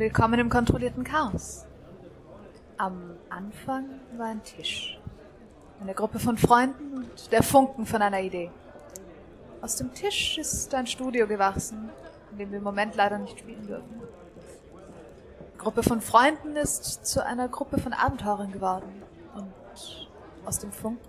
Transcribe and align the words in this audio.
Willkommen 0.00 0.40
im 0.40 0.48
kontrollierten 0.48 1.04
Chaos. 1.04 1.66
Am 2.78 3.18
Anfang 3.28 3.84
war 4.16 4.28
ein 4.28 4.42
Tisch. 4.42 4.98
Eine 5.78 5.92
Gruppe 5.92 6.18
von 6.18 6.38
Freunden 6.38 6.94
und 6.94 7.30
der 7.30 7.42
Funken 7.42 7.84
von 7.84 8.00
einer 8.00 8.20
Idee. 8.22 8.50
Aus 9.60 9.76
dem 9.76 9.92
Tisch 9.92 10.38
ist 10.38 10.74
ein 10.74 10.86
Studio 10.86 11.26
gewachsen, 11.26 11.90
in 12.32 12.38
dem 12.38 12.50
wir 12.50 12.56
im 12.56 12.64
Moment 12.64 12.96
leider 12.96 13.18
nicht 13.18 13.40
spielen 13.40 13.66
dürfen. 13.66 14.00
Eine 14.00 15.58
Gruppe 15.58 15.82
von 15.82 16.00
Freunden 16.00 16.56
ist 16.56 17.04
zu 17.04 17.22
einer 17.22 17.48
Gruppe 17.48 17.78
von 17.78 17.92
Abenteurern 17.92 18.52
geworden. 18.52 19.02
Und 19.34 19.52
aus 20.46 20.58
dem 20.60 20.72
Funken 20.72 21.04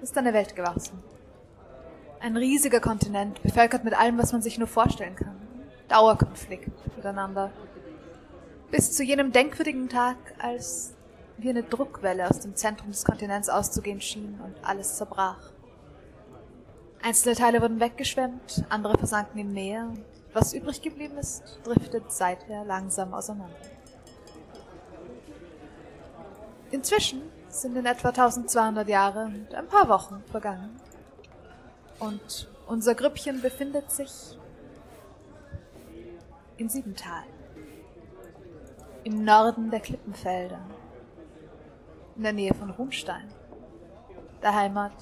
ist 0.00 0.16
eine 0.16 0.32
Welt 0.32 0.56
gewachsen. 0.56 1.02
Ein 2.18 2.38
riesiger 2.38 2.80
Kontinent, 2.80 3.42
bevölkert 3.42 3.84
mit 3.84 3.92
allem, 3.92 4.16
was 4.16 4.32
man 4.32 4.40
sich 4.40 4.56
nur 4.56 4.68
vorstellen 4.68 5.16
kann. 5.16 5.36
Dauerkonflikt 5.88 6.70
miteinander. 6.96 7.50
Bis 8.72 8.90
zu 8.90 9.04
jenem 9.04 9.32
denkwürdigen 9.32 9.90
Tag, 9.90 10.16
als 10.38 10.94
wie 11.36 11.50
eine 11.50 11.62
Druckwelle 11.62 12.26
aus 12.26 12.40
dem 12.40 12.56
Zentrum 12.56 12.90
des 12.90 13.04
Kontinents 13.04 13.50
auszugehen 13.50 14.00
schien 14.00 14.40
und 14.42 14.54
alles 14.64 14.96
zerbrach. 14.96 15.52
Einzelne 17.02 17.34
Teile 17.36 17.60
wurden 17.60 17.80
weggeschwemmt, 17.80 18.64
andere 18.70 18.96
versanken 18.96 19.38
im 19.38 19.52
Meer. 19.52 19.92
Was 20.32 20.54
übrig 20.54 20.80
geblieben 20.80 21.18
ist, 21.18 21.42
driftet 21.64 22.10
seither 22.10 22.64
langsam 22.64 23.12
auseinander. 23.12 23.54
Inzwischen 26.70 27.20
sind 27.50 27.76
in 27.76 27.84
etwa 27.84 28.08
1200 28.08 28.88
Jahre 28.88 29.26
und 29.26 29.54
ein 29.54 29.68
paar 29.68 29.90
Wochen 29.90 30.24
vergangen. 30.30 30.80
Und 31.98 32.48
unser 32.66 32.94
Grüppchen 32.94 33.42
befindet 33.42 33.90
sich 33.90 34.38
in 36.56 36.70
Siebental. 36.70 37.24
Im 39.04 39.24
Norden 39.24 39.70
der 39.70 39.80
Klippenfelder. 39.80 40.60
In 42.16 42.22
der 42.22 42.32
Nähe 42.32 42.54
von 42.54 42.70
Runstein. 42.70 43.28
Der 44.40 44.54
Heimat 44.54 44.92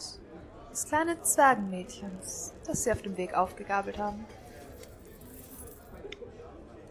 des 0.70 0.86
kleinen 0.86 1.22
Zwergenmädchens, 1.22 2.54
das 2.64 2.84
sie 2.84 2.92
auf 2.92 3.02
dem 3.02 3.16
Weg 3.16 3.34
aufgegabelt 3.34 3.98
haben. 3.98 4.24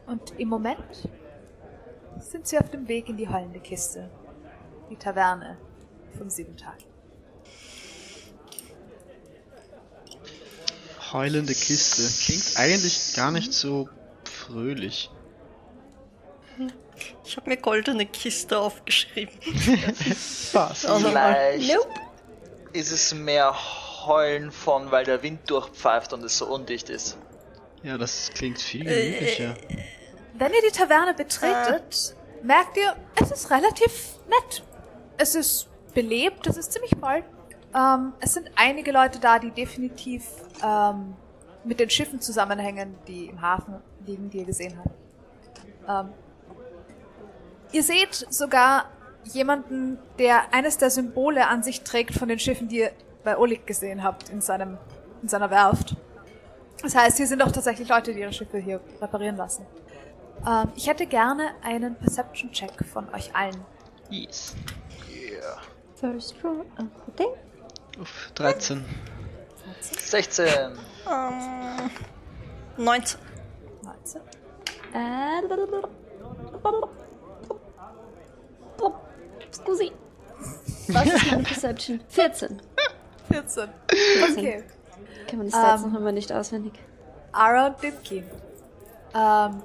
Und 0.06 0.40
im 0.40 0.50
Moment 0.50 1.10
sind 2.20 2.48
sie 2.48 2.60
auf 2.60 2.70
dem 2.70 2.88
Weg 2.88 3.10
in 3.10 3.18
die 3.18 3.30
heulende 3.30 3.60
Kiste, 3.60 4.10
die 4.90 4.96
Taverne 4.96 5.58
vom 6.18 6.30
Siebentag. 6.30 6.78
Heulende 11.12 11.54
Kiste. 11.54 12.04
Klingt 12.24 12.58
eigentlich 12.58 13.16
gar 13.16 13.32
nicht 13.32 13.54
so 13.54 13.90
fröhlich. 14.26 15.10
Ich 17.26 17.38
habe 17.38 17.50
mir 17.50 17.58
goldene 17.58 18.06
Kiste 18.06 18.58
aufgeschrieben. 18.60 19.34
Was? 20.54 20.82
Vielleicht 20.86 21.74
Nope. 21.74 21.90
ist 22.74 22.92
es 22.92 23.14
mehr 23.14 23.56
Heulen 24.06 24.52
von, 24.52 24.92
weil 24.92 25.06
der 25.06 25.22
Wind 25.24 25.50
durchpfeift 25.50 26.14
und 26.14 26.24
es 26.24 26.38
so 26.38 26.48
undicht 26.48 26.90
ist. 26.90 27.18
Ja, 27.84 27.98
das 27.98 28.32
klingt 28.34 28.60
viel 28.62 28.88
Äh, 28.88 29.12
gemütlicher. 29.12 29.56
Wenn 30.34 30.54
ihr 30.54 30.62
die 30.70 30.76
Taverne 30.78 31.14
betretet, 31.14 32.16
merkt 32.44 32.78
ihr, 32.78 32.96
es 33.22 33.32
ist 33.32 33.52
relativ 33.52 34.16
nett. 34.28 34.64
Es 35.18 35.36
ist 35.36 35.68
belebt, 35.94 36.48
es 36.48 36.58
ist 36.58 36.72
ziemlich 36.72 36.92
voll. 37.00 37.24
Ähm, 37.76 38.14
es 38.22 38.34
sind 38.34 38.50
einige 38.56 38.92
Leute 38.92 39.20
da, 39.20 39.38
die 39.38 39.52
definitiv 39.52 40.24
ähm, 40.64 41.14
mit 41.64 41.80
den 41.80 41.90
Schiffen 41.90 42.20
zusammenhängen, 42.22 42.96
die 43.08 43.26
im 43.26 43.42
Hafen 43.42 43.76
liegen, 44.06 44.30
die 44.30 44.40
ihr 44.40 44.46
gesehen 44.46 44.78
habt. 44.78 44.96
Ähm, 46.08 46.14
ihr 47.72 47.84
seht 47.84 48.14
sogar 48.30 48.90
jemanden, 49.24 49.98
der 50.18 50.54
eines 50.54 50.78
der 50.78 50.90
Symbole 50.90 51.48
an 51.48 51.64
sich 51.64 51.82
trägt 51.82 52.14
von 52.14 52.28
den 52.28 52.40
Schiffen, 52.40 52.68
die 52.68 52.80
ihr 52.80 52.92
bei 53.24 53.38
Oleg 53.38 53.68
gesehen 53.68 54.04
habt 54.04 54.30
in, 54.30 54.42
seinem, 54.42 54.78
in 55.22 55.28
seiner 55.28 55.50
Werft. 55.50 55.96
Das 56.82 56.96
heißt, 56.96 57.18
hier 57.18 57.28
sind 57.28 57.42
auch 57.42 57.52
tatsächlich 57.52 57.90
Leute, 57.90 58.14
die 58.14 58.22
ihre 58.22 58.32
Schiffe 58.32 58.58
hier 58.58 58.80
reparieren 59.02 59.36
lassen. 59.36 59.66
Ähm, 60.48 60.70
ich 60.76 60.88
hätte 60.88 61.06
gerne 61.06 61.52
einen 61.62 61.96
Perception-Check 61.96 62.86
von 62.86 63.14
euch 63.14 63.36
allen. 63.36 63.66
Yes. 64.10 64.56
Yeah. 65.10 65.58
First 65.96 66.36
roll 66.44 66.62
of 66.78 66.88
the 67.06 67.12
day. 67.18 67.28
Uff, 68.00 68.32
13. 68.36 68.86
16. 69.82 70.48
Ähm, 70.48 71.90
19. 72.78 73.20
19. 73.84 74.22
Äh, 74.94 75.42
Scusi. 79.52 79.92
Was 80.90 81.06
ist 81.06 81.32
meine 81.32 81.44
Perception? 81.44 82.02
14. 82.10 82.62
14. 83.32 83.70
Okay. 84.32 84.64
Kann 85.28 85.38
man 85.38 85.48
die 85.48 85.52
Stats 85.52 85.84
Ähm. 85.84 85.92
noch 85.92 86.00
immer 86.00 86.12
nicht 86.12 86.32
auswendig. 86.32 86.74
Ara 87.32 87.68
und 87.68 87.84
Dimki. 87.84 88.24
Ähm, 89.14 89.62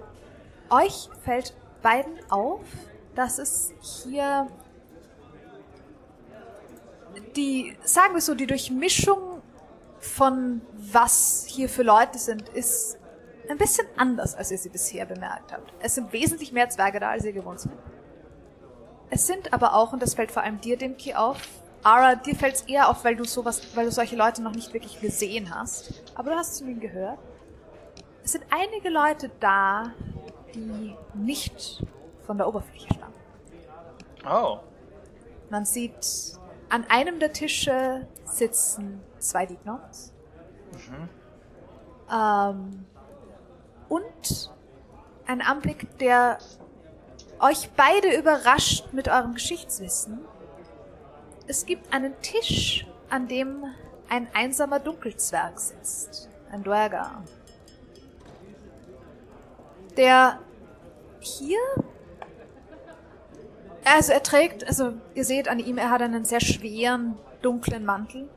euch 0.70 1.08
fällt 1.22 1.54
beiden 1.82 2.18
auf, 2.30 2.60
dass 3.14 3.38
es 3.38 3.72
hier 3.80 4.48
die, 7.36 7.76
sagen 7.84 8.14
wir 8.14 8.20
so, 8.20 8.34
die 8.34 8.46
Durchmischung 8.46 9.42
von 9.98 10.60
was 10.76 11.46
hier 11.48 11.68
für 11.68 11.82
Leute 11.82 12.18
sind, 12.18 12.48
ist 12.50 12.98
ein 13.48 13.58
bisschen 13.58 13.86
anders, 13.96 14.34
als 14.34 14.50
ihr 14.50 14.58
sie 14.58 14.68
bisher 14.68 15.06
bemerkt 15.06 15.52
habt. 15.52 15.72
Es 15.80 15.94
sind 15.94 16.12
wesentlich 16.12 16.52
mehr 16.52 16.68
Zwerge 16.68 17.00
da, 17.00 17.10
als 17.10 17.24
ihr 17.24 17.32
gewohnt 17.32 17.60
seid. 17.60 17.72
Es 19.14 19.28
sind 19.28 19.52
aber 19.52 19.74
auch, 19.74 19.92
und 19.92 20.02
das 20.02 20.14
fällt 20.14 20.32
vor 20.32 20.42
allem 20.42 20.60
dir, 20.60 20.76
Dimki, 20.76 21.14
auf, 21.14 21.38
Ara, 21.84 22.16
dir 22.16 22.34
fällt 22.34 22.56
es 22.56 22.62
eher 22.62 22.88
auf, 22.88 23.04
weil 23.04 23.14
du 23.14 23.22
sowas, 23.22 23.62
weil 23.76 23.84
du 23.84 23.92
solche 23.92 24.16
Leute 24.16 24.42
noch 24.42 24.50
nicht 24.50 24.72
wirklich 24.72 25.00
gesehen 25.00 25.54
hast. 25.54 26.02
Aber 26.16 26.32
du 26.32 26.36
hast 26.36 26.56
zu 26.56 26.64
ihnen 26.64 26.80
gehört. 26.80 27.20
Es 28.24 28.32
sind 28.32 28.44
einige 28.50 28.88
Leute 28.88 29.30
da, 29.38 29.92
die 30.52 30.96
nicht 31.14 31.84
von 32.26 32.38
der 32.38 32.48
Oberfläche 32.48 32.88
stammen. 32.92 33.14
Oh. 34.28 34.58
Man 35.48 35.64
sieht, 35.64 36.36
an 36.68 36.84
einem 36.88 37.20
der 37.20 37.32
Tische 37.32 38.08
sitzen 38.24 39.00
zwei 39.20 39.46
Dignoms. 39.46 40.12
Ähm, 42.12 42.84
und 43.88 44.50
ein 45.28 45.40
Anblick, 45.40 45.98
der 45.98 46.38
euch 47.40 47.70
beide 47.76 48.16
überrascht 48.16 48.92
mit 48.92 49.08
eurem 49.08 49.34
Geschichtswissen. 49.34 50.20
Es 51.46 51.66
gibt 51.66 51.92
einen 51.92 52.20
Tisch, 52.22 52.86
an 53.10 53.28
dem 53.28 53.64
ein 54.08 54.28
einsamer 54.34 54.80
Dunkelzwerg 54.80 55.58
sitzt. 55.58 56.28
Ein 56.50 56.62
Dwerger. 56.62 57.22
Der 59.96 60.38
hier 61.20 61.58
also 63.84 64.12
er 64.12 64.22
trägt, 64.22 64.66
also 64.66 64.94
ihr 65.14 65.24
seht 65.24 65.48
an 65.48 65.58
ihm, 65.58 65.76
er 65.76 65.90
hat 65.90 66.00
einen 66.00 66.24
sehr 66.24 66.40
schweren, 66.40 67.18
dunklen 67.42 67.84
Mantel 67.84 68.28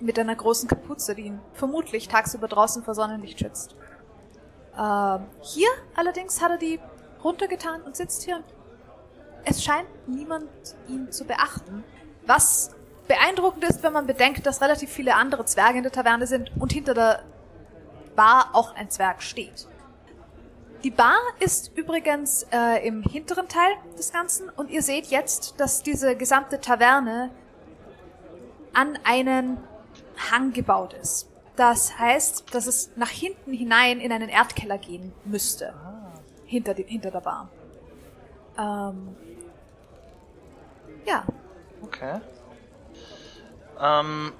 mit 0.00 0.18
einer 0.18 0.34
großen 0.34 0.68
Kapuze, 0.68 1.14
die 1.14 1.22
ihn 1.22 1.40
vermutlich 1.52 2.08
tagsüber 2.08 2.48
draußen 2.48 2.82
vor 2.82 2.94
Sonnenlicht 2.94 3.40
schützt. 3.40 3.76
Ähm, 4.78 5.26
hier 5.40 5.68
allerdings 5.94 6.42
hat 6.42 6.52
er 6.52 6.58
die 6.58 6.80
runtergetan 7.24 7.82
und 7.82 7.96
sitzt 7.96 8.22
hier. 8.22 8.42
Es 9.44 9.62
scheint 9.62 9.88
niemand 10.06 10.48
ihn 10.88 11.10
zu 11.10 11.24
beachten, 11.24 11.84
was 12.26 12.74
beeindruckend 13.08 13.64
ist, 13.64 13.82
wenn 13.82 13.92
man 13.92 14.06
bedenkt, 14.06 14.46
dass 14.46 14.60
relativ 14.62 14.90
viele 14.90 15.14
andere 15.14 15.44
Zwerge 15.44 15.78
in 15.78 15.82
der 15.82 15.92
Taverne 15.92 16.26
sind 16.26 16.52
und 16.58 16.72
hinter 16.72 16.94
der 16.94 17.22
Bar 18.16 18.50
auch 18.52 18.74
ein 18.74 18.90
Zwerg 18.90 19.22
steht. 19.22 19.68
Die 20.84 20.90
Bar 20.90 21.16
ist 21.40 21.72
übrigens 21.76 22.46
äh, 22.52 22.86
im 22.86 23.02
hinteren 23.02 23.48
Teil 23.48 23.72
des 23.98 24.12
Ganzen 24.12 24.48
und 24.50 24.70
ihr 24.70 24.82
seht 24.82 25.06
jetzt, 25.06 25.58
dass 25.58 25.82
diese 25.82 26.14
gesamte 26.14 26.60
Taverne 26.60 27.30
an 28.74 28.98
einen 29.04 29.58
Hang 30.30 30.52
gebaut 30.52 30.92
ist. 30.92 31.28
Das 31.56 31.98
heißt, 31.98 32.54
dass 32.54 32.66
es 32.66 32.90
nach 32.96 33.08
hinten 33.08 33.52
hinein 33.52 34.00
in 34.00 34.12
einen 34.12 34.28
Erdkeller 34.28 34.78
gehen 34.78 35.12
müsste. 35.24 35.72
Hinter, 36.46 36.74
die, 36.74 36.84
hinter 36.84 37.10
der 37.10 37.20
Bar. 37.20 37.48
Ähm, 38.58 39.16
ja, 41.06 41.24
Okay. 41.84 42.20
Ähm, 43.80 44.32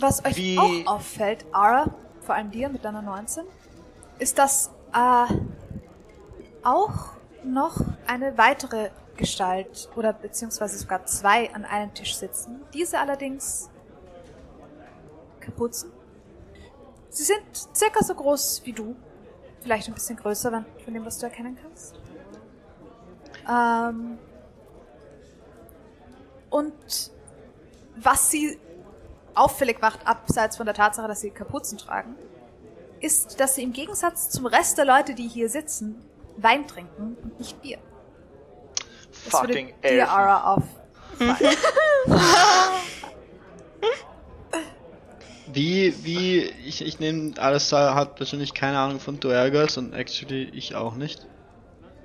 was 0.00 0.24
euch 0.24 0.36
Wie- 0.36 0.86
auch 0.86 0.94
auffällt, 0.96 1.44
Ara, 1.52 1.86
vor 2.20 2.34
allem 2.34 2.50
dir 2.50 2.68
mit 2.68 2.84
deiner 2.84 3.02
19, 3.02 3.44
ist, 4.18 4.38
dass 4.38 4.70
äh, 4.92 5.26
auch 6.62 7.14
noch 7.42 7.76
eine 8.06 8.38
weitere 8.38 8.90
Gestalt 9.16 9.88
oder 9.96 10.12
beziehungsweise 10.12 10.78
sogar 10.78 11.04
zwei 11.06 11.52
an 11.54 11.64
einem 11.64 11.92
Tisch 11.94 12.16
sitzen. 12.16 12.60
Diese 12.72 12.98
allerdings 12.98 13.70
Kapuzen. 15.40 15.90
Sie 17.10 17.24
sind 17.24 17.42
circa 17.74 18.02
so 18.04 18.14
groß 18.14 18.62
wie 18.64 18.72
du. 18.72 18.96
Vielleicht 19.64 19.88
ein 19.88 19.94
bisschen 19.94 20.16
größer 20.18 20.52
wenn- 20.52 20.66
von 20.84 20.92
dem, 20.92 21.04
was 21.06 21.18
du 21.18 21.24
erkennen 21.24 21.58
kannst. 21.60 21.98
Ähm, 23.50 24.18
und 26.50 27.10
was 27.96 28.30
sie 28.30 28.58
auffällig 29.34 29.80
macht, 29.80 30.06
abseits 30.06 30.58
von 30.58 30.66
der 30.66 30.74
Tatsache, 30.74 31.08
dass 31.08 31.22
sie 31.22 31.30
Kapuzen 31.30 31.78
tragen, 31.78 32.14
ist, 33.00 33.40
dass 33.40 33.54
sie 33.54 33.62
im 33.62 33.72
Gegensatz 33.72 34.28
zum 34.28 34.44
Rest 34.44 34.76
der 34.76 34.84
Leute, 34.84 35.14
die 35.14 35.26
hier 35.28 35.48
sitzen, 35.48 36.04
Wein 36.36 36.66
trinken 36.66 37.16
und 37.22 37.38
nicht 37.38 37.60
Bier. 37.62 37.78
Das 39.24 39.40
würde 39.40 39.54
Fucking 39.54 39.66
dir, 39.68 39.74
Elfen. 39.82 40.08
Ara, 40.10 40.54
auffallen. 40.54 41.56
Wie, 45.52 45.94
wie, 46.04 46.40
ich, 46.64 46.80
ich 46.84 46.98
nehme, 47.00 47.34
Alistair 47.38 47.94
hat 47.94 48.18
wahrscheinlich 48.18 48.54
keine 48.54 48.78
Ahnung 48.78 49.00
von 49.00 49.20
Duergas 49.20 49.76
und 49.76 49.92
actually 49.92 50.44
ich 50.52 50.74
auch 50.74 50.94
nicht. 50.94 51.26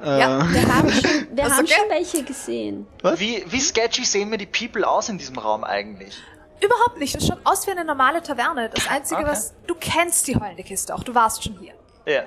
Äh, 0.01 0.19
Ja. 0.19 0.51
Wir 0.51 0.75
haben 0.75 0.91
schon, 0.91 1.27
wir 1.31 1.43
haben 1.45 1.65
okay. 1.65 1.73
schon 1.73 1.89
welche 1.89 2.23
gesehen. 2.23 2.87
Wie, 3.15 3.43
wie 3.47 3.59
sketchy 3.59 4.03
sehen 4.03 4.29
mir 4.29 4.37
die 4.37 4.45
People 4.45 4.85
aus 4.87 5.09
in 5.09 5.17
diesem 5.17 5.37
Raum 5.37 5.63
eigentlich? 5.63 6.17
Überhaupt 6.61 6.97
nicht. 6.99 7.15
Das 7.15 7.25
schaut 7.25 7.39
aus 7.45 7.65
wie 7.67 7.71
eine 7.71 7.85
normale 7.85 8.21
Taverne. 8.21 8.69
Das 8.73 8.87
Einzige, 8.89 9.21
Okay. 9.21 9.29
was... 9.31 9.53
Du 9.65 9.75
kennst 9.75 10.27
die 10.27 10.35
heulende 10.35 10.63
Kiste 10.63 10.93
auch. 10.93 11.03
Du 11.03 11.15
warst 11.15 11.41
schon 11.43 11.57
hier. 11.57 11.73
Ja. 12.05 12.23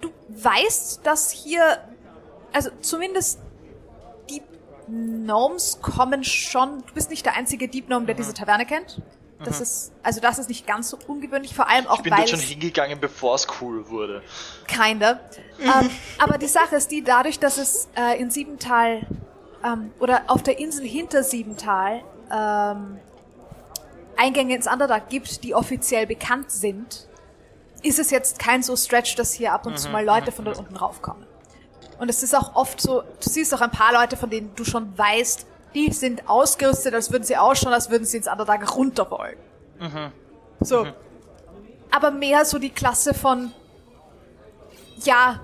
Du 0.00 0.10
weißt, 0.28 1.06
dass 1.06 1.30
hier... 1.30 1.78
Also 2.52 2.70
zumindest 2.80 3.38
Deep 4.28 4.42
Gnomes 4.88 5.78
kommen 5.80 6.24
schon... 6.24 6.82
Du 6.84 6.94
bist 6.94 7.10
nicht 7.10 7.24
der 7.24 7.36
einzige 7.36 7.68
Deep 7.68 7.86
Gnome, 7.86 8.06
der 8.06 8.16
diese 8.16 8.34
Taverne 8.34 8.66
kennt. 8.66 9.00
Das 9.44 9.60
ist... 9.60 9.92
Also 10.02 10.20
das 10.20 10.38
ist 10.38 10.48
nicht 10.48 10.66
ganz 10.66 10.90
so 10.90 10.98
ungewöhnlich. 11.06 11.54
Vor 11.54 11.68
allem 11.68 11.86
auch, 11.86 11.98
Ich 11.98 12.02
bin 12.02 12.12
weil 12.12 12.20
dort 12.20 12.30
schon 12.30 12.40
hingegangen, 12.40 12.98
bevor 13.00 13.34
es 13.34 13.46
cool 13.60 13.88
wurde. 13.88 14.22
Kinda. 14.66 15.20
Ähm, 15.60 15.90
aber 16.18 16.38
die 16.38 16.48
Sache 16.48 16.76
ist 16.76 16.90
die, 16.90 17.02
dadurch, 17.04 17.38
dass 17.38 17.58
es 17.58 17.88
äh, 17.96 18.20
in 18.20 18.30
Siebental 18.30 19.06
ähm, 19.64 19.92
oder 19.98 20.22
auf 20.28 20.42
der 20.42 20.58
Insel 20.58 20.86
hinter 20.86 21.22
Siebental 21.22 22.02
ähm, 22.32 22.98
Eingänge 24.16 24.54
ins 24.54 24.66
Underdark 24.66 25.08
gibt, 25.08 25.44
die 25.44 25.54
offiziell 25.54 26.06
bekannt 26.06 26.50
sind, 26.50 27.06
ist 27.82 27.98
es 27.98 28.10
jetzt 28.10 28.38
kein 28.38 28.62
so 28.62 28.74
Stretch, 28.74 29.14
dass 29.16 29.32
hier 29.32 29.52
ab 29.52 29.66
und 29.66 29.78
zu 29.78 29.90
mal 29.90 30.04
Leute 30.04 30.32
von 30.32 30.44
dort 30.44 30.58
unten 30.58 30.76
raufkommen. 30.76 31.26
Und 31.98 32.08
es 32.08 32.22
ist 32.22 32.34
auch 32.34 32.54
oft 32.56 32.80
so, 32.80 33.02
du 33.02 33.30
siehst 33.30 33.54
auch 33.54 33.60
ein 33.60 33.70
paar 33.70 33.92
Leute, 33.92 34.16
von 34.16 34.30
denen 34.30 34.54
du 34.54 34.64
schon 34.64 34.96
weißt, 34.96 35.46
die 35.76 35.92
sind 35.92 36.26
ausgerüstet, 36.28 36.94
als 36.94 37.12
würden 37.12 37.24
sie 37.24 37.36
ausschauen, 37.36 37.74
als 37.74 37.90
würden 37.90 38.04
sie 38.06 38.16
ins 38.16 38.26
Underdark 38.28 38.74
runter 38.74 39.08
wollen. 39.10 39.36
So. 40.60 40.86
Aber 41.90 42.10
mehr 42.10 42.44
so 42.46 42.58
die 42.58 42.70
Klasse 42.70 43.12
von, 43.12 43.52
ja, 45.04 45.38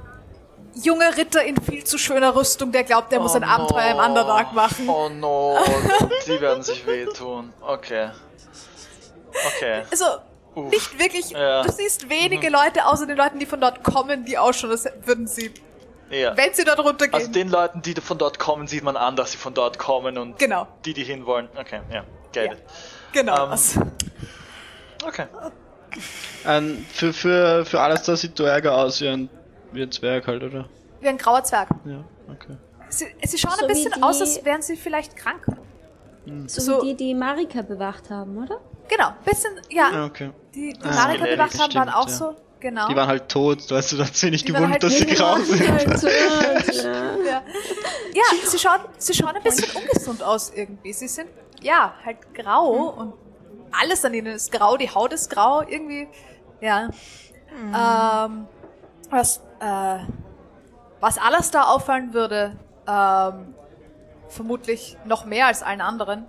junger 0.75 1.15
Ritter 1.19 1.45
in 1.45 1.61
viel 1.61 1.85
zu 1.85 1.99
schöner 1.99 2.35
Rüstung, 2.35 2.73
der 2.73 2.83
glaubt, 2.85 3.13
der 3.13 3.21
muss 3.21 3.35
ein 3.35 3.45
Oh 3.45 3.47
Abenteuer 3.47 3.91
im 3.91 3.97
no. 3.99 4.05
Underdark 4.05 4.53
machen. 4.55 4.89
Oh 4.89 5.09
no, 5.11 5.59
die 6.27 6.41
werden 6.41 6.63
sich 6.63 6.87
wehtun. 6.87 7.53
Okay. 7.61 8.09
Okay. 9.57 9.83
Also, 9.91 10.05
Uff. 10.55 10.71
nicht 10.71 10.99
wirklich, 10.99 11.31
Ja. 11.31 11.63
du 11.63 11.71
siehst 11.73 12.09
wenige 12.09 12.49
Leute, 12.49 12.87
außer 12.87 13.07
den 13.07 13.17
Leuten, 13.19 13.39
die 13.39 13.47
von 13.47 13.61
dort 13.61 13.83
kommen, 13.85 14.25
die 14.25 14.39
ausschauen, 14.39 14.71
als 14.71 14.89
würden 15.05 15.27
sie, 15.27 15.53
Ja. 16.13 16.37
wenn 16.37 16.53
sie 16.55 16.65
dort 16.65 16.79
runtergehen. 16.79 17.15
Also 17.15 17.33
den 17.33 17.49
Leuten, 17.49 17.81
die 17.83 17.95
von 17.95 18.19
dort 18.19 18.39
kommen, 18.39 18.67
sieht 18.67 18.83
man 18.85 18.97
an, 18.97 19.17
dass 19.17 19.33
sie 19.33 19.39
von 19.39 19.55
dort 19.55 19.79
kommen 19.79 20.19
und 20.19 20.39
genau, 20.39 20.69
die, 20.85 20.93
die 20.95 21.05
hinwollen. 21.05 21.49
Okay, 21.59 21.81
ja. 21.91 22.05
Get 22.33 22.51
Ja. 22.53 22.57
genau. 23.13 23.45
Ähm, 23.45 23.51
das. 23.51 23.79
Okay. 25.05 25.27
ähm, 26.47 26.85
für, 26.93 27.13
für, 27.13 27.65
für 27.65 27.81
Alistair 27.81 28.17
sieht 28.17 28.39
Duerga 28.39 28.71
aus 28.83 29.01
wie 29.01 29.09
ein, 29.09 29.29
wie 29.73 29.83
ein 29.83 29.91
Zwerg 29.91 30.27
halt, 30.27 30.43
oder? 30.43 30.69
Wie 31.01 31.09
ein 31.09 31.19
grauer 31.19 31.43
Zwerg. 31.45 31.69
Ja, 31.85 32.05
okay. 32.31 32.57
Sie, 32.89 33.07
sie 33.27 33.39
schauen 33.39 33.55
So 33.59 33.63
ein 33.67 33.69
bisschen 33.69 33.93
die- 33.97 34.03
aus, 34.03 34.21
als 34.21 34.45
wären 34.45 34.63
sie 34.63 34.77
vielleicht 34.77 35.17
krank. 35.17 35.45
So, 36.47 36.61
So- 36.61 36.83
wie 36.83 36.95
die, 36.95 37.07
die 37.07 37.15
Marika 37.15 37.63
bewacht 37.63 38.11
haben, 38.11 38.37
oder? 38.43 38.61
Genau, 38.89 39.13
bisschen, 39.25 39.53
ja. 39.71 39.91
Ah, 39.93 40.05
okay. 40.07 40.31
Die, 40.55 40.73
die 40.75 40.85
Ah, 40.85 40.95
Marika 40.95 41.25
bewacht 41.25 41.59
haben, 41.59 41.75
waren 41.75 41.89
auch 41.89 42.07
ja. 42.09 42.13
so. 42.15 42.37
Genau. 42.63 42.87
Die 42.87 42.95
waren 42.95 43.09
halt 43.09 43.29
tot, 43.29 43.69
du, 43.69 43.75
da 43.75 44.07
hat 44.07 44.15
sie 44.15 44.31
nicht 44.31 44.47
Die 44.47 44.57
halt 44.57 44.81
dass 44.81 44.97
sie 44.97 45.07
grau 45.07 45.37
sind. 45.39 45.69
Also, 45.89 46.07
ja. 46.07 47.17
Ja, 47.25 47.43
ja 48.15 48.23
sie, 48.47 48.57
schauen, 48.57 48.81
sie 48.99 49.13
schauen 49.13 49.35
ein 49.35 49.43
bisschen 49.43 49.69
ungesund 49.75 50.23
aus 50.23 50.53
irgendwie. 50.55 50.93
Sie 50.93 51.09
sind, 51.09 51.29
ja, 51.61 51.93
halt 52.05 52.19
grau 52.33 52.91
und 52.91 53.15
alles 53.73 54.05
an 54.05 54.15
ihnen 54.15 54.35
ist 54.35 54.53
grau, 54.53 54.77
die 54.77 54.89
Haut 54.89 55.13
ist 55.13 55.29
grau, 55.29 55.63
irgendwie, 55.63 56.07
ja. 56.61 56.89
Ähm, 57.53 58.47
was, 59.11 59.39
äh, 59.59 59.99
was 61.01 61.19
alles 61.19 61.51
da 61.51 61.65
auffallen 61.65 62.15
würde, 62.15 62.57
ähm, 62.87 63.55
vermutlich 64.29 64.97
noch 65.05 65.25
mehr 65.25 65.49
als 65.49 65.65
allen 65.65 65.81
anderen, 65.81 66.27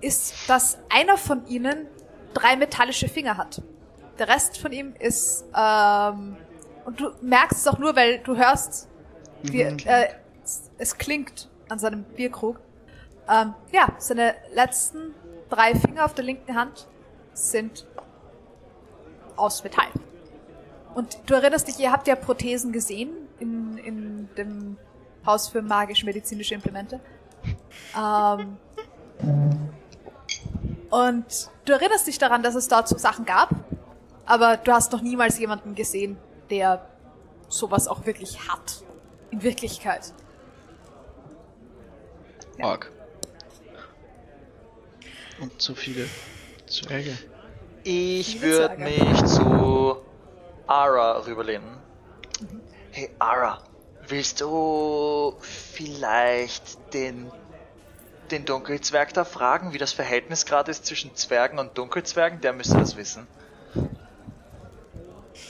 ist, 0.00 0.48
dass 0.48 0.78
einer 0.88 1.18
von 1.18 1.46
ihnen 1.46 1.88
drei 2.32 2.56
metallische 2.56 3.06
Finger 3.06 3.36
hat. 3.36 3.60
Der 4.18 4.28
Rest 4.28 4.58
von 4.58 4.72
ihm 4.72 4.94
ist, 4.98 5.44
ähm, 5.56 6.36
und 6.84 7.00
du 7.00 7.10
merkst 7.20 7.60
es 7.60 7.66
auch 7.66 7.78
nur, 7.78 7.96
weil 7.96 8.18
du 8.18 8.36
hörst, 8.36 8.88
wie, 9.42 9.62
äh, 9.62 10.08
es, 10.42 10.70
es 10.78 10.98
klingt 10.98 11.48
an 11.68 11.78
seinem 11.78 12.04
Bierkrug. 12.04 12.60
Ähm, 13.28 13.54
ja, 13.72 13.88
seine 13.98 14.34
letzten 14.52 15.14
drei 15.48 15.74
Finger 15.74 16.04
auf 16.04 16.14
der 16.14 16.24
linken 16.24 16.54
Hand 16.54 16.86
sind 17.32 17.86
aus 19.36 19.64
Metall. 19.64 19.88
Und 20.94 21.18
du 21.26 21.34
erinnerst 21.34 21.66
dich, 21.66 21.78
ihr 21.80 21.90
habt 21.90 22.06
ja 22.06 22.14
Prothesen 22.14 22.72
gesehen 22.72 23.10
in, 23.40 23.78
in 23.78 24.28
dem 24.36 24.76
Haus 25.26 25.48
für 25.48 25.62
magisch-medizinische 25.62 26.54
Implemente. 26.54 27.00
Ähm, 27.98 28.56
und 30.90 31.50
du 31.64 31.72
erinnerst 31.72 32.06
dich 32.06 32.18
daran, 32.18 32.42
dass 32.42 32.54
es 32.54 32.68
dort 32.68 32.88
so 32.88 32.96
Sachen 32.96 33.24
gab, 33.24 33.50
aber 34.26 34.56
du 34.56 34.72
hast 34.72 34.92
noch 34.92 35.02
niemals 35.02 35.38
jemanden 35.38 35.74
gesehen, 35.74 36.16
der 36.50 36.88
sowas 37.48 37.88
auch 37.88 38.06
wirklich 38.06 38.48
hat. 38.48 38.82
In 39.30 39.42
Wirklichkeit. 39.42 40.12
Org. 42.60 42.90
Und 45.40 45.60
zu 45.60 45.74
viele 45.74 46.08
Zwerge. 46.66 47.18
Ich 47.82 48.40
würde 48.40 48.78
mich 48.78 49.24
zu 49.24 49.96
Ara 50.66 51.18
rüberlehnen. 51.26 51.76
Hey 52.92 53.10
Ara, 53.18 53.62
willst 54.06 54.40
du 54.40 55.34
vielleicht 55.40 56.94
den, 56.94 57.30
den 58.30 58.44
Dunkelzwerg 58.44 59.12
da 59.12 59.24
fragen, 59.24 59.72
wie 59.72 59.78
das 59.78 59.92
Verhältnis 59.92 60.46
gerade 60.46 60.70
ist 60.70 60.86
zwischen 60.86 61.14
Zwergen 61.16 61.58
und 61.58 61.76
Dunkelzwergen? 61.76 62.40
Der 62.40 62.52
müsste 62.52 62.78
das 62.78 62.96
wissen. 62.96 63.26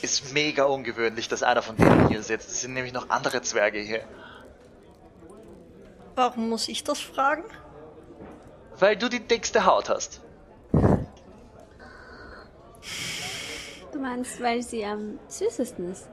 Ist 0.05 0.35
mega 0.35 0.65
ungewöhnlich, 0.65 1.29
dass 1.29 1.43
einer 1.43 1.63
von 1.63 1.77
denen 1.79 2.09
hier 2.09 2.23
sitzt. 2.23 2.51
Es 2.51 2.61
sind 2.61 2.75
nämlich 2.75 2.93
noch 2.93 3.09
andere 3.09 3.41
Zwerge 3.41 3.79
hier. 3.79 4.05
Warum 6.15 6.51
muss 6.51 6.69
ich 6.69 6.85
das 6.85 7.01
fragen? 7.01 7.45
Weil 8.79 8.99
du 8.99 9.09
die 9.09 9.21
dickste 9.21 9.65
Haut 9.65 9.89
hast. 9.89 10.21
Du 13.93 13.99
meinst, 13.99 14.43
weil 14.43 14.63
sie 14.63 14.85
am 14.85 15.19
süßesten 15.27 15.93
ist. 15.93 16.07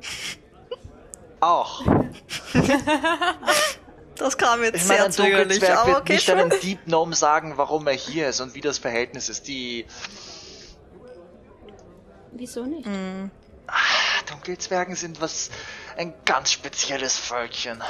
Auch. 1.40 1.82
Das 4.16 4.38
kam 4.38 4.62
jetzt 4.62 4.76
Ich 4.76 4.86
meine, 4.86 5.10
sehr 5.10 5.10
zögerlich, 5.10 5.68
aber 5.68 5.88
wird 5.88 6.00
okay, 6.02 6.12
nicht 6.12 6.26
schon. 6.26 6.38
einem 6.38 6.60
Deep 6.60 6.84
Gnome 6.84 7.16
sagen, 7.16 7.54
warum 7.56 7.84
er 7.88 7.94
hier 7.94 8.28
ist 8.28 8.40
und 8.40 8.54
wie 8.54 8.60
das 8.60 8.78
Verhältnis 8.78 9.28
ist. 9.28 9.48
Die 9.48 9.86
Wieso 12.34 12.64
nicht? 12.64 12.88
Dunkelzwergen 14.28 14.94
sind 14.96 15.20
was 15.20 15.50
ein 15.96 16.12
ganz 16.24 16.52
spezielles 16.52 17.16
Völkchen. 17.16 17.82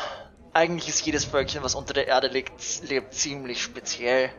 Eigentlich 0.53 0.89
ist 0.89 1.05
jedes 1.05 1.25
Völkchen, 1.25 1.63
was 1.63 1.75
unter 1.75 1.95
der 1.95 2.07
Erde 2.07 2.29
lebt, 2.29 2.53
lebt 2.89 3.13
ziemlich 3.15 3.63
speziell. 3.63 4.31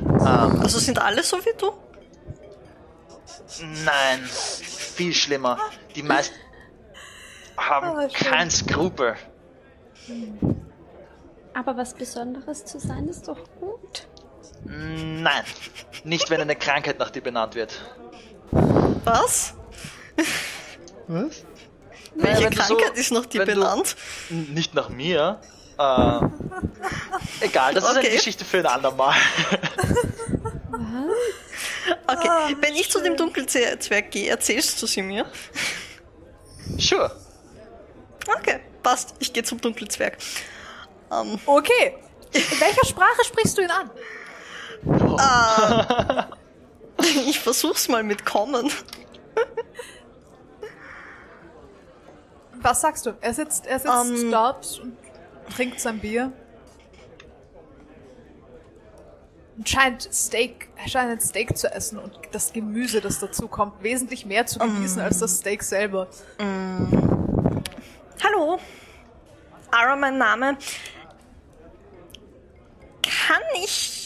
Ähm, 0.00 0.60
Also 0.60 0.78
sind 0.78 0.98
alle 1.00 1.22
so 1.22 1.38
wie 1.44 1.52
du? 1.58 1.72
nein, 3.84 4.24
viel 4.24 5.12
schlimmer. 5.12 5.58
Die 5.94 6.02
meisten 6.02 6.34
haben 7.56 7.88
Oh, 7.90 8.08
schön. 8.08 8.30
kein 8.30 8.50
Skrupel. 8.50 9.16
Aber 11.52 11.76
was 11.76 11.94
Besonderes 11.94 12.64
zu 12.64 12.78
sein 12.78 13.08
ist 13.08 13.28
doch 13.28 13.38
gut. 13.60 14.06
Nein, 14.64 15.44
nicht 16.04 16.30
wenn 16.30 16.40
eine 16.40 16.56
Krankheit 16.56 16.98
nach 16.98 17.10
dir 17.10 17.22
benannt 17.22 17.54
wird. 17.54 17.80
Was? 18.52 19.54
Was? 21.06 21.44
Welche 22.16 22.44
wenn 22.44 22.50
du 22.50 22.62
so- 22.62 22.76
Krankheit 22.76 22.96
ist 22.98 23.12
noch 23.12 23.26
die 23.26 23.38
benannt? 23.38 23.96
Nicht 24.28 24.74
nach 24.74 24.88
mir. 24.88 25.40
Äh, 25.78 26.20
egal, 27.40 27.74
das 27.74 27.84
ist 27.84 27.90
eine 27.90 28.00
Okay. 28.00 28.16
Geschichte 28.16 28.44
für 28.44 28.58
ein 28.58 28.66
andermal. 28.66 29.14
Okay, 32.06 32.28
Ah, 32.28 32.50
wenn 32.60 32.74
ich 32.74 32.90
zu 32.90 33.00
dem 33.02 33.16
Dunkelzwerg 33.16 34.10
gehe, 34.10 34.28
erzählst 34.30 34.80
du 34.82 34.86
sie 34.86 35.02
mir? 35.02 35.24
sure. 36.78 37.10
Okay, 38.38 38.60
passt. 38.82 39.14
Ich 39.18 39.32
gehe 39.32 39.42
zum 39.42 39.60
Dunkelzwerg. 39.60 40.18
Okay. 41.46 41.96
In 42.32 42.60
welcher 42.60 42.84
Sprache 42.86 43.24
sprichst 43.24 43.58
du 43.58 43.62
ihn 43.62 43.70
an? 43.70 43.90
Ich 47.26 47.40
versuch's 47.40 47.88
mal 47.88 48.02
mit 48.02 48.24
Kommen. 48.26 48.70
Was 52.62 52.80
sagst 52.82 53.06
du? 53.06 53.14
Er 53.20 53.32
sitzt, 53.32 53.66
er 53.66 53.78
sitzt 53.78 54.22
Ähm. 54.22 54.30
dort 54.30 54.80
und 54.82 54.96
trinkt 55.54 55.80
sein 55.80 55.98
Bier. 55.98 56.32
Und 59.56 59.68
scheint 59.68 60.02
Steak, 60.12 60.68
er 60.76 60.88
scheint 60.88 61.10
ein 61.10 61.20
Steak 61.20 61.56
zu 61.56 61.70
essen 61.72 61.98
und 61.98 62.18
das 62.32 62.52
Gemüse, 62.52 63.00
das 63.00 63.18
dazu 63.20 63.46
kommt, 63.48 63.82
wesentlich 63.82 64.24
mehr 64.24 64.46
zu 64.46 64.58
genießen 64.58 65.00
als 65.00 65.18
das 65.18 65.38
Steak 65.38 65.62
selber. 65.62 66.08
Hallo. 68.24 68.58
Ara, 69.70 69.96
mein 69.96 70.16
Name. 70.18 70.56
Kann 73.02 73.42
ich 73.62 73.99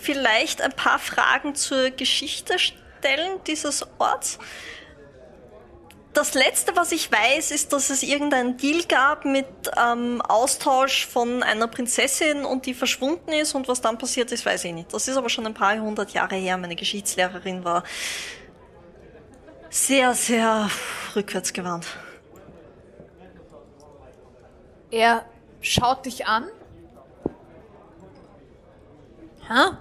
vielleicht 0.00 0.62
ein 0.62 0.72
paar 0.72 0.98
Fragen 0.98 1.54
zur 1.54 1.90
Geschichte 1.90 2.58
stellen 2.58 3.40
dieses 3.46 3.86
Orts? 3.98 4.38
Das 6.12 6.34
letzte, 6.34 6.74
was 6.74 6.90
ich 6.90 7.10
weiß, 7.12 7.52
ist, 7.52 7.72
dass 7.72 7.88
es 7.88 8.02
irgendeinen 8.02 8.56
Deal 8.56 8.82
gab 8.88 9.24
mit 9.24 9.46
ähm, 9.76 10.20
Austausch 10.22 11.06
von 11.06 11.44
einer 11.44 11.68
Prinzessin 11.68 12.44
und 12.44 12.66
die 12.66 12.74
verschwunden 12.74 13.30
ist 13.30 13.54
und 13.54 13.68
was 13.68 13.80
dann 13.80 13.96
passiert 13.96 14.32
ist, 14.32 14.44
weiß 14.44 14.64
ich 14.64 14.72
nicht. 14.72 14.92
Das 14.92 15.06
ist 15.06 15.16
aber 15.16 15.28
schon 15.28 15.46
ein 15.46 15.54
paar 15.54 15.78
hundert 15.78 16.10
Jahre 16.12 16.34
her. 16.34 16.56
Meine 16.56 16.74
Geschichtslehrerin 16.74 17.64
war 17.64 17.84
sehr, 19.68 20.14
sehr 20.14 20.68
rückwärtsgewandt. 21.14 21.86
Er 24.90 25.24
schaut 25.60 26.06
dich 26.06 26.26
an. 26.26 26.48
Hä? 29.46 29.76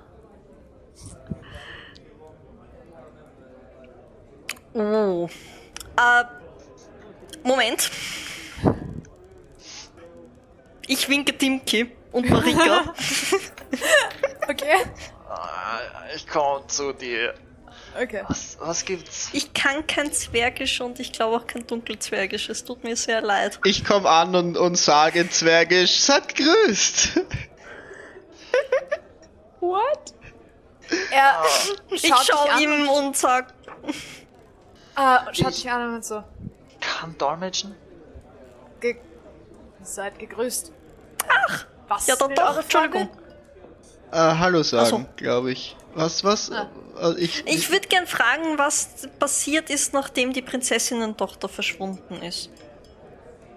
Oh. 4.74 5.28
Äh, 5.98 6.24
Moment. 7.44 7.90
Ich 10.88 11.08
winke 11.08 11.38
Timki 11.38 11.92
und 12.12 12.30
Marika. 12.30 12.94
Okay. 14.48 14.84
Ah, 15.30 15.80
Ich 16.16 16.28
komme 16.28 16.66
zu 16.66 16.92
dir. 16.92 17.36
Okay. 18.02 18.24
Was, 18.28 18.58
was 18.60 18.84
gibt's? 18.84 19.30
Ich 19.32 19.54
kann 19.54 19.86
kein 19.86 20.12
Zwergisch 20.12 20.82
und 20.82 21.00
ich 21.00 21.12
glaube 21.12 21.38
auch 21.38 21.46
kein 21.46 21.68
Dunkelzwergisch. 21.68 22.50
Es 22.50 22.66
tut 22.66 22.84
mir 22.84 22.96
sehr 22.96 23.22
leid. 23.22 23.60
Ich 23.64 23.86
komme 23.86 24.10
an 24.10 24.36
und, 24.36 24.58
und 24.58 24.76
sage 24.76 25.30
Zwergisch, 25.30 26.00
seid 26.00 26.36
grüßt. 26.36 27.22
What? 29.60 30.14
Er 31.12 31.44
Ich 31.92 32.08
schaue 32.08 32.52
an 32.52 32.62
ihm 32.62 32.90
und 32.90 33.16
sag, 33.16 33.54
Ah, 35.02 35.26
schaut 35.32 35.56
dich 35.56 35.70
an 35.72 35.96
und 35.96 36.04
so. 36.04 36.22
Kann 36.82 37.18
Dolmetschen? 37.18 37.74
Ge 38.82 38.98
seid 39.82 40.20
gegrüßt. 40.20 40.74
Ach, 41.26 41.66
was? 41.88 42.08
ja 42.08 42.18
doch, 42.18 42.28
will 42.28 42.36
doch, 42.36 42.58
Entschuldigung. 42.58 43.10
Äh, 44.12 44.18
Hallo 44.18 44.62
sagen, 44.62 44.90
so. 44.90 45.06
glaube 45.16 45.54
ich. 45.54 45.78
Was, 45.96 46.26
was? 46.26 46.52
Ah. 46.52 46.70
Äh, 47.02 47.14
ich, 47.18 47.48
Ich 47.48 47.72
würde 47.72 47.88
gern 47.88 48.08
fragen, 48.08 48.58
was 48.58 49.08
passiert 49.20 49.70
ist, 49.70 49.94
nachdem 49.94 50.34
die 50.34 50.42
Prinzessinnen-Tochter 50.42 51.48
verschwunden 51.48 52.22
ist. 52.22 52.50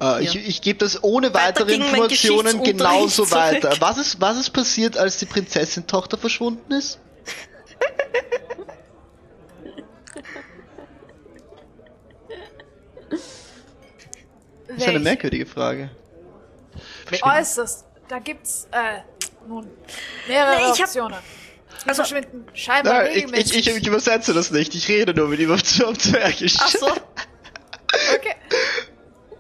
Äh, 0.00 0.22
ich, 0.22 0.36
ich 0.36 0.62
gebe 0.62 0.78
das 0.78 1.02
ohne 1.02 1.34
Weiter 1.34 1.62
weitere 1.66 1.78
mein 1.78 1.88
Informationen 1.88 2.62
genauso 2.62 3.24
zurück. 3.24 3.32
weiter. 3.40 3.74
Was 3.80 3.98
ist, 3.98 4.20
was 4.20 4.38
ist 4.38 4.50
passiert, 4.50 4.96
als 4.96 5.16
die 5.18 5.26
Prinzessin-Tochter 5.26 6.18
verschwunden 6.18 6.72
ist? 6.72 7.00
Das 14.74 14.82
ist 14.84 14.88
eine 14.88 15.00
merkwürdige 15.00 15.46
Frage. 15.46 15.90
Äußerst. 17.22 17.84
Da 18.08 18.18
gibt's, 18.18 18.68
äh, 18.72 19.00
nun, 19.46 19.68
mehrere 20.28 20.56
Nee, 20.56 20.72
ich 20.74 20.80
Optionen. 20.82 21.18
Die 21.84 21.88
Also- 21.88 22.02
verschwinden 22.04 22.46
scheinbar 22.54 23.04
Nein, 23.04 23.10
ich, 23.14 23.32
ich, 23.32 23.56
ich, 23.68 23.76
ich 23.76 23.86
übersetze 23.86 24.34
das 24.34 24.50
nicht. 24.50 24.74
Ich 24.74 24.88
rede 24.88 25.14
nur 25.14 25.28
mit 25.28 25.40
ihm 25.40 25.50
auf 25.52 25.60
auf 25.84 25.98
Zwergisch. 25.98 26.56
Ach 26.60 26.68
so. 26.70 26.86
Okay. 26.88 28.34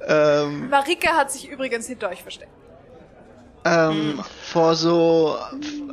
Ähm, 0.04 0.68
Marika 0.68 1.12
hat 1.16 1.30
sich 1.30 1.48
übrigens 1.48 1.86
hinter 1.86 2.08
euch 2.08 2.20
versteckt. 2.22 2.50
ähm, 3.64 4.20
vor 4.42 4.74
so 4.74 5.38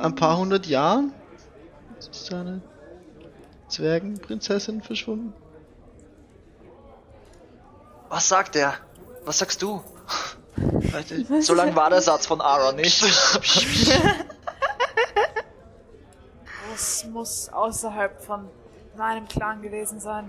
ein 0.00 0.16
paar 0.16 0.36
hundert 0.36 0.66
Jahren 0.66 1.12
ist 1.96 2.34
eine 2.34 2.60
Zwergenprinzessin 3.68 4.82
verschwunden. 4.82 5.32
Was 8.08 8.28
sagt 8.28 8.56
er? 8.56 8.74
Was 9.24 9.38
sagst 9.38 9.62
du? 9.62 9.82
So 11.40 11.54
lang 11.54 11.74
war 11.76 11.88
der 11.88 12.02
Satz 12.02 12.26
von 12.26 12.40
Ara 12.40 12.72
nicht. 12.72 13.02
Das 16.70 17.04
muss 17.10 17.48
außerhalb 17.48 18.22
von 18.22 18.48
meinem 18.96 19.26
Clan 19.28 19.62
gewesen 19.62 20.00
sein. 20.00 20.28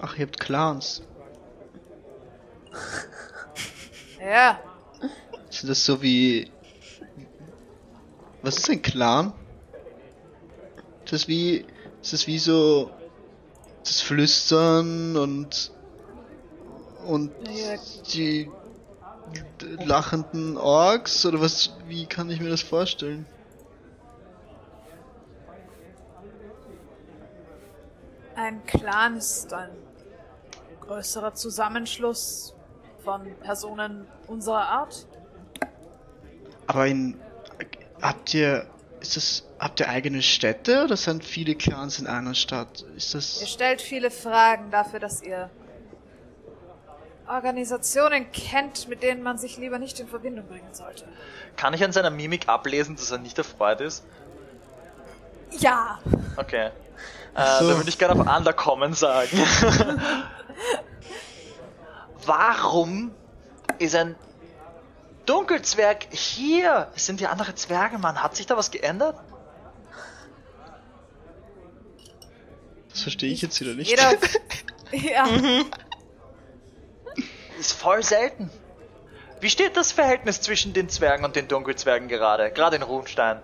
Ach, 0.00 0.16
ihr 0.16 0.26
habt 0.26 0.38
Clans. 0.38 1.02
Ja, 4.20 4.58
Ist 5.50 5.68
das 5.68 5.84
so 5.84 6.00
wie. 6.00 6.50
Was 8.40 8.56
ist 8.56 8.70
ein 8.70 8.80
Clan? 8.80 9.34
Ist 11.04 11.12
das 11.12 11.28
wie. 11.28 11.66
Ist 12.00 12.14
das 12.14 12.26
wie 12.26 12.38
so. 12.38 12.90
Das 13.84 14.00
Flüstern 14.00 15.16
und. 15.18 15.72
Und 17.04 17.30
Ja. 17.48 17.76
die 18.12 18.50
lachenden 19.84 20.56
Orks? 20.56 21.24
Oder 21.26 21.40
was. 21.40 21.72
Wie 21.86 22.06
kann 22.06 22.30
ich 22.30 22.40
mir 22.40 22.50
das 22.50 22.62
vorstellen? 22.62 23.26
ein 28.36 28.64
Clan 28.66 29.16
ist 29.16 29.52
ein 29.52 29.70
größerer 30.80 31.34
Zusammenschluss 31.34 32.54
von 33.04 33.34
Personen 33.40 34.06
unserer 34.26 34.66
Art. 34.66 35.06
Aber 36.66 36.86
in. 36.86 37.18
Habt 38.02 38.34
ihr. 38.34 38.66
Ist 39.00 39.16
das. 39.16 39.44
Habt 39.58 39.80
ihr 39.80 39.88
eigene 39.88 40.20
Städte 40.22 40.84
oder 40.84 40.96
sind 40.96 41.24
viele 41.24 41.54
Clans 41.54 41.98
in 41.98 42.06
einer 42.06 42.34
Stadt? 42.34 42.84
Ist 42.96 43.14
Ihr 43.14 43.18
das. 43.18 43.50
stellt 43.50 43.80
viele 43.80 44.10
Fragen 44.10 44.70
dafür, 44.70 44.98
dass 45.00 45.22
ihr 45.22 45.48
Organisationen 47.28 48.30
kennt, 48.32 48.88
mit 48.88 49.02
denen 49.02 49.22
man 49.22 49.38
sich 49.38 49.56
lieber 49.56 49.78
nicht 49.78 49.98
in 50.00 50.08
Verbindung 50.08 50.46
bringen 50.46 50.72
sollte. 50.72 51.04
Kann 51.56 51.72
ich 51.74 51.82
an 51.82 51.92
seiner 51.92 52.10
Mimik 52.10 52.48
ablesen, 52.48 52.96
dass 52.96 53.10
er 53.10 53.18
nicht 53.18 53.38
erfreut 53.38 53.80
ist? 53.80 54.04
Ja, 55.58 55.98
Okay. 56.36 56.70
Äh, 57.36 57.58
So. 57.58 57.68
Da 57.70 57.76
würde 57.78 57.88
ich 57.88 57.98
gerne 57.98 58.20
auf 58.20 58.36
Underkommen 58.36 58.94
sagen. 58.94 59.36
Warum 62.26 63.10
ist 63.80 63.96
ein 63.96 64.14
Dunkelzwerg 65.26 66.06
hier? 66.12 66.88
Es 66.94 67.06
sind 67.06 67.20
ja 67.20 67.30
andere 67.30 67.56
Zwerge, 67.56 67.98
Mann. 67.98 68.22
Hat 68.22 68.36
sich 68.36 68.46
da 68.46 68.56
was 68.56 68.70
geändert? 68.70 69.16
Das 72.90 73.02
verstehe 73.02 73.32
ich 73.32 73.42
jetzt 73.42 73.60
wieder 73.60 73.74
nicht. 73.74 73.90
jeder. 73.90 74.12
ja, 74.92 75.26
Ist 77.58 77.72
voll 77.72 78.02
selten. 78.02 78.50
Wie 79.40 79.50
steht 79.50 79.76
das 79.76 79.92
Verhältnis 79.92 80.40
zwischen 80.40 80.72
den 80.72 80.88
Zwergen 80.88 81.24
und 81.24 81.36
den 81.36 81.48
Dunkelzwergen 81.48 82.08
gerade? 82.08 82.50
Gerade 82.50 82.76
in 82.76 82.82
Runstein. 82.82 83.40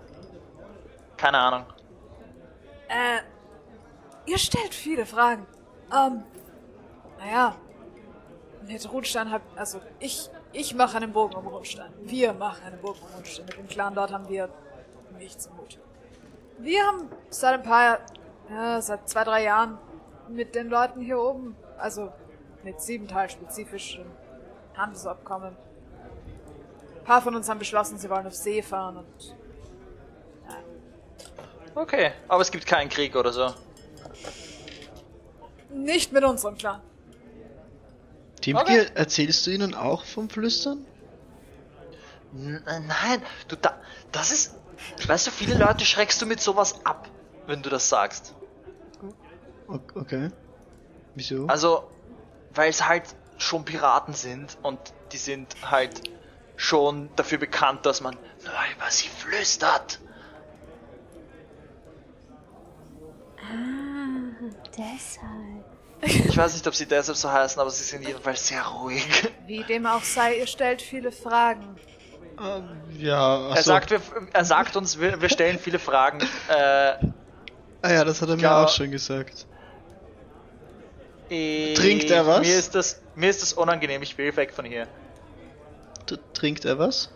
Keine 1.17 1.37
Ahnung. 1.37 1.65
äh, 2.89 3.19
ihr 4.25 4.37
stellt 4.37 4.73
viele 4.73 5.05
Fragen. 5.05 5.45
Ähm, 5.93 6.23
naja, 7.19 7.55
mit 8.67 8.91
Rundstein 8.91 9.31
hab, 9.31 9.41
also 9.55 9.81
ich, 9.99 10.29
ich 10.53 10.73
mache 10.73 10.97
einen 10.97 11.13
Bogen 11.13 11.35
um 11.35 11.47
Rundstein. 11.47 11.91
Wir 12.01 12.33
machen 12.33 12.63
einen 12.65 12.81
Bogen 12.81 12.99
um 13.01 13.15
Rundstein. 13.15 13.45
Mit 13.45 13.57
dem 13.57 13.67
Clan 13.67 13.93
dort 13.93 14.11
haben 14.11 14.27
wir 14.27 14.49
nichts 15.17 15.45
im 15.45 15.55
Mut. 15.55 15.77
Wir 16.57 16.83
haben 16.85 17.09
seit 17.29 17.53
ein 17.55 17.63
paar, 17.63 17.99
ja, 18.49 18.81
seit 18.81 19.07
zwei, 19.09 19.23
drei 19.23 19.43
Jahren 19.43 19.77
mit 20.27 20.55
den 20.55 20.69
Leuten 20.69 21.01
hier 21.01 21.19
oben, 21.19 21.55
also 21.77 22.11
mit 22.63 22.81
Siebental 22.81 23.29
spezifisch, 23.29 23.99
Handelsabkommen. 24.75 25.55
Ein 26.99 27.03
paar 27.05 27.21
von 27.21 27.35
uns 27.35 27.49
haben 27.49 27.59
beschlossen, 27.59 27.97
sie 27.97 28.09
wollen 28.09 28.27
auf 28.27 28.35
See 28.35 28.61
fahren 28.61 28.97
und 28.97 29.35
Okay, 31.73 32.11
aber 32.27 32.41
es 32.41 32.51
gibt 32.51 32.65
keinen 32.65 32.89
Krieg 32.89 33.15
oder 33.15 33.31
so. 33.31 33.53
nicht 35.73 36.11
mit 36.11 36.23
unserem 36.25 36.57
Clan. 36.57 36.81
Timke, 38.41 38.61
Okay. 38.61 38.85
erzählst 38.93 39.47
du 39.47 39.51
ihnen 39.51 39.73
auch 39.73 40.03
vom 40.03 40.29
Flüstern? 40.29 40.85
N 42.33 42.61
äh, 42.67 42.79
nein, 42.81 43.21
du 43.47 43.55
da. 43.55 43.79
Das 44.11 44.31
ist. 44.31 44.55
Weißt 45.07 45.27
du, 45.27 45.31
viele 45.31 45.55
Leute 45.57 45.85
schreckst 45.85 46.21
du 46.21 46.25
mit 46.25 46.41
sowas 46.41 46.75
ab, 46.85 47.07
wenn 47.45 47.61
du 47.61 47.69
das 47.69 47.87
sagst. 47.87 48.33
Okay. 49.67 50.29
Wieso? 51.15 51.45
Also, 51.47 51.83
weil 52.53 52.69
es 52.69 52.87
halt 52.87 53.03
schon 53.37 53.65
Piraten 53.65 54.13
sind 54.13 54.57
und 54.61 54.79
die 55.11 55.17
sind 55.17 55.55
halt 55.69 56.01
schon 56.55 57.09
dafür 57.15 57.37
bekannt, 57.39 57.85
dass 57.85 58.01
man 58.01 58.15
nur 58.43 58.53
über 58.75 58.89
sie 58.91 59.07
flüstert. 59.07 59.99
Ah, 63.37 64.49
deshalb. 64.77 65.65
Ich 66.03 66.35
weiß 66.35 66.53
nicht, 66.53 66.67
ob 66.67 66.73
sie 66.75 66.85
deshalb 66.87 67.17
so 67.17 67.31
heißen, 67.31 67.59
aber 67.61 67.69
sie 67.69 67.83
sind 67.83 68.05
jedenfalls 68.07 68.47
sehr 68.47 68.63
ruhig. 68.63 69.05
Wie 69.45 69.63
dem 69.63 69.85
auch 69.85 70.03
sei, 70.03 70.37
ihr 70.37 70.47
stellt 70.47 70.81
viele 70.81 71.11
Fragen. 71.11 71.75
Ähm, 72.39 72.69
ja, 72.97 73.49
ach 73.51 73.55
Er 73.55 73.61
so. 73.63 73.67
sagt, 73.71 73.91
wir, 73.91 74.01
er 74.33 74.45
sagt 74.45 74.75
uns, 74.75 74.99
wir, 74.99 75.21
wir 75.21 75.29
stellen 75.29 75.59
viele 75.59 75.79
Fragen. 75.79 76.19
Äh, 76.47 76.93
Ah 77.83 77.91
ja, 77.91 78.03
das 78.03 78.21
hat 78.21 78.29
er 78.29 78.35
mir 78.35 78.55
auch 78.55 78.69
schon 78.69 78.91
gesagt. 78.91 79.47
Ich- 81.31 81.77
Trinkt 81.77 82.09
er 82.11 82.25
was? 82.27 82.41
Mir 82.47 82.57
ist 82.57 82.75
das, 82.75 83.01
mir 83.15 83.29
ist 83.29 83.41
das 83.41 83.53
unangenehm. 83.53 84.01
Ich 84.03 84.17
will 84.17 84.35
weg 84.35 84.51
von 84.53 84.65
hier. 84.65 84.87
T 86.05 86.17
trinkt 86.33 86.65
er 86.65 86.77
was? 86.79 87.09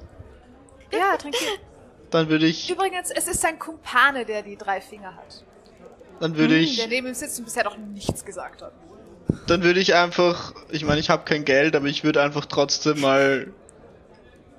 Ja, 0.92 1.18
trink 1.18 1.36
viel. 1.36 1.48
Dann 2.12 2.30
würde 2.30 2.46
ich, 2.46 2.70
Übrigens, 2.70 3.12
es 3.12 3.28
ist 3.28 3.42
sein 3.42 3.60
Kumpane, 3.60 4.26
der 4.26 4.42
die 4.44 4.56
drei 4.56 4.80
Finger 4.80 5.16
hat. 5.16 5.44
dann 6.20 6.38
würde 6.38 6.54
Der 6.54 6.64
ich, 6.64 6.88
neben 6.88 7.08
ihm 7.08 7.14
sitzt 7.14 7.40
und 7.40 7.46
bisher 7.46 7.64
noch 7.66 7.78
nichts 7.78 8.24
gesagt 8.24 8.62
hat. 8.62 8.72
dann 9.48 9.64
würde 9.64 9.80
ich 9.82 9.96
einfach, 9.96 10.54
ich 10.70 10.86
meine, 10.86 11.00
ich 11.02 11.10
habe 11.10 11.26
kein 11.26 11.44
Geld, 11.44 11.76
aber 11.76 11.88
ich 11.88 12.04
würde 12.06 12.22
einfach 12.22 12.46
trotzdem 12.46 13.02
mal 13.02 13.48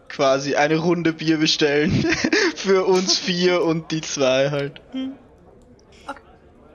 quasi 0.09 0.57
eine 0.57 0.77
Runde 0.77 1.13
Bier 1.15 1.39
bestellen 1.39 1.93
für 2.57 2.85
uns 2.85 3.17
vier 3.17 3.63
und 3.63 3.91
die 3.91 4.01
zwei 4.03 4.51
halt. 4.51 4.81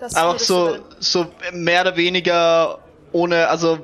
Das 0.01 0.15
Einfach 0.15 0.31
würdest 0.31 0.47
so, 0.47 0.77
so 0.99 1.27
mehr 1.53 1.81
oder 1.81 1.95
weniger 1.95 2.79
ohne, 3.11 3.47
also 3.49 3.77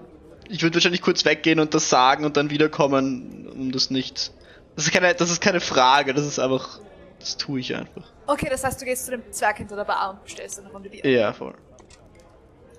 ich 0.50 0.64
würde 0.64 0.74
wahrscheinlich 0.74 1.04
kurz 1.04 1.24
weggehen 1.26 1.60
und 1.60 1.76
das 1.76 1.92
sagen 1.92 2.26
und 2.26 2.38
dann 2.38 2.50
wiederkommen, 2.50 3.48
um 3.56 3.72
das 3.72 3.92
nicht. 3.92 4.32
Das 4.76 4.86
ist 4.86 4.92
keine, 4.92 5.14
das 5.14 5.30
ist 5.30 5.42
keine 5.42 5.60
Frage, 5.60 6.16
das 6.16 6.26
ist 6.26 6.40
einfach, 6.40 6.80
das 7.20 7.38
tue 7.38 7.60
ich 7.60 7.76
einfach. 7.76 8.12
Okay, 8.26 8.48
das 8.50 8.64
heißt, 8.64 8.82
du 8.82 8.86
gehst 8.86 9.06
zu 9.06 9.12
dem 9.12 9.32
Zwerg 9.32 9.58
hinter 9.58 9.76
der 9.76 9.84
Bar 9.84 10.10
und 10.10 10.24
bestellst 10.24 10.60
eine 10.60 10.72
Runde 10.72 10.90
Bier. 10.90 11.06
Ja, 11.06 11.34
voll. 11.34 11.54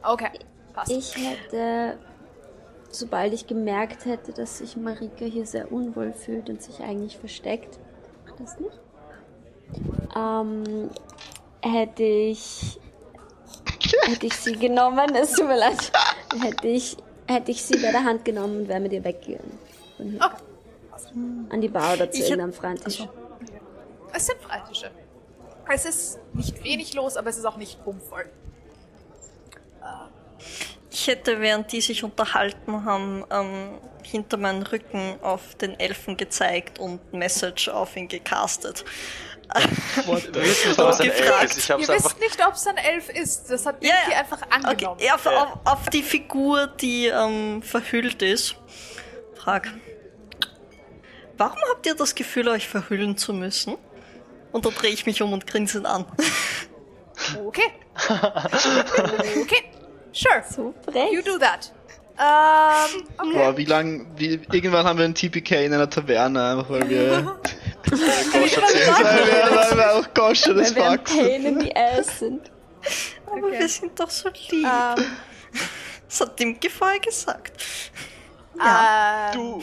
Okay, 0.02 0.30
passt. 0.74 0.90
Ich 0.90 1.14
hätte, 1.16 1.96
sobald 2.90 3.32
ich 3.34 3.46
gemerkt 3.46 4.04
hätte, 4.04 4.32
dass 4.32 4.58
sich 4.58 4.76
Marika 4.76 5.24
hier 5.24 5.46
sehr 5.46 5.70
unwohl 5.70 6.12
fühlt 6.12 6.50
und 6.50 6.60
sich 6.60 6.80
eigentlich 6.80 7.16
versteckt, 7.16 7.78
macht 8.26 8.40
das 8.40 8.58
nicht, 8.58 8.80
ähm, 10.16 10.90
hätte 11.62 12.02
ich, 12.02 12.80
hätte 14.02 14.26
ich 14.26 14.34
sie 14.34 14.56
genommen, 14.56 15.14
es 15.14 15.32
tut 15.32 15.46
mir 15.46 15.58
leid, 15.58 15.92
hätte 16.40 16.68
ich, 16.68 16.96
hätte 17.26 17.50
ich 17.50 17.62
sie 17.62 17.78
bei 17.78 17.90
der 17.90 18.04
Hand 18.04 18.24
genommen 18.24 18.62
und 18.62 18.68
wäre 18.68 18.80
mit 18.80 18.92
ihr 18.92 19.04
weggegangen. 19.04 19.58
Okay. 19.98 20.42
An 21.50 21.60
die 21.60 21.68
Bar 21.68 21.94
oder 21.94 22.10
zu 22.10 22.22
irgendeinem 22.22 22.52
Freitisch. 22.52 23.06
Es 24.12 24.26
sind 24.26 24.40
Freitische. 24.40 24.90
Es 25.70 25.84
ist 25.84 26.18
nicht 26.32 26.62
wenig 26.64 26.94
los, 26.94 27.16
aber 27.16 27.30
es 27.30 27.38
ist 27.38 27.44
auch 27.44 27.56
nicht 27.56 27.84
bummvoll. 27.84 28.30
Ich 30.90 31.06
hätte, 31.06 31.40
während 31.40 31.70
die 31.72 31.80
sich 31.80 32.02
unterhalten 32.02 32.84
haben, 32.84 33.24
ähm, 33.30 33.78
hinter 34.02 34.36
meinen 34.36 34.62
Rücken 34.62 35.18
auf 35.22 35.54
den 35.54 35.78
Elfen 35.78 36.16
gezeigt 36.16 36.78
und 36.78 37.12
Message 37.12 37.68
auf 37.68 37.96
ihn 37.96 38.08
gecastet. 38.08 38.84
Gefragt. 39.96 41.44
ist. 41.44 41.58
Ich 41.58 41.70
hab's 41.70 41.88
Ihr 41.88 41.94
wisst 41.94 42.20
nicht, 42.20 42.46
ob 42.46 42.54
es 42.54 42.66
ein 42.66 42.76
Elf 42.76 43.08
ist. 43.08 43.50
Das 43.50 43.64
hat 43.66 43.80
Vicky 43.80 43.92
ja. 44.10 44.18
einfach 44.18 44.42
Okay, 44.42 44.66
angenommen. 44.68 45.00
ja, 45.00 45.14
auf, 45.14 45.26
auf, 45.26 45.58
auf 45.64 45.88
die 45.90 46.02
Figur, 46.02 46.66
die 46.66 47.06
ähm, 47.06 47.62
verhüllt 47.62 48.22
ist. 48.22 48.56
Frag. 49.36 49.72
Warum 51.36 51.58
habt 51.70 51.86
ihr 51.86 51.94
das 51.94 52.14
Gefühl, 52.14 52.48
euch 52.48 52.68
verhüllen 52.68 53.16
zu 53.16 53.32
müssen? 53.32 53.76
Und 54.52 54.66
da 54.66 54.70
drehe 54.70 54.90
ich 54.90 55.06
mich 55.06 55.22
um 55.22 55.32
und 55.32 55.46
grinse 55.46 55.78
ihn 55.78 55.86
an. 55.86 56.04
Okay. 57.44 57.62
okay. 59.42 59.64
Sure. 60.12 60.44
So 60.48 60.72
frech. 60.84 61.10
You 61.12 61.20
do 61.20 61.36
that. 61.38 61.72
Ähm, 62.16 63.02
okay. 63.18 63.32
Boah, 63.32 63.56
wie 63.56 63.64
lang, 63.64 64.06
wie, 64.16 64.40
irgendwann 64.52 64.86
haben 64.86 64.98
wir 64.98 65.04
ein 65.04 65.14
TPK 65.16 65.64
in 65.64 65.74
einer 65.74 65.90
Taverne, 65.90 66.42
einfach 66.52 66.70
weil 66.70 66.88
wir, 66.88 67.40
wir, 69.76 69.92
auch 69.94 70.14
Gosche 70.14 70.54
des 70.54 70.74
Weil 70.76 70.92
wir 70.92 70.98
Pain 70.98 71.44
in 71.44 71.60
the 71.60 71.74
Ass 71.74 72.18
sind. 72.18 72.50
Aber 73.26 73.46
Okay. 73.46 73.58
wir 73.58 73.68
sind 73.68 73.98
doch 73.98 74.10
so 74.10 74.28
lieb. 74.28 74.66
Ähm, 74.66 75.04
Das 76.08 76.20
hat 76.22 76.38
Dimke 76.38 76.70
vorher 76.70 77.00
gesagt. 77.00 77.52
ähm, 78.58 79.32
Du. 79.34 79.62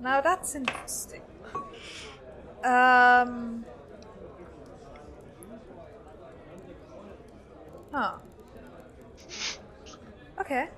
Now 0.00 0.20
that's 0.20 0.54
interesting. 0.54 1.22
Ähm. 2.64 3.64
Ah. 7.92 8.20
Okay. 10.38 10.68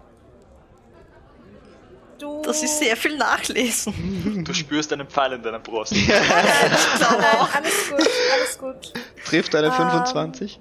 Du. 2.18 2.42
Das 2.42 2.62
ist 2.62 2.78
sehr 2.78 2.96
viel 2.96 3.16
Nachlesen. 3.16 4.44
Du 4.44 4.52
spürst 4.52 4.92
einen 4.92 5.07
Pfeil 5.07 5.35
in 5.35 5.42
deiner 5.42 5.61
Brust. 5.61 5.92
Nein, 6.09 6.09
alles 7.54 7.88
gut, 7.90 8.09
alles 8.35 8.59
gut. 8.59 8.92
Trifft 9.24 9.54
eine 9.54 9.68
Ähm. 9.68 9.72
25? 9.72 10.61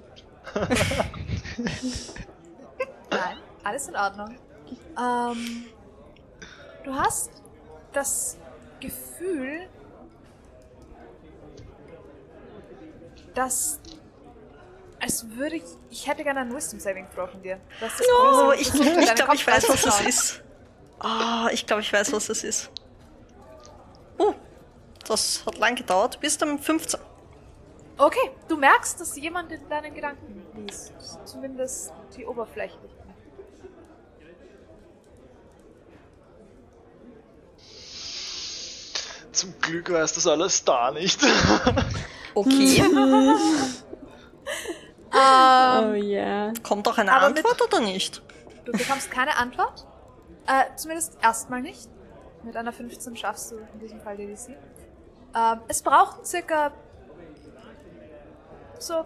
Nein, 3.10 3.36
alles 3.64 3.88
in 3.88 3.96
Ordnung. 3.96 4.36
Ähm, 4.98 5.64
du 6.84 6.94
hast 6.94 7.30
das 7.92 8.36
Gefühl, 8.80 9.68
dass 13.34 13.80
als 15.00 15.24
würde 15.30 15.56
ich, 15.56 15.62
ich 15.90 16.06
hätte 16.08 16.24
gerne 16.24 16.40
einen 16.40 16.54
Wisdom 16.54 16.80
Saving 16.80 17.06
Throw 17.14 17.30
von 17.30 17.40
dir. 17.42 17.60
Das 17.80 17.94
ist 18.00 18.08
Oh, 18.20 18.46
gruselig. 18.50 18.60
ich, 18.68 18.74
ich 19.08 19.14
glaube, 19.14 19.34
ich 19.36 19.46
weiß, 19.46 19.68
was 19.68 19.74
es 19.76 19.84
reinzuschauen. 19.86 20.08
ist. 20.08 20.42
Oh, 21.02 21.48
ich 21.52 21.66
glaube, 21.66 21.82
ich 21.82 21.92
weiß, 21.92 22.12
was 22.12 22.28
es 22.28 22.42
ist. 22.44 22.70
Oh, 24.18 24.34
das 25.06 25.44
hat 25.46 25.58
lang 25.58 25.76
gedauert. 25.76 26.16
Du 26.16 26.20
bist 26.20 26.42
am 26.42 26.58
15. 26.58 26.98
Okay, 27.96 28.30
du 28.48 28.56
merkst, 28.56 29.00
dass 29.00 29.16
jemand 29.16 29.50
in 29.52 29.68
deinen 29.68 29.94
Gedanken 29.94 30.42
liest. 30.56 30.92
Zumindest 31.24 31.92
die 32.16 32.26
oberflächlichen. 32.26 32.88
Zum 39.32 39.54
Glück 39.60 39.90
weiß 39.92 40.14
das 40.14 40.26
alles 40.26 40.64
da 40.64 40.90
nicht. 40.90 41.20
Okay. 42.34 42.84
Oh 45.10 45.92
ja. 45.94 46.52
Kommt 46.62 46.86
auch 46.86 46.98
eine 46.98 47.10
Aber 47.12 47.30
mit- 47.30 47.38
Antwort 47.38 47.62
oder 47.62 47.80
nicht? 47.80 48.22
Du 48.66 48.70
bekommst 48.72 49.10
keine 49.10 49.34
Antwort. 49.36 49.86
Äh, 50.48 50.74
zumindest 50.76 51.18
erstmal 51.22 51.60
nicht. 51.60 51.90
Mit 52.42 52.56
einer 52.56 52.72
15 52.72 53.16
schaffst 53.16 53.52
du 53.52 53.56
in 53.74 53.80
diesem 53.80 54.00
Fall 54.00 54.16
die 54.16 54.26
DC. 54.26 54.56
Ähm, 55.36 55.60
es 55.68 55.82
braucht 55.82 56.26
circa 56.26 56.72
so 58.78 59.04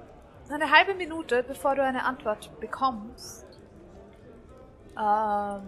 eine 0.48 0.70
halbe 0.70 0.94
Minute, 0.94 1.42
bevor 1.42 1.74
du 1.74 1.82
eine 1.82 2.04
Antwort 2.04 2.48
bekommst. 2.60 3.44
Ähm, 4.96 5.62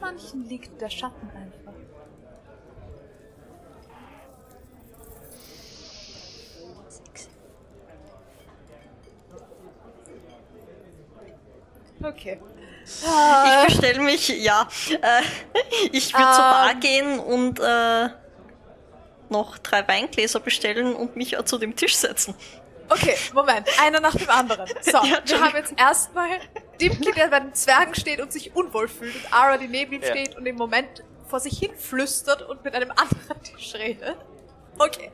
manchen 0.00 0.44
liegt 0.48 0.80
der 0.80 0.90
Schatten 0.90 1.30
einfach. 1.30 1.65
Okay. 12.06 12.40
Ich 12.84 13.66
bestelle 13.66 14.00
mich, 14.00 14.28
ja. 14.28 14.68
Äh, 14.90 15.22
ich 15.90 16.12
würde 16.14 16.32
zur 16.32 16.44
Bar 16.44 16.70
Ähm. 16.72 16.80
gehen 16.80 17.18
und 17.18 17.58
äh, 17.58 18.08
noch 19.28 19.58
drei 19.58 19.86
Weingläser 19.88 20.38
bestellen 20.38 20.94
und 20.94 21.16
mich 21.16 21.36
zu 21.46 21.58
dem 21.58 21.74
Tisch 21.74 21.96
setzen. 21.96 22.34
Okay, 22.88 23.16
Moment. 23.34 23.66
Einer 23.82 23.98
nach 23.98 24.14
dem 24.14 24.30
anderen. 24.30 24.68
So, 24.82 24.92
Ja, 24.98 25.18
wir 25.24 25.40
haben 25.40 25.56
jetzt 25.56 25.74
erstmal 25.76 26.28
Dimki, 26.80 27.10
der 27.10 27.26
bei 27.26 27.40
den 27.40 27.52
Zwergen 27.54 27.94
steht 27.96 28.20
und 28.20 28.32
sich 28.32 28.54
unwohl 28.54 28.86
fühlt 28.86 29.16
und 29.16 29.32
Ara, 29.32 29.56
die 29.56 29.66
neben 29.66 29.94
ihm 29.94 30.02
Ja. 30.02 30.10
steht 30.10 30.36
und 30.36 30.46
im 30.46 30.54
Moment 30.54 31.02
vor 31.26 31.40
sich 31.40 31.58
hin 31.58 31.72
flüstert 31.76 32.42
und 32.42 32.62
mit 32.62 32.72
einem 32.76 32.92
anderen 32.92 33.42
Tisch 33.42 33.74
redet. 33.74 34.16
Okay. 34.78 35.10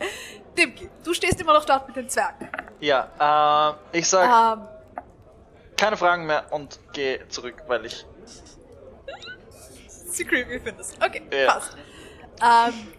Dimki, 0.59 0.91
du 1.03 1.15
stehst 1.15 1.41
immer 1.41 1.55
noch 1.55 1.65
dort 1.65 1.87
mit 1.87 1.97
den 1.97 2.11
Zwergen. 2.11 2.51
Ja, 2.81 3.77
äh, 3.93 3.99
ich 3.99 4.07
sag 4.07 4.59
Ähm, 4.59 4.67
keine 5.77 5.97
Fragen 5.97 6.27
mehr 6.27 6.53
und 6.53 6.79
gehe 6.93 7.27
zurück, 7.29 7.63
weil 7.67 7.87
ich 7.87 8.07
sie 9.87 10.25
creepy 10.25 10.61
findest. 10.61 10.97
Okay, 11.05 11.23
Ja. 11.33 11.53
passt. 11.53 11.77
Ähm, 12.43 12.93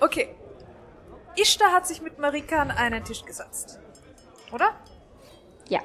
okay. 0.00 0.34
Ishtar 1.36 1.72
hat 1.72 1.86
sich 1.86 2.02
mit 2.02 2.18
Marika 2.18 2.60
an 2.60 2.70
einen 2.70 3.04
Tisch 3.04 3.24
gesetzt. 3.24 3.78
Oder? 4.52 4.74
Ja. 5.68 5.80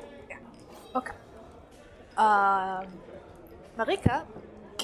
Okay. 0.94 1.14
Ähm, 2.18 2.88
Marika 3.78 4.26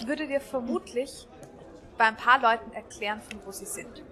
würde 0.06 0.28
dir 0.28 0.42
vermutlich 0.42 1.28
bei 1.98 2.06
ein 2.06 2.18
paar 2.18 2.40
Leuten 2.40 2.72
erklären, 2.74 3.22
von 3.22 3.40
wo 3.46 3.52
sie 3.52 3.66
sind. 3.66 4.04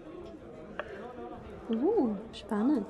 Uh, 1.70 2.16
spannend. 2.34 2.88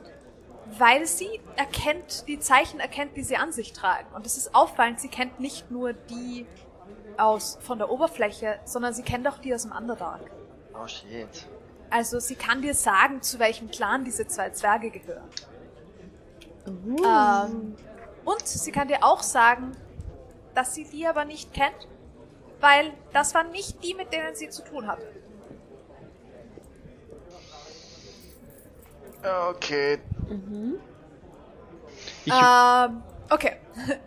Weil 0.77 1.05
sie 1.05 1.41
erkennt, 1.55 2.27
die 2.27 2.39
Zeichen 2.39 2.79
erkennt, 2.79 3.15
die 3.17 3.23
sie 3.23 3.37
an 3.37 3.51
sich 3.51 3.73
tragen. 3.73 4.07
Und 4.13 4.25
es 4.25 4.37
ist 4.37 4.53
auffallend, 4.53 4.99
sie 4.99 5.07
kennt 5.09 5.39
nicht 5.39 5.71
nur 5.71 5.93
die 5.93 6.45
aus 7.17 7.57
von 7.61 7.77
der 7.77 7.89
Oberfläche, 7.89 8.59
sondern 8.65 8.93
sie 8.93 9.03
kennt 9.03 9.27
auch 9.27 9.39
die 9.39 9.53
aus 9.53 9.63
dem 9.63 9.71
Underdark. 9.71 10.21
Oh 10.73 10.87
shit. 10.87 11.47
Also 11.89 12.19
sie 12.19 12.35
kann 12.35 12.61
dir 12.61 12.73
sagen, 12.73 13.21
zu 13.21 13.39
welchem 13.39 13.69
Clan 13.69 14.05
diese 14.05 14.27
zwei 14.27 14.51
Zwerge 14.51 14.91
gehören. 14.91 15.27
Uh. 16.67 17.03
Ähm, 17.03 17.75
und 18.25 18.47
sie 18.47 18.71
kann 18.71 18.87
dir 18.87 19.03
auch 19.03 19.23
sagen, 19.23 19.71
dass 20.53 20.75
sie 20.75 20.83
die 20.83 21.07
aber 21.07 21.25
nicht 21.25 21.53
kennt, 21.53 21.87
weil 22.59 22.93
das 23.13 23.33
waren 23.33 23.51
nicht 23.51 23.83
die, 23.83 23.95
mit 23.95 24.13
denen 24.13 24.35
sie 24.35 24.49
zu 24.49 24.63
tun 24.63 24.87
hatte. 24.87 25.07
Okay. 29.49 29.99
Ich, 32.25 32.33
Ähm, 32.33 33.03
okay. 33.29 33.57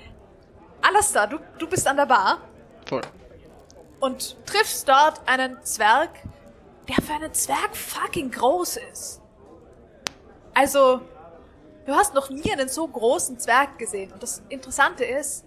Alastair, 0.82 1.26
du, 1.26 1.38
du 1.58 1.66
bist 1.68 1.86
an 1.86 1.96
der 1.96 2.06
Bar 2.06 2.38
voll. 2.86 3.02
und 4.00 4.36
triffst 4.46 4.88
dort 4.88 5.20
einen 5.26 5.62
Zwerg, 5.64 6.10
der 6.88 6.96
für 7.04 7.12
einen 7.14 7.32
Zwerg 7.32 7.74
fucking 7.76 8.30
groß 8.30 8.78
ist. 8.92 9.20
Also, 10.54 11.00
du 11.86 11.94
hast 11.94 12.14
noch 12.14 12.30
nie 12.30 12.52
einen 12.52 12.68
so 12.68 12.86
großen 12.86 13.38
Zwerg 13.38 13.78
gesehen. 13.78 14.12
Und 14.12 14.22
das 14.22 14.42
Interessante 14.48 15.04
ist, 15.04 15.44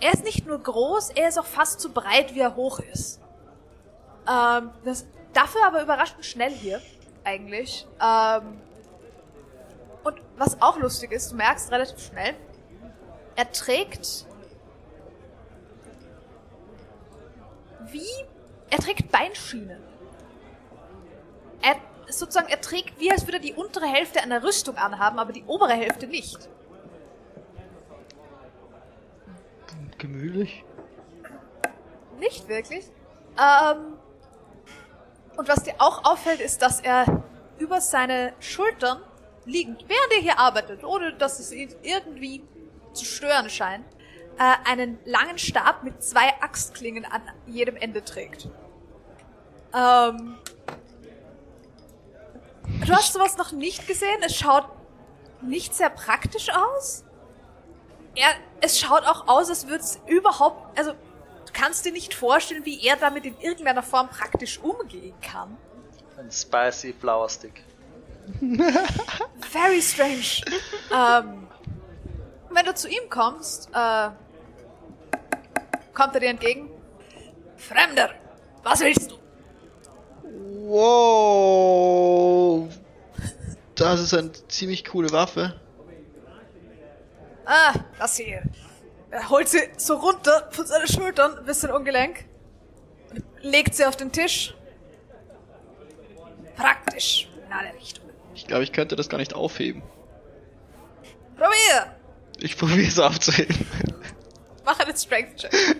er 0.00 0.12
ist 0.12 0.24
nicht 0.24 0.46
nur 0.46 0.58
groß, 0.58 1.10
er 1.10 1.28
ist 1.28 1.38
auch 1.38 1.44
fast 1.46 1.80
so 1.80 1.90
breit, 1.92 2.34
wie 2.34 2.40
er 2.40 2.56
hoch 2.56 2.80
ist. 2.80 3.20
Ähm, 4.28 4.70
das, 4.84 5.06
dafür 5.32 5.66
aber 5.66 5.82
überraschend 5.82 6.24
schnell 6.24 6.52
hier, 6.52 6.80
eigentlich. 7.24 7.86
Ähm, 8.00 8.60
und 10.04 10.20
was 10.36 10.60
auch 10.60 10.78
lustig 10.78 11.12
ist, 11.12 11.32
du 11.32 11.36
merkst 11.36 11.70
relativ 11.70 11.98
schnell, 11.98 12.34
er 13.36 13.50
trägt 13.52 14.26
wie 17.90 18.06
er 18.70 18.78
trägt 18.78 19.10
Beinschienen. 19.10 19.82
Er 21.62 21.76
sozusagen 22.08 22.48
er 22.48 22.60
trägt 22.60 22.98
wie 23.00 23.10
als 23.10 23.26
würde 23.26 23.38
er 23.38 23.42
die 23.42 23.54
untere 23.54 23.86
Hälfte 23.86 24.20
einer 24.20 24.42
Rüstung 24.42 24.76
anhaben, 24.76 25.18
aber 25.18 25.32
die 25.32 25.44
obere 25.44 25.72
Hälfte 25.72 26.06
nicht. 26.06 26.48
Gemütlich. 29.98 30.64
Nicht 32.18 32.48
wirklich. 32.48 32.86
Ähm, 33.36 33.94
und 35.36 35.48
was 35.48 35.62
dir 35.62 35.74
auch 35.78 36.04
auffällt, 36.04 36.40
ist, 36.40 36.62
dass 36.62 36.80
er 36.80 37.22
über 37.58 37.80
seine 37.80 38.32
Schultern 38.40 39.02
liegend, 39.48 39.84
während 39.88 40.12
er 40.12 40.20
hier 40.20 40.38
arbeitet, 40.38 40.84
ohne 40.84 41.14
dass 41.14 41.40
es 41.40 41.52
ihn 41.52 41.74
irgendwie 41.82 42.42
zu 42.92 43.04
stören 43.04 43.50
scheint, 43.50 43.84
äh, 44.38 44.70
einen 44.70 44.98
langen 45.04 45.38
Stab 45.38 45.82
mit 45.82 46.02
zwei 46.02 46.40
Axtklingen 46.40 47.04
an 47.04 47.22
jedem 47.46 47.76
Ende 47.76 48.04
trägt. 48.04 48.48
Ähm, 49.74 50.38
du 52.86 52.92
hast 52.92 53.12
sowas 53.12 53.36
noch 53.36 53.52
nicht 53.52 53.86
gesehen. 53.86 54.22
Es 54.22 54.36
schaut 54.36 54.68
nicht 55.42 55.74
sehr 55.74 55.90
praktisch 55.90 56.48
aus. 56.50 57.04
Er, 58.14 58.28
es 58.60 58.78
schaut 58.80 59.04
auch 59.04 59.28
aus, 59.28 59.48
als 59.48 59.66
würde 59.66 59.84
es 59.84 60.00
überhaupt, 60.06 60.78
also 60.78 60.92
du 60.92 61.52
kannst 61.52 61.84
dir 61.84 61.92
nicht 61.92 62.14
vorstellen, 62.14 62.64
wie 62.64 62.84
er 62.84 62.96
damit 62.96 63.24
in 63.24 63.38
irgendeiner 63.40 63.82
Form 63.82 64.08
praktisch 64.08 64.58
umgehen 64.58 65.14
kann. 65.20 65.56
Ein 66.16 66.32
spicy 66.32 66.92
Flower 66.92 67.28
Stick. 67.28 67.62
Very 69.50 69.80
strange. 69.80 70.42
ähm, 70.94 71.46
wenn 72.50 72.64
du 72.64 72.74
zu 72.74 72.88
ihm 72.88 73.08
kommst, 73.08 73.68
äh, 73.74 74.10
kommt 75.94 76.14
er 76.14 76.20
dir 76.20 76.30
entgegen. 76.30 76.70
Fremder, 77.56 78.10
was 78.62 78.80
willst 78.80 79.10
du? 79.10 79.16
Wow. 80.68 82.68
Das 83.74 84.00
ist 84.00 84.14
eine 84.14 84.32
ziemlich 84.48 84.84
coole 84.84 85.10
Waffe. 85.12 85.58
Ah, 87.46 87.72
das 87.98 88.16
hier. 88.16 88.42
Er 89.10 89.30
holt 89.30 89.48
sie 89.48 89.60
so 89.78 89.94
runter 89.94 90.48
von 90.50 90.66
seinen 90.66 90.86
Schultern, 90.86 91.38
ein 91.38 91.44
bisschen 91.46 91.70
ungelenk, 91.70 92.26
legt 93.40 93.74
sie 93.74 93.86
auf 93.86 93.96
den 93.96 94.12
Tisch. 94.12 94.54
Praktisch, 96.56 97.28
in 97.46 97.52
alle 97.52 97.72
Richtungen. 97.72 98.07
Ich 98.48 98.50
glaube, 98.50 98.64
ich 98.64 98.72
könnte 98.72 98.96
das 98.96 99.10
gar 99.10 99.18
nicht 99.18 99.34
aufheben. 99.34 99.82
Probier! 101.36 101.94
Ich 102.38 102.56
probiere 102.56 102.88
es 102.88 102.98
aufzuheben. 102.98 103.54
Mach 104.64 104.80
einen 104.80 104.96
Strength-Check. 104.96 105.52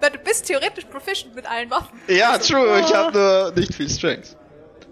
Weil 0.00 0.10
du 0.10 0.18
bist 0.18 0.44
theoretisch 0.44 0.84
proficient 0.84 1.34
mit 1.34 1.46
allen 1.46 1.70
Waffen. 1.70 1.98
ja, 2.06 2.36
true. 2.36 2.80
Ich 2.80 2.92
habe 2.94 3.18
nur 3.18 3.52
nicht 3.52 3.74
viel 3.74 3.88
Strength. 3.88 4.36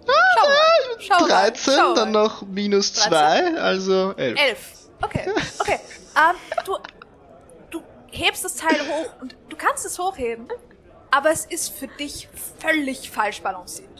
Schau 0.06 0.46
mal. 0.48 0.98
Schau 0.98 1.20
mal. 1.20 1.28
13, 1.28 1.74
Schau 1.76 1.94
dann 1.94 2.10
noch 2.10 2.40
minus 2.40 2.94
13? 2.94 3.10
2, 3.54 3.60
also 3.60 4.14
11. 4.16 4.40
Elf. 4.40 4.58
Okay, 5.02 5.30
okay. 5.58 5.78
Ähm, 6.16 6.36
du, 6.64 6.78
du 7.70 7.82
hebst 8.10 8.46
das 8.46 8.54
Teil 8.54 8.80
hoch 8.80 9.10
und 9.20 9.36
du 9.50 9.56
kannst 9.58 9.84
es 9.84 9.98
hochheben, 9.98 10.48
aber 11.10 11.30
es 11.32 11.44
ist 11.44 11.74
für 11.74 11.88
dich 11.88 12.30
völlig 12.60 13.10
falsch 13.10 13.42
balanciert. 13.42 13.91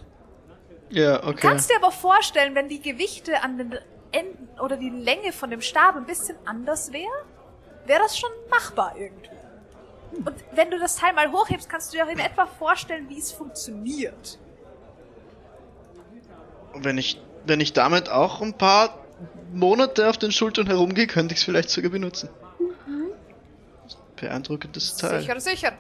Ja, 0.92 1.22
okay. 1.24 1.38
Kannst 1.40 1.70
dir 1.70 1.76
aber 1.76 1.90
vorstellen, 1.90 2.54
wenn 2.54 2.68
die 2.68 2.80
Gewichte 2.80 3.42
an 3.42 3.56
den 3.56 3.78
Enden 4.12 4.48
oder 4.60 4.76
die 4.76 4.90
Länge 4.90 5.32
von 5.32 5.48
dem 5.50 5.62
Stab 5.62 5.96
ein 5.96 6.04
bisschen 6.04 6.36
anders 6.44 6.92
wäre, 6.92 7.10
wäre 7.86 8.00
das 8.00 8.18
schon 8.18 8.30
machbar 8.50 8.94
irgendwie. 8.98 9.30
Und 10.12 10.34
wenn 10.54 10.70
du 10.70 10.78
das 10.78 10.96
Teil 10.96 11.14
mal 11.14 11.32
hochhebst, 11.32 11.70
kannst 11.70 11.92
du 11.92 11.96
dir 11.96 12.04
auch 12.04 12.10
in 12.10 12.18
etwa 12.18 12.46
vorstellen, 12.46 13.08
wie 13.08 13.18
es 13.18 13.32
funktioniert. 13.32 14.38
Und 16.74 16.84
wenn 16.84 16.98
ich, 16.98 17.18
wenn 17.46 17.60
ich 17.60 17.72
damit 17.72 18.10
auch 18.10 18.42
ein 18.42 18.52
paar 18.52 18.98
Monate 19.50 20.10
auf 20.10 20.18
den 20.18 20.30
Schultern 20.30 20.66
herumgehe, 20.66 21.06
könnte 21.06 21.32
ich 21.32 21.40
es 21.40 21.44
vielleicht 21.44 21.70
sogar 21.70 21.90
benutzen. 21.90 22.28
Beeindruckendes 24.16 24.96
Teil. 24.98 25.20
Sicher, 25.22 25.40
sicher. 25.40 25.72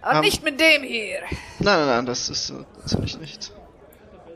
Aber 0.00 0.16
Ähm. 0.16 0.20
nicht 0.22 0.42
mit 0.42 0.58
dem 0.60 0.82
hier. 0.82 1.20
Nein, 1.60 1.78
nein, 1.78 1.86
nein, 1.86 2.06
das 2.06 2.28
ist 2.28 2.52
natürlich 2.80 3.18
nicht. 3.20 3.52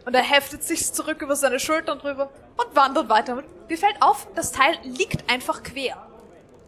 Und 0.06 0.14
er 0.14 0.22
heftet 0.22 0.62
sich 0.62 0.92
zurück 0.92 1.20
über 1.20 1.34
seine 1.34 1.58
Schultern 1.58 1.98
drüber 1.98 2.30
und 2.56 2.76
wandert 2.76 3.08
weiter. 3.08 3.38
Und 3.38 3.44
dir 3.68 3.76
fällt 3.76 4.00
auf, 4.00 4.28
das 4.36 4.52
Teil 4.52 4.78
liegt 4.84 5.28
einfach 5.28 5.64
quer. 5.64 6.06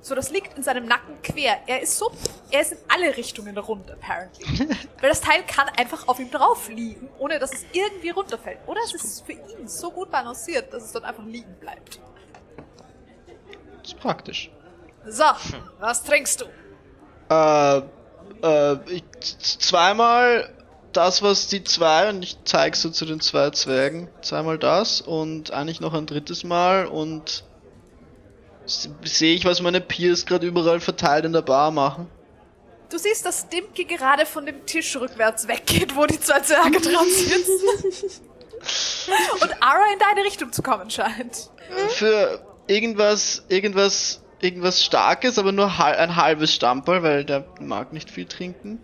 So, 0.01 0.17
das 0.17 0.31
liegt 0.31 0.57
in 0.57 0.65
seinem 0.65 0.87
Nacken 0.87 1.23
quer. 1.23 1.59
Er 1.69 1.81
ist 1.81 1.97
so, 1.99 2.11
er 2.51 2.63
ist 2.63 2.73
in 2.73 2.79
alle 2.89 3.17
Richtungen 3.17 3.57
rund, 3.57 3.91
apparently. 3.93 4.69
Weil 5.01 5.09
das 5.09 5.21
Teil 5.21 5.45
kann 5.45 5.69
einfach 5.77 6.09
auf 6.09 6.19
ihm 6.19 6.33
drauf 6.33 6.69
liegen, 6.69 7.09
ohne 7.19 7.39
dass 7.39 7.53
es 7.53 7.65
irgendwie 7.73 8.11
runterfällt. 8.11 8.59
Oder 8.67 8.81
es 8.85 8.95
ist 8.95 9.25
für 9.25 9.33
ihn 9.33 9.69
so 9.69 9.93
gut 9.93 10.11
balanciert, 10.11 10.73
dass 10.73 10.85
es 10.85 10.93
dort 10.93 11.05
einfach 11.05 11.25
liegen 11.25 11.55
bleibt. 11.61 12.01
ist 13.85 14.01
praktisch. 14.01 14.51
So, 15.07 15.25
was 15.79 16.03
trinkst 16.03 16.41
du? 16.41 16.47
Äh, 17.33 17.83
äh, 18.43 18.79
ich, 18.91 19.05
zweimal 19.59 20.58
das, 20.93 21.23
was 21.23 21.49
die 21.49 21.65
zwei, 21.65 22.09
und 22.09 22.23
ich 22.23 22.37
zeig 22.45 22.77
so 22.77 22.91
zu 22.91 23.05
den 23.05 23.21
zwei 23.21 23.51
Zwergen, 23.51 24.09
zweimal 24.23 24.59
das 24.59 25.01
und 25.01 25.53
eigentlich 25.53 25.81
noch 25.81 25.95
ein 25.95 26.07
drittes 26.07 26.45
Mal 26.45 26.87
und 26.87 27.45
sehe 28.67 29.35
ich, 29.35 29.45
was 29.45 29.63
meine 29.63 29.81
Peers 29.81 30.27
gerade 30.27 30.47
überall 30.47 30.81
verteilt 30.81 31.25
in 31.25 31.33
der 31.33 31.43
Bar 31.43 31.71
machen. 31.71 32.09
Du 32.91 32.99
siehst, 32.99 33.25
dass 33.25 33.49
Dimki 33.49 33.85
gerade 33.85 34.25
von 34.25 34.47
dem 34.47 34.65
Tisch 34.65 34.97
rückwärts 34.97 35.47
weggeht, 35.47 35.95
wo 35.95 36.07
die 36.07 36.21
zwei 36.21 36.41
Zwerge 36.41 36.81
dran 36.81 37.07
sitzen. 37.09 38.23
Und 39.43 39.63
Ara 39.63 39.93
in 39.93 39.99
deine 39.99 40.27
Richtung 40.27 40.53
zu 40.53 40.63
kommen 40.63 40.91
scheint. 40.91 41.51
Für 41.91 42.41
irgendwas, 42.67 43.45
irgendwas, 43.49 44.23
irgendwas 44.41 44.83
Starkes, 44.83 45.39
aber 45.39 45.53
nur 45.53 45.67
ein 45.79 46.17
halbes 46.17 46.55
Stamperl, 46.55 47.03
weil 47.03 47.25
der 47.25 47.45
mag 47.61 47.93
nicht 47.93 48.11
viel 48.11 48.27
trinken. 48.27 48.81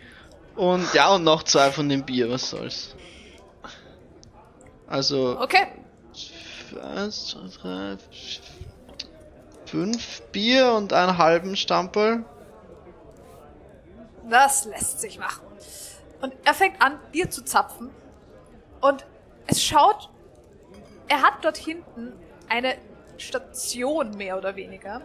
Und 0.57 0.93
ja, 0.95 1.15
und 1.15 1.25
noch 1.25 1.43
zwei 1.43 1.71
von 1.73 1.89
dem 1.89 2.05
Bier, 2.05 2.31
was 2.31 2.51
soll's. 2.51 2.95
Also, 4.87 5.41
Okay, 5.41 5.67
eins, 6.83 7.29
zwei, 7.29 7.41
drei, 7.61 7.97
fünf 9.67 10.23
Bier 10.33 10.73
und 10.73 10.93
einen 10.93 11.19
halben 11.19 11.57
Stamperl. 11.57 12.25
das 14.29 14.65
lässt 14.65 15.01
sich 15.01 15.19
machen. 15.19 15.45
Und 16.21 16.35
er 16.45 16.55
fängt 16.55 16.81
an, 16.81 16.99
dir 17.13 17.29
zu 17.31 17.45
zapfen. 17.45 17.91
Und 18.81 19.05
es 19.47 19.63
schaut, 19.63 20.09
er 21.09 21.23
hat 21.23 21.45
dort 21.45 21.57
hinten 21.57 22.13
eine 22.49 22.77
Station 23.19 24.11
mehr 24.17 24.39
oder 24.39 24.57
weniger. 24.57 25.03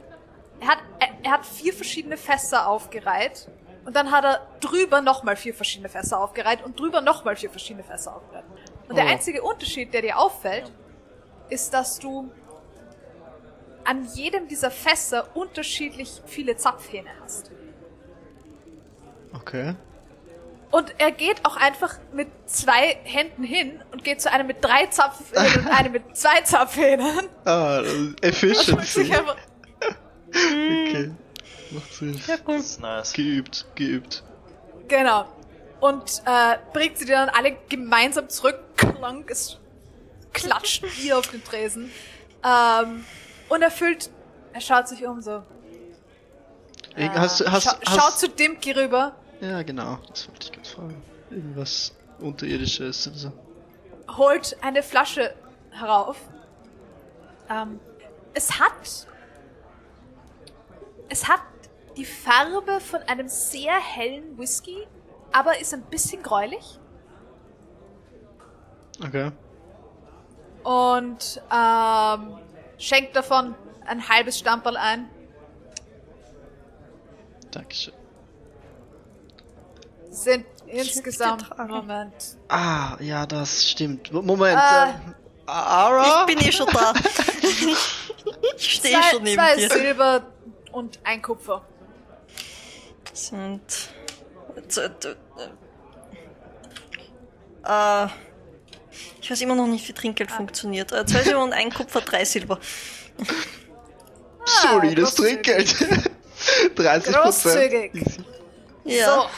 Er 0.59 0.67
hat, 0.67 0.79
er, 0.99 1.07
er 1.23 1.31
hat 1.31 1.45
vier 1.45 1.73
verschiedene 1.73 2.17
Fässer 2.17 2.67
aufgereiht. 2.67 3.49
Und 3.85 3.95
dann 3.95 4.11
hat 4.11 4.23
er 4.25 4.41
drüber 4.59 5.01
nochmal 5.01 5.35
vier 5.35 5.53
verschiedene 5.53 5.89
Fässer 5.89 6.19
aufgereiht 6.19 6.63
und 6.63 6.79
drüber 6.79 7.01
nochmal 7.01 7.35
vier 7.35 7.49
verschiedene 7.49 7.83
Fässer 7.83 8.15
aufgereiht. 8.15 8.43
Und 8.87 8.95
der 8.95 9.05
Oh. 9.05 9.09
einzige 9.09 9.41
Unterschied, 9.41 9.93
der 9.93 10.01
dir 10.01 10.17
auffällt, 10.19 10.71
ist, 11.49 11.73
dass 11.73 11.97
du 11.99 12.29
an 13.85 14.05
jedem 14.13 14.47
dieser 14.47 14.69
Fässer 14.69 15.35
unterschiedlich 15.35 16.21
viele 16.25 16.55
Zapfhähne 16.57 17.09
hast. 17.21 17.51
Okay. 19.33 19.75
Und 20.71 20.93
er 20.99 21.11
geht 21.11 21.43
auch 21.45 21.55
einfach 21.57 21.95
mit 22.13 22.27
zwei 22.45 22.97
Händen 23.03 23.43
hin 23.43 23.81
und 23.91 24.03
geht 24.03 24.21
zu 24.21 24.31
einem 24.31 24.45
mit 24.45 24.63
drei 24.63 24.85
Zapfhähnen 24.87 25.65
und 25.65 25.67
einem 25.67 25.91
mit 25.93 26.15
zwei 26.15 26.41
Zapfhähnen. 26.41 27.27
Ah, 27.45 27.81
einfach, 28.21 29.35
Okay. 30.31 31.11
Macht 31.71 31.93
Sinn. 31.93 32.19
Das 32.27 32.39
ist 32.65 32.79
nice. 32.81 33.13
Geübt, 33.13 33.65
geübt. 33.75 34.23
genau. 34.87 35.25
Und 35.79 36.21
äh, 36.25 36.57
bringt 36.73 36.97
sie 36.97 37.05
dir 37.05 37.13
dann 37.15 37.29
alle 37.29 37.55
gemeinsam 37.69 38.27
zurück. 38.27 38.59
Klank, 38.75 39.31
es 39.31 39.57
klatscht 40.33 40.83
ihr 41.03 41.17
auf 41.17 41.27
den 41.27 41.41
Tresen. 41.43 41.89
Ähm, 42.43 43.05
und 43.47 43.61
erfüllt, 43.61 44.09
er 44.51 44.59
schaut 44.61 44.87
sich 44.89 45.05
um 45.07 45.21
so. 45.21 45.43
Äh, 46.95 47.09
hast, 47.09 47.39
du- 47.39 47.49
hast, 47.51 47.63
scha 47.63 47.77
hast, 47.85 47.95
Schaut 48.01 48.19
zu 48.19 48.27
Dimki 48.29 48.71
rüber, 48.71 49.15
Ja, 49.39 49.61
genau. 49.63 49.99
Das 50.09 50.27
wollte 50.27 50.47
ich 50.47 50.51
gerade 50.51 50.67
fragen. 50.69 51.03
Irgendwas 51.29 51.93
Unterirdisches 52.19 53.07
oder 53.07 53.15
so. 53.17 53.31
holt 54.17 54.57
eine 54.61 54.83
Flasche 54.83 55.33
herauf. 55.71 56.17
Ähm, 57.49 57.79
es 58.33 58.59
hat. 58.59 59.07
Es 61.07 61.27
hat 61.27 61.41
die 61.99 62.05
Farbe 62.05 62.79
von 62.79 63.01
einem 63.03 63.27
sehr 63.27 63.73
hellen 63.73 64.37
Whisky, 64.37 64.87
aber 65.33 65.59
ist 65.59 65.73
ein 65.73 65.81
bisschen 65.83 66.23
gräulich. 66.23 66.79
Okay. 69.05 69.31
Und 70.63 71.41
ähm, 71.53 72.37
schenkt 72.77 73.15
davon 73.17 73.53
ein 73.85 74.07
halbes 74.07 74.39
Stamperl 74.39 74.77
ein. 74.77 75.09
Dankeschön. 77.51 77.93
Sind 80.09 80.45
insgesamt. 80.67 81.49
Moment. 81.57 82.37
Ah, 82.47 82.95
ja, 83.01 83.25
das 83.25 83.69
stimmt. 83.69 84.11
Mo- 84.13 84.21
Moment. 84.21 84.57
Äh. 84.59 84.89
ähm, 84.89 85.15
Ara? 85.47 86.21
Ich 86.21 86.35
bin 86.35 86.47
eh 86.47 86.51
schon 86.51 86.67
da. 86.67 86.93
ich 88.55 88.73
stehe 88.75 88.95
Zwei, 88.99 89.09
schon 89.11 89.23
neben 89.23 89.35
zwei 89.41 89.55
dir. 89.55 89.69
Silber 89.69 90.21
und 90.71 90.99
ein 91.03 91.21
Kupfer. 91.21 91.65
Sind. 93.27 93.61
d- 94.75 95.15
Äh, 97.65 98.07
ich 99.21 99.29
weiß 99.29 99.41
immer 99.41 99.55
noch 99.55 99.67
nicht, 99.67 99.87
wie 99.87 99.93
Trinkgeld 99.93 100.31
funktioniert. 100.31 100.91
Äh, 100.91 101.05
zwei 101.05 101.23
Silber 101.23 101.43
und 101.43 101.53
ein 101.53 101.71
Kupfer, 101.73 102.01
drei 102.01 102.25
Silber. 102.25 102.59
Solides 104.45 105.15
großzügig. 105.15 105.73
Trinkgeld. 105.75 106.11
30 106.75 107.13
Großzügig. 107.15 107.91
Ja. 108.85 109.05
So. 109.05 109.11
Ah, 109.21 109.29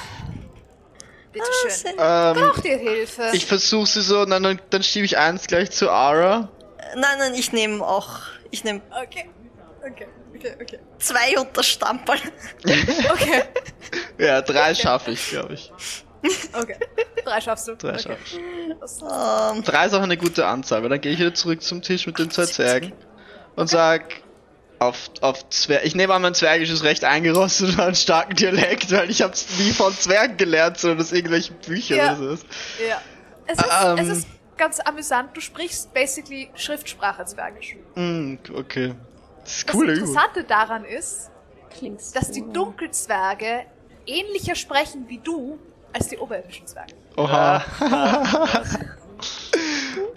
Bitteschön. 1.33 1.91
Ähm, 1.97 2.33
Braucht 2.35 2.65
ihr 2.65 2.77
Hilfe? 2.77 3.29
ich 3.33 3.45
versuche 3.45 3.87
sie 3.87 4.01
so, 4.01 4.25
dann, 4.25 4.43
dann, 4.43 4.61
dann 4.69 4.83
schiebe 4.83 5.05
ich 5.05 5.17
eins 5.17 5.47
gleich 5.47 5.71
zu 5.71 5.89
Ara. 5.89 6.49
Nein, 6.95 7.17
nein, 7.19 7.33
ich 7.33 7.51
nehme 7.53 7.85
auch. 7.85 8.19
Ich 8.51 8.63
nehme 8.63 8.81
Okay. 9.03 9.29
Okay, 9.83 10.07
okay, 10.35 10.53
okay. 10.61 10.79
zwei 10.99 11.39
unter 11.39 11.63
Stamperl. 11.63 12.19
Okay, 12.65 13.43
Ja, 14.17 14.41
drei 14.41 14.75
schaffe 14.75 15.11
ich, 15.11 15.29
glaube 15.29 15.53
ich. 15.55 15.71
okay. 16.53 16.75
Drei 17.25 17.41
schaffst 17.41 17.67
du. 17.67 17.75
Drei 17.75 17.93
okay. 17.93 17.99
schaffe 17.99 18.19
ich. 18.25 18.37
Ähm, 18.37 19.63
Drei 19.63 19.85
ist 19.87 19.93
auch 19.93 20.01
eine 20.03 20.17
gute 20.17 20.45
Anzahl, 20.45 20.83
weil 20.83 20.89
dann 20.89 21.01
gehe 21.01 21.11
ich 21.13 21.19
wieder 21.19 21.33
zurück 21.33 21.61
zum 21.63 21.81
Tisch 21.81 22.05
mit 22.05 22.19
den 22.19 22.29
zwei 22.29 22.45
Zwergen 22.45 22.93
und 23.55 23.67
sag 23.69 24.03
auf, 24.79 25.09
auf 25.21 25.49
Zwerg. 25.49 25.83
Ich 25.85 25.95
nehme 25.95 26.13
an, 26.13 26.21
mein 26.21 26.33
Zwergisch 26.35 26.69
ist 26.69 26.83
recht 26.83 27.03
eingerostet 27.03 27.69
und 27.69 27.77
hat 27.77 27.85
einen 27.87 27.95
starken 27.95 28.35
Dialekt, 28.35 28.91
weil 28.91 29.09
ich 29.09 29.21
hab's 29.23 29.47
nie 29.59 29.71
von 29.71 29.93
Zwergen 29.93 30.37
gelernt, 30.37 30.77
sondern 30.77 30.99
aus 31.01 31.11
irgendwelchen 31.11 31.55
Büchern 31.57 31.97
Ja. 31.97 32.17
oder 32.17 32.37
so. 32.37 32.45
Ja. 32.87 33.01
Es 33.47 33.57
ist, 33.57 33.65
Ähm. 33.83 33.97
es 33.97 34.17
ist 34.19 34.27
ganz 34.57 34.79
amüsant. 34.79 35.35
Du 35.35 35.41
sprichst 35.41 35.91
basically 35.93 36.49
Schriftsprache 36.55 37.25
Zwergisch. 37.25 37.75
Hm, 37.95 38.37
okay. 38.55 38.93
Das 39.43 39.57
ist 39.57 39.67
Das. 39.67 39.99
Interessante 39.99 40.43
daran 40.43 40.85
ist, 40.85 41.31
Klingt 41.69 42.01
dass 42.15 42.31
die. 42.31 42.41
Dunkelzwerge 42.51 43.65
ähnlicher 44.05 44.55
sprechen 44.55 45.05
wie 45.07 45.19
du 45.19 45.59
als 45.93 46.07
die 46.07 46.17
oberirdischen 46.17 46.67
Zwerge. 46.67 46.93
Oha. 47.17 47.63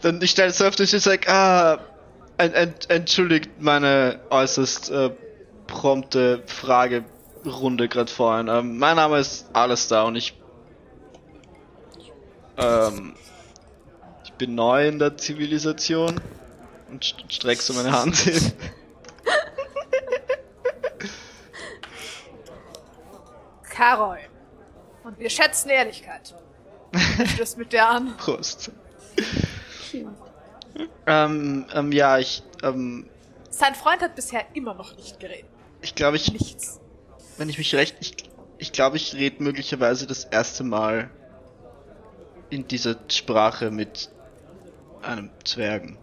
Dann 0.02 0.20
ich 0.22 0.30
stelle 0.30 0.50
es 0.50 0.58
so 0.58 0.66
auf 0.66 0.76
den 0.76 0.86
Tisch 0.86 0.94
und 0.94 1.00
sag, 1.00 1.28
ah, 1.28 1.78
en, 2.38 2.52
en, 2.52 2.74
entschuldigt 2.88 3.50
meine 3.60 4.20
äußerst 4.30 4.90
äh, 4.90 5.10
prompte 5.66 6.42
Fragerunde 6.46 7.88
gerade 7.88 8.10
vorhin. 8.10 8.48
Ähm, 8.48 8.78
mein 8.78 8.96
Name 8.96 9.18
ist 9.18 9.46
Alistair 9.52 10.04
und 10.04 10.16
ich 10.16 10.34
ähm, 12.56 13.14
ich 14.24 14.32
bin 14.34 14.54
neu 14.54 14.88
in 14.88 14.98
der 14.98 15.16
Zivilisation 15.16 16.20
und 16.90 17.04
st 17.04 17.24
streck 17.28 17.60
so 17.60 17.72
meine 17.72 17.92
Hand 17.92 18.16
hin. 18.16 18.52
Karol. 23.70 24.18
Und 25.02 25.18
wir 25.18 25.30
schätzen 25.30 25.70
Ehrlichkeit. 25.70 26.34
Er 27.18 27.26
stößt 27.26 27.58
mit 27.58 27.72
der 27.72 27.88
an. 27.88 28.16
Prost. 28.18 28.70
ähm, 31.06 31.66
ähm, 31.72 31.92
ja, 31.92 32.18
ich, 32.18 32.42
ähm, 32.62 33.08
Sein 33.50 33.74
Freund 33.74 34.00
hat 34.00 34.14
bisher 34.14 34.44
immer 34.54 34.74
noch 34.74 34.96
nicht 34.96 35.20
geredet. 35.20 35.46
ich 35.82 35.94
glaube, 35.94 36.16
ich 36.16 36.32
Nichts. 36.32 36.80
wenn 37.36 37.48
ich 37.48 37.58
mich 37.58 37.74
recht, 37.74 37.96
ich, 38.00 38.14
ich 38.58 38.72
glaube, 38.72 38.96
ich 38.96 39.14
rede 39.14 39.42
möglicherweise 39.42 40.06
das 40.06 40.24
erste 40.24 40.64
Mal 40.64 41.10
in 42.50 42.66
dieser 42.68 42.96
Sprache 43.10 43.70
mit 43.70 44.10
einem 45.02 45.30
Zwergen. 45.44 45.98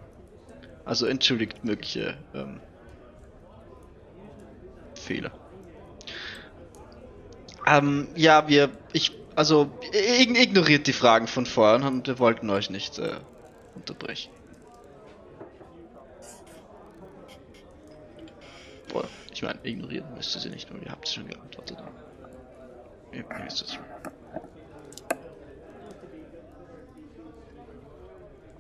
Also 0.86 1.06
entschuldigt 1.06 1.64
mögliche 1.64 2.18
ähm, 2.34 2.60
Fehler. 5.02 5.32
Ähm, 7.68 8.08
ja, 8.16 8.48
wir, 8.48 8.70
ich, 8.94 9.12
also 9.36 9.70
ig- 9.92 10.36
ignoriert 10.38 10.88
die 10.88 10.94
Fragen 10.94 11.28
von 11.28 11.46
vorhin 11.46 11.84
und 11.86 12.08
wir 12.08 12.20
wollten 12.20 12.50
euch 12.50 12.70
nicht 12.70 12.98
äh, 13.00 13.18
unterbrechen. 13.76 14.32
Boah, 18.92 19.06
ich 19.34 19.42
meine, 19.44 19.60
ignorieren 19.64 20.06
müsst 20.16 20.36
ihr 20.36 20.42
sie 20.42 20.50
nicht, 20.50 20.74
weil 20.74 20.82
ihr 20.84 20.92
habt 20.92 21.08
schon 21.08 21.28
geantwortet. 21.28 21.78
Ihr, 23.12 23.20
ihr 23.20 23.46
wisst 23.46 23.74
schon. 23.74 23.84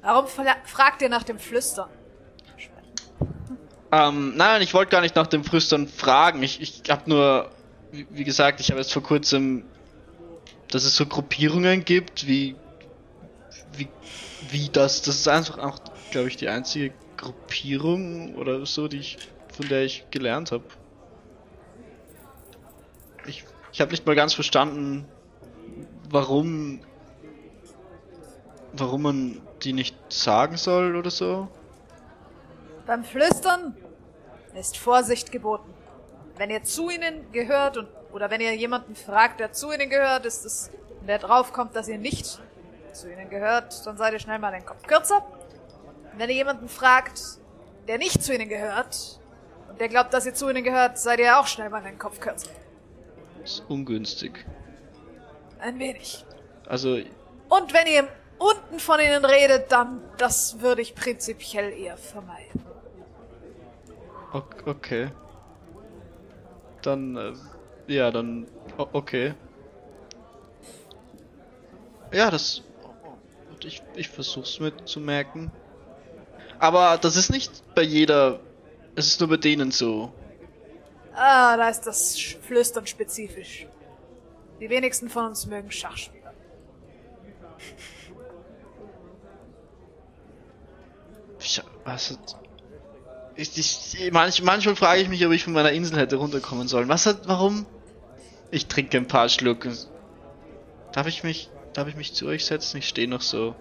Warum 0.01 0.27
fra- 0.27 0.58
fragt 0.65 1.01
ihr 1.01 1.10
nach 1.10 1.23
dem 1.23 1.38
Flüstern? 1.38 1.89
Ähm, 3.91 4.36
nein, 4.38 4.62
ich 4.62 4.73
wollte 4.73 4.91
gar 4.91 5.01
nicht 5.01 5.15
nach 5.15 5.27
dem 5.27 5.43
Flüstern 5.43 5.88
fragen. 5.88 6.41
Ich, 6.43 6.62
ich 6.62 6.89
habe 6.89 7.10
nur, 7.10 7.51
wie, 7.91 8.08
wie 8.10 8.23
gesagt, 8.23 8.60
ich 8.62 8.69
habe 8.69 8.80
jetzt 8.80 8.93
vor 8.93 9.04
kurzem, 9.04 9.65
dass 10.69 10.86
es 10.86 10.95
so 10.95 11.06
Gruppierungen 11.06 11.84
gibt, 11.84 12.25
wie, 12.25 12.56
wie, 13.73 13.89
wie 14.49 14.69
das, 14.69 15.01
das 15.01 15.17
ist 15.17 15.27
einfach 15.27 15.58
auch, 15.58 15.80
glaube 16.12 16.30
ich, 16.30 16.38
die 16.38 16.47
einzige 16.47 16.93
Gruppierung 17.17 18.36
oder 18.36 18.65
so, 18.65 18.88
die 18.88 18.97
ich, 18.97 19.17
von 19.54 19.67
der 19.67 19.84
ich 19.84 20.06
gelernt 20.10 20.54
habe. 20.54 20.63
Ich, 23.27 23.43
ich 23.73 23.82
habe 23.82 23.91
nicht 23.91 24.06
mal 24.06 24.15
ganz 24.15 24.34
verstanden, 24.34 25.06
warum, 26.10 26.80
warum 28.71 29.01
man 29.01 29.41
die 29.63 29.73
nicht 29.73 29.95
sagen 30.12 30.56
soll 30.56 30.95
oder 30.95 31.12
so. 31.12 31.49
Beim 32.85 33.03
Flüstern 33.03 33.75
ist 34.53 34.77
Vorsicht 34.77 35.31
geboten. 35.31 35.73
Wenn 36.37 36.49
ihr 36.49 36.63
zu 36.63 36.89
ihnen 36.89 37.31
gehört 37.31 37.77
und 37.77 37.87
oder 38.11 38.29
wenn 38.29 38.41
ihr 38.41 38.53
jemanden 38.55 38.95
fragt, 38.95 39.39
der 39.39 39.53
zu 39.53 39.71
ihnen 39.71 39.89
gehört, 39.89 40.25
ist 40.25 40.45
es, 40.45 40.69
wenn 40.99 41.07
der 41.07 41.19
draufkommt, 41.19 41.75
dass 41.75 41.87
ihr 41.87 41.97
nicht 41.97 42.39
zu 42.93 43.11
ihnen 43.11 43.29
gehört, 43.29 43.85
dann 43.85 43.97
seid 43.97 44.13
ihr 44.13 44.19
schnell 44.19 44.39
mal 44.39 44.51
den 44.51 44.65
Kopf 44.65 44.85
kürzer. 44.85 45.25
Und 46.11 46.19
wenn 46.19 46.29
ihr 46.29 46.35
jemanden 46.35 46.67
fragt, 46.67 47.21
der 47.87 47.97
nicht 47.97 48.21
zu 48.21 48.33
ihnen 48.33 48.49
gehört 48.49 49.19
und 49.69 49.79
der 49.79 49.87
glaubt, 49.87 50.13
dass 50.13 50.25
ihr 50.25 50.33
zu 50.33 50.49
ihnen 50.49 50.63
gehört, 50.63 50.97
seid 50.99 51.19
ihr 51.19 51.39
auch 51.39 51.47
schnell 51.47 51.69
mal 51.69 51.81
den 51.81 51.97
Kopf 51.97 52.19
kürzer. 52.19 52.49
Das 53.41 53.53
ist 53.53 53.63
ungünstig. 53.69 54.45
Ein 55.59 55.79
wenig. 55.79 56.25
Also, 56.67 56.99
Und 57.49 57.73
wenn 57.73 57.87
ihr 57.87 58.07
unten 58.37 58.79
von 58.79 58.99
ihnen 58.99 59.23
redet, 59.23 59.71
dann 59.71 60.01
das 60.17 60.59
würde 60.59 60.81
ich 60.81 60.95
prinzipiell 60.95 61.71
eher 61.71 61.97
vermeiden. 61.97 62.70
Ok- 64.33 64.63
okay. 64.67 65.09
Dann, 66.81 67.15
äh, 67.15 67.33
ja, 67.87 68.11
dann, 68.11 68.47
okay. 68.77 69.33
Ja, 72.11 72.29
das, 72.29 72.61
ich, 73.63 73.81
ich 73.95 74.09
versuch's 74.09 74.59
mir 74.59 74.73
zu 74.85 74.99
merken. 74.99 75.51
Aber 76.59 76.97
das 76.97 77.15
ist 77.15 77.31
nicht 77.31 77.63
bei 77.75 77.81
jeder, 77.81 78.39
es 78.95 79.07
ist 79.07 79.19
nur 79.19 79.29
bei 79.29 79.37
denen 79.37 79.71
so. 79.71 80.11
Ah, 81.15 81.57
da 81.57 81.69
ist 81.69 81.81
das 81.81 82.17
Sch- 82.17 82.39
Flüstern 82.39 82.85
spezifisch. 82.87 83.67
Die 84.59 84.69
wenigsten 84.69 85.09
von 85.09 85.25
uns 85.25 85.45
mögen 85.45 85.71
Schachspieler. 85.71 86.33
Ich, 91.39 91.61
was 91.83 92.11
hat, 92.11 92.35
ich, 93.41 93.58
ich, 93.58 94.12
manch, 94.12 94.41
manchmal 94.41 94.75
frage 94.75 95.01
ich 95.01 95.10
mich, 95.10 95.25
ob 95.25 95.32
ich 95.32 95.43
von 95.43 95.54
meiner 95.54 95.71
Insel 95.71 95.97
hätte 95.97 96.15
runterkommen 96.17 96.67
sollen. 96.67 96.88
Was 96.89 97.06
hat, 97.06 97.27
warum? 97.27 97.65
Ich 98.51 98.67
trinke 98.67 98.97
ein 98.97 99.08
paar 99.08 99.30
Schluck. 99.30 99.67
Darf 100.93 101.08
ich 101.08 101.23
mich, 101.23 101.49
darf 101.73 101.88
ich 101.88 101.95
mich 101.95 102.13
zu 102.13 102.27
euch 102.27 102.45
setzen? 102.45 102.77
Ich 102.77 102.88
stehe 102.88 103.08
noch 103.08 103.21
so 103.21 103.56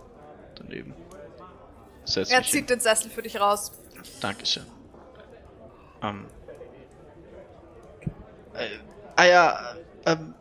daneben. 0.57 0.95
Setz 2.05 2.31
Er 2.31 2.43
zieht 2.43 2.69
den 2.71 2.81
Sessel 2.81 3.11
für 3.11 3.23
dich 3.23 3.41
raus. 3.41 3.73
hin. 3.93 4.03
Dankeschön. 4.21 4.67
Ähm. 6.03 6.27
Äh, 8.55 8.67
ah 9.17 9.25
ja, 9.25 9.75
ähm, 10.07 10.35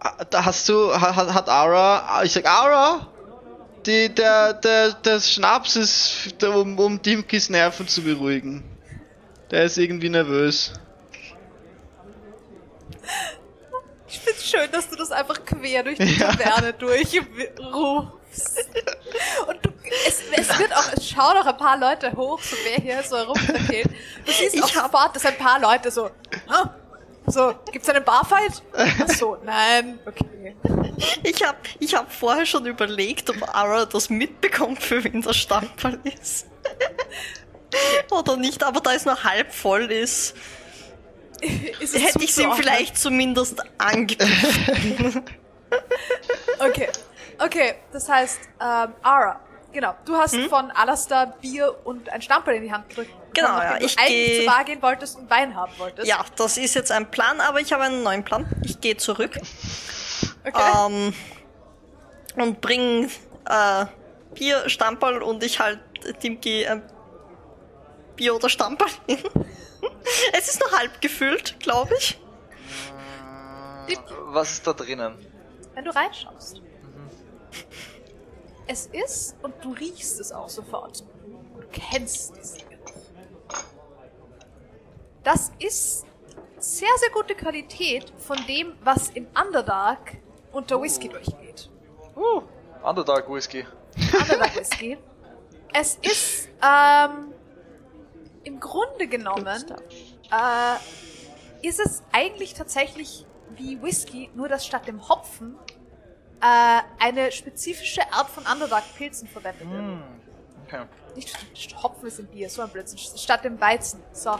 ah, 0.00 0.24
da 0.30 0.44
hast 0.44 0.68
du, 0.68 0.92
ha- 0.92 1.16
hat, 1.16 1.34
hat 1.34 1.48
Ara, 1.48 2.22
ich 2.22 2.32
sag 2.32 2.46
Ara, 2.46 3.08
die, 3.86 4.14
der, 4.14 4.52
der, 4.54 4.92
der 4.92 5.18
Schnaps 5.20 5.74
ist, 5.76 6.42
um, 6.44 6.78
um 6.78 7.02
Dimkis 7.02 7.48
Nerven 7.48 7.88
zu 7.88 8.02
beruhigen. 8.02 8.62
Der 9.50 9.64
ist 9.64 9.78
irgendwie 9.78 10.08
nervös. 10.10 10.72
Ich 14.06 14.18
find's 14.20 14.48
schön, 14.50 14.70
dass 14.72 14.88
du 14.88 14.96
das 14.96 15.10
einfach 15.10 15.44
quer 15.44 15.82
durch 15.82 15.98
die 15.98 16.16
Taverne 16.18 16.72
durchrufst. 16.74 17.26
Und 19.46 19.64
du, 19.64 19.70
es, 20.06 20.22
es 20.32 20.58
wird 20.58 20.72
auch, 20.74 20.92
es 20.96 21.08
schauen 21.08 21.36
auch 21.36 21.46
ein 21.46 21.56
paar 21.56 21.78
Leute 21.78 22.12
hoch, 22.12 22.40
so 22.40 22.56
wer 22.64 22.76
hier 22.82 23.02
so 23.02 23.16
herumkrakelt. 23.16 23.86
Du 24.24 24.32
siehst 24.32 24.54
Ich 24.54 24.62
auch 24.62 24.74
hab- 24.74 24.92
sofort, 24.92 25.16
dass 25.16 25.24
ein 25.26 25.36
paar 25.36 25.60
Leute 25.60 25.90
so, 25.90 26.10
ah, 26.48 26.70
so, 27.26 27.54
gibt's 27.70 27.88
einen 27.90 28.04
Barfight? 28.04 28.62
Ach 28.72 29.08
so, 29.08 29.36
nein, 29.44 29.98
okay. 30.06 30.56
Ich 31.22 31.42
habe 31.46 31.58
ich 31.78 31.94
hab 31.94 32.10
vorher 32.12 32.46
schon 32.46 32.64
überlegt, 32.66 33.28
ob 33.30 33.54
Ara 33.54 33.84
das 33.84 34.08
mitbekommt, 34.08 34.82
für 34.82 35.04
wen 35.04 35.20
der 35.22 35.34
Stammball 35.34 36.00
ist. 36.20 36.46
Oder 38.10 38.36
nicht, 38.36 38.62
aber 38.62 38.80
da 38.80 38.92
es 38.94 39.04
nur 39.04 39.22
halb 39.24 39.52
voll 39.52 39.90
ist, 39.90 40.34
Ist 41.80 41.94
hätte 41.94 42.24
ich 42.24 42.30
es 42.30 42.38
ihm 42.38 42.52
vielleicht 42.54 42.96
zumindest 42.98 43.62
angeboten. 43.78 45.24
Okay, 46.58 46.88
okay, 47.38 47.74
das 47.92 48.08
heißt, 48.08 48.40
ähm, 48.60 48.94
Ara, 49.02 49.38
genau, 49.72 49.94
du 50.06 50.16
hast 50.16 50.34
von 50.48 50.70
Alastair 50.70 51.34
Bier 51.40 51.74
und 51.84 52.08
ein 52.08 52.22
Stamperl 52.22 52.54
in 52.56 52.62
die 52.64 52.72
Hand 52.72 52.88
gedrückt. 52.88 53.10
Genau, 53.34 53.48
ja, 53.60 53.78
du 53.78 53.84
ich 53.84 53.96
eigentlich 53.98 54.08
geh- 54.08 54.36
zur 54.44 54.46
Bar 54.52 54.64
gehen 54.64 54.82
wolltest 54.82 55.16
und 55.18 55.30
Wein 55.30 55.54
haben 55.54 55.70
wolltest. 55.78 56.08
Ja, 56.08 56.24
das 56.36 56.56
ist 56.56 56.74
jetzt 56.74 56.90
ein 56.90 57.10
Plan, 57.10 57.40
aber 57.40 57.60
ich 57.60 57.72
habe 57.72 57.84
einen 57.84 58.02
neuen 58.02 58.24
Plan. 58.24 58.46
Ich 58.64 58.80
gehe 58.80 58.96
zurück 58.96 59.38
Okay. 60.46 60.86
ähm, 60.86 61.14
und 62.36 62.60
bring 62.60 63.10
äh, 63.48 63.84
Bier, 64.34 64.68
Stamperl 64.68 65.22
und 65.22 65.44
ich 65.44 65.60
halt 65.60 65.78
Timki 66.20 66.62
äh, 66.62 66.80
Bier 68.18 68.34
oder 68.34 68.48
Stamperl 68.48 68.90
hin. 69.06 69.18
es 70.32 70.48
ist 70.48 70.60
nur 70.60 70.70
halb 70.78 71.00
gefüllt, 71.00 71.58
glaube 71.60 71.94
ich. 71.98 72.20
Was 74.26 74.52
ist 74.52 74.66
da 74.66 74.74
drinnen? 74.74 75.14
Wenn 75.74 75.84
du 75.84 75.94
reinschaust. 75.94 76.60
Es 78.66 78.86
ist, 78.86 79.36
und 79.42 79.54
du 79.62 79.72
riechst 79.72 80.20
es 80.20 80.30
auch 80.32 80.48
sofort. 80.50 81.00
Du 81.00 81.66
kennst 81.72 82.36
diesen 82.36 82.68
Geruch. 82.68 83.64
Das 85.24 85.50
ist 85.58 86.04
sehr, 86.58 86.88
sehr 86.98 87.10
gute 87.10 87.34
Qualität 87.34 88.12
von 88.18 88.36
dem, 88.46 88.74
was 88.82 89.08
im 89.10 89.26
Underdark 89.40 90.18
unter 90.52 90.82
Whisky 90.82 91.08
durchgeht. 91.08 91.70
Uh, 92.14 92.42
Underdark 92.82 93.30
Whisky. 93.32 93.64
Underdark 94.20 94.56
Whisky. 94.60 94.98
Es 95.72 95.96
ist, 96.02 96.48
ähm, 96.62 97.32
im 98.48 98.60
Grunde 98.60 99.06
genommen, 99.06 99.46
äh, 99.46 101.66
ist 101.66 101.80
es 101.80 102.02
eigentlich 102.12 102.54
tatsächlich 102.54 103.26
wie 103.56 103.80
Whisky, 103.82 104.30
nur 104.34 104.48
dass 104.48 104.66
statt 104.66 104.86
dem 104.86 105.08
Hopfen 105.08 105.56
äh, 106.40 106.80
eine 106.98 107.30
spezifische 107.32 108.00
Art 108.12 108.28
von 108.30 108.44
Underdark-Pilzen 108.50 109.28
verwendet 109.28 109.68
wird. 109.70 109.84
Okay. 110.66 110.84
Nicht 111.14 111.82
Hopfen 111.82 112.08
ist 112.08 112.18
im 112.20 112.26
Bier, 112.26 112.48
so 112.48 112.62
ein 112.62 112.68
Blödsinn. 112.70 112.98
Statt 112.98 113.44
dem 113.44 113.60
Weizen. 113.60 114.02
So. 114.12 114.36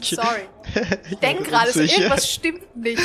Sorry. 0.00 0.48
Ich 1.10 1.18
denke 1.18 1.42
gerade, 1.44 1.72
so 1.72 1.80
irgendwas 1.80 2.30
stimmt 2.30 2.76
nicht. 2.76 3.00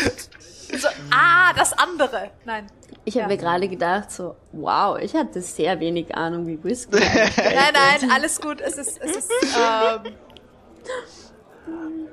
So, 0.77 0.87
ah, 1.11 1.53
das 1.53 1.73
andere. 1.73 2.31
Nein. 2.45 2.67
Ich 3.05 3.15
habe 3.15 3.21
Ja. 3.23 3.27
mir 3.27 3.37
gerade 3.37 3.67
gedacht, 3.69 4.11
so, 4.11 4.35
wow, 4.51 4.97
ich 4.99 5.15
hatte 5.15 5.41
sehr 5.41 5.79
wenig 5.79 6.13
Ahnung, 6.15 6.45
wie 6.45 6.61
Whisky 6.63 6.95
Nein, 6.99 7.73
nein, 7.73 8.11
alles 8.11 8.39
gut. 8.41 8.59
Es 8.61 8.77
ist, 8.77 8.99
es 9.01 9.15
ist, 9.15 9.31
ähm, 9.55 10.13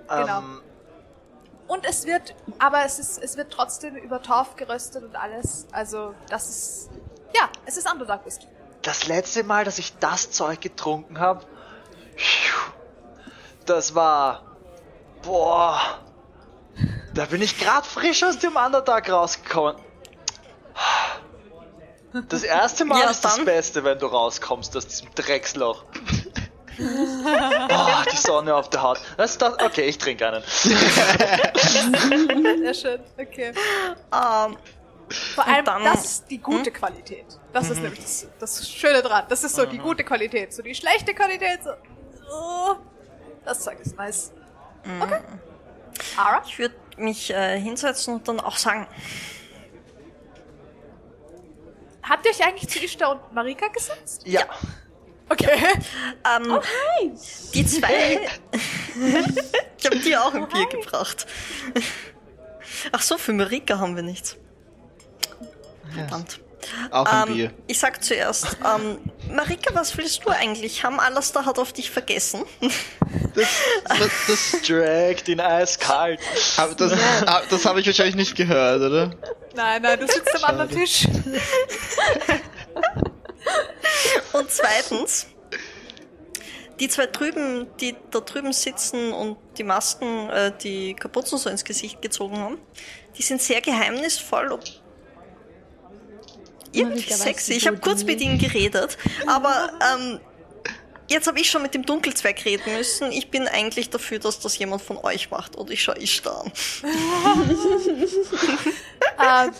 Genau. 0.08 0.38
Ähm, 0.38 0.62
Und 1.68 1.84
es 1.86 2.06
wird, 2.06 2.34
aber 2.58 2.84
es 2.84 2.98
ist, 2.98 3.22
es 3.22 3.36
wird 3.36 3.52
trotzdem 3.52 3.96
über 3.96 4.20
Torf 4.22 4.56
geröstet 4.56 5.04
und 5.04 5.16
alles. 5.16 5.66
Also, 5.72 6.14
das 6.28 6.48
ist, 6.48 6.90
ja, 7.34 7.48
es 7.66 7.76
ist 7.76 7.90
Underdark 7.90 8.24
Whisky. 8.26 8.46
das 8.82 9.06
letzte 9.06 9.44
Mal, 9.44 9.64
dass 9.64 9.78
ich 9.78 9.96
das 9.98 10.30
Zeug 10.30 10.60
getrunken 10.60 11.18
habe, 11.20 11.44
das 13.66 13.94
war. 13.94 14.42
Boah. 15.22 15.80
Da 17.14 17.24
bin 17.26 17.40
ich 17.40 17.58
gerade 17.58 17.86
frisch 17.86 18.22
aus 18.24 18.38
dem 18.38 18.56
Underdark 18.56 19.08
rausgekommen. 19.08 19.80
Das 22.28 22.42
erste 22.42 22.84
Mal 22.84 23.00
Ja, 23.00 23.10
ist 23.10 23.24
das. 23.24 23.44
Beste, 23.44 23.82
wenn 23.84 23.98
du 23.98 24.06
rauskommst 24.06 24.76
aus 24.76 24.86
diesem 24.86 25.12
Drecksloch. 25.14 25.84
Boah, 26.78 28.04
die 28.12 28.16
Sonne 28.16 28.54
auf 28.54 28.70
der 28.70 28.82
Haut. 28.82 29.00
Das 29.16 29.32
ist 29.32 29.42
das. 29.42 29.54
Okay, 29.60 29.82
ich 29.82 29.98
trinke 29.98 30.26
einen. 30.26 30.42
Sehr 32.62 32.74
schön, 32.74 33.00
okay. 33.18 33.52
Ähm, 34.12 34.56
Vor 35.34 35.46
allem, 35.46 35.64
dann- 35.64 35.84
das 35.84 36.04
ist 36.04 36.30
die 36.30 36.38
gute 36.38 36.70
Qualität. 36.70 37.26
Das 37.52 37.70
ist 37.70 37.80
nämlich 37.80 38.00
das, 38.00 38.26
das 38.38 38.68
Schöne 38.68 39.02
dran. 39.02 39.24
Das 39.28 39.44
ist 39.44 39.54
so 39.54 39.64
die 39.66 39.78
gute 39.78 40.04
Qualität. 40.04 40.52
So 40.52 40.62
die 40.62 40.74
schlechte 40.74 41.14
Qualität, 41.14 41.60
so, 41.62 41.70
oh, 42.32 42.74
das 43.44 43.60
Zeug 43.60 43.78
ist 43.80 43.96
nice. 43.96 44.32
Okay. 45.00 45.20
Ara? 46.16 46.42
ich 46.46 46.58
würde 46.58 46.74
mich 46.96 47.30
äh, 47.30 47.58
hinsetzen 47.60 48.14
und 48.14 48.28
dann 48.28 48.40
auch 48.40 48.56
sagen, 48.56 48.86
Habt 52.06 52.26
ihr 52.26 52.32
euch 52.32 52.44
eigentlich 52.44 52.68
zu 52.68 52.80
Ishtar 52.84 53.12
und 53.12 53.32
Marika 53.32 53.68
gesetzt? 53.68 54.22
Ja. 54.26 54.42
Okay. 55.28 55.56
ähm, 56.36 56.60
die 57.54 57.66
zwei... 57.66 58.20
ich 59.78 59.86
habe 59.86 59.98
dir 59.98 60.24
auch 60.24 60.34
ein 60.34 60.48
Bier 60.48 60.66
gebracht. 60.68 61.26
Ach 62.92 63.02
so, 63.02 63.18
für 63.18 63.32
Marika 63.32 63.78
haben 63.78 63.96
wir 63.96 64.02
nichts. 64.02 64.36
Verdammt. 65.94 66.40
Auch 66.90 67.06
ein 67.06 67.28
Ähm, 67.28 67.34
Bier. 67.34 67.50
ich 67.66 67.78
sag 67.78 68.02
zuerst, 68.02 68.56
ähm, 68.64 68.98
Marika, 69.30 69.74
was 69.74 69.96
willst 69.98 70.24
du 70.24 70.30
eigentlich? 70.30 70.82
Haben 70.82 70.98
Alastair 70.98 71.44
hat 71.44 71.58
auf 71.58 71.72
dich 71.72 71.90
vergessen? 71.90 72.44
Das, 73.34 73.48
das, 73.88 74.10
das, 74.28 74.62
Drag 74.62 75.16
den 75.26 75.40
eiskalt. 75.40 76.20
das, 76.56 76.92
das 77.50 77.64
habe 77.66 77.80
ich 77.80 77.86
wahrscheinlich 77.86 78.16
nicht 78.16 78.36
gehört, 78.36 78.80
oder? 78.80 79.10
Nein, 79.54 79.82
nein, 79.82 80.00
du 80.00 80.06
sitzt 80.06 80.34
am 80.36 80.44
anderen 80.44 80.70
Tisch. 80.70 81.06
Und 84.32 84.50
zweitens, 84.50 85.26
die 86.80 86.88
zwei 86.88 87.06
drüben, 87.06 87.66
die 87.80 87.94
da 88.10 88.20
drüben 88.20 88.52
sitzen 88.52 89.12
und 89.12 89.36
die 89.58 89.64
Masken, 89.64 90.28
äh, 90.30 90.52
die 90.62 90.94
Kapuzen 90.94 91.38
so 91.38 91.48
ins 91.48 91.64
Gesicht 91.64 92.02
gezogen 92.02 92.38
haben, 92.38 92.58
die 93.16 93.22
sind 93.22 93.40
sehr 93.40 93.60
geheimnisvoll 93.60 94.52
und 94.52 94.82
irgendwie 96.72 97.12
sexy. 97.12 97.52
Ich 97.52 97.66
habe 97.66 97.78
kurz 97.78 98.04
mit 98.04 98.20
ihnen 98.20 98.38
geredet, 98.38 98.98
aber 99.26 99.72
ähm, 99.80 100.18
jetzt 101.08 101.28
habe 101.28 101.38
ich 101.38 101.48
schon 101.48 101.62
mit 101.62 101.74
dem 101.74 101.86
Dunkelzwerg 101.86 102.44
reden 102.44 102.74
müssen. 102.76 103.12
Ich 103.12 103.30
bin 103.30 103.46
eigentlich 103.46 103.90
dafür, 103.90 104.18
dass 104.18 104.40
das 104.40 104.58
jemand 104.58 104.82
von 104.82 104.98
euch 104.98 105.30
macht 105.30 105.54
und 105.54 105.70
ich 105.70 105.82
schaue 105.82 105.98
ich 105.98 106.22
da 106.22 106.40
an. 106.40 106.52
Ähm, 109.16 109.52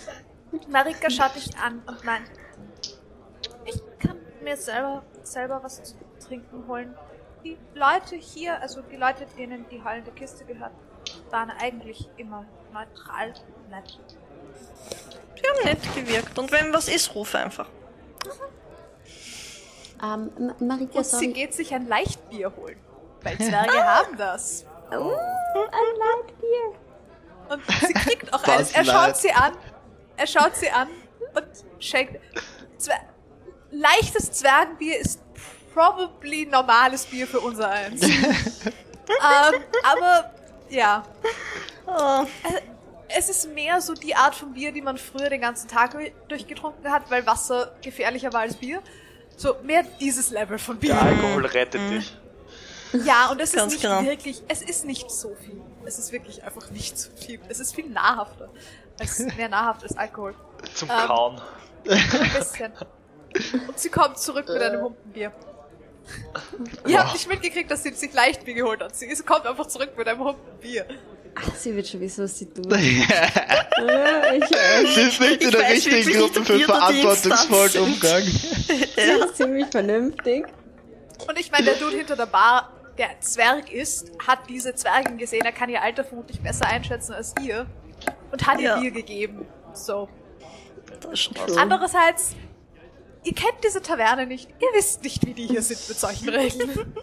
Marika 0.69 1.09
schaut 1.09 1.37
dich 1.37 1.57
an 1.57 1.81
und 1.87 2.05
meint, 2.05 2.27
ich 3.67 3.81
kann 3.99 4.19
mir 4.43 4.57
selber, 4.57 5.03
selber 5.23 5.61
was 5.63 5.83
zu 5.83 5.95
trinken 6.27 6.67
holen. 6.69 6.95
Die 7.45 7.59
Leute 7.75 8.17
hier, 8.17 8.61
also 8.61 8.81
die 8.83 8.97
Leute, 8.97 9.27
denen 9.37 9.67
die 9.69 9.83
heulende 9.83 10.11
Kiste 10.13 10.45
gehört, 10.45 10.73
waren 11.31 11.51
eigentlich 11.51 12.09
immer 12.17 12.47
neutral 12.73 13.35
nett. 13.71 13.99
Die 15.37 15.49
haben 15.49 15.65
nett 15.65 15.95
gewirkt. 15.95 16.39
Und 16.39 16.51
wenn 16.53 16.73
was 16.73 16.89
ist, 16.89 17.15
ruf 17.15 17.35
einfach. 17.35 17.69
Ähm, 20.03 20.31
Ma- 20.39 20.55
Marika, 20.61 20.99
Und 20.99 21.05
sie 21.07 21.33
geht 21.33 21.55
sich 21.55 21.75
ein 21.75 21.87
Leichtbier 21.87 22.53
holen. 22.57 22.79
Weil 23.23 23.37
Zwerge 23.39 23.85
haben 23.85 24.17
das. 24.17 24.65
Oh, 24.91 25.13
ein 25.55 25.97
Leitbier. 25.99 26.79
Und 27.49 27.63
sie 27.87 27.93
kriegt 27.95 28.33
auch 28.33 28.43
eines. 28.45 28.73
Er 28.73 28.85
schaut 28.85 29.17
sie 29.17 29.33
an. 29.33 29.53
Er 30.17 30.27
schaut 30.27 30.55
sie 30.57 30.71
an 30.71 30.89
und 31.35 31.83
schenkt. 31.83 32.21
Zwer 32.79 33.01
Leichtes 33.75 34.31
Zwergenbier 34.33 34.99
ist 34.99 35.21
probably 35.75 36.47
normales 36.47 37.05
Bier 37.07 37.27
für 37.27 37.41
unser 37.41 37.69
eins. 37.71 38.03
ähm, 38.09 39.63
aber 39.83 40.31
ja. 40.71 41.03
Oh, 41.87 42.25
Äh, 42.49 42.61
Es 43.17 43.29
ist 43.29 43.53
mehr 43.55 43.81
so 43.81 43.95
die 43.95 44.15
Art 44.17 44.35
von 44.35 44.53
Bier, 44.55 44.73
die 44.73 44.81
man 44.81 44.97
früher 44.97 45.29
den 45.29 45.41
ganzen 45.41 45.69
Tag 45.69 45.97
durchgetrunken 46.29 46.91
hat, 46.91 47.11
weil 47.11 47.27
Wasser 47.27 47.73
gefährlicher 47.83 48.33
war 48.33 48.41
als 48.41 48.55
Bier. 48.57 48.81
So 49.37 49.57
mehr 49.63 49.83
dieses 50.01 50.31
Level 50.31 50.59
von 50.59 50.79
Bier. 50.79 50.95
Der 50.95 51.03
Alkohol 51.03 51.45
rettet 51.47 51.81
dich. 51.91 52.17
Ja, 53.05 53.31
und 53.31 53.41
es 53.41 53.51
ist 53.51 53.57
Ganz 53.57 53.73
nicht 53.73 53.83
genau. 53.83 54.05
wirklich, 54.05 54.43
es 54.49 54.63
ist 54.63 54.85
nicht 54.85 55.11
so 55.11 55.35
viel. 55.45 55.61
Es 55.85 55.99
ist 55.99 56.13
wirklich 56.13 56.45
einfach 56.45 56.71
nicht 56.71 56.97
so 56.97 57.11
viel. 57.17 57.41
Es 57.49 57.59
ist 57.59 57.75
viel 57.75 57.89
nahrhafter. 57.91 58.49
Es 59.01 59.19
ist 59.19 59.37
mehr 59.37 59.49
nahrhaft 59.49 59.83
als 59.83 59.97
Alkohol. 59.97 60.35
Zum 60.75 60.89
Ähm. 60.91 60.97
Kauen. 61.09 61.41
Ein 61.89 62.31
bisschen. 62.39 62.73
Und 63.69 63.79
sie 63.79 63.89
kommt 63.91 64.19
zurück 64.19 64.47
mit 64.49 64.63
einem 64.63 64.83
Humpenbier. 64.83 65.33
Ihr 66.87 66.99
habt 67.03 67.15
nicht 67.15 67.29
mitgekriegt, 67.29 67.71
dass 67.71 67.83
sie 67.83 67.93
sich 67.93 68.13
Leichtbier 68.13 68.55
geholt 68.55 68.83
hat. 68.83 68.95
Sie 68.95 69.07
ist- 69.07 69.27
kommt 69.27 69.47
einfach 69.47 69.67
zurück 69.67 69.91
mit 69.97 70.07
einem 70.07 70.21
Humpenbier. 70.25 70.87
Ach, 71.37 71.55
sie 71.57 71.75
wird 71.75 71.89
schon 71.89 72.01
wissen, 72.01 72.25
was 72.25 72.39
sie 72.39 72.47
tut. 72.47 72.73
Sie 72.73 73.01
Ja, 73.87 74.33
ich 74.35 74.43
weiß. 74.43 74.97
ist 74.97 75.21
nicht 75.21 75.43
in 75.43 75.51
der 75.51 75.69
richtigen 75.69 76.13
Gruppe 76.21 76.45
für 76.45 76.59
verantwortungsvollen 76.61 77.79
Umgang. 77.79 78.23
Sie 78.23 78.79
ist 79.01 79.37
ziemlich 79.37 79.67
vernünftig. 79.67 80.47
Und 81.29 81.39
ich 81.41 81.51
meine, 81.51 81.65
der 81.65 81.75
Dude 81.75 81.97
hinter 81.97 82.15
der 82.15 82.27
Bar, 82.27 82.71
der 82.99 83.19
Zwerg 83.21 83.73
ist, 83.73 84.13
hat 84.25 84.49
diese 84.49 84.75
Zwergin 84.77 85.19
gesehen. 85.19 85.43
Er 85.45 85.51
kann 85.53 85.69
ihr 85.71 85.83
Alter 85.83 86.05
vermutlich 86.05 86.41
besser 86.41 86.67
einschätzen 86.67 87.15
als 87.15 87.35
ihr. 87.43 87.67
Und 88.31 88.47
hat 88.47 88.61
ihr 88.61 88.67
Ja. 88.69 88.79
Bier 88.79 88.91
gegeben. 88.93 89.47
So. 89.73 90.09
das. 91.01 91.19
True. 91.21 91.57
Andererseits, 91.59 92.37
ihr 93.25 93.35
kennt 93.35 93.57
diese 93.65 93.83
Taverne 93.83 94.27
nicht. 94.27 94.49
Ihr 94.61 94.69
wisst 94.75 95.03
nicht, 95.03 95.25
wie 95.27 95.35
die 95.35 95.47
hier 95.47 95.63
sind 95.63 95.81
mit 95.89 95.99
solchen 95.99 96.29
Regeln. 96.29 96.95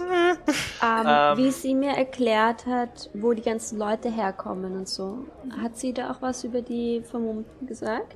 Ähm, 0.00 0.36
Ähm. 0.82 1.36
wie 1.38 1.50
sie 1.50 1.74
mir 1.74 1.92
erklärt 1.96 2.66
hat, 2.66 3.10
wo 3.14 3.32
die 3.32 3.42
ganzen 3.42 3.78
Leute 3.78 4.10
herkommen 4.10 4.74
und 4.76 4.88
so. 4.88 5.26
Hat 5.62 5.76
sie 5.78 5.92
da 5.92 6.10
auch 6.10 6.20
was 6.22 6.42
über 6.44 6.62
die 6.62 7.02
Vermummten 7.02 7.66
gesagt? 7.66 8.14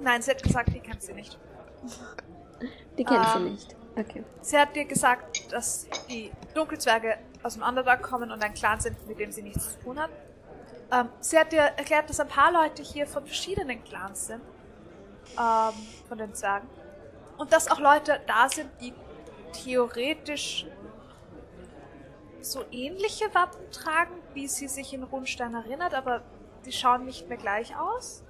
Nein, 0.00 0.22
sie 0.22 0.30
hat 0.30 0.42
gesagt, 0.42 0.72
die 0.74 0.80
kennt 0.80 1.02
sie 1.02 1.12
nicht. 1.12 1.38
Die 2.96 3.04
kennt 3.04 3.20
Ah. 3.20 3.34
sie 3.38 3.44
nicht. 3.50 3.76
Okay. 3.96 4.24
Sie 4.40 4.56
hat 4.56 4.74
dir 4.74 4.84
gesagt, 4.84 5.52
dass 5.52 5.86
die 6.08 6.30
Dunkelzwerge 6.54 7.18
aus 7.42 7.54
dem 7.54 7.62
Underdark 7.62 8.02
kommen 8.02 8.30
und 8.30 8.42
ein 8.42 8.54
Clan 8.54 8.80
sind, 8.80 8.96
mit 9.08 9.18
dem 9.18 9.30
sie 9.32 9.42
nichts 9.42 9.74
zu 9.74 9.80
tun 9.84 9.98
hat. 10.00 10.10
Ähm, 10.92 11.08
sie 11.20 11.38
hat 11.38 11.52
dir 11.52 11.60
erklärt, 11.76 12.08
dass 12.08 12.20
ein 12.20 12.28
paar 12.28 12.52
Leute 12.52 12.82
hier 12.82 13.06
von 13.06 13.24
verschiedenen 13.24 13.82
Clans 13.84 14.28
sind. 14.28 14.40
Ähm, 15.36 15.74
von 16.08 16.18
den 16.18 16.34
Zwergen. 16.34 16.68
Und 17.36 17.52
dass 17.52 17.70
auch 17.70 17.78
Leute 17.78 18.20
da 18.26 18.48
sind, 18.48 18.70
die 18.80 18.92
theoretisch 19.52 20.66
so 22.40 22.64
ähnliche 22.70 23.32
Wappen 23.34 23.70
tragen, 23.70 24.14
wie 24.34 24.48
sie 24.48 24.68
sich 24.68 24.92
in 24.94 25.02
Rundstein 25.02 25.54
erinnert, 25.54 25.94
aber 25.94 26.22
die 26.64 26.72
schauen 26.72 27.04
nicht 27.04 27.28
mehr 27.28 27.38
gleich 27.38 27.76
aus. 27.76 28.22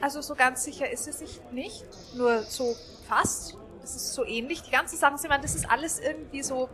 Also 0.00 0.20
so 0.22 0.34
ganz 0.34 0.64
sicher 0.64 0.90
ist 0.90 1.04
sie 1.04 1.12
sich 1.12 1.40
nicht, 1.52 1.84
nur 2.14 2.42
so 2.42 2.74
fast. 3.08 3.56
Es 3.82 3.94
ist 3.96 4.14
so 4.14 4.24
ähnlich. 4.24 4.62
Die 4.62 4.70
ganzen 4.70 4.96
Sachen, 4.96 5.18
sie 5.18 5.28
meint, 5.28 5.44
das 5.44 5.54
ist 5.54 5.68
alles 5.70 5.98
irgendwie 5.98 6.42
so 6.42 6.68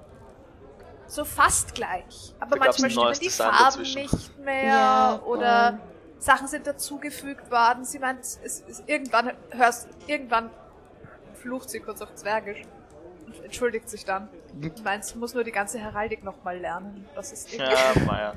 so 1.09 1.25
fast 1.25 1.75
gleich. 1.75 2.35
Aber 2.41 2.57
Da 2.59 2.65
manchmal 2.67 2.91
stimmen 2.91 3.15
die 3.21 3.31
Farben 3.31 3.57
dazwischen. 3.59 4.03
nicht 4.03 4.39
mehr 4.39 4.65
Ja, 4.65 5.21
oder 5.25 5.71
voll. 5.79 5.96
Sachen 6.19 6.49
sind 6.49 6.67
dazugefügt 6.67 7.51
worden. 7.51 7.85
Sie 7.85 7.99
meint, 7.99 8.21
es 8.21 8.61
ist 8.61 8.83
irgendwann 8.87 9.33
hörst 9.51 9.89
irgendwann 10.07 10.51
flucht 11.35 11.71
sie 11.71 11.81
kurz 11.81 12.01
auf 12.03 12.15
Zwergisch 12.15 12.63
und 13.27 13.45
entschuldigt 13.45 13.89
sich 13.89 14.05
dann. 14.05 14.29
Und 14.55 14.83
meint, 14.85 15.15
muss 15.17 15.35
nur 15.35 15.45
die 15.45 15.53
ganze 15.53 15.79
Heraldik 15.79 16.25
nochmal 16.25 16.59
lernen. 16.59 17.07
Das 17.15 17.33
ist 17.33 17.53
irgendwie 17.53 17.73
Ja, 17.97 18.05
Meier. 18.05 18.35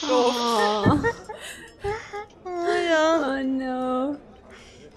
doof. 0.00 0.34
Oh 2.44 3.42
no. 3.42 4.16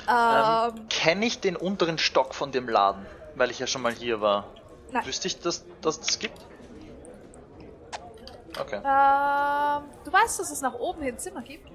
Ähm, 0.08 0.74
Ähm, 0.78 0.88
Kenne 0.90 1.26
ich 1.26 1.40
den 1.40 1.56
unteren 1.56 1.98
Stock 1.98 2.36
von 2.36 2.52
dem 2.52 2.68
Laden? 2.70 3.06
Weil 3.36 3.52
ich 3.52 3.60
ja 3.60 3.68
schon 3.68 3.82
mal 3.82 3.92
hier 3.94 4.22
war. 4.22 4.46
Nein. 4.92 5.06
Wüsste 5.06 5.28
ich, 5.28 5.40
dass, 5.40 5.66
dass 5.82 6.00
das 6.00 6.20
gibt? 6.20 6.40
Okay. 8.60 8.78
Ähm, 8.78 9.84
du 10.04 10.14
weißt, 10.14 10.40
dass 10.40 10.52
es 10.52 10.62
nach 10.62 10.76
oben 10.76 11.02
hin 11.02 11.18
Zimmer 11.18 11.42
gibt. 11.42 11.70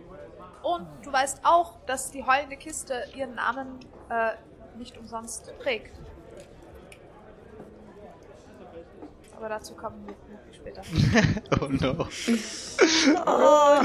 Und 0.63 0.87
du 1.03 1.13
weißt 1.13 1.41
auch, 1.43 1.77
dass 1.87 2.11
die 2.11 2.25
heulende 2.25 2.57
Kiste 2.57 3.05
ihren 3.17 3.35
Namen 3.35 3.81
äh, 4.11 4.33
nicht 4.77 4.97
umsonst 4.99 5.53
trägt. 5.63 5.99
Aber 9.37 9.49
dazu 9.49 9.75
kommen 9.75 10.07
wir 10.07 10.15
später. 10.55 10.83
Oh 11.61 11.67
no. 11.69 12.07
Oh, 13.27 13.81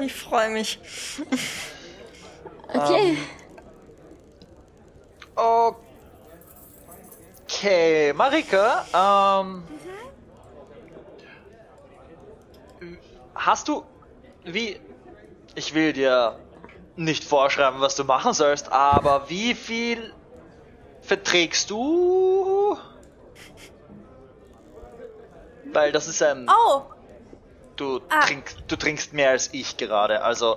ich 0.00 0.14
freue 0.14 0.50
mich. 0.50 0.80
Okay. 2.68 3.16
Okay, 7.56 8.12
Marika, 8.14 8.84
ähm. 8.94 9.62
Hast 13.34 13.68
du. 13.68 13.84
Wie. 14.44 14.80
Ich 15.56 15.74
will 15.74 15.92
dir 15.92 16.38
nicht 16.96 17.24
vorschreiben, 17.24 17.80
was 17.80 17.96
du 17.96 18.04
machen 18.04 18.32
sollst, 18.34 18.70
aber 18.70 19.28
wie 19.28 19.54
viel 19.54 20.14
verträgst 21.00 21.70
du? 21.70 22.78
Weil 25.72 25.90
das 25.92 26.06
ist 26.06 26.22
ein. 26.22 26.48
Oh, 26.48 26.82
Du, 27.76 28.00
Ah. 28.08 28.20
trinkst, 28.20 28.56
du 28.68 28.76
trinkst 28.76 29.12
mehr 29.12 29.30
als 29.30 29.52
ich 29.52 29.76
gerade, 29.76 30.22
also. 30.22 30.56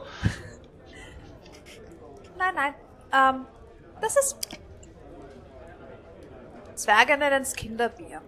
nein, 2.38 2.56
nein. 2.56 2.74
Ähm, 3.12 3.46
das 4.02 4.16
ist. 4.16 4.38
Zwerge 6.76 7.18
nennen 7.18 7.42
es 7.42 7.54
Kinderbier. 7.54 8.22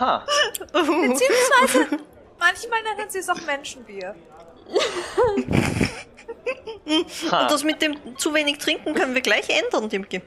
Ha. 0.00 0.24
Beziehungsweise, 0.72 1.98
manchmal 2.38 2.82
nennen 2.82 3.10
sie 3.10 3.18
es 3.18 3.28
auch 3.28 3.40
Menschenbier. 3.42 4.14
Und 6.86 7.50
das 7.50 7.64
mit 7.64 7.82
dem 7.82 8.18
zu 8.18 8.32
wenig 8.34 8.58
trinken 8.58 8.94
können 8.94 9.14
wir 9.14 9.20
gleich 9.22 9.48
ändern, 9.50 9.88
Dimki. 9.88 10.22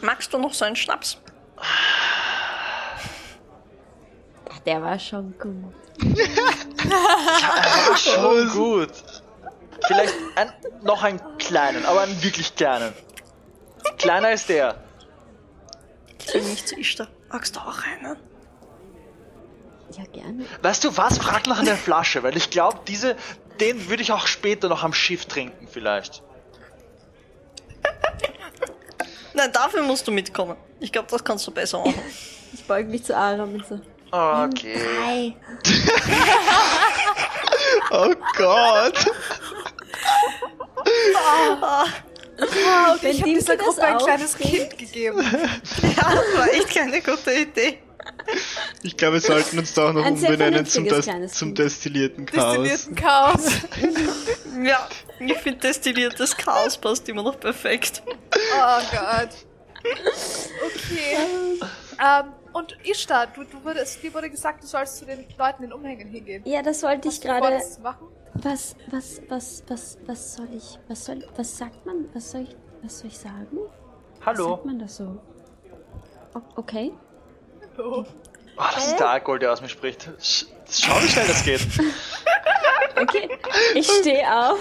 Magst 0.00 0.32
du 0.32 0.38
noch 0.38 0.54
so 0.54 0.64
einen 0.64 0.76
Schnaps? 0.76 1.18
Der 4.66 4.82
war 4.82 4.98
schon 4.98 5.34
gut. 5.38 5.74
War 6.90 7.96
schon 7.96 8.48
gut. 8.50 8.92
Vielleicht 9.86 10.14
ein, 10.36 10.52
noch 10.82 11.02
einen 11.02 11.20
kleinen, 11.38 11.84
aber 11.84 12.02
einen 12.02 12.22
wirklich 12.22 12.54
kleinen. 12.54 12.92
Kleiner 13.98 14.28
als 14.28 14.46
der. 14.46 14.76
Ich 16.18 16.34
will 16.34 16.42
nicht 16.42 16.68
zu 16.68 16.76
Ishtar. 16.78 17.08
Magst 17.28 17.56
du 17.56 17.60
auch 17.60 17.78
einen? 17.84 18.16
Ja, 19.96 20.04
gerne. 20.12 20.44
Weißt 20.62 20.84
du 20.84 20.96
was? 20.96 21.18
Frag 21.18 21.46
nach 21.46 21.58
einer 21.58 21.76
Flasche, 21.76 22.22
weil 22.22 22.36
ich 22.36 22.50
glaube, 22.50 22.80
diese, 22.86 23.16
den 23.60 23.88
würde 23.88 24.02
ich 24.02 24.12
auch 24.12 24.26
später 24.26 24.68
noch 24.68 24.84
am 24.84 24.92
Schiff 24.92 25.26
trinken, 25.26 25.68
vielleicht. 25.68 26.22
Nein, 29.34 29.50
dafür 29.52 29.82
musst 29.82 30.06
du 30.06 30.12
mitkommen. 30.12 30.56
Ich 30.80 30.92
glaube, 30.92 31.08
das 31.10 31.24
kannst 31.24 31.46
du 31.46 31.50
besser 31.50 31.78
machen. 31.78 31.94
Ich 32.52 32.64
beug 32.64 32.86
mich 32.88 33.04
zu 33.04 33.16
Aaron 33.16 33.54
und 33.54 33.66
so. 33.66 33.80
Okay. 34.10 34.80
Hi. 35.04 35.36
Oh 37.92 38.14
Gott. 38.36 39.06
Wenn 43.00 43.10
ich 43.10 43.20
habe 43.20 43.34
dieser 43.34 43.56
Gruppe 43.56 43.82
ein 43.82 43.98
kleines. 43.98 44.36
Kind 44.36 44.78
gegeben. 44.78 45.20
Ja, 45.82 46.14
das 46.14 46.36
war 46.36 46.48
echt 46.52 46.74
keine 46.74 47.00
gute 47.00 47.32
Idee. 47.32 47.78
Ich 48.82 48.96
glaube, 48.96 49.14
wir 49.14 49.20
sollten 49.20 49.58
uns 49.58 49.74
da 49.74 49.88
auch 49.88 49.92
noch 49.92 50.04
Ein 50.04 50.16
sehr 50.16 50.30
umbenennen 50.30 50.64
zum, 50.66 50.86
vernünftiges 50.86 50.96
Des 50.96 51.04
kleines 51.06 51.32
zum 51.34 51.48
Kind. 51.48 51.58
destillierten 51.58 52.26
Chaos. 52.26 52.56
Destillierten 52.62 52.94
Chaos. 52.96 53.50
Ja, 54.64 54.88
ich 55.20 55.36
finde 55.38 55.60
destilliertes 55.60 56.36
Chaos 56.36 56.76
passt 56.76 57.08
immer 57.08 57.22
noch 57.22 57.38
perfekt. 57.38 58.02
Oh 58.06 58.80
Gott. 58.90 59.30
Okay. 60.66 61.16
ähm, 61.98 62.32
und 62.52 62.76
Ishtar, 62.84 63.28
du, 63.28 63.44
du 63.44 63.64
wurdest, 63.64 64.02
dir 64.02 64.12
wurde 64.12 64.28
gesagt, 64.28 64.62
du 64.62 64.66
sollst 64.66 64.96
zu 64.98 65.06
den 65.06 65.24
Leuten 65.38 65.62
in 65.62 65.72
Umhängen 65.72 66.08
hingehen. 66.08 66.42
Ja, 66.44 66.62
das 66.62 66.82
wollte 66.82 67.08
ich 67.08 67.14
Hast 67.14 67.24
du 67.24 67.28
vor, 67.28 67.40
gerade. 67.40 67.56
das 67.56 67.74
zu 67.76 67.80
machen? 67.80 68.08
Was, 68.34 68.76
was, 68.90 69.22
was, 69.28 69.62
was, 69.68 69.98
was 70.06 70.34
soll 70.34 70.48
ich, 70.54 70.78
was 70.88 71.04
soll, 71.04 71.24
was 71.36 71.56
sagt 71.56 71.86
man, 71.86 72.08
was 72.12 72.30
soll 72.32 72.42
ich, 72.42 72.56
was 72.82 72.98
soll 72.98 73.08
ich 73.08 73.18
sagen? 73.18 73.46
Was 74.18 74.26
Hallo. 74.26 74.50
sagt 74.50 74.64
man 74.66 74.78
das 74.78 74.96
so? 74.96 75.20
O 76.34 76.40
okay. 76.56 76.92
Oh, 77.82 78.04
das 78.74 78.88
ist 78.88 78.96
der 79.00 79.08
Alkohol, 79.08 79.38
der 79.38 79.52
aus 79.52 79.60
mir 79.60 79.68
spricht. 79.68 80.08
Sch 80.20 80.44
schau, 80.70 81.00
wie 81.02 81.08
schnell 81.08 81.26
das 81.26 81.44
geht. 81.44 81.60
Okay. 83.00 83.28
Ich 83.74 83.86
stehe 83.88 84.26
auf. 84.30 84.58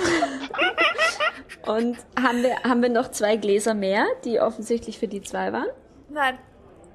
Und 1.65 1.97
haben 2.21 2.41
wir, 2.43 2.55
haben 2.63 2.81
wir 2.81 2.89
noch 2.89 3.11
zwei 3.11 3.35
Gläser 3.35 3.73
mehr, 3.73 4.05
die 4.23 4.39
offensichtlich 4.39 4.97
für 4.97 5.07
die 5.07 5.21
zwei 5.21 5.51
waren? 5.51 5.67
Nein, 6.09 6.39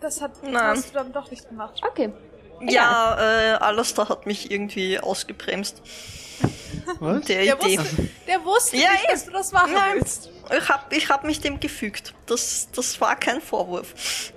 das 0.00 0.20
hat, 0.22 0.42
Nein. 0.42 0.54
hast 0.56 0.90
du 0.90 0.94
dann 0.94 1.12
doch 1.12 1.30
nicht 1.30 1.46
gemacht. 1.48 1.80
Okay. 1.86 2.12
Ja, 2.62 3.16
äh, 3.18 3.52
Alastair 3.56 4.08
hat 4.08 4.26
mich 4.26 4.50
irgendwie 4.50 4.98
ausgebremst. 4.98 5.82
Was? 6.98 7.24
Der, 7.26 7.42
Der 7.44 7.54
Idee. 7.58 7.78
wusste, 7.78 8.08
der 8.26 8.44
wusste 8.44 8.76
Ja, 8.76 8.90
nicht, 8.92 9.10
dass 9.10 9.24
du 9.26 9.30
das 9.32 9.52
machen 9.52 9.74
Nein. 9.74 9.96
willst. 9.96 10.30
Ich 10.56 10.68
hab, 10.68 10.92
ich 10.92 11.08
hab 11.10 11.24
mich 11.24 11.40
dem 11.40 11.60
gefügt. 11.60 12.14
Das, 12.26 12.68
das 12.74 13.00
war 13.00 13.16
kein 13.16 13.40
Vorwurf. 13.40 14.32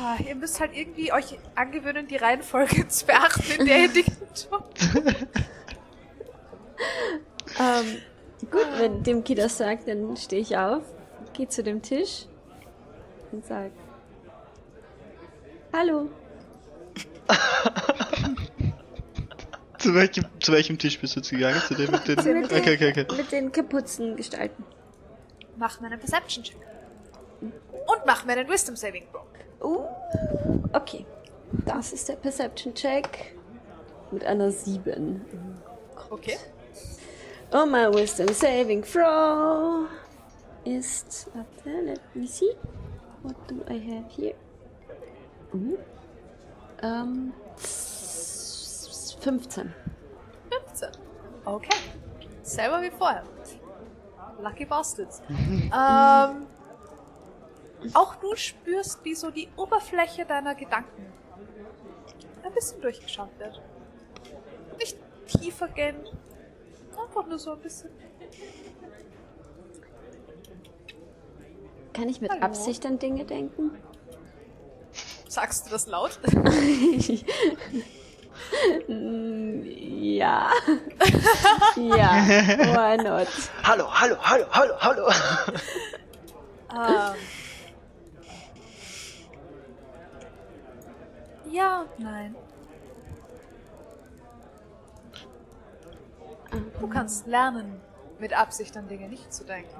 Ah, 0.00 0.16
ihr 0.26 0.34
müsst 0.34 0.60
halt 0.60 0.74
irgendwie 0.74 1.12
euch 1.12 1.38
angewöhnen, 1.54 2.06
die 2.06 2.16
Reihenfolge 2.16 2.86
zu 2.88 3.06
beachten, 3.06 3.60
in 3.60 3.66
der 3.66 3.78
ihr 3.82 3.88
Dinge 3.92 4.16
tut. 4.34 4.64
Ähm, 7.58 8.02
gut, 8.50 8.66
wenn 8.78 9.02
dem 9.02 9.24
Ki 9.24 9.34
das 9.34 9.58
sagt, 9.58 9.88
dann 9.88 10.16
stehe 10.16 10.42
ich 10.42 10.56
auf, 10.56 10.82
gehe 11.32 11.48
zu 11.48 11.62
dem 11.62 11.82
Tisch 11.82 12.26
und 13.30 13.44
sag 13.44 13.70
Hallo. 15.72 16.10
Zu 19.78 19.94
welchem, 19.94 20.24
zu 20.38 20.52
welchem 20.52 20.78
Tisch 20.78 21.00
bist 21.00 21.16
du 21.16 21.20
jetzt 21.20 21.30
gegangen? 21.30 21.60
Zu 21.66 21.74
dem 21.74 21.90
mit 21.90 22.06
den. 22.06 22.14
Mit 22.14 22.26
den, 22.26 22.44
Okay, 22.44 22.74
okay, 22.74 22.90
okay. 22.90 23.06
Mit 23.16 23.32
den 23.32 23.50
kaputten 23.50 24.14
Gestalten. 24.14 24.64
Mach 25.56 25.80
mir 25.80 25.88
einen 25.88 25.98
Perception-Check. 25.98 26.56
Und 27.40 28.06
mach 28.06 28.24
mir 28.24 28.34
einen 28.34 28.48
Wisdom-Saving 28.48 29.08
Throw. 29.10 29.26
Uh, 29.62 29.84
okay. 30.72 31.06
Das 31.66 31.92
ist 31.92 32.08
der 32.08 32.16
Perception 32.16 32.74
Check 32.74 33.36
mit 34.10 34.24
einer 34.24 34.50
7. 34.50 35.24
Okay. 36.10 36.38
Und 37.50 37.70
mein 37.70 37.92
Wisdom 37.94 38.28
Saving 38.28 38.82
Throw 38.82 39.86
ist. 40.64 41.30
Warte, 41.34 41.80
let 41.82 42.00
me 42.14 42.26
see. 42.26 42.56
What 43.22 43.36
do 43.48 43.56
I 43.68 43.78
have 43.78 44.08
here? 44.08 44.34
Uh, 45.52 45.76
ähm. 46.82 47.32
15. 49.20 49.72
15. 50.50 50.88
Okay. 51.44 51.76
Selber 52.42 52.82
wie 52.82 52.90
vorher. 52.90 53.22
Lucky 54.40 54.64
Bastards. 54.64 55.22
ähm, 55.28 56.46
auch 57.94 58.14
du 58.16 58.34
spürst, 58.36 59.04
wie 59.04 59.14
so 59.14 59.30
die 59.30 59.48
Oberfläche 59.56 60.24
deiner 60.24 60.54
Gedanken 60.54 61.12
ein 62.44 62.52
bisschen 62.52 62.80
durchgeschaut 62.80 63.30
wird. 63.38 63.60
Nicht 64.78 64.96
tiefer 65.26 65.68
gehen, 65.68 65.96
einfach 67.00 67.26
nur 67.26 67.38
so 67.38 67.52
ein 67.52 67.60
bisschen. 67.60 67.90
Kann 71.92 72.08
ich 72.08 72.20
mit 72.20 72.30
Hallo. 72.30 72.42
Absicht 72.42 72.86
an 72.86 72.98
Dinge 72.98 73.24
denken? 73.24 73.72
Sagst 75.28 75.66
du 75.66 75.70
das 75.70 75.86
laut? 75.86 76.18
Ja. 78.88 80.50
ja, 81.76 82.26
why 82.26 82.96
not? 82.96 83.28
Hallo, 83.62 83.86
hallo, 83.88 84.16
hallo, 84.22 84.44
hallo, 84.50 84.74
hallo. 84.80 85.08
ähm. 86.74 87.14
Ja, 91.52 91.84
nein. 91.98 92.34
Du 96.80 96.88
kannst 96.88 97.26
lernen, 97.26 97.80
mit 98.18 98.32
Absicht 98.32 98.76
an 98.76 98.88
Dinge 98.88 99.08
nicht 99.08 99.32
zu 99.32 99.44
denken. 99.44 99.74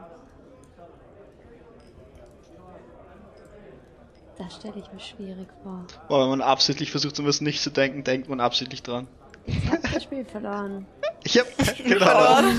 Das 4.39 4.57
stelle 4.57 4.79
ich 4.79 4.93
mir 4.93 5.01
schwierig 5.01 5.49
vor. 5.62 5.87
Boah, 6.09 6.23
wenn 6.23 6.31
man 6.31 6.43
absichtlich 6.43 6.91
versucht, 6.91 7.18
um 7.20 7.27
was 7.27 7.41
nicht 7.41 7.62
zu 7.62 7.70
denken, 7.70 8.05
denkt 8.05 8.29
man 8.29 8.41
absichtlich 8.41 8.83
dran. 8.83 9.09
Ich 9.47 9.70
hab 9.70 9.83
das 9.83 10.03
Spiel 10.03 10.25
verloren. 10.25 10.87
Ich 11.25 11.39
hab 11.39 11.47
genau. 11.77 12.43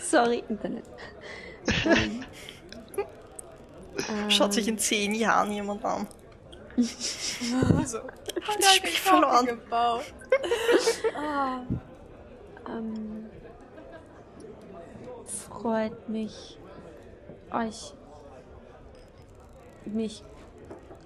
Sorry, 0.00 0.42
Internet. 0.48 0.84
Ähm, 4.08 4.30
Schaut 4.30 4.54
sich 4.54 4.66
in 4.66 4.78
zehn 4.78 5.14
Jahren 5.14 5.52
jemand 5.52 5.84
an. 5.84 6.08
Also, 6.76 7.98
Das 8.46 8.74
Spiel 8.76 8.90
verloren. 8.90 9.46
gebaut. 9.46 10.04
ah, 11.16 11.60
ähm, 12.68 13.26
freut 15.50 16.08
mich, 16.08 16.58
euch 17.52 17.92
mich 19.84 20.22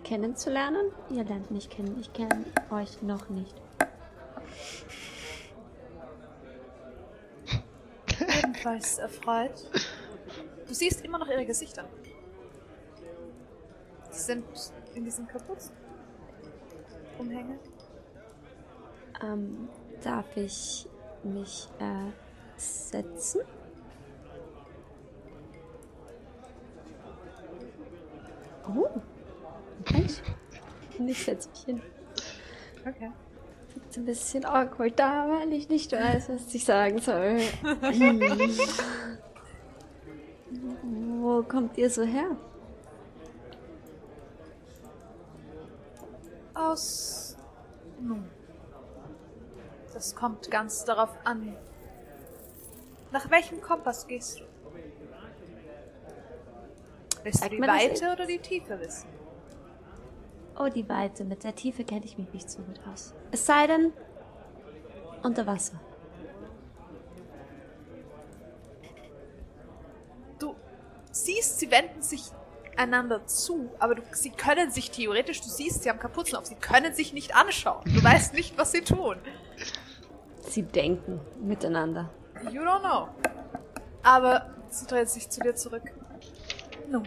kennenzulernen. 0.04 0.92
Ihr 1.10 1.24
lernt 1.24 1.50
mich 1.50 1.68
kennen. 1.68 1.98
Ich 2.00 2.12
kenne 2.12 2.44
euch 2.70 3.02
noch 3.02 3.28
nicht. 3.28 3.54
ebenfalls 8.66 8.98
erfreut. 8.98 9.70
Du 10.66 10.74
siehst 10.74 11.04
immer 11.04 11.18
noch 11.18 11.28
ihre 11.28 11.46
Gesichter. 11.46 11.84
Sie 14.10 14.22
sind 14.22 14.44
in 14.96 15.04
diesen 15.04 15.28
Kapuzen. 15.28 15.72
Umhänge. 17.18 17.58
Ähm, 19.22 19.68
darf 20.02 20.36
ich 20.36 20.88
mich 21.22 21.68
äh, 21.78 22.10
setzen? 22.56 23.42
Oh, 28.68 28.88
Mensch. 29.92 30.22
Ich 31.06 31.24
setze 31.24 31.48
mich 31.50 31.60
hin. 31.64 31.82
Okay. 32.80 33.12
Ist 33.88 33.98
ein 33.98 34.06
bisschen 34.06 34.44
awkward 34.44 34.98
da, 34.98 35.28
weil 35.28 35.52
ich 35.52 35.68
nicht 35.68 35.92
weiß, 35.92 36.30
was 36.30 36.54
ich 36.54 36.64
sagen 36.64 36.98
soll. 36.98 37.38
Wo 40.82 41.42
kommt 41.42 41.76
ihr 41.76 41.90
so 41.90 42.02
her? 42.02 42.36
Aus. 46.76 47.36
Nun. 48.02 48.30
Das 49.94 50.14
kommt 50.14 50.50
ganz 50.50 50.84
darauf 50.84 51.08
an. 51.24 51.56
Nach 53.12 53.30
welchem 53.30 53.62
Kompass 53.62 54.06
gehst 54.06 54.40
du? 54.40 54.44
Willst 57.22 57.42
du 57.42 57.48
die 57.48 57.62
Weite 57.62 58.12
oder 58.12 58.26
die 58.26 58.38
Tiefe 58.38 58.78
wissen? 58.78 59.08
Oh, 60.58 60.68
die 60.68 60.86
Weite. 60.86 61.24
Mit 61.24 61.44
der 61.44 61.54
Tiefe 61.54 61.82
kenne 61.82 62.04
ich 62.04 62.18
mich 62.18 62.30
nicht 62.34 62.50
so 62.50 62.60
gut 62.60 62.78
aus. 62.92 63.14
Es 63.30 63.46
sei 63.46 63.66
denn, 63.66 63.94
unter 65.22 65.46
Wasser. 65.46 65.80
Du 70.38 70.54
siehst, 71.10 71.58
sie 71.58 71.70
wenden 71.70 72.02
sich 72.02 72.30
einander 72.76 73.26
zu, 73.26 73.70
aber 73.78 73.96
du, 73.96 74.02
sie 74.12 74.30
können 74.30 74.70
sich 74.70 74.90
theoretisch, 74.90 75.40
du 75.40 75.48
siehst, 75.48 75.82
sie 75.82 75.90
haben 75.90 75.98
Kapuzen 75.98 76.36
auf, 76.36 76.46
sie 76.46 76.54
können 76.54 76.94
sich 76.94 77.12
nicht 77.12 77.34
anschauen. 77.34 77.82
Du 77.86 78.02
weißt 78.02 78.34
nicht, 78.34 78.56
was 78.58 78.72
sie 78.72 78.82
tun. 78.82 79.16
Sie 80.48 80.62
denken 80.62 81.20
miteinander. 81.40 82.10
You 82.50 82.62
don't 82.62 82.80
know. 82.80 83.08
Aber 84.02 84.50
sie 84.68 84.86
dreht 84.86 85.08
sich 85.08 85.28
zu 85.28 85.40
dir 85.40 85.54
zurück. 85.54 85.82
Nun. 86.88 87.06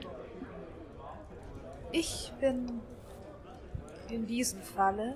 Ich 1.92 2.34
bin 2.40 2.82
in 4.10 4.28
diesem 4.28 4.62
Falle 4.62 5.16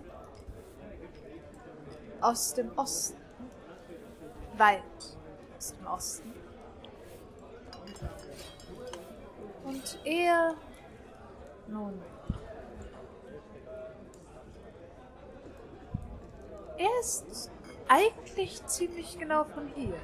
aus 2.22 2.54
dem 2.54 2.72
Osten. 2.78 3.18
Weit 4.58 4.82
aus 5.58 5.74
dem 5.74 5.88
Osten. 5.88 6.43
Und 9.64 10.00
er. 10.04 10.56
Nun. 11.68 12.02
Er 16.78 17.00
ist 17.00 17.52
eigentlich 17.88 18.66
ziemlich 18.66 19.18
genau 19.18 19.44
von 19.46 19.68
hier. 19.68 19.96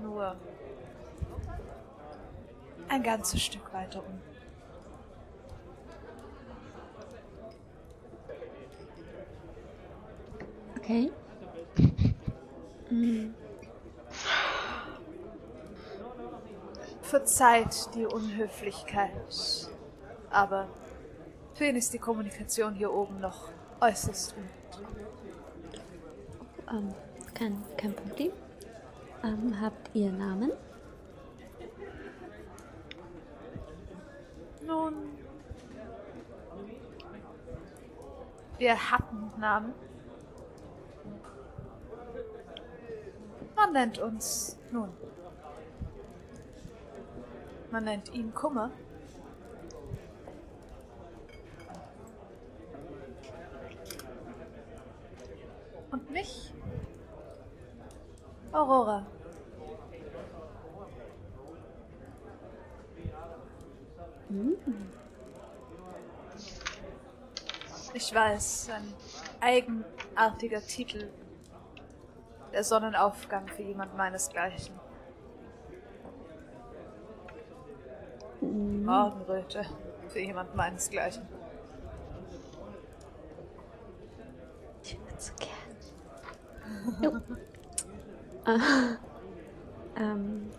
Nur 0.00 0.36
ein 2.88 3.02
ganzes 3.02 3.40
Stück 3.42 3.72
weiter 3.72 4.00
um. 4.04 4.20
Okay. 10.76 11.12
mm. 12.90 13.41
Verzeiht 17.12 17.94
die 17.94 18.06
Unhöflichkeit, 18.06 19.70
aber 20.30 20.66
für 21.52 21.66
ihn 21.66 21.76
ist 21.76 21.92
die 21.92 21.98
Kommunikation 21.98 22.72
hier 22.72 22.90
oben 22.90 23.20
noch 23.20 23.50
äußerst 23.82 24.34
gut. 24.34 24.82
Ähm, 26.70 26.94
kein, 27.34 27.62
kein 27.76 27.92
Problem. 27.92 28.32
Ähm, 29.22 29.60
habt 29.60 29.90
ihr 29.92 30.10
Namen? 30.10 30.52
Nun, 34.66 34.94
wir 38.56 38.90
hatten 38.90 39.30
Namen. 39.38 39.74
Man 43.54 43.72
nennt 43.74 43.98
uns 43.98 44.56
nun. 44.70 45.01
Man 47.72 47.84
nennt 47.84 48.12
ihn 48.12 48.34
Kummer. 48.34 48.70
Und 55.90 56.10
mich? 56.10 56.52
Aurora. 58.52 59.06
Ich 67.94 68.14
weiß, 68.14 68.68
ein 68.68 68.94
eigenartiger 69.40 70.60
Titel. 70.60 71.10
Der 72.52 72.64
Sonnenaufgang 72.64 73.48
für 73.48 73.62
jemand 73.62 73.96
meinesgleichen. 73.96 74.81
Morgenröte 78.42 79.64
für 80.08 80.20
jemand 80.20 80.54
meinesgleichen. 80.54 81.22
Ich 84.84 84.98
würde 84.98 85.18
so 85.18 85.32
gern. 85.38 85.50
Jo. 87.02 87.12
Ah, 88.44 88.96
ähm. 89.96 90.50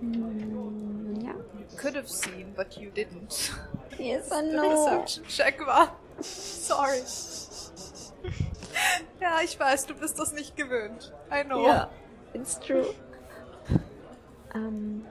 Mm, 0.00 1.20
Ja. 1.24 1.32
Could 1.76 1.96
have 1.96 2.08
seen, 2.08 2.52
but 2.54 2.76
you 2.76 2.90
didn't. 2.90 3.52
Yes, 3.98 4.30
I 4.30 4.42
know. 4.42 4.62
Perception 4.86 5.24
Check 5.26 5.66
war. 5.66 5.96
Sorry. 6.20 7.02
Ja, 9.20 9.40
ich 9.42 9.58
weiß, 9.58 9.86
du 9.86 9.94
bist 9.94 10.18
das 10.18 10.32
nicht 10.32 10.56
gewöhnt. 10.56 11.12
I 11.32 11.42
know. 11.44 11.66
Ja, 11.66 11.90
it's 12.32 12.58
true. 12.60 12.86
Ähm. 14.54 15.04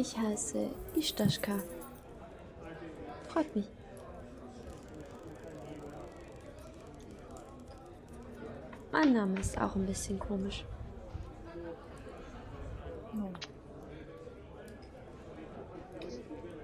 Ich 0.00 0.16
heiße 0.16 0.70
Istashka. 0.94 1.58
Freut 3.28 3.56
mich. 3.56 3.68
Mein 8.92 9.12
Name 9.12 9.40
ist 9.40 9.60
auch 9.60 9.74
ein 9.74 9.86
bisschen 9.86 10.20
komisch. 10.20 10.64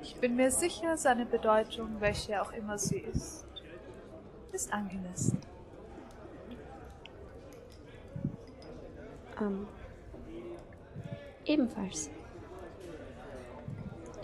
Ich 0.01 0.15
bin 0.21 0.37
mir 0.37 0.53
sicher, 0.53 0.97
seine 0.97 1.27
Bedeutung, 1.27 1.97
welche 1.99 2.41
auch 2.41 2.53
immer 2.53 2.79
sie 2.79 2.99
ist, 2.99 3.49
ist 4.53 4.73
angemessen. 4.73 5.41
Ähm. 9.41 9.67
Ebenfalls. 11.45 12.11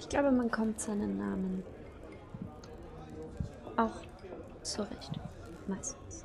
Ich 0.00 0.08
glaube, 0.08 0.30
man 0.30 0.50
kommt 0.50 0.80
seinen 0.80 1.18
Namen 1.18 1.62
auch 3.76 3.92
zurecht. 4.62 5.10
Meistens. 5.66 6.24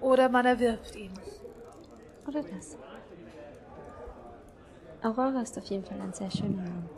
Oder 0.00 0.28
man 0.28 0.46
erwirbt 0.46 0.94
ihn. 0.94 1.10
Oder 2.24 2.44
das. 2.44 2.78
Aurora 5.02 5.42
ist 5.42 5.58
auf 5.58 5.64
jeden 5.64 5.84
Fall 5.84 6.00
ein 6.00 6.12
sehr 6.12 6.30
schöner 6.30 6.62
Name. 6.62 6.88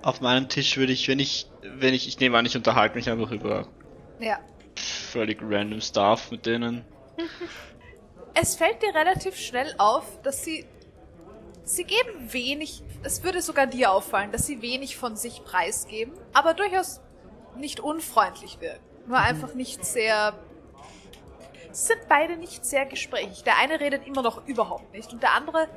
Auf 0.00 0.22
meinem 0.22 0.48
Tisch 0.48 0.78
würde 0.78 0.92
ich, 0.94 1.08
wenn 1.08 1.18
ich, 1.18 1.50
wenn 1.62 1.92
ich, 1.92 2.08
ich 2.08 2.18
nehme 2.20 2.38
an, 2.38 2.46
ich 2.46 2.56
unterhalte 2.56 2.96
mich 2.96 3.10
einfach 3.10 3.30
über 3.30 3.68
Ja. 4.18 4.38
Völlig 5.14 5.38
random 5.40 5.80
Stuff 5.80 6.30
mit 6.30 6.44
denen. 6.44 6.84
Es 8.36 8.56
fällt 8.56 8.82
dir 8.82 8.92
relativ 8.92 9.36
schnell 9.36 9.72
auf, 9.78 10.20
dass 10.22 10.42
sie. 10.42 10.66
Sie 11.62 11.84
geben 11.84 12.32
wenig. 12.32 12.82
Es 13.04 13.22
würde 13.22 13.40
sogar 13.40 13.68
dir 13.68 13.92
auffallen, 13.92 14.32
dass 14.32 14.44
sie 14.44 14.60
wenig 14.60 14.96
von 14.96 15.14
sich 15.14 15.44
preisgeben, 15.44 16.12
aber 16.32 16.52
durchaus 16.52 17.00
nicht 17.56 17.78
unfreundlich 17.78 18.60
wirken. 18.60 18.82
Nur 19.06 19.18
einfach 19.18 19.54
nicht 19.54 19.84
sehr. 19.84 20.34
Sie 21.70 21.86
sind 21.86 22.08
beide 22.08 22.36
nicht 22.36 22.64
sehr 22.66 22.86
gesprächig. 22.86 23.44
Der 23.44 23.56
eine 23.56 23.78
redet 23.78 24.04
immer 24.04 24.22
noch 24.22 24.48
überhaupt 24.48 24.92
nicht 24.92 25.12
und 25.12 25.22
der 25.22 25.34
andere 25.34 25.68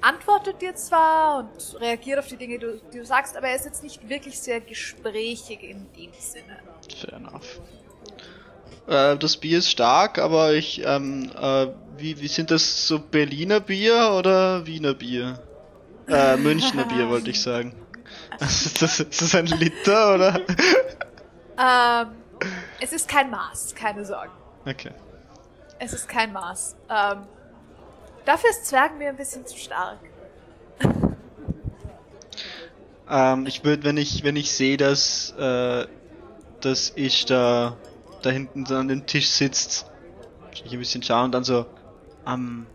antwortet 0.00 0.62
dir 0.62 0.76
zwar 0.76 1.40
und 1.40 1.80
reagiert 1.80 2.20
auf 2.20 2.28
die 2.28 2.36
Dinge, 2.36 2.60
die 2.60 2.66
du, 2.66 2.80
die 2.92 2.98
du 2.98 3.04
sagst, 3.04 3.36
aber 3.36 3.48
er 3.48 3.56
ist 3.56 3.64
jetzt 3.64 3.82
nicht 3.82 4.08
wirklich 4.08 4.38
sehr 4.38 4.60
gesprächig 4.60 5.64
in 5.64 5.92
dem 5.92 6.12
Sinne. 6.12 6.62
Fair 6.96 7.14
enough. 7.14 7.60
Äh, 8.86 9.16
das 9.16 9.36
Bier 9.36 9.58
ist 9.58 9.70
stark, 9.70 10.18
aber 10.18 10.54
ich, 10.54 10.82
ähm, 10.84 11.30
äh, 11.40 11.66
wie, 11.96 12.20
wie 12.20 12.28
sind 12.28 12.50
das 12.50 12.86
so 12.86 12.98
Berliner 12.98 13.60
Bier 13.60 14.12
oder 14.16 14.66
Wiener 14.66 14.94
Bier? 14.94 15.38
Äh, 16.08 16.36
Münchner 16.36 16.84
Bier 16.84 17.08
wollte 17.08 17.30
ich 17.30 17.40
sagen. 17.40 17.74
Ist 18.40 18.82
das, 18.82 19.00
ist 19.00 19.22
das 19.22 19.34
ein 19.34 19.46
Liter 19.46 20.14
oder? 20.14 20.40
Ähm, 21.58 22.08
es 22.80 22.92
ist 22.92 23.08
kein 23.08 23.30
Maß, 23.30 23.74
keine 23.74 24.04
Sorgen. 24.04 24.32
Okay. 24.66 24.90
Es 25.78 25.92
ist 25.92 26.08
kein 26.08 26.32
Maß. 26.32 26.76
Ähm, 26.90 27.22
dafür 28.24 28.50
ist 28.50 28.66
Zwergenbier 28.66 29.08
ein 29.08 29.16
bisschen 29.16 29.46
zu 29.46 29.56
stark. 29.56 29.98
Ähm, 33.08 33.46
ich 33.46 33.64
würde, 33.64 33.84
wenn 33.84 33.96
ich, 33.96 34.24
wenn 34.24 34.36
ich 34.36 34.52
sehe, 34.52 34.76
dass, 34.76 35.30
äh, 35.38 35.86
dass 36.60 36.92
ich 36.96 37.24
da, 37.26 37.76
da 38.26 38.32
hinten 38.32 38.66
so 38.66 38.74
an 38.76 38.88
dem 38.88 39.06
Tisch 39.06 39.28
sitzt, 39.28 39.90
ich 40.52 40.72
ein 40.72 40.78
bisschen 40.78 41.02
schauen 41.02 41.26
und 41.26 41.32
dann 41.32 41.44
so, 41.44 41.66
ähm, 42.26 42.66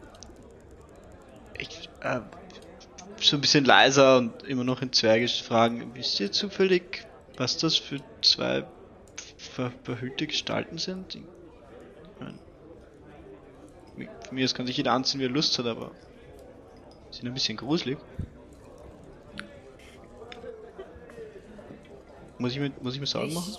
ich, 1.58 1.90
äh, 2.02 2.22
so 3.20 3.38
ein 3.38 3.42
bisschen 3.42 3.66
leiser 3.66 4.18
und 4.18 4.44
immer 4.44 4.64
noch 4.64 4.82
in 4.82 4.94
Zwergisch 4.94 5.44
fragen, 5.44 5.92
wisst 5.94 6.20
ihr 6.20 6.32
zufällig, 6.32 7.06
was 7.38 7.58
das 7.58 7.76
für 7.76 8.00
zwei 8.22 8.66
ver 9.38 9.72
verhüllte 9.84 10.26
Gestalten 10.26 10.78
sind? 10.78 11.16
Ich 11.16 11.24
mein, 12.20 12.40
von 14.26 14.36
mir 14.36 14.46
aus 14.46 14.56
kann 14.56 14.66
sich 14.66 14.78
jeder 14.78 14.94
anziehen, 14.94 15.20
wie 15.20 15.26
er 15.26 15.30
Lust 15.30 15.60
hat, 15.60 15.66
aber 15.66 15.92
sind 17.12 17.28
ein 17.28 17.34
bisschen 17.34 17.58
gruselig. 17.58 17.98
Muss 22.38 22.54
ich 22.54 22.60
mir, 22.60 22.72
muss 22.82 22.94
ich 22.96 23.02
mir 23.02 23.06
Sorgen 23.06 23.34
machen? 23.34 23.58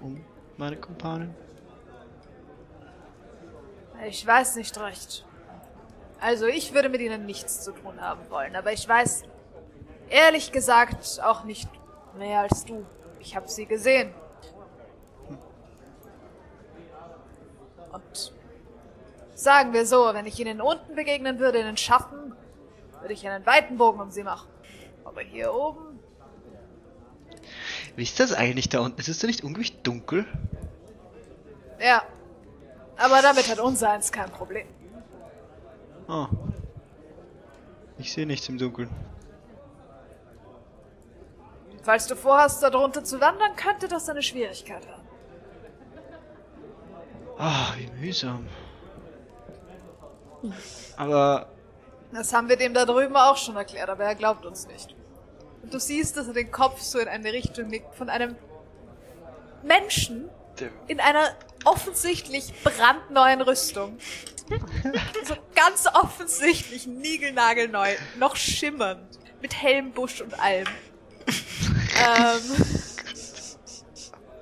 Um 0.00 0.24
meine 0.62 0.76
Kumpanin? 0.76 1.34
Ich 4.06 4.24
weiß 4.24 4.54
nicht 4.54 4.78
recht. 4.78 5.26
Also 6.20 6.46
ich 6.46 6.72
würde 6.72 6.88
mit 6.88 7.00
ihnen 7.00 7.26
nichts 7.26 7.64
zu 7.64 7.72
tun 7.72 8.00
haben 8.00 8.30
wollen, 8.30 8.54
aber 8.54 8.72
ich 8.72 8.88
weiß 8.88 9.24
ehrlich 10.08 10.52
gesagt 10.52 11.20
auch 11.20 11.42
nicht 11.42 11.68
mehr 12.16 12.42
als 12.42 12.64
du. 12.64 12.86
Ich 13.18 13.34
habe 13.34 13.48
sie 13.48 13.66
gesehen. 13.66 14.14
Und 17.90 18.32
sagen 19.34 19.72
wir 19.72 19.84
so, 19.84 20.14
wenn 20.14 20.26
ich 20.26 20.38
ihnen 20.38 20.60
unten 20.60 20.94
begegnen 20.94 21.40
würde 21.40 21.58
in 21.58 21.66
den 21.66 21.76
Schatten, 21.76 22.36
würde 23.00 23.14
ich 23.14 23.26
einen 23.26 23.44
weiten 23.46 23.78
Bogen 23.78 24.00
um 24.00 24.12
sie 24.12 24.22
machen. 24.22 24.48
Aber 25.04 25.22
hier 25.22 25.52
oben, 25.52 25.91
Wie 27.96 28.02
ist 28.02 28.18
das 28.20 28.32
eigentlich 28.32 28.68
da 28.68 28.80
unten? 28.80 28.98
Ist 29.00 29.08
es 29.08 29.18
da 29.18 29.26
nicht 29.26 29.44
unglaublich 29.44 29.82
dunkel? 29.82 30.24
ja, 31.80 32.02
Aber 32.96 33.20
damit 33.22 33.48
hat 33.50 33.58
unser 33.58 33.90
eins 33.90 34.10
kein 34.12 34.30
Problem. 34.30 34.66
Oh. 36.08 36.26
Ich 37.98 38.12
sehe 38.12 38.26
nichts 38.26 38.48
im 38.48 38.58
Dunkeln. 38.58 38.90
Falls 41.82 42.06
du 42.06 42.14
vorhast, 42.16 42.62
da 42.62 42.70
drunter 42.70 43.02
zu 43.02 43.20
wandern, 43.20 43.56
könnte 43.56 43.88
das 43.88 44.08
eine 44.08 44.22
Schwierigkeit 44.22 44.86
haben. 44.88 45.02
Ah, 47.38 47.74
wie 47.76 47.88
mühsam. 48.00 48.46
Aber 50.96 51.48
Das 52.12 52.32
haben 52.32 52.48
wir 52.48 52.56
dem 52.56 52.74
da 52.74 52.84
drüben 52.84 53.16
auch 53.16 53.36
schon 53.36 53.56
erklärt, 53.56 53.88
aber 53.88 54.04
er 54.04 54.14
glaubt 54.14 54.44
uns 54.46 54.66
nicht. 54.68 54.94
Und 55.72 55.80
du 55.80 55.86
siehst, 55.86 56.18
dass 56.18 56.26
er 56.26 56.34
den 56.34 56.50
Kopf 56.50 56.82
so 56.82 56.98
in 56.98 57.08
eine 57.08 57.32
Richtung 57.32 57.68
nickt 57.68 57.94
von 57.94 58.10
einem 58.10 58.36
Menschen 59.62 60.28
in 60.86 61.00
einer 61.00 61.34
offensichtlich 61.64 62.52
brandneuen 62.62 63.40
Rüstung. 63.40 63.96
so 65.24 65.34
ganz 65.54 65.86
offensichtlich 65.94 66.86
niegelnagelneu, 66.86 67.88
noch 68.18 68.36
schimmernd, 68.36 69.18
mit 69.40 69.62
hellem 69.62 69.92
Busch 69.92 70.20
und 70.20 70.38
allem. 70.38 70.66
ähm, 71.26 72.66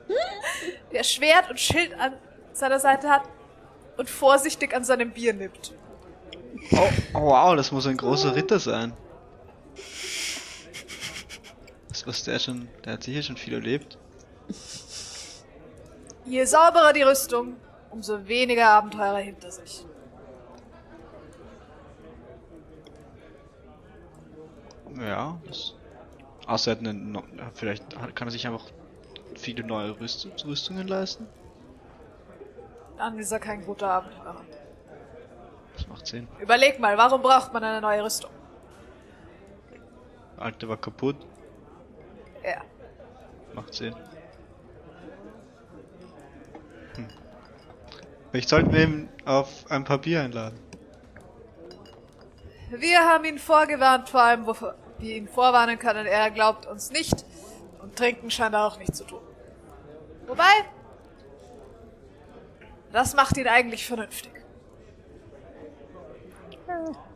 der 0.93 1.05
Schwert 1.05 1.49
und 1.49 1.61
Schild 1.61 1.95
an 1.95 2.15
seiner 2.53 2.81
Seite 2.81 3.09
hat 3.09 3.23
und 3.99 4.11
vorsichtig 4.11 4.75
an 4.75 4.83
seinem 4.83 5.13
Bier 5.13 5.33
nippt. 5.33 5.75
Oh, 6.73 6.89
oh 7.15 7.21
wow, 7.21 7.55
das 7.55 7.71
muss 7.71 7.87
ein 7.87 7.97
großer 7.97 8.35
Ritter 8.35 8.59
sein. 8.59 8.95
Was, 12.01 12.07
was 12.07 12.25
der 12.25 12.39
schon, 12.39 12.69
der 12.85 12.95
hat 12.95 13.03
sicher 13.03 13.23
schon 13.23 13.37
viel 13.37 13.53
erlebt. 13.53 13.99
Je 16.25 16.45
sauberer 16.45 16.93
die 16.93 17.03
Rüstung, 17.03 17.57
umso 17.91 18.27
weniger 18.27 18.69
Abenteurer 18.71 19.19
hinter 19.19 19.51
sich. 19.51 19.85
Ja, 24.99 25.39
das. 25.47 25.75
Außer 26.47 26.73
er 26.73 26.77
hat 26.77 26.87
eine, 26.87 27.23
vielleicht 27.55 28.15
kann 28.15 28.29
er 28.29 28.31
sich 28.31 28.47
einfach 28.47 28.65
viele 29.37 29.63
neue 29.63 29.99
Rüst 30.01 30.27
Rüstungen 30.45 30.89
leisten. 30.89 31.27
Dann 32.97 33.19
ist 33.19 33.31
er 33.31 33.41
kein 33.41 33.65
guter 33.65 33.91
Abenteurer. 33.91 34.41
Das 35.75 35.87
macht 35.87 36.07
Sinn. 36.07 36.29
Überleg 36.41 36.81
mal, 36.81 36.97
warum 36.97 37.23
braucht 37.23 37.53
man 37.53 37.63
eine 37.63 37.81
neue 37.81 38.05
Rüstung? 38.05 38.31
Alte 40.37 40.69
war 40.69 40.77
kaputt, 40.79 41.17
Ja. 42.45 42.63
macht 43.55 43.75
Sinn. 43.75 43.95
Hm. 46.95 47.09
Vielleicht 48.31 48.49
sollten 48.49 48.73
wir 48.73 48.83
ihn 48.85 49.09
auf 49.25 49.71
ein 49.71 49.85
paar 49.85 49.99
Bier 49.99 50.23
einladen. 50.23 50.59
Wir 52.71 53.01
haben 53.01 53.25
ihn 53.25 53.39
vorgewarnt, 53.39 54.09
vor 54.09 54.23
allem, 54.23 54.47
wofür 54.47 54.77
wir 54.99 55.17
ihn 55.17 55.29
vorwarnen 55.29 55.79
können. 55.79 56.07
Er 56.07 56.31
glaubt 56.31 56.67
uns 56.67 56.91
nicht. 56.91 57.25
Und 57.83 57.97
trinken 57.97 58.31
scheint 58.31 58.55
er 58.55 58.67
auch 58.67 58.79
nicht 58.79 58.95
zu 58.95 59.05
tun. 59.05 59.23
Wobei, 60.27 60.45
das 62.93 63.15
macht 63.15 63.37
ihn 63.39 63.49
eigentlich 63.49 63.87
vernünftig. 63.87 64.33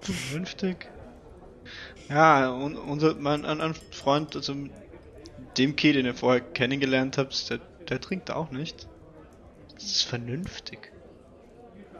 Vernünftig. 0.00 0.88
Ja, 2.08 2.50
un, 2.50 2.76
unser 2.76 3.14
mein 3.14 3.44
ein, 3.44 3.60
ein 3.60 3.74
Freund, 3.74 4.34
also 4.36 4.54
dem 5.58 5.76
Key, 5.76 5.92
den 5.92 6.06
ihr 6.06 6.14
vorher 6.14 6.40
kennengelernt 6.40 7.18
habt, 7.18 7.50
der, 7.50 7.58
der 7.88 8.00
trinkt 8.00 8.30
auch 8.30 8.50
nicht. 8.50 8.88
Das 9.74 9.84
ist 9.84 10.02
vernünftig. 10.02 10.92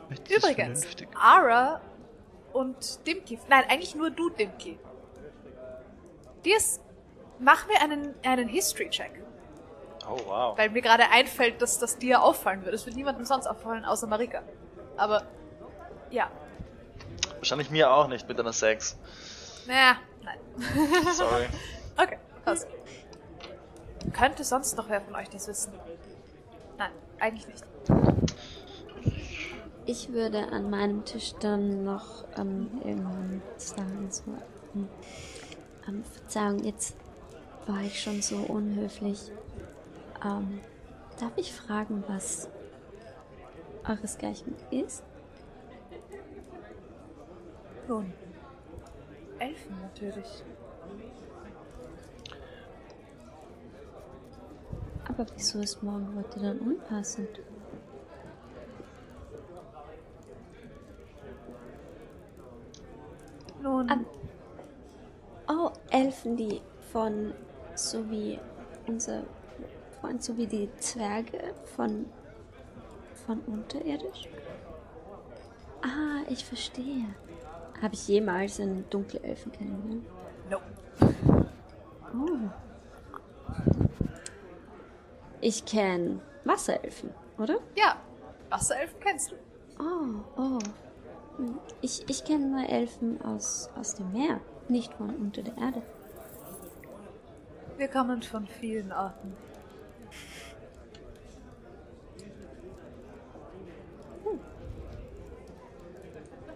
Das 0.09 0.19
ist 0.19 0.31
Übrigens, 0.31 0.57
vernünftig. 0.85 1.09
Ara 1.17 1.81
und 2.53 3.07
Dimki, 3.07 3.39
nein, 3.49 3.65
eigentlich 3.69 3.95
nur 3.95 4.11
du, 4.11 4.31
Dimki. 4.31 4.79
Dir 6.45 6.57
ist, 6.57 6.81
mach 7.39 7.67
mir 7.67 7.81
einen, 7.81 8.15
einen 8.25 8.49
History-Check. 8.49 9.11
oh 10.09 10.19
wow. 10.27 10.57
Weil 10.59 10.71
mir 10.71 10.83
gerade 10.83 11.11
einfällt, 11.11 11.61
dass 11.63 11.79
das 11.79 11.99
dir 11.99 12.23
auffallen 12.23 12.63
würde. 12.63 12.77
Es 12.77 12.87
wird 12.87 12.97
niemandem 12.97 13.25
sonst 13.25 13.47
auffallen, 13.47 13.85
außer 13.85 14.07
Marika. 14.07 14.43
Aber, 14.97 15.25
ja. 16.11 16.31
Wahrscheinlich 17.39 17.71
mir 17.71 17.91
auch 17.91 18.07
nicht 18.07 18.29
mit 18.29 18.39
einer 18.39 18.53
6. 18.53 18.97
Naja, 19.67 19.97
nein. 20.23 20.39
Sorry. 21.13 21.47
Okay, 21.97 22.19
passt. 22.45 22.67
Könnte 24.13 24.45
sonst 24.45 24.77
noch 24.77 24.89
wer 24.89 25.01
von 25.01 25.15
euch 25.15 25.29
das 25.29 25.49
wissen? 25.49 25.73
Nein, 26.79 26.91
eigentlich 27.19 27.47
nicht. 27.49 27.65
Ich 29.87 30.13
würde 30.13 30.49
an 30.49 30.71
meinem 30.71 31.05
Tisch 31.05 31.35
dann 31.41 31.85
noch 31.85 32.25
ähm, 32.37 32.71
irgendwann 32.85 33.43
sagen, 33.57 34.09
so, 34.11 34.23
hm, 34.73 34.89
ähm, 35.89 36.05
Verzeihung, 36.05 36.65
jetzt 36.65 36.97
war 37.67 37.83
ich 37.83 38.01
schon 38.01 38.23
so 38.23 38.37
unhöflich. 38.37 39.31
Ähm, 40.25 40.61
darf 41.21 41.33
ich 41.37 41.53
fragen, 41.53 42.03
was 42.09 42.49
euresgleichen 43.87 44.55
ist? 44.71 45.03
Nun, 47.87 48.13
Elfen 49.39 49.79
natürlich. 49.83 50.43
Aber 55.09 55.27
wieso 55.37 55.61
ist 55.61 55.83
morgen 55.83 56.15
heute 56.17 56.41
dann 56.41 56.59
unpassend? 56.61 57.29
Nun, 63.63 63.91
Ah. 63.91 63.99
Oh, 65.49 65.71
Elfen, 65.91 66.37
die 66.37 66.61
von, 66.93 67.35
so 67.75 68.09
wie 68.11 68.39
unser 68.87 69.23
Freund, 70.01 70.23
so 70.23 70.37
wie 70.37 70.47
die 70.47 70.71
Zwerge 70.77 71.55
von, 71.77 72.07
von 73.27 73.41
unterirdisch? 73.41 74.29
Ah, 75.83 76.23
ich 76.29 76.45
verstehe. 76.45 77.07
Habe 77.83 77.95
ich 77.95 78.09
jemals 78.09 78.59
einen 78.61 78.89
dunkle 78.89 79.21
Elfen 79.23 79.53
kennengelernt? 79.53 80.07
no. 80.51 80.59
Oh. 82.15 82.74
Ich 85.45 85.67
kenne 85.67 86.23
Wasserelfen, 86.45 87.11
oder? 87.37 87.59
Ja, 87.77 87.97
Wasserelfen 88.49 88.99
kennst 88.99 89.31
du. 89.31 89.35
Oh, 89.79 90.41
oh. 90.41 90.59
Hm, 91.37 91.59
Ich, 91.83 92.09
ich 92.09 92.25
kenne 92.25 92.47
nur 92.47 92.67
Elfen 92.67 93.21
aus, 93.21 93.69
aus 93.79 93.95
dem 93.95 94.11
Meer, 94.13 94.41
nicht 94.69 94.95
von 94.95 95.15
unter 95.15 95.43
der 95.43 95.55
Erde. 95.59 95.83
Wir 97.77 97.89
kommen 97.89 98.23
von 98.23 98.47
vielen 98.47 98.91
Orten. 98.91 99.37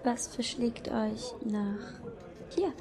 Was 0.03 0.28
verschlägt 0.28 0.89
euch 0.89 1.34
nach 1.45 2.01
hier? 2.49 2.72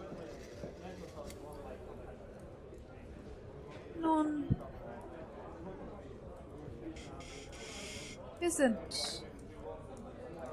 Nun, 3.99 4.45
wir 8.39 8.51
sind 8.51 8.77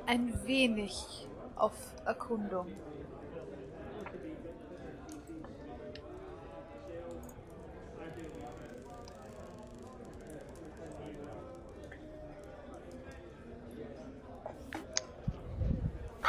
ein 0.06 0.46
wenig 0.46 1.26
auf 1.56 1.72
Erkundung. 2.04 2.66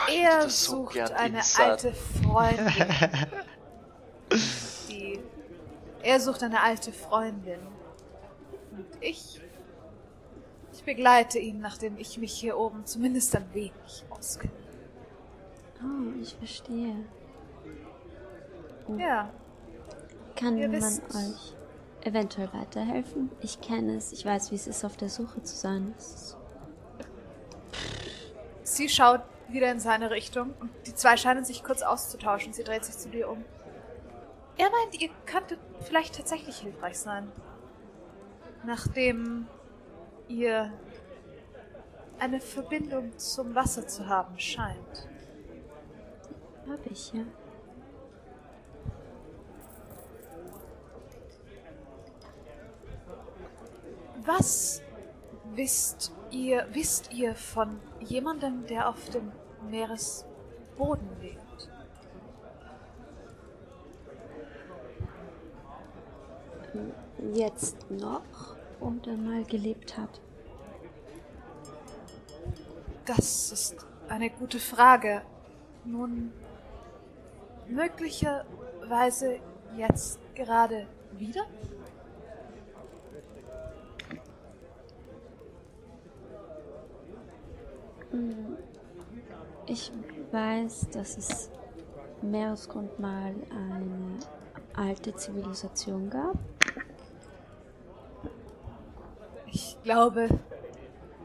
Er 0.08 0.50
so 0.50 0.76
sucht 0.76 0.94
gern 0.94 1.12
eine 1.14 1.42
alte 1.58 1.94
Freundin. 1.94 2.68
Die. 4.90 5.20
Er 6.04 6.20
sucht 6.20 6.44
eine 6.44 6.62
alte 6.62 6.92
Freundin. 6.92 7.60
Und 8.72 8.86
ich. 9.02 9.42
Ich 10.88 10.96
begleite 10.96 11.40
ihn, 11.40 11.62
nachdem 11.62 11.98
ich 11.98 12.20
mich 12.20 12.32
hier 12.32 12.60
oben 12.60 12.86
zumindest 12.86 13.36
ein 13.36 13.52
wenig 13.56 14.06
auskenne. 14.12 14.54
Oh, 15.82 16.14
ich 16.22 16.36
verstehe. 16.36 16.96
Ja, 18.96 19.32
Kann 20.36 20.60
Ihr 20.60 20.68
man 20.70 20.78
wisst- 20.78 21.02
euch 21.10 21.56
eventuell 22.04 22.54
weiterhelfen? 22.54 23.32
Ich 23.42 23.62
kenne 23.62 23.96
es, 23.98 24.12
ich 24.14 24.24
weiß, 24.28 24.52
wie 24.52 24.56
es 24.56 24.68
ist, 24.68 24.86
auf 24.86 24.96
der 24.96 25.10
Suche 25.10 25.42
zu 25.42 25.56
sein. 25.56 25.96
Sie 28.62 28.88
schaut 28.88 29.22
wieder 29.48 29.72
in 29.72 29.80
seine 29.80 30.12
Richtung 30.12 30.54
und 30.60 30.70
die 30.86 30.94
zwei 30.94 31.18
scheinen 31.18 31.46
sich 31.46 31.64
kurz 31.64 31.82
auszutauschen. 31.82 32.54
Sie 32.54 32.64
dreht 32.64 32.86
sich 32.86 32.96
zu 33.00 33.10
dir 33.10 33.28
um. 33.32 33.44
Er 34.60 34.70
meint, 34.70 35.02
ihr 35.02 35.10
könntet 35.26 35.58
vielleicht 35.82 36.16
tatsächlich 36.16 36.60
hilfreich 36.60 37.00
sein. 37.00 37.32
Nachdem 38.68 39.48
ihr 40.28 40.72
eine 42.20 42.40
Verbindung 42.40 43.18
zum 43.18 43.56
Wasser 43.56 43.88
zu 43.88 44.08
haben 44.08 44.40
scheint. 44.40 45.08
Hab 46.68 46.86
ich, 46.90 47.14
ja. 47.14 47.24
Was 54.26 54.82
wisst 55.54 56.12
ihr, 56.32 56.66
wisst 56.72 57.14
ihr 57.14 57.36
von 57.36 57.80
jemandem, 58.00 58.66
der 58.66 58.90
auf 58.90 59.10
dem 59.10 59.32
Meeresboden 59.70 61.08
lebt? 61.22 61.70
Jetzt 67.34 67.90
noch 67.92 68.55
oder 68.80 69.16
mal 69.16 69.44
gelebt 69.44 69.98
hat. 69.98 70.22
Das 73.06 73.52
ist 73.52 73.76
eine 74.10 74.30
gute 74.30 74.60
Frage. 74.60 75.22
Nun, 75.84 76.32
möglicherweise 77.68 79.40
jetzt 79.78 80.20
gerade 80.34 80.88
wieder? 81.18 81.46
Hm, 88.12 88.58
Ich 89.68 89.92
weiß, 90.32 90.90
dass 90.92 91.18
es 91.18 91.50
Meeresgrund 92.22 93.00
mal 93.00 93.34
eine 93.50 94.20
alte 94.76 95.16
Zivilisation 95.16 96.10
gab. 96.10 96.38
Ich 99.56 99.78
glaube, 99.84 100.28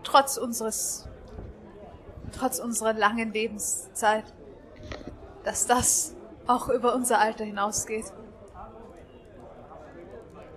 trotz 0.04 0.36
unseres, 0.36 1.08
trotz 2.30 2.60
unserer 2.60 2.92
langen 2.92 3.32
Lebenszeit, 3.32 4.22
dass 5.42 5.66
das 5.66 6.14
auch 6.46 6.68
über 6.68 6.94
unser 6.94 7.18
Alter 7.18 7.42
hinausgeht. 7.44 8.04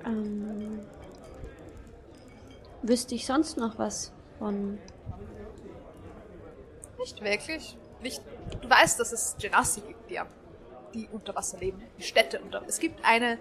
Ähm, 0.05 0.82
wüsste 2.84 3.15
ich 3.15 3.26
sonst 3.26 3.57
noch 3.57 3.80
was 3.80 4.11
von. 4.38 4.78
Nicht 6.99 7.24
wirklich. 7.24 7.76
Nicht, 8.03 8.21
du 8.61 8.69
weißt, 8.69 8.99
dass 8.99 9.11
es 9.13 9.36
Genasi 9.39 9.82
gibt, 9.82 10.11
die, 10.11 10.19
am- 10.19 10.28
die 10.93 11.09
unter 11.11 11.36
Wasser 11.36 11.57
leben. 11.57 11.82
Die 11.97 12.03
Städte 12.03 12.39
unter 12.39 12.61
Es 12.67 12.78
gibt 12.78 13.03
eine, 13.03 13.39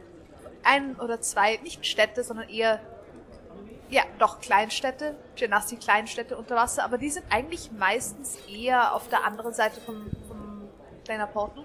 ein 0.62 0.98
oder 0.98 1.20
zwei, 1.20 1.58
nicht 1.58 1.84
Städte, 1.84 2.24
sondern 2.24 2.48
eher, 2.48 2.80
ja, 3.92 4.02
doch 4.18 4.40
Kleinstädte, 4.40 5.14
Genasi 5.36 5.76
Kleinstädte 5.76 6.36
unter 6.38 6.56
Wasser, 6.56 6.82
aber 6.82 6.96
die 6.96 7.10
sind 7.10 7.26
eigentlich 7.28 7.70
meistens 7.70 8.36
eher 8.48 8.94
auf 8.94 9.08
der 9.08 9.24
anderen 9.24 9.52
Seite 9.52 9.82
vom, 9.82 10.10
vom 10.26 10.68
kleiner 11.04 11.26
Portal. 11.26 11.64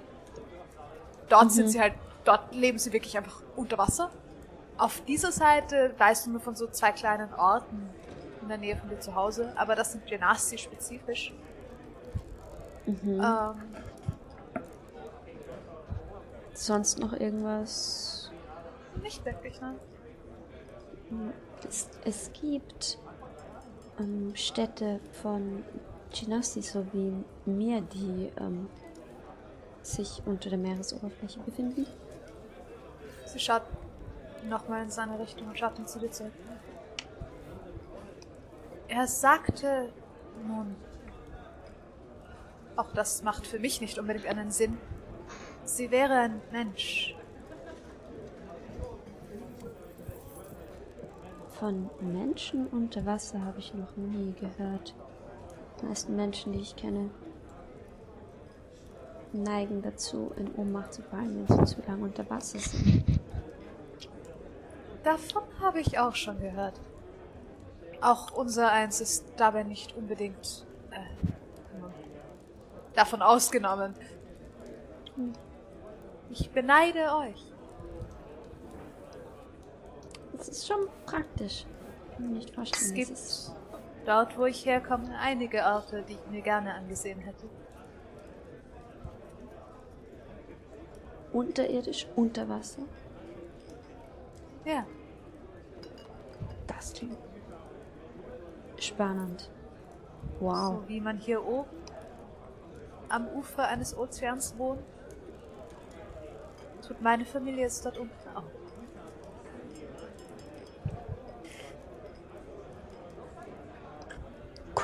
Dort 1.30 1.53
sind 1.53 1.69
sie 1.69 1.80
halt, 1.80 1.93
dort 2.25 2.53
leben 2.53 2.78
sie 2.78 2.91
wirklich 2.91 3.17
einfach 3.17 3.41
unter 3.55 3.78
Wasser. 3.78 4.11
Auf 4.78 5.01
dieser 5.05 5.32
Seite 5.32 5.95
weißt 5.97 6.28
du 6.28 6.32
nur 6.32 6.41
von 6.41 6.55
so 6.55 6.67
zwei 6.67 6.91
kleinen 6.91 7.34
Orten 7.34 7.89
in 8.41 8.49
der 8.49 8.57
Nähe 8.57 8.75
von 8.75 8.89
dir 8.89 8.99
zu 8.99 9.15
Hause, 9.15 9.53
aber 9.55 9.75
das 9.75 9.93
sind 9.93 10.05
Genasi 10.05 10.57
spezifisch. 10.57 11.34
Mhm. 12.86 13.21
Ähm, 13.21 13.55
Sonst 16.53 16.99
noch 16.99 17.13
irgendwas? 17.13 18.32
nicht 19.01 19.23
wirklich, 19.23 19.61
ne? 19.61 19.75
Es, 21.68 21.88
es 22.05 22.32
gibt 22.34 22.97
ähm, 23.99 24.36
Städte 24.36 24.99
von 25.22 25.64
Genasi 26.14 26.62
sowie 26.62 27.14
mir, 27.45 27.82
die 27.82 28.32
ähm, 28.39 28.68
sich 29.82 30.22
unter 30.26 30.49
der 30.49 30.60
Meeresoberfläche 30.60 31.39
befinden. 31.39 31.86
Sie 33.26 33.39
schaut 33.39 33.64
nochmal 34.47 34.84
in 34.84 34.89
seine 34.89 35.20
Richtung 35.20 35.47
und 35.47 35.58
schaut 35.58 35.78
ihn 35.80 35.88
zu 35.88 35.99
dir 35.99 36.12
zurück. 36.12 36.34
Er 38.88 39.08
sagte 39.08 39.91
nun, 40.47 40.76
auch 42.76 42.91
das 42.93 43.24
macht 43.24 43.45
für 43.47 43.60
mich 43.60 43.82
nicht 43.82 43.97
unbedingt 43.99 44.28
einen 44.28 44.51
Sinn, 44.51 44.78
sie 45.66 45.91
wäre 45.91 46.14
ein 46.14 46.41
Mensch. 46.51 47.16
Von 51.60 51.89
Menschen 52.01 52.68
unter 52.68 53.03
Wasser 53.08 53.43
habe 53.43 53.58
ich 53.58 53.74
noch 53.74 53.95
nie 53.97 54.34
gehört. 54.39 54.93
Die 55.82 55.86
meisten 55.88 56.16
Menschen, 56.16 56.53
die 56.53 56.60
ich 56.60 56.76
kenne, 56.76 57.10
neigen 59.34 59.82
dazu, 59.82 60.32
in 60.36 60.53
Ohnmacht 60.53 60.93
zu 60.93 61.01
fallen, 61.01 61.47
wenn 61.47 61.66
sie 61.66 61.76
zu 61.76 61.82
lange 61.88 62.03
unter 62.03 62.30
Wasser 62.30 62.60
sind. 62.60 63.03
Davon 65.03 65.41
habe 65.60 65.80
ich 65.80 65.97
auch 65.97 66.16
schon 66.16 66.39
gehört. 66.39 66.80
Auch 68.01 68.32
unser 68.34 68.72
Eins 68.72 69.01
ist 69.01 69.26
dabei 69.38 69.64
nicht 69.64 69.97
unbedingt 69.97 70.64
äh, 70.91 71.28
davon 72.93 73.24
ausgenommen. 73.24 73.95
Ich 76.30 76.51
beneide 76.51 77.16
euch. 77.16 77.57
Das 80.38 80.50
ist 80.50 80.68
schon 80.68 80.88
praktisch. 81.06 81.66
Kann 82.16 82.34
nicht 82.34 82.50
Es 82.50 82.56
vorstellen, 82.56 82.94
gibt 82.94 83.12
es 83.12 83.54
dort, 84.06 84.38
wo 84.38 84.46
ich 84.46 84.66
herkomme, 84.66 85.18
einige 85.20 85.64
Orte, 85.64 86.04
die 86.04 86.14
ich 86.14 86.28
mir 86.32 86.42
gerne 86.42 86.74
angesehen 86.74 87.20
hätte. 87.20 87.48
unterirdisch 91.34 92.08
unter 92.16 92.48
Wasser. 92.50 92.82
Ja, 94.66 94.86
Das 96.66 96.94
klingt 96.94 97.18
spannend. 98.78 99.50
Wow. 100.40 100.82
so 100.82 100.90
wie 100.90 101.00
man 101.00 101.18
hier 101.18 101.46
oben 101.46 101.70
am 103.10 103.28
Ufer 103.30 103.68
eines 103.68 103.98
Ozeans 103.98 104.58
wohnt, 104.58 104.82
tut 106.86 107.02
meine 107.02 107.26
Familie 107.26 107.66
es 107.66 107.82
dort 107.82 107.98
unten 107.98 108.30
auch. 108.36 108.44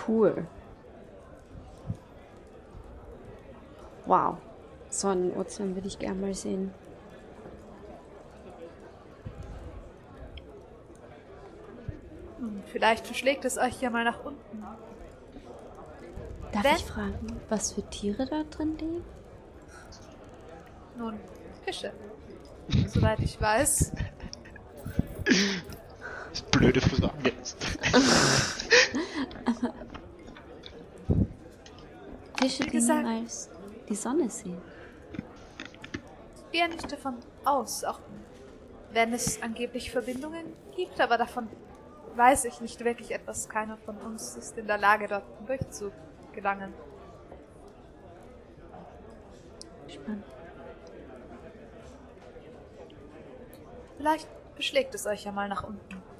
Cool. 0.07 0.45
Wow. 4.05 4.37
So 4.89 5.07
einen 5.07 5.31
Ozean 5.35 5.75
würde 5.75 5.87
ich 5.87 5.97
gerne 5.97 6.19
mal 6.19 6.33
sehen. 6.33 6.71
Hm, 12.39 12.63
Vielleicht 12.71 13.05
verschlägt 13.05 13.45
es 13.45 13.57
euch 13.57 13.81
ja 13.81 13.89
mal 13.89 14.03
nach 14.03 14.23
unten. 14.23 14.63
Darf 16.51 16.63
Wenn- 16.63 16.75
ich 16.75 16.85
fragen, 16.85 17.27
was 17.49 17.71
für 17.71 17.81
Tiere 17.89 18.25
da 18.27 18.43
drin 18.43 18.77
leben? 18.77 19.03
Nun, 20.97 21.19
Fische. 21.65 21.91
Soweit 22.87 23.19
ich 23.19 23.39
weiß. 23.41 23.91
Blöde 26.51 26.81
Frage 26.81 27.31
die 32.41 32.69
gesagt- 32.69 33.03
niemals 33.03 33.49
die 33.89 33.95
Sonne 33.95 34.29
sehen. 34.29 34.61
Ich 36.35 36.51
gehe 36.51 36.67
nicht 36.69 36.91
davon 36.91 37.15
aus, 37.43 37.83
auch 37.83 37.99
wenn 38.91 39.13
es 39.13 39.41
angeblich 39.41 39.91
Verbindungen 39.91 40.53
gibt, 40.75 40.99
aber 41.01 41.17
davon 41.17 41.49
weiß 42.15 42.45
ich 42.45 42.61
nicht 42.61 42.83
wirklich 42.83 43.11
etwas. 43.11 43.49
Keiner 43.49 43.77
von 43.77 43.97
uns 43.97 44.35
ist 44.37 44.57
in 44.57 44.67
der 44.67 44.77
Lage, 44.77 45.07
dort 45.07 45.23
durchzugelangen. 45.47 46.73
Spannend. 49.87 50.25
Vielleicht 53.97 54.27
beschlägt 54.55 54.93
es 54.95 55.05
euch 55.07 55.23
ja 55.23 55.31
mal 55.31 55.49
nach 55.49 55.63
unten. 55.63 56.12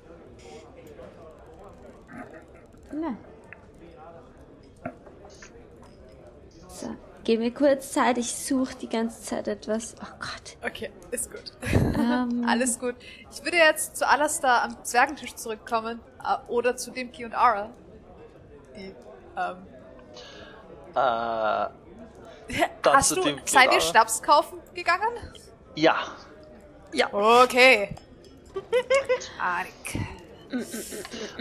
Ja. 3.01 3.15
So, 6.67 6.95
gib 7.23 7.39
mir 7.39 7.53
kurz 7.53 7.91
Zeit, 7.91 8.17
ich 8.17 8.33
suche 8.35 8.75
die 8.75 8.89
ganze 8.89 9.21
Zeit 9.21 9.47
etwas. 9.47 9.95
Oh 10.01 10.07
Gott. 10.19 10.57
Okay, 10.65 10.91
ist 11.11 11.31
gut. 11.31 11.43
Ähm, 11.71 12.45
Alles 12.49 12.79
gut. 12.79 12.95
Ich 13.31 13.43
würde 13.43 13.57
jetzt 13.57 13.97
zu 13.97 14.07
Alastair 14.07 14.63
am 14.63 14.83
Zwergentisch 14.83 15.35
zurückkommen 15.35 15.99
äh, 16.23 16.37
oder 16.51 16.75
zu 16.75 16.91
Dimki 16.91 17.25
und 17.25 17.33
Ara. 17.33 17.69
Die, 18.75 18.93
ähm, 19.37 19.57
Äh, 20.95 21.69
hast 22.85 23.11
du, 23.11 23.21
Dimki 23.21 23.41
seid 23.49 23.73
ihr. 23.73 23.81
Schnaps 23.81 24.21
kaufen 24.21 24.59
gegangen? 24.73 25.09
ja. 25.75 25.97
Okay. 27.11 27.95
Arik. 29.39 30.05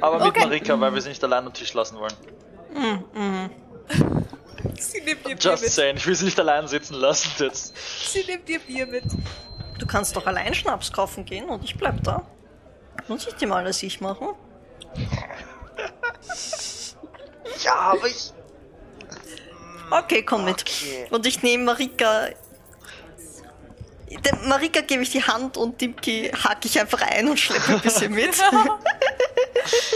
Aber 0.00 0.18
mit 0.18 0.28
Okay. 0.28 0.40
Marika, 0.40 0.80
weil 0.80 0.94
wir 0.94 1.00
sie 1.00 1.10
nicht 1.10 1.22
allein 1.24 1.46
am 1.46 1.52
Tisch 1.52 1.72
lassen 1.74 1.98
wollen. 1.98 2.14
Sie 4.78 5.00
nimmt 5.00 5.28
ihr 5.28 5.36
Bier 5.36 5.50
Just 5.50 5.62
mit. 5.64 5.72
saying, 5.72 5.96
ich 5.96 6.06
will 6.06 6.14
sie 6.14 6.24
nicht 6.26 6.38
allein 6.38 6.66
sitzen 6.68 6.94
lassen 6.94 7.30
jetzt. 7.38 7.74
Sie 8.12 8.24
nimmt 8.24 8.48
ihr 8.48 8.58
Bier 8.60 8.86
mit. 8.86 9.04
Du 9.78 9.86
kannst 9.86 10.14
doch 10.16 10.26
allein 10.26 10.54
Schnaps 10.54 10.92
kaufen 10.92 11.24
gehen 11.24 11.48
und 11.48 11.64
ich 11.64 11.76
bleib 11.76 12.02
da. 12.04 12.24
Muss 13.08 13.26
ich 13.26 13.34
dir 13.34 13.48
mal 13.48 13.58
alles 13.64 13.82
ich 13.82 14.00
machen? 14.00 14.28
Ja, 17.64 17.74
aber 17.74 18.06
ich. 18.06 18.32
Okay, 19.90 20.22
komm 20.22 20.44
mit. 20.44 20.62
Okay. 20.62 21.06
Und 21.10 21.26
ich 21.26 21.42
nehme 21.42 21.64
Marika. 21.64 22.28
Der 24.24 24.36
Marika 24.46 24.80
gebe 24.80 25.02
ich 25.02 25.10
die 25.10 25.22
Hand 25.22 25.56
und 25.56 25.80
Dimki 25.80 26.30
hack 26.44 26.64
ich 26.64 26.78
einfach 26.80 27.02
ein 27.02 27.28
und 27.28 27.38
schleppe 27.38 27.72
ein 27.74 27.80
bisschen 27.80 28.12
mit. 28.12 28.34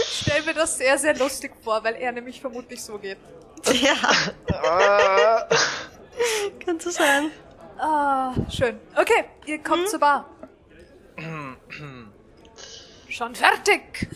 Stell 0.09 0.43
mir 0.43 0.53
das 0.53 0.77
sehr, 0.77 0.97
sehr 0.97 1.15
lustig 1.17 1.51
vor, 1.63 1.83
weil 1.83 1.95
er 1.95 2.11
nämlich 2.11 2.39
vermutlich 2.41 2.81
so 2.83 2.97
geht. 2.97 3.17
ja, 3.73 3.95
Äh, 4.47 5.55
könnte 6.63 6.91
sein. 6.91 7.31
Ah, 7.77 8.33
schön. 8.49 8.79
Okay, 8.95 9.25
ihr 9.45 9.61
kommt 9.63 9.89
zur 9.89 9.99
Bar. 9.99 10.29
Schon 13.09 13.35
fertig. 13.35 14.07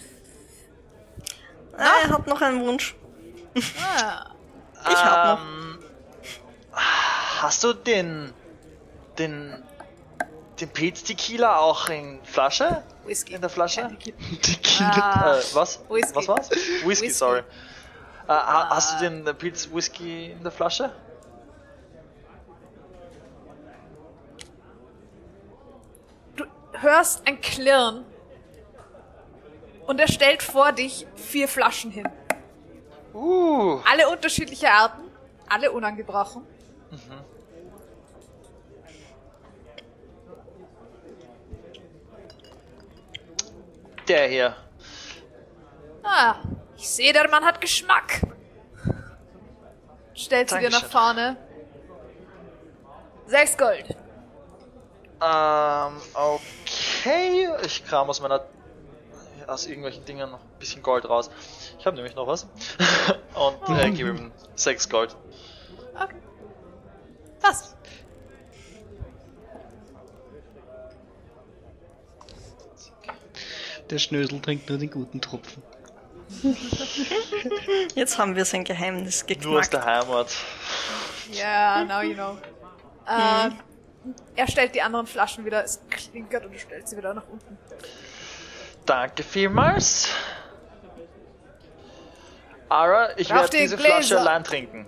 Ah, 1.78 1.94
er 2.04 2.10
hat 2.10 2.28
noch 2.28 2.42
einen 2.42 2.62
Wunsch. 2.66 2.96
Ah, 3.84 4.32
Ich 4.90 4.96
hab 4.98 5.40
noch. 5.40 5.46
ähm, 5.46 5.80
Hast 6.74 7.64
du 7.64 7.74
den. 7.74 8.34
den. 9.18 9.64
Den 10.62 10.70
Pilz 10.70 11.04
Tequila 11.04 11.58
auch 11.58 11.90
in 11.90 12.20
Flasche? 12.24 12.84
Whisky. 13.06 13.34
In 13.34 13.42
der 13.42 13.50
Flasche? 13.50 13.90
Tequila. 14.42 15.40
Äh, 15.40 15.44
was? 15.54 15.80
Whisky. 15.90 16.16
Was 16.16 16.28
war's? 16.28 16.50
Whisky, 16.52 16.88
Whisky. 16.88 17.10
sorry. 17.10 17.40
Äh, 17.40 17.44
ha- 18.32 18.70
Hast 18.70 19.02
du 19.02 19.10
den 19.10 19.28
äh, 19.28 19.34
Pilz 19.34 19.70
Whisky 19.74 20.32
in 20.32 20.44
der 20.44 20.52
Flasche? 20.52 20.92
du 26.36 26.46
hörst 26.74 27.28
ein 27.28 27.40
Klirren. 27.42 28.06
Und 29.88 30.00
er 30.00 30.08
stellt 30.08 30.42
vor 30.44 30.72
dich 30.72 31.06
vier 31.16 31.48
Flaschen 31.48 31.92
hin. 31.92 32.08
Uh. 33.14 33.80
Alle 33.92 34.08
unterschiedliche 34.10 34.70
Arten, 34.72 35.02
alle 35.50 35.72
unangebrochen. 35.72 36.44
Der 44.12 44.28
hier. 44.28 44.56
Ah, 46.04 46.36
ich 46.76 46.90
sehe, 46.90 47.14
der 47.14 47.30
Mann 47.30 47.46
hat 47.46 47.62
Geschmack. 47.62 48.20
Stellt 50.14 50.50
sie 50.50 50.60
dir 50.60 50.70
nach 50.70 50.84
vorne. 50.84 51.38
Sechs 53.26 53.58
Gold. 53.58 53.86
Ähm, 55.22 56.02
okay. 56.14 57.48
Ich 57.64 57.86
kram 57.86 58.10
aus 58.10 58.20
meiner. 58.20 58.44
aus 59.48 59.66
irgendwelchen 59.66 60.04
Dingen 60.04 60.30
noch 60.30 60.42
ein 60.42 60.60
bisschen 60.60 60.84
Gold 60.84 61.08
raus. 61.08 61.32
Ich 61.80 61.86
habe 61.86 61.96
nämlich 61.96 62.14
noch 62.16 62.28
was. 62.28 62.50
Und 63.34 63.80
äh, 63.80 63.92
gebe 63.92 64.10
ihm 64.10 64.34
6 64.56 64.90
Gold. 64.90 65.16
Okay. 65.96 66.18
Passt. 67.40 67.78
Der 73.92 74.00
Schnösel 74.00 74.40
trinkt 74.42 74.70
nur 74.70 74.78
den 74.80 74.90
guten 74.90 75.20
Tropfen. 75.20 75.62
Jetzt 77.96 78.18
haben 78.18 78.38
wir 78.38 78.46
sein 78.46 78.64
Geheimnis 78.64 79.26
Nur 79.44 79.60
aus 79.60 79.70
geknackt. 79.70 79.74
der 79.74 79.86
Heimat. 79.86 80.28
Ja, 81.34 81.84
now 81.84 82.02
you 82.02 82.14
know. 82.14 82.38
Äh, 83.06 83.50
er 84.36 84.48
stellt 84.48 84.74
die 84.74 84.82
anderen 84.82 85.06
Flaschen 85.08 85.44
wieder, 85.44 85.64
es 85.64 85.82
klinkert 85.90 86.46
und 86.46 86.54
du 86.54 86.60
stellst 86.60 86.88
sie 86.88 86.98
wieder 86.98 87.14
nach 87.14 87.28
unten. 87.30 87.58
Danke 88.86 89.24
vielmals. 89.24 90.08
Ara, 92.70 93.10
ich 93.18 93.30
werde 93.30 93.50
die 93.50 93.58
diese 93.58 93.78
Flasche 93.78 94.16
Gläser. 94.16 94.20
allein 94.22 94.44
trinken. 94.44 94.86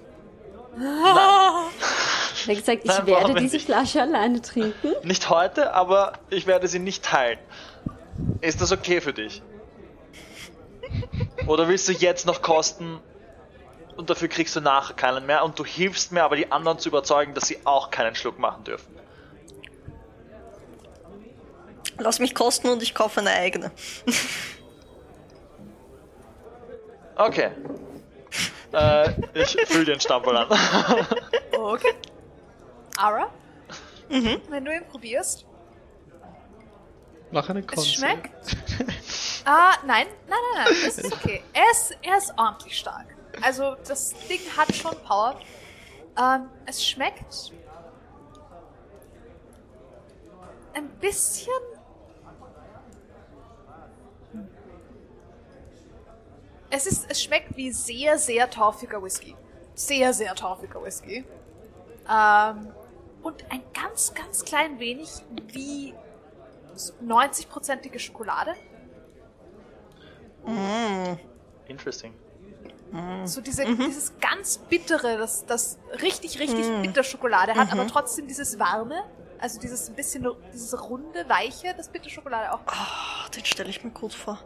Er 2.46 2.56
hat 2.56 2.60
gesagt, 2.60 2.80
ich 2.84 2.90
Nein, 2.90 3.06
werde 3.06 3.34
diese 3.36 3.56
nicht? 3.56 3.66
Flasche 3.66 4.02
alleine 4.02 4.42
trinken. 4.42 4.92
Nicht 5.04 5.30
heute, 5.30 5.74
aber 5.74 6.14
ich 6.30 6.46
werde 6.46 6.68
sie 6.68 6.80
nicht 6.80 7.06
teilen. 7.06 7.40
Ist 8.42 8.62
das 8.62 8.72
okay 8.72 9.02
für 9.02 9.14
dich? 9.14 9.42
Oder 11.48 11.68
willst 11.68 11.88
du 11.88 11.92
jetzt 11.94 12.26
noch 12.26 12.42
kosten 12.42 13.00
und 13.96 14.10
dafür 14.10 14.28
kriegst 14.28 14.56
du 14.56 14.62
nachher 14.62 14.94
keinen 14.94 15.26
mehr 15.26 15.44
und 15.44 15.58
du 15.60 15.66
hilfst 15.66 16.12
mir 16.12 16.24
aber 16.24 16.36
die 16.36 16.52
anderen 16.52 16.80
zu 16.80 16.90
überzeugen, 16.90 17.34
dass 17.34 17.48
sie 17.48 17.60
auch 17.66 17.92
keinen 17.92 18.16
Schluck 18.16 18.40
machen 18.40 18.64
dürfen? 18.64 18.94
Lass 21.98 22.20
mich 22.20 22.34
kosten 22.34 22.70
und 22.70 22.82
ich 22.82 22.96
kaufe 22.96 23.20
eine 23.20 23.32
eigene. 23.32 23.72
Okay. 27.16 27.52
Äh, 28.72 29.12
ich 29.36 29.56
fülle 29.68 29.86
den 29.86 30.00
Stammball 30.00 30.38
an. 30.38 30.48
Okay. 31.52 31.94
Ara? 32.98 33.30
Wenn 34.10 34.66
du 34.66 34.74
ihn 34.74 34.86
probierst, 34.90 35.46
Mach 37.34 37.50
eine 37.50 37.62
es 37.62 37.68
Konse. 37.68 37.90
schmeckt. 37.90 38.58
Ah, 39.46 39.74
nein, 39.86 40.08
nein, 40.30 40.38
nein, 40.56 40.66
nein, 40.66 40.74
es 40.88 41.00
ist 41.00 41.14
okay. 41.18 41.44
Er 41.52 41.72
ist, 41.72 41.98
er 42.02 42.18
ist 42.18 42.34
ordentlich 42.38 42.78
stark. 42.78 43.08
Also, 43.42 43.76
das 43.88 44.14
Ding 44.30 44.40
hat 44.56 44.74
schon 44.74 44.96
Power. 45.04 45.40
Ähm, 46.18 46.48
es 46.68 46.86
schmeckt 46.86 47.52
ein 50.76 50.88
bisschen. 51.00 51.52
Es 56.70 56.86
ist, 56.88 57.06
es 57.10 57.22
schmeckt 57.22 57.56
wie 57.56 57.72
sehr, 57.72 58.18
sehr 58.18 58.50
torfiger 58.50 59.02
Whisky. 59.04 59.36
Sehr, 59.76 60.14
sehr 60.14 60.34
torfiger 60.36 60.84
Whisky. 60.84 61.26
Ähm, 62.10 62.68
und 63.22 63.44
ein 63.52 63.64
ganz, 63.74 64.14
ganz 64.14 64.44
klein 64.46 64.80
wenig 64.80 65.10
wie 65.48 65.94
90-prozentige 66.76 68.00
Schokolade. 68.00 68.54
Interesting. 71.68 72.14
So 73.26 73.42
diese, 73.42 73.66
dieses 73.66 74.14
ganz 74.20 74.60
bittere, 74.60 75.18
das, 75.18 75.46
das 75.46 75.80
richtig, 76.02 76.40
richtig 76.40 76.68
bitter 76.84 77.04
Schokolade 77.04 77.56
hat, 77.56 77.72
aber 77.72 77.88
trotzdem 77.88 78.28
dieses 78.28 78.60
warme, 78.60 79.04
also 79.40 79.60
dieses 79.60 79.90
ein 79.90 79.96
bisschen, 79.96 80.28
dieses 80.54 80.80
runde, 80.80 81.28
weiche, 81.28 81.74
das 81.76 81.90
bitter 81.90 82.10
Schokolade 82.10 82.54
auch. 82.54 82.60
Ah, 82.68 83.28
den 83.36 83.46
stelle 83.46 83.70
ich 83.72 83.84
mir 83.84 83.90
gut 83.90 84.14
vor. 84.14 84.40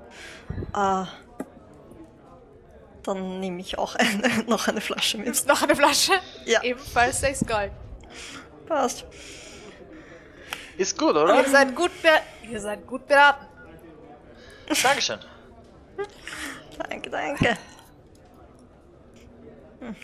Ah, 0.71 1.07
dann 3.03 3.39
nehme 3.39 3.59
ich 3.59 3.77
auch 3.77 3.95
eine, 3.95 4.43
noch 4.47 4.67
eine 4.67 4.81
Flasche 4.81 5.17
mit. 5.17 5.25
Nimmst 5.27 5.47
noch 5.47 5.61
eine 5.61 5.75
Flasche? 5.75 6.13
Ja. 6.45 6.63
Ebenfalls 6.63 7.19
6 7.21 7.45
Gold. 7.47 7.71
Passt. 8.65 9.05
Ist 10.77 10.97
gut, 10.97 11.15
oder? 11.15 11.41
Ihr 11.41 11.49
seid 11.49 11.75
gut, 11.75 11.91
ihr 12.49 12.59
seid 12.59 12.85
gut 12.85 13.07
beraten. 13.07 13.45
Dankeschön. 14.83 15.19
Danke, 16.77 17.09
danke. 17.09 17.57
Hm. 19.79 19.95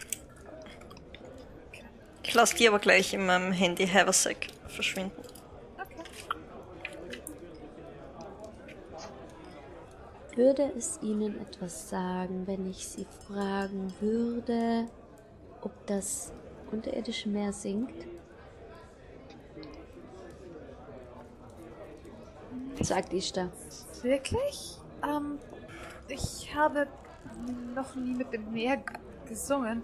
Ich 2.24 2.34
lasse 2.34 2.56
die 2.56 2.68
aber 2.68 2.80
gleich 2.80 3.14
in 3.14 3.26
meinem 3.26 3.52
Handy 3.52 3.88
Haversack 3.88 4.48
verschwinden. 4.68 5.22
Würde 10.36 10.72
es 10.76 10.98
Ihnen 11.04 11.40
etwas 11.40 11.90
sagen, 11.90 12.48
wenn 12.48 12.68
ich 12.68 12.88
Sie 12.88 13.06
fragen 13.28 13.94
würde, 14.00 14.88
ob 15.62 15.72
das 15.86 16.32
unterirdische 16.72 17.30
Meer 17.30 17.54
sinkt? 17.54 18.08
Sagt 22.82 23.14
Ishtar. 23.14 23.50
Wirklich? 24.02 24.78
Ähm, 25.04 25.40
ich 26.08 26.54
habe 26.54 26.88
noch 27.76 27.96
nie 27.96 28.14
mit 28.14 28.34
dem 28.34 28.52
Meer 28.52 28.84
gesungen. 29.26 29.84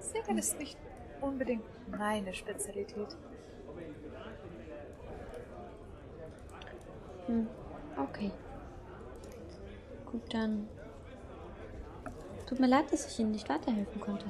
Singen 0.00 0.38
ist 0.38 0.58
nicht 0.58 0.76
unbedingt 1.20 1.64
meine 1.90 2.34
Spezialität. 2.34 3.16
Hm, 7.26 7.48
okay. 7.96 8.30
Gut, 10.10 10.22
dann. 10.32 10.68
Tut 12.46 12.60
mir 12.60 12.68
leid, 12.68 12.92
dass 12.92 13.06
ich 13.06 13.18
Ihnen 13.18 13.32
nicht 13.32 13.48
weiterhelfen 13.48 14.00
konnte. 14.00 14.26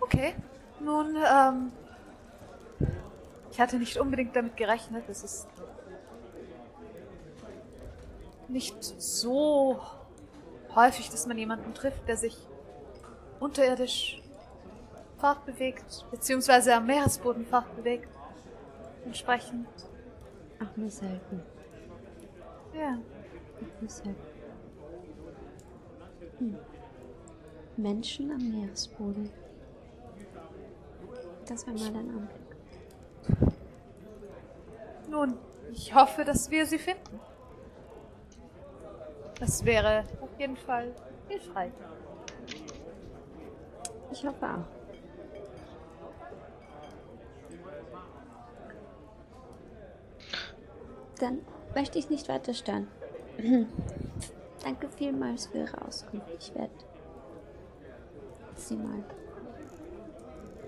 Okay. 0.00 0.34
Nun, 0.80 1.16
ähm. 1.16 1.72
Ich 3.52 3.60
hatte 3.60 3.76
nicht 3.78 3.98
unbedingt 3.98 4.34
damit 4.34 4.56
gerechnet. 4.56 5.04
Es 5.08 5.22
ist. 5.22 5.46
nicht 8.48 8.82
so 8.82 9.80
häufig, 10.74 11.08
dass 11.10 11.26
man 11.26 11.38
jemanden 11.38 11.72
trifft, 11.74 12.06
der 12.06 12.16
sich 12.16 12.36
unterirdisch 13.40 14.22
fortbewegt, 15.18 16.04
beziehungsweise 16.10 16.74
am 16.74 16.86
Meeresboden 16.86 17.46
fortbewegt. 17.46 18.08
Entsprechend, 19.04 19.66
Auch 20.60 20.76
nur 20.76 20.90
selten. 20.90 21.42
ja. 22.74 22.98
Auch 22.98 23.80
nur 23.80 23.90
selten. 23.90 24.22
Hm. 26.38 26.58
Menschen 27.76 28.30
am 28.32 28.50
Meeresboden. 28.50 29.30
Das 31.46 31.66
wäre 31.66 31.76
mal 31.78 31.88
ein 31.88 31.96
Anblick. 31.96 32.41
Nun, 35.12 35.36
ich 35.70 35.94
hoffe, 35.94 36.24
dass 36.24 36.50
wir 36.50 36.64
sie 36.64 36.78
finden. 36.78 37.20
Das 39.38 39.62
wäre 39.62 40.04
auf 40.22 40.30
jeden 40.38 40.56
Fall 40.56 40.94
hilfreich. 41.28 41.72
Ich 44.10 44.24
hoffe 44.24 44.46
auch. 44.46 44.64
Dann 51.20 51.42
möchte 51.74 51.98
ich 51.98 52.08
nicht 52.08 52.30
weiter 52.30 52.54
stören. 52.54 52.88
Danke 54.64 54.88
vielmals 54.96 55.46
für 55.46 55.58
Ihre 55.58 55.86
Auskunft. 55.86 56.26
Ich 56.38 56.54
werde 56.54 56.72
Sie 58.54 58.76
mal 58.76 59.04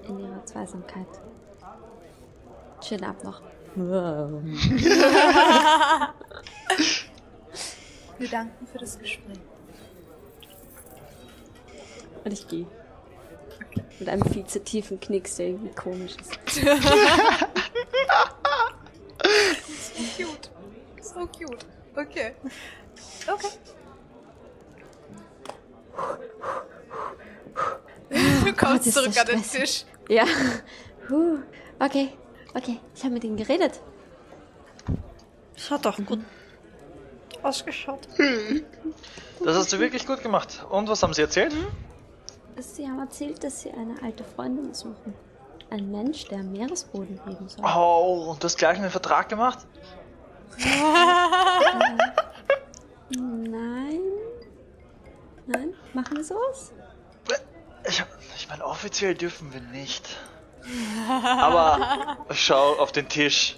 in 0.06 0.18
Ihrer 0.18 0.44
Zweisamkeit. 0.44 1.08
Schönen 2.82 3.04
Abend 3.04 3.24
noch. 3.24 3.53
Wir 3.76 4.40
danken 8.30 8.66
für 8.66 8.78
das 8.78 8.98
Gespräch. 8.98 9.38
Und 12.24 12.32
ich 12.32 12.48
gehe. 12.48 12.66
Mit 13.98 14.08
einem 14.08 14.24
viel 14.24 14.46
zu 14.46 14.62
tiefen 14.62 15.00
Knicks, 15.00 15.36
der 15.36 15.48
irgendwie 15.48 15.74
komisch 15.74 16.14
ist. 16.20 16.38
Cute. 20.16 20.50
So 21.00 21.26
cute. 21.26 21.66
Okay. 21.96 22.34
Okay. 23.26 23.48
Du 28.44 28.52
kommst 28.52 28.86
ist 28.86 28.94
zurück 28.94 29.16
an 29.18 29.26
den. 29.26 29.42
Tisch. 29.42 29.84
Ja. 30.08 30.24
Okay. 31.78 32.12
Okay. 32.54 32.80
Ich 32.94 33.02
habe 33.02 33.14
mit 33.14 33.24
ihnen 33.24 33.36
geredet. 33.36 33.80
Das 35.54 35.70
hat 35.70 35.86
auch 35.86 35.96
gut 35.96 36.20
ausgeschaut. 37.42 38.08
Das 39.44 39.56
hast 39.56 39.72
du 39.72 39.78
wirklich 39.78 40.06
gut 40.06 40.22
gemacht. 40.22 40.64
Und 40.70 40.88
was 40.88 41.02
haben 41.02 41.12
sie 41.12 41.22
erzählt? 41.22 41.54
Sie 42.58 42.86
haben 42.86 43.00
erzählt, 43.00 43.42
dass 43.44 43.62
sie 43.62 43.70
eine 43.70 44.00
alte 44.02 44.24
Freundin 44.24 44.72
suchen. 44.72 45.14
Ein 45.70 45.90
Mensch, 45.90 46.26
der 46.26 46.38
am 46.38 46.52
Meeresboden 46.52 47.20
leben 47.26 47.48
soll. 47.48 47.64
Oh, 47.64 48.30
und 48.30 48.42
du 48.42 48.46
hast 48.46 48.56
gleich 48.56 48.78
einen 48.78 48.90
Vertrag 48.90 49.28
gemacht? 49.28 49.66
Nein. 53.10 54.00
Nein? 55.46 55.74
Machen 55.92 56.16
wir 56.16 56.24
sowas? 56.24 56.72
Ich, 57.86 58.02
ich 58.36 58.48
meine, 58.48 58.64
offiziell 58.64 59.14
dürfen 59.14 59.52
wir 59.52 59.60
nicht. 59.60 60.16
Aber 61.08 62.18
schau 62.30 62.74
auf 62.78 62.92
den 62.92 63.08
Tisch. 63.08 63.56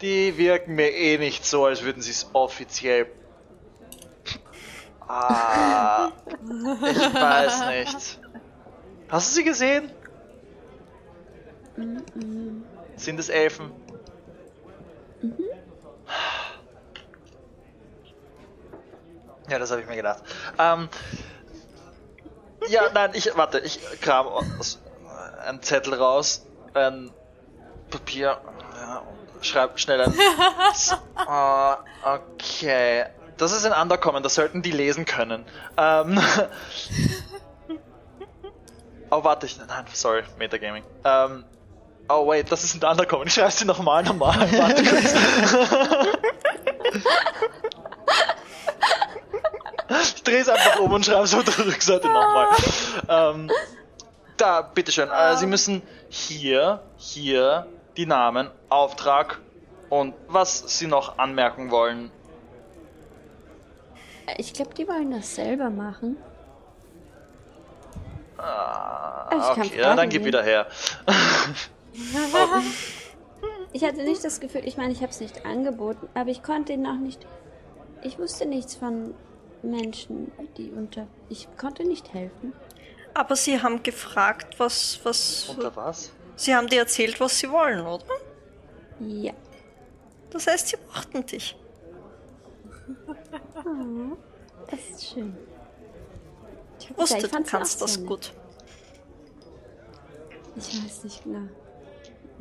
Die 0.00 0.36
wirken 0.36 0.74
mir 0.74 0.90
eh 0.90 1.18
nicht 1.18 1.46
so, 1.46 1.64
als 1.64 1.82
würden 1.82 2.02
sie 2.02 2.10
es 2.10 2.28
offiziell. 2.32 3.06
Ah, 5.06 6.10
ich 6.40 7.14
weiß 7.14 7.66
nicht. 7.66 8.18
Hast 9.08 9.30
du 9.30 9.34
sie 9.34 9.44
gesehen? 9.44 9.90
Sind 12.96 13.20
es 13.20 13.28
Elfen? 13.28 13.72
Ja, 19.48 19.58
das 19.58 19.70
habe 19.70 19.82
ich 19.82 19.86
mir 19.86 19.96
gedacht. 19.96 20.22
Ähm, 20.58 20.88
ja, 22.68 22.90
nein, 22.94 23.10
ich 23.14 23.36
warte, 23.36 23.58
ich 23.58 23.80
kram 24.00 24.26
aus, 24.26 24.80
einen 25.46 25.62
Zettel 25.62 25.94
raus, 25.94 26.46
ein 26.74 27.10
Papier, 27.90 28.40
ja, 28.74 29.02
schreib 29.40 29.78
schnell 29.78 30.00
ein. 30.00 30.14
Ah, 31.14 31.78
okay. 32.02 33.06
Das 33.36 33.52
ist 33.52 33.64
ein 33.64 33.72
Underkommen, 33.72 34.22
das 34.22 34.34
sollten 34.34 34.62
die 34.62 34.70
lesen 34.70 35.04
können. 35.04 35.44
Ähm, 35.76 36.20
oh, 39.10 39.24
warte, 39.24 39.46
ich, 39.46 39.58
nein, 39.58 39.84
sorry, 39.92 40.22
Metagaming. 40.38 40.84
Ähm, 41.04 41.44
oh, 42.08 42.26
wait, 42.28 42.50
das 42.50 42.64
ist 42.64 42.82
ein 42.82 42.90
Underkommen. 42.90 43.26
Ich 43.26 43.34
schreibe 43.34 43.50
sie 43.50 43.64
nochmal, 43.64 44.02
nochmal. 44.02 44.36
Warte 44.52 44.84
kurz. 44.84 45.14
Ich 50.02 50.22
drehe 50.22 50.40
es 50.40 50.48
einfach 50.48 50.78
um 50.80 50.92
und 50.92 51.04
schreibe 51.04 51.24
es 51.24 51.34
auf 51.34 51.44
der 51.44 51.66
Rückseite 51.66 52.08
nochmal. 52.08 52.48
Ähm, 53.08 53.50
da, 54.36 54.62
bitteschön. 54.62 55.08
Äh, 55.10 55.36
Sie 55.36 55.46
müssen 55.46 55.82
hier, 56.08 56.82
hier 56.96 57.66
die 57.96 58.06
Namen, 58.06 58.50
Auftrag 58.68 59.40
und 59.88 60.14
was 60.28 60.78
Sie 60.78 60.86
noch 60.86 61.18
anmerken 61.18 61.70
wollen. 61.70 62.10
Äh, 64.26 64.34
Ich 64.38 64.52
glaube, 64.52 64.74
die 64.74 64.86
wollen 64.88 65.10
das 65.10 65.34
selber 65.34 65.70
machen. 65.70 66.16
Ah, 68.38 69.30
Ich 69.30 69.58
okay, 69.58 69.78
ja, 69.80 69.94
dann 69.94 70.08
gib 70.08 70.24
wieder 70.24 70.42
her. 70.42 70.66
Ich 73.74 73.84
hatte 73.84 74.02
nicht 74.02 74.22
das 74.22 74.40
Gefühl, 74.40 74.62
ich 74.66 74.76
meine, 74.76 74.92
ich 74.92 75.00
habe 75.00 75.10
es 75.10 75.20
nicht 75.20 75.46
angeboten, 75.46 76.06
aber 76.14 76.28
ich 76.28 76.42
konnte 76.42 76.74
ihnen 76.74 76.86
auch 76.86 77.00
nicht. 77.00 77.26
Ich 78.02 78.18
wusste 78.18 78.44
nichts 78.44 78.74
von 78.74 79.14
Menschen, 79.62 80.30
die 80.58 80.70
unter. 80.70 81.06
Ich 81.30 81.48
konnte 81.56 81.84
nicht 81.84 82.12
helfen. 82.12 82.52
Aber 83.14 83.36
sie 83.36 83.60
haben 83.60 83.82
gefragt, 83.82 84.58
was, 84.58 85.00
was. 85.04 85.48
Unter 85.50 85.74
was? 85.76 86.12
Sie 86.36 86.54
haben 86.54 86.66
dir 86.66 86.80
erzählt, 86.80 87.20
was 87.20 87.38
sie 87.38 87.50
wollen, 87.50 87.86
oder? 87.86 88.04
Ja. 89.00 89.32
Das 90.30 90.46
heißt, 90.46 90.68
sie 90.68 90.76
mochten 90.86 91.26
dich. 91.26 91.56
Oh, 93.06 93.14
das 94.70 94.80
ist 94.80 95.12
schön. 95.12 95.36
Ich 96.80 96.90
Wusste, 96.96 97.16
gesagt, 97.16 97.22
ich 97.24 97.30
du 97.30 97.50
kannst 97.56 97.82
das 97.82 97.94
sehr 97.94 98.00
nett. 98.02 98.08
gut. 98.08 98.32
Ich 100.56 100.84
weiß 100.84 101.04
nicht 101.04 101.24
genau. 101.24 101.48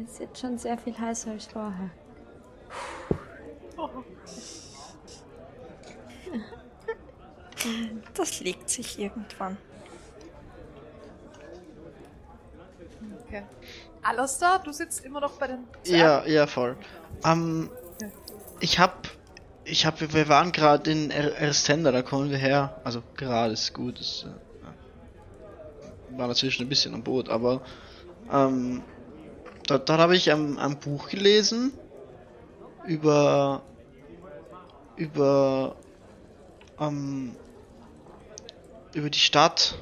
Es 0.03 0.11
ist 0.13 0.19
jetzt 0.19 0.39
schon 0.39 0.57
sehr 0.57 0.77
viel 0.77 0.97
heißer 0.97 1.31
als 1.31 1.45
vorher. 1.47 1.91
Das 8.13 8.39
legt 8.39 8.69
sich 8.69 8.99
irgendwann. 8.99 9.57
Okay. 13.31 13.47
Alistair, 14.01 14.59
du 14.65 14.73
sitzt 14.73 15.05
immer 15.05 15.21
noch 15.21 15.31
bei 15.39 15.47
den 15.47 15.65
Ja, 15.85 16.25
ja, 16.25 16.47
voll. 16.47 16.75
Ähm, 17.23 17.69
ich 18.59 18.77
hab, 18.77 19.07
ich 19.63 19.85
hab, 19.85 20.01
wir 20.01 20.27
waren 20.27 20.51
gerade 20.51 20.91
in 20.91 21.11
Er- 21.11 21.37
Erstenda, 21.37 21.93
da 21.93 22.01
kommen 22.01 22.29
wir 22.29 22.37
her. 22.37 22.75
Also 22.83 23.01
gerade 23.15 23.53
ist 23.53 23.73
gut, 23.73 24.01
ist, 24.01 24.25
äh, 24.25 24.67
war 26.17 26.27
dazwischen 26.27 26.63
ein 26.65 26.69
bisschen 26.69 26.93
am 26.93 27.03
Boot, 27.03 27.29
aber 27.29 27.61
ähm, 28.29 28.83
dort, 29.67 29.87
dort 29.87 30.01
habe 30.01 30.17
ich 30.17 30.29
ein, 30.29 30.57
ein 30.59 30.77
Buch 30.77 31.07
gelesen 31.07 31.71
über 32.85 33.61
über 34.97 35.77
ähm, 36.81 37.37
über 38.93 39.09
die 39.09 39.19
Stadt. 39.19 39.75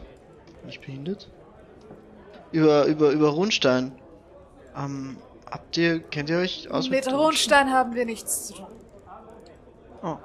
Bin 0.61 0.69
ich 0.69 0.79
behindert? 0.81 1.27
Über 2.51 2.85
über 2.85 3.11
über 3.11 3.29
Rundstein. 3.29 3.91
Ähm, 4.75 5.17
habt 5.49 5.77
ihr, 5.77 5.99
kennt 5.99 6.29
ihr 6.29 6.39
euch 6.39 6.69
aus 6.71 6.89
Mit 6.89 7.11
Rundstein 7.11 7.71
haben 7.71 7.93
wir 7.95 8.05
nichts 8.05 8.47
zu 8.47 8.53
tun. 8.55 8.67
Oh. 10.01 10.17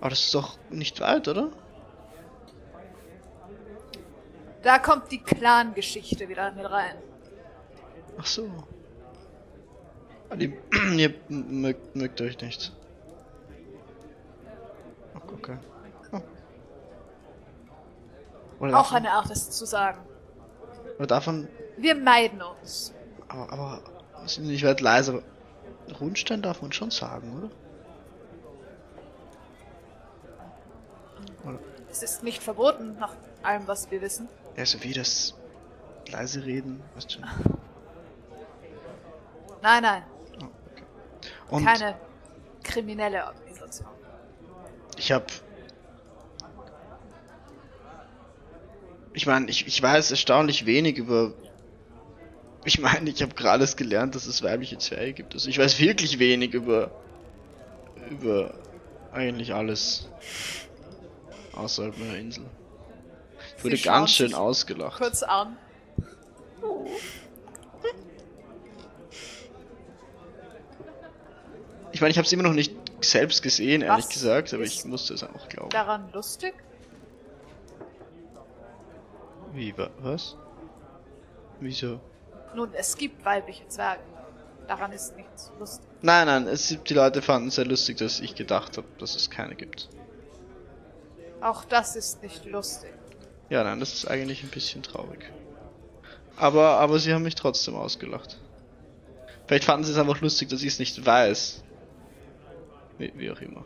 Aber 0.00 0.10
das 0.10 0.20
ist 0.20 0.34
doch 0.34 0.56
nicht 0.70 1.00
weit, 1.00 1.28
oder? 1.28 1.50
Da 4.62 4.78
kommt 4.78 5.10
die 5.10 5.22
Clan-Geschichte 5.22 6.28
wieder 6.28 6.52
mit 6.52 6.70
rein. 6.70 6.96
Ach 8.18 8.26
so. 8.26 8.48
Ah, 10.28 10.36
die, 10.36 10.54
ihr 10.96 11.14
mögt, 11.28 11.96
mögt 11.96 12.20
euch 12.20 12.40
nicht. 12.40 12.72
Okay. 15.32 15.56
Oder 18.60 18.78
auch 18.78 18.82
davon, 18.84 18.96
eine 18.98 19.12
Art, 19.12 19.30
es 19.30 19.50
zu 19.50 19.64
sagen. 19.64 20.00
Oder 20.98 21.06
davon. 21.06 21.48
Wir 21.78 21.94
meiden 21.94 22.42
uns. 22.42 22.92
Aber, 23.28 23.52
aber 23.52 23.82
ich 24.26 24.62
werde 24.62 24.84
leise. 24.84 25.22
Rundstein 25.98 26.42
darf 26.42 26.62
man 26.62 26.70
schon 26.72 26.90
sagen, 26.90 27.36
oder? 27.36 27.50
oder? 31.48 31.58
Es 31.90 32.02
ist 32.02 32.22
nicht 32.22 32.42
verboten, 32.42 32.96
nach 32.98 33.14
allem, 33.42 33.66
was 33.66 33.90
wir 33.90 34.00
wissen. 34.00 34.28
Ja, 34.56 34.66
so 34.66 34.82
wie 34.82 34.92
das 34.92 35.34
leise 36.08 36.44
reden, 36.44 36.82
weißt 36.94 37.12
schon. 37.12 37.24
Nein, 39.62 39.82
nein. 39.82 40.02
Oh, 41.50 41.56
okay. 41.56 41.64
Keine 41.64 41.94
kriminelle 42.62 43.26
Organisation. 43.26 43.88
Ich 44.96 45.10
habe 45.12 45.26
Ich 49.12 49.26
meine, 49.26 49.50
ich, 49.50 49.66
ich 49.66 49.82
weiß 49.82 50.10
erstaunlich 50.10 50.66
wenig 50.66 50.98
über. 50.98 51.32
Ich 52.64 52.78
meine, 52.78 53.10
ich 53.10 53.22
habe 53.22 53.34
gerade 53.34 53.62
erst 53.64 53.76
gelernt, 53.76 54.14
dass 54.14 54.26
es 54.26 54.42
weibliche 54.42 54.78
Zwerge 54.78 55.14
gibt. 55.14 55.34
Also 55.34 55.48
ich 55.48 55.58
weiß 55.58 55.78
wirklich 55.80 56.18
wenig 56.18 56.54
über. 56.54 56.90
über 58.10 58.54
eigentlich 59.12 59.54
alles. 59.54 60.08
Außerhalb 61.54 61.98
meiner 61.98 62.16
Insel. 62.16 62.44
Ich 63.58 63.64
wurde 63.64 63.78
ganz 63.78 64.12
schön 64.12 64.34
ausgelacht. 64.34 65.00
Kurz 65.00 65.22
an. 65.22 65.56
Ich 71.92 72.00
meine, 72.00 72.12
ich 72.12 72.18
habe 72.18 72.26
es 72.26 72.32
immer 72.32 72.44
noch 72.44 72.52
nicht 72.52 72.72
selbst 73.00 73.42
gesehen, 73.42 73.82
ehrlich 73.82 74.04
Was 74.04 74.12
gesagt, 74.12 74.54
aber 74.54 74.62
ich 74.62 74.84
musste 74.84 75.14
es 75.14 75.24
auch 75.24 75.48
glauben. 75.48 75.70
Daran 75.70 76.10
lustig? 76.12 76.54
Wie, 79.52 79.76
wa 79.76 79.90
was? 79.98 80.36
Wieso? 81.60 82.00
Nun, 82.54 82.72
es 82.74 82.96
gibt 82.96 83.24
weibliche 83.24 83.66
Zwerge. 83.68 84.02
Daran 84.66 84.92
ist 84.92 85.16
nichts 85.16 85.50
lustig. 85.58 85.88
Nein, 86.02 86.26
nein, 86.26 86.46
es, 86.46 86.68
die 86.68 86.94
Leute 86.94 87.22
fanden 87.22 87.48
es 87.48 87.56
sehr 87.56 87.66
lustig, 87.66 87.96
dass 87.98 88.20
ich 88.20 88.34
gedacht 88.34 88.76
habe, 88.76 88.86
dass 88.98 89.16
es 89.16 89.28
keine 89.28 89.56
gibt. 89.56 89.88
Auch 91.40 91.64
das 91.64 91.96
ist 91.96 92.22
nicht 92.22 92.44
lustig. 92.44 92.92
Ja, 93.48 93.64
nein, 93.64 93.80
das 93.80 93.92
ist 93.94 94.06
eigentlich 94.06 94.44
ein 94.44 94.50
bisschen 94.50 94.82
traurig. 94.82 95.30
Aber, 96.36 96.78
aber 96.78 96.98
sie 96.98 97.12
haben 97.12 97.24
mich 97.24 97.34
trotzdem 97.34 97.74
ausgelacht. 97.74 98.38
Vielleicht 99.46 99.64
fanden 99.64 99.84
sie 99.84 99.92
es 99.92 99.98
einfach 99.98 100.20
lustig, 100.20 100.48
dass 100.48 100.62
ich 100.62 100.68
es 100.68 100.78
nicht 100.78 101.04
weiß. 101.04 101.64
Wie, 102.98 103.12
wie 103.16 103.30
auch 103.30 103.40
immer. 103.40 103.64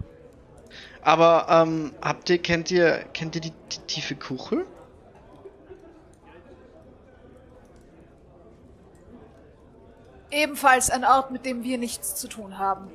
Aber, 1.03 1.47
ähm, 1.51 1.93
habt 2.01 2.31
ihr, 2.31 2.39
kennt 2.39 2.71
ihr, 2.71 3.05
kennt 3.13 3.35
ihr 3.35 3.43
die, 3.43 3.53
die 3.73 3.79
tiefe 3.87 4.15
Kuchel? 4.15 4.65
Ebenfalls 10.35 10.91
ein 10.91 11.05
Ort, 11.05 11.31
mit 11.31 11.47
dem 11.47 11.63
wir 11.63 11.79
nichts 11.79 12.17
zu 12.17 12.29
tun 12.29 12.59
haben. 12.59 12.91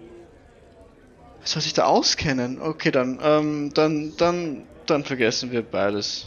Soll 1.43 1.61
sich 1.61 1.73
da 1.73 1.85
auskennen? 1.85 2.61
Okay, 2.61 2.91
dann, 2.91 3.19
ähm, 3.23 3.73
dann, 3.73 4.13
dann, 4.17 4.67
dann 4.85 5.05
vergessen 5.05 5.51
wir 5.51 5.61
beides. 5.61 6.25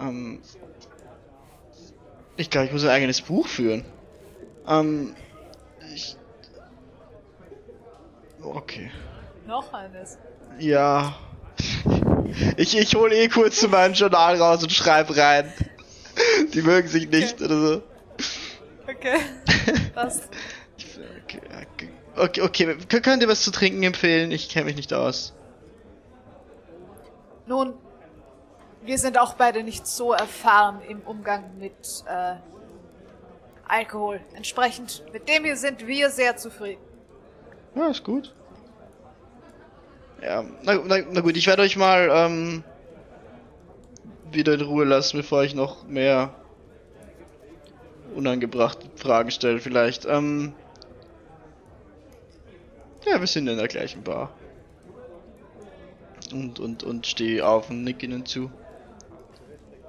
Ähm, 0.00 0.40
ich 2.36 2.50
glaube, 2.50 2.66
ich 2.66 2.72
muss 2.72 2.82
ein 2.82 2.90
eigenes 2.90 3.20
Buch 3.20 3.46
führen. 3.46 3.84
Ähm, 4.66 5.14
ich, 5.94 6.16
okay. 8.42 8.90
Noch 9.46 9.72
eines. 9.72 10.18
Ja. 10.58 11.14
Ich, 12.56 12.76
ich 12.76 12.94
hole 12.94 13.14
eh 13.14 13.28
kurz 13.28 13.60
zu 13.60 13.68
meinem 13.68 13.94
Journal 13.94 14.36
raus 14.36 14.62
und 14.62 14.72
schreib 14.72 15.16
rein. 15.16 15.52
Die 16.52 16.62
mögen 16.62 16.88
sich 16.88 17.08
nicht 17.08 17.40
oder 17.40 17.60
so. 17.60 17.82
Okay. 19.00 19.18
Was? 19.94 20.28
Okay, 21.24 21.40
okay, 21.62 21.90
okay, 22.16 22.40
okay. 22.42 22.76
Kön- 22.88 23.00
Könnt 23.00 23.22
ihr 23.22 23.28
was 23.28 23.42
zu 23.42 23.50
trinken 23.52 23.82
empfehlen? 23.84 24.32
Ich 24.32 24.48
kenne 24.48 24.64
mich 24.66 24.76
nicht 24.76 24.92
aus. 24.92 25.34
Nun, 27.46 27.74
wir 28.82 28.98
sind 28.98 29.18
auch 29.18 29.34
beide 29.34 29.62
nicht 29.62 29.86
so 29.86 30.12
erfahren 30.12 30.80
im 30.88 31.00
Umgang 31.02 31.58
mit 31.58 32.04
äh, 32.08 32.34
Alkohol. 33.68 34.20
Entsprechend, 34.34 35.04
mit 35.12 35.28
dem 35.28 35.44
hier 35.44 35.56
sind 35.56 35.86
wir 35.86 36.10
sehr 36.10 36.36
zufrieden. 36.36 36.82
Ja, 37.74 37.88
ist 37.88 38.02
gut. 38.04 38.34
Ja, 40.22 40.42
na, 40.62 40.74
na, 40.84 40.96
na 41.12 41.20
gut, 41.20 41.36
ich 41.36 41.46
werde 41.46 41.62
euch 41.62 41.76
mal 41.76 42.08
ähm, 42.12 42.64
wieder 44.32 44.54
in 44.54 44.62
Ruhe 44.62 44.84
lassen, 44.84 45.18
bevor 45.18 45.44
ich 45.44 45.54
noch 45.54 45.86
mehr 45.86 46.34
unangebrachte 48.14 48.88
Fragen 48.96 49.30
stelle, 49.30 49.60
vielleicht. 49.60 50.04
Ähm, 50.06 50.54
ja, 53.04 53.20
wir 53.20 53.26
sind 53.26 53.48
in 53.48 53.56
der 53.56 53.68
gleichen 53.68 54.02
Bar. 54.02 54.30
Und, 56.32 56.60
und, 56.60 56.82
und 56.82 57.06
stehe 57.06 57.46
auf 57.46 57.70
und 57.70 57.84
nick 57.84 58.02
ihnen 58.02 58.26
zu. 58.26 58.50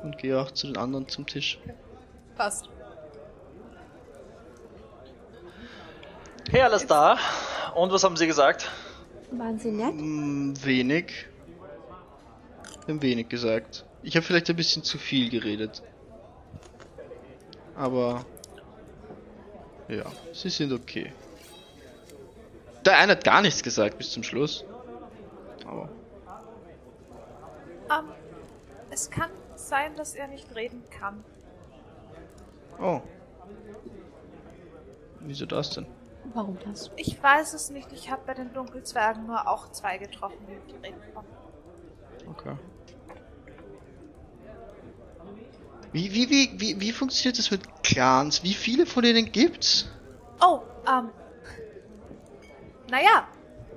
Und 0.04 0.18
gehe 0.18 0.40
auch 0.40 0.52
zu 0.52 0.68
den 0.68 0.78
anderen 0.78 1.08
zum 1.10 1.26
Tisch. 1.26 1.60
Passt. 2.38 2.70
Hey, 6.50 6.62
alles 6.62 6.88
da. 6.88 7.18
Und 7.76 7.92
was 7.92 8.04
haben 8.04 8.16
sie 8.16 8.26
gesagt? 8.26 8.72
Waren 9.32 9.60
sie 9.60 9.72
nett? 9.72 9.94
Mm, 9.94 10.54
wenig. 10.64 11.28
Wir 12.86 12.96
haben 12.96 13.02
wenig 13.02 13.30
gesagt. 13.30 13.86
Ich 14.02 14.16
habe 14.16 14.26
vielleicht 14.26 14.50
ein 14.50 14.56
bisschen 14.56 14.84
zu 14.84 14.98
viel 14.98 15.30
geredet. 15.30 15.84
Aber 17.80 18.26
ja, 19.88 20.04
sie 20.34 20.50
sind 20.50 20.74
okay. 20.74 21.14
Der 22.86 22.98
eine 22.98 23.14
hat 23.14 23.24
gar 23.24 23.42
nichts 23.42 23.64
gesagt 23.64 23.98
bis 23.98 24.12
zum 24.12 24.22
Schluss. 24.22 24.66
Aber 25.66 25.90
Ähm, 27.90 28.10
es 28.92 29.10
kann 29.10 29.32
sein, 29.56 29.96
dass 29.96 30.14
er 30.14 30.28
nicht 30.28 30.54
reden 30.56 30.84
kann. 30.90 31.24
oh. 32.80 33.02
Wieso 35.22 35.46
das 35.46 35.70
denn? 35.72 35.86
Warum 36.34 36.58
das? 36.66 36.92
Ich 36.98 37.22
weiß 37.22 37.54
es 37.54 37.70
nicht. 37.70 37.92
Ich 37.94 38.12
habe 38.12 38.22
bei 38.26 38.34
den 38.34 38.54
Dunkelzwergen 38.54 39.26
nur 39.26 39.48
auch 39.48 39.72
zwei 39.72 39.98
getroffen, 39.98 40.38
die 40.68 40.76
reden 40.86 41.02
konnten. 41.14 41.34
Okay. 42.30 42.56
Wie, 45.92 46.14
wie, 46.14 46.30
wie, 46.30 46.60
wie, 46.60 46.80
wie 46.80 46.92
funktioniert 46.92 47.40
das 47.40 47.50
mit 47.50 47.62
Clans? 47.84 48.44
Wie 48.44 48.54
viele 48.54 48.86
von 48.86 49.04
denen 49.04 49.32
gibt's? 49.32 49.90
Oh, 50.40 50.62
ähm. 50.88 51.10
Naja, 52.90 53.28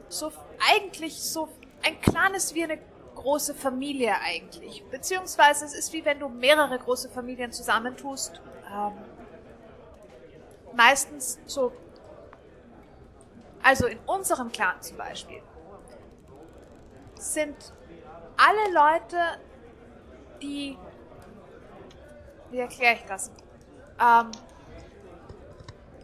so 0.09 0.32
eigentlich 0.59 1.20
so. 1.20 1.48
Ein 1.84 2.01
Clan 2.01 2.34
ist 2.34 2.55
wie 2.55 2.64
eine 2.64 2.78
große 3.14 3.55
Familie 3.55 4.14
eigentlich. 4.20 4.84
Beziehungsweise 4.90 5.64
es 5.64 5.74
ist 5.74 5.93
wie 5.93 6.05
wenn 6.05 6.20
du 6.20 6.28
mehrere 6.28 6.78
große 6.78 7.09
Familien 7.09 7.51
zusammentust. 7.51 8.40
Ähm, 8.72 8.93
meistens 10.76 11.39
so. 11.47 11.72
Also 13.62 13.86
in 13.86 13.98
unserem 14.06 14.52
Clan 14.52 14.80
zum 14.82 14.97
Beispiel 14.97 15.40
sind 17.14 17.56
alle 18.36 18.72
Leute, 18.74 19.16
die. 20.43 20.76
Wie 22.53 22.59
erkläre 22.59 22.97
ich 22.97 23.05
das? 23.07 23.31
Ähm, 23.99 24.31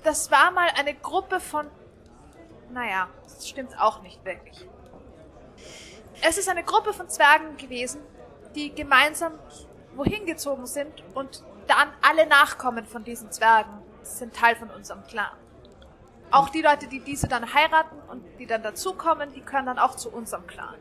das 0.03 0.31
war 0.31 0.51
mal 0.51 0.69
eine 0.79 0.95
Gruppe 0.95 1.41
von. 1.41 1.66
Naja, 2.70 3.09
das 3.23 3.47
stimmt 3.47 3.79
auch 3.79 4.01
nicht 4.01 4.25
wirklich. 4.25 4.66
Es 6.23 6.39
ist 6.39 6.49
eine 6.49 6.65
Gruppe 6.65 6.95
von 6.95 7.09
Zwergen 7.11 7.59
gewesen, 7.59 8.01
die 8.55 8.75
gemeinsam 8.75 9.35
wohin 9.95 10.25
gezogen 10.25 10.66
sind 10.66 11.05
und 11.15 11.45
dann 11.66 11.93
alle 12.01 12.27
Nachkommen 12.27 12.87
von 12.87 13.05
diesen 13.05 13.31
Zwergen 13.31 13.83
sind 14.03 14.35
Teil 14.35 14.57
von 14.57 14.70
unserem 14.70 15.05
Clan. 15.07 15.37
Auch 16.31 16.49
die 16.49 16.62
Leute, 16.62 16.87
die 16.87 17.01
diese 17.01 17.29
dann 17.29 17.53
heiraten 17.53 17.99
und 18.09 18.25
die 18.39 18.47
dann 18.47 18.62
dazukommen, 18.62 19.33
die 19.35 19.43
gehören 19.43 19.66
dann 19.66 19.79
auch 19.79 19.97
zu 19.97 20.11
unserem 20.11 20.47
Clan. 20.47 20.77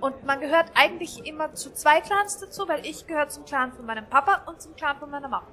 Und 0.00 0.24
man 0.24 0.40
gehört 0.40 0.70
eigentlich 0.74 1.26
immer 1.26 1.54
zu 1.54 1.72
zwei 1.74 2.00
Clans 2.00 2.38
dazu, 2.38 2.68
weil 2.68 2.86
ich 2.86 3.06
gehöre 3.06 3.28
zum 3.28 3.44
Clan 3.44 3.72
von 3.72 3.84
meinem 3.84 4.06
Papa 4.06 4.42
und 4.46 4.62
zum 4.62 4.76
Clan 4.76 4.96
von 4.98 5.10
meiner 5.10 5.28
Mama. 5.28 5.46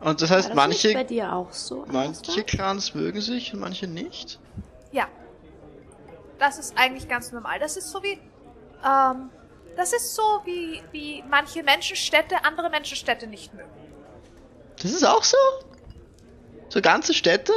Und 0.00 0.22
das 0.22 0.30
heißt, 0.30 0.50
das 0.50 0.54
manche, 0.54 0.92
bei 0.92 1.04
dir 1.04 1.32
auch 1.32 1.52
so? 1.52 1.84
manche? 1.90 2.44
Clans 2.44 2.94
mögen 2.94 3.20
sich 3.20 3.52
und 3.52 3.60
manche 3.60 3.86
nicht. 3.88 4.38
Ja. 4.92 5.08
Das 6.38 6.58
ist 6.58 6.78
eigentlich 6.78 7.08
ganz 7.08 7.32
normal. 7.32 7.58
Das 7.58 7.76
ist 7.76 7.90
so 7.90 8.02
wie. 8.02 8.20
Ähm, 8.84 9.30
das 9.76 9.92
ist 9.92 10.14
so 10.14 10.22
wie, 10.44 10.82
wie 10.92 11.24
manche 11.28 11.62
Menschenstädte 11.62 12.44
andere 12.44 12.68
Menschenstädte 12.68 13.26
nicht 13.26 13.54
mögen. 13.54 13.70
Das 14.80 14.92
ist 14.92 15.04
auch 15.04 15.22
so? 15.22 15.36
So 16.68 16.80
ganze 16.80 17.14
Städte? 17.14 17.52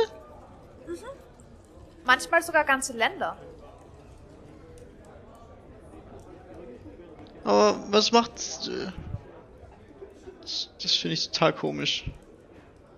manchmal 2.12 2.42
sogar 2.42 2.66
ganze 2.66 2.92
Länder. 2.92 3.38
Aber 7.46 7.80
was 7.90 8.12
macht's? 8.12 8.68
Äh, 8.68 8.92
das 10.42 10.92
finde 10.98 11.14
ich 11.14 11.32
total 11.32 11.54
komisch. 11.54 12.12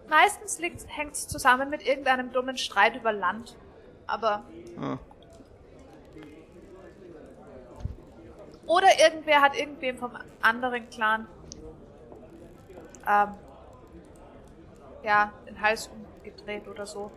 Meistens 0.09 0.59
hängt 0.87 1.13
es 1.13 1.27
zusammen 1.27 1.69
mit 1.69 1.85
irgendeinem 1.85 2.31
dummen 2.31 2.57
Streit 2.57 2.95
über 2.95 3.13
Land. 3.13 3.55
Aber. 4.07 4.43
Ah. 4.81 4.97
Oder 8.65 8.87
irgendwer 8.99 9.41
hat 9.41 9.55
irgendwem 9.55 9.97
vom 9.97 10.17
anderen 10.41 10.89
Clan 10.89 11.27
ähm, 13.07 13.35
ja, 15.03 15.33
den 15.47 15.61
Hals 15.61 15.89
umgedreht 15.89 16.67
oder 16.67 16.87
so. 16.87 17.11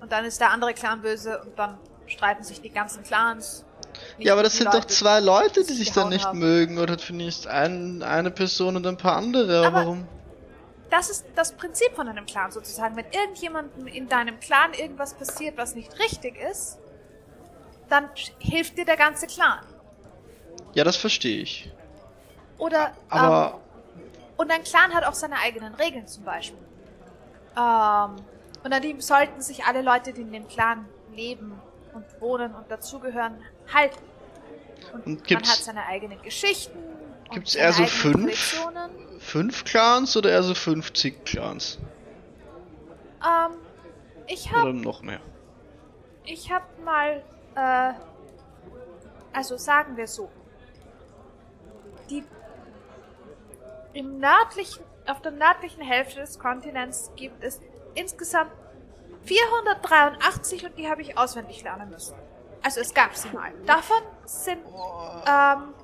Und 0.00 0.12
dann 0.12 0.24
ist 0.24 0.40
der 0.40 0.50
andere 0.50 0.74
Clan 0.74 1.00
böse 1.02 1.40
und 1.40 1.58
dann 1.58 1.78
streiten 2.06 2.44
sich 2.44 2.60
die 2.60 2.70
ganzen 2.70 3.02
Clans. 3.02 3.64
Ja, 4.18 4.34
aber 4.34 4.42
das 4.42 4.56
sind 4.56 4.66
doch 4.66 4.74
Leute, 4.74 4.86
zwei 4.88 5.20
Leute, 5.20 5.64
die 5.64 5.72
sich 5.72 5.92
dann 5.92 6.10
nicht 6.10 6.26
haben. 6.26 6.38
mögen. 6.38 6.78
Oder 6.78 6.98
zumindest 6.98 7.46
ein, 7.46 8.02
eine 8.02 8.30
Person 8.30 8.76
und 8.76 8.86
ein 8.86 8.96
paar 8.96 9.16
andere. 9.16 9.66
Aber- 9.66 9.76
Warum? 9.80 10.06
Das 10.88 11.10
ist 11.10 11.24
das 11.34 11.52
Prinzip 11.52 11.96
von 11.96 12.06
einem 12.08 12.26
Clan 12.26 12.52
sozusagen. 12.52 12.94
Wenn 12.94 13.06
irgendjemandem 13.10 13.88
in 13.88 14.08
deinem 14.08 14.38
Clan 14.38 14.72
irgendwas 14.72 15.14
passiert, 15.14 15.56
was 15.56 15.74
nicht 15.74 15.98
richtig 15.98 16.36
ist, 16.38 16.78
dann 17.88 18.08
hilft 18.38 18.78
dir 18.78 18.84
der 18.84 18.96
ganze 18.96 19.26
Clan. 19.26 19.58
Ja, 20.74 20.84
das 20.84 20.94
verstehe 20.96 21.42
ich. 21.42 21.72
Oder 22.58 22.92
Aber 23.08 23.60
ähm, 23.96 24.02
und 24.36 24.50
ein 24.52 24.62
Clan 24.62 24.94
hat 24.94 25.04
auch 25.04 25.14
seine 25.14 25.38
eigenen 25.38 25.74
Regeln 25.74 26.06
zum 26.06 26.22
Beispiel. 26.22 26.58
Ähm, 27.56 28.16
und 28.66 28.72
an 28.72 28.82
die 28.82 29.00
sollten 29.00 29.40
sich 29.40 29.64
alle 29.64 29.80
Leute, 29.80 30.12
die 30.12 30.22
in 30.22 30.32
dem 30.32 30.48
Clan 30.48 30.88
leben 31.14 31.52
und 31.94 32.04
wohnen 32.20 32.52
und 32.52 32.68
dazugehören, 32.68 33.40
halten. 33.72 34.02
Und, 34.92 35.06
Und 35.06 35.30
man 35.30 35.42
hat 35.44 35.58
seine 35.58 35.86
eigenen 35.86 36.20
Geschichten. 36.22 36.76
Gibt's 37.30 37.52
seine 37.52 37.64
eher 37.64 37.72
so 37.74 37.86
fünf? 37.86 38.66
Fünf 39.20 39.62
Clans 39.62 40.16
oder 40.16 40.30
eher 40.30 40.42
so 40.42 40.52
50 40.52 41.24
Clans? 41.24 41.78
Ähm, 43.24 43.56
ich 44.26 44.50
habe 44.50 44.70
Oder 44.70 44.72
noch 44.72 45.00
mehr? 45.00 45.20
Ich 46.24 46.50
habe 46.50 46.64
mal, 46.84 47.22
äh, 47.54 47.92
also 49.32 49.56
sagen 49.58 49.96
wir 49.96 50.08
so, 50.08 50.28
die 52.10 52.24
im 53.92 54.18
nördlichen, 54.18 54.82
auf 55.06 55.22
der 55.22 55.30
nördlichen 55.30 55.82
Hälfte 55.82 56.18
des 56.18 56.40
Kontinents 56.40 57.12
gibt 57.14 57.44
es 57.44 57.60
insgesamt 57.96 58.52
483 59.24 60.64
und 60.66 60.78
die 60.78 60.88
habe 60.88 61.02
ich 61.02 61.18
auswendig 61.18 61.62
lernen 61.62 61.90
müssen. 61.90 62.14
Also 62.62 62.80
es 62.80 62.94
gab 62.94 63.14
sie 63.16 63.28
mal. 63.30 63.52
Davon 63.66 64.02
sind 64.24 64.60
ähm, 65.26 65.74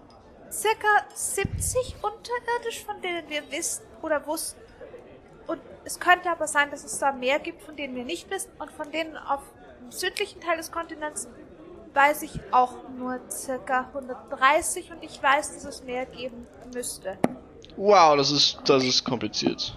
circa 0.51 0.89
70 1.15 1.97
unterirdisch, 2.03 2.85
von 2.85 3.01
denen 3.03 3.29
wir 3.29 3.51
wissen 3.51 3.85
oder 4.03 4.25
wussten. 4.27 4.61
Und 5.47 5.61
es 5.85 5.99
könnte 5.99 6.31
aber 6.31 6.47
sein, 6.47 6.71
dass 6.71 6.85
es 6.85 6.99
da 6.99 7.13
mehr 7.13 7.39
gibt, 7.41 7.63
von 7.63 7.77
denen 7.77 7.95
wir 7.95 8.05
nicht 8.05 8.31
wissen. 8.31 8.51
Und 8.59 8.71
von 8.73 8.91
denen 8.91 9.17
auf 9.17 9.41
dem 9.81 9.91
südlichen 9.91 10.41
Teil 10.41 10.57
des 10.57 10.71
Kontinents 10.71 11.29
weiß 11.95 12.23
ich 12.23 12.41
auch 12.53 12.89
nur 12.97 13.21
circa 13.31 13.89
130 13.95 14.91
und 14.93 15.03
ich 15.03 15.23
weiß, 15.23 15.55
dass 15.55 15.65
es 15.65 15.85
mehr 15.85 16.07
geben 16.07 16.47
müsste. 16.73 17.19
Wow, 17.77 18.17
das 18.17 18.31
ist, 18.31 18.59
das 18.65 18.85
ist 18.85 19.05
kompliziert. 19.05 19.77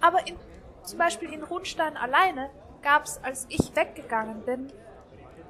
Aber 0.00 0.26
in, 0.26 0.36
zum 0.84 0.98
Beispiel 0.98 1.32
in 1.32 1.42
Rundstein 1.42 1.96
alleine 1.96 2.50
gab 2.82 3.04
es, 3.04 3.22
als 3.22 3.46
ich 3.48 3.74
weggegangen 3.76 4.42
bin, 4.42 4.72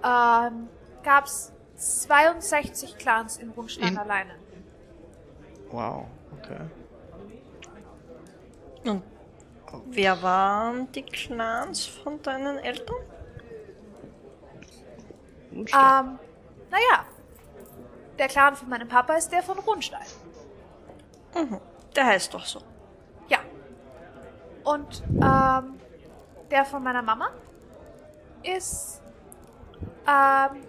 ähm, 0.05 0.69
gab 1.03 1.25
es 1.27 1.53
62 1.77 2.99
Clans 2.99 3.39
in 3.39 3.51
Rundstein 3.51 3.89
In- 3.93 3.99
alleine. 3.99 4.35
Wow, 5.71 6.07
okay. 6.39 6.61
Und 8.85 9.03
wer 9.87 10.21
waren 10.23 10.91
die 10.93 11.03
Clans 11.03 11.87
von 11.87 12.21
deinen 12.23 12.59
Eltern? 12.59 12.97
Ähm, 15.53 15.67
naja, 16.71 17.07
der 18.19 18.29
Clan 18.29 18.57
von 18.57 18.69
meinem 18.69 18.89
Papa 18.89 19.15
ist 19.15 19.31
der 19.31 19.43
von 19.43 19.59
Rundstein. 19.59 20.07
Mhm. 21.35 21.59
Der 21.97 22.07
heißt 22.07 22.33
doch 22.35 22.45
so. 22.45 22.61
Und 24.65 25.03
ähm, 25.21 25.81
der 26.51 26.65
von 26.65 26.83
meiner 26.83 27.03
Mama 27.03 27.31
ist 28.43 29.03
ähm, 30.07 30.63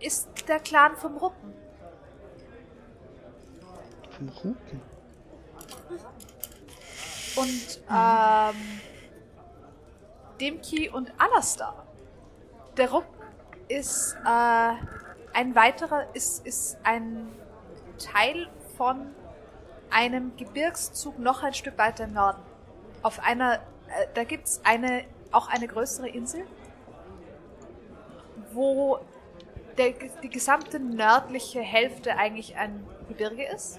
ist 0.00 0.28
der 0.48 0.60
Clan 0.60 0.96
vom 0.96 1.16
Ruppen. 1.16 1.54
Vom 4.10 4.28
Rupen. 4.28 4.80
Und 7.36 7.82
ähm, 7.90 8.80
Demki 10.40 10.90
und 10.90 11.12
Alastar. 11.18 11.86
Der 12.76 12.90
Rupp 12.90 13.06
ist 13.68 14.14
äh, 14.24 14.72
ein 15.32 15.54
weiterer, 15.54 16.06
ist, 16.14 16.46
ist 16.46 16.76
ein 16.84 17.28
Teil 17.98 18.48
von 18.76 19.14
einem 19.94 20.36
Gebirgszug 20.36 21.18
noch 21.18 21.42
ein 21.42 21.54
Stück 21.54 21.78
weiter 21.78 22.04
im 22.04 22.14
Norden. 22.14 22.42
Auf 23.02 23.20
einer, 23.20 23.54
äh, 23.54 24.06
da 24.14 24.24
gibt's 24.24 24.60
eine, 24.64 25.04
auch 25.30 25.48
eine 25.48 25.68
größere 25.68 26.08
Insel, 26.08 26.44
wo 28.52 28.98
der, 29.78 29.94
die 30.22 30.28
gesamte 30.28 30.80
nördliche 30.80 31.60
Hälfte 31.60 32.16
eigentlich 32.16 32.56
ein 32.56 32.84
Gebirge 33.08 33.44
ist. 33.44 33.78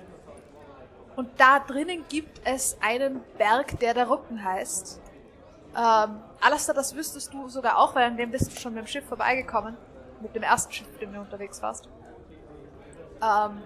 Und 1.17 1.29
da 1.37 1.59
drinnen 1.59 2.05
gibt 2.09 2.41
es 2.45 2.77
einen 2.81 3.21
Berg, 3.37 3.79
der 3.79 3.93
der 3.93 4.09
Rücken 4.09 4.43
heißt. 4.43 5.01
Ähm, 5.75 6.21
Alastair, 6.39 6.75
das 6.75 6.95
wüsstest 6.95 7.33
du 7.33 7.49
sogar 7.49 7.77
auch, 7.77 7.93
weil 7.95 8.05
an 8.05 8.17
dem 8.17 8.31
bist 8.31 8.51
du 8.51 8.59
schon 8.59 8.73
mit 8.73 8.85
dem 8.85 8.87
Schiff 8.87 9.05
vorbeigekommen. 9.05 9.77
Mit 10.21 10.33
dem 10.33 10.43
ersten 10.43 10.71
Schiff, 10.71 10.87
mit 10.93 11.01
dem 11.01 11.13
du 11.13 11.19
unterwegs 11.19 11.61
warst. 11.61 11.89
Ähm, 13.21 13.61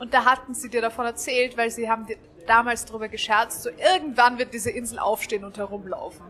und 0.00 0.12
da 0.14 0.24
hatten 0.24 0.54
sie 0.54 0.68
dir 0.70 0.80
davon 0.80 1.06
erzählt, 1.06 1.56
weil 1.56 1.70
sie 1.70 1.88
haben 1.88 2.06
damals 2.46 2.84
drüber 2.86 3.08
gescherzt, 3.08 3.62
so 3.62 3.70
irgendwann 3.70 4.38
wird 4.38 4.52
diese 4.54 4.70
Insel 4.70 4.98
aufstehen 4.98 5.44
und 5.44 5.56
herumlaufen. 5.58 6.24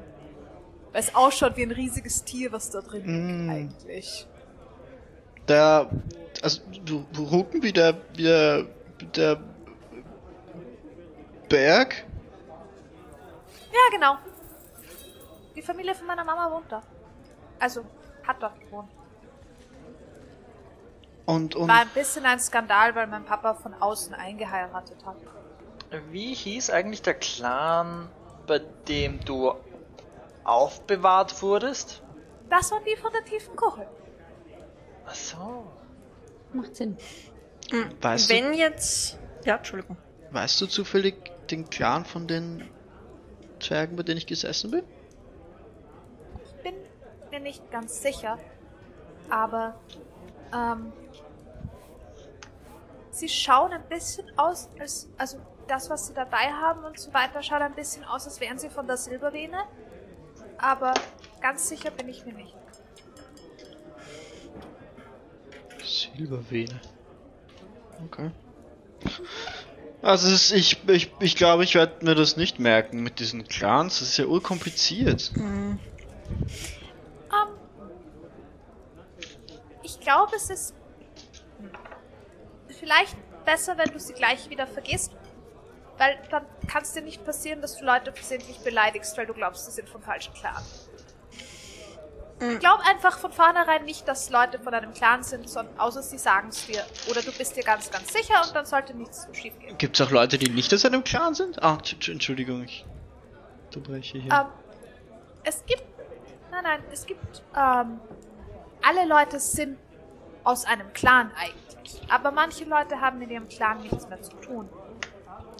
Weil 0.92 1.00
es 1.00 1.14
ausschaut 1.14 1.56
wie 1.56 1.62
ein 1.62 1.70
riesiges 1.70 2.24
Tier, 2.24 2.50
was 2.52 2.70
da 2.70 2.80
drin 2.80 3.04
liegt 3.06 3.46
Mm. 3.46 3.50
eigentlich. 3.50 4.26
Der, 5.48 5.88
also, 6.42 6.60
Rupen 7.18 7.62
wie 7.62 7.72
der, 7.72 7.96
wie 8.14 8.24
der, 8.24 8.66
der 9.14 9.40
Berg? 11.48 12.04
Ja, 13.72 13.78
genau. 13.92 14.16
Die 15.54 15.62
Familie 15.62 15.94
von 15.94 16.06
meiner 16.06 16.24
Mama 16.24 16.50
wohnt 16.52 16.70
da. 16.70 16.82
Also, 17.58 17.84
hat 18.26 18.42
dort 18.42 18.58
gewohnt. 18.60 18.88
Und, 21.30 21.54
und, 21.54 21.68
War 21.68 21.82
ein 21.82 21.88
bisschen 21.94 22.24
ein 22.26 22.40
Skandal, 22.40 22.94
weil 22.96 23.06
mein 23.06 23.24
Papa 23.24 23.54
von 23.54 23.72
außen 23.74 24.14
eingeheiratet 24.14 25.04
hat. 25.06 25.16
Wie 26.10 26.34
hieß 26.34 26.70
eigentlich 26.70 27.02
der 27.02 27.14
Clan, 27.14 28.08
bei 28.46 28.60
dem 28.88 29.20
du 29.24 29.54
aufbewahrt 30.44 31.40
wurdest? 31.42 32.02
Das 32.48 32.72
waren 32.72 32.82
die 32.84 32.96
von 32.96 33.12
der 33.12 33.24
tiefen 33.24 33.54
Kuchel. 33.54 33.86
Ach 35.06 35.14
so. 35.14 35.66
Macht 36.52 36.74
Sinn. 36.74 36.96
weißt 38.00 38.28
du, 38.30 38.34
Wenn 38.34 38.54
jetzt. 38.54 39.18
Ja, 39.44 39.56
Entschuldigung. 39.56 39.96
weißt 40.32 40.60
du 40.60 40.66
zufällig 40.66 41.14
den 41.48 41.70
Clan 41.70 42.04
von 42.04 42.26
den 42.26 42.68
Zwergen, 43.60 43.96
bei 43.96 44.02
denen 44.02 44.18
ich 44.18 44.26
gesessen 44.26 44.72
bin? 44.72 44.82
Ich 46.44 46.62
bin 46.62 46.74
mir 47.30 47.40
nicht 47.40 47.70
ganz 47.70 48.02
sicher. 48.02 48.36
Aber, 49.28 49.76
ähm, 50.52 50.92
sie 53.10 53.28
schauen 53.28 53.72
ein 53.72 53.88
bisschen 53.88 54.26
aus, 54.38 54.68
als, 54.78 55.08
also 55.18 55.38
das, 55.68 55.90
was 55.90 56.06
sie 56.08 56.14
dabei 56.14 56.52
haben 56.52 56.84
und 56.84 56.98
so 56.98 57.12
weiter, 57.12 57.42
schaut 57.42 57.60
ein 57.60 57.74
bisschen 57.74 58.04
aus, 58.04 58.26
als 58.26 58.40
wären 58.40 58.58
sie 58.58 58.70
von 58.70 58.86
der 58.86 58.96
Silbervene. 58.96 59.64
Aber 60.58 60.94
ganz 61.40 61.68
sicher 61.68 61.90
bin 61.90 62.08
ich 62.08 62.24
mir 62.24 62.34
nicht. 62.34 62.54
Silbervene. 65.82 66.80
Okay. 68.06 68.30
Also 70.02 70.28
es 70.28 70.50
ist, 70.50 70.52
ich, 70.52 70.88
ich, 70.88 71.12
ich 71.20 71.36
glaube, 71.36 71.64
ich 71.64 71.74
werde 71.74 72.04
mir 72.04 72.14
das 72.14 72.36
nicht 72.36 72.58
merken 72.58 73.02
mit 73.02 73.20
diesen 73.20 73.46
Clans. 73.46 73.98
Das 73.98 74.08
ist 74.08 74.16
ja 74.16 74.24
urkompliziert. 74.26 75.32
Ähm, 75.36 75.78
ich 79.82 80.00
glaube, 80.00 80.34
es 80.36 80.48
ist 80.48 80.74
vielleicht 82.80 83.16
besser, 83.44 83.78
wenn 83.78 83.90
du 83.92 84.00
sie 84.00 84.14
gleich 84.14 84.50
wieder 84.50 84.66
vergisst. 84.66 85.12
Weil 85.98 86.18
dann 86.30 86.46
kann 86.66 86.82
es 86.82 86.92
dir 86.94 87.02
nicht 87.02 87.24
passieren, 87.24 87.60
dass 87.60 87.76
du 87.76 87.84
Leute 87.84 88.12
versehentlich 88.12 88.58
beleidigst, 88.60 89.16
weil 89.18 89.26
du 89.26 89.34
glaubst, 89.34 89.66
sie 89.66 89.70
sind 89.72 89.88
vom 89.88 90.02
falschen 90.02 90.32
Clan. 90.34 90.62
Ich 92.42 92.58
glaube 92.58 92.82
einfach 92.86 93.18
von 93.18 93.30
vornherein 93.32 93.84
nicht, 93.84 94.08
dass 94.08 94.30
Leute 94.30 94.58
von 94.58 94.72
einem 94.72 94.94
Clan 94.94 95.22
sind, 95.22 95.46
sondern 95.46 95.78
außer 95.78 96.02
sie 96.02 96.16
sagen 96.16 96.48
es 96.48 96.66
dir. 96.66 96.82
Oder 97.10 97.20
du 97.20 97.32
bist 97.32 97.54
dir 97.54 97.62
ganz, 97.62 97.90
ganz 97.90 98.10
sicher 98.14 98.40
und 98.46 98.54
dann 98.56 98.64
sollte 98.64 98.96
nichts 98.96 99.28
schief 99.34 99.58
gehen. 99.58 99.76
Gibt 99.76 100.00
es 100.00 100.06
auch 100.06 100.10
Leute, 100.10 100.38
die 100.38 100.48
nicht 100.48 100.72
aus 100.72 100.86
einem 100.86 101.04
Clan 101.04 101.34
sind? 101.34 101.62
Ah, 101.62 101.74
Entsch- 101.74 101.96
Entsch- 101.98 102.12
Entschuldigung, 102.12 102.62
ich 102.64 102.86
unterbreche 103.66 104.16
hier. 104.18 104.32
Ähm, 104.32 104.46
es 105.44 105.62
gibt. 105.66 105.84
Nein, 106.50 106.64
nein, 106.64 106.82
es 106.90 107.04
gibt. 107.04 107.42
Ähm, 107.54 108.00
alle 108.82 109.06
Leute 109.06 109.38
sind 109.38 109.76
aus 110.42 110.64
einem 110.64 110.90
Clan 110.94 111.30
eigentlich. 111.36 111.69
Aber 112.08 112.30
manche 112.30 112.64
Leute 112.64 113.00
haben 113.00 113.20
in 113.22 113.30
ihrem 113.30 113.48
Clan 113.48 113.80
nichts 113.82 114.08
mehr 114.08 114.20
zu 114.22 114.32
tun. 114.36 114.68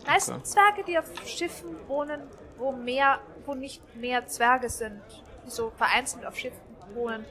Meistens 0.07 0.37
Okay. 0.37 0.45
Zwerge, 0.45 0.85
die 0.85 0.99
auf 0.99 1.07
Schiffen 1.27 1.77
wohnen, 1.89 2.23
wo 2.57 2.73
mehr, 2.73 3.21
wo 3.45 3.55
nicht 3.55 3.83
mehr 3.97 4.27
Zwerge 4.27 4.69
sind, 4.69 5.03
die 5.47 5.51
so 5.51 5.71
vereinzelt 5.71 6.25
auf 6.27 6.37
Schiffen 6.37 6.61
wohnen. 6.95 7.25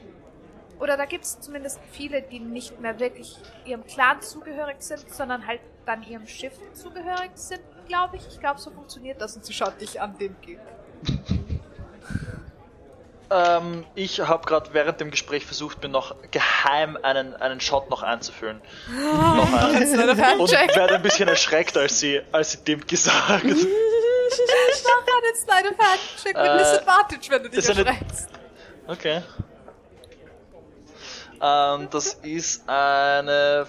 Oder 0.78 0.96
da 0.96 1.04
gibt 1.04 1.24
es 1.24 1.38
zumindest 1.40 1.78
viele, 1.92 2.22
die 2.22 2.40
nicht 2.40 2.80
mehr 2.80 2.98
wirklich 2.98 3.36
ihrem 3.66 3.84
Clan 3.84 4.22
zugehörig 4.22 4.76
sind, 4.80 5.10
sondern 5.10 5.46
halt 5.46 5.60
dann 5.84 6.02
ihrem 6.02 6.26
Schiff 6.26 6.54
zugehörig 6.72 7.32
sind, 7.34 7.60
glaube 7.86 8.16
ich. 8.16 8.26
Ich 8.28 8.40
glaube, 8.40 8.58
so 8.60 8.70
funktioniert 8.70 9.20
das 9.20 9.36
und 9.36 9.44
sie 9.44 9.52
schaut 9.52 9.78
dich 9.80 10.00
an, 10.00 10.16
dem 10.18 10.36
geht. 10.40 10.60
Ähm, 13.32 13.86
ich 13.94 14.20
habe 14.20 14.44
gerade 14.46 14.72
während 14.72 15.00
dem 15.00 15.10
Gespräch 15.12 15.46
versucht, 15.46 15.82
mir 15.82 15.88
noch 15.88 16.16
geheim 16.32 16.98
einen, 17.02 17.34
einen 17.36 17.60
Shot 17.60 17.88
noch 17.88 18.02
einzufüllen. 18.02 18.60
noch 18.88 19.52
einen. 19.62 20.40
Und 20.40 20.50
werde 20.50 20.94
ein 20.96 21.02
bisschen 21.02 21.28
erschreckt, 21.28 21.76
als 21.76 22.00
sie, 22.00 22.20
als 22.32 22.52
sie 22.52 22.64
dem 22.64 22.84
gesagt. 22.86 23.44
Mach 23.44 25.06
gerade 25.06 25.26
jetzt 25.28 25.48
leider 25.48 25.68
Ferncheck 25.74 26.36
mit 26.36 26.36
Äh, 26.36 26.58
Disadvantage, 26.58 27.30
wenn 27.30 27.42
du 27.44 27.48
dich 27.50 27.58
ist 27.58 27.70
eine- 27.70 27.84
erschreckst. 27.86 28.28
Okay. 28.88 29.22
Ähm, 31.42 31.88
das 31.90 32.14
ist 32.22 32.68
eine 32.68 33.66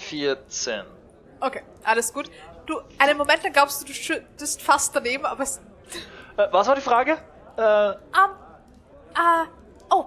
14. 0.00 0.82
Okay, 1.40 1.62
alles 1.84 2.12
gut. 2.12 2.30
Du, 2.66 2.80
einen 2.98 3.16
Moment 3.16 3.42
lang 3.42 3.52
glaubst 3.52 3.82
du, 3.82 3.86
du 3.86 3.92
schüttest 3.92 4.62
fast 4.62 4.94
daneben, 4.96 5.24
aber 5.26 5.42
es 5.42 5.60
Äh, 6.36 6.46
was 6.50 6.66
war 6.66 6.74
die 6.74 6.80
Frage? 6.80 7.18
Äh, 7.56 7.90
Ähm, 7.90 7.96
äh, 9.14 9.46
oh. 9.90 10.06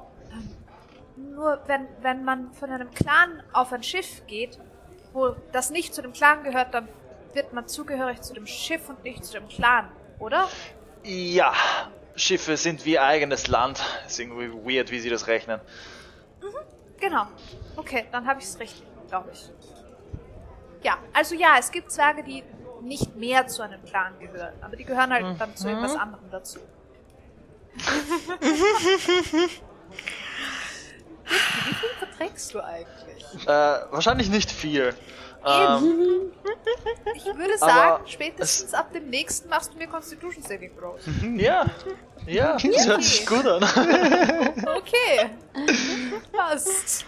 Nur 1.15 1.59
wenn, 1.67 1.87
wenn 2.01 2.23
man 2.23 2.51
von 2.53 2.69
einem 2.69 2.91
Clan 2.91 3.43
auf 3.53 3.73
ein 3.73 3.83
Schiff 3.83 4.25
geht, 4.27 4.59
wo 5.13 5.35
das 5.51 5.69
nicht 5.69 5.93
zu 5.93 6.01
dem 6.01 6.13
Clan 6.13 6.43
gehört, 6.43 6.73
dann 6.73 6.87
wird 7.33 7.53
man 7.53 7.67
zugehörig 7.67 8.21
zu 8.21 8.33
dem 8.33 8.47
Schiff 8.47 8.89
und 8.89 9.03
nicht 9.03 9.25
zu 9.25 9.33
dem 9.33 9.47
Clan, 9.47 9.89
oder? 10.19 10.47
ja, 11.03 11.53
Schiffe 12.15 12.57
sind 12.57 12.85
wie 12.85 12.99
eigenes 12.99 13.47
Land. 13.47 13.81
Ist 14.05 14.19
irgendwie 14.19 14.51
weird, 14.51 14.91
wie 14.91 14.99
sie 14.99 15.09
das 15.09 15.27
rechnen. 15.27 15.61
Genau. 16.99 17.27
Okay, 17.77 18.05
dann 18.11 18.27
habe 18.27 18.41
ich 18.41 18.45
es 18.45 18.59
richtig, 18.59 18.85
glaube 19.07 19.29
ich. 19.31 19.49
Ja, 20.83 20.97
also 21.13 21.35
ja, 21.35 21.55
es 21.57 21.71
gibt 21.71 21.91
Zwerge, 21.91 22.23
die 22.23 22.43
nicht 22.81 23.15
mehr 23.15 23.47
zu 23.47 23.61
einem 23.61 23.83
Clan 23.85 24.19
gehören, 24.19 24.53
aber 24.61 24.75
die 24.75 24.83
gehören 24.83 25.11
halt 25.11 25.39
dann 25.39 25.55
zu 25.55 25.67
irgendwas 25.67 25.95
anderem 25.95 26.29
dazu. 26.29 26.59
Wie 27.75 28.49
viel 31.73 31.89
verträgst 31.99 32.53
du 32.53 32.63
eigentlich? 32.63 33.25
Äh, 33.45 33.47
wahrscheinlich 33.91 34.29
nicht 34.29 34.51
viel. 34.51 34.93
Ähm, 35.45 36.31
Ich 37.15 37.25
würde 37.25 37.57
sagen, 37.57 38.05
spätestens 38.07 38.73
ab 38.73 38.91
dem 38.91 39.09
nächsten 39.09 39.47
machst 39.49 39.73
du 39.73 39.77
mir 39.77 39.87
Constitution 39.87 40.43
Saving 40.43 40.75
Throws. 40.77 41.03
ja, 41.37 41.65
ja, 42.25 42.57
das 42.61 42.87
hört 42.87 43.03
sich 43.03 43.25
gut 43.25 43.45
an. 43.45 43.63
Okay. 44.77 45.29
Passt. 46.31 47.05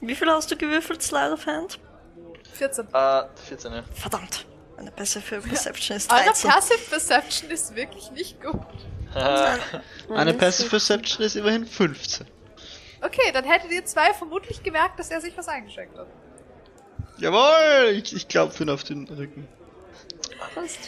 Wie 0.00 0.14
viel 0.14 0.30
hast 0.30 0.50
du 0.50 0.56
gewürfelt, 0.56 1.02
Slide 1.02 1.32
of 1.32 1.46
Hand? 1.46 1.78
14. 2.52 2.86
äh, 2.92 3.22
14, 3.46 3.72
ja. 3.72 3.84
Verdammt. 3.94 4.46
Meine 4.78 4.92
Passive 4.92 5.40
Perception 5.40 5.96
ist 5.96 6.12
Eure 6.12 6.22
13. 6.22 6.50
Passive 6.50 6.78
Perception 6.88 7.50
ist 7.50 7.74
wirklich 7.74 8.12
nicht 8.12 8.40
gut. 8.40 8.60
Meine 10.08 10.34
Passive 10.34 10.68
Perception 10.68 11.26
ist 11.26 11.34
immerhin 11.34 11.66
15. 11.66 12.24
Okay, 13.02 13.32
dann 13.32 13.44
hättet 13.44 13.72
ihr 13.72 13.84
zwei 13.84 14.14
vermutlich 14.14 14.62
gemerkt, 14.62 15.00
dass 15.00 15.10
er 15.10 15.20
sich 15.20 15.36
was 15.36 15.48
eingeschenkt 15.48 15.98
hat. 15.98 16.06
Jawohl! 17.16 17.88
Ich, 17.94 18.14
ich 18.14 18.28
klopfe 18.28 18.62
ihn 18.62 18.70
auf 18.70 18.84
den 18.84 19.08
Rücken. 19.08 19.48
Prost. 20.54 20.78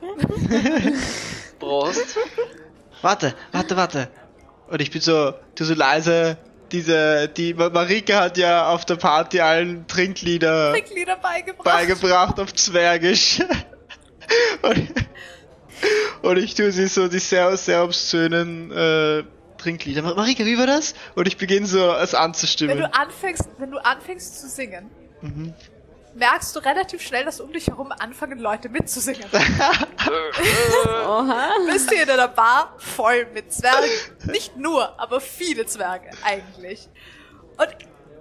Prost. 1.58 2.18
Warte, 3.02 3.34
warte, 3.50 3.76
warte. 3.76 4.08
Und 4.68 4.80
ich 4.80 4.92
bin 4.92 5.00
so, 5.00 5.34
du 5.56 5.64
so 5.64 5.74
leise, 5.74 6.38
diese, 6.72 7.28
die 7.28 7.54
Ma- 7.54 7.68
Marike 7.70 8.16
hat 8.16 8.36
ja 8.38 8.68
auf 8.68 8.84
der 8.84 8.96
Party 8.96 9.40
allen 9.40 9.86
Trinklieder 9.86 10.72
Trinklieder 10.72 11.16
beigebracht. 11.16 11.64
beigebracht 11.64 12.40
auf 12.40 12.54
Zwergisch. 12.54 13.40
und, 14.62 14.88
und 16.22 16.36
ich 16.38 16.54
tue 16.54 16.70
sie 16.72 16.86
so 16.86 17.08
die 17.08 17.18
sehr, 17.18 17.56
sehr 17.56 17.82
obszönen 17.84 18.70
äh, 18.70 19.22
Trinklieder. 19.58 20.02
Ma- 20.02 20.14
Marike, 20.14 20.46
wie 20.46 20.56
war 20.58 20.66
das? 20.66 20.94
Und 21.14 21.26
ich 21.28 21.36
beginne 21.36 21.66
so 21.66 21.92
es 21.92 22.12
wenn 22.12 22.20
anzustimmen. 22.20 22.78
du 22.78 22.94
anfängst, 22.94 23.48
wenn 23.58 23.70
du 23.70 23.78
anfängst 23.78 24.40
zu 24.40 24.48
singen, 24.48 24.90
Mhm. 25.22 25.52
merkst 26.14 26.56
du 26.56 26.60
relativ 26.60 27.02
schnell, 27.02 27.24
dass 27.26 27.40
um 27.40 27.52
dich 27.52 27.66
herum 27.66 27.92
anfangen 27.92 28.38
Leute 28.38 28.68
mitzusingen. 28.70 29.24
Oha. 31.06 31.49
Bist 31.80 31.92
du 31.92 32.02
in 32.02 32.10
einer 32.10 32.28
Bar 32.28 32.74
voll 32.78 33.26
mit 33.32 33.52
Zwergen. 33.52 33.88
Nicht 34.24 34.56
nur, 34.56 35.00
aber 35.00 35.20
viele 35.20 35.64
Zwerge 35.64 36.10
eigentlich. 36.22 36.88
Und 37.56 37.68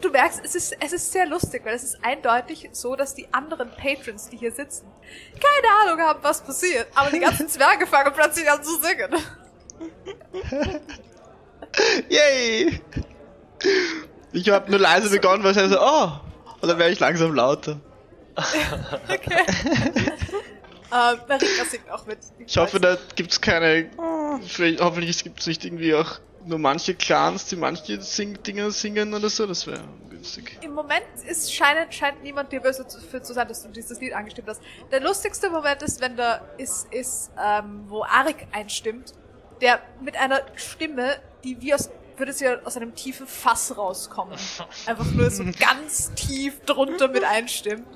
du 0.02 0.10
merkst, 0.10 0.42
es 0.44 0.56
ist, 0.56 0.78
es 0.80 0.94
ist 0.94 1.12
sehr 1.12 1.26
lustig, 1.26 1.66
weil 1.66 1.76
es 1.76 1.84
ist 1.84 1.98
eindeutig 2.02 2.70
so, 2.72 2.96
dass 2.96 3.16
die 3.16 3.28
anderen 3.34 3.70
Patrons, 3.72 4.30
die 4.30 4.38
hier 4.38 4.54
sitzen, 4.54 4.88
keine 5.34 5.92
Ahnung 5.92 6.06
haben, 6.06 6.20
was 6.22 6.42
passiert. 6.42 6.88
Aber 6.96 7.12
die 7.12 7.20
ganzen 7.20 7.50
Zwerge 7.50 7.86
fangen 7.86 8.14
plötzlich 8.14 8.50
an 8.50 8.64
zu 8.64 8.80
singen. 8.80 9.14
Yay! 12.10 12.82
Ich 14.32 14.50
habe 14.50 14.72
nur 14.72 14.80
leise 14.80 15.10
begonnen, 15.10 15.44
weil 15.44 15.52
ich 15.52 15.70
so, 15.70 15.82
oh, 15.82 16.12
und 16.62 16.70
dann 16.70 16.78
werde 16.80 16.94
ich 16.94 17.00
langsam 17.00 17.34
lauter. 17.34 17.80
Okay. 19.10 19.44
ähm, 20.92 21.20
Marika 21.28 21.66
singt 21.66 21.90
auch 21.90 22.06
mit. 22.06 22.20
Ich 22.46 22.58
hoffe, 22.58 22.80
da 22.80 22.98
gibt's 23.16 23.40
keine. 23.42 23.90
Vielleicht, 24.48 24.82
hoffentlich 24.82 25.24
gibt's 25.24 25.48
nicht 25.48 25.66
irgendwie 25.66 25.94
auch 25.94 26.20
nur 26.46 26.60
manche 26.60 26.96
Clans, 26.96 27.46
die 27.46 27.56
manche 27.56 28.02
Sing 28.02 28.42
Dinge 28.44 28.72
singen 28.72 29.14
oder 29.14 29.30
so. 29.30 29.46
Das 29.46 29.68
wäre 29.68 29.84
günstig. 30.10 30.58
Im 30.62 30.74
Moment 30.74 31.06
ist, 31.28 31.54
scheint, 31.54 31.94
scheint 31.94 32.24
niemand 32.24 32.52
dir 32.52 32.62
böse 32.62 32.88
zu, 32.88 33.00
für 33.00 33.22
zu 33.22 33.34
sein, 33.34 33.48
dass 33.48 33.64
du 33.64 33.70
dieses 33.70 34.00
Lied 34.00 34.14
angestimmt 34.14 34.48
hast. 34.48 34.62
Der 34.92 35.02
lustigste 35.02 35.50
Moment 35.50 35.82
ist, 35.82 36.02
wenn 36.02 36.16
da 36.16 36.42
ist, 36.58 36.88
ist 36.92 37.32
ähm, 37.42 37.86
wo 37.88 38.04
Arik 38.04 38.48
einstimmt, 38.52 39.14
der 39.62 39.80
mit 40.02 40.16
einer 40.18 40.42
Stimme, 40.56 41.18
die 41.44 41.62
wie 41.62 41.74
aus, 41.74 41.90
würde 42.18 42.34
sie 42.34 42.48
aus 42.48 42.76
einem 42.76 42.96
tiefen 42.96 43.28
Fass 43.28 43.78
rauskommen. 43.78 44.38
Einfach 44.86 45.06
nur 45.06 45.30
so 45.30 45.44
ganz 45.60 46.14
tief 46.14 46.60
drunter 46.66 47.08
mit 47.08 47.24
einstimmt. 47.24 47.88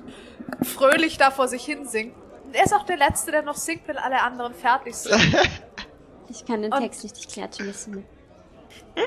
Fröhlich 0.62 1.18
da 1.18 1.30
vor 1.30 1.48
sich 1.48 1.64
hin 1.64 1.86
singt. 1.86 2.14
Und 2.54 2.60
er 2.60 2.66
ist 2.66 2.72
auch 2.72 2.84
der 2.84 2.96
Letzte, 2.96 3.32
der 3.32 3.42
noch 3.42 3.56
singt, 3.56 3.88
wenn 3.88 3.96
alle 3.98 4.22
anderen 4.22 4.54
fertig 4.54 4.94
sind. 4.94 5.20
Ich 6.30 6.46
kann 6.46 6.62
den 6.62 6.72
Und- 6.72 6.80
Text 6.80 7.02
nicht 7.02 7.30
klatschen 7.30 7.66
lassen. 7.66 8.06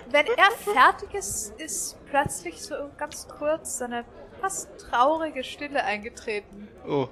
Wenn 0.10 0.26
er 0.28 0.52
fertig 0.52 1.14
ist, 1.16 1.52
ist 1.60 1.98
plötzlich 2.06 2.62
so 2.62 2.76
ganz 2.98 3.28
kurz 3.28 3.82
eine 3.82 4.06
fast 4.40 4.70
traurige 4.78 5.44
Stille 5.44 5.84
eingetreten. 5.84 6.68
Oh. 6.88 7.08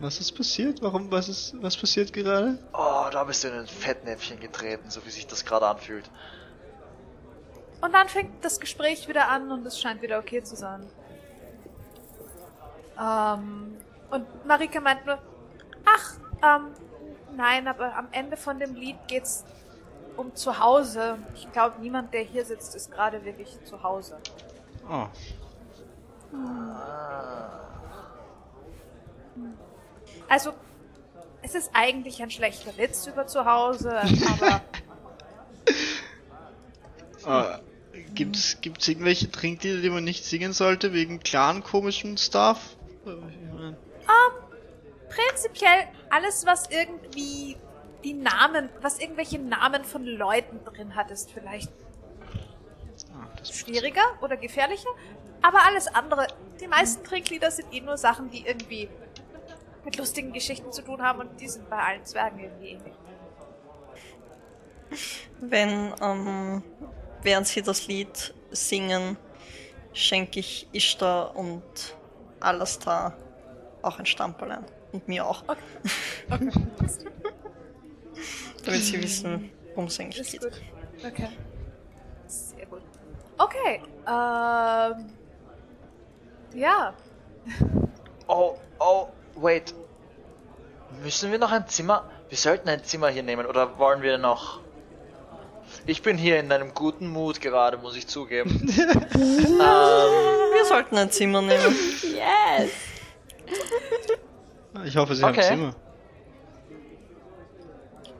Was 0.00 0.20
ist 0.20 0.32
passiert? 0.32 0.82
Warum? 0.82 1.10
Was 1.10 1.28
ist. 1.30 1.54
Was 1.62 1.76
passiert 1.78 2.12
gerade? 2.12 2.58
Oh, 2.74 3.06
da 3.10 3.24
bist 3.24 3.42
du 3.42 3.48
in 3.48 3.54
ein 3.54 3.66
Fettnäpfchen 3.66 4.38
getreten, 4.38 4.90
so 4.90 5.04
wie 5.06 5.10
sich 5.10 5.26
das 5.26 5.44
gerade 5.46 5.66
anfühlt. 5.66 6.10
Und 7.80 7.94
dann 7.94 8.08
fängt 8.08 8.44
das 8.44 8.60
Gespräch 8.60 9.08
wieder 9.08 9.28
an 9.28 9.50
und 9.50 9.64
es 9.66 9.80
scheint 9.80 10.02
wieder 10.02 10.18
okay 10.18 10.42
zu 10.42 10.56
sein. 10.56 10.86
Ähm, 13.00 13.78
und 14.10 14.46
Marika 14.46 14.80
meint 14.80 15.06
nur, 15.06 15.18
ach, 15.84 16.14
ähm, 16.42 16.72
nein, 17.36 17.68
aber 17.68 17.96
am 17.96 18.08
Ende 18.12 18.36
von 18.36 18.58
dem 18.58 18.74
Lied 18.74 18.96
geht's 19.06 19.44
um 20.16 20.34
zu 20.34 20.58
Hause. 20.58 21.18
Ich 21.34 21.50
glaube, 21.52 21.80
niemand, 21.80 22.12
der 22.12 22.22
hier 22.22 22.44
sitzt, 22.44 22.74
ist 22.74 22.90
gerade 22.90 23.24
wirklich 23.24 23.48
zu 23.64 23.82
Hause. 23.82 24.18
Oh. 24.90 25.06
Also, 30.28 30.52
es 31.42 31.54
ist 31.54 31.70
eigentlich 31.72 32.20
ein 32.20 32.30
schlechter 32.30 32.76
Witz 32.76 33.06
über 33.06 33.26
zu 33.26 33.44
Hause, 33.44 33.96
aber 33.96 34.60
Ah, 37.24 37.60
gibt's, 38.14 38.60
gibt's 38.60 38.88
irgendwelche 38.88 39.30
Trinklieder, 39.30 39.80
die 39.80 39.90
man 39.90 40.04
nicht 40.04 40.24
singen 40.24 40.52
sollte, 40.52 40.92
wegen 40.92 41.20
clan 41.20 41.62
komischen 41.62 42.16
Stuff? 42.16 42.76
Äh, 44.08 44.10
mein- 44.10 45.08
prinzipiell 45.08 45.88
alles, 46.10 46.44
was 46.46 46.68
irgendwie 46.70 47.56
die 48.04 48.14
Namen, 48.14 48.68
was 48.80 48.98
irgendwelche 48.98 49.38
Namen 49.38 49.84
von 49.84 50.04
Leuten 50.04 50.64
drin 50.64 50.94
hat, 50.94 51.10
ist 51.10 51.30
vielleicht 51.32 51.70
Ah, 53.14 53.28
schwieriger 53.44 54.02
oder 54.20 54.36
gefährlicher. 54.36 54.88
Aber 55.42 55.64
alles 55.66 55.86
andere, 55.88 56.26
die 56.60 56.66
meisten 56.66 57.04
Trinklieder 57.04 57.50
sind 57.50 57.72
eh 57.72 57.80
nur 57.80 57.96
Sachen, 57.96 58.28
die 58.30 58.44
irgendwie 58.44 58.88
mit 59.84 59.96
lustigen 59.96 60.32
Geschichten 60.32 60.72
zu 60.72 60.82
tun 60.82 61.00
haben 61.02 61.20
und 61.20 61.40
die 61.40 61.48
sind 61.48 61.70
bei 61.70 61.76
allen 61.78 62.04
Zwergen 62.04 62.40
irgendwie 62.40 62.68
ähnlich. 62.70 62.94
wenn, 65.40 65.92
ähm, 66.00 66.62
während 67.22 67.46
sie 67.46 67.62
das 67.62 67.86
Lied 67.86 68.34
singen, 68.50 69.16
schenke 69.92 70.40
ich 70.40 70.66
Ishtar 70.72 71.36
und 71.36 71.62
Alastar 72.40 73.16
auch 73.82 73.98
ein 73.98 74.06
Stamperl 74.06 74.50
ein. 74.52 74.64
Und 74.92 75.06
mir 75.08 75.26
auch. 75.26 75.42
Okay. 75.46 75.58
Damit 78.64 78.82
sie 78.84 79.02
wissen, 79.02 79.50
worum 79.74 79.86
es 79.86 80.00
eigentlich 80.00 80.20
Ist 80.20 80.32
geht. 80.32 80.42
gut. 80.42 80.60
Okay. 81.06 81.28
Sehr 82.26 82.66
gut. 82.66 82.82
Okay. 83.38 83.82
Ähm. 84.06 85.12
Ja. 86.54 86.94
Oh, 88.30 88.58
oh, 88.78 89.06
wait. 89.36 89.74
Müssen 91.02 91.32
wir 91.32 91.38
noch 91.38 91.50
ein 91.50 91.66
Zimmer? 91.66 92.10
Wir 92.28 92.36
sollten 92.36 92.68
ein 92.68 92.84
Zimmer 92.84 93.08
hier 93.08 93.22
nehmen 93.22 93.46
oder 93.46 93.78
wollen 93.78 94.02
wir 94.02 94.18
noch? 94.18 94.60
Ich 95.86 96.02
bin 96.02 96.18
hier 96.18 96.38
in 96.38 96.52
einem 96.52 96.74
guten 96.74 97.08
Mut 97.08 97.40
gerade, 97.40 97.78
muss 97.78 97.96
ich 97.96 98.06
zugeben. 98.06 98.50
ähm, 99.14 99.58
Wir 99.58 100.64
sollten 100.66 100.98
ein 100.98 101.10
Zimmer 101.10 101.40
nehmen. 101.40 101.74
Yes! 102.02 102.70
Ich 104.84 104.96
hoffe, 104.96 105.14
sie 105.14 105.24
Okay. 105.24 105.40
haben 105.42 105.48
Zimmer. 105.48 105.74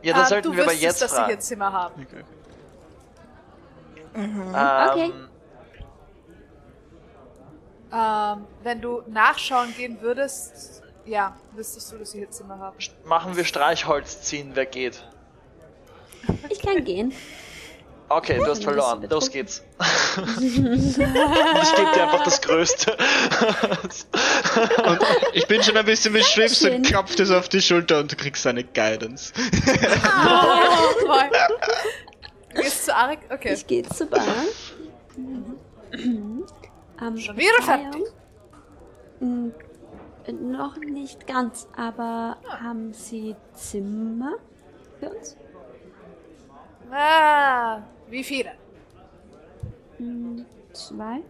ja, 0.03 0.15
das 0.15 0.23
Ähm, 0.23 0.29
sollten 0.29 0.57
wir 0.57 0.65
aber 0.65 0.73
jetzt 0.73 1.03
dass 1.03 1.11
sie 1.11 1.17
hier 1.17 1.25
fragen. 1.27 1.41
Zimmer 1.41 1.73
haben. 1.73 2.07
Okay. 2.07 2.25
Ähm, 4.15 4.55
Okay. 4.55 5.13
Ähm, 7.91 8.45
wenn 8.63 8.81
du 8.81 9.03
nachschauen 9.07 9.75
gehen 9.77 10.01
würdest, 10.01 10.83
ja, 11.07 11.37
wüsstest 11.53 11.91
du, 11.93 11.99
dass 11.99 12.11
sie 12.11 12.19
hier 12.19 12.31
Zimmer 12.31 12.59
haben. 12.59 12.77
Machen 13.05 13.37
wir 13.37 13.45
Streichholz 13.45 14.23
ziehen, 14.23 14.51
wer 14.55 14.67
geht. 14.67 15.03
Ich 16.51 16.61
kann 16.61 16.85
gehen. 16.85 17.13
Okay, 18.11 18.39
du 18.39 18.47
hast 18.47 18.65
verloren. 18.65 19.07
Los 19.11 19.31
geht's. 19.31 19.63
ich 20.41 20.57
gebe 20.57 21.13
dir 21.95 22.03
einfach 22.05 22.25
das 22.25 22.41
Größte. 22.41 22.97
Und 24.87 24.99
ich 25.35 25.47
bin 25.47 25.63
schon 25.63 25.77
ein 25.77 25.85
bisschen 25.85 26.15
beschwipst 26.15 26.63
und 26.65 26.71
Dankeschön. 26.71 26.95
klopft 26.95 27.21
es 27.21 27.31
auf 27.31 27.49
die 27.51 27.61
Schulter 27.61 27.99
und 28.01 28.11
du 28.11 28.17
kriegst 28.17 28.47
eine 28.47 28.65
Guidance. 28.65 29.33
Oh, 29.37 31.07
boy. 31.07 31.25
Du 32.55 32.63
gehst 32.63 32.87
zu 32.87 32.97
Arik? 32.97 33.21
Okay. 33.31 33.53
Ich 33.55 33.67
gehe 33.67 33.83
zur 33.83 34.07
Bar. 34.07 34.23
Am 36.99 37.19
Schon 37.19 37.37
wieder 37.37 37.63
fertig? 37.63 38.03
Hm, 39.21 39.53
Noch 40.43 40.77
nicht 40.79 41.27
ganz, 41.27 41.69
aber 41.77 42.37
haben 42.49 42.93
Sie 42.95 43.37
Zimmer 43.55 44.35
für 44.99 45.11
uns? 45.11 45.37
Ah, 46.91 47.83
wie 48.11 48.25
viele? 48.25 48.53
Hm, 49.99 50.45
Zwei? 50.73 51.21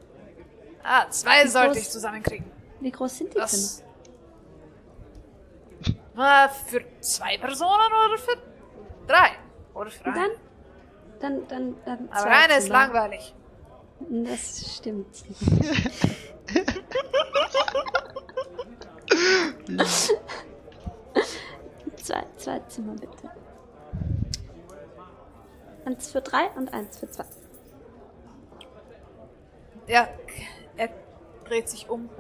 Ah, 0.83 1.09
zwei 1.11 1.45
Wie 1.45 1.49
sollte 1.49 1.75
groß- 1.75 1.79
ich 1.83 1.91
zusammenkriegen. 1.91 2.47
Wie 2.81 2.91
groß 2.91 3.19
sind 3.19 3.35
die 3.35 3.39
Das. 3.39 3.79
Zimmer? 3.79 3.89
Ah, 6.17 6.49
für 6.49 6.83
zwei 7.01 7.37
Personen 7.39 7.93
oder 8.09 8.19
für 8.19 8.37
drei? 9.07 9.31
Oder 9.75 9.91
für 9.91 10.05
Und 10.05 10.15
eine? 10.17 10.29
dann? 10.29 10.31
Dann, 11.21 11.49
dann, 11.49 11.75
dann 11.85 12.09
Aber 12.11 12.21
zwei 12.23 12.31
eine 12.45 12.57
ist 12.59 12.69
langweilig. 12.69 13.35
Das 14.01 14.77
stimmt. 14.77 15.09
zwei, 21.97 22.25
zwei 22.37 22.59
Zimmer 22.69 22.95
bitte. 22.95 23.31
Eins 25.89 26.11
für 26.11 26.21
drei 26.21 26.51
und 26.51 26.75
eins 26.75 26.99
für 26.99 27.11
zwei. 27.11 27.25
Ja, 29.87 30.07
er 30.77 30.91
dreht 31.47 31.67
sich 31.67 31.89
um. 31.89 32.11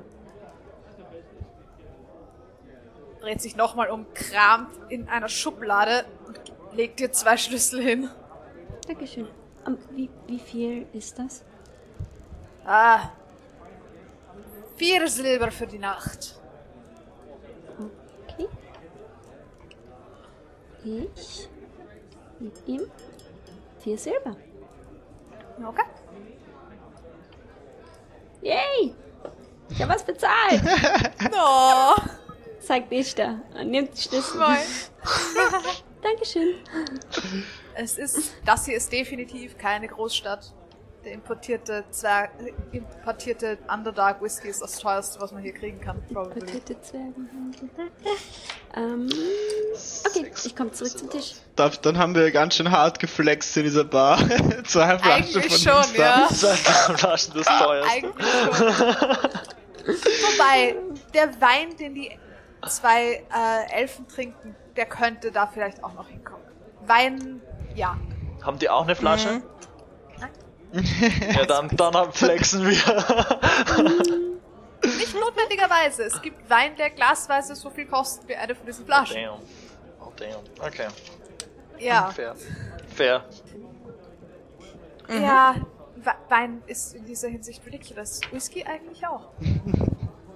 Dreht 3.20 3.42
sich 3.42 3.56
nochmal 3.56 3.90
um, 3.90 4.06
kramt 4.14 4.74
in 4.88 5.06
einer 5.10 5.28
Schublade 5.28 6.06
und 6.26 6.40
legt 6.72 6.98
dir 6.98 7.12
zwei 7.12 7.36
Schlüssel 7.36 7.82
hin. 7.82 8.08
Dankeschön. 8.86 9.28
Um, 9.66 9.76
wie, 9.90 10.08
wie 10.26 10.38
viel 10.38 10.86
ist 10.94 11.18
das? 11.18 11.44
Ah. 12.64 13.10
Vier 14.76 15.08
Silber 15.08 15.50
für 15.50 15.66
die 15.66 15.78
Nacht. 15.78 16.40
Okay. 18.24 18.48
Ich 20.84 21.50
mit 22.38 22.66
ihm 22.66 22.90
vier 23.78 23.98
Silber. 23.98 24.36
Okay. 25.66 25.84
Yay! 28.42 28.94
Ich 29.70 29.82
habe 29.82 29.92
was 29.92 30.04
bezahlt! 30.04 30.62
Oh, 31.32 31.94
Sagt 32.60 32.92
Ishtar 32.92 33.40
und 33.58 33.70
nimmt 33.70 33.96
die 33.96 34.02
Schlüssel. 34.02 34.40
Dankeschön. 36.02 36.56
Es 37.74 37.98
ist, 37.98 38.34
das 38.44 38.66
hier 38.66 38.76
ist 38.76 38.92
definitiv 38.92 39.56
keine 39.58 39.88
Großstadt. 39.88 40.52
Der 41.08 41.14
importierte 41.14 41.84
Zwerg, 41.90 42.32
importierte 42.70 43.56
Underdark 43.72 44.20
Whisky 44.20 44.48
ist 44.48 44.60
das 44.60 44.78
teuerste, 44.78 45.18
was 45.22 45.32
man 45.32 45.42
hier 45.42 45.54
kriegen 45.54 45.80
kann, 45.80 46.02
probably. 46.12 46.40
Portierte 46.40 46.78
Zwergenhandel. 46.82 47.70
Ähm, 48.76 49.08
okay, 50.06 50.30
ich 50.44 50.54
komme 50.54 50.70
zurück 50.72 50.98
zum 50.98 51.08
Tisch. 51.08 51.32
Da- 51.56 51.70
Dann 51.70 51.96
haben 51.96 52.14
wir 52.14 52.30
ganz 52.30 52.56
schön 52.56 52.70
hart 52.70 52.98
geflext 52.98 53.56
in 53.56 53.62
dieser 53.64 53.84
Bar. 53.84 54.18
Zwei 54.66 54.98
Flaschen 54.98 55.10
Eigentlich 55.40 55.64
von 55.64 55.72
schon, 55.82 55.94
ja. 55.96 56.28
Zwei 56.30 56.56
Flaschen. 56.56 57.32
Eigentlich 57.32 58.26
schon. 58.58 58.66
Wobei, 59.86 60.76
der 61.14 61.40
Wein, 61.40 61.74
den 61.78 61.94
die 61.94 62.10
zwei 62.68 63.24
äh, 63.34 63.72
Elfen 63.80 64.06
trinken, 64.08 64.54
der 64.76 64.84
könnte 64.84 65.32
da 65.32 65.46
vielleicht 65.46 65.82
auch 65.82 65.94
noch 65.94 66.08
hinkommen. 66.08 66.44
Wein, 66.86 67.40
ja. 67.74 67.96
Haben 68.42 68.58
die 68.58 68.68
auch 68.68 68.82
eine 68.82 68.94
Flasche? 68.94 69.36
Mhm. 69.36 69.42
Ja, 70.72 71.46
dann, 71.46 71.68
dann 71.68 72.12
flexen 72.12 72.66
wir. 72.66 72.72
Nicht 74.98 75.14
notwendigerweise. 75.14 76.04
Es 76.04 76.20
gibt 76.22 76.48
Wein, 76.48 76.76
der 76.76 76.90
glasweise 76.90 77.54
so 77.54 77.70
viel 77.70 77.86
kostet 77.86 78.28
wie 78.28 78.36
eine 78.36 78.54
von 78.54 78.66
diesen 78.66 78.84
Flaschen. 78.84 79.16
Damn. 79.16 79.40
Oh, 80.00 80.12
damn. 80.16 80.40
Okay. 80.66 80.88
Ja. 81.78 82.10
Fair. 82.10 82.34
Fair. 82.94 83.24
Ja, 85.08 85.54
We 85.96 86.12
Wein 86.28 86.62
ist 86.66 86.94
in 86.94 87.04
dieser 87.06 87.28
Hinsicht 87.28 87.64
ridiculous. 87.64 88.20
Whisky 88.30 88.64
eigentlich 88.64 89.06
auch. 89.06 89.30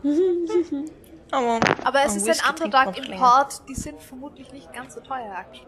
Aber, 1.31 1.61
Aber 1.85 2.05
es 2.05 2.17
ist 2.17 2.27
Whisky 2.27 2.49
ein 2.49 2.55
man 2.59 2.65
Underdog 2.65 2.97
länger. 2.97 3.15
Import, 3.15 3.63
die 3.69 3.75
sind 3.75 4.01
vermutlich 4.03 4.53
nicht 4.53 4.73
ganz 4.73 4.95
so 4.95 5.01
teuer, 5.01 5.35
actually. 5.35 5.67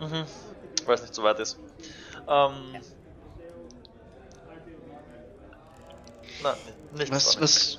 Mhm. 0.00 0.24
Weil 0.84 0.94
es 0.94 1.02
nicht 1.02 1.14
so 1.14 1.22
weit 1.22 1.38
ist. 1.38 1.58
Ähm. 2.28 2.80
Nein, 6.42 6.54
nicht 6.94 7.12
Was, 7.12 7.40
was, 7.40 7.78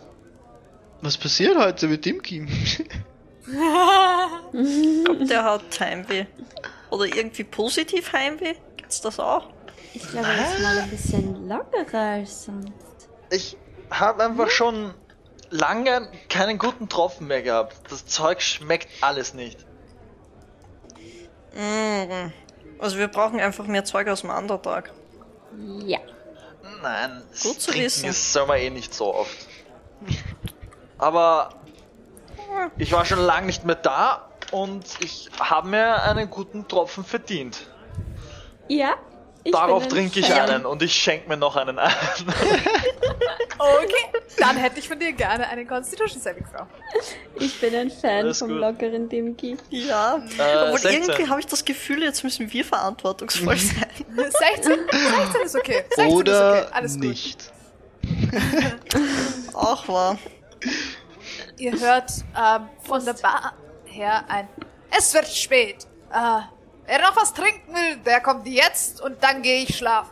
was 1.01 1.17
passiert 1.17 1.57
heute 1.57 1.87
mit 1.87 2.05
dem 2.05 2.21
Kim? 2.21 2.47
Ich 4.53 5.27
der 5.27 5.43
hat 5.43 5.79
Heimweh. 5.79 6.25
Oder 6.89 7.05
irgendwie 7.05 7.43
positiv 7.43 8.13
Heimweh? 8.13 8.55
Gibt's 8.77 9.01
das 9.01 9.19
auch? 9.19 9.49
Ich 9.93 10.07
glaube, 10.07 10.27
er 10.27 10.53
ist 10.53 10.61
mal 10.61 10.77
ein 10.79 10.89
bisschen 10.89 11.49
lockerer 11.49 11.99
als 11.99 12.45
sonst. 12.45 12.71
Ich 13.29 13.57
habe 13.89 14.23
einfach 14.23 14.49
schon 14.49 14.93
lange 15.49 16.09
keinen 16.29 16.57
guten 16.57 16.89
Tropfen 16.89 17.27
mehr 17.27 17.41
gehabt. 17.41 17.75
Das 17.91 18.05
Zeug 18.05 18.41
schmeckt 18.41 18.87
alles 19.01 19.33
nicht. 19.33 19.65
Mhm. 21.53 22.31
Also 22.84 22.97
wir 22.97 23.07
brauchen 23.07 23.39
einfach 23.39 23.65
mehr 23.65 23.85
Zeug 23.85 24.10
aus 24.10 24.22
dem 24.22 24.30
Underdark. 24.30 24.91
Ja. 25.85 25.99
Nein, 26.81 27.23
das 27.31 27.43
Gut 27.43 27.61
zu 27.61 27.72
trinken 27.72 27.85
wissen. 27.85 28.10
ist 28.10 28.34
soll 28.34 28.45
man 28.45 28.57
eh 28.57 28.69
nicht 28.69 28.93
so 28.93 29.15
oft. 29.15 29.47
Aber 30.97 31.51
ich 32.77 32.91
war 32.91 33.05
schon 33.05 33.19
lange 33.19 33.45
nicht 33.45 33.64
mehr 33.64 33.76
da 33.76 34.27
und 34.51 34.84
ich 34.99 35.30
habe 35.39 35.69
mir 35.69 36.03
einen 36.03 36.30
guten 36.30 36.68
Tropfen 36.68 37.05
verdient. 37.05 37.68
Ja. 38.68 38.95
Ich 39.45 39.53
Darauf 39.53 39.88
trinke 39.88 40.19
ich 40.19 40.27
Fan. 40.27 40.49
einen 40.49 40.65
und 40.65 40.81
ich 40.81 40.93
schenke 40.93 41.30
mir 41.30 41.38
noch 41.38 41.55
einen 41.55 41.80
ein. 41.80 41.89
Okay, 43.64 44.22
dann 44.38 44.57
hätte 44.57 44.80
ich 44.80 44.88
von 44.88 44.99
dir 44.99 45.14
gerne 45.14 45.48
einen 45.48 45.68
Constitution 45.68 46.19
Saving 46.22 46.45
Throw. 46.52 46.68
Ich 47.35 47.60
bin 47.61 47.73
ein 47.76 47.90
Fan 47.91 48.26
Alles 48.26 48.40
vom 48.40 48.49
gut. 48.49 48.57
lockeren 48.57 49.07
Dimki. 49.10 49.57
Ja. 49.69 50.18
Äh, 50.38 50.57
Obwohl 50.65 50.80
16. 50.80 51.03
irgendwie 51.03 51.30
habe 51.30 51.40
ich 51.40 51.48
das 51.48 51.64
Gefühl, 51.64 52.03
jetzt 52.03 52.23
müssen 52.23 52.52
wir 52.52 52.65
verantwortungsvoll 52.65 53.57
sein. 53.57 53.88
16? 54.15 54.80
16 54.90 55.41
ist 55.45 55.56
okay. 55.56 55.84
16 55.90 56.07
ist 56.07 56.14
Oder 56.14 56.61
okay. 56.64 56.72
Alles 56.73 56.94
gut. 56.95 57.03
nicht? 57.03 57.52
Auch 59.53 59.88
wahr. 59.88 60.18
Ihr 61.57 61.80
hört 61.80 62.11
ähm, 62.38 62.69
von 62.84 63.03
der 63.06 63.14
Bar 63.14 63.53
her 63.85 64.23
ein 64.27 64.48
Es 64.95 65.14
wird 65.14 65.27
spät. 65.27 65.88
Äh, 66.11 66.41
Wer 66.85 67.02
noch 67.02 67.15
was 67.15 67.34
trinken 67.34 67.73
will, 67.73 67.95
der 68.06 68.19
kommt 68.19 68.45
jetzt 68.45 68.99
und 68.99 69.23
dann 69.23 69.41
gehe 69.41 69.64
ich 69.64 69.77
schlafen. 69.77 70.11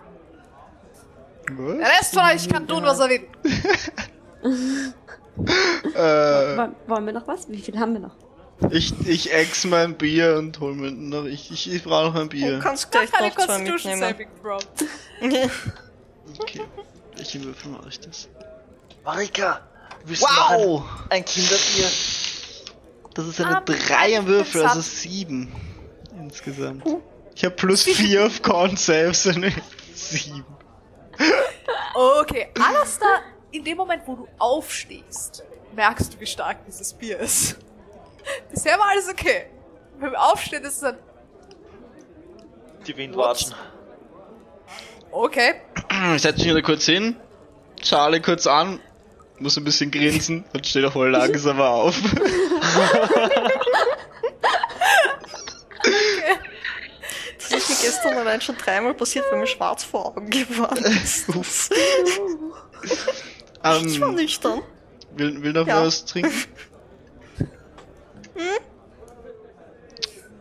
Der 1.57 1.79
Was? 1.79 1.99
Rest 1.99 2.13
von 2.13 2.23
euch 2.25 2.49
kann 2.49 2.67
tun, 2.67 2.83
was 2.83 2.99
er 2.99 3.09
will. 3.09 3.27
Äh, 5.95 6.57
Woll- 6.57 6.75
Wollen 6.87 7.05
wir 7.05 7.13
noch 7.13 7.27
was? 7.27 7.49
Wie 7.49 7.61
viel 7.61 7.79
haben 7.79 7.93
wir 7.93 7.99
noch? 8.01 8.15
ich, 8.69 8.93
ich 9.07 9.33
ex 9.33 9.63
mein 9.65 9.95
Bier 9.97 10.35
und 10.37 10.59
hol 10.59 10.75
mir 10.75 10.91
noch. 10.91 11.25
Ich, 11.25 11.51
ich, 11.51 11.71
ich 11.73 11.83
brauche 11.83 12.05
noch 12.09 12.15
ein 12.15 12.29
Du 12.29 12.37
Bier. 12.37 12.59
kannst 12.59 12.91
gleich 12.91 13.09
noch 13.11 13.35
zwei 13.37 13.57
mitnehmen. 13.59 14.15
Okay. 16.39 16.61
Welche 17.15 17.43
Würfel 17.43 17.71
mache 17.71 17.89
ich 17.89 17.99
das? 17.99 18.29
Marika, 19.03 19.61
Wow! 20.05 20.83
ein, 21.09 21.17
ein 21.17 21.25
Kinderbier? 21.25 21.89
Das 23.13 23.27
ist 23.27 23.41
eine 23.41 23.57
Ah, 23.57 23.61
3 23.65 24.17
am 24.19 24.27
Würfel, 24.27 24.65
also 24.65 24.79
7 24.81 25.51
insgesamt. 26.19 26.83
Ich 27.35 27.43
habe 27.43 27.55
plus 27.55 27.83
4 27.83 28.25
auf 28.27 28.41
Con 28.41 28.77
Saves, 28.77 29.27
eine 29.27 29.51
7. 29.93 30.45
Okay, 31.93 32.49
Alastair, 32.59 33.21
in 33.51 33.63
dem 33.63 33.77
Moment, 33.77 34.03
wo 34.05 34.15
du 34.15 34.27
aufstehst, 34.39 35.43
merkst 35.75 36.13
du, 36.13 36.19
wie 36.19 36.25
stark 36.25 36.65
dieses 36.65 36.93
Bier 36.93 37.19
ist. 37.19 37.57
Bisher 38.51 38.77
war 38.79 38.89
alles 38.89 39.09
okay. 39.09 39.47
Beim 39.99 40.15
Aufstehen 40.15 40.63
ist 40.63 40.75
es 40.75 40.79
dann, 40.81 40.97
Die 42.87 42.95
Windwatschen. 42.97 43.53
okay, 45.11 45.61
Ich 46.15 46.21
setze 46.21 46.39
mich 46.39 46.49
wieder 46.49 46.61
kurz 46.61 46.85
hin, 46.85 47.15
Charlie 47.81 48.19
kurz 48.21 48.47
an, 48.47 48.79
muss 49.39 49.57
ein 49.57 49.63
bisschen 49.63 49.91
grinsen 49.91 50.45
und 50.53 50.65
steht 50.65 50.85
auch 50.85 50.93
voll 50.93 51.09
langsamer 51.11 51.69
auf. 51.69 51.95
Ist 55.83 56.50
mir 57.71 57.77
gestern 57.81 58.17
allein 58.17 58.41
schon 58.41 58.57
dreimal 58.57 58.93
passiert, 58.93 59.25
weil 59.31 59.39
mir 59.39 59.47
schwarz 59.47 59.83
vor 59.83 60.05
Augen 60.07 60.29
geworden 60.29 60.83
ist. 61.03 61.27
Ich 63.85 64.01
war 64.01 64.11
nüchtern. 64.11 64.61
will, 65.15 65.41
will 65.43 65.53
noch 65.53 65.67
Ja. 65.67 65.85
was 65.85 66.05
trinken? 66.05 66.31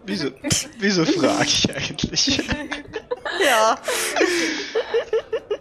Wieso, 0.05 0.31
wieso 0.79 1.05
frage 1.05 1.45
ich 1.45 1.75
eigentlich? 1.75 2.43
Ja. 3.45 3.79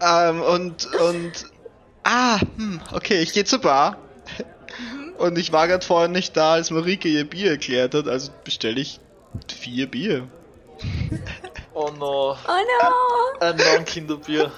Ähm, 0.02 0.42
und, 0.42 0.86
und, 0.96 1.32
ah, 2.04 2.40
hm, 2.56 2.80
okay, 2.94 3.20
ich 3.22 3.34
gehe 3.34 3.44
zur 3.46 3.60
Bar. 3.60 3.98
Und 5.18 5.38
ich 5.38 5.52
war 5.52 5.68
gerade 5.68 5.86
vorhin 5.86 6.14
nicht 6.14 6.38
da, 6.38 6.54
als 6.54 6.72
Marike 6.72 7.10
ihr 7.10 7.26
Bier 7.30 7.52
erklärt 7.52 7.94
hat, 7.94 8.08
also 8.08 8.32
bestelle 8.46 8.80
ich 8.80 9.00
vier 9.48 9.88
Bier. 9.88 10.28
Oh 11.82 11.90
no, 11.98 12.32
Oh 12.32 12.36
no! 12.82 13.40
ein 13.40 13.56
Non-Kinderbier. 13.56 14.52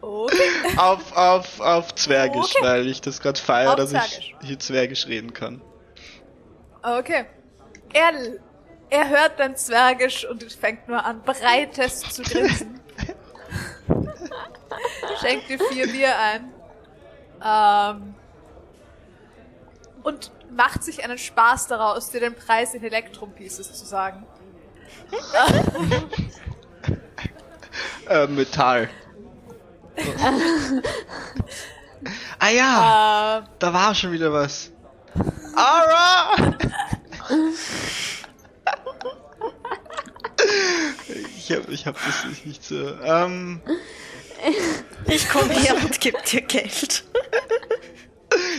okay. 0.00 0.36
Auf, 0.76 1.16
auf, 1.16 1.58
auf 1.60 1.92
Zwergisch, 1.96 2.54
Okay. 2.54 2.64
weil 2.64 2.88
ich 2.88 3.00
das 3.00 3.20
gerade 3.20 3.40
feiere, 3.40 3.74
dass 3.74 3.92
ich 3.92 4.36
hier 4.40 4.56
Zwergisch 4.60 5.08
reden 5.08 5.32
kann. 5.32 5.60
Okay. 6.82 7.26
Er, 7.92 8.12
er 8.88 9.08
hört 9.08 9.40
dein 9.40 9.56
Zwergisch 9.56 10.24
und 10.26 10.44
fängt 10.52 10.86
nur 10.86 11.04
an, 11.04 11.22
breites 11.22 12.02
zu 12.02 12.22
grinsen. 12.22 12.78
Schenkt 15.20 15.48
dir 15.48 15.58
vier 15.58 15.88
Bier 15.88 16.12
ein. 16.16 16.52
Ähm, 17.44 18.14
und 20.04 20.30
macht 20.54 20.84
sich 20.84 21.02
einen 21.02 21.18
Spaß 21.18 21.66
daraus, 21.66 22.10
dir 22.10 22.20
den 22.20 22.36
Preis 22.36 22.74
in 22.74 22.84
Electrum 22.84 23.32
Pieces 23.32 23.72
zu 23.72 23.84
sagen. 23.84 24.24
Äh, 28.08 28.26
Metall. 28.26 28.88
ah 32.38 32.48
ja, 32.48 33.38
Äh, 33.38 33.42
da 33.58 33.72
war 33.72 33.94
schon 33.94 34.12
wieder 34.12 34.32
was. 34.32 34.70
Ara! 35.54 36.56
ich 41.36 41.52
hab, 41.52 41.68
ich 41.68 41.86
hab 41.86 41.94
das 42.04 42.24
nicht- 42.26 42.46
nicht 42.46 42.64
so. 42.64 42.94
Ähm, 43.02 43.60
Ich 45.06 45.28
komme 45.28 45.52
her 45.52 45.74
und 45.76 46.00
gebe 46.00 46.18
dir 46.22 46.40
Geld. 46.42 47.04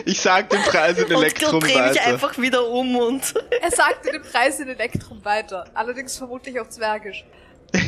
Ich 0.06 0.20
sag 0.22 0.50
den 0.50 0.62
Preis 0.64 0.98
in 0.98 1.06
Und 1.06 1.12
Elektrum 1.12 1.60
drehe 1.62 1.82
mich 1.82 1.92
weiter. 1.96 2.06
einfach 2.08 2.38
wieder 2.38 2.68
um 2.68 2.96
und. 2.96 3.34
er 3.62 3.72
sagt 3.72 4.06
dir 4.06 4.12
den 4.14 4.22
Preis 4.24 4.60
in 4.60 4.68
Electrum 4.70 5.24
weiter. 5.24 5.66
Allerdings 5.74 6.18
vermutlich 6.18 6.60
auf 6.60 6.70
Zwergisch. 6.70 7.26
Äh, 7.74 7.80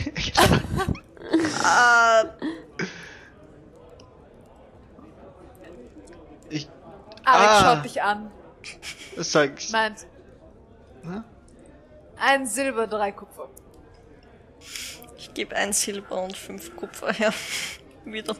ich 6.50 6.68
Alex 7.26 7.52
Ah. 7.52 7.76
schaut 7.76 7.86
dich 7.86 8.02
an. 8.02 8.32
sag, 9.18 9.52
Meint. 9.72 10.06
Hä? 11.04 11.22
Ein 12.18 12.46
Silber, 12.48 12.88
drei 12.88 13.12
Kupfer. 13.12 13.50
ich 15.18 15.34
gebe 15.34 15.56
ein 15.56 15.74
Silber 15.74 16.22
und 16.24 16.38
fünf 16.38 16.76
Kupfer 16.76 17.12
her. 17.14 17.34
Wieder. 18.06 18.36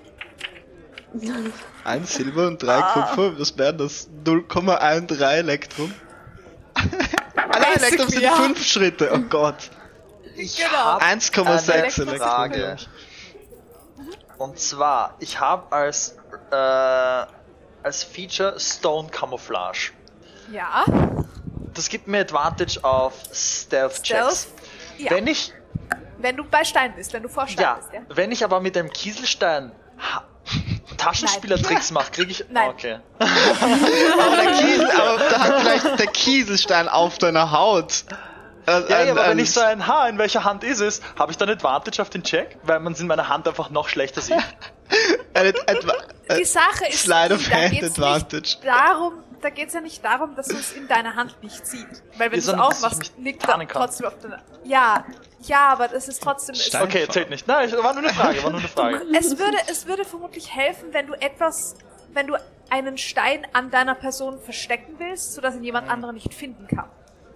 Ein 1.84 2.06
Silber 2.06 2.48
und 2.48 2.62
drei 2.62 2.78
Ah. 2.80 2.94
Kupfer, 2.94 3.40
was 3.40 3.58
wären 3.58 3.78
das? 3.78 4.10
0,13 4.26 5.22
Elektrum? 5.22 5.94
Alle 7.36 7.66
Elektrum 7.76 8.10
sind 8.10 8.22
ja. 8.22 8.36
fünf 8.36 8.64
Schritte, 8.66 9.12
oh 9.14 9.20
Gott. 9.30 9.70
genau. 10.36 10.98
1,6 10.98 11.42
Eine 11.42 11.82
Elektrum. 11.82 12.18
Frage. 12.18 12.78
Und 14.38 14.60
zwar, 14.60 15.16
ich 15.20 15.40
habe 15.40 15.72
als, 15.72 16.18
äh, 16.52 16.56
als 16.56 18.04
Feature 18.04 18.60
Stone 18.60 19.10
Camouflage. 19.10 19.92
Ja. 20.52 20.84
Das 21.74 21.90
gibt 21.90 22.08
mir 22.08 22.20
Advantage 22.22 22.80
auf 22.84 23.14
Stealth 23.32 24.04
Checks. 24.04 24.44
Stealth? 24.44 24.48
Ja. 24.98 25.12
Wenn 25.12 25.28
ich, 25.28 25.54
Wenn 26.18 26.38
du 26.38 26.44
bei 26.44 26.64
Stein 26.64 26.94
bist, 26.96 27.14
wenn 27.14 27.24
du 27.24 27.30
vor 27.30 27.48
Stein 27.48 27.64
ja, 27.64 27.74
bist, 27.76 27.90
ja. 27.94 28.02
wenn 28.10 28.32
ich 28.32 28.44
aber 28.44 28.60
mit 28.60 28.78
einem 28.78 28.90
Kieselstein 28.92 29.72
ha 30.04 30.24
Taschenspielertricks 30.98 31.92
mache, 31.92 32.12
kriege 32.12 32.32
ich. 32.32 32.46
Nein. 32.50 32.70
Okay. 32.70 33.00
Aber, 33.20 34.36
der 34.38 34.52
Kiesel, 34.54 34.92
aber 34.92 35.18
da 35.18 35.40
hat 35.40 35.62
vielleicht 35.62 36.00
der 36.00 36.08
Kieselstein 36.08 36.88
auf 36.90 37.18
deiner 37.18 37.52
Haut. 37.52 38.04
Äh, 38.66 38.72
Ja, 38.72 38.98
ein- 38.98 39.06
ja, 39.08 39.12
aber 39.12 39.24
ein- 39.24 39.30
wenn 39.32 39.40
ich 39.40 39.52
so 39.52 39.60
ein 39.60 39.88
Haar, 39.88 40.08
in 40.08 40.18
welcher 40.18 40.44
Hand 40.46 40.64
ist 40.64 40.80
es, 40.80 41.02
habe 41.20 41.32
ich 41.32 41.38
dann 41.38 41.50
Advantage 41.50 42.02
auf 42.02 42.10
den 42.10 42.24
Check, 42.24 42.58
weil 42.64 42.80
man 42.80 42.94
es 42.94 43.00
in 43.02 43.08
meiner 43.08 43.28
Hand 43.28 43.48
einfach 43.48 43.70
noch 43.70 43.90
schlechter 43.90 44.22
sieht. 44.22 44.38
etwa, 45.34 45.94
Die 46.30 46.42
äh, 46.42 46.46
Sache 46.46 46.86
ist, 46.90 47.00
Slide 47.04 47.34
of 47.34 47.50
da 47.50 47.56
Hand 47.56 47.72
geht's 47.72 47.98
Advantage. 48.00 48.42
nicht 48.42 48.64
darum, 48.66 49.14
da 49.42 49.50
geht's 49.50 49.74
ja 49.74 49.82
nicht 49.82 50.04
darum, 50.06 50.36
dass 50.36 50.48
du 50.48 50.56
es 50.56 50.72
in 50.74 50.88
deiner 50.88 51.16
Hand 51.16 51.36
nicht 51.42 51.66
siehst. 51.68 52.04
Weil 52.18 52.32
wenn 52.32 52.40
Ja, 52.40 52.46
du 52.46 52.52
es 52.54 52.60
aufmachst, 52.60 53.14
liegt 53.18 53.44
da 53.44 53.54
kann. 53.58 53.68
trotzdem 53.68 54.08
auf 54.08 54.18
deiner... 54.20 54.40
Ja, 54.64 55.04
ja, 55.48 55.68
aber 55.70 55.88
das 55.88 56.08
ist 56.08 56.22
trotzdem... 56.24 56.54
Es, 56.56 56.66
Stein- 56.68 56.84
Okay, 56.84 57.08
zählt 57.10 57.30
nicht. 57.30 57.48
Nein, 57.48 57.72
war 57.72 57.94
nur 57.94 58.04
eine 58.04 58.14
Frage, 58.14 58.44
war 58.44 58.50
nur 58.52 58.60
eine 58.60 58.68
Frage. 58.78 59.02
es, 59.18 59.38
würde, 59.38 59.58
es 59.70 59.86
würde 59.88 60.06
vermutlich 60.06 60.54
helfen, 60.56 60.94
wenn 60.94 61.08
du 61.08 61.14
etwas... 61.14 61.76
Wenn 62.14 62.28
du 62.28 62.36
einen 62.70 62.98
Stein 63.00 63.48
an 63.54 63.72
deiner 63.72 63.96
Person 63.96 64.40
verstecken 64.40 64.96
willst, 65.00 65.34
sodass 65.34 65.56
ihn 65.56 65.64
jemand 65.64 65.90
anderer 65.90 66.12
nicht 66.12 66.34
finden 66.34 66.68
kann. 66.68 66.90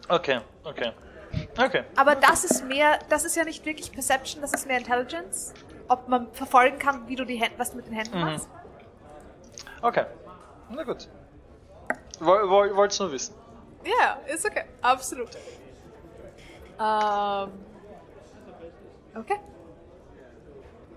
Okay, 0.07 0.41
okay. 0.63 0.91
Okay. 1.57 1.83
Aber 1.95 2.15
das 2.15 2.43
ist 2.43 2.63
mehr, 2.63 2.99
das 3.09 3.25
ist 3.25 3.35
ja 3.35 3.43
nicht 3.43 3.65
wirklich 3.65 3.91
Perception, 3.91 4.41
das 4.41 4.53
ist 4.53 4.67
mehr 4.67 4.77
Intelligence. 4.77 5.53
Ob 5.87 6.07
man 6.07 6.31
verfolgen 6.31 6.77
kann, 6.79 7.07
wie 7.07 7.15
du 7.15 7.25
die 7.25 7.35
Hände, 7.37 7.57
was 7.57 7.71
du 7.71 7.77
mit 7.77 7.87
den 7.87 7.93
Händen 7.93 8.17
Mhm. 8.19 8.25
machst. 8.25 8.47
Okay. 9.81 10.05
Na 10.69 10.83
gut. 10.83 11.07
Woll, 12.19 12.49
woll, 12.49 12.75
wollt's 12.75 12.99
nur 12.99 13.11
wissen. 13.11 13.33
Ja, 13.83 14.19
ist 14.31 14.45
okay. 14.45 14.63
Absolut. 14.81 15.29
Ähm. 16.79 17.51
Okay. 19.19 19.39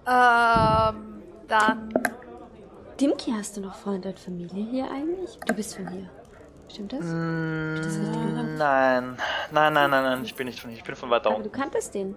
Ähm, 0.07 1.23
dann. 1.49 1.93
Dimki, 3.01 3.33
hast 3.33 3.57
du 3.57 3.61
noch 3.63 3.75
Freunde 3.75 4.11
und 4.11 4.19
Familie 4.19 4.65
hier 4.71 4.91
eigentlich? 4.91 5.39
Du 5.47 5.55
bist 5.55 5.77
von 5.77 5.89
hier. 5.89 6.09
Stimmt 6.69 6.93
das? 6.93 7.01
Mm, 7.05 7.77
Das. 7.77 7.97
Nein. 7.97 9.17
Nein, 9.51 9.73
nein, 9.73 9.91
nein, 9.91 10.05
nein, 10.05 10.25
ich 10.25 10.35
bin 10.35 10.47
nicht 10.47 10.61
von 10.61 10.71
hier, 10.71 10.79
ich 10.79 10.85
bin 10.85 10.95
von 10.95 11.11
weiter 11.11 11.31
Aber 11.31 11.39
du 11.39 11.45
unten. 11.45 11.53
kanntest 11.57 11.95
den. 11.95 12.15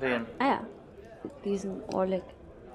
Wen? 0.00 0.26
Ah 0.38 0.44
ja. 0.46 0.60
Diesen 1.44 1.82
Oleg. 1.94 2.22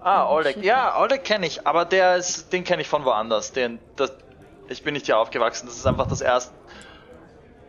Ah, 0.01 0.29
Oleg. 0.29 0.57
Ja, 0.63 0.99
Oleg 1.01 1.23
kenne 1.23 1.45
ich, 1.47 1.65
aber 1.65 1.85
der 1.85 2.17
ist, 2.17 2.51
den 2.53 2.63
kenne 2.63 2.81
ich 2.81 2.89
von 2.89 3.03
woanders. 3.05 3.51
Den, 3.53 3.79
das, 3.95 4.13
ich 4.67 4.83
bin 4.83 4.93
nicht 4.93 5.05
hier 5.07 5.17
aufgewachsen, 5.17 5.65
das 5.65 5.75
ist 5.77 5.87
einfach 5.87 6.07
das 6.07 6.21
erste. 6.21 6.53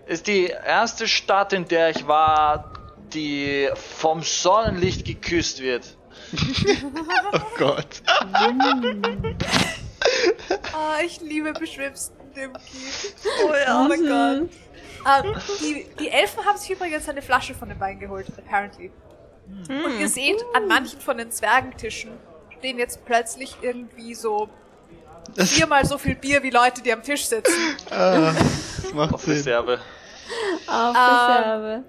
Ist 0.06 0.26
die 0.26 0.47
erste 0.47 1.09
Stadt, 1.09 1.52
in 1.52 1.66
der 1.66 1.90
ich 1.90 2.06
war, 2.06 2.70
die 3.12 3.68
vom 3.98 4.22
Sonnenlicht 4.22 5.05
geküsst 5.05 5.60
wird. 5.60 5.97
Oh 7.32 7.39
Gott. 7.59 8.02
Ah, 10.72 10.98
ich 11.05 11.20
liebe 11.20 11.52
beschwipsten 11.52 12.16
Dimki. 12.35 12.60
Oh 13.47 13.52
ja. 13.55 13.85
Oh 13.85 13.89
mein 13.89 14.01
Gott. 14.02 14.51
Ähm, 15.24 15.35
die, 15.60 15.86
die 15.98 16.09
Elfen 16.10 16.44
haben 16.44 16.59
sich 16.59 16.70
übrigens 16.70 17.09
eine 17.09 17.22
Flasche 17.22 17.55
von 17.55 17.68
den 17.68 17.78
Beinen 17.78 18.01
geholt, 18.01 18.26
apparently. 18.36 18.90
Und 19.68 19.98
ihr 20.01 20.09
seht, 20.09 20.36
an 20.55 20.66
manchen 20.68 21.01
von 21.01 21.18
den 21.18 21.31
Zwergentischen 21.31 22.12
stehen 22.59 22.78
jetzt 22.78 23.05
plötzlich 23.05 23.56
irgendwie 23.62 24.14
so 24.14 24.48
viermal 25.36 25.85
so 25.85 25.98
viel 25.98 26.14
Bier 26.14 26.43
wie 26.43 26.51
Leute, 26.51 26.82
die 26.82 26.93
am 26.93 27.02
Tisch 27.02 27.26
sitzen. 27.26 27.52
Ah, 27.90 28.32
macht 28.94 29.14
Auf 29.14 29.22
Sinn. 29.24 29.35
Reserve. 29.35 29.81
Auf 30.66 30.97
Ähm, 30.97 31.02
Reserve. 31.02 31.85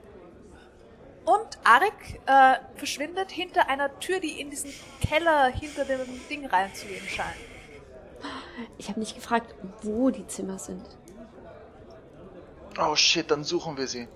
Und 1.25 1.57
Arik 1.63 2.21
äh, 2.27 2.59
verschwindet 2.75 3.31
hinter 3.31 3.67
einer 3.67 3.99
Tür, 3.99 4.19
die 4.19 4.39
in 4.39 4.51
diesen 4.51 4.71
Keller 5.01 5.47
hinter 5.47 5.83
dem 5.83 5.99
Ding 6.29 6.45
reinzugehen 6.45 7.07
scheint. 7.07 7.35
Ich 8.77 8.89
habe 8.89 8.99
nicht 8.99 9.15
gefragt, 9.15 9.55
wo 9.81 10.09
die 10.11 10.27
Zimmer 10.27 10.59
sind. 10.59 10.85
Oh 12.79 12.95
shit, 12.95 13.29
dann 13.29 13.43
suchen 13.43 13.77
wir 13.77 13.87
sie. 13.87 14.07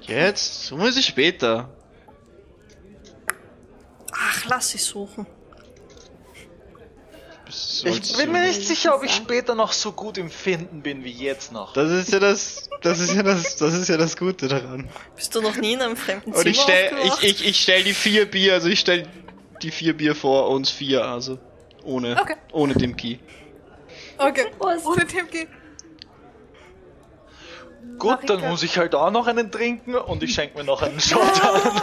Jetzt? 0.00 0.64
So 0.66 0.76
muss 0.76 0.96
ich 0.96 1.06
später. 1.06 1.68
Ach, 4.12 4.44
lass 4.46 4.70
sie 4.70 4.78
suchen. 4.78 5.26
Ich 7.50 8.16
bin 8.16 8.30
mir 8.32 8.42
nicht 8.42 8.66
sicher, 8.66 8.94
ob 8.94 9.02
ich 9.04 9.12
später 9.12 9.54
noch 9.54 9.72
so 9.72 9.92
gut 9.92 10.18
im 10.18 10.30
Finden 10.30 10.82
bin 10.82 11.02
wie 11.04 11.12
jetzt 11.12 11.50
noch. 11.52 11.72
Das 11.72 11.90
ist 11.90 12.12
ja 12.12 12.18
das, 12.18 12.68
das 12.82 13.00
ist 13.00 13.14
ja 13.14 13.22
das, 13.22 13.56
das 13.56 13.74
ist 13.74 13.88
ja 13.88 13.96
das 13.96 14.16
Gute 14.16 14.48
daran. 14.48 14.88
Bist 15.16 15.34
du 15.34 15.40
noch 15.40 15.56
nie 15.56 15.72
in 15.72 15.80
einem 15.82 15.96
fremden 15.96 16.32
Und 16.32 16.36
Zimmer 16.38 16.50
ich 16.50 16.60
stell, 16.60 16.86
ich, 16.86 17.10
aufgewacht? 17.12 17.24
ich, 17.24 17.46
ich 17.46 17.60
stell 17.60 17.82
die 17.84 17.94
vier 17.94 18.30
Bier, 18.30 18.52
also 18.54 18.68
ich 18.68 18.80
stell 18.80 19.06
die 19.62 19.70
vier 19.70 19.96
Bier 19.96 20.14
vor, 20.14 20.48
uns 20.50 20.70
vier, 20.70 21.04
also 21.04 21.38
ohne, 21.84 22.20
Okay. 22.20 22.36
ohne 22.52 22.74
dem 22.74 22.96
Key. 22.96 23.16
Okay, 24.18 24.46
Prost. 24.58 24.84
ohne 24.86 25.06
Timki. 25.06 25.48
Gut, 27.98 28.18
dann 28.28 28.40
muss 28.48 28.62
ich 28.62 28.76
halt 28.78 28.94
auch 28.94 29.10
noch 29.10 29.26
einen 29.26 29.50
trinken 29.50 29.94
und 29.96 30.22
ich 30.22 30.34
schenke 30.34 30.58
mir 30.58 30.64
noch 30.64 30.82
einen 30.82 31.00
Shot 31.00 31.20
an. 31.42 31.82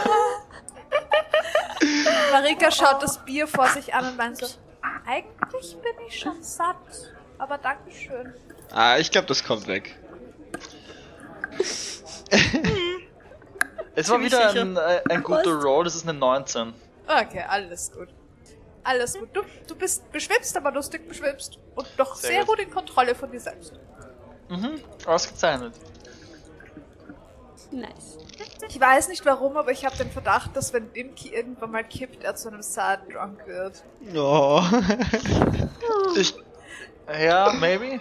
Marika 2.32 2.70
schaut 2.70 3.02
das 3.02 3.24
Bier 3.24 3.46
vor 3.46 3.66
sich 3.68 3.92
an 3.94 4.08
und 4.08 4.16
meint 4.16 4.38
so, 4.38 4.46
eigentlich 5.06 5.76
bin 5.76 6.06
ich 6.06 6.18
schon 6.18 6.42
satt, 6.42 6.76
aber 7.38 7.58
Dankeschön. 7.58 8.34
Ah, 8.72 8.98
ich 8.98 9.10
glaube, 9.10 9.26
das 9.28 9.44
kommt 9.44 9.66
weg. 9.66 9.96
Es 13.94 14.10
war 14.10 14.20
wieder 14.20 14.50
ein, 14.50 14.76
äh, 14.76 15.00
ein 15.08 15.22
guter 15.22 15.54
Roll, 15.54 15.84
das 15.84 15.94
ist 15.94 16.08
eine 16.08 16.18
19. 16.18 16.74
Okay, 17.06 17.44
alles 17.48 17.90
gut. 17.92 18.08
Alles 18.84 19.14
gut. 19.18 19.30
Du, 19.32 19.42
du 19.66 19.74
bist 19.74 20.10
beschwipst, 20.12 20.56
aber 20.56 20.70
lustig 20.70 21.08
beschwipst. 21.08 21.58
Und 21.74 21.88
doch 21.96 22.14
Sehr 22.16 22.30
sehr, 22.30 22.40
gut. 22.40 22.58
gut 22.58 22.66
in 22.66 22.70
Kontrolle 22.70 23.14
von 23.14 23.30
dir 23.30 23.40
selbst. 23.40 23.72
Mhm, 24.48 24.80
ausgezeichnet. 25.06 25.74
Nice. 27.70 28.18
Ich 28.68 28.80
weiß 28.80 29.08
nicht 29.08 29.24
warum, 29.26 29.56
aber 29.56 29.70
ich 29.70 29.84
habe 29.84 29.96
den 29.96 30.10
Verdacht, 30.10 30.56
dass 30.56 30.72
wenn 30.72 30.92
Dimki 30.92 31.28
irgendwann 31.28 31.70
mal 31.70 31.84
kippt, 31.84 32.24
er 32.24 32.34
zu 32.34 32.48
einem 32.48 32.62
Sad 32.62 33.00
Drunk 33.12 33.46
wird. 33.46 33.82
Oh. 34.14 34.62
Ich. 36.16 36.34
Ja, 37.20 37.52
maybe? 37.52 38.00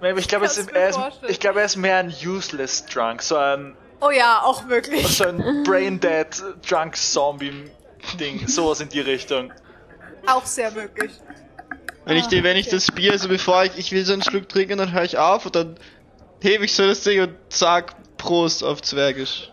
Maybe, 0.00 0.18
ich 0.18 0.28
glaube, 0.28 0.46
er 0.46 0.50
ist, 0.50 0.96
vorstellen. 0.96 1.32
ich 1.32 1.38
glaube, 1.38 1.60
er 1.60 1.66
ist 1.66 1.76
mehr 1.76 1.98
ein 1.98 2.12
useless 2.24 2.86
Drunk, 2.86 3.22
so 3.22 3.36
ein, 3.36 3.76
Oh 4.00 4.10
ja, 4.10 4.42
auch 4.42 4.64
möglich. 4.64 5.06
so 5.16 5.24
ein 5.24 5.62
Brain 5.66 6.00
Dead 6.00 6.26
Drunk 6.68 6.96
Zombie 6.96 7.70
Ding, 8.18 8.46
sowas 8.48 8.80
in 8.80 8.88
die 8.88 9.00
Richtung. 9.00 9.52
Auch 10.26 10.44
sehr 10.44 10.70
möglich. 10.70 11.12
Wenn 12.04 12.16
ich, 12.18 12.26
die, 12.26 12.42
wenn 12.42 12.56
ich 12.56 12.68
das 12.68 12.90
Bier, 12.90 13.12
also 13.12 13.28
bevor 13.28 13.64
ich, 13.64 13.78
ich 13.78 13.92
will 13.92 14.04
so 14.04 14.12
einen 14.12 14.22
Schluck 14.22 14.48
trinken, 14.48 14.76
dann 14.78 14.92
höre 14.92 15.04
ich 15.04 15.16
auf 15.16 15.46
und 15.46 15.56
dann 15.56 15.78
hebe 16.42 16.66
ich 16.66 16.74
so 16.74 16.86
das 16.86 17.02
Ding 17.02 17.22
und 17.22 17.34
sag 17.48 17.94
Prost 18.18 18.62
auf 18.62 18.82
Zwergisch. 18.82 19.50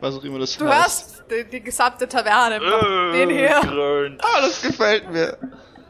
Was 0.00 0.14
auch 0.16 0.24
immer 0.24 0.38
das 0.38 0.56
Du 0.56 0.66
heißt. 0.68 0.76
hörst 0.78 1.24
die, 1.30 1.44
die 1.50 1.60
gesamte 1.60 2.08
Taverne 2.08 2.60
von 2.60 3.12
den 3.12 3.30
Äh, 3.30 3.36
hier. 3.48 3.60
grün. 3.62 4.18
Ah, 4.22 4.40
das 4.40 4.62
gefällt 4.62 5.10
mir. 5.10 5.36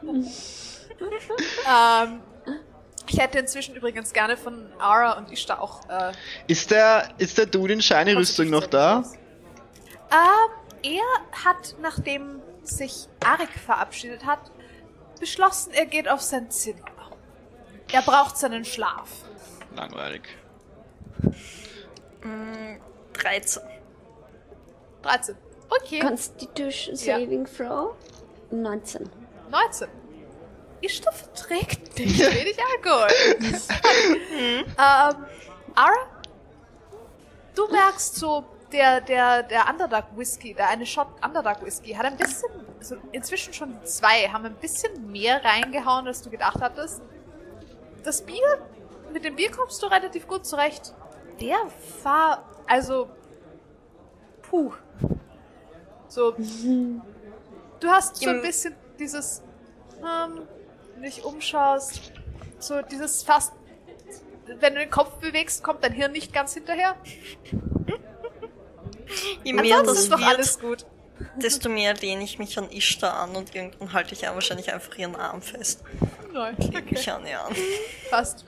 Ähm, 1.65 2.19
ich 3.07 3.17
hätte 3.17 3.39
inzwischen 3.39 3.73
übrigens 3.75 4.11
gerne 4.11 4.35
von 4.35 4.69
Ara 4.79 5.13
und 5.13 5.31
Ishtar 5.31 5.61
auch 5.61 5.87
äh, 5.89 6.11
Ist 6.47 6.71
der, 6.71 7.07
ist 7.17 7.37
der 7.37 7.45
Dude 7.45 7.71
in 7.73 7.81
Shiny 7.81 8.11
Rüstung 8.13 8.49
noch 8.49 8.67
da? 8.67 9.03
Ähm, 10.11 10.51
er 10.83 11.45
hat, 11.45 11.75
nachdem 11.81 12.41
sich 12.63 13.07
Arik 13.25 13.49
verabschiedet 13.65 14.25
hat, 14.25 14.39
beschlossen, 15.21 15.71
er 15.73 15.85
geht 15.85 16.09
auf 16.09 16.21
sein 16.21 16.51
Zimmer. 16.51 16.85
Er 17.93 18.01
braucht 18.01 18.37
seinen 18.37 18.65
Schlaf. 18.65 19.07
Langweilig. 19.75 20.23
13. 23.13 23.63
13. 25.03 25.35
Okay. 25.69 25.99
Constitution 25.99 26.95
Saving 26.95 27.45
Throw 27.45 27.95
19. 28.51 29.09
19. 29.51 29.87
Ishtar 30.81 31.13
verträgt 31.13 31.97
nicht 31.99 32.19
wenig 32.19 32.57
Alkohol. 32.75 33.07
ähm, 34.77 35.25
Ara, 35.75 35.95
du 37.55 37.67
merkst 37.69 38.15
so, 38.15 38.45
der, 38.71 39.01
der, 39.01 39.43
der 39.43 39.67
Underdog 39.69 40.05
Whisky, 40.15 40.53
der 40.53 40.69
eine 40.69 40.85
Shot 40.85 41.07
Underdog 41.23 41.65
Whisky, 41.65 41.93
hat 41.93 42.05
ein 42.05 42.17
bisschen, 42.17 42.49
also 42.79 42.95
inzwischen 43.11 43.53
schon 43.53 43.73
die 43.73 43.83
zwei, 43.83 44.29
haben 44.29 44.45
ein 44.45 44.55
bisschen 44.55 45.11
mehr 45.11 45.43
reingehauen, 45.43 46.07
als 46.07 46.21
du 46.21 46.29
gedacht 46.29 46.61
hattest. 46.61 47.01
Das 48.03 48.21
Bier, 48.21 48.65
mit 49.11 49.25
dem 49.25 49.35
Bier 49.35 49.51
kommst 49.51 49.81
du 49.83 49.87
relativ 49.87 50.27
gut 50.27 50.45
zurecht. 50.45 50.93
Der 51.41 51.57
war, 52.03 52.43
also, 52.67 53.09
puh. 54.49 54.73
So, 56.07 56.31
du 57.79 57.87
hast 57.87 58.17
so 58.17 58.29
ein 58.29 58.41
bisschen 58.41 58.75
dieses, 58.97 59.43
ähm, 59.99 60.41
wenn 60.93 61.03
du 61.03 61.09
dich 61.09 61.23
umschaust, 61.23 62.11
so 62.57 62.81
dieses 62.81 63.23
fast, 63.23 63.53
wenn 64.59 64.73
du 64.73 64.79
den 64.79 64.89
Kopf 64.89 65.13
bewegst, 65.19 65.63
kommt 65.63 65.83
dein 65.83 65.93
Hirn 65.93 66.11
nicht 66.11 66.33
ganz 66.33 66.53
hinterher. 66.55 66.95
Je 69.43 69.53
mehr 69.53 69.83
das 69.83 69.99
ist 69.99 70.11
doch 70.11 70.19
wird, 70.19 70.29
alles 70.29 70.59
gut. 70.59 70.85
desto 71.35 71.69
mehr 71.69 71.93
lehne 71.95 72.23
ich 72.23 72.39
mich 72.39 72.57
an 72.57 72.69
Ishtar 72.71 73.13
an 73.13 73.35
und 73.35 73.55
irgendwann 73.55 73.93
halte 73.93 74.13
ich 74.13 74.21
ja 74.21 74.33
wahrscheinlich 74.33 74.71
einfach 74.73 74.95
ihren 74.97 75.15
Arm 75.15 75.41
fest. 75.41 75.83
Nein, 76.33 76.55
okay. 76.59 76.83
mich 76.89 77.11
an 77.11 77.25
ihr 77.25 77.43
an. 77.43 77.55
Passt. 78.09 78.45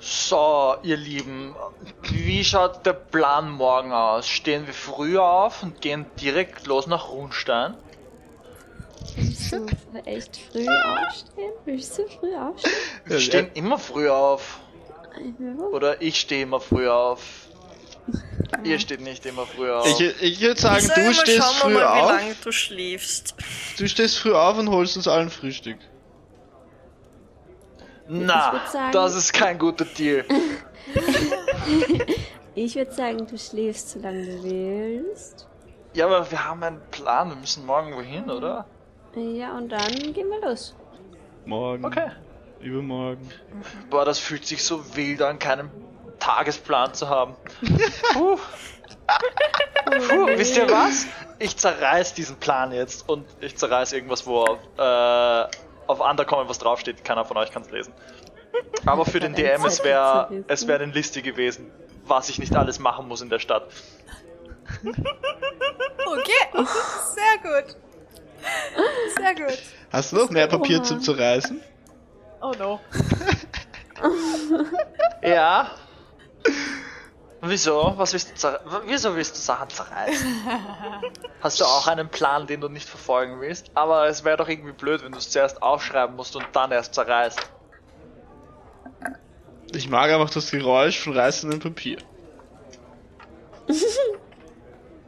So, 0.00 0.76
ihr 0.82 0.96
Lieben, 0.96 1.54
wie 2.02 2.44
schaut 2.44 2.86
der 2.86 2.92
Plan 2.92 3.50
morgen 3.50 3.92
aus? 3.92 4.28
Stehen 4.28 4.66
wir 4.66 4.74
früh 4.74 5.18
auf 5.18 5.62
und 5.62 5.80
gehen 5.80 6.06
direkt 6.20 6.66
los 6.66 6.86
nach 6.86 7.08
Runstein? 7.08 7.74
Willst 9.16 9.52
du 9.52 9.66
echt 10.04 10.36
früh 10.52 10.66
aufstehen? 10.68 11.52
Willst 11.64 11.98
du 11.98 12.06
früh 12.06 12.34
aufstehen? 12.36 12.72
Wir 13.06 13.20
stehen 13.20 13.50
immer 13.54 13.78
früh 13.78 14.08
auf. 14.08 14.60
Oder 15.72 16.00
ich 16.00 16.20
stehe 16.20 16.42
immer 16.42 16.60
früh 16.60 16.88
auf. 16.88 17.20
Ihr 18.64 18.78
steht 18.78 19.00
nicht 19.00 19.26
immer 19.26 19.46
früh 19.46 19.70
auf. 19.70 19.86
Ich, 20.00 20.22
ich 20.22 20.40
würde 20.40 20.60
sagen, 20.60 20.78
Ich 20.78 20.86
sage 20.86 21.04
du 21.04 21.14
stehst 21.14 21.38
schauen 21.38 21.54
früh 21.56 21.74
wir 21.74 21.80
mal, 21.80 21.96
wie 21.96 22.00
auf. 22.02 22.10
lange 22.10 22.34
du 22.42 22.52
schläfst. 22.52 23.34
Du 23.78 23.88
stehst 23.88 24.18
früh 24.18 24.32
auf 24.32 24.56
und 24.58 24.70
holst 24.70 24.96
uns 24.96 25.08
allen 25.08 25.30
Frühstück. 25.30 25.78
Na, 28.08 28.60
sagen- 28.72 28.92
das 28.92 29.14
ist 29.14 29.32
kein 29.32 29.58
guter 29.58 29.84
Deal. 29.84 30.24
Ich 32.54 32.74
würde 32.74 32.90
sagen, 32.92 33.24
du 33.24 33.38
schläfst, 33.38 33.90
solange 33.90 34.24
du 34.24 34.42
willst. 34.42 35.46
Ja, 35.94 36.06
aber 36.06 36.28
wir 36.28 36.44
haben 36.44 36.60
einen 36.64 36.80
Plan. 36.90 37.28
Wir 37.28 37.36
müssen 37.36 37.64
morgen 37.64 37.94
wohin, 37.94 38.28
oder? 38.28 38.66
Ja, 39.14 39.56
und 39.56 39.68
dann 39.70 39.92
gehen 40.12 40.28
wir 40.28 40.40
los. 40.40 40.74
Morgen. 41.46 41.84
Okay. 41.84 42.10
Übermorgen. 42.60 43.30
Boah, 43.90 44.04
das 44.04 44.18
fühlt 44.18 44.44
sich 44.44 44.64
so 44.64 44.96
wild 44.96 45.22
an, 45.22 45.38
keinen 45.38 45.70
Tagesplan 46.18 46.92
zu 46.94 47.08
haben. 47.08 47.36
Puh. 48.14 48.36
Puh, 50.08 50.26
wisst 50.36 50.56
ihr 50.56 50.68
was? 50.68 51.06
Ich 51.38 51.56
zerreiß 51.56 52.14
diesen 52.14 52.36
Plan 52.36 52.72
jetzt 52.72 53.08
und 53.08 53.24
ich 53.40 53.56
zerreiß 53.56 53.92
irgendwas, 53.92 54.26
wo 54.26 54.44
äh, 54.76 55.44
auf 55.88 56.00
Undercommon 56.00 56.48
was 56.48 56.58
draufsteht. 56.58 57.04
Keiner 57.04 57.24
von 57.24 57.36
euch 57.36 57.50
kann 57.50 57.62
es 57.62 57.70
lesen. 57.70 57.92
Aber 58.86 59.04
für 59.04 59.20
den 59.20 59.34
DM, 59.34 59.64
es 59.64 59.82
wäre 59.82 60.44
es 60.46 60.66
wäre 60.66 60.82
eine 60.82 60.92
Liste 60.92 61.22
gewesen, 61.22 61.70
was 62.06 62.28
ich 62.28 62.38
nicht 62.38 62.54
alles 62.54 62.78
machen 62.78 63.08
muss 63.08 63.20
in 63.20 63.28
der 63.28 63.38
Stadt. 63.40 63.66
Okay, 66.10 66.64
sehr 67.14 67.42
gut. 67.42 67.76
Sehr 69.16 69.34
gut. 69.34 69.58
Hast 69.92 70.12
du 70.12 70.16
noch 70.16 70.30
mehr 70.30 70.46
Papier 70.46 70.82
zum 70.82 71.00
Zerreißen? 71.00 71.60
Oh 72.40 72.52
no. 72.58 72.80
Ja. 75.22 75.72
Wieso? 77.40 77.94
Was 77.96 78.12
willst 78.12 78.30
du 78.30 78.34
zer 78.34 78.60
Wieso 78.86 79.14
willst 79.14 79.36
du 79.36 79.40
Sachen 79.40 79.70
zerreißen? 79.70 80.26
Hast 81.40 81.60
du 81.60 81.64
auch 81.64 81.86
einen 81.86 82.08
Plan, 82.08 82.46
den 82.46 82.60
du 82.60 82.68
nicht 82.68 82.88
verfolgen 82.88 83.40
willst? 83.40 83.70
Aber 83.74 84.08
es 84.08 84.24
wäre 84.24 84.36
doch 84.36 84.48
irgendwie 84.48 84.72
blöd, 84.72 85.04
wenn 85.04 85.12
du 85.12 85.18
es 85.18 85.30
zuerst 85.30 85.62
aufschreiben 85.62 86.16
musst 86.16 86.34
und 86.34 86.44
dann 86.52 86.72
erst 86.72 86.94
zerreißt. 86.94 87.38
Ich 89.72 89.88
mag 89.88 90.10
einfach 90.10 90.30
das 90.30 90.50
Geräusch 90.50 90.98
von 90.98 91.16
reißendem 91.16 91.60
Papier. 91.60 91.98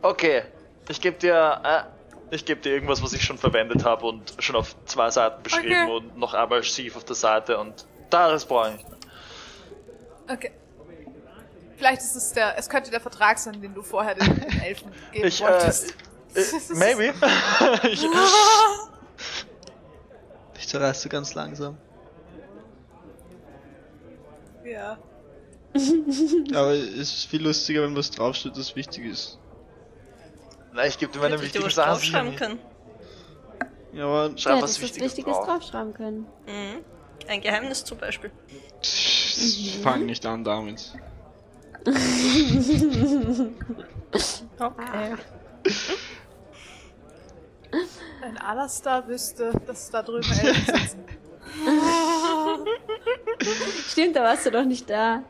Okay, 0.02 0.44
ich 0.88 0.98
gebe 1.02 1.18
dir, 1.18 1.60
äh, 1.62 2.34
ich 2.34 2.46
gebe 2.46 2.58
dir 2.62 2.72
irgendwas, 2.72 3.02
was 3.02 3.12
ich 3.12 3.22
schon 3.22 3.36
verwendet 3.36 3.84
habe 3.84 4.06
und 4.06 4.32
schon 4.38 4.56
auf 4.56 4.74
zwei 4.86 5.10
Seiten 5.10 5.42
beschrieben 5.42 5.74
Okay. 5.82 5.92
und 5.92 6.16
noch 6.16 6.32
einmal 6.32 6.62
schief 6.62 6.96
auf 6.96 7.04
der 7.04 7.16
Seite 7.16 7.58
und 7.58 7.84
da 8.08 8.30
das 8.30 8.46
brauche 8.46 8.78
ich. 8.78 10.32
Okay. 10.32 10.52
Vielleicht 11.80 12.02
ist 12.02 12.14
es 12.14 12.32
der, 12.34 12.58
es 12.58 12.68
könnte 12.68 12.90
der 12.90 13.00
Vertrag 13.00 13.38
sein, 13.38 13.58
den 13.62 13.72
du 13.72 13.80
vorher 13.82 14.14
den 14.14 14.52
Elfen 14.62 14.92
geben 15.12 15.26
Ich, 15.26 15.40
äh, 15.40 15.44
wolltest. 15.46 15.94
äh, 16.34 16.42
maybe. 16.74 17.14
ich, 17.88 18.04
Ich 20.58 20.68
zerreiß 20.68 21.00
du 21.00 21.08
ganz 21.08 21.32
langsam. 21.32 21.78
ja. 24.62 24.98
Aber 26.54 26.72
es 26.72 26.98
ist 26.98 27.24
viel 27.30 27.42
lustiger, 27.42 27.82
wenn 27.84 27.96
was 27.96 28.10
draufsteht, 28.10 28.58
das 28.58 28.76
wichtig 28.76 29.06
ist. 29.06 29.38
na, 30.74 30.84
ich 30.84 30.98
gebe 30.98 31.12
dir 31.12 31.18
meine 31.20 31.36
dir 31.36 31.42
wichtigen 31.44 31.64
was 31.64 31.76
Sachen. 31.76 31.92
draufschreiben 31.92 32.36
können. 32.36 32.58
Ja, 33.94 34.04
aber. 34.04 34.36
Schreib 34.36 34.56
ja, 34.56 34.62
was 34.62 34.70
das 34.72 34.78
ist 34.78 34.82
Wichtiges 34.82 35.16
Wichtiges 35.16 35.32
drauf. 35.38 35.46
draufschreiben 35.46 35.94
können. 35.94 36.26
Mhm. 36.46 36.84
Ein 37.26 37.40
Geheimnis 37.40 37.84
zum 37.84 37.96
Beispiel. 37.96 38.30
fang 39.82 40.04
nicht 40.04 40.26
an 40.26 40.44
damit. 40.44 40.92
Okay. 44.58 45.14
Wenn 48.20 48.36
Alastar 48.38 49.06
wüsste, 49.08 49.52
dass 49.66 49.90
da 49.90 50.02
drüben 50.02 50.30
Elfen 50.30 50.76
sitzen. 50.76 51.04
Stimmt, 53.88 54.16
da 54.16 54.24
warst 54.24 54.46
du 54.46 54.50
doch 54.50 54.64
nicht 54.64 54.90
da. 54.90 55.22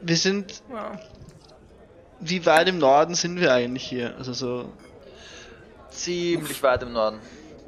Wir 0.00 0.16
sind. 0.16 0.62
Ja. 0.70 0.98
Wie 2.20 2.44
weit 2.46 2.68
im 2.68 2.78
Norden 2.78 3.14
sind 3.14 3.40
wir 3.40 3.52
eigentlich 3.52 3.84
hier? 3.84 4.16
Also 4.16 4.32
so. 4.32 4.72
Ziemlich 5.90 6.62
weit 6.62 6.82
im 6.82 6.92
Norden. 6.92 7.20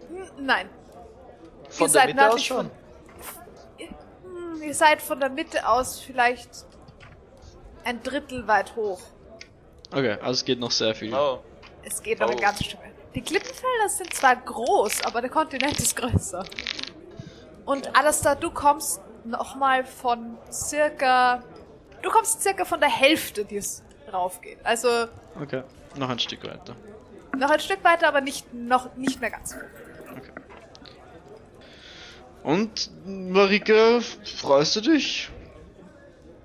Hm, 0.08 0.46
Nein. 0.46 0.68
Von 1.68 1.86
Ihr 1.86 1.92
der 1.92 2.00
seid 2.00 2.14
Mitte 2.14 2.32
aus 2.32 2.42
schon. 2.42 2.70
Ihr 4.62 4.74
seid 4.74 5.00
von 5.02 5.20
der 5.20 5.30
Mitte 5.30 5.66
aus 5.68 6.00
vielleicht 6.00 6.50
ein 7.84 8.02
Drittel 8.02 8.46
weit 8.46 8.76
hoch. 8.76 9.00
Okay, 9.92 10.12
also 10.20 10.30
es 10.32 10.44
geht 10.44 10.60
noch 10.60 10.70
sehr 10.70 10.94
viel. 10.94 11.12
Oh. 11.14 11.40
Es 11.82 12.02
geht 12.02 12.20
noch 12.20 12.28
Oh. 12.28 12.32
ein 12.32 12.36
ganzes 12.38 12.66
Stück. 12.66 12.80
weit. 12.80 12.90
Die 13.14 13.22
Klippenfelder 13.22 13.88
sind 13.88 14.14
zwar 14.14 14.36
groß, 14.36 15.02
aber 15.04 15.20
der 15.20 15.30
Kontinent 15.30 15.78
ist 15.80 15.96
größer. 15.96 16.44
Und 17.64 17.96
Alastar, 17.96 18.36
du 18.36 18.50
kommst 18.50 19.00
nochmal 19.24 19.84
von 19.84 20.38
circa. 20.52 21.42
Du 22.02 22.10
kommst 22.10 22.42
circa 22.42 22.64
von 22.64 22.80
der 22.80 22.88
Hälfte, 22.88 23.44
die 23.44 23.56
es 23.56 23.82
raufgeht. 24.12 24.58
Also 24.64 24.88
Okay, 25.40 25.62
noch 25.96 26.08
ein 26.08 26.18
Stück 26.18 26.44
weiter. 26.44 26.76
noch 27.36 27.50
ein 27.50 27.60
Stück 27.60 27.82
weiter, 27.82 28.08
aber 28.08 28.20
nicht, 28.20 28.52
noch, 28.54 28.94
nicht 28.96 29.20
mehr 29.20 29.30
ganz. 29.30 29.54
Okay. 29.54 29.64
Und 32.42 32.90
Marika, 33.04 34.00
freust 34.00 34.76
du 34.76 34.80
dich 34.80 35.30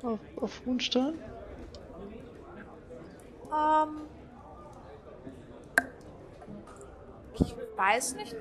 auf, 0.03 0.19
auf 0.38 0.61
Rundstein? 0.65 1.13
Ähm. 3.51 4.01
Ich 7.34 7.55
weiß 7.77 8.15
nicht 8.15 8.35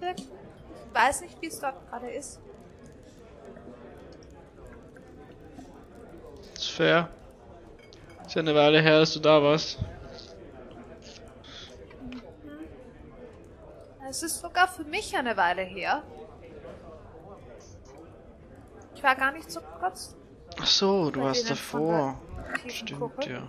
wirklich. 0.00 0.28
Ich 0.28 0.94
weiß 0.94 1.22
nicht, 1.22 1.40
wie 1.40 1.46
es 1.46 1.58
dort 1.58 1.88
gerade 1.88 2.10
ist. 2.10 2.40
Ist 6.54 6.70
fair. 6.70 7.08
Ist 8.26 8.34
ja 8.34 8.42
eine 8.42 8.54
Weile 8.54 8.80
her, 8.80 9.00
dass 9.00 9.14
du 9.14 9.20
da 9.20 9.42
warst. 9.42 9.78
Es 14.08 14.22
ist 14.22 14.40
sogar 14.40 14.68
für 14.68 14.84
mich 14.84 15.16
eine 15.16 15.36
Weile 15.36 15.62
her. 15.62 16.02
Ich 19.02 19.08
war 19.08 19.16
gar 19.16 19.32
nicht 19.32 19.50
so 19.50 19.60
kurz. 19.80 20.14
Ach 20.60 20.66
so, 20.66 21.10
du 21.10 21.22
warst 21.22 21.50
davor. 21.50 22.20
Stimmt, 22.68 23.24
ja. 23.26 23.48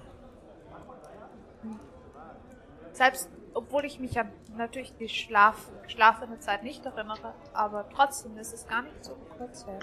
Selbst 2.91 3.29
obwohl 3.53 3.85
ich 3.85 3.99
mich 3.99 4.19
an 4.19 4.31
natürlich 4.57 4.95
die 4.97 5.09
Schlaf, 5.09 5.69
geschlafene 5.83 6.39
Zeit 6.39 6.63
nicht 6.63 6.83
erinnere, 6.87 7.35
aber 7.53 7.87
trotzdem 7.95 8.35
ist 8.39 8.51
es 8.51 8.65
gar 8.65 8.81
nicht 8.81 9.05
so 9.05 9.15
kurz 9.37 9.67
her. 9.67 9.77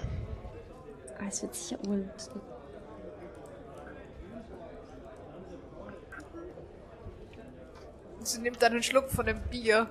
Ah, 1.17 1.27
es 1.29 1.41
wird 1.41 1.55
sicher 1.55 1.79
urlustig. 1.87 2.41
Sie 8.23 8.41
nimmt 8.41 8.61
einen 8.61 8.83
Schluck 8.83 9.09
von 9.09 9.25
dem 9.25 9.41
Bier. 9.43 9.87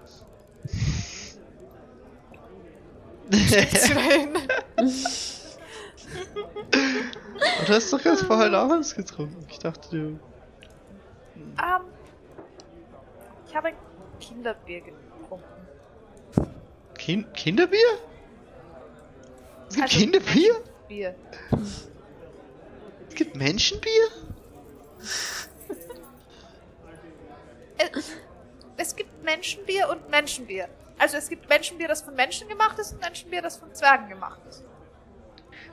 Nein. 3.30 4.36
Und 4.76 4.92
du 7.70 7.76
hast 7.76 7.92
doch 7.92 8.02
ganz 8.02 8.22
vorher 8.22 8.52
auch 8.62 8.68
was 8.68 8.94
getrunken. 8.94 9.46
Ich 9.48 9.58
dachte, 9.58 9.88
du. 9.90 9.96
Ähm, 11.36 11.82
ich 13.46 13.54
habe 13.54 13.72
Kinderbier 14.18 14.80
getrunken. 14.80 15.44
Kind 16.98 17.32
Kinderbier? 17.34 17.78
Es 19.68 19.74
gibt 19.76 19.82
Also- 19.84 19.98
Kinderbier? 19.98 20.54
Bier. 20.88 21.14
Es 23.08 23.14
gibt 23.14 23.36
Menschenbier? 23.36 24.02
Es, 27.96 28.12
es 28.76 28.94
gibt 28.94 29.22
Menschenbier 29.24 29.88
und 29.88 30.10
Menschenbier. 30.10 30.68
Also 30.98 31.16
es 31.16 31.30
gibt 31.30 31.48
Menschenbier, 31.48 31.88
das 31.88 32.02
von 32.02 32.14
Menschen 32.14 32.46
gemacht 32.46 32.78
ist 32.78 32.92
und 32.92 33.00
Menschenbier, 33.00 33.40
das 33.40 33.56
von 33.56 33.72
Zwergen 33.74 34.10
gemacht 34.10 34.38
ist. 34.50 34.62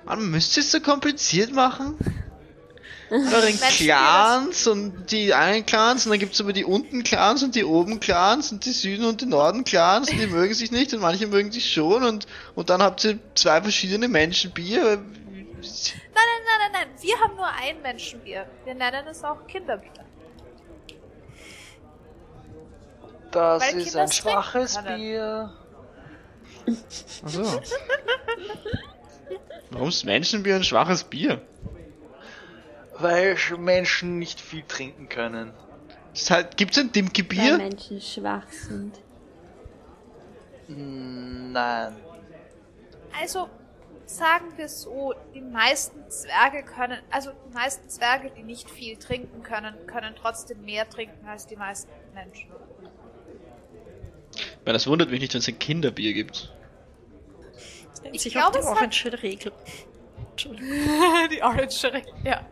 Man 0.07 0.31
müsste 0.31 0.61
es 0.61 0.71
so 0.71 0.79
kompliziert 0.79 1.51
machen. 1.51 1.97
Menschenbier, 3.09 3.69
Clans 3.69 4.67
und 4.67 5.11
die 5.11 5.33
einen 5.33 5.65
Clans 5.65 6.05
und 6.05 6.11
dann 6.11 6.19
gibt's 6.19 6.41
aber 6.41 6.53
die 6.53 6.65
unten 6.65 7.03
Clans 7.03 7.43
und 7.43 7.55
die 7.55 7.63
oben 7.63 7.99
Clans 7.99 8.51
und 8.51 8.65
die 8.65 8.71
Süden 8.71 9.05
und 9.05 9.21
die 9.21 9.25
Norden 9.25 9.63
Clans 9.63 10.09
und 10.09 10.19
die 10.19 10.27
mögen 10.27 10.53
sich 10.53 10.71
nicht 10.71 10.93
und 10.93 11.01
manche 11.01 11.27
mögen 11.27 11.51
sich 11.51 11.71
schon 11.71 12.03
und, 12.03 12.27
und 12.55 12.69
dann 12.69 12.81
habt 12.81 13.03
ihr 13.03 13.19
zwei 13.35 13.61
verschiedene 13.61 14.07
Menschenbier. 14.07 14.83
Nein, 14.83 15.47
nein, 15.57 16.05
nein, 16.13 16.59
nein, 16.59 16.71
nein. 16.73 16.87
Wir 17.01 17.19
haben 17.19 17.35
nur 17.35 17.47
ein 17.47 17.81
Menschenbier. 17.81 18.47
Wir 18.65 18.75
nennen 18.75 19.07
es 19.09 19.23
auch 19.23 19.45
Kinderbier. 19.47 19.91
Das 23.31 23.61
Weil 23.61 23.77
ist 23.77 23.85
Kinder 23.85 24.01
ein 24.01 24.05
es 24.05 24.15
schwaches 24.15 24.73
trinken 24.73 24.87
können. 24.87 25.01
Bier. 25.01 25.53
Warum 29.71 29.89
ist 29.89 30.05
Menschenbier 30.05 30.55
ein 30.55 30.63
schwaches 30.63 31.03
Bier? 31.03 31.41
Weil 32.99 33.35
Menschen 33.57 34.17
nicht 34.19 34.39
viel 34.39 34.63
trinken 34.63 35.09
können. 35.09 35.53
Ist 36.13 36.31
halt, 36.31 36.57
gibt's 36.57 36.77
ein 36.77 36.85
Weil 36.87 36.93
Dimke-Bier? 36.93 37.57
Menschen 37.57 38.01
schwach 38.01 38.49
sind. 38.49 38.95
Mm, 40.67 41.51
Nein. 41.51 41.95
Also, 43.21 43.49
sagen 44.05 44.45
wir 44.57 44.67
so, 44.69 45.13
die 45.35 45.41
meisten 45.41 46.09
Zwerge 46.09 46.63
können, 46.63 46.99
also 47.11 47.31
die 47.47 47.53
meisten 47.53 47.87
Zwerge, 47.89 48.31
die 48.35 48.43
nicht 48.43 48.69
viel 48.69 48.97
trinken 48.97 49.43
können, 49.43 49.75
können 49.85 50.15
trotzdem 50.19 50.63
mehr 50.63 50.89
trinken 50.89 51.27
als 51.27 51.45
die 51.45 51.55
meisten 51.55 51.91
Menschen. 52.13 52.49
Weil 54.65 54.73
das 54.73 54.87
wundert 54.87 55.11
mich 55.11 55.21
nicht, 55.21 55.33
wenn 55.33 55.39
es 55.39 55.47
ein 55.47 55.59
Kinderbier 55.59 56.13
gibt. 56.13 56.51
Ich 58.11 58.21
sich 58.23 58.33
glaube, 58.33 58.59
auf 58.59 58.65
die 58.65 58.67
orange 58.67 59.23
Regel. 59.23 59.51
Entschuldigung. 60.31 60.69
die 61.31 61.41
Orange 61.41 61.93
Ring, 61.93 62.05
ja. 62.23 62.45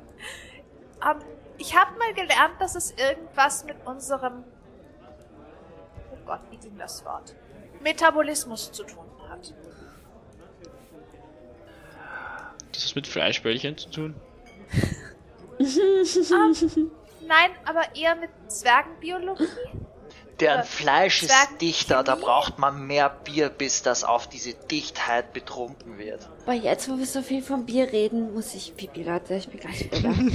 Ähm, 1.03 1.19
ich 1.57 1.76
habe 1.76 1.97
mal 1.97 2.13
gelernt, 2.13 2.59
dass 2.59 2.76
es 2.76 2.91
irgendwas 2.91 3.63
mit 3.63 3.77
unserem, 3.85 4.43
oh 6.11 6.17
Gott, 6.26 6.41
wie 6.49 6.57
ging 6.57 6.77
das 6.77 7.05
Wort? 7.05 7.35
Metabolismus 7.81 8.72
zu 8.72 8.84
tun 8.84 9.05
hat. 9.30 9.53
Das 12.72 12.88
hat 12.88 12.95
mit 12.95 13.07
Fleischbällchen 13.07 13.77
zu 13.77 13.89
tun. 13.89 14.15
Nein, 17.27 17.51
aber 17.65 17.95
eher 17.95 18.15
mit 18.15 18.30
Zwergenbiologie. 18.47 19.47
Deren 20.40 20.62
Äh, 20.62 20.64
Fleisch 20.66 21.24
ist 21.24 21.34
dichter, 21.62 22.03
da 22.03 22.16
braucht 22.16 22.60
man 22.60 22.86
mehr 22.88 23.10
Bier, 23.10 23.49
bis 23.49 23.82
das 23.84 24.03
auf 24.03 24.28
diese 24.28 24.53
Dichtheit 24.53 25.32
betrunken 25.34 25.98
wird. 25.98 26.28
Aber 26.44 26.53
jetzt, 26.53 26.90
wo 26.90 26.98
wir 26.98 27.06
so 27.06 27.22
viel 27.22 27.41
vom 27.41 27.66
Bier 27.66 27.91
reden, 27.91 28.34
muss 28.34 28.53
ich 28.53 28.76
Pipi, 28.76 29.03
Leute. 29.03 29.36
Ich 29.36 29.48
bin 29.48 29.60
gleich 29.60 29.90
wieder. 29.91 30.14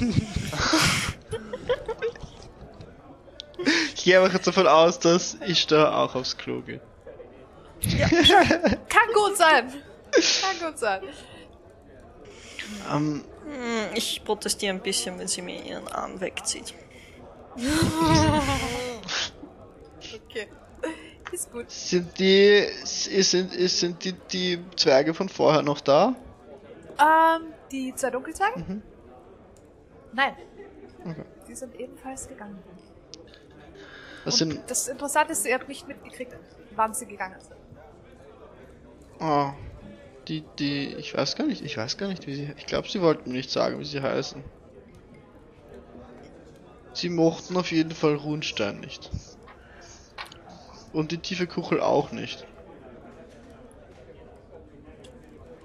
Ich 3.95 4.05
gehe 4.05 4.19
einfach 4.19 4.33
jetzt 4.35 4.47
davon 4.47 4.67
aus, 4.67 4.99
dass 4.99 5.37
ich 5.47 5.67
da 5.67 5.95
auch 6.03 6.15
aufs 6.15 6.39
Klo 6.39 6.63
gehe. 6.63 6.81
Kann 8.89 9.13
gut 9.15 9.37
sein. 9.37 9.71
Kann 10.13 10.67
gut 10.71 10.79
sein. 10.79 11.03
Ähm, 12.91 13.25
Hm, 13.45 13.89
Ich 13.95 14.23
protestiere 14.25 14.73
ein 14.73 14.81
bisschen, 14.81 15.19
wenn 15.19 15.29
sie 15.29 15.43
mir 15.43 15.63
ihren 15.63 15.89
Arm 15.89 16.21
wegzieht. 16.21 16.73
Okay. 20.13 20.49
Ist 21.33 21.51
gut. 21.53 21.67
sind 21.69 22.19
die, 22.19 22.67
sind, 22.85 23.53
sind 23.53 24.05
die, 24.05 24.13
die 24.33 24.71
Zwerge 24.77 25.15
von 25.15 25.29
vorher 25.29 25.63
noch 25.63 25.81
da? 25.81 26.17
Ähm, 26.99 27.55
die 27.73 27.95
zwei 27.95 28.11
Dunkelzwerge? 28.11 28.59
Mhm. 28.59 28.83
Nein. 30.13 30.37
Okay. 31.05 31.25
Die 31.47 31.55
sind 31.55 31.75
ebenfalls 31.75 32.29
gegangen. 32.29 32.63
Das 34.25 34.35
Und 34.35 34.39
sind, 34.39 34.71
das 34.71 34.89
Interessante 34.89 35.33
ist, 35.33 35.47
ihr 35.47 35.55
habt 35.55 35.69
nicht 35.69 35.87
mitgekriegt, 35.89 36.37
wann 36.71 36.95
sie 36.95 37.07
gegangen 37.07 37.41
sind. 37.41 37.57
oh, 39.21 39.53
die, 40.29 40.45
die, 40.59 40.95
ich 40.97 41.15
weiß 41.17 41.37
gar 41.37 41.47
nicht, 41.47 41.63
ich 41.63 41.77
weiß 41.77 41.97
gar 41.97 42.09
nicht, 42.09 42.27
wie 42.27 42.35
sie, 42.35 42.53
ich 42.57 42.67
glaube, 42.67 42.89
sie 42.89 43.03
wollten 43.03 43.31
mir 43.31 43.37
nicht 43.39 43.51
sagen, 43.51 43.79
wie 43.81 43.85
sie 43.85 44.03
heißen. 44.03 44.45
Sie 46.93 47.09
mochten 47.09 47.57
auf 47.57 47.73
jeden 47.73 47.91
Fall 47.93 48.15
Runstein 48.15 48.79
nicht. 48.81 49.11
Und 50.93 51.13
die 51.13 51.19
tiefe 51.19 51.47
Kuchel 51.47 51.81
auch 51.81 52.11
nicht. 52.13 52.47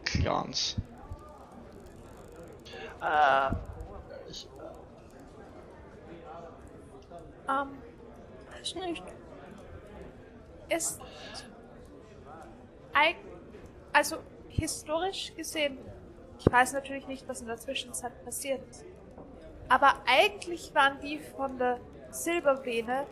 Clans. 0.04 0.76
Äh, 3.02 3.52
ich, 4.30 4.48
Ähm, 7.48 7.78
Weiß 8.52 8.76
nicht. 8.76 9.04
ist 10.70 11.00
eig 12.94 13.18
also 13.94 14.18
historisch 14.50 15.34
gesehen, 15.36 15.78
ich 16.40 16.52
weiß 16.52 16.74
natürlich 16.74 17.08
nicht, 17.08 17.28
was 17.28 17.42
in 17.42 17.48
der 17.48 17.58
Zwischenzeit 17.58 18.24
passiert 18.26 18.68
ist, 18.70 18.84
aber 19.70 19.94
eigentlich 20.08 20.74
waren 20.74 21.00
die 21.02 21.20
von 21.20 21.58
der 21.60 21.80
Silbervene, 22.10 23.06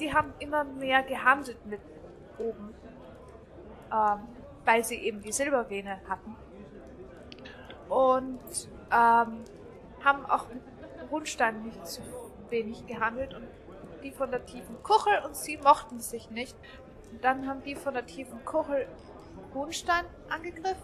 die 0.00 0.12
haben 0.12 0.32
immer 0.38 0.64
mehr 0.64 1.02
gehandelt 1.02 1.64
mit 1.66 1.80
oben, 2.38 2.74
ähm, 3.92 4.20
weil 4.64 4.84
sie 4.84 4.96
eben 4.96 5.20
die 5.20 5.32
Silbervene 5.32 6.00
hatten 6.08 6.36
und 7.88 8.68
ähm, 8.90 9.44
haben 10.04 10.26
auch 10.28 10.48
mit 10.48 10.62
Rundstein 11.10 11.62
nicht 11.62 11.86
so 11.86 12.02
wenig 12.50 12.86
gehandelt 12.86 13.34
und 13.34 13.46
die 14.02 14.10
von 14.10 14.30
der 14.30 14.44
tiefen 14.44 14.82
Kuchel 14.82 15.22
und 15.24 15.36
sie 15.36 15.56
mochten 15.56 16.00
sich 16.00 16.30
nicht. 16.30 16.56
Und 17.10 17.24
dann 17.24 17.48
haben 17.48 17.62
die 17.62 17.74
von 17.74 17.94
der 17.94 18.06
tiefen 18.06 18.44
Kuchel 18.44 18.86
Hohenstein 19.54 20.04
angegriffen. 20.28 20.82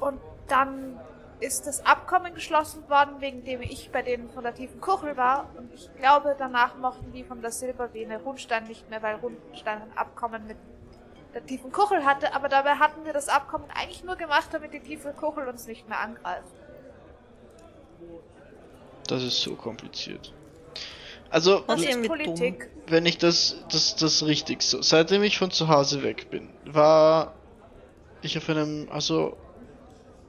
Und 0.00 0.20
dann 0.48 1.00
ist 1.44 1.66
das 1.66 1.84
Abkommen 1.84 2.34
geschlossen 2.34 2.88
worden, 2.88 3.20
wegen 3.20 3.44
dem 3.44 3.60
ich 3.60 3.90
bei 3.92 4.02
denen 4.02 4.30
von 4.30 4.42
der 4.42 4.54
tiefen 4.54 4.80
Kuchel 4.80 5.16
war. 5.16 5.50
Und 5.56 5.72
ich 5.74 5.90
glaube, 5.96 6.34
danach 6.38 6.76
mochten 6.76 7.12
die 7.12 7.22
von 7.22 7.42
der 7.42 7.50
Silbervene 7.50 8.18
Rundstein 8.22 8.64
nicht 8.64 8.88
mehr, 8.88 9.02
weil 9.02 9.16
Rundstein 9.16 9.82
ein 9.82 9.96
Abkommen 9.96 10.46
mit 10.46 10.56
der 11.34 11.44
tiefen 11.44 11.70
Kuchel 11.70 12.04
hatte. 12.04 12.34
Aber 12.34 12.48
dabei 12.48 12.76
hatten 12.76 13.04
wir 13.04 13.12
das 13.12 13.28
Abkommen 13.28 13.66
eigentlich 13.74 14.02
nur 14.04 14.16
gemacht, 14.16 14.48
damit 14.52 14.72
die 14.72 14.80
tiefe 14.80 15.12
Kuchel 15.12 15.46
uns 15.46 15.66
nicht 15.66 15.88
mehr 15.88 16.00
angreift. 16.00 16.54
Das 19.06 19.22
ist 19.22 19.40
so 19.42 19.54
kompliziert. 19.54 20.32
Also, 21.28 21.64
wenn 21.66 23.06
ich 23.06 23.18
das, 23.18 23.56
das, 23.70 23.96
das 23.96 24.24
richtig 24.24 24.62
so, 24.62 24.80
seitdem 24.82 25.22
ich 25.24 25.36
von 25.36 25.50
zu 25.50 25.68
Hause 25.68 26.02
weg 26.02 26.30
bin, 26.30 26.48
war 26.64 27.34
ich 28.22 28.38
auf 28.38 28.48
einem, 28.48 28.88
also, 28.90 29.36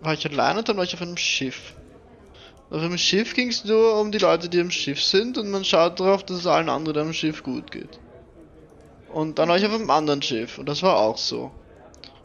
war 0.05 0.13
ich 0.13 0.29
allein 0.29 0.57
und 0.57 0.69
dann 0.69 0.77
war 0.77 0.83
ich 0.83 0.93
auf 0.93 1.01
einem 1.01 1.17
Schiff. 1.17 1.73
Auf 2.69 2.81
einem 2.81 2.97
Schiff 2.97 3.33
ging 3.33 3.49
es 3.49 3.63
nur 3.65 3.99
um 3.99 4.11
die 4.11 4.17
Leute, 4.17 4.49
die 4.49 4.59
am 4.59 4.71
Schiff 4.71 5.01
sind 5.01 5.37
und 5.37 5.51
man 5.51 5.63
schaut 5.63 5.99
darauf, 5.99 6.23
dass 6.23 6.37
es 6.37 6.47
allen 6.47 6.69
anderen 6.69 7.07
am 7.07 7.13
Schiff 7.13 7.43
gut 7.43 7.71
geht. 7.71 7.99
Und 9.11 9.39
dann 9.39 9.49
war 9.49 9.57
ich 9.57 9.65
auf 9.65 9.73
einem 9.73 9.89
anderen 9.89 10.21
Schiff 10.21 10.57
und 10.57 10.67
das 10.67 10.81
war 10.81 10.97
auch 10.97 11.17
so. 11.17 11.51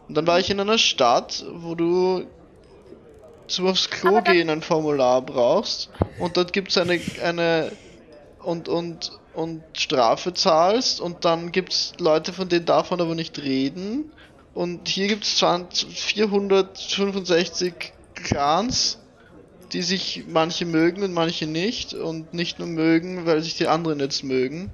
Und 0.09 0.17
dann 0.17 0.27
war 0.27 0.41
ich 0.41 0.51
in 0.51 0.59
einer 0.59 0.79
Stadt, 0.79 1.45
wo 1.53 1.75
du 1.75 2.27
zum 3.47 3.67
aufs 3.67 3.91
Klo 3.91 4.23
gehen 4.23 4.49
ein 4.49 4.63
Formular 4.63 5.23
brauchst 5.23 5.91
und 6.19 6.37
dort 6.37 6.53
gibt's 6.53 6.79
eine, 6.79 7.01
eine 7.23 7.73
und, 8.43 8.69
und, 8.69 9.13
und 9.35 9.63
Strafe 9.73 10.33
zahlst 10.33 11.01
und 11.01 11.25
dann 11.25 11.53
gibt's 11.53 11.93
Leute, 11.99 12.33
von 12.33 12.49
denen 12.49 12.65
darf 12.65 12.91
man 12.91 13.01
aber 13.01 13.15
nicht 13.15 13.39
reden. 13.39 14.13
Und 14.55 14.89
hier 14.89 15.07
gibt's 15.09 15.37
20, 15.39 16.01
465 16.01 17.93
Clans, 18.15 18.99
die 19.73 19.83
sich 19.83 20.25
manche 20.29 20.67
mögen 20.67 21.03
und 21.05 21.13
manche 21.13 21.47
nicht 21.47 21.95
und 21.95 22.35
nicht 22.35 22.59
nur 22.59 22.67
mögen, 22.69 23.27
weil 23.27 23.41
sich 23.43 23.57
die 23.57 23.69
anderen 23.69 24.01
jetzt 24.01 24.25
mögen. 24.25 24.71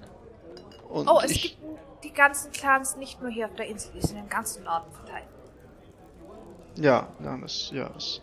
Und 0.89 1.09
Oh, 1.09 1.21
es 1.23 1.31
ich, 1.33 1.43
gibt 1.43 1.57
die 2.05 2.13
ganzen 2.13 2.53
Clans 2.53 2.97
nicht 2.97 3.21
nur 3.21 3.31
hier 3.31 3.47
auf 3.47 3.55
der 3.57 3.67
Insel, 3.67 3.91
die 3.95 4.07
sind 4.07 4.17
im 4.19 4.29
ganzen 4.29 4.65
Norden 4.65 4.91
verteilt. 4.93 5.27
ja, 6.77 7.09
ja, 7.23 7.37
das, 7.39 7.71
ja, 7.75 7.89
das. 7.91 8.21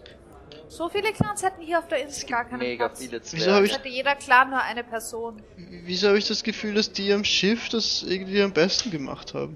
So 0.69 0.89
viele 0.89 1.11
Clans 1.13 1.43
hätten 1.43 1.61
hier 1.61 1.77
auf 1.79 1.87
der 1.87 2.01
Insel 2.01 2.23
es 2.23 2.25
gar 2.25 2.39
gibt 2.45 2.51
keinen 2.51 2.59
mega 2.59 2.87
Platz. 2.87 2.99
viele 3.03 3.21
Wieso 3.21 3.35
hab 3.35 3.41
Zwerge. 3.43 3.65
ich- 3.65 3.71
Es 3.71 3.77
hätte 3.77 3.89
jeder 3.89 4.15
Clan 4.15 4.49
nur 4.49 4.61
eine 4.61 4.83
Person. 4.83 5.41
Wieso 5.57 6.07
habe 6.07 6.17
ich 6.17 6.27
das 6.27 6.41
Gefühl, 6.43 6.73
dass 6.73 6.91
die 6.91 7.13
am 7.13 7.23
Schiff 7.23 7.69
das 7.69 8.01
irgendwie 8.03 8.41
am 8.41 8.53
besten 8.53 8.89
gemacht 8.89 9.33
haben? 9.35 9.55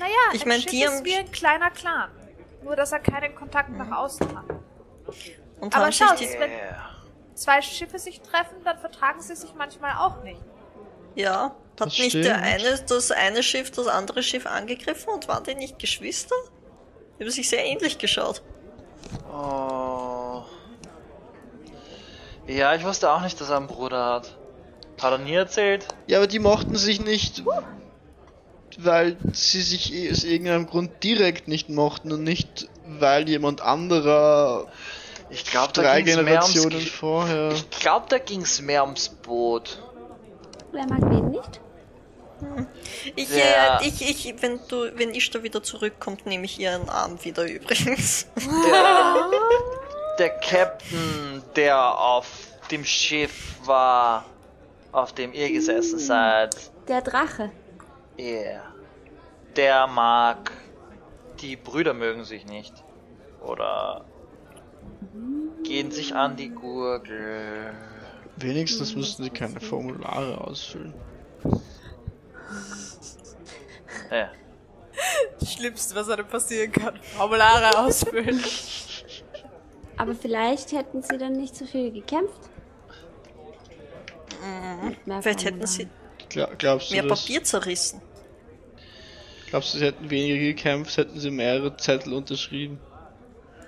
Naja, 0.00 0.12
Ich 0.32 0.42
ein 0.42 0.48
mein, 0.48 0.60
Schiff 0.62 0.70
die 0.72 0.84
haben- 0.86 0.94
ist 0.96 1.04
wie 1.04 1.14
ein 1.14 1.30
kleiner 1.30 1.70
Clan. 1.70 2.10
Nur, 2.64 2.74
dass 2.74 2.90
er 2.92 2.98
keinen 3.00 3.34
Kontakt 3.36 3.70
nach 3.70 3.90
außen 3.96 4.26
hat. 4.36 4.44
Und 5.60 5.74
Aber 5.76 5.92
schau, 5.92 6.14
die, 6.18 6.26
wenn 6.38 6.50
Yeah. 6.50 6.90
zwei 7.34 7.62
Schiffe 7.62 7.98
sich 7.98 8.20
treffen, 8.20 8.56
dann 8.64 8.78
vertragen 8.78 9.20
sie 9.20 9.36
sich 9.36 9.54
manchmal 9.54 9.92
auch 9.98 10.22
nicht. 10.24 10.40
ja, 11.14 11.44
hat 11.80 11.86
Das 11.88 11.98
nicht 11.98 12.14
der 12.14 12.22
stimmt. 12.38 12.42
eine, 12.44 12.78
das 12.88 13.10
eine 13.10 13.42
Schiff 13.42 13.70
das 13.70 13.86
andere 13.86 14.22
Schiff 14.22 14.46
angegriffen 14.46 15.08
und 15.14 15.28
waren 15.28 15.44
die 15.44 15.54
nicht 15.54 15.78
Geschwister? 15.78 16.34
Die 17.18 17.24
haben 17.24 17.30
sich 17.30 17.48
sehr 17.48 17.64
ähnlich 17.64 17.96
geschaut. 17.98 18.42
Oh. 19.32 20.42
Ja, 22.46 22.74
ich 22.74 22.84
wusste 22.84 23.10
auch 23.10 23.20
nicht, 23.22 23.40
dass 23.40 23.48
er 23.50 23.56
einen 23.58 23.66
Bruder 23.66 24.04
hat. 24.14 24.36
Hat 25.00 25.12
er 25.12 25.18
nie 25.18 25.34
erzählt? 25.34 25.86
Ja, 26.06 26.18
aber 26.18 26.26
die 26.26 26.38
mochten 26.38 26.76
sich 26.76 27.00
nicht, 27.00 27.42
weil 28.78 29.16
sie 29.32 29.62
sich 29.62 29.92
eh 29.92 30.10
aus 30.10 30.24
irgendeinem 30.24 30.66
Grund 30.66 30.90
direkt 31.02 31.48
nicht 31.48 31.68
mochten 31.68 32.12
und 32.12 32.22
nicht, 32.22 32.68
weil 32.86 33.28
jemand 33.28 33.60
anderer 33.60 34.66
Ich 35.30 35.44
glaube, 35.44 35.72
da 35.72 35.82
drei 35.82 35.96
ums 35.98 36.10
Generationen 36.10 36.78
Ge- 36.78 36.86
vorher. 36.88 37.52
Ich 37.52 37.68
glaube, 37.70 38.06
da 38.08 38.18
ging's 38.18 38.60
mehr 38.60 38.84
ums 38.84 39.08
Boot. 39.08 39.82
Wer 40.72 40.86
mag 40.86 41.00
wen 41.10 41.30
nicht? 41.30 41.60
Ich, 43.16 43.28
Der- 43.28 43.80
äh, 43.82 43.86
ich, 43.86 44.00
ich, 44.26 44.42
wenn 44.42 44.60
du, 44.68 44.90
wenn 44.96 45.14
ich 45.14 45.28
da 45.30 45.42
wieder 45.42 45.62
zurückkommt, 45.62 46.24
nehme 46.26 46.44
ich 46.46 46.58
ihren 46.58 46.88
Arm 46.88 47.22
wieder 47.22 47.44
übrigens. 47.44 48.26
Der, 48.66 49.30
der 50.18 50.30
Captain, 50.40 51.42
der 51.56 51.98
auf 51.98 52.26
dem 52.70 52.84
Schiff 52.84 53.56
war, 53.64 54.24
auf 54.92 55.12
dem 55.12 55.32
ihr 55.34 55.50
gesessen 55.52 55.98
seid, 55.98 56.56
Der 56.88 57.02
Drache. 57.02 57.50
Er, 58.20 58.62
der 59.56 59.86
mag, 59.86 60.52
die 61.40 61.56
Brüder 61.56 61.94
mögen 61.94 62.24
sich 62.24 62.46
nicht. 62.46 62.84
Oder 63.42 64.04
gehen 65.64 65.90
sich 65.90 66.14
an 66.14 66.36
die 66.36 66.50
Gurgel. 66.50 67.72
Wenigstens 68.36 68.94
müssten 68.94 69.24
sie 69.24 69.30
keine 69.30 69.60
Formulare 69.60 70.40
ausfüllen. 70.40 70.94
Ja. 74.10 74.30
Das 75.38 75.52
Schlimmste, 75.52 75.94
was 75.94 76.08
einem 76.10 76.26
passieren 76.26 76.72
kann. 76.72 76.96
Formulare 77.16 77.78
ausfüllen. 77.86 78.42
Aber 79.96 80.14
vielleicht 80.14 80.72
hätten 80.72 81.02
sie 81.02 81.16
dann 81.16 81.32
nicht 81.32 81.54
so 81.54 81.64
viel 81.64 81.90
gekämpft. 81.90 82.50
Mehr 85.04 85.22
Vielleicht 85.22 85.44
hätten 85.44 85.66
sie. 85.66 85.88
Gla 86.28 86.48
glaubst 86.56 86.90
du, 86.90 86.94
mehr 86.94 87.02
dass, 87.04 87.20
Papier 87.20 87.44
zerrissen. 87.44 88.00
Glaubst 89.50 89.74
du, 89.74 89.78
sie 89.78 89.86
hätten 89.86 90.08
weniger 90.10 90.38
gekämpft, 90.38 90.96
hätten 90.96 91.18
sie 91.18 91.30
mehrere 91.30 91.76
Zettel 91.76 92.12
unterschrieben? 92.14 92.80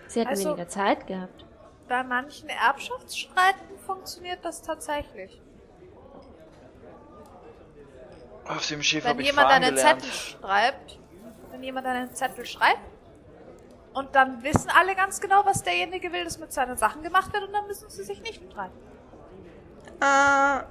Sie 0.09 0.21
hätten 0.21 0.31
Also- 0.31 0.51
weniger 0.51 0.69
Zeit 0.69 1.07
gehabt. 1.07 1.45
Bei 1.89 2.03
manchen 2.03 2.49
Erbschaftsstreiten 2.49 3.79
funktioniert 3.85 4.39
das 4.43 4.63
tatsächlich. 4.63 5.41
Auf 8.47 8.67
dem 8.67 8.83
Schiff 8.83 9.05
Wenn 9.05 9.21
jemand 9.21 9.49
einen 9.49 9.75
gelernt. 9.75 10.03
Zettel 10.03 10.13
schreibt, 10.13 10.99
wenn 11.51 11.63
jemand 11.63 11.87
einen 11.87 12.15
Zettel 12.15 12.47
schreibt, 12.47 12.81
und 13.95 14.15
dann 14.15 14.43
wissen 14.43 14.71
alle 14.71 14.95
ganz 14.95 15.21
genau, 15.21 15.45
was 15.45 15.63
derjenige 15.63 16.11
will, 16.13 16.25
dass 16.25 16.39
mit 16.39 16.53
seinen 16.53 16.77
Sachen 16.79 17.03
gemacht 17.03 17.33
wird, 17.33 17.45
und 17.45 17.53
dann 17.53 17.67
müssen 17.67 17.91
sie 17.91 18.03
sich 18.05 18.21
nicht 18.23 18.43
streiten. 18.51 18.79
Äh, 20.01 20.63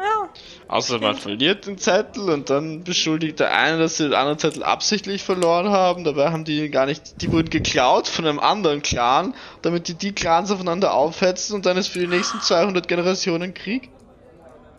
Ja, 0.00 0.28
Außer 0.68 0.98
man 0.98 1.14
verliert 1.16 1.66
den 1.66 1.76
Zettel 1.76 2.30
und 2.30 2.48
dann 2.48 2.84
beschuldigt 2.84 3.38
der 3.40 3.52
eine, 3.54 3.78
dass 3.78 3.98
sie 3.98 4.04
den 4.04 4.14
anderen 4.14 4.38
Zettel 4.38 4.62
absichtlich 4.62 5.22
verloren 5.22 5.68
haben. 5.68 6.04
Dabei 6.04 6.30
haben 6.30 6.44
die 6.44 6.70
gar 6.70 6.86
nicht, 6.86 7.20
die 7.20 7.30
wurden 7.30 7.50
geklaut 7.50 8.08
von 8.08 8.26
einem 8.26 8.38
anderen 8.38 8.80
Clan, 8.80 9.34
damit 9.62 9.88
die 9.88 9.94
die 9.94 10.12
Clans 10.12 10.50
aufeinander 10.50 10.94
aufhetzen 10.94 11.54
und 11.54 11.66
dann 11.66 11.76
ist 11.76 11.88
für 11.88 11.98
die 11.98 12.06
nächsten 12.06 12.40
200 12.40 12.88
Generationen 12.88 13.52
Krieg. 13.52 13.90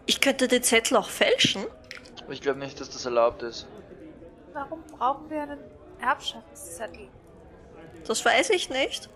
ich 0.07 0.21
könnte 0.21 0.47
den 0.47 0.63
Zettel 0.63 0.97
auch 0.97 1.09
fälschen. 1.09 1.65
Aber 2.23 2.33
ich 2.33 2.41
glaube 2.41 2.59
nicht, 2.59 2.79
dass 2.79 2.89
das 2.89 3.05
erlaubt 3.05 3.43
ist. 3.43 3.67
Warum 4.53 4.81
brauchen 4.97 5.29
wir 5.29 5.43
einen 5.43 5.59
Erbschaftszettel? 6.01 7.09
Das 8.07 8.25
weiß 8.25 8.49
ich 8.51 8.69
nicht. 8.69 9.09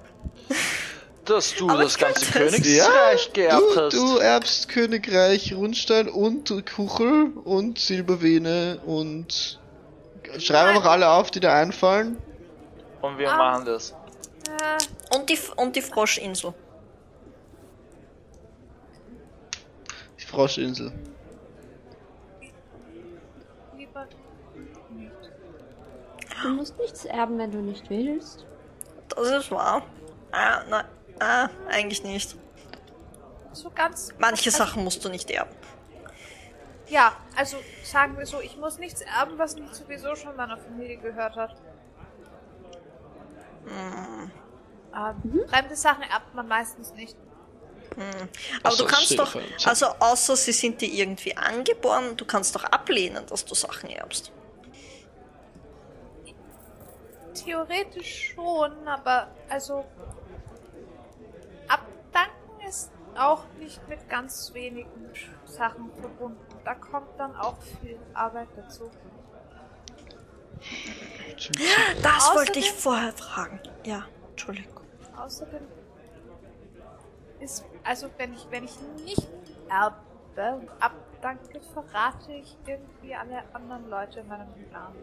Dass 1.26 1.56
du 1.56 1.68
Aber 1.69 1.84
das 1.84 1.97
ganze 1.97 2.22
es. 2.26 2.31
Königsreich 2.31 3.34
geerbt 3.34 3.64
du, 3.76 3.81
hast. 3.81 3.93
du 3.95 4.18
erbst 4.18 4.69
Königreich 4.69 5.53
Rundstein 5.56 6.07
und 6.07 6.53
Kuchel 6.73 7.31
und 7.43 7.80
Silbervene 7.80 8.80
und 8.85 9.60
schreibe 10.38 10.73
noch 10.76 10.85
alle 10.85 11.10
auf, 11.10 11.31
die 11.31 11.39
dir 11.39 11.52
einfallen. 11.52 12.18
Und 13.02 13.18
wir 13.18 13.31
Ah. 13.31 13.38
machen 13.38 13.65
das. 13.65 13.91
Äh, 13.91 15.15
Und 15.15 15.30
die, 15.30 15.39
und 15.56 15.76
die 15.76 15.81
Froschinsel. 15.81 16.53
Die 20.19 20.26
Froschinsel. 20.26 20.91
Du 26.43 26.49
musst 26.49 26.77
nichts 26.77 27.06
erben, 27.06 27.38
wenn 27.38 27.52
du 27.52 27.60
nicht 27.60 27.89
willst. 27.89 28.45
Das 29.10 29.30
ist 29.30 29.52
wahr. 29.52 29.81
Ah, 30.31 30.64
nein. 30.69 30.85
Ah, 31.20 31.50
eigentlich 31.70 32.04
nicht. 32.04 32.36
So 33.54 33.70
ganz. 33.70 34.10
Manche 34.18 34.50
also, 34.50 34.58
Sachen 34.58 34.84
musst 34.84 35.04
du 35.06 35.10
nicht 35.10 35.32
erben. 35.32 35.56
Ja, 36.88 37.16
also 37.36 37.58
sagen 37.84 38.18
wir 38.18 38.26
so, 38.26 38.42
ich 38.42 38.58
muss 38.58 38.78
nichts 38.78 39.02
erben, 39.02 39.38
was 39.38 39.56
nicht 39.56 39.74
sowieso 39.74 40.16
schon 40.16 40.36
meiner 40.36 40.58
Familie 40.58 40.98
gehört 40.98 41.36
hat. 41.36 41.56
Hm. 43.66 44.32
Ähm, 44.96 45.50
Fremde 45.50 45.76
Sachen 45.76 46.04
erbt 46.04 46.36
man 46.36 46.48
meistens 46.48 46.94
nicht. 46.94 47.18
Aber 47.98 48.30
Ach 48.64 48.72
so, 48.72 48.84
du 48.84 48.90
kannst 48.90 49.18
doch, 49.18 49.36
also 49.66 49.86
außer 50.00 50.36
sie 50.36 50.52
sind 50.52 50.82
dir 50.82 50.92
irgendwie 50.92 51.36
angeboren, 51.36 52.18
du 52.18 52.26
kannst 52.26 52.56
doch 52.56 52.66
ablehnen, 52.66 53.26
dass 53.28 53.46
du 53.46 53.56
Sachen 53.56 53.90
erbst. 53.90 54.32
Theoretisch 57.34 58.34
schon, 58.34 58.88
aber 58.88 59.28
also 59.50 59.86
auch 63.18 63.44
nicht 63.60 63.88
mit 63.88 64.08
ganz 64.10 64.54
wenigen 64.54 65.10
Sachen 65.46 65.92
verbunden. 65.94 66.40
Da 66.64 66.76
kommt 66.76 67.20
dann 67.20 67.36
auch 67.36 67.58
viel 67.82 67.98
Arbeit 68.14 68.48
dazu. 68.56 68.90
Das 72.02 72.14
Außerdem- 72.14 72.36
wollte 72.36 72.60
ich 72.60 72.72
vorher 72.72 73.12
fragen. 73.14 73.60
Ja, 73.84 74.04
Entschuldigung. 74.32 74.82
Außerdem 75.18 75.62
ist, 77.40 77.66
also 77.84 78.10
wenn 78.18 78.34
ich, 78.34 78.48
wenn 78.50 78.64
ich 78.64 78.80
nicht 79.04 79.28
erbe 79.70 80.56
und 80.56 80.70
abdanke, 80.80 81.62
verrate 81.74 82.34
ich 82.34 82.58
irgendwie 82.66 83.16
alle 83.16 83.44
anderen 83.54 83.90
Leute 83.90 84.22
in 84.22 84.28
meinem 84.28 84.52
Plan. 84.70 84.94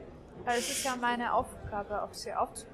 Weil 0.44 0.59
es 0.59 0.70
ist 0.70 0.84
ja 0.84 0.97
meine 0.97 1.32
Aufgabe, 1.34 2.02
auf 2.02 2.14
sie 2.14 2.32
aufzupassen. 2.34 2.71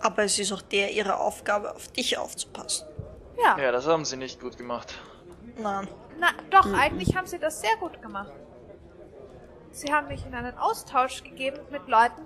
Aber 0.00 0.24
es 0.24 0.38
ist 0.38 0.52
auch 0.52 0.62
der 0.62 0.92
ihre 0.92 1.18
Aufgabe, 1.18 1.74
auf 1.74 1.88
dich 1.88 2.18
aufzupassen. 2.18 2.86
Ja, 3.42 3.58
Ja, 3.58 3.72
das 3.72 3.86
haben 3.86 4.04
sie 4.04 4.16
nicht 4.16 4.40
gut 4.40 4.56
gemacht. 4.56 4.94
Nein. 5.58 5.88
na 6.18 6.28
doch, 6.50 6.66
eigentlich 6.72 7.16
haben 7.16 7.26
sie 7.26 7.38
das 7.38 7.60
sehr 7.60 7.76
gut 7.78 8.00
gemacht. 8.02 8.32
Sie 9.70 9.92
haben 9.92 10.08
mich 10.08 10.24
in 10.24 10.34
einen 10.34 10.56
Austausch 10.58 11.22
gegeben 11.22 11.60
mit 11.70 11.86
Leuten 11.86 12.22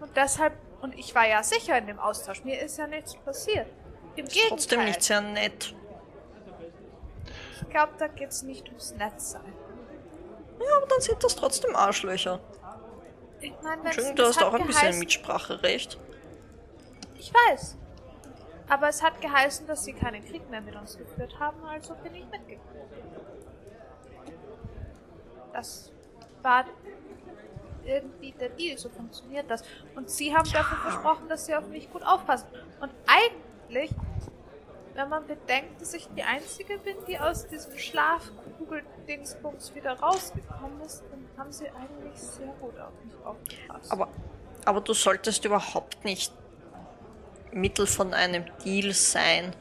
und 0.00 0.16
deshalb, 0.16 0.52
und 0.80 0.94
ich 0.98 1.14
war 1.14 1.26
ja 1.26 1.42
sicher 1.42 1.76
in 1.78 1.86
dem 1.86 1.98
Austausch, 1.98 2.44
mir 2.44 2.60
ist 2.60 2.78
ja 2.78 2.86
nichts 2.86 3.14
passiert. 3.16 3.66
Im 4.16 4.26
Gegenteil. 4.26 4.48
Trotzdem 4.48 4.84
nicht 4.84 5.02
sehr 5.02 5.20
nett. 5.20 5.74
Ich 7.62 7.68
glaube, 7.70 7.92
da 7.98 8.08
geht's 8.08 8.42
nicht 8.42 8.66
ums 8.68 8.94
Netzsein. 8.94 9.52
Ja, 10.60 10.76
aber 10.76 10.86
dann 10.86 11.00
sind 11.00 11.22
das 11.22 11.36
trotzdem 11.36 11.74
Arschlöcher. 11.76 12.40
Ich 13.40 13.52
meine, 13.62 13.82
wenn 13.82 13.86
Entschuldigung, 13.86 14.10
es 14.10 14.16
du 14.16 14.22
es 14.22 14.36
hast 14.36 14.42
auch 14.42 14.54
ein 14.54 14.66
bisschen 14.66 14.98
Mitspracherecht. 14.98 15.98
Ich 17.18 17.32
weiß. 17.34 17.76
Aber 18.68 18.88
es 18.88 19.02
hat 19.02 19.20
geheißen, 19.20 19.66
dass 19.66 19.84
sie 19.84 19.92
keinen 19.92 20.24
Krieg 20.24 20.48
mehr 20.50 20.60
mit 20.60 20.76
uns 20.76 20.96
geführt 20.96 21.38
haben, 21.38 21.64
also 21.64 21.94
bin 21.94 22.14
ich 22.14 22.26
mitgegangen. 22.26 22.68
Das 25.52 25.90
war 26.42 26.64
irgendwie 27.84 28.32
der 28.32 28.50
Deal, 28.50 28.76
so 28.76 28.88
funktioniert 28.90 29.50
das. 29.50 29.62
Und 29.96 30.10
sie 30.10 30.36
haben 30.36 30.48
dafür 30.52 30.76
versprochen, 30.78 31.28
dass 31.28 31.46
sie 31.46 31.54
auf 31.54 31.66
mich 31.68 31.90
gut 31.90 32.02
aufpassen. 32.04 32.46
Und 32.80 32.92
eigentlich, 33.06 33.90
wenn 34.94 35.08
man 35.08 35.26
bedenkt, 35.26 35.80
dass 35.80 35.94
ich 35.94 36.06
die 36.14 36.22
Einzige 36.22 36.78
bin, 36.78 36.96
die 37.06 37.18
aus 37.18 37.46
diesem 37.46 37.76
Schlafkugel-Dingsbums 37.76 39.74
wieder 39.74 39.98
rausgekommen 39.98 40.80
ist, 40.82 41.02
dann 41.10 41.26
haben 41.38 41.50
sie 41.50 41.70
eigentlich 41.70 42.20
sehr 42.20 42.52
gut 42.60 42.78
auf 42.78 42.92
mich 43.02 43.14
aufgepasst. 43.24 43.90
Aber, 43.90 44.08
aber 44.66 44.80
du 44.82 44.92
solltest 44.92 45.44
überhaupt 45.44 46.04
nicht 46.04 46.32
Mittel 47.52 47.86
von 47.86 48.14
einem 48.14 48.44
Deal 48.64 48.92
sein. 48.92 49.54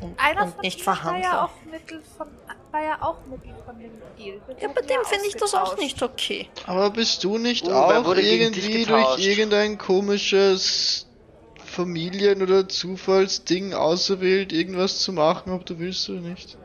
Und, 0.00 0.18
Einer 0.18 0.44
und 0.44 0.52
von 0.52 0.60
nicht 0.60 0.78
ihnen 0.78 0.86
war 0.86 1.18
ja 1.18 1.44
auch 1.44 1.64
Mittel 1.70 2.02
von 2.16 2.28
war 2.72 2.82
ja 2.82 3.02
auch 3.02 3.16
Mittel 3.26 3.54
von 3.66 3.78
dem 3.78 3.90
Deal. 4.16 4.40
Wir 4.46 4.56
Ja, 4.60 4.68
bei 4.68 4.82
dem 4.82 5.04
finde 5.04 5.26
ich 5.26 5.34
das 5.36 5.54
auch 5.54 5.76
nicht 5.76 6.02
okay. 6.02 6.48
Aber 6.66 6.90
bist 6.90 7.24
du 7.24 7.38
nicht 7.38 7.66
Oh, 7.66 7.72
auch 7.72 8.14
irgendwie 8.14 8.84
durch 8.84 9.18
irgendein 9.18 9.78
komisches 9.78 11.06
Familien- 11.64 12.42
oder 12.42 12.68
Zufallsding 12.68 13.74
auserwählt, 13.74 14.52
irgendwas 14.52 15.00
zu 15.00 15.12
machen, 15.12 15.52
ob 15.52 15.66
du 15.66 15.78
willst 15.78 16.08
oder 16.10 16.20
nicht? 16.20 16.56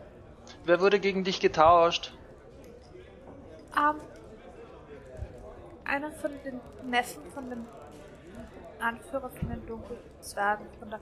Wer 0.66 0.80
wurde 0.82 1.00
gegen 1.00 1.24
dich 1.24 1.40
getauscht? 1.40 2.12
Ähm, 3.78 4.00
einer 5.86 6.12
von 6.12 6.32
den 6.44 6.60
Neffen 6.90 7.22
von 7.34 7.50
dem 7.50 7.66
Anführer 8.82 9.30
von 9.30 9.50
den 9.50 9.66
Dunkelzwergen 9.66 10.68
von 10.80 10.90
der 10.90 11.00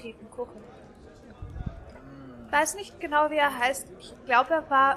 tiefen 0.00 0.30
Kuchen. 0.30 0.62
Weiß 2.50 2.74
nicht 2.74 2.98
genau, 3.00 3.30
wie 3.30 3.36
er 3.36 3.56
heißt. 3.58 3.86
Ich 4.00 4.14
glaube, 4.26 4.54
er 4.54 4.70
war. 4.70 4.96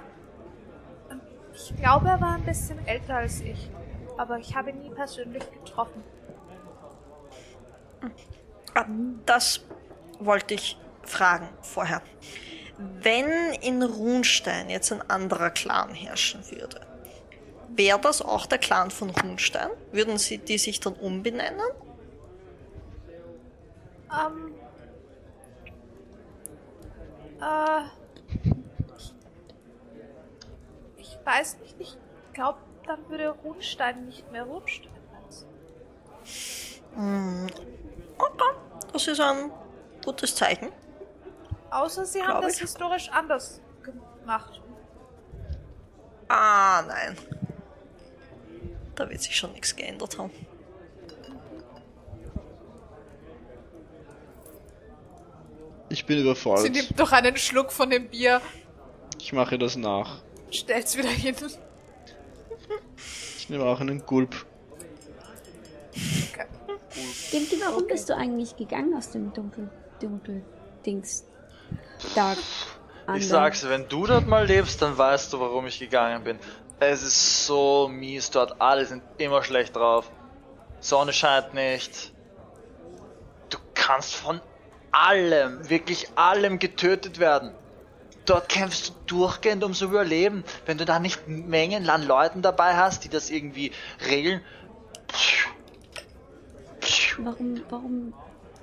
Ich 1.53 1.75
glaube, 1.77 2.07
er 2.09 2.19
war 2.19 2.35
ein 2.35 2.43
bisschen 2.45 2.83
älter 2.87 3.17
als 3.17 3.41
ich. 3.41 3.69
Aber 4.17 4.37
ich 4.39 4.55
habe 4.55 4.71
ihn 4.71 4.79
nie 4.79 4.89
persönlich 4.89 5.43
getroffen. 5.51 6.03
Ah, 8.73 8.85
Das 9.25 9.61
wollte 10.19 10.55
ich 10.55 10.77
fragen 11.03 11.47
vorher. 11.61 12.01
Wenn 12.77 13.53
in 13.61 13.83
Runstein 13.83 14.69
jetzt 14.69 14.91
ein 14.91 15.07
anderer 15.09 15.51
Clan 15.51 15.93
herrschen 15.93 16.43
würde, 16.49 16.81
wäre 17.69 17.99
das 17.99 18.21
auch 18.21 18.45
der 18.47 18.57
Clan 18.57 18.89
von 18.89 19.11
Runstein? 19.11 19.69
Würden 19.91 20.17
sie 20.17 20.39
die 20.39 20.57
sich 20.57 20.79
dann 20.79 20.93
umbenennen? 20.93 21.61
Ähm. 24.13 24.55
Äh. 27.41 27.83
Ich, 28.97 29.15
ich 30.97 31.17
weiß 31.25 31.59
nicht, 31.59 31.75
ich 31.79 31.97
glaube, 32.33 32.59
dann 32.85 33.09
würde 33.09 33.29
Runstein 33.29 34.05
nicht 34.05 34.31
mehr 34.31 34.43
Runstein 34.43 34.91
heißen. 35.25 35.47
Okay, 38.17 38.53
das 38.91 39.07
ist 39.07 39.19
ein 39.19 39.51
gutes 40.03 40.35
Zeichen. 40.35 40.71
Außer 41.71 42.05
sie 42.05 42.21
haben 42.21 42.41
das 42.41 42.55
ich. 42.55 42.61
historisch 42.61 43.09
anders 43.09 43.59
gemacht. 43.81 44.61
Ah, 46.27 46.83
nein. 46.87 47.17
Da 48.95 49.09
wird 49.09 49.21
sich 49.21 49.35
schon 49.35 49.51
nichts 49.53 49.75
geändert 49.75 50.17
haben. 50.19 50.31
Ich 55.93 56.05
bin 56.07 56.17
Sie 56.17 56.23
überfordert. 56.23 56.71
nimmt 56.71 56.99
doch 56.99 57.11
einen 57.11 57.37
Schluck 57.37 57.71
von 57.71 57.89
dem 57.89 58.09
Bier, 58.09 58.41
Ich 59.19 59.31
mache 59.31 59.57
das 59.59 59.75
nach. 59.75 60.21
stellt's 60.49 60.97
wieder 60.97 61.09
hin. 61.09 61.35
Ich 63.37 63.49
nehme 63.49 63.65
auch 63.65 63.79
einen 63.79 64.03
Gulp. 64.05 64.45
Dimki, 67.31 67.59
warum 67.61 67.87
bist 67.87 68.09
du 68.09 68.15
eigentlich 68.15 68.55
gegangen 68.55 68.95
aus 68.95 69.11
dem 69.11 69.33
Dunkel, 69.33 69.69
Dunkel, 70.01 70.43
Dings, 70.85 71.25
Dark 72.15 72.37
Ich 73.15 73.27
sag's, 73.27 73.67
wenn 73.67 73.87
du 73.87 74.07
dort 74.07 74.27
mal 74.27 74.45
lebst, 74.47 74.81
dann 74.81 74.97
weißt 74.97 75.31
du, 75.33 75.39
warum 75.39 75.67
ich 75.67 75.79
gegangen 75.79 76.23
bin. 76.23 76.39
Es 76.79 77.03
ist 77.03 77.45
so 77.45 77.87
mies 77.87 78.31
dort, 78.31 78.59
alle 78.59 78.85
sind 78.85 79.03
immer 79.17 79.43
schlecht 79.43 79.75
drauf. 79.75 80.09
Sonne 80.79 81.13
scheint 81.13 81.53
nicht. 81.53 82.13
Du 83.49 83.57
kannst 83.75 84.15
von 84.15 84.41
allem, 84.93 85.69
wirklich 85.69 86.07
allem 86.15 86.59
getötet 86.59 87.19
werden. 87.19 87.51
Dort 88.25 88.47
kämpfst 88.47 88.93
du 89.07 89.17
durchgehend 89.17 89.63
ums 89.63 89.81
Überleben. 89.81 90.45
Wenn 90.65 90.77
du 90.77 90.85
da 90.85 90.99
nicht 90.99 91.27
Mengen 91.27 91.89
an 91.89 92.03
Leuten 92.03 92.41
dabei 92.41 92.75
hast, 92.77 93.03
die 93.03 93.09
das 93.09 93.29
irgendwie 93.29 93.73
regeln. 94.07 94.41
Warum, 97.17 97.61
warum, 97.69 98.13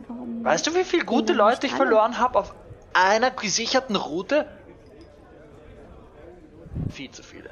warum? 0.09 0.45
Weißt 0.45 0.67
du, 0.67 0.75
wie 0.75 0.85
viele 0.85 1.05
gute 1.05 1.35
Leute 1.35 1.67
ich 1.67 1.75
verloren 1.75 2.19
habe 2.19 2.39
auf 2.39 2.55
einer 2.95 3.31
gesicherten 3.31 3.97
Route? 3.97 4.47
Viel 6.91 7.11
zu 7.11 7.23
viele. 7.23 7.51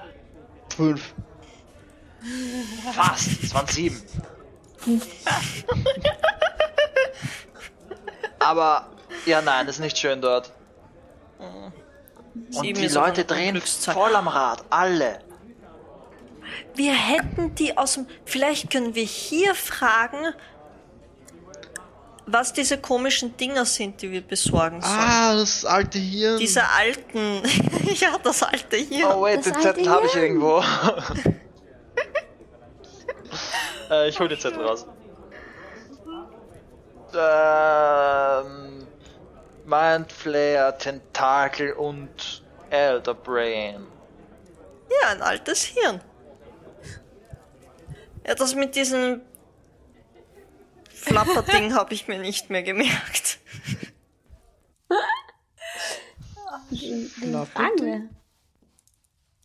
Fünf. 0.74 1.14
Fast. 2.94 3.42
Es 3.42 3.54
waren 3.54 3.66
sieben. 3.66 4.02
Aber, 8.38 8.86
ja 9.26 9.42
nein, 9.42 9.66
ist 9.68 9.80
nicht 9.80 9.98
schön 9.98 10.20
dort. 10.20 10.52
Und 11.38 12.54
Sieben 12.54 12.80
die 12.80 12.88
Leute 12.88 13.24
drehen 13.24 13.60
voll 13.60 14.14
am 14.14 14.28
Rad. 14.28 14.64
Alle. 14.70 15.20
Wir 16.74 16.92
hätten 16.92 17.54
die 17.54 17.76
aus 17.76 17.94
dem. 17.94 18.06
Vielleicht 18.24 18.70
können 18.70 18.94
wir 18.94 19.04
hier 19.04 19.54
fragen, 19.54 20.34
was 22.26 22.52
diese 22.52 22.78
komischen 22.78 23.36
Dinger 23.36 23.64
sind, 23.64 24.00
die 24.02 24.10
wir 24.10 24.20
besorgen 24.22 24.80
sollen. 24.80 24.98
Ah, 24.98 25.34
das 25.34 25.64
alte 25.64 25.98
Hirn. 25.98 26.38
Diese 26.38 26.62
alten. 26.68 27.42
ja, 27.94 28.16
das 28.22 28.42
alte 28.42 28.76
hier. 28.76 29.08
Oh 29.08 29.22
wait, 29.22 29.38
Das 29.38 29.52
den 29.52 29.60
Zettel 29.60 29.88
habe 29.88 30.06
ich 30.06 30.12
Hirn. 30.12 30.24
irgendwo. 30.24 30.62
äh, 33.90 34.08
ich 34.08 34.18
hol 34.18 34.28
den 34.28 34.38
Zettel 34.38 34.64
raus. 34.64 34.86
Ähm, 37.14 38.86
Mindflayer, 39.64 40.76
Tentakel 40.78 41.72
und 41.72 42.42
Elder 42.70 43.14
Brain. 43.14 43.86
Ja, 44.90 45.08
ein 45.10 45.22
altes 45.22 45.64
Hirn. 45.64 46.00
Ja, 48.26 48.34
das 48.34 48.54
mit 48.54 48.74
diesem 48.74 49.22
Flapperding 50.90 51.74
habe 51.78 51.94
ich 51.94 52.08
mir 52.08 52.18
nicht 52.18 52.50
mehr 52.50 52.62
gemerkt. 52.62 53.38
Wen 56.70 57.46
fragen 57.46 57.84
wir? 57.84 58.08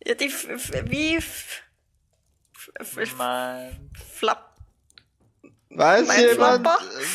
Ja, 0.06 0.14
die 0.14 0.30
wie 0.30 1.16
F 1.16 1.62
F 2.78 2.96
F 2.96 3.16
Mein 3.16 3.90
Flapp. 3.94 4.53
Weiß 5.74 6.06
Mein 6.06 6.20
jemand, 6.20 6.68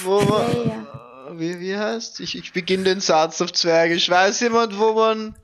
wo 0.04 0.22
man. 0.22 0.68
Ja, 0.68 1.40
Wie, 1.40 1.60
wie 1.60 1.78
heißt? 1.78 2.20
Ich, 2.20 2.38
ich 2.38 2.52
beginne 2.52 2.84
den 2.84 3.00
Satz 3.00 3.42
auf 3.42 3.54
Zwergisch. 3.54 4.10
Weiß 4.10 4.40
jemand, 4.42 4.78
wo 4.78 4.94
man. 4.94 5.36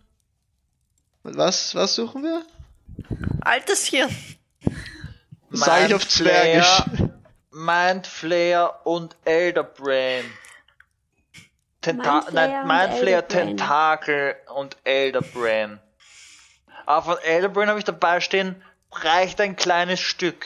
Was, 1.23 1.73
was 1.75 1.95
suchen 1.95 2.23
wir? 2.23 2.45
Altes 3.41 3.85
Hirn. 3.85 4.15
Das 5.49 5.61
sage 5.61 5.85
ich 5.87 5.93
auf 5.93 6.07
Zwergisch. 6.07 6.83
Mindflayer 7.51 8.85
und 8.85 9.15
Elder 9.23 9.63
Brain. 9.63 10.25
Tenta 11.81 12.13
Mindflayer 12.15 12.65
nein, 12.65 12.89
Mindflayer. 12.89 13.27
Tentakel 13.27 14.35
und 14.53 14.75
Elder 14.83 15.21
Brain. 15.21 15.79
Aber 16.85 17.13
von 17.13 17.17
Elder 17.23 17.49
Brain 17.49 17.69
habe 17.69 17.79
ich 17.79 17.85
dabei 17.85 18.19
stehen, 18.19 18.61
reicht 18.91 19.39
ein 19.39 19.55
kleines 19.55 20.01
Stück. 20.01 20.45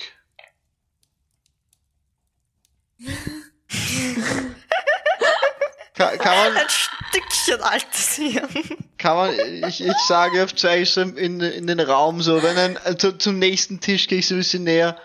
Kann, 6.00 6.18
kann 6.18 6.38
man, 6.38 6.58
Ein 6.58 6.68
Stückchen 6.70 7.62
altes 7.62 8.16
Hirn. 8.16 8.50
kann 8.98 9.18
man, 9.18 9.34
ich, 9.68 9.86
ich 9.86 9.98
sage 10.08 10.44
auf 10.44 10.54
so 10.56 11.02
in, 11.02 11.42
in 11.42 11.68
den 11.68 11.80
Raum 11.80 12.22
so, 12.22 12.42
wenn 12.42 12.58
ein, 12.58 12.78
also 12.78 13.12
zum 13.12 13.38
nächsten 13.38 13.82
Tisch 13.82 14.08
gehe 14.08 14.20
ich 14.20 14.28
so 14.28 14.36
ein 14.36 14.40
bisschen 14.40 14.64
näher. 14.64 14.98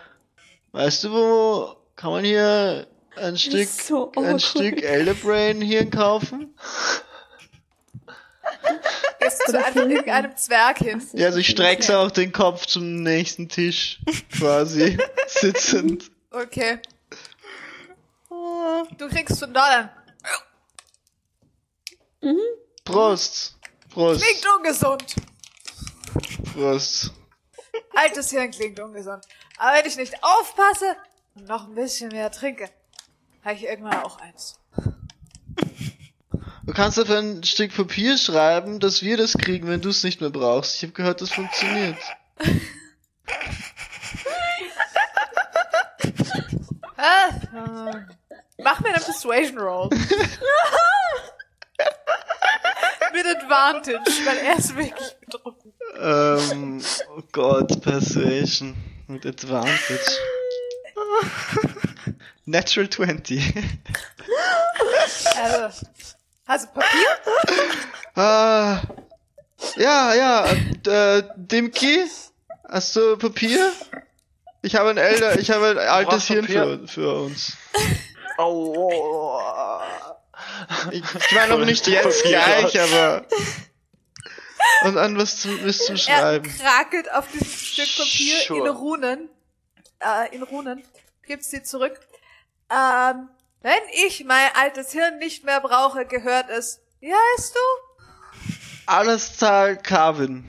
Weißt 0.70 1.04
du, 1.04 1.10
wo 1.10 1.76
kann 1.96 2.12
man 2.12 2.24
hier 2.24 2.86
ein 3.16 3.36
Stück, 3.36 3.68
so 3.68 4.12
ein. 4.16 4.38
Stück 4.38 4.82
Elderbrain 4.82 5.60
Hirn 5.60 5.90
kaufen? 5.90 6.54
Gehst 9.20 9.42
du 9.48 9.64
einfach 9.64 9.82
irgendeinem 9.82 10.36
Zwerg 10.36 10.78
hin. 10.78 11.02
Ja, 11.12 11.26
also 11.26 11.38
ich 11.38 11.48
strecke 11.48 11.98
auch 11.98 12.10
den 12.10 12.32
Kopf 12.32 12.66
zum 12.66 13.02
nächsten 13.02 13.48
Tisch, 13.48 14.00
quasi, 14.38 14.96
sitzend. 15.26 16.10
Okay. 16.30 16.78
Du 18.98 19.08
kriegst 19.08 19.38
von 19.38 19.52
dort 19.52 19.70
ein. 19.70 19.90
Prost! 22.84 23.56
Prost! 23.90 24.22
Klingt 24.22 24.46
ungesund. 24.56 25.16
Prost! 26.52 27.12
Altes 27.94 28.30
Hirn 28.30 28.50
klingt 28.50 28.80
ungesund. 28.80 29.24
Aber 29.58 29.76
wenn 29.76 29.86
ich 29.86 29.96
nicht 29.96 30.14
aufpasse 30.22 30.96
und 31.34 31.48
noch 31.48 31.66
ein 31.68 31.74
bisschen 31.74 32.08
mehr 32.08 32.30
trinke, 32.30 32.70
habe 33.44 33.54
ich 33.54 33.64
irgendwann 33.64 34.02
auch 34.02 34.18
eins. 34.20 34.58
Du 36.66 36.72
kannst 36.72 36.98
auf 36.98 37.10
ein 37.10 37.44
Stück 37.44 37.74
Papier 37.74 38.16
schreiben, 38.16 38.80
dass 38.80 39.02
wir 39.02 39.16
das 39.16 39.34
kriegen, 39.34 39.68
wenn 39.68 39.82
du 39.82 39.90
es 39.90 40.02
nicht 40.02 40.20
mehr 40.20 40.30
brauchst. 40.30 40.76
Ich 40.76 40.82
habe 40.82 40.92
gehört, 40.92 41.20
das 41.20 41.30
funktioniert. 41.30 41.98
Ah, 46.96 48.06
mach 48.62 48.80
mir 48.80 48.88
einen 48.94 49.02
Persuasion 49.02 49.58
Roll. 49.58 49.90
Mit 53.12 53.26
Advantage, 53.26 54.10
weil 54.24 54.38
er 54.38 54.56
ist 54.58 54.76
wirklich 54.76 55.14
betrunken. 55.20 55.72
Ähm, 56.00 56.82
oh 57.16 57.22
Gott, 57.32 57.80
Persuasion. 57.80 58.74
Mit 59.06 59.24
Advantage. 59.24 60.00
Natural 62.44 62.90
20. 62.90 63.54
Also, 65.36 65.86
hast 66.46 66.66
du 66.66 66.72
Papier? 66.72 67.08
ah, 68.16 68.82
ja, 69.76 70.14
ja, 70.14 70.46
äh, 70.86 71.22
Dimki, 71.36 72.04
hast 72.68 72.96
du 72.96 73.16
Papier? 73.16 73.72
Ich 74.62 74.76
habe 74.76 74.90
ein 74.90 74.96
älter, 74.96 75.38
ich 75.38 75.50
habe 75.50 75.70
ein 75.70 75.78
altes 75.78 76.26
Hirn 76.26 76.46
für, 76.46 76.88
für 76.88 77.14
uns. 77.14 77.56
Oh, 78.38 78.74
oh, 78.76 79.40
oh. 79.40 79.80
Ich, 80.90 81.02
ich 81.14 81.32
meine 81.32 81.56
noch 81.56 81.64
nicht 81.64 81.86
jetzt 81.86 82.22
gleich, 82.24 82.80
aber. 82.80 83.24
Und 84.82 84.96
an 84.98 85.16
was 85.18 85.40
zum, 85.40 85.64
was 85.64 85.78
zum 85.78 85.94
Er 85.94 85.98
Schreiben. 85.98 86.50
krakelt 86.58 87.10
auf 87.12 87.26
dieses 87.32 87.52
Stück 87.54 87.88
Papier 87.96 88.36
Sure. 88.46 88.60
in 88.68 88.74
Runen. 88.74 89.30
Äh, 90.00 90.34
in 90.34 90.42
Runen. 90.42 90.82
Gibt's 91.26 91.50
sie 91.50 91.62
zurück. 91.62 91.98
Ähm, 92.70 93.28
wenn 93.62 93.82
ich 94.06 94.24
mein 94.24 94.50
altes 94.54 94.90
Hirn 94.92 95.18
nicht 95.18 95.44
mehr 95.44 95.60
brauche, 95.60 96.04
gehört 96.06 96.50
es. 96.50 96.80
Wie 97.00 97.12
heißt 97.14 97.54
du? 97.54 97.60
Alastar 98.86 99.76
Carvin. 99.76 100.44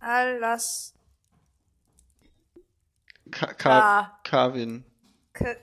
Alas. 0.00 0.94
Ka 3.30 3.52
Ka 3.54 3.78
Ah. 3.80 4.20
Carvin. 4.22 4.84
K? 5.32 5.56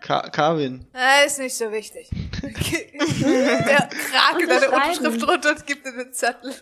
Ka 0.00 0.28
Carvin. 0.30 0.86
Äh, 0.94 1.26
ist 1.26 1.38
nicht 1.38 1.56
so 1.56 1.70
wichtig. 1.70 2.08
Der 2.42 3.88
krakelt 3.88 4.50
eine 4.50 4.60
Schreiben. 4.60 4.74
Unterschrift 4.74 5.22
drunter 5.26 5.50
und 5.50 5.66
gibt 5.66 5.86
dir 5.86 5.92
den 5.92 6.12
Zettel. 6.12 6.54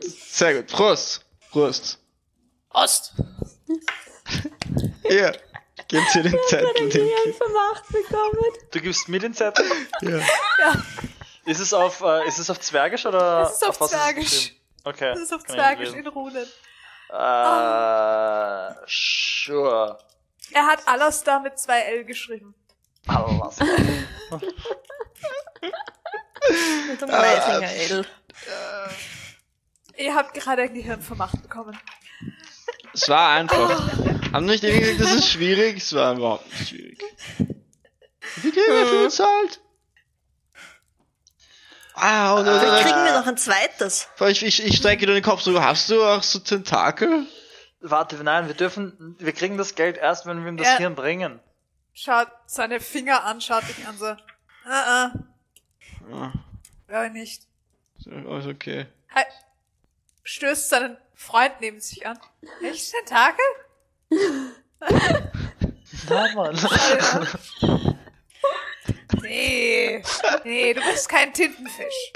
Sehr 0.00 0.54
gut. 0.62 0.72
Prost. 0.72 1.24
Prost. 1.50 1.98
Ost. 2.70 3.12
Hier. 5.08 5.32
Gebt 5.88 6.14
ihr 6.16 6.22
den 6.24 6.36
Zettel, 6.48 6.72
Dimki. 6.78 7.10
vermacht 7.38 7.84
bekommen. 7.92 8.38
Du 8.72 8.80
gibst 8.80 9.08
mir 9.08 9.20
den 9.20 9.34
Zettel? 9.34 9.64
Ja. 10.00 10.18
Ja, 10.18 10.82
Ist 11.44 11.60
es 11.60 11.72
auf, 11.72 12.00
äh, 12.00 12.26
ist 12.26 12.38
es 12.38 12.50
auf 12.50 12.58
Zwergisch 12.58 13.06
oder? 13.06 13.42
Es 13.42 13.52
ist 13.52 13.68
auf 13.68 13.80
was 13.80 13.90
Zwergisch. 13.90 14.52
Okay. 14.82 15.12
das 15.12 15.20
ist 15.22 15.32
auf 15.32 15.44
Zwergisch 15.44 15.92
in 15.92 16.06
Runen. 16.08 16.46
Äh, 17.10 18.74
sure. 18.88 19.98
Er 20.52 20.66
hat 20.66 20.86
Alastar 20.86 21.40
mit 21.40 21.58
zwei 21.58 21.80
L 21.80 22.04
geschrieben. 22.04 22.54
Alles. 23.06 23.58
Mit 26.88 27.00
dem 27.00 27.08
Meisinger 27.08 27.70
L. 27.70 28.06
Ihr 29.96 30.14
habt 30.14 30.34
gerade 30.34 30.62
ein 30.62 30.74
Gehirn 30.74 31.02
vermacht 31.02 31.42
bekommen. 31.42 31.78
Es 32.92 33.08
war 33.08 33.30
einfach. 33.30 33.92
Haben 34.32 34.46
nicht 34.46 34.64
irgendwie 34.64 34.96
gesagt, 34.96 35.12
das 35.12 35.20
ist 35.20 35.30
schwierig? 35.30 35.78
Es 35.78 35.92
war 35.94 36.14
überhaupt 36.14 36.46
nicht 36.46 36.68
schwierig. 36.68 37.02
Wie 38.36 38.52
viel 38.52 38.66
wir 38.66 38.86
für 38.86 39.04
uns 39.04 39.18
halt? 39.18 39.60
Ah, 41.94 42.34
und, 42.34 42.46
und, 42.46 42.54
und, 42.54 42.60
kriegen 42.60 43.04
wir 43.04 43.18
noch 43.18 43.26
ein 43.26 43.38
zweites. 43.38 44.08
ich, 44.20 44.44
ich, 44.44 44.62
ich 44.62 44.76
strecke 44.76 45.06
dir 45.06 45.14
den 45.14 45.22
Kopf 45.22 45.40
so, 45.40 45.62
hast 45.62 45.88
du 45.88 46.04
auch 46.04 46.22
so 46.22 46.40
Tentakel? 46.40 47.26
Warte, 47.88 48.16
nein, 48.24 48.46
wir 48.48 48.54
dürfen, 48.54 49.16
wir 49.18 49.32
kriegen 49.32 49.56
das 49.58 49.74
Geld 49.74 49.96
erst, 49.96 50.26
wenn 50.26 50.42
wir 50.42 50.48
ihm 50.50 50.56
das 50.56 50.66
Ja. 50.66 50.76
Hirn 50.78 50.94
bringen. 50.94 51.40
Schaut 51.92 52.28
seine 52.46 52.80
Finger 52.80 53.24
an, 53.24 53.40
schaut 53.40 53.66
dich 53.68 53.86
an 53.86 53.96
so. 53.96 54.06
Ah, 54.06 54.16
ah. 54.64 55.12
Ah, 56.12 56.32
Ja, 56.90 57.08
nicht. 57.08 57.42
alles 58.06 58.46
okay. 58.46 58.86
Hi. 59.14 59.22
Stößt 60.24 60.68
seinen 60.68 60.96
Freund 61.14 61.60
neben 61.60 61.80
sich 61.80 62.06
an. 62.06 62.18
Echt, 62.62 62.92
Tentakel? 62.92 63.44
Na, 66.08 66.34
Mann. 66.34 66.58
Nee. 69.22 70.02
Nee, 70.44 70.74
du 70.74 70.80
bist 70.82 71.08
kein 71.08 71.32
Tintenfisch. 71.32 72.12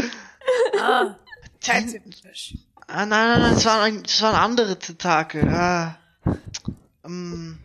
Ah, 0.78 1.16
kein 1.64 1.86
Tintenfisch. 1.86 2.54
Ah, 2.92 3.06
nein, 3.06 3.28
nein, 3.28 3.40
nein, 3.40 3.54
das 3.54 3.64
waren, 3.64 4.02
das 4.02 4.20
waren 4.22 4.34
andere 4.34 4.76
Tentakel. 4.78 5.48
Ah. 5.48 5.96
Ähm, 7.04 7.58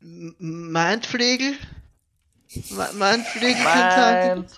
Mindflegel? 0.00 1.54
Mindflegel-Tentakel? 2.92 4.36
Mein 4.36 4.48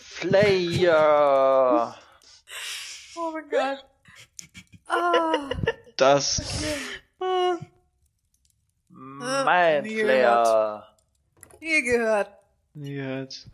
Flayer. 0.00 1.94
Oh 3.16 3.30
mein 3.32 3.48
Gott. 3.48 3.84
Ah, 4.88 5.50
Das. 5.96 6.42
Mein 8.88 9.82
nie 9.84 10.00
Flayer. 10.02 10.96
nie 11.60 11.82
gehört. 11.82 12.30
Nie 12.74 12.94
gehört. 12.94 13.46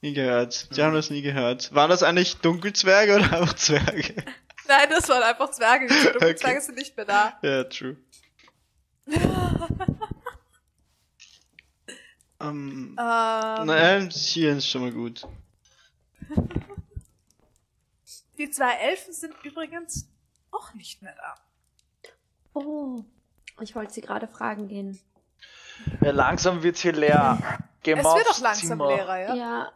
Nie 0.00 0.12
gehört. 0.14 0.76
Die 0.76 0.82
haben 0.82 0.94
das 0.94 1.10
nie 1.10 1.22
gehört. 1.22 1.74
Waren 1.74 1.90
das 1.90 2.02
eigentlich 2.02 2.36
Dunkelzwerge 2.38 3.16
oder 3.16 3.24
einfach 3.40 3.54
Zwerge? 3.54 4.14
Nein, 4.68 4.88
das 4.90 5.08
waren 5.08 5.22
einfach 5.22 5.50
Zwerge. 5.50 5.86
Die 5.88 6.08
Okay. 6.16 6.36
Zwerge 6.36 6.60
sind 6.60 6.76
nicht 6.76 6.96
mehr 6.96 7.06
da. 7.06 7.38
Ja, 7.42 7.64
true. 7.64 7.96
ähm, 12.40 12.94
Ähm, 12.98 13.66
nein, 13.66 14.10
hier 14.10 14.56
ist 14.56 14.68
schon 14.68 14.82
mal 14.82 14.92
gut. 14.92 15.26
die 18.38 18.50
zwei 18.50 18.72
Elfen 18.74 19.12
sind 19.12 19.34
übrigens 19.42 20.08
auch 20.50 20.74
nicht 20.74 21.02
mehr 21.02 21.14
da. 21.16 21.34
Oh, 22.52 23.04
ich 23.60 23.74
wollte 23.74 23.92
sie 23.92 24.00
gerade 24.00 24.28
fragen 24.28 24.68
gehen. 24.68 25.00
Ja, 26.02 26.10
langsam 26.10 26.62
wird's 26.62 26.80
hier 26.82 26.92
leer. 26.92 27.38
Geh 27.82 27.92
Es 27.92 28.04
wird 28.04 28.26
doch 28.26 28.40
langsam 28.40 28.68
Zimmer. 28.68 28.88
leerer, 28.88 29.18
ja? 29.18 29.34
Ja. 29.34 29.72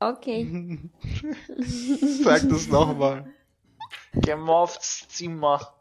Okay. 0.00 0.78
Sag 2.22 2.48
das 2.48 2.68
nochmal. 2.68 3.32
Geh 4.14 4.36
mal 4.36 4.62
aufs 4.62 5.08
Zimmer. 5.08 5.74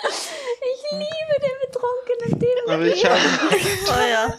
Ich 0.00 0.92
liebe 0.92 1.34
den 1.42 1.56
betrunkenen 1.66 2.38
Dino. 2.38 2.72
Aber 2.72 2.86
ich 2.86 3.04
habe 3.04 3.20
Oh 3.88 4.08
ja. 4.08 4.34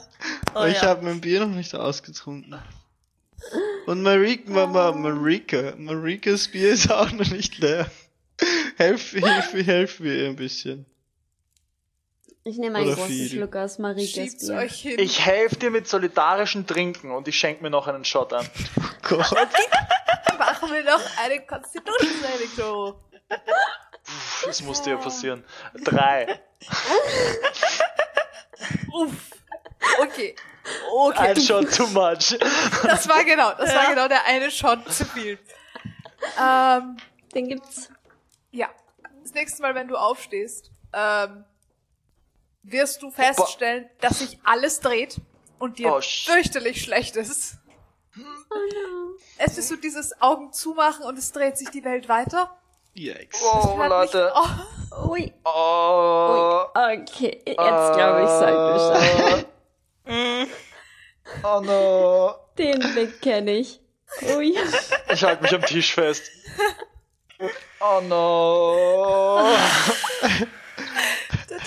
Oh 0.55 0.65
ich 0.65 0.81
ja. 0.81 0.89
hab 0.89 1.01
mein 1.01 1.19
Bier 1.21 1.45
noch 1.45 1.55
nicht 1.55 1.75
ausgetrunken. 1.75 2.59
Und 3.85 4.03
Marika, 4.03 4.51
Mama, 4.51 4.91
Marika, 4.91 5.73
Marikas 5.77 6.47
Bier 6.47 6.73
ist 6.73 6.91
auch 6.91 7.11
noch 7.11 7.29
nicht 7.31 7.57
leer. 7.57 7.89
Helf, 8.77 9.11
hilf, 9.11 9.53
helf 9.53 9.99
mir 9.99 10.27
ein 10.27 10.35
bisschen. 10.35 10.85
Ich 12.49 12.57
nehme 12.57 12.79
einen 12.79 12.95
großen 12.95 13.05
viel. 13.07 13.29
Schluck 13.29 13.55
aus 13.55 13.77
Bier. 13.77 14.55
euch 14.57 14.81
hin. 14.81 14.97
Ich 14.97 15.23
helfe 15.23 15.55
dir 15.57 15.69
mit 15.69 15.87
solidarischen 15.87 16.65
Trinken 16.65 17.11
und 17.11 17.27
ich 17.27 17.37
schenke 17.37 17.61
mir 17.61 17.69
noch 17.69 17.87
einen 17.87 18.03
Shot 18.03 18.33
an. 18.33 18.49
Gott. 19.07 19.31
Machen 20.39 20.71
wir 20.71 20.83
noch 20.83 21.01
eine 21.23 21.45
Constitution 21.45 22.09
Saving 22.23 22.49
Throw. 22.55 22.95
Das 24.43 24.63
musste 24.63 24.89
ja 24.89 24.97
passieren. 24.97 25.43
Drei. 25.83 26.39
Uff. 28.93 29.13
Okay. 30.01 30.35
Okay. 30.91 31.19
Ein 31.19 31.39
Shot 31.39 31.71
too 31.75 31.85
much. 31.87 32.35
Das 32.83 33.07
war 33.07 33.23
genau, 33.25 33.53
das 33.53 33.75
war 33.75 33.89
genau 33.91 34.07
der 34.07 34.25
eine 34.25 34.49
Shot 34.49 34.91
zu 34.91 35.05
viel. 35.05 35.37
Ähm, 36.41 36.97
Den 37.35 37.47
gibt's. 37.47 37.91
ja. 38.51 38.69
Das 39.21 39.35
nächste 39.35 39.61
Mal, 39.61 39.75
wenn 39.75 39.87
du 39.87 39.95
aufstehst, 39.95 40.71
ähm, 40.91 41.45
wirst 42.63 43.01
du 43.01 43.11
feststellen, 43.11 43.89
dass 44.01 44.19
sich 44.19 44.39
alles 44.43 44.79
dreht 44.79 45.19
und 45.59 45.79
dir 45.79 45.93
Oh, 45.95 46.01
fürchterlich 46.01 46.81
schlecht 46.81 47.15
ist. 47.15 47.55
Es 49.37 49.57
ist 49.57 49.69
so 49.69 49.75
dieses 49.75 50.21
Augen 50.21 50.51
zumachen 50.51 51.05
und 51.05 51.17
es 51.17 51.31
dreht 51.31 51.57
sich 51.57 51.69
die 51.69 51.83
Welt 51.83 52.09
weiter. 52.09 52.57
Yikes. 52.93 53.41
Oh, 53.43 53.75
Leute. 53.87 54.33
Oh, 54.91 55.09
Ui. 55.11 55.31
Oh. 55.45 56.65
Ui. 56.75 57.01
Okay, 57.03 57.41
jetzt 57.45 57.55
glaube 57.57 58.23
ich, 58.23 58.29
sag 58.29 58.73
Bescheid. 58.73 59.45
Oh 61.43 61.61
no. 61.61 62.35
Den 62.57 62.79
Blick 62.79 63.21
kenne 63.21 63.51
ich. 63.51 63.79
Ui. 64.35 64.57
Ich 65.13 65.23
halte 65.23 65.43
mich 65.43 65.53
am 65.53 65.61
Tisch 65.61 65.93
fest. 65.93 66.31
Oh 67.81 68.01
no. 68.01 69.55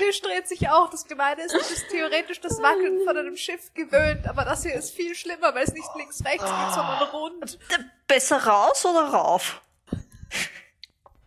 der 0.02 0.08
Tisch 0.10 0.20
dreht 0.20 0.48
sich 0.48 0.68
auch. 0.68 0.90
Das 0.90 1.06
Gemeine 1.06 1.42
ist, 1.44 1.52
du 1.54 1.58
bist 1.58 1.88
theoretisch 1.90 2.40
das 2.40 2.58
Wackeln 2.60 3.04
von 3.04 3.16
einem 3.16 3.36
Schiff 3.36 3.72
gewöhnt, 3.74 4.26
aber 4.28 4.44
das 4.44 4.62
hier 4.62 4.74
ist 4.74 4.90
viel 4.94 5.14
schlimmer, 5.14 5.54
weil 5.54 5.64
es 5.64 5.72
nicht 5.72 5.88
links, 5.96 6.24
rechts 6.24 6.42
geht, 6.44 6.74
sondern 6.74 7.02
rund. 7.12 7.58
Besser 8.06 8.44
raus 8.44 8.84
oder 8.84 9.08
rauf? 9.08 9.62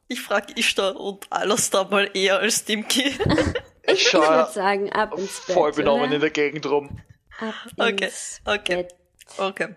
Ich 0.07 0.21
frag 0.21 0.57
Ishtar 0.57 0.95
und 0.99 1.25
Alastar 1.31 1.89
mal 1.89 2.09
eher 2.13 2.39
als 2.39 2.63
Dimki. 2.65 3.17
Ich 3.87 4.07
Ich 4.07 4.13
würde 4.15 4.25
schaue 4.25 4.51
sagen, 4.51 4.91
ab 4.93 5.15
ins 5.15 5.45
Bett. 5.45 5.53
voll 5.53 5.71
benommen 5.71 6.05
oder? 6.07 6.15
in 6.15 6.21
der 6.21 6.31
Gegend 6.31 6.65
rum. 6.65 7.01
Ab 7.39 7.53
Okay, 7.77 8.05
ins 8.05 8.41
okay. 8.43 8.75
Bett. 8.77 8.95
Okay. 9.37 9.75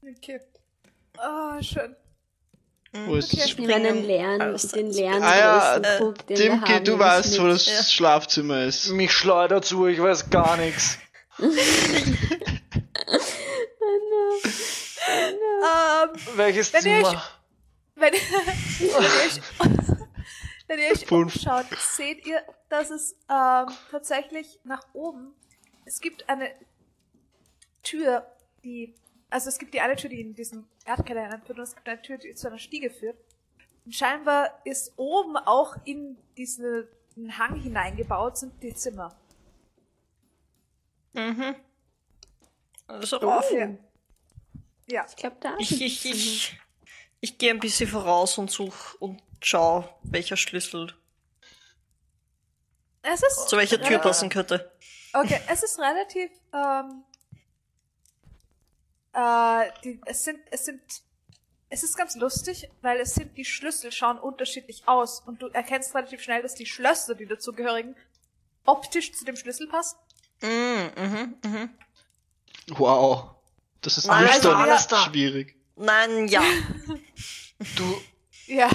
Okay. 0.00 0.40
Ah, 1.18 1.60
schön. 1.60 1.96
Wo 2.92 3.16
ist 3.16 3.32
Okay. 3.32 3.36
das 3.42 3.46
Ich 3.50 3.58
nehme 3.58 3.74
einen 3.74 4.04
leeren, 4.04 4.40
Alles 4.40 4.68
den 4.68 4.90
leeren 4.90 5.22
Ah 5.22 5.36
ja, 5.38 5.78
großen 5.78 5.98
Krug, 5.98 6.26
den 6.26 6.38
wir 6.38 6.50
Dimki, 6.50 6.72
haben, 6.72 6.84
du 6.84 6.98
weißt, 6.98 7.40
wo 7.42 7.46
das 7.48 7.66
Ja. 7.66 7.82
Schlafzimmer 7.82 8.62
ist. 8.64 8.88
Mich 8.88 9.12
schleudert 9.12 9.64
zu, 9.64 9.86
ich 9.86 10.00
weiß 10.00 10.30
gar 10.30 10.56
nichts. 10.56 10.98
Ähm, 15.08 16.10
Welches 16.36 16.72
Wenn 16.72 16.86
ihr 16.86 16.96
euch- 16.98 17.08
Zimmer? 17.08 17.22
wenn, 17.94 18.12
wenn 18.78 18.88
ihr 18.88 18.96
euch, 18.96 19.40
wenn 20.66 20.78
ihr 20.80 20.90
euch 20.92 21.10
umschaut, 21.12 21.66
seht 21.78 22.26
ihr, 22.26 22.42
dass 22.68 22.90
es 22.90 23.12
ähm, 23.30 23.66
tatsächlich 23.90 24.58
nach 24.64 24.82
oben, 24.92 25.34
es 25.84 26.00
gibt 26.00 26.28
eine 26.28 26.50
Tür, 27.82 28.26
die, 28.64 28.94
also 29.30 29.48
es 29.48 29.58
gibt 29.58 29.74
die 29.74 29.80
eine 29.80 29.96
Tür, 29.96 30.10
die 30.10 30.20
in 30.20 30.34
diesen 30.34 30.66
Erdkeller 30.84 31.22
hineinführt 31.22 31.58
und 31.58 31.64
es 31.64 31.74
gibt 31.74 31.88
eine 31.88 32.02
Tür, 32.02 32.18
die 32.18 32.34
zu 32.34 32.48
einer 32.48 32.58
Stiege 32.58 32.90
führt. 32.90 33.16
Und 33.84 33.94
scheinbar 33.94 34.60
ist 34.64 34.92
oben 34.96 35.36
auch 35.36 35.76
in 35.84 36.16
diesen 36.36 36.88
Hang 37.38 37.60
hineingebaut 37.60 38.38
sind 38.38 38.62
die 38.62 38.74
Zimmer. 38.74 39.16
Mhm. 41.14 41.56
Also 42.86 43.16
rauf. 43.16 43.50
Ja. 43.50 43.70
Ja. 44.88 45.06
Ich 45.08 45.16
glaube, 45.16 45.36
da 45.40 45.56
ist 45.56 45.70
Ich, 45.70 45.82
ich, 45.82 46.04
ich, 46.04 46.60
ich 47.20 47.38
gehe 47.38 47.50
ein 47.50 47.60
bisschen 47.60 47.88
voraus 47.88 48.38
und 48.38 48.50
such 48.50 48.94
und 49.00 49.22
schau, 49.40 49.98
welcher 50.02 50.36
Schlüssel 50.36 50.94
Es 53.02 53.22
ist 53.22 53.48
zu 53.48 53.56
welcher 53.56 53.80
Tür 53.80 53.98
passen 53.98 54.28
könnte. 54.28 54.70
Okay, 55.12 55.40
es 55.48 55.62
ist 55.62 55.78
relativ, 55.78 56.30
ähm, 56.52 57.04
äh, 59.16 59.70
die, 59.82 60.00
es 60.04 60.24
sind, 60.24 60.38
es 60.50 60.66
sind, 60.66 60.80
es 61.70 61.82
ist 61.82 61.96
ganz 61.96 62.14
lustig, 62.16 62.68
weil 62.82 63.00
es 63.00 63.14
sind, 63.14 63.36
die 63.36 63.44
Schlüssel 63.44 63.90
schauen 63.90 64.18
unterschiedlich 64.18 64.86
aus 64.86 65.20
und 65.20 65.40
du 65.42 65.48
erkennst 65.48 65.94
relativ 65.94 66.22
schnell, 66.22 66.42
dass 66.42 66.54
die 66.54 66.66
Schlösser, 66.66 67.14
die 67.14 67.26
dazugehörigen, 67.26 67.96
optisch 68.66 69.12
zu 69.14 69.24
dem 69.24 69.36
Schlüssel 69.36 69.66
passen. 69.68 69.96
Mhm, 70.42 70.90
mhm, 70.96 71.34
mhm. 71.44 71.70
Wow. 72.68 73.30
Das 73.80 73.96
ist 73.98 74.06
Nein, 74.06 74.24
nüchtern 74.24 74.54
alles 74.54 74.86
da. 74.86 74.98
schwierig. 75.04 75.56
Nein, 75.76 76.28
ja. 76.28 76.42
Du, 77.76 78.00
Ja. 78.46 78.68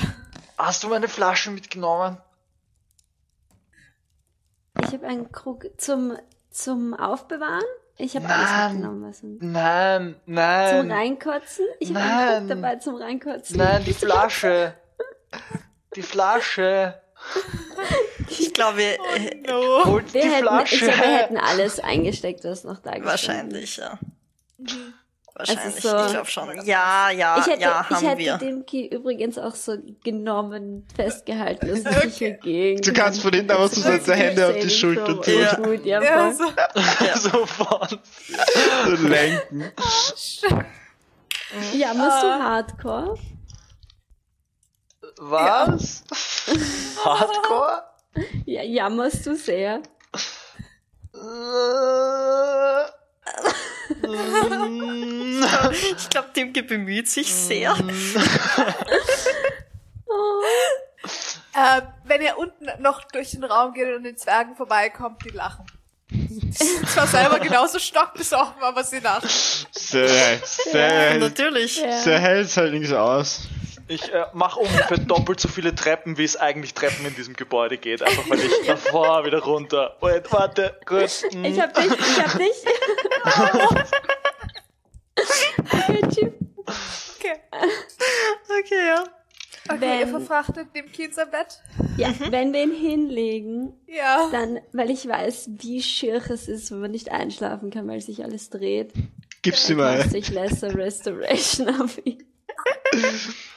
hast 0.57 0.83
du 0.83 0.89
meine 0.89 1.07
Flaschen 1.07 1.53
mitgenommen? 1.53 2.17
Ich 4.81 4.93
habe 4.93 5.07
einen 5.07 5.31
Krug 5.31 5.67
zum, 5.77 6.17
zum 6.49 6.93
Aufbewahren. 6.93 7.63
Ich 8.03 8.15
habe 8.15 8.27
alles 8.27 8.49
Nein. 8.49 8.73
mitgenommen. 8.73 9.09
Was 9.09 9.21
und 9.23 9.51
Nein, 9.51 10.15
zum 10.25 10.33
nein. 10.33 10.91
Reinkotzen. 10.91 11.65
Ich 11.79 11.89
habe 11.93 11.99
einen 11.99 12.17
Nein. 12.17 12.39
Krug 12.39 12.47
dabei 12.49 12.75
zum 12.77 12.95
Reinkotzen. 12.95 13.57
Nein, 13.57 13.83
die 13.85 13.93
Flasche. 13.93 14.73
Die 15.95 16.01
Flasche. 16.01 17.01
Ich 18.29 18.53
glaube, 18.53 18.81
äh, 18.81 18.97
No. 19.47 19.85
Holt 19.85 20.13
Wir 20.13 20.21
die 20.21 20.27
hätten, 20.29 20.45
ich 20.45 20.49
Flasche. 20.49 20.77
glaube, 20.85 20.97
wir 21.01 21.17
hätten 21.17 21.37
alles 21.37 21.79
eingesteckt, 21.79 22.43
was 22.43 22.63
noch 22.63 22.79
da 22.79 22.91
gestanden 22.97 23.05
wahrscheinlich, 23.05 23.77
ja. 23.77 23.99
Wahrscheinlich, 25.33 25.75
so- 25.81 26.05
ich 26.05 26.11
glaube 26.11 26.27
schon. 26.29 26.65
Ja, 26.65 27.09
ja, 27.09 27.37
ich 27.39 27.47
hätte, 27.47 27.61
ja, 27.61 27.85
ich 27.89 27.95
haben 27.95 28.05
hätte 28.05 28.17
wir. 28.19 28.37
den 28.37 28.65
Key 28.65 28.87
übrigens 28.87 29.37
auch 29.37 29.55
so 29.55 29.77
genommen, 30.03 30.85
festgehalten, 30.95 31.67
dass 31.67 31.79
ich 31.79 32.19
nicht 32.19 32.21
dagegen 32.21 32.81
Du 32.81 32.91
kannst 32.93 33.21
von 33.21 33.31
hinten 33.33 33.51
einfach 33.51 33.69
so 33.69 33.81
seine 33.81 34.15
Hände 34.21 34.47
auf 34.49 34.57
die 34.59 34.69
Schulter 34.69 35.21
tun. 35.21 35.39
Ja. 35.41 35.55
Gut, 35.55 35.85
ja, 35.85 36.01
Ja, 36.03 36.31
so. 36.33 36.43
Sofort. 37.29 37.99
So 38.85 39.07
lenken. 39.07 39.71
ja 41.73 41.93
musst 41.93 42.23
du. 42.23 42.27
Hardcore? 42.27 43.17
Was? 45.17 46.03
Hardcore? 47.05 47.83
Ja, 48.45 48.61
jammerst 48.63 49.25
du 49.25 49.37
sehr. 49.37 49.81
Ich 55.97 56.09
glaube, 56.09 56.29
Dimke 56.35 56.63
bemüht 56.63 57.09
sich 57.09 57.33
sehr. 57.33 57.75
Äh, 61.53 61.81
wenn 62.05 62.21
ihr 62.21 62.37
unten 62.37 62.65
noch 62.81 63.03
durch 63.03 63.31
den 63.31 63.43
Raum 63.43 63.73
geht 63.73 63.93
und 63.93 64.03
den 64.03 64.15
Zwergen 64.17 64.55
vorbeikommt, 64.55 65.23
die 65.25 65.29
lachen. 65.29 65.65
Die 66.09 66.51
sind 66.51 66.89
zwar 66.89 67.07
selber 67.07 67.39
genauso 67.39 67.77
stockbesoffen, 67.77 68.61
aber 68.61 68.83
sie 68.83 68.99
lachen. 68.99 69.29
Sehr, 69.71 70.39
sehr, 70.43 71.17
Natürlich. 71.17 71.81
Ja. 71.81 71.97
sehr 71.97 72.19
hält 72.19 72.55
halt 72.55 72.73
nichts 72.73 72.93
aus. 72.93 73.47
Ich 73.87 74.13
äh, 74.13 74.25
mache 74.31 74.59
ungefähr 74.59 74.97
doppelt 74.99 75.41
so 75.41 75.49
viele 75.49 75.75
Treppen, 75.75 76.17
wie 76.17 76.23
es 76.23 76.37
eigentlich 76.37 76.73
Treppen 76.73 77.05
in 77.05 77.15
diesem 77.15 77.35
Gebäude 77.35 77.77
geht. 77.77 78.01
Einfach 78.01 78.29
weil 78.29 78.39
ich 78.39 78.51
davor 78.67 79.25
wieder 79.25 79.39
runter. 79.39 79.97
Wait, 79.99 80.31
warte, 80.31 80.79
mm. 80.89 81.43
Ich 81.43 81.59
hab 81.59 81.73
dich, 81.73 81.91
ich 81.91 82.23
hab 82.23 82.37
dich. 82.37 82.51
okay. 85.17 86.33
Okay. 87.19 87.35
Okay, 88.59 88.87
ja. 88.87 89.03
Okay, 89.69 89.79
Wenn- 89.81 89.99
ihr 89.99 90.07
verfrachtet 90.07 90.75
dem 90.75 90.91
Kind 90.91 91.13
sein 91.13 91.29
Bett? 91.29 91.59
Ja, 91.97 92.13
wenn 92.29 92.51
wir 92.53 92.63
ihn 92.63 92.73
hinlegen, 92.73 93.73
Ja. 93.87 94.27
dann, 94.31 94.59
weil 94.73 94.89
ich 94.89 95.07
weiß, 95.07 95.49
wie 95.59 95.81
schier 95.83 96.15
es 96.29 96.47
ist, 96.47 96.71
wenn 96.71 96.79
man 96.79 96.91
nicht 96.91 97.11
einschlafen 97.11 97.69
kann, 97.69 97.87
weil 97.87 98.01
sich 98.01 98.23
alles 98.23 98.49
dreht, 98.49 98.91
Gib's 99.43 99.65
dir 99.67 99.75
dann 99.77 99.97
mal. 99.99 100.15
ich 100.15 100.29
Lesser 100.29 100.73
Restoration 100.75 101.81
auf 101.81 101.99
ihn. 102.05 102.23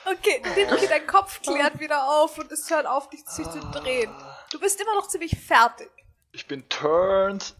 Okay, 0.06 0.42
Dimki, 0.56 0.86
dein 0.88 1.06
Kopf 1.06 1.40
klärt 1.42 1.80
wieder 1.80 2.08
auf 2.08 2.38
und 2.38 2.50
es 2.52 2.70
hört 2.70 2.86
auf, 2.86 3.08
dich 3.10 3.20
sich 3.26 3.46
zu 3.48 3.58
drehen. 3.60 4.10
Du 4.52 4.60
bist 4.60 4.80
immer 4.80 4.94
noch 4.94 5.08
ziemlich 5.08 5.36
fertig. 5.38 5.90
Ich 6.36 6.46
bin 6.48 6.68
turned. 6.68 7.54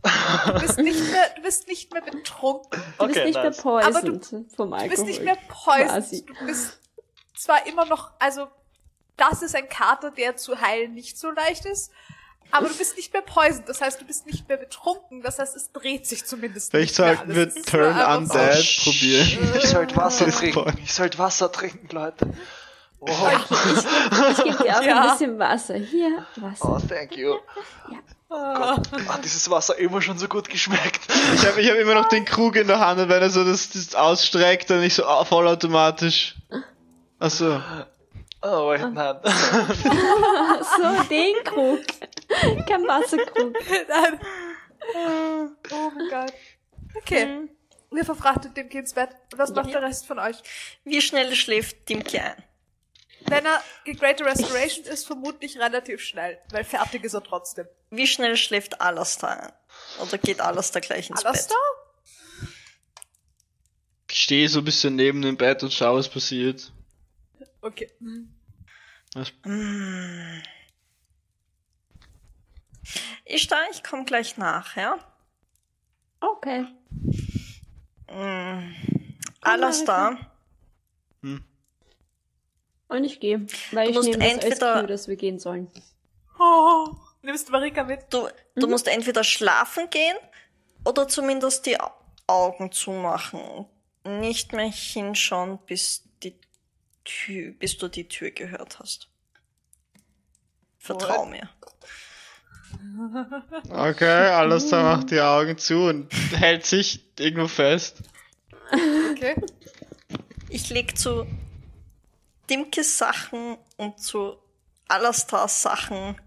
Du 0.47 0.61
bist 0.61 0.79
nicht 0.79 0.99
mehr, 1.13 1.31
du 1.37 1.43
bist 1.43 1.69
nicht 1.69 1.93
mehr 1.93 2.03
betrunken. 2.03 2.83
Du 2.99 3.07
bist 3.07 3.17
Okay, 3.19 3.25
nicht 3.27 3.35
nice. 3.37 3.65
mehr 3.65 3.85
Aber 3.85 4.01
du- 4.03 4.19
poisoned 4.19 4.57
vom 4.57 4.71
Du 4.71 4.75
Alkohol. 4.77 4.89
bist 4.91 5.05
nicht 5.07 5.23
mehr 5.23 5.37
Quasi. 5.49 6.23
poisoned. 6.25 6.29
Du 6.41 6.47
bist 6.47 6.79
zwar 7.37 7.67
immer 7.67 7.85
noch, 7.87 8.11
also, 8.19 8.49
das 9.17 9.43
ist 9.43 9.55
ein 9.55 9.69
Kater, 9.69 10.11
der 10.11 10.37
zu 10.37 10.61
heilen 10.61 10.93
nicht 10.95 11.17
so 11.19 11.31
leicht 11.31 11.65
ist, 11.67 11.93
aber 12.51 12.69
du 12.69 12.75
bist 12.77 12.97
nicht 12.97 13.13
mehr 13.13 13.23
poisoned. 13.23 13.69
Das 13.69 13.81
heißt, 13.81 14.01
du 14.01 14.05
bist 14.07 14.27
nicht 14.27 14.49
mehr 14.49 14.57
betrunken. 14.59 15.23
Das 15.23 15.39
heißt, 15.39 15.55
es 15.55 15.71
dreht 15.71 16.07
sich 16.09 16.25
zumindest 16.27 16.73
Vielleicht 16.73 16.97
sollten 16.97 17.33
wir 17.35 17.47
Es 17.47 17.55
ist 17.57 17.69
Turn 17.69 17.97
Undead 17.97 18.55
so. 18.57 18.91
probieren. 18.91 19.53
Ich 19.57 19.69
sollte 19.69 19.97
Wasser 19.97 20.25
Das 20.27 20.35
ist 20.35 20.41
trinken. 20.41 20.79
Ich 20.83 20.93
sollte 20.93 21.19
Wasser 21.19 21.51
trinken, 21.53 21.89
Leute. 21.95 22.29
Oh, 22.99 23.07
Ich 23.11 24.45
gebe 24.45 24.63
dir 24.65 24.79
auch 24.79 24.83
Ja. 24.83 25.03
ein 25.03 25.11
bisschen 25.11 25.39
Wasser. 25.39 25.75
Hier, 25.77 26.27
Wasser. 26.37 26.69
oh 26.69 26.79
thank 26.89 27.17
you. 27.17 27.37
Gott, 28.29 28.91
hat 29.09 29.25
dieses 29.25 29.49
Wasser 29.51 29.79
immer 29.79 30.03
schon 30.03 30.19
so 30.19 30.29
gut 30.29 30.49
geschmeckt. 30.49 31.01
Ich 31.35 31.47
habe 31.47 31.61
ich 31.61 31.71
hab 31.71 31.77
immer 31.77 31.95
noch 31.95 32.09
den 32.09 32.25
Krug 32.25 32.57
in 32.57 32.67
der 32.67 32.81
Hand 32.81 33.01
und 33.01 33.09
wenn 33.09 33.23
er 33.23 33.31
so 33.31 33.45
das, 33.45 33.71
das 33.71 33.95
ausstreckt, 33.95 34.71
dann 34.71 34.81
nicht 34.81 34.95
so 34.95 35.05
ah, 35.05 35.25
vollautomatisch. 35.25 36.37
Achso. 37.19 37.61
Oh, 38.43 38.69
wait, 38.69 38.93
nein. 38.93 39.17
So, 39.25 41.03
den 41.09 41.45
Krug. 41.45 41.81
Kein 42.67 42.87
Wasserkrug. 42.87 43.55
Nein. 43.89 44.21
Oh 45.73 45.91
mein 45.97 46.09
Gott. 46.11 46.33
Okay. 46.97 47.49
Wir 47.91 48.05
verfrachtet 48.05 48.57
dem 48.57 48.69
Kind 48.69 48.83
ins 48.83 48.95
Bett. 48.95 49.11
Was 49.37 49.55
macht 49.55 49.73
der 49.73 49.83
Rest 49.83 50.07
von 50.07 50.19
euch? 50.19 50.37
Wie 50.85 51.01
schnell 51.01 51.35
schläft 51.35 51.89
Dimke 51.89 52.21
ein? 52.21 52.43
Wenn 53.27 53.47
er 53.47 53.63
Greater 53.99 54.27
Restoration 54.27 54.85
ist, 54.85 55.07
vermutlich 55.07 55.59
relativ 55.59 56.01
schnell, 56.01 56.39
weil 56.51 56.65
fertig 56.65 57.05
ist 57.05 57.15
er 57.15 57.23
trotzdem. 57.23 57.67
Wie 57.91 58.07
schnell 58.07 58.37
schläft 58.37 58.81
Alastar 58.81 59.43
ein? 59.43 59.53
Oder 60.03 60.19
geht 60.19 60.41
Alastar 60.41 60.83
gleich 60.83 61.11
ins 61.11 61.25
Alastar? 61.25 61.59
Ich 64.11 64.23
stehe 64.23 64.49
so 64.49 64.61
ein 64.61 64.65
bisschen 64.65 64.95
neben 64.95 65.23
dem 65.23 65.37
Bett 65.37 65.63
und 65.63 65.73
schaue, 65.73 65.99
was 65.99 66.09
passiert. 66.09 66.73
Okay. 67.61 67.91
Was? 69.15 69.33
Bett? 69.45 70.43
Ich 73.25 73.47
da, 73.47 73.57
ich 73.71 73.83
komme 73.83 74.05
gleich 74.05 74.37
nach, 74.37 74.77
ja? 74.77 74.99
Okay. 76.21 76.67
Mm. 78.09 78.75
Alastar, 79.41 80.31
Und 82.89 83.05
ich 83.05 83.19
gehe, 83.21 83.47
weil 83.73 83.93
Du 83.93 84.01
ich 84.01 84.07
nehme 84.07 84.19
das 84.19 84.35
als 84.35 84.45
entweder- 84.45 84.79
Cue, 84.81 84.87
dass 84.87 85.09
wir 85.09 85.17
gehen 85.17 85.39
sollen. 85.39 85.71
Oh, 86.39 86.89
nimmst 87.23 87.51
Marika 87.51 87.85
mit? 87.85 88.01
du, 88.11 88.29
du 88.57 88.67
musst 88.67 88.89
entweder 88.89 89.25
schlafen 89.25 89.89
gehen 89.91 90.17
oder 90.85 91.09
zumindest 91.09 91.67
die 91.67 91.81
Au- 91.81 91.93
Augen 92.27 92.73
zumachen. 92.73 93.67
Nicht 94.05 94.53
mehr 94.53 94.71
hinschauen, 94.71 95.59
bis 95.67 96.05
die 96.23 96.35
Tür, 97.05 97.53
bis 97.53 97.79
du 97.79 97.89
die 97.89 98.07
Tür 98.09 98.31
gehört 98.33 98.79
hast. 98.81 99.09
Vertrau 100.79 101.25
mir. 101.27 101.49
Okay, 103.71 104.29
alles 104.31 104.69
da 104.69 104.83
macht 104.83 105.11
die 105.11 105.21
Augen 105.21 105.57
zu 105.59 105.85
und 105.89 106.13
hält 106.37 106.67
sich 106.67 107.05
irgendwo 107.19 107.47
fest. 107.47 107.99
Okay. 109.13 109.37
Ich 110.49 110.71
leg 110.71 110.99
zu 110.99 111.25
Dimkes 112.51 112.99
Sachen 112.99 113.57
und 113.77 114.01
zu 114.01 114.37
Alastars 114.89 115.63
Sachen 115.63 116.21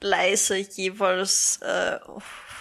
leise 0.00 0.56
jeweils 0.56 1.58
äh, 1.62 1.98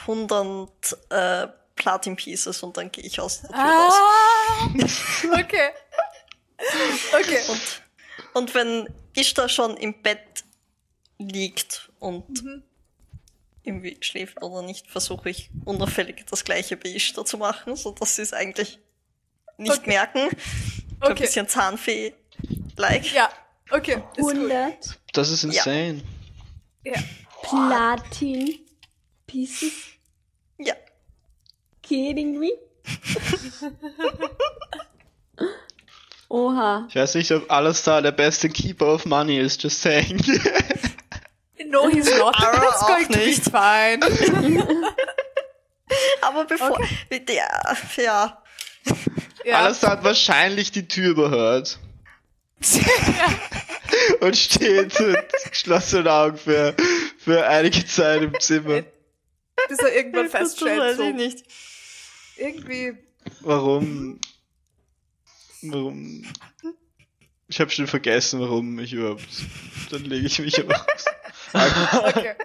100 0.01 0.97
äh, 1.09 1.47
Platin 1.75 2.15
Pieces 2.15 2.63
und 2.63 2.75
dann 2.77 2.91
gehe 2.91 3.03
ich 3.03 3.19
aus 3.19 3.41
der 3.41 3.51
Tür 3.51 3.59
raus. 3.59 3.93
Ah, 3.93 4.67
okay. 5.39 5.69
Okay. 7.21 7.41
Und, 7.49 7.81
und 8.33 8.55
wenn 8.55 8.89
Ishtar 9.15 9.47
schon 9.47 9.77
im 9.77 10.01
Bett 10.01 10.43
liegt 11.19 11.91
und 11.99 12.43
irgendwie 13.63 13.97
schläft 14.01 14.41
oder 14.41 14.61
nicht, 14.63 14.89
versuche 14.89 15.29
ich 15.29 15.51
unauffällig 15.65 16.25
das 16.29 16.43
gleiche 16.43 16.77
bei 16.77 16.89
Ishtar 16.89 17.25
zu 17.25 17.37
machen, 17.37 17.75
so 17.75 17.91
dass 17.91 18.15
sie 18.15 18.21
es 18.23 18.33
eigentlich 18.33 18.79
nicht 19.57 19.79
Okay. 19.79 19.87
merken. 19.89 20.29
So 20.99 21.07
ein 21.07 21.11
Okay. 21.11 21.23
bisschen 21.23 21.47
Zahnfee-like. 22.77 23.13
Ja, 23.13 23.29
okay. 23.71 24.03
Ist 24.15 24.21
gut. 24.21 24.33
100 24.35 24.99
Das 25.13 25.29
ist 25.29 25.43
insane. 25.43 26.01
Ja. 26.83 26.93
Platin 27.41 28.59
Pieces. 29.25 29.73
Ja. 30.57 30.75
Kidding 31.83 32.39
me? 32.39 32.51
Oha. 36.29 36.87
Ich 36.89 36.95
weiß 36.95 37.15
nicht, 37.15 37.31
ob 37.31 37.49
Alastar 37.51 38.01
der 38.01 38.11
beste 38.11 38.49
Keeper 38.49 38.93
of 38.93 39.05
Money 39.05 39.39
ist, 39.39 39.63
just 39.63 39.81
saying. 39.81 40.21
No, 41.69 41.89
he's 41.89 42.05
not. 42.17 42.33
It's 42.37 42.81
auch 42.81 42.87
going 42.87 43.07
to 43.07 43.13
be 43.13 43.25
nicht. 43.25 43.43
fine. 43.43 43.99
Aber 46.21 46.45
bevor. 46.45 46.79
Ja, 47.11 47.75
ja. 47.97 48.43
Ja. 49.43 49.57
Alastar 49.57 49.91
hat 49.91 50.03
wahrscheinlich 50.05 50.71
die 50.71 50.87
Tür 50.87 51.09
überhört. 51.11 51.77
und 54.21 54.35
steht 54.35 54.99
mit 54.99 55.33
geschlossenen 55.49 56.07
Augen 56.07 56.37
für, 56.37 56.75
für 57.17 57.45
einige 57.47 57.85
Zeit 57.85 58.21
im 58.21 58.39
Zimmer. 58.39 58.83
Bis 59.69 59.79
er 59.79 59.95
irgendwann 59.95 60.25
Das 60.25 60.33
weiß 60.33 60.41
feststellt, 60.53 60.91
ich 60.91 60.97
so, 60.97 61.09
nicht. 61.11 61.45
irgendwie, 62.37 62.97
Warum? 63.41 64.19
Warum? 65.63 66.25
Ich 67.47 67.59
habe 67.59 67.71
schon 67.71 67.87
vergessen, 67.87 68.39
warum 68.39 68.77
ich 68.79 68.93
überhaupt. 68.93 69.23
Dann 69.91 70.03
lege 70.03 70.27
ich 70.27 70.39
mich 70.39 70.59
aber 70.59 70.75
aus. 70.75 71.05
okay. 72.03 72.35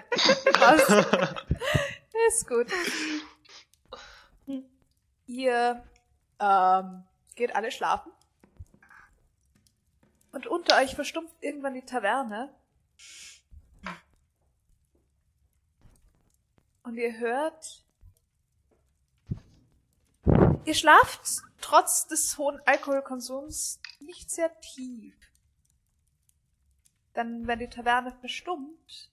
Passt. 0.52 0.90
Ist 2.28 2.48
gut. 2.48 2.66
Ihr 5.26 5.82
ähm, 6.40 7.05
geht 7.34 7.55
alle 7.55 7.70
schlafen. 7.70 8.12
Und 10.32 10.46
unter 10.46 10.78
euch 10.78 10.94
verstumpft 10.94 11.36
irgendwann 11.40 11.74
die 11.74 11.84
Taverne. 11.84 12.54
Und 16.82 16.96
ihr 16.96 17.18
hört. 17.18 17.84
Ihr 20.64 20.74
schlaft 20.74 21.42
trotz 21.60 22.06
des 22.06 22.38
hohen 22.38 22.60
Alkoholkonsums 22.66 23.80
nicht 24.00 24.30
sehr 24.30 24.59
tief. 24.60 25.14
Denn 27.14 27.46
wenn 27.46 27.59
die 27.59 27.68
Taverne 27.68 28.12
verstummt, 28.20 29.10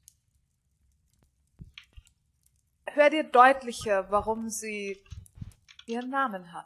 hört 2.85 3.13
ihr 3.13 3.23
deutlicher, 3.23 4.09
warum 4.09 4.49
sie 4.49 5.03
ihren 5.85 6.09
Namen 6.09 6.53
hat. 6.53 6.65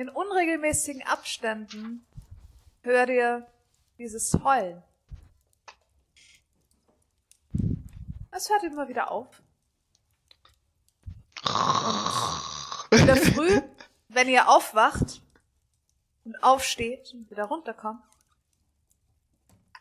In 0.00 0.08
unregelmäßigen 0.08 1.02
Abständen 1.02 2.06
hört 2.80 3.10
ihr 3.10 3.46
dieses 3.98 4.32
Heulen. 4.32 4.82
Es 8.30 8.48
hört 8.48 8.62
immer 8.64 8.88
wieder 8.88 9.10
auf. 9.10 9.42
In 12.92 13.06
der 13.06 13.16
Früh, 13.16 13.60
wenn 14.08 14.30
ihr 14.30 14.48
aufwacht 14.48 15.20
und 16.24 16.42
aufsteht 16.42 17.12
und 17.12 17.30
wieder 17.30 17.44
runterkommt, 17.44 18.02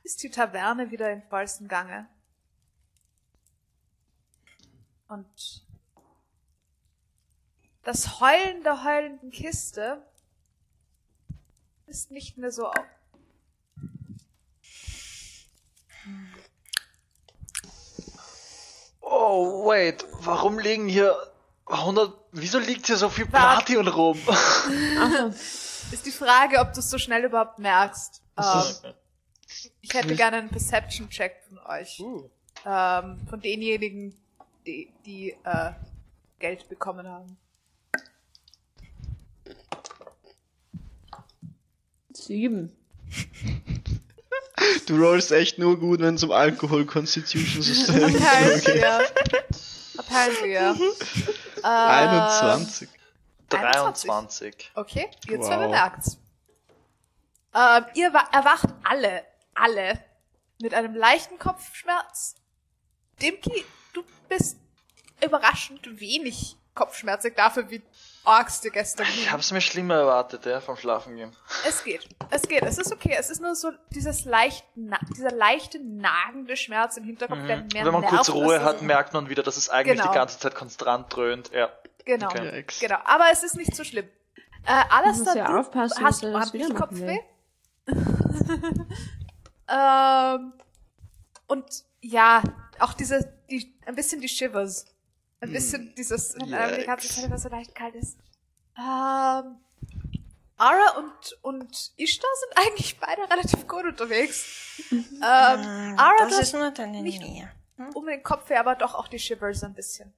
ist 0.04 0.22
die 0.22 0.30
Taverne 0.30 0.92
wieder 0.92 1.10
in 1.14 1.24
vollstem 1.30 1.70
Gange. 1.70 2.10
Und 5.08 5.64
das 7.84 8.20
Heulen 8.20 8.64
der 8.64 8.84
heulenden 8.84 9.32
Kiste 9.32 10.06
ist 11.90 12.12
nicht 12.12 12.38
mehr 12.38 12.52
so 12.52 12.68
auf. 12.68 12.86
Oh, 19.02 19.68
wait, 19.68 20.06
warum 20.22 20.60
liegen 20.60 20.88
hier 20.88 21.16
100, 21.66 22.14
wieso 22.32 22.60
liegt 22.60 22.88
hier 22.88 22.98
so 22.98 23.10
viel. 23.10 23.26
Platin 23.26 23.88
rum? 23.88 24.18
Ist 25.92 26.06
die 26.06 26.12
Frage, 26.12 26.60
ob 26.60 26.74
du 26.74 26.80
es 26.80 26.90
so 26.90 27.00
schnell 27.00 27.26
überhaupt 27.26 27.58
merkst. 27.58 28.22
Ähm, 28.38 28.94
ich 29.82 29.94
hätte 29.94 30.16
gerne 30.16 30.38
einen 30.38 30.50
Perception-Check 30.50 31.38
von 31.48 31.58
euch. 31.60 32.00
Ähm, 32.66 33.28
von 33.28 33.42
denjenigen, 33.42 34.16
die, 34.68 34.94
die 35.06 35.32
äh, 35.44 35.72
Geld 36.38 36.70
bekommen 36.70 37.08
haben. 37.08 37.38
Sieben. 42.30 42.72
Du 44.86 44.98
rollst 45.04 45.32
echt 45.32 45.58
nur 45.58 45.80
gut, 45.80 46.00
wenn 46.00 46.14
es 46.14 46.24
um 46.24 46.32
Alkohol 46.32 46.86
Constitution 46.86 47.64
System 47.64 47.96
geht. 48.14 48.22
Apparently, 48.22 48.80
ja. 48.80 49.02
Apparently, 49.98 50.54
ja. 50.54 50.76
Äh, 51.64 51.68
21. 51.68 52.90
23. 53.50 54.72
Okay, 54.76 55.10
ihr 55.28 55.40
Wow. 55.40 55.48
zwei 55.48 55.58
bemerkt's. 55.58 56.18
Ähm, 57.56 57.86
ihr 57.96 58.14
wa- 58.14 58.30
erwacht 58.32 58.70
alle, 58.84 59.24
alle 59.56 60.00
mit 60.62 60.76
einem 60.76 60.94
leichten 60.94 61.40
Kopfschmerz. 61.40 62.36
Dimki, 63.24 63.66
du 63.94 64.04
bist 64.28 64.60
überraschend 65.26 66.00
wenig 66.00 66.58
kopfschmerzig 66.76 67.34
dafür, 67.36 67.72
wie 67.72 67.82
Dir 68.64 68.72
gestern 68.72 69.06
Ich 69.08 69.32
hab's 69.32 69.52
mir 69.52 69.62
schlimmer 69.62 69.96
erwartet, 69.96 70.46
ja, 70.46 70.62
vom 70.62 70.78
Schlafen 70.78 71.16
gehen. 71.16 71.36
Es 71.68 71.84
geht, 71.84 72.08
es 72.30 72.44
geht, 72.44 72.64
es 72.64 72.78
ist 72.78 72.92
okay. 72.92 73.16
Es 73.18 73.30
ist 73.30 73.42
nur 73.42 73.56
so 73.56 73.72
dieses 73.90 74.26
leicht, 74.26 74.66
na 74.76 75.00
dieser 75.16 75.32
leichte, 75.32 75.80
nagende 75.84 76.56
Schmerz 76.56 76.98
im 76.98 77.04
Hinterkopf, 77.06 77.40
der 77.48 77.66
mehr 77.74 77.86
Wenn 77.86 77.92
man 77.92 78.02
nervt, 78.02 78.16
kurz 78.16 78.30
Ruhe 78.30 78.64
hat, 78.64 78.82
merkt 78.82 79.14
man 79.14 79.30
wieder, 79.30 79.44
dass 79.44 79.58
es 79.58 79.70
eigentlich 79.70 80.00
Genau. 80.00 80.12
die 80.12 80.18
ganze 80.18 80.40
Zeit 80.40 80.56
konstant 80.56 81.14
dröhnt. 81.16 81.52
Ja. 81.54 81.70
Genau, 82.06 82.28
Okay. 82.28 82.66
Genau. 82.80 82.98
Aber 83.06 83.26
es 83.32 83.44
ist 83.44 83.56
nicht 83.56 83.76
so 83.76 83.84
schlimm. 83.84 84.08
Äh, 84.66 84.84
Alastair, 84.90 85.26
muss 85.26 85.36
ja 85.36 85.48
du 85.48 85.60
aufpassen, 85.60 86.04
hast 86.04 86.24
dass 86.24 86.54
er 86.54 86.60
das 86.60 86.76
Kopfweh. 86.76 87.20
ähm, 89.68 90.54
und 91.48 91.66
ja, 92.02 92.44
auch 92.80 92.94
diese, 92.94 93.34
die, 93.50 93.74
ein 93.86 93.96
bisschen 93.96 94.22
die 94.22 94.30
Shivers. 94.30 94.86
Ein 95.42 95.52
bisschen 95.54 95.94
dieses, 95.96 96.36
wenn 96.36 96.54
einem 96.54 96.80
die 96.80 96.86
ganze 96.86 97.08
Zeit 97.08 97.26
immer 97.26 97.38
so 97.38 97.50
leicht 97.50 97.74
kalt 97.74 97.96
ist. 97.96 98.18
Ähm, 98.78 99.58
Ara 100.58 100.98
und, 100.98 101.38
und 101.42 101.92
Ishtar 101.96 102.30
sind 102.42 102.66
eigentlich 102.68 103.00
beide 103.00 103.22
relativ 103.30 103.66
gut 103.68 103.86
unterwegs. 103.86 104.82
Ähm, 104.92 105.02
Ara, 105.22 106.28
das 106.28 106.40
ist 106.40 106.54
nur 106.54 106.72
deine 106.72 107.02
nicht- 107.02 107.22
Nähe. 107.22 107.50
hast 107.78 107.96
um 107.96 108.06
den 108.06 108.22
Kopf 108.24 108.50
her, 108.50 108.60
aber 108.60 108.76
doch 108.76 108.94
auch 108.96 109.08
die 109.08 109.20
Shivers 109.20 109.64
ein 109.64 109.74
bisschen. 109.74 110.14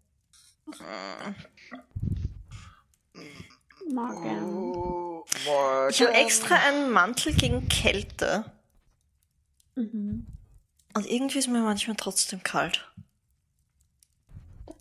Morgen. 3.92 4.44
Oh, 4.44 5.26
morgen. 5.46 5.90
Ich 5.90 6.02
habe 6.02 6.14
extra 6.14 6.56
einen 6.56 6.92
Mantel 6.92 7.34
gegen 7.34 7.68
Kälte. 7.68 8.46
Mhm. 9.76 10.26
Und 10.94 11.06
irgendwie 11.10 11.40
ist 11.40 11.48
mir 11.48 11.62
manchmal 11.62 11.96
trotzdem 11.96 12.44
kalt. 12.44 12.88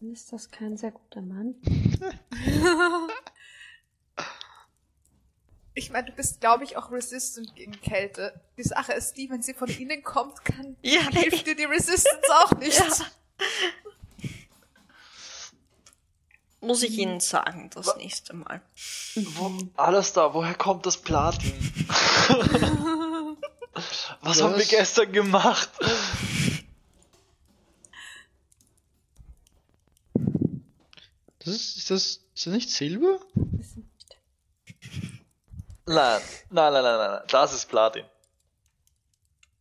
Dann 0.00 0.12
ist 0.12 0.32
das 0.32 0.50
kein 0.50 0.76
sehr 0.76 0.92
guter 0.92 1.22
Mann. 1.22 1.54
Ich 5.72 5.90
meine, 5.90 6.08
du 6.08 6.12
bist, 6.12 6.40
glaube 6.40 6.64
ich, 6.64 6.76
auch 6.76 6.90
resistant 6.90 7.54
gegen 7.54 7.72
Kälte. 7.72 8.38
Die 8.58 8.64
Sache 8.64 8.92
ist 8.92 9.14
die, 9.14 9.30
wenn 9.30 9.40
sie 9.40 9.54
von 9.54 9.68
innen 9.68 10.02
kommt, 10.02 10.44
kann, 10.44 10.76
Ja, 10.82 11.00
hilft 11.10 11.46
dir 11.46 11.54
die 11.54 11.64
Resistance 11.64 12.26
auch 12.42 12.52
nicht. 12.58 12.76
Ja. 12.78 12.86
Muss 16.60 16.82
ich 16.82 16.98
Ihnen 16.98 17.20
sagen, 17.20 17.70
das 17.72 17.96
nächste 17.96 18.34
Mal. 18.34 18.60
Wo, 19.14 19.56
alles 19.76 20.12
da, 20.12 20.34
woher 20.34 20.54
kommt 20.54 20.84
das 20.84 20.98
Platin? 20.98 21.52
Was 24.20 24.42
haben 24.42 24.54
wir 24.54 24.60
Was? 24.60 24.68
gestern 24.68 25.12
gemacht? 25.12 25.70
Das 31.40 31.54
ist, 31.54 31.76
ist 31.78 31.90
das, 31.90 32.02
ist 32.34 32.46
das 32.46 32.54
nicht 32.54 32.70
Silber? 32.70 33.18
Nein, 35.86 36.20
nein, 36.50 36.72
nein, 36.72 36.72
nein, 36.72 36.82
nein, 36.82 37.10
nein, 37.10 37.22
das 37.28 37.54
ist 37.54 37.68
Platin. 37.68 38.04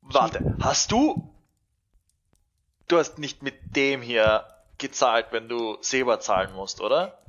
Warte, 0.02 0.56
hast 0.62 0.92
du? 0.92 1.34
Du 2.88 2.98
hast 2.98 3.18
nicht 3.18 3.44
mit 3.44 3.76
dem 3.76 4.02
hier 4.02 4.46
gezahlt, 4.78 5.28
wenn 5.32 5.48
du 5.48 5.78
Silber 5.82 6.20
zahlen 6.20 6.54
musst, 6.54 6.82
oder? 6.82 7.24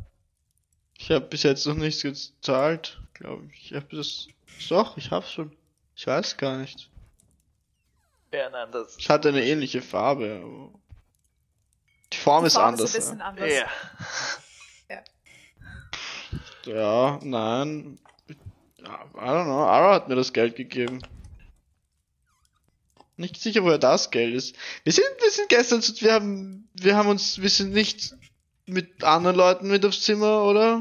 Ich 0.99 1.11
habe 1.11 1.27
bis 1.27 1.45
jetzt 1.45 1.67
noch 1.67 1.75
nichts 1.75 2.03
gezahlt, 2.03 3.01
glaube 3.15 3.47
ich. 3.53 3.71
Ich 3.71 3.77
habe 3.77 3.97
das. 3.97 4.29
Doch, 4.69 4.97
ich 4.97 5.11
hab's 5.11 5.33
schon. 5.33 5.57
Ich 5.95 6.07
weiß 6.07 6.37
gar 6.37 6.57
nicht. 6.57 6.91
Ja, 8.33 8.51
nein, 8.51 8.71
das. 8.73 8.97
Es 8.99 9.09
hat 9.09 9.27
eine 9.27 9.45
ähnliche 9.45 9.81
Farbe, 9.81 10.43
aber. 10.43 10.80
Die 12.13 12.17
Form 12.17 12.43
Die 12.43 12.49
ist 12.49 12.55
Form 12.55 12.65
anders. 12.67 12.95
Ist 12.95 13.11
ein 13.11 13.17
bisschen 13.17 13.19
ja. 13.19 13.25
anders. 13.27 13.53
Ja. 14.89 15.03
Ja, 16.67 17.19
nein. 17.23 17.99
I 18.29 18.35
don't 19.17 19.45
know. 19.45 19.65
Ara 19.65 19.95
hat 19.95 20.09
mir 20.09 20.15
das 20.17 20.33
Geld 20.33 20.57
gegeben. 20.57 21.01
Nicht 23.17 23.37
sicher, 23.41 23.63
woher 23.65 23.79
das 23.79 24.11
Geld 24.11 24.35
ist. 24.35 24.57
Wir 24.85 24.93
sind, 24.93 25.07
wir 25.21 25.31
sind 25.31 25.49
gestern, 25.49 25.83
zu- 25.83 26.01
wir 26.01 26.13
haben, 26.15 26.69
wir 26.75 26.97
haben 26.97 27.09
uns, 27.09 27.41
wir 27.41 27.51
sind 27.51 27.73
nicht 27.73 28.15
mit 28.67 29.05
anderen 29.05 29.37
Leuten 29.37 29.69
mit 29.69 29.85
aufs 29.85 30.03
Zimmer, 30.03 30.45
oder? 30.45 30.79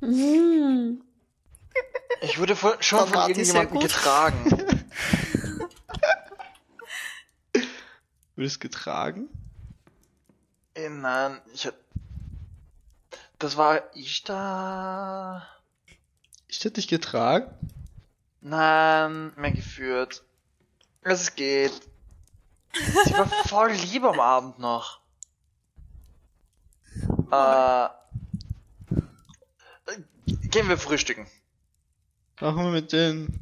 Mhm. 0.00 1.02
Ich 2.22 2.38
wurde 2.38 2.56
von, 2.56 2.72
schon 2.80 3.06
von 3.06 3.28
irgendjemandem 3.30 3.78
getragen. 3.80 4.50
Wird 8.36 8.48
es 8.48 8.58
getragen? 8.58 9.28
Nein, 10.76 11.40
ich 11.52 11.66
hab... 11.66 11.74
Das 13.38 13.56
war 13.56 13.82
ich 13.94 14.22
da. 14.24 15.46
Ich 16.46 16.58
hätte 16.58 16.74
dich 16.74 16.88
getragen? 16.88 17.50
Nein, 18.42 19.32
mehr 19.36 19.52
geführt. 19.52 20.22
Es 21.02 21.34
geht. 21.34 21.72
Sie 22.72 23.12
war 23.14 23.26
voll 23.46 23.72
lieb 23.72 24.04
am 24.04 24.20
Abend 24.20 24.58
noch. 24.58 25.00
Äh, 27.30 27.88
gehen 30.26 30.68
wir 30.68 30.76
frühstücken. 30.76 31.26
Machen 32.40 32.64
wir 32.64 32.70
mit 32.70 32.92
den. 32.92 33.40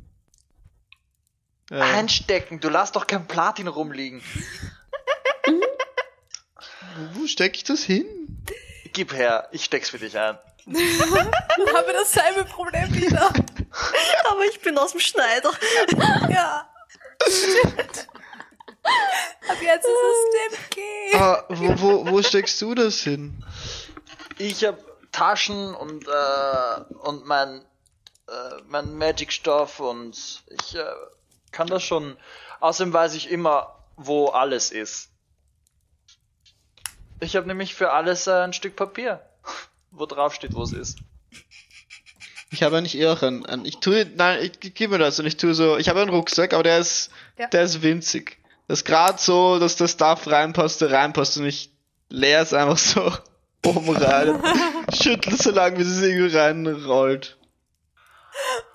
Äh, 1.71 1.81
Einstecken, 1.81 2.61
du 2.61 2.69
lass 2.69 2.93
doch 2.93 3.07
kein 3.07 3.27
Platin 3.27 3.69
rumliegen. 3.69 4.23
Wo 7.15 7.27
stecke 7.27 7.57
ich 7.57 7.65
das 7.65 7.83
hin? 7.83 8.07
Gib 8.93 9.13
her, 9.13 9.49
ich 9.53 9.65
steck's 9.65 9.91
für 9.91 9.99
dich 9.99 10.19
ein. 10.19 10.39
Dann 10.67 10.77
haben 11.75 11.87
wir 11.87 11.95
dasselbe 11.95 12.45
Problem 12.45 12.93
wieder. 12.95 13.33
Aber 14.31 14.45
ich 14.45 14.61
bin 14.61 14.77
aus 14.77 14.93
dem 14.93 15.01
Schneider. 15.01 15.51
ja. 16.31 16.69
jetzt 19.61 19.87
ist 19.87 19.95
es 20.15 20.69
Dimki. 20.71 21.17
Aber 21.17 21.45
wo, 21.49 21.81
wo, 21.81 22.11
wo 22.11 22.23
steckst 22.23 22.61
du 22.61 22.75
das 22.75 23.01
hin? 23.01 23.45
Ich 24.37 24.65
hab 24.65 24.79
Taschen 25.13 25.75
und, 25.75 26.07
äh, 26.07 26.95
und 27.01 27.27
mein, 27.27 27.65
äh, 28.29 28.63
mein 28.67 28.97
Magic-Stoff 28.97 29.81
und 29.81 30.43
ich 30.47 30.75
äh, 30.75 30.85
kann 31.51 31.67
das 31.67 31.83
schon. 31.83 32.17
Außerdem 32.61 32.93
weiß 32.93 33.15
ich 33.15 33.31
immer, 33.31 33.85
wo 33.97 34.29
alles 34.29 34.71
ist. 34.71 35.11
Ich 37.21 37.37
habe 37.37 37.47
nämlich 37.47 37.75
für 37.75 37.93
alles 37.93 38.27
äh, 38.27 38.33
ein 38.33 38.53
Stück 38.53 38.77
Papier, 38.77 39.21
wo 39.91 40.07
drauf 40.07 40.35
steht, 40.35 40.55
wo 40.55 40.63
es 40.63 40.73
ist. 40.73 40.99
Ich 42.51 42.63
habe 42.63 42.79
eigentlich 42.79 42.97
eher 42.97 43.23
einen, 43.23 43.45
einen 43.45 43.65
ich 43.67 43.79
tue, 43.79 44.07
nein, 44.17 44.39
ich, 44.43 44.53
ich 44.65 44.75
gebe 44.75 44.95
mir 44.95 44.99
das 44.99 45.21
und 45.21 45.27
ich 45.27 45.37
tue 45.37 45.55
so, 45.55 45.77
ich 45.77 45.89
habe 45.89 46.01
einen 46.01 46.11
Rucksack, 46.11 46.55
aber 46.55 46.63
der 46.63 46.79
ist, 46.79 47.11
Ja. 47.37 47.47
der 47.49 47.63
ist 47.63 47.83
winzig. 47.83 48.39
Das 48.69 48.81
ist 48.81 48.85
gerade 48.85 49.19
so, 49.19 49.59
dass 49.59 49.77
das 49.77 49.93
Stuff 49.93 50.27
reinpasst, 50.27 50.81
der 50.81 50.91
reinpasst 50.93 51.37
und 51.39 51.47
ich 51.47 51.71
leer 52.09 52.41
es 52.41 52.55
einfach 52.55 52.79
so 52.79 53.13
oben 53.67 53.97
rein. 53.97 54.43
Schüttel 54.95 55.37
so 55.37 55.51
lange, 55.51 55.79
wie 55.79 55.83
es 55.83 56.01
irgendwie 56.01 56.35
reinrollt. 56.37 57.37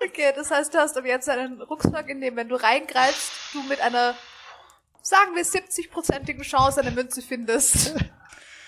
Okay, 0.06 0.34
das 0.36 0.52
heißt, 0.52 0.74
du 0.74 0.78
hast 0.78 0.98
aber 0.98 1.08
jetzt 1.08 1.30
einen 1.30 1.62
Rucksack, 1.62 2.10
in 2.10 2.22
dem, 2.22 2.36
wenn 2.36 2.50
du 2.50 2.56
reingreifst, 2.56 3.32
du 3.54 3.64
mit 3.64 3.80
einer, 3.82 4.14
sagen 5.02 5.36
wir, 5.36 5.46
70-prozentigen 5.46 6.44
Chance 6.44 6.82
eine 6.82 6.92
Münze 6.92 7.22
findest. 7.22 7.96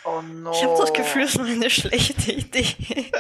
Oh 0.05 0.21
no. 0.21 0.51
Ich 0.51 0.63
habe 0.63 0.77
das 0.77 0.93
Gefühl, 0.93 1.23
es 1.23 1.37
war 1.37 1.45
eine 1.45 1.69
schlechte 1.69 2.31
Idee. 2.31 3.11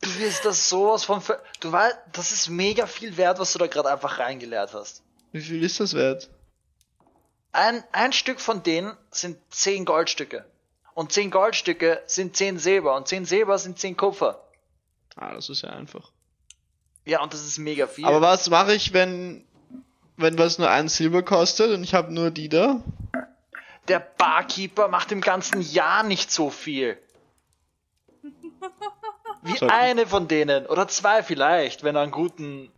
Du 0.00 0.18
wirst 0.18 0.44
das 0.44 0.68
sowas 0.68 1.04
von. 1.04 1.20
ver- 1.20 1.42
Du 1.60 1.70
weißt, 1.72 1.96
das 2.12 2.32
ist 2.32 2.48
mega 2.48 2.86
viel 2.86 3.16
wert, 3.16 3.38
was 3.38 3.52
du 3.52 3.58
da 3.58 3.66
gerade 3.66 3.90
einfach 3.90 4.18
reingeleert 4.18 4.72
hast. 4.74 5.02
Wie 5.32 5.40
viel 5.40 5.62
ist 5.64 5.80
das 5.80 5.94
wert? 5.94 6.28
Ein, 7.52 7.82
ein 7.92 8.12
Stück 8.12 8.40
von 8.40 8.62
denen 8.62 8.96
sind 9.10 9.38
10 9.50 9.84
Goldstücke. 9.84 10.44
Und 10.94 11.12
10 11.12 11.30
Goldstücke 11.30 12.02
sind 12.06 12.36
10 12.36 12.58
Silber. 12.58 12.96
Und 12.96 13.08
10 13.08 13.24
Silber 13.24 13.58
sind 13.58 13.78
10 13.78 13.96
Kupfer. 13.96 14.42
Ah, 15.16 15.34
das 15.34 15.48
ist 15.48 15.62
ja 15.62 15.70
einfach. 15.70 16.10
Ja, 17.04 17.22
und 17.22 17.32
das 17.32 17.44
ist 17.44 17.58
mega 17.58 17.86
viel. 17.86 18.04
Aber 18.04 18.20
was 18.20 18.50
mache 18.50 18.74
ich, 18.74 18.92
wenn, 18.92 19.44
wenn 20.16 20.36
was 20.38 20.58
nur 20.58 20.68
ein 20.70 20.88
Silber 20.88 21.22
kostet 21.22 21.70
und 21.72 21.82
ich 21.84 21.94
habe 21.94 22.12
nur 22.12 22.30
die 22.30 22.48
da? 22.48 22.80
Der 23.88 24.00
Barkeeper 24.00 24.88
macht 24.88 25.12
im 25.12 25.20
ganzen 25.20 25.60
Jahr 25.60 26.02
nicht 26.02 26.30
so 26.32 26.50
viel. 26.50 26.98
Wie 29.42 29.56
Sorry. 29.56 29.70
eine 29.72 30.06
von 30.06 30.26
denen. 30.28 30.66
Oder 30.66 30.88
zwei 30.88 31.22
vielleicht, 31.22 31.84
wenn 31.84 31.94
er 31.94 32.02
einen 32.02 32.10
guten 32.12 32.72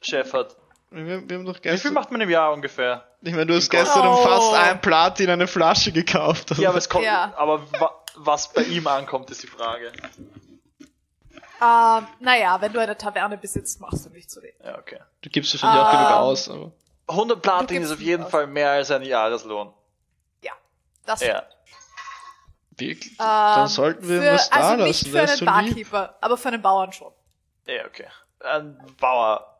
Chef 0.00 0.32
hat. 0.32 0.56
Wir, 0.90 1.28
wir 1.28 1.36
haben 1.38 1.44
doch 1.44 1.54
Wie 1.58 1.62
viel 1.62 1.70
gestern, 1.72 1.94
macht 1.94 2.10
man 2.10 2.20
im 2.20 2.30
Jahr 2.30 2.52
ungefähr? 2.52 3.06
ich 3.22 3.32
meine, 3.32 3.46
du 3.46 3.54
hast 3.54 3.70
gestern 3.70 4.06
um 4.06 4.14
Oh. 4.14 4.22
fast 4.22 4.54
ein 4.54 4.80
Platin 4.80 5.30
eine 5.30 5.46
Flasche 5.46 5.92
gekauft. 5.92 6.56
Ja, 6.58 6.68
aber 6.70 6.78
es 6.78 6.88
kommt. 6.88 7.04
Ja. 7.04 7.32
Aber 7.36 7.62
wa 7.80 7.90
was 8.16 8.52
bei 8.52 8.62
ihm 8.62 8.86
ankommt, 8.86 9.28
ist 9.32 9.42
die 9.42 9.48
Frage. 9.48 9.90
Ähm, 11.60 12.06
naja, 12.20 12.60
wenn 12.60 12.72
du 12.72 12.80
eine 12.80 12.96
Taverne 12.96 13.36
besitzt, 13.38 13.80
machst 13.80 14.06
du 14.06 14.10
nicht 14.10 14.30
zu 14.30 14.40
wenig. 14.40 14.54
Ja, 14.62 14.78
okay. 14.78 15.00
du 15.22 15.30
gibst 15.30 15.52
wahrscheinlich 15.54 15.82
auch 15.82 15.90
genug 15.90 16.06
Ähm, 16.10 16.12
aus, 16.16 16.48
aber. 16.48 16.72
100 17.08 17.42
Platin 17.42 17.82
ist 17.82 17.90
auf 17.90 18.00
jeden 18.00 18.22
aus. 18.24 18.30
Fall 18.30 18.46
mehr 18.46 18.70
als 18.70 18.90
ein 18.92 19.02
Jahreslohn. 19.02 19.72
Ja, 21.06 21.12
das 21.12 21.20
Ja. 21.20 21.48
Wirklich? 22.76 23.12
Ähm, 23.12 23.16
Dann 23.18 23.68
sollten 23.68 24.08
wir 24.08 24.20
für, 24.22 24.32
was 24.32 24.50
da 24.50 24.56
Also 24.56 24.70
lassen. 24.74 24.88
nicht 24.88 25.06
für 25.08 25.18
das 25.18 25.30
einen 25.30 25.38
schon 25.38 25.64
lieb. 25.76 25.90
Barkeeper, 25.90 26.18
aber 26.20 26.36
für 26.36 26.48
einen 26.48 26.62
Bauern 26.62 26.92
schon. 26.92 27.12
Ja, 27.66 27.86
okay. 27.86 28.08
Ein 28.40 28.78
Bauer. 29.00 29.58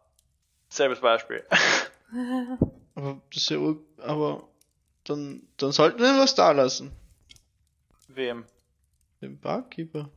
Selbes 0.68 1.00
Beispiel. 1.00 1.46
Aber 2.96 3.20
das 3.30 3.42
ist 3.42 3.50
ja 3.50 3.56
ur- 3.58 3.82
aber 3.98 4.46
dann, 5.04 5.48
dann 5.56 5.72
sollten 5.72 5.98
wir 6.00 6.16
was 6.18 6.34
da 6.36 6.52
lassen. 6.52 6.92
Wem? 8.08 8.44
Den 9.20 9.38
Barkeeper. 9.40 10.08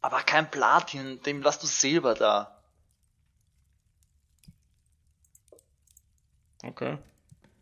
Aber 0.00 0.20
kein 0.22 0.50
Platin, 0.50 1.20
dem 1.22 1.42
lass 1.42 1.58
du 1.58 1.66
Silber 1.66 2.14
da. 2.14 2.58
Okay. 6.64 6.98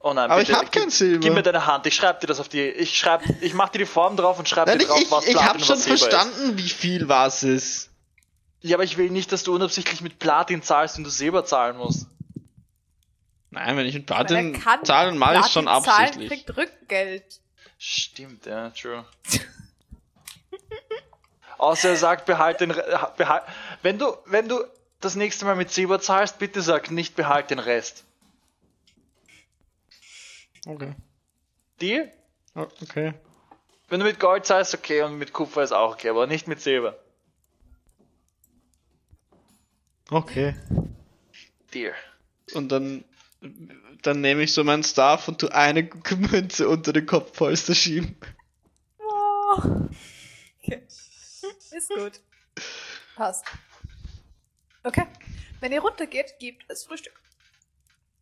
Oh 0.07 0.15
nein, 0.15 0.31
Aber 0.31 0.39
bitte, 0.39 0.53
ich 0.53 0.59
hab 0.59 0.71
kein 0.71 0.89
Silber. 0.89 1.19
Gib 1.19 1.35
mir 1.35 1.43
deine 1.43 1.67
Hand, 1.67 1.85
ich 1.85 1.97
schreib 1.97 2.21
dir 2.21 2.29
das 2.29 2.39
auf 2.39 2.49
die. 2.49 2.63
Ich 2.63 2.97
schreib, 2.97 3.25
ich 3.41 3.55
mach 3.55 3.71
dir 3.71 3.79
die 3.79 3.87
Form 3.87 4.17
drauf 4.17 4.39
und 4.39 4.49
schreib 4.49 4.69
Nein, 4.69 4.79
dir 4.79 4.85
ich, 4.85 4.89
drauf, 4.89 5.01
ich, 5.01 5.11
was 5.11 5.27
ich 5.27 5.33
Platin 5.33 5.49
hab 5.49 5.57
und 5.57 5.65
schon 5.65 5.79
verstanden, 5.79 6.57
wie 6.57 6.69
viel 6.69 7.09
was 7.09 7.43
ist. 7.43 7.65
ist. 7.65 7.91
Ja, 8.61 8.77
aber 8.77 8.85
ich 8.85 8.99
will 8.99 9.11
nicht, 9.11 9.33
dass 9.33 9.43
du 9.43 9.53
unabsichtlich 9.53 10.03
mit 10.03 10.21
Platin 10.21 10.63
zahlst 10.63 10.97
und 10.97 11.03
du 11.03 11.11
Silber 11.11 11.45
zahlen 11.45 11.77
musst. 11.77 12.07
Nein, 13.51 13.77
wenn 13.77 13.85
ich 13.85 13.95
mit 13.95 14.07
Platin 14.07 14.63
zahle, 14.85 15.09
dann 15.09 15.19
mache 15.19 15.41
ich 15.41 15.47
schon 15.47 15.65
Platin 15.65 15.85
zahlen, 15.85 16.07
absichtlich. 16.07 16.29
kriegt 16.29 16.57
Rückgeld. 16.57 17.41
Stimmt, 17.77 18.47
ja, 18.47 18.71
true. 18.71 19.05
Außer 21.59 21.89
er 21.89 21.97
sagt, 21.97 22.27
behalt 22.27 22.61
den, 22.61 22.73
behalt, 23.17 23.43
wenn 23.83 23.99
du, 23.99 24.17
wenn 24.27 24.49
du 24.49 24.63
das 25.01 25.17
nächste 25.17 25.47
Mal 25.47 25.57
mit 25.57 25.73
Silber 25.73 26.01
zahlst, 26.01 26.39
bitte 26.39 26.63
sag 26.63 26.93
nicht, 26.93 27.17
behalt 27.17 27.51
den 27.51 27.59
Rest. 27.59 28.06
Okay. 30.67 30.95
Deal? 31.81 32.13
Oh, 32.57 32.67
okay. 32.83 33.15
Wenn 33.89 34.01
du 34.01 34.07
mit 34.07 34.19
Gold 34.19 34.45
zahlst, 34.45 34.75
okay, 34.75 35.03
und 35.03 35.17
mit 35.17 35.33
Kupfer 35.33 35.63
ist 35.63 35.73
auch 35.73 35.95
okay, 35.95 36.09
aber 36.09 36.27
nicht 36.27 36.49
mit 36.49 36.61
Silber. 36.61 36.99
Okay. 40.11 40.57
Deal. 41.73 41.95
Und 42.55 42.71
dann, 42.71 43.05
dann 44.03 44.21
nehme 44.21 44.43
ich 44.43 44.53
so 44.53 44.65
meinen 44.65 44.83
Staff 44.83 45.29
und 45.29 45.41
tu 45.41 45.49
eine 45.49 45.83
Münze 46.31 46.69
unter 46.69 46.93
den 46.93 47.07
Kopfpolster 47.07 47.75
schieben. 47.75 48.17
Oh. 48.99 49.63
Okay. 50.63 50.83
Ist 50.89 51.89
gut. 51.89 52.21
Passt. 53.15 53.45
Okay. 54.83 55.07
Wenn 55.61 55.71
ihr 55.71 55.81
runtergeht, 55.81 56.35
gibt 56.41 56.65
es 56.69 56.85
Frühstück. 56.85 57.21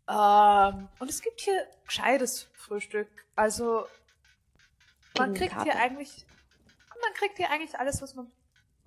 Ähm, 0.08 0.88
und 0.98 1.08
es 1.08 1.22
gibt 1.22 1.40
hier 1.40 1.66
gescheites 1.86 2.48
Frühstück. 2.54 3.08
Also, 3.36 3.86
man 5.18 5.34
kriegt 5.34 5.52
Karte. 5.52 5.70
hier 5.70 5.80
eigentlich, 5.80 6.26
man 7.02 7.14
kriegt 7.14 7.36
hier 7.36 7.50
eigentlich 7.50 7.78
alles, 7.78 8.02
was 8.02 8.14
man 8.14 8.30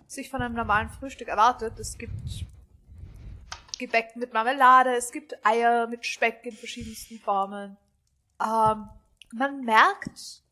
sich 0.07 0.29
von 0.29 0.41
einem 0.41 0.55
normalen 0.55 0.89
Frühstück 0.89 1.27
erwartet. 1.27 1.79
Es 1.79 1.97
gibt 1.97 2.13
Gebäck 3.77 4.15
mit 4.15 4.33
Marmelade, 4.33 4.95
es 4.95 5.11
gibt 5.11 5.45
Eier 5.45 5.87
mit 5.87 6.05
Speck 6.05 6.45
in 6.45 6.55
verschiedensten 6.55 7.19
Formen. 7.19 7.77
Ähm, 8.41 8.89
man 9.33 9.61
merkt, 9.61 10.43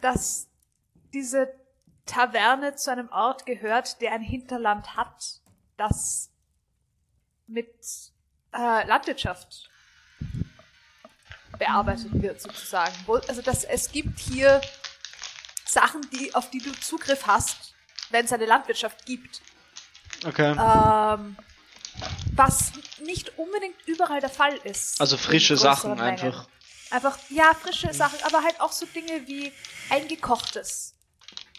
dass 0.00 0.48
diese 1.12 1.52
Taverne 2.06 2.74
zu 2.74 2.90
einem 2.92 3.08
Ort 3.08 3.46
gehört, 3.46 4.00
der 4.00 4.12
ein 4.12 4.22
Hinterland 4.22 4.96
hat, 4.96 5.40
das 5.76 6.30
mit 7.46 8.12
äh, 8.54 8.86
Landwirtschaft 8.86 9.68
bearbeitet 11.58 12.10
wird, 12.12 12.40
sozusagen. 12.40 12.94
Also 13.28 13.42
dass 13.42 13.64
es 13.64 13.90
gibt 13.90 14.18
hier 14.18 14.60
Sachen, 15.64 16.00
die, 16.10 16.34
auf 16.34 16.50
die 16.50 16.58
du 16.58 16.72
Zugriff 16.72 17.26
hast, 17.26 17.74
wenn 18.10 18.24
es 18.24 18.32
eine 18.32 18.46
Landwirtschaft 18.46 19.04
gibt. 19.06 19.42
Okay. 20.24 20.50
Ähm, 20.52 21.36
was 22.34 22.72
nicht 23.04 23.38
unbedingt 23.38 23.76
überall 23.86 24.20
der 24.20 24.30
Fall 24.30 24.56
ist. 24.64 25.00
also 25.00 25.16
frische 25.16 25.56
Sachen 25.56 25.94
Mengen. 25.94 26.02
einfach. 26.02 26.48
Einfach, 26.90 27.18
ja, 27.28 27.54
frische 27.54 27.92
Sachen, 27.92 28.18
aber 28.24 28.42
halt 28.42 28.60
auch 28.60 28.72
so 28.72 28.86
Dinge 28.86 29.26
wie 29.26 29.52
eingekochtes. 29.90 30.93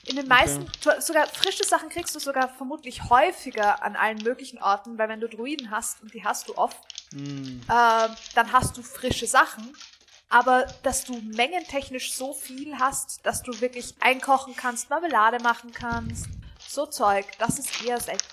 In 0.08 0.16
den 0.18 0.28
meisten, 0.28 0.70
du- 0.84 1.02
sogar 1.02 1.26
frische 1.28 1.64
Sachen 1.64 1.90
kriegst 1.90 2.14
du 2.16 2.20
sogar 2.20 2.50
vermutlich 2.50 3.10
häufiger 3.10 3.82
an 3.84 3.96
allen 3.96 4.22
möglichen 4.24 4.62
Orten, 4.62 4.98
weil 4.98 5.10
wenn 5.10 5.20
du 5.20 5.28
Druiden 5.28 5.72
hast, 5.72 6.02
und 6.02 6.14
die 6.14 6.24
hast 6.24 6.48
du 6.48 6.56
oft, 6.58 6.78
Hm. 7.12 7.62
ähm, 7.70 8.16
dann 8.36 8.52
hast 8.52 8.78
du 8.78 8.84
frische 8.84 9.28
Sachen. 9.28 9.76
Aber 10.30 10.66
dass 10.84 11.04
du 11.06 11.14
mengentechnisch 11.22 12.14
so 12.14 12.34
viel 12.34 12.78
hast, 12.80 13.26
dass 13.26 13.44
du 13.44 13.62
wirklich 13.62 13.94
einkochen 14.00 14.56
kannst, 14.56 14.90
Marmelade 14.90 15.40
machen 15.42 15.72
kannst, 15.72 16.28
so 16.68 16.86
Zeug, 16.88 17.26
das 17.38 17.60
ist 17.60 17.84
eher 17.84 18.00
selten. 18.00 18.26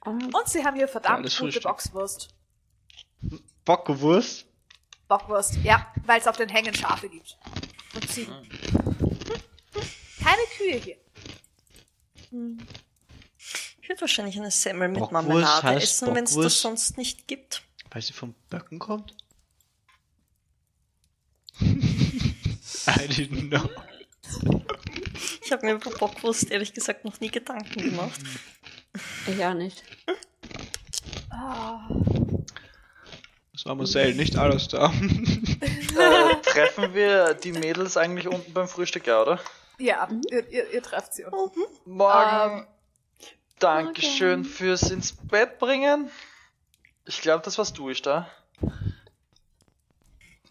Ah, 0.00 0.10
Und 0.10 0.48
sie 0.48 0.64
haben 0.64 0.76
hier 0.76 0.88
verdammt 0.88 1.22
gute 1.24 1.34
Frühstück. 1.36 1.62
Boxwurst. 1.62 2.28
Bockwurst? 3.64 4.46
Bockwurst, 5.12 5.56
ja, 5.62 5.92
weil 6.06 6.20
es 6.20 6.26
auf 6.26 6.38
den 6.38 6.48
Hängen 6.48 6.74
Schafe 6.74 7.06
gibt. 7.06 7.36
Und 7.94 8.08
Ziegen. 8.10 8.32
Keine 10.22 10.42
Kühe 10.56 10.76
hier. 10.76 10.96
Ich 13.82 13.88
würde 13.90 14.00
wahrscheinlich 14.00 14.38
eine 14.38 14.50
Semmel 14.50 14.88
mit 14.88 15.00
Bockwurst 15.00 15.28
Marmelade 15.28 15.66
heißt 15.66 15.82
essen, 15.82 16.14
wenn 16.14 16.24
es 16.24 16.30
das 16.30 16.36
Bockwurst? 16.36 16.60
sonst 16.62 16.96
nicht 16.96 17.28
gibt. 17.28 17.62
Weil 17.90 18.00
sie 18.00 18.14
vom 18.14 18.34
Böcken 18.48 18.78
kommt? 18.78 19.14
I 21.60 21.66
didn't 23.06 23.50
know. 23.50 23.68
Ich 25.44 25.52
habe 25.52 25.66
mir 25.66 25.72
über 25.74 25.90
Bockwurst 25.90 26.50
ehrlich 26.50 26.72
gesagt 26.72 27.04
noch 27.04 27.20
nie 27.20 27.28
Gedanken 27.28 27.82
gemacht. 27.82 28.18
ich 29.26 29.44
auch 29.44 29.52
nicht. 29.52 29.84
Ah, 31.28 31.86
Das 33.62 33.68
war 33.68 33.76
Marcel, 33.76 34.14
nicht 34.14 34.36
alles 34.36 34.66
da. 34.66 34.92
Äh, 35.92 36.36
treffen 36.40 36.94
wir 36.94 37.34
die 37.34 37.52
Mädels 37.52 37.98
eigentlich 37.98 38.26
unten 38.26 38.54
beim 38.54 38.66
Frühstück, 38.66 39.06
ja, 39.06 39.20
oder? 39.20 39.38
Ja, 39.78 40.08
ihr, 40.30 40.48
ihr, 40.50 40.70
ihr 40.72 40.82
trefft 40.82 41.12
sie. 41.12 41.24
unten. 41.24 41.60
Morgen. 41.84 42.60
Ähm, 42.60 42.66
Dankeschön 43.58 44.40
morgen. 44.40 44.44
fürs 44.46 44.90
ins 44.90 45.12
Bett 45.12 45.58
bringen. 45.58 46.10
Ich 47.04 47.20
glaube, 47.20 47.44
das 47.44 47.58
warst 47.58 47.76
du, 47.76 47.90
ich 47.90 48.00
da. 48.00 48.26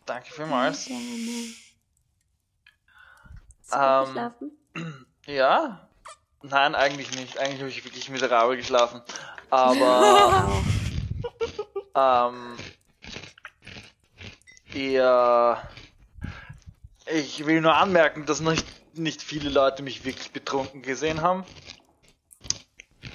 Danke 0.06 0.32
vielmals. 0.32 0.86
Gerne. 0.86 1.02
Hast 3.72 4.16
du 4.16 4.20
Ähm? 4.20 5.06
Ja? 5.26 5.90
Nein, 6.44 6.76
eigentlich 6.76 7.12
nicht. 7.16 7.40
Eigentlich 7.40 7.60
habe 7.62 7.70
ich 7.70 7.84
wirklich 7.84 8.10
miserabel 8.10 8.58
geschlafen. 8.58 9.02
Aber 9.50 10.64
ähm, 11.96 12.58
ihr, 14.76 15.58
ich 17.06 17.46
will 17.46 17.62
nur 17.62 17.76
anmerken, 17.76 18.26
dass 18.26 18.40
nicht, 18.40 18.66
nicht 18.98 19.22
viele 19.22 19.50
Leute 19.50 19.84
mich 19.84 20.06
wirklich 20.06 20.32
betrunken 20.32 20.82
gesehen 20.82 21.22
haben. 21.22 21.46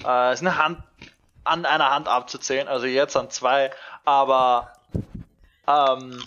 Äh, 0.03 0.31
es 0.31 0.41
ist 0.41 0.47
eine 0.47 0.57
Hand 0.57 0.83
an 1.43 1.65
einer 1.65 1.91
Hand 1.91 2.07
abzuzählen, 2.07 2.67
also 2.67 2.85
jetzt 2.85 3.15
an 3.15 3.29
zwei, 3.29 3.71
aber 4.03 4.73
ähm, 5.65 6.21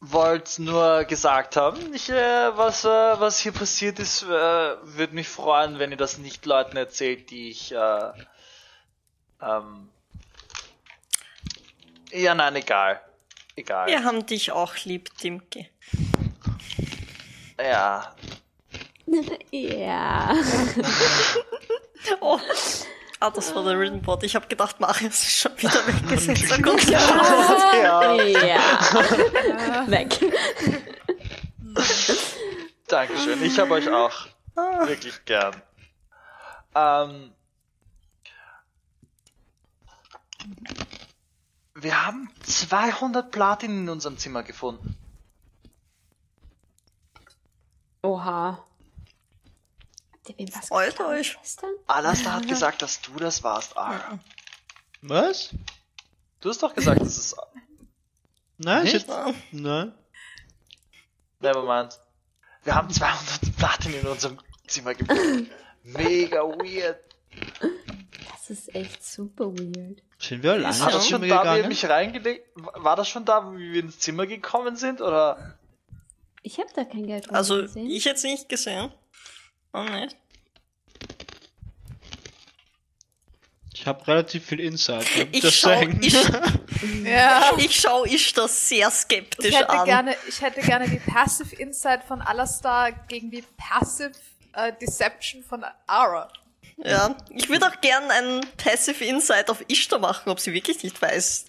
wollte 0.00 0.62
nur 0.62 1.04
gesagt 1.04 1.56
haben, 1.56 1.94
ich, 1.94 2.08
äh, 2.10 2.56
was, 2.56 2.84
äh, 2.84 2.88
was 2.88 3.38
hier 3.38 3.52
passiert 3.52 3.98
ist, 3.98 4.22
äh, 4.22 4.26
würde 4.28 5.14
mich 5.14 5.28
freuen, 5.28 5.78
wenn 5.78 5.90
ihr 5.90 5.96
das 5.96 6.18
nicht 6.18 6.46
Leuten 6.46 6.76
erzählt, 6.76 7.30
die 7.30 7.50
ich, 7.50 7.72
äh, 7.72 8.10
ähm, 9.42 9.90
ja, 12.12 12.34
nein, 12.34 12.56
egal. 12.56 13.00
Egal. 13.56 13.86
Wir 13.88 14.04
haben 14.04 14.26
dich 14.26 14.52
auch 14.52 14.76
lieb, 14.84 15.16
Dimke. 15.18 15.66
Ja. 17.58 18.14
Ja. 19.50 20.34
Oh. 22.20 22.38
Ah, 23.18 23.30
das 23.30 23.52
war 23.54 23.64
der 23.64 23.78
Written 23.80 24.00
Bot. 24.02 24.22
Ich 24.22 24.36
habe 24.36 24.46
gedacht, 24.46 24.78
Marius 24.78 25.22
ist 25.22 25.38
schon 25.38 25.58
wieder 25.58 25.86
weggesetzt. 25.86 26.62
Gut. 26.62 26.84
ja. 26.84 27.00
ja. 28.44 29.90
Weg. 29.90 30.20
Dankeschön. 32.86 33.42
Ich 33.42 33.58
habe 33.58 33.74
euch 33.74 33.88
auch 33.88 34.26
wirklich 34.86 35.24
gern. 35.24 35.60
Ähm, 36.74 37.32
wir 41.76 42.06
haben 42.06 42.30
200 42.44 43.30
Platin 43.30 43.82
in 43.82 43.88
unserem 43.88 44.18
Zimmer 44.18 44.42
gefunden. 44.42 44.96
Oha. 48.02 48.58
Habt 50.12 50.28
ihr 50.30 50.38
wem 50.38 50.54
was 50.54 50.68
Freut 50.68 51.00
euch. 51.00 51.32
Schwestern? 51.32 51.70
Alastair 51.86 52.34
hat 52.34 52.46
gesagt, 52.48 52.82
dass 52.82 53.00
du 53.00 53.14
das 53.16 53.42
warst, 53.42 53.76
Ara. 53.76 54.18
Was? 55.02 55.50
Du 56.40 56.48
hast 56.50 56.62
doch 56.62 56.74
gesagt, 56.74 57.00
dass 57.00 57.16
es. 57.18 57.34
Nein, 58.58 58.84
Nicht? 58.84 58.94
ich 58.96 59.02
hätte- 59.06 59.34
Nein. 59.52 59.92
Nevermind. 61.40 61.98
Wir 62.64 62.74
haben 62.74 62.90
200 62.90 63.56
Platin 63.56 63.94
in 63.94 64.06
unserem 64.06 64.38
Zimmer 64.66 64.94
gefunden. 64.94 65.50
Mega 65.82 66.40
weird. 66.42 66.98
Das 68.48 68.58
ist 68.58 68.74
echt 68.74 69.04
super 69.04 69.46
weird. 69.46 70.02
Sind 70.18 70.42
wir 70.42 70.52
alleine 70.52 70.78
War 70.80 70.90
das 70.92 71.08
schon 71.08 71.20
da, 71.22 71.26
wie 71.26 71.30
ihr 71.30 71.38
gegangen? 71.38 71.68
mich 71.68 71.88
reingelegt? 71.88 72.46
War 72.54 72.94
das 72.96 73.08
schon 73.08 73.24
da, 73.24 73.52
wie 73.56 73.72
wir 73.72 73.80
ins 73.82 73.98
Zimmer 73.98 74.26
gekommen 74.26 74.76
sind, 74.76 75.00
oder? 75.00 75.58
Ich 76.42 76.58
habe 76.58 76.68
da 76.74 76.84
kein 76.84 77.06
Geld 77.06 77.26
dran 77.26 77.34
Also, 77.34 77.62
gesehen. 77.62 77.90
ich 77.90 78.04
jetzt 78.04 78.22
nicht 78.24 78.48
gesehen. 78.48 78.92
Oh, 79.72 79.82
nicht. 79.82 80.16
Ich 83.74 83.86
habe 83.86 84.06
relativ 84.06 84.46
viel 84.46 84.60
Insight. 84.60 85.06
ne? 85.16 85.28
Ich 85.32 85.40
Das 85.42 85.54
schau, 85.54 85.68
sagen. 85.68 86.00
ich, 86.02 86.14
Ja. 87.04 87.52
ich 87.58 87.76
schau 87.80 88.04
ich 88.04 88.32
das 88.32 88.68
sehr 88.68 88.90
skeptisch 88.90 89.46
Ich 89.50 89.56
hätte, 89.58 89.70
an. 89.70 89.84
gerne, 89.84 90.14
ich 90.28 90.40
hätte 90.40 90.60
gerne 90.60 90.88
die 90.88 90.98
Passive 90.98 91.54
Insight 91.56 92.04
von 92.04 92.20
Alastar 92.22 92.92
gegen 93.08 93.30
die 93.30 93.44
Passive 93.56 94.12
äh, 94.54 94.72
Deception 94.80 95.42
von 95.42 95.64
Ara. 95.86 96.32
Ja, 96.78 97.16
ich 97.30 97.48
würde 97.48 97.66
auch 97.66 97.80
gern 97.80 98.10
einen 98.10 98.40
Passive 98.58 99.02
Insight 99.04 99.48
auf 99.50 99.64
Ishtar 99.68 99.98
machen, 99.98 100.28
ob 100.30 100.38
sie 100.40 100.52
wirklich 100.52 100.82
nicht 100.82 101.00
weiß, 101.00 101.46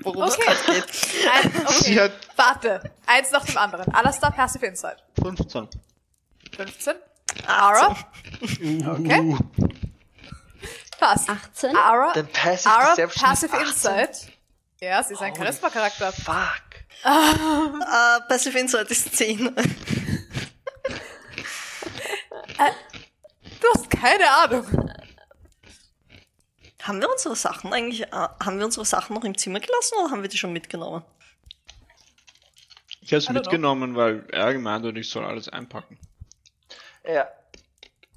worum 0.00 0.22
es 0.24 0.34
Okay. 0.34 0.44
gerade 0.44 0.80
geht. 0.80 0.84
Ein, 1.32 1.66
okay. 1.66 2.00
Hat 2.00 2.12
Warte. 2.36 2.92
Eins 3.06 3.30
nach 3.30 3.44
dem 3.44 3.56
anderen. 3.56 3.94
Alastar 3.94 4.32
Passive 4.32 4.66
Insight. 4.66 5.02
15. 5.22 5.68
15. 6.56 6.94
Ara. 7.46 7.96
Okay. 8.42 9.36
Passt. 10.98 11.28
18? 11.28 11.76
Ara. 11.76 12.12
Denn 12.12 12.26
Passive 12.28 12.70
Ara 12.70 12.94
Passive 13.06 13.56
ist 13.56 13.86
18. 13.86 13.90
Insight. 13.96 14.32
Ja, 14.80 15.02
sie 15.02 15.14
ist 15.14 15.22
ein 15.22 15.34
Charisma-Charakter. 15.34 16.12
Fuck. 16.12 16.62
Äh, 17.04 18.20
Passive 18.28 18.58
Insight 18.58 18.90
ist 18.90 19.16
10. 19.16 19.54
Du 23.60 23.66
hast 23.74 23.90
keine 23.90 24.30
Ahnung. 24.30 24.66
haben 26.82 27.00
wir 27.00 27.10
unsere 27.10 27.34
Sachen 27.36 27.72
eigentlich, 27.72 28.02
äh, 28.02 28.10
haben 28.12 28.58
wir 28.58 28.64
unsere 28.66 28.84
Sachen 28.84 29.14
noch 29.14 29.24
im 29.24 29.36
Zimmer 29.36 29.60
gelassen 29.60 29.96
oder 29.98 30.10
haben 30.10 30.22
wir 30.22 30.28
die 30.28 30.38
schon 30.38 30.52
mitgenommen? 30.52 31.02
Ich 33.00 33.12
habe 33.12 33.18
es 33.18 33.28
mitgenommen, 33.28 33.94
weil 33.94 34.24
er 34.30 34.52
gemeint 34.52 34.84
hat, 34.84 34.96
ich 34.96 35.08
soll 35.08 35.24
alles 35.24 35.48
einpacken. 35.48 35.98
Ja. 37.04 37.28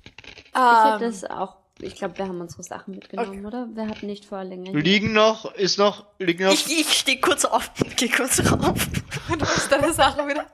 Ich 0.04 0.56
hätte 0.56 0.96
Ähm, 1.06 1.12
das 1.12 1.24
auch. 1.26 1.58
Ich 1.82 1.96
glaube, 1.96 2.18
wir 2.18 2.28
haben 2.28 2.42
unsere 2.42 2.64
Sachen 2.64 2.96
mitgenommen, 2.96 3.46
oder? 3.46 3.68
Wir 3.74 3.88
hatten 3.88 4.08
nicht 4.08 4.26
vor 4.26 4.44
länger. 4.44 4.72
hier. 4.72 4.82
Liegen 4.82 5.14
noch, 5.14 5.54
ist 5.56 5.78
noch, 5.78 6.06
liegen 6.18 6.44
noch. 6.46 6.52
Ich, 6.52 6.70
ich 6.70 6.92
stehe 6.92 7.22
kurz 7.22 7.46
auf 7.46 7.72
und 7.82 7.96
gehe 7.96 8.10
kurz 8.10 8.40
rauf. 8.52 8.88
du 9.30 9.46
hast 9.46 9.72
deine 9.72 9.94
Sachen 9.94 10.28
wieder. 10.28 10.46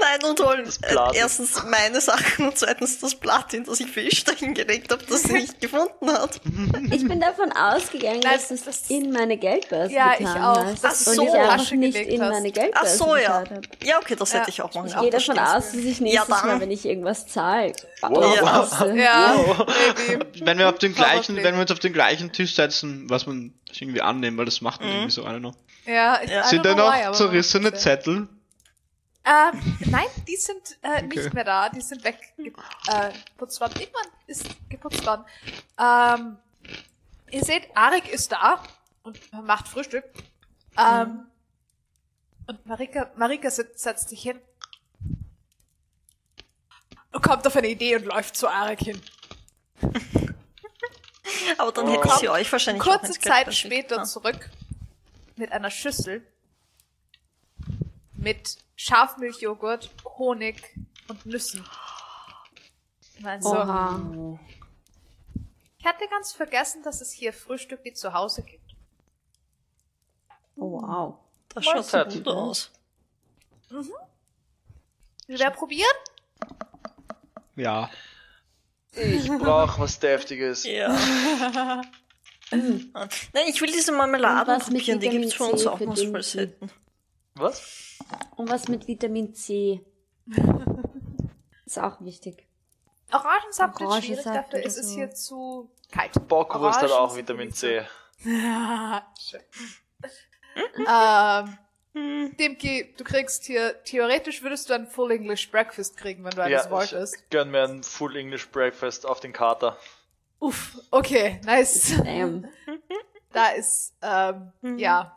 Nein, 0.00 0.30
und 0.30 0.40
hol 0.40 0.62
Das 0.64 0.78
äh, 0.78 0.96
erstens 1.18 1.62
meine 1.64 2.00
Sachen 2.00 2.46
und 2.48 2.56
zweitens 2.56 2.98
das 2.98 3.14
Platin, 3.14 3.64
das 3.64 3.78
ich 3.80 3.90
für 3.90 4.00
Ishtar 4.00 4.34
hingelegt 4.34 4.90
habe, 4.90 5.04
das 5.06 5.24
sie 5.24 5.34
nicht 5.34 5.60
gefunden 5.60 6.10
hat. 6.10 6.40
Ich 6.90 7.06
bin 7.06 7.20
davon 7.20 7.52
ausgegangen, 7.52 8.20
Nein, 8.24 8.32
dass 8.34 8.48
du 8.48 8.54
es 8.54 8.64
das- 8.64 8.88
in 8.90 9.12
meine 9.12 9.36
Geldbörse 9.36 9.92
Ja, 9.94 10.14
getan 10.14 10.36
ich 10.36 10.42
auch. 10.42 10.64
hast. 10.64 10.82
Dass 10.84 11.04
du 11.04 11.10
und 11.10 11.16
so 11.16 11.22
ich 11.24 11.30
einfach 11.34 11.70
nicht 11.72 11.96
in 11.96 12.20
meine 12.20 12.48
Ach 12.48 12.52
Geldbörse 12.52 12.96
so, 12.96 13.16
ja. 13.16 13.44
Ja, 13.84 13.98
okay, 13.98 14.16
das 14.16 14.32
Ja. 14.32 14.38
hätte 14.40 14.50
ich 14.50 14.62
auch 14.62 14.72
machen 14.74 14.86
Ich 14.88 14.96
gehe 14.98 15.10
das 15.10 15.26
davon 15.26 15.42
aus, 15.44 15.64
dass 15.66 15.74
ich 15.74 16.00
nächstes 16.00 16.26
dann. 16.28 16.46
Mal, 16.48 16.60
wenn 16.60 16.70
ich 16.70 16.84
irgendwas 16.86 17.26
zahle, 17.26 17.72
Ja. 18.02 18.08
aufpasse. 18.08 18.94
Ja, 18.96 19.34
maybe. 20.08 20.26
Wenn 20.46 20.58
wir 20.58 20.68
auf 20.70 20.78
den 20.78 20.94
gleichen, 20.94 21.36
wenn 21.36 21.54
wir 21.54 21.60
uns 21.62 21.70
auf 21.70 21.78
den 21.80 21.92
gleichen 21.92 22.32
Tisch 22.32 22.54
setzen, 22.54 23.04
was 23.10 23.26
man 23.26 23.52
irgendwie 23.78 24.00
annehmen, 24.00 24.38
weil 24.38 24.46
das 24.46 24.62
macht 24.62 24.80
man 24.80 24.90
irgendwie 24.90 25.10
so 25.12 25.24
einer 25.24 25.38
noch. 25.40 25.54
Ja, 25.86 26.20
ich, 26.24 26.30
Ja. 26.30 26.44
Sind 26.44 26.64
da 26.64 26.70
why, 26.72 26.76
noch 26.78 26.92
aber 26.92 27.12
zerrissene 27.16 27.68
ja. 27.68 27.74
Zettel? 27.74 28.28
Ähm, 29.24 29.76
nein, 29.90 30.06
die 30.26 30.36
sind 30.36 30.78
äh, 30.82 31.02
nicht 31.02 31.18
Okay. 31.26 31.30
mehr 31.34 31.44
da, 31.44 31.68
die 31.68 31.80
sind 31.82 32.02
weggeputzt 32.04 32.88
äh, 32.88 33.12
geputzt 33.32 33.60
worden. 33.60 33.74
Irgendwann 33.78 34.06
ist 34.26 34.46
geputzt 34.70 35.04
worden. 35.06 35.24
Ähm, 35.78 36.38
ihr 37.30 37.44
seht, 37.44 37.68
Arik 37.76 38.08
ist 38.08 38.32
da 38.32 38.62
und 39.02 39.18
macht 39.44 39.68
Frühstück. 39.68 40.04
Ähm, 40.78 41.26
Und 42.46 42.64
Marika, 42.66 43.10
Marika 43.16 43.50
setzt, 43.50 43.80
setzt 43.80 44.08
sich 44.08 44.22
hin. 44.22 44.40
Und 47.12 47.22
kommt 47.22 47.46
auf 47.46 47.54
eine 47.56 47.68
Idee 47.68 47.96
und 47.96 48.04
läuft 48.06 48.36
zu 48.36 48.48
Arik 48.48 48.80
hin. 48.80 49.02
Aber 51.58 51.72
dann 51.72 51.86
Oh. 51.88 51.92
hätte 51.92 52.18
sie 52.18 52.28
euch 52.28 52.50
wahrscheinlich 52.50 52.82
auch 52.82 52.98
Kurze 53.00 53.18
Zeit 53.18 53.44
Geld 53.46 53.56
später 53.56 53.96
geschickt. 53.96 54.06
zurück 54.12 54.50
mit 55.36 55.52
einer 55.52 55.70
Schüssel 55.70 56.26
mit 58.14 58.58
Schafmilchjoghurt, 58.82 59.90
Honig 60.16 60.74
und 61.06 61.26
Nüssen. 61.26 61.62
Nein, 63.18 63.42
so. 63.42 63.50
Oha. 63.50 64.00
Ich 65.78 65.84
hatte 65.84 66.08
ganz 66.08 66.32
vergessen, 66.32 66.82
dass 66.82 67.02
es 67.02 67.12
hier 67.12 67.34
Frühstück 67.34 67.80
wie 67.84 67.92
zu 67.92 68.14
Hause 68.14 68.42
gibt. 68.42 68.74
Oh, 70.56 70.80
wow. 70.80 71.18
Das 71.50 71.62
schaut 71.62 71.84
sehr 71.84 72.06
gut 72.06 72.26
aus. 72.26 72.70
Will 73.68 73.84
wer 75.26 75.50
probieren? 75.50 75.86
Ja. 77.56 77.90
Ich 78.92 79.28
brauch 79.28 79.78
was 79.78 80.00
Deftiges. 80.00 80.64
Ja. 80.64 80.88
Nein, 82.50 83.46
ich 83.46 83.60
will 83.60 83.70
diese 83.70 83.92
Und 83.92 83.98
Marmeladen 83.98 84.56
was 84.56 84.70
mit 84.70 84.80
probieren, 84.80 85.00
die 85.00 85.10
gibt's 85.10 85.34
für 85.34 85.44
uns 85.44 85.66
auch 85.66 85.78
noch 85.78 85.98
voll 85.98 86.22
selten. 86.22 86.70
Was? 87.40 87.98
Und 88.36 88.50
was 88.50 88.68
mit 88.68 88.86
Vitamin 88.86 89.34
C? 89.34 89.84
Ist 91.66 91.78
auch 91.78 92.00
wichtig. 92.00 92.46
Orangensaft 93.12 93.80
wird 93.80 94.04
schwierig, 94.04 94.26
Orangensaft 94.26 94.52
dafür 94.52 94.64
ist 94.64 94.76
es 94.78 94.88
so. 94.90 94.94
hier 94.94 95.10
zu 95.10 95.70
kalt. 95.90 96.28
Bockwurst 96.28 96.82
hat 96.82 96.92
auch 96.92 97.16
Vitamin 97.16 97.52
C. 97.52 97.82
Schön. 98.22 99.40
ähm, 100.88 101.58
Hm. 101.92 102.36
Demki, 102.38 102.94
du 102.96 103.02
kriegst 103.02 103.44
hier, 103.44 103.82
theoretisch 103.82 104.42
würdest 104.42 104.70
du 104.70 104.74
ein 104.74 104.86
Full 104.86 105.10
English 105.10 105.50
Breakfast 105.50 105.96
kriegen, 105.96 106.22
wenn 106.22 106.30
du 106.30 106.42
eines 106.42 106.64
Ja, 106.64 106.70
wolltest. 106.70 107.16
ich 107.16 107.30
gönn 107.30 107.50
mir 107.50 107.64
ein 107.64 107.82
Full 107.82 108.16
English 108.16 108.48
Breakfast 108.50 109.04
auf 109.04 109.18
den 109.18 109.32
Kater. 109.32 109.76
Uff, 110.38 110.78
okay, 110.90 111.40
nice. 111.44 111.94
Damn. 111.96 112.48
Da 113.32 113.50
ist, 113.50 113.94
ähm, 114.02 114.50
ja, 114.76 115.16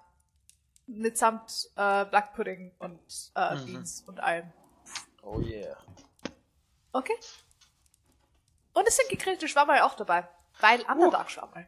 mitsamt 0.97 1.69
äh, 1.75 2.05
Black 2.05 2.33
Pudding 2.35 2.71
und 2.79 2.99
äh, 3.35 3.55
Mhm. 3.55 3.65
Beans 3.65 4.03
und 4.07 4.19
allem. 4.19 4.51
Oh 5.21 5.39
yeah. 5.39 5.77
Okay. 6.91 7.15
Und 8.73 8.87
es 8.87 8.95
sind 8.97 9.09
gegrillte 9.09 9.47
Schwammerl 9.47 9.81
auch 9.81 9.95
dabei. 9.95 10.27
Weil 10.59 10.81
Underdark-Schwammerl. 10.81 11.65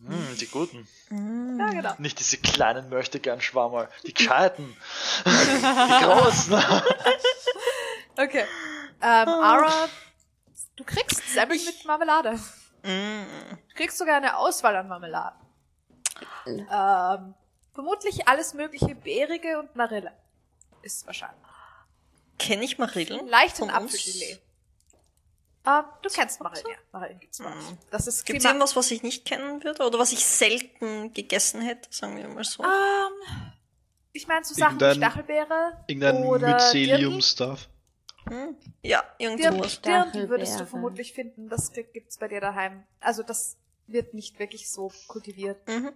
Mm, 0.00 0.34
die 0.40 0.46
guten. 0.48 0.88
Ja, 1.10 1.70
genau. 1.70 1.94
Nicht 1.98 2.18
diese 2.18 2.36
kleinen 2.38 2.88
möchte 2.88 3.20
gern 3.20 3.40
Schwammerl. 3.40 3.88
Die 4.06 4.12
gescheiten. 4.14 4.76
die 5.24 6.04
großen. 6.04 6.62
Okay. 8.16 8.44
Ähm, 9.02 9.28
Ara, 9.28 9.88
du 10.76 10.84
kriegst 10.84 11.20
Semmel 11.34 11.56
mit 11.56 11.84
Marmelade. 11.84 12.38
Mm. 12.84 13.24
Du 13.68 13.74
kriegst 13.74 13.98
sogar 13.98 14.18
eine 14.18 14.36
Auswahl 14.36 14.76
an 14.76 14.86
Marmeladen. 14.86 15.40
Ähm, 16.46 17.34
vermutlich 17.74 18.26
alles 18.28 18.54
mögliche 18.54 18.94
Beerige 18.94 19.58
und 19.58 19.74
Marille. 19.76 20.12
Ist 20.82 21.06
wahrscheinlich. 21.06 21.38
Kenne 22.38 22.64
ich 22.64 22.78
Marillen? 22.78 23.26
Leicht 23.28 23.58
in 23.60 23.68
Von 23.70 23.82
uns? 23.84 23.94
Apfelgelee. 23.94 24.38
Ähm, 25.66 25.84
du 26.02 26.08
kennst 26.10 26.40
Marillen, 26.40 26.66
ja. 26.68 26.76
Marillen 26.92 27.18
gibt's 27.20 27.40
uns. 27.40 27.74
Das 27.90 28.06
ist 28.06 28.26
Gibt 28.26 28.38
es 28.38 28.42
Klima- 28.42 28.50
irgendwas, 28.54 28.76
was 28.76 28.90
ich 28.90 29.02
nicht 29.02 29.24
kennen 29.24 29.62
würde? 29.64 29.84
Oder 29.86 29.98
was 29.98 30.12
ich 30.12 30.24
selten 30.24 31.12
gegessen 31.14 31.62
hätte, 31.62 31.88
sagen 31.90 32.16
wir 32.16 32.28
mal 32.28 32.44
so? 32.44 32.62
Ähm, 32.62 33.52
ich 34.12 34.26
meine 34.28 34.44
so 34.44 34.54
Sachen 34.54 34.78
wie 34.78 34.94
Stachelbeere 34.94 35.84
Irgendein 35.86 36.24
oder 36.24 36.48
Mycelium-Stuff. 36.54 37.68
Hm? 38.28 38.56
Ja, 38.82 39.04
irgend 39.18 39.40
Dirndl, 39.40 39.58
sowas. 39.58 39.80
Dirndl 39.80 40.28
würdest 40.28 40.60
du 40.60 40.66
vermutlich 40.66 41.12
finden. 41.12 41.48
Das 41.48 41.72
gibt's 41.72 42.18
bei 42.18 42.28
dir 42.28 42.40
daheim. 42.40 42.84
Also 43.00 43.22
das 43.22 43.56
wird 43.86 44.12
nicht 44.14 44.38
wirklich 44.38 44.70
so 44.70 44.92
kultiviert. 45.08 45.66
Mhm. 45.68 45.92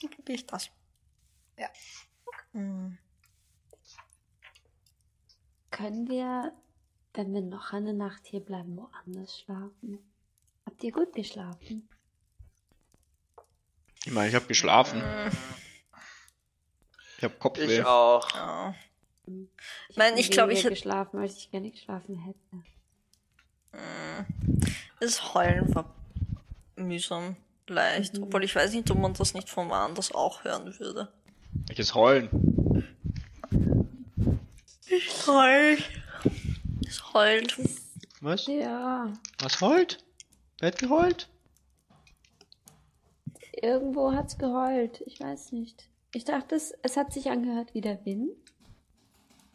Dann 0.00 0.10
probiere 0.10 0.36
ich 0.36 0.46
das. 0.46 0.70
Ja. 1.58 1.68
Mhm. 2.52 2.98
Können 5.70 6.08
wir, 6.08 6.52
wenn 7.14 7.34
wir 7.34 7.42
noch 7.42 7.72
eine 7.72 7.92
Nacht 7.92 8.26
hier 8.26 8.40
bleiben, 8.40 8.76
woanders 8.76 9.40
schlafen? 9.40 9.98
Habt 10.64 10.82
ihr 10.82 10.92
gut 10.92 11.12
geschlafen? 11.14 11.88
Ich 14.04 14.12
meine, 14.12 14.28
ich 14.28 14.34
habe 14.34 14.46
geschlafen. 14.46 15.02
Ich 17.18 17.24
habe 17.24 17.34
Kopfweh. 17.36 17.80
Ich 17.80 17.84
auch. 17.84 18.30
Ja. 18.34 18.74
Ich 19.26 19.96
Nein, 19.96 20.12
hab 20.12 20.18
ich 20.20 20.30
glaub, 20.30 20.48
weniger 20.48 20.58
ich 20.60 20.64
hätt- 20.66 20.70
geschlafen, 20.70 21.18
als 21.18 21.36
ich 21.38 21.50
gerne 21.50 21.70
geschlafen 21.70 22.14
hätte. 22.16 22.62
Das 25.00 25.34
Heulen 25.34 25.74
war 25.74 25.92
mühsam, 26.76 27.36
leicht. 27.68 28.16
Mhm. 28.16 28.24
Obwohl 28.24 28.44
ich 28.44 28.54
weiß 28.54 28.72
nicht, 28.72 28.90
ob 28.90 28.98
man 28.98 29.14
das 29.14 29.34
nicht 29.34 29.48
von 29.48 29.68
woanders 29.68 30.12
auch 30.12 30.44
hören 30.44 30.78
würde. 30.78 31.12
Welches 31.66 31.94
Heulen? 31.94 32.28
Ich 34.88 35.26
heul. 35.26 35.78
Es 36.86 37.12
heult. 37.12 37.58
Was? 38.20 38.46
Ja, 38.46 39.12
Was 39.40 39.60
heult? 39.60 39.98
Wer 40.60 40.68
hat 40.68 40.78
geheult? 40.78 41.28
irgendwo 43.62 44.12
hat's 44.12 44.38
geheult. 44.38 45.02
Ich 45.06 45.18
weiß 45.20 45.52
nicht. 45.52 45.88
Ich 46.12 46.24
dachte, 46.24 46.54
es, 46.54 46.74
es 46.82 46.96
hat 46.96 47.12
sich 47.12 47.30
angehört 47.30 47.74
wie 47.74 47.80
der 47.80 48.04
Wind. 48.04 48.30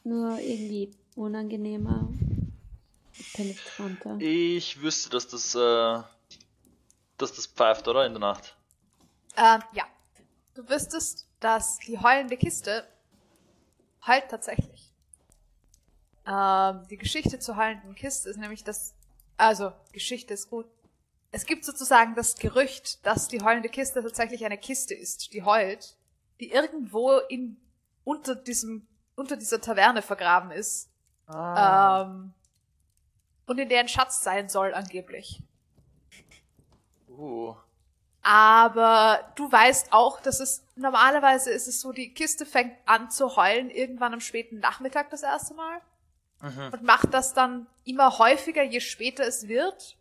Nur 0.03 0.39
irgendwie 0.39 0.91
unangenehmer, 1.15 2.11
penetranter. 3.33 4.17
Ich 4.19 4.81
wüsste, 4.81 5.11
dass 5.11 5.27
das, 5.27 5.53
äh, 5.55 6.03
dass 7.21 7.33
das 7.33 7.47
pfeift, 7.47 7.87
oder? 7.87 8.05
In 8.05 8.13
der 8.13 8.19
Nacht. 8.19 8.57
Ähm, 9.37 9.61
ja. 9.73 9.85
Du 10.53 10.67
wüsstest, 10.67 11.27
dass 11.39 11.77
die 11.79 11.97
heulende 11.97 12.37
Kiste 12.37 12.85
heult 14.05 14.29
tatsächlich. 14.29 14.91
Ähm, 16.27 16.85
die 16.89 16.97
Geschichte 16.97 17.39
zur 17.39 17.55
heulenden 17.55 17.95
Kiste 17.95 18.29
ist 18.29 18.37
nämlich 18.37 18.63
das, 18.63 18.93
also, 19.37 19.71
Geschichte 19.91 20.33
ist 20.33 20.49
gut. 20.49 20.67
Es 21.31 21.45
gibt 21.45 21.63
sozusagen 21.63 22.15
das 22.15 22.35
Gerücht, 22.35 23.05
dass 23.05 23.27
die 23.27 23.41
heulende 23.41 23.69
Kiste 23.69 24.03
tatsächlich 24.03 24.43
eine 24.43 24.57
Kiste 24.57 24.93
ist, 24.93 25.33
die 25.33 25.43
heult, 25.43 25.97
die 26.39 26.51
irgendwo 26.51 27.17
in, 27.29 27.57
unter 28.03 28.35
diesem, 28.35 28.85
unter 29.15 29.37
dieser 29.37 29.61
Taverne 29.61 30.01
vergraben 30.01 30.51
ist, 30.51 30.89
ähm, 31.33 32.33
und 33.45 33.57
in 33.57 33.69
der 33.69 33.79
ein 33.79 33.87
Schatz 33.87 34.23
sein 34.23 34.49
soll, 34.49 34.73
angeblich. 34.73 35.41
Uh. 37.17 37.55
Aber 38.23 39.31
du 39.35 39.51
weißt 39.51 39.93
auch, 39.93 40.19
dass 40.21 40.39
es 40.39 40.63
normalerweise 40.75 41.49
ist 41.51 41.67
es 41.67 41.81
so, 41.81 41.91
die 41.91 42.13
Kiste 42.13 42.45
fängt 42.45 42.73
an 42.85 43.09
zu 43.09 43.35
heulen 43.35 43.69
irgendwann 43.71 44.13
am 44.13 44.19
späten 44.21 44.59
Nachmittag 44.59 45.09
das 45.09 45.23
erste 45.23 45.53
Mal 45.55 45.81
Mhm. 46.41 46.69
und 46.73 46.83
macht 46.83 47.13
das 47.13 47.33
dann 47.33 47.67
immer 47.83 48.17
häufiger, 48.17 48.63
je 48.63 48.79
später 48.79 49.23
es 49.25 49.47
wird. 49.47 49.95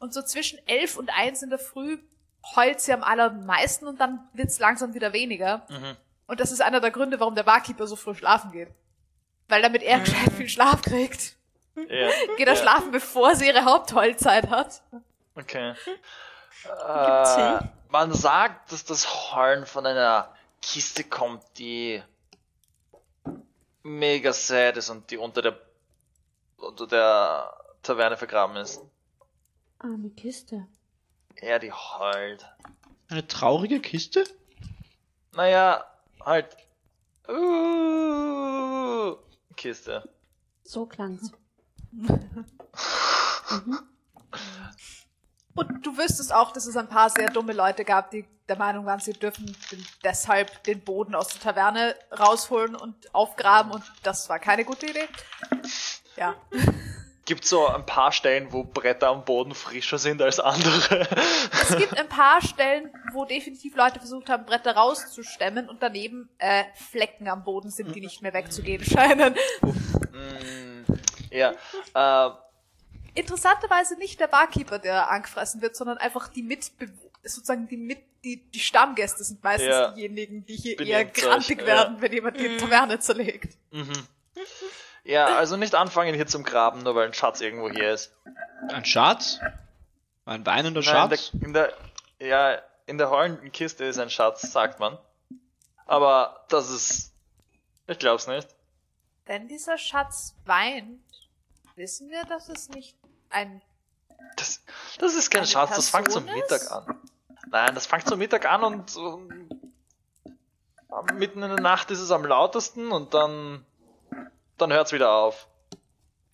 Und 0.00 0.14
so 0.14 0.22
zwischen 0.22 0.58
elf 0.68 0.96
und 0.96 1.10
eins 1.10 1.42
in 1.42 1.50
der 1.50 1.58
Früh 1.58 1.98
heult 2.54 2.80
sie 2.80 2.92
am 2.92 3.02
allermeisten 3.02 3.86
und 3.88 4.00
dann 4.00 4.20
wird's 4.32 4.60
langsam 4.60 4.94
wieder 4.94 5.12
weniger. 5.12 5.66
Mhm. 5.68 5.96
Und 6.28 6.40
das 6.40 6.52
ist 6.52 6.60
einer 6.60 6.80
der 6.80 6.92
Gründe, 6.92 7.18
warum 7.18 7.34
der 7.34 7.42
Barkeeper 7.42 7.86
so 7.88 7.96
früh 7.96 8.14
schlafen 8.14 8.52
geht. 8.52 8.68
Weil 9.48 9.62
damit 9.62 9.82
er 9.82 9.98
gescheit 10.00 10.32
viel 10.36 10.48
Schlaf 10.48 10.82
kriegt. 10.82 11.36
Ja. 11.74 12.10
Geht 12.36 12.46
er 12.46 12.54
ja. 12.54 12.56
schlafen, 12.56 12.90
bevor 12.92 13.34
sie 13.34 13.46
ihre 13.46 13.64
Hauptheulzeit 13.64 14.50
hat. 14.50 14.82
Okay. 15.38 15.74
Äh, 16.64 17.60
man 17.90 18.12
sagt, 18.12 18.72
dass 18.72 18.84
das 18.84 19.32
Heulen 19.32 19.66
von 19.66 19.86
einer 19.86 20.34
Kiste 20.60 21.04
kommt, 21.04 21.44
die 21.58 22.02
mega 23.84 24.32
sad 24.32 24.76
ist 24.76 24.90
und 24.90 25.12
die 25.12 25.16
unter 25.16 25.42
der 25.42 25.60
unter 26.56 26.88
der 26.88 27.54
Taverne 27.82 28.16
vergraben 28.16 28.56
ist. 28.56 28.82
Arme 29.78 30.10
Kiste. 30.10 30.66
Ja, 31.40 31.60
die 31.60 31.70
heult. 31.70 32.44
Eine 33.08 33.24
traurige 33.28 33.80
Kiste? 33.80 34.24
Naja, 35.34 35.84
halt. 36.24 36.56
Uh, 37.28 39.16
Kiste. 39.54 40.02
So 40.64 40.86
klang's. 40.86 41.30
Und 45.54 45.84
du 45.84 45.96
wüsstest 45.96 46.32
auch, 46.32 46.52
dass 46.52 46.66
es 46.66 46.76
ein 46.76 46.88
paar 46.88 47.10
sehr 47.10 47.30
dumme 47.30 47.52
Leute 47.52 47.84
gab, 47.84 48.10
die 48.10 48.24
der 48.48 48.56
Meinung 48.56 48.86
waren, 48.86 49.00
sie 49.00 49.12
dürfen 49.12 49.54
deshalb 50.04 50.62
den 50.64 50.80
Boden 50.80 51.14
aus 51.14 51.28
der 51.28 51.40
Taverne 51.40 51.94
rausholen 52.18 52.74
und 52.74 53.14
aufgraben 53.14 53.72
und 53.72 53.84
das 54.02 54.28
war 54.28 54.38
keine 54.38 54.64
gute 54.64 54.86
Idee. 54.86 55.08
Ja. 56.16 56.34
Gibt 57.26 57.44
so 57.44 57.66
ein 57.66 57.84
paar 57.84 58.10
Stellen, 58.10 58.54
wo 58.54 58.64
Bretter 58.64 59.08
am 59.08 59.22
Boden 59.26 59.54
frischer 59.54 59.98
sind 59.98 60.22
als 60.22 60.40
andere. 60.40 61.06
Es 61.52 61.76
gibt 61.76 61.98
ein 61.98 62.08
paar 62.08 62.40
Stellen, 62.40 62.90
wo 63.12 63.26
definitiv 63.26 63.76
Leute 63.76 63.98
versucht 63.98 64.30
haben, 64.30 64.46
Bretter 64.46 64.74
rauszustemmen 64.74 65.68
und 65.68 65.82
daneben 65.82 66.30
äh, 66.38 66.64
Flecken 66.74 67.28
am 67.28 67.44
Boden 67.44 67.68
sind, 67.68 67.94
die 67.94 68.00
nicht 68.00 68.22
mehr 68.22 68.32
wegzugehen 68.32 68.82
scheinen. 68.82 69.34
Mm, 70.10 70.84
ja, 71.30 71.52
äh, 71.92 72.30
Interessanterweise 73.18 73.96
nicht 73.96 74.20
der 74.20 74.28
Barkeeper, 74.28 74.78
der 74.78 75.10
angefressen 75.10 75.60
wird, 75.62 75.76
sondern 75.76 75.98
einfach 75.98 76.28
die 76.28 76.42
Mitbe 76.42 76.88
sozusagen 77.24 77.68
die 77.68 77.76
mit 77.76 77.98
die, 78.24 78.36
die 78.50 78.58
Stammgäste 78.60 79.22
sind 79.22 79.42
meistens 79.44 79.68
Ja. 79.70 79.90
diejenigen, 79.92 80.44
die 80.44 80.56
hier 80.56 80.76
Bin 80.76 80.88
eher 80.88 81.04
grantig 81.04 81.64
werden, 81.64 82.00
wenn 82.00 82.12
jemand 82.12 82.38
die 82.40 82.56
Taverne 82.56 82.98
zerlegt. 82.98 83.56
mhm. 83.70 83.92
Ja, 85.04 85.36
also 85.36 85.56
nicht 85.56 85.74
anfangen 85.74 86.14
hier 86.14 86.26
zum 86.26 86.42
Graben, 86.42 86.80
nur 86.82 86.94
weil 86.94 87.06
ein 87.06 87.14
Schatz 87.14 87.40
irgendwo 87.40 87.70
hier 87.70 87.92
ist. 87.94 88.12
Ein 88.68 88.84
Schatz? 88.84 89.38
Ein 90.26 90.44
weinender 90.44 90.80
Nein, 90.82 90.90
Schatz? 91.10 91.30
in 91.40 91.54
der, 91.54 91.68
in 91.68 91.78
der, 92.18 92.28
ja, 92.28 92.62
in 92.86 92.98
der 92.98 93.08
heulenden 93.10 93.50
Kiste 93.52 93.84
ist 93.84 93.98
ein 93.98 94.10
Schatz, 94.10 94.42
sagt 94.52 94.80
man. 94.80 94.98
Aber 95.86 96.44
das 96.50 96.68
ist, 96.70 97.12
ich 97.86 97.98
glaub's 97.98 98.26
nicht. 98.26 98.48
Wenn 99.24 99.48
dieser 99.48 99.78
Schatz 99.78 100.34
weint, 100.44 101.00
wissen 101.76 102.10
wir, 102.10 102.24
dass 102.24 102.48
es 102.50 102.68
nicht 102.68 102.94
ein 103.30 103.62
Das, 104.36 104.62
das 104.98 105.14
ist 105.14 105.30
kein 105.30 105.46
Schatz, 105.46 105.74
das 105.76 105.90
fängt 105.90 106.10
zum? 106.10 106.24
Mittag 106.24 106.70
an. 106.70 107.00
Nein, 107.50 107.74
das 107.74 107.86
fängt 107.86 108.06
zum 108.06 108.18
Mittag 108.18 108.44
an 108.46 108.62
und 108.64 108.96
um, 108.96 109.48
mitten 111.14 111.42
in 111.42 111.48
der 111.50 111.60
Nacht 111.60 111.90
ist 111.90 112.00
es 112.00 112.10
am 112.10 112.24
lautesten 112.24 112.90
und 112.90 113.14
dann, 113.14 113.64
dann 114.58 114.72
hört's 114.72 114.92
wieder 114.92 115.12
auf. 115.12 115.48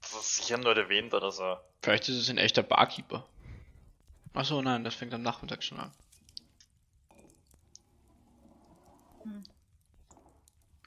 Das 0.02 0.12
ist 0.20 0.36
sicher 0.36 0.58
nur 0.58 0.74
der 0.74 0.88
Wind 0.88 1.14
oder 1.14 1.30
so. 1.30 1.56
Vielleicht 1.82 2.08
ist 2.08 2.16
es 2.16 2.28
ein 2.30 2.38
echter 2.38 2.62
Barkeeper. 2.62 3.26
Achso, 4.34 4.60
nein, 4.62 4.82
das 4.84 4.94
fängt 4.94 5.14
am 5.14 5.22
Nachmittag 5.22 5.62
schon 5.62 5.78
an. 5.78 5.92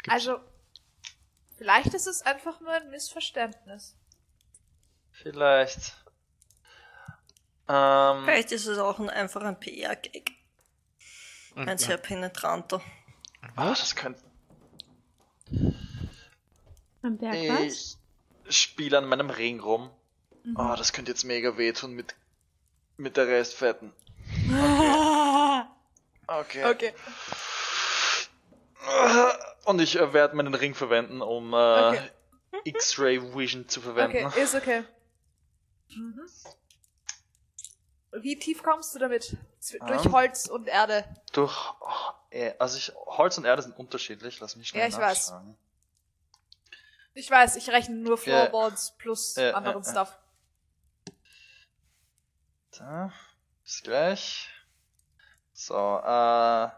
Gibt's- 0.03 0.09
Also, 0.09 0.39
vielleicht 1.57 1.93
ist 1.93 2.07
es 2.07 2.21
einfach 2.21 2.59
nur 2.59 2.71
ein 2.71 2.89
Missverständnis. 2.89 3.95
Vielleicht. 5.21 5.95
Ähm, 7.67 8.23
Vielleicht 8.25 8.51
ist 8.51 8.65
es 8.67 8.77
auch 8.77 8.99
ein, 8.99 9.09
einfach 9.09 9.41
ein 9.41 9.59
PR-Gag. 9.59 10.31
Ein- 11.55 11.69
Ein 11.69 11.77
sehr 11.77 11.97
penetranter. 11.97 12.81
ah, 13.55 13.69
das 13.69 13.95
könnte. 13.95 14.21
Am 17.01 17.17
Berg 17.17 17.35
was? 17.49 17.97
Ich 18.45 18.57
spiele 18.57 18.97
an 18.97 19.05
meinem 19.05 19.29
Ring 19.29 19.59
rum. 19.59 19.89
Mhm. 20.43 20.55
Oh, 20.57 20.75
das 20.77 20.93
könnte 20.93 21.11
jetzt 21.11 21.23
mega 21.23 21.57
wehtun 21.57 21.93
mit, 21.93 22.15
mit 22.97 23.17
der 23.17 23.27
Restfetten. 23.27 23.91
Okay. 26.29 26.65
Okay. 26.65 26.93
Und 29.63 29.79
ich 29.79 29.97
äh, 29.97 30.11
werde 30.11 30.35
meinen 30.35 30.53
Ring 30.53 30.75
verwenden, 30.75 31.21
um 31.21 31.53
äh, 31.53 31.55
Okay. 31.57 31.99
X-Ray 32.65 33.33
Vision 33.33 33.69
zu 33.69 33.79
verwenden. 33.79 34.25
Okay, 34.25 34.41
ist 34.43 34.53
okay. 34.53 34.83
Mhm. 35.95 36.29
Wie 38.19 38.39
tief 38.39 38.63
kommst 38.63 38.95
du 38.95 38.99
damit? 38.99 39.35
Z- 39.59 39.81
Durch 39.87 40.05
Ähm. 40.05 40.11
Holz 40.11 40.47
und 40.47 40.67
Erde. 40.67 41.03
Durch. 41.33 41.73
Äh, 42.29 42.53
also 42.57 42.77
ich, 42.77 42.93
Holz 42.95 43.37
und 43.37 43.45
Erde 43.45 43.61
sind 43.61 43.77
unterschiedlich. 43.77 44.39
Lass 44.39 44.55
mich 44.55 44.69
schnell 44.69 44.83
Ja, 44.83 44.87
ich 44.87 44.97
weiß. 44.97 45.33
Ich 47.13 47.29
weiß, 47.29 47.55
ich 47.55 47.69
rechne 47.69 47.95
nur. 47.95 48.17
Floorboards 48.17 48.95
plus 48.97 49.35
Ja, 49.35 49.53
anderen 49.53 49.83
ja. 49.83 49.89
Stuff. 49.91 50.17
Da, 52.77 53.11
bis 53.63 53.81
gleich. 53.83 54.49
So, 55.53 55.75
äh. 55.75 56.69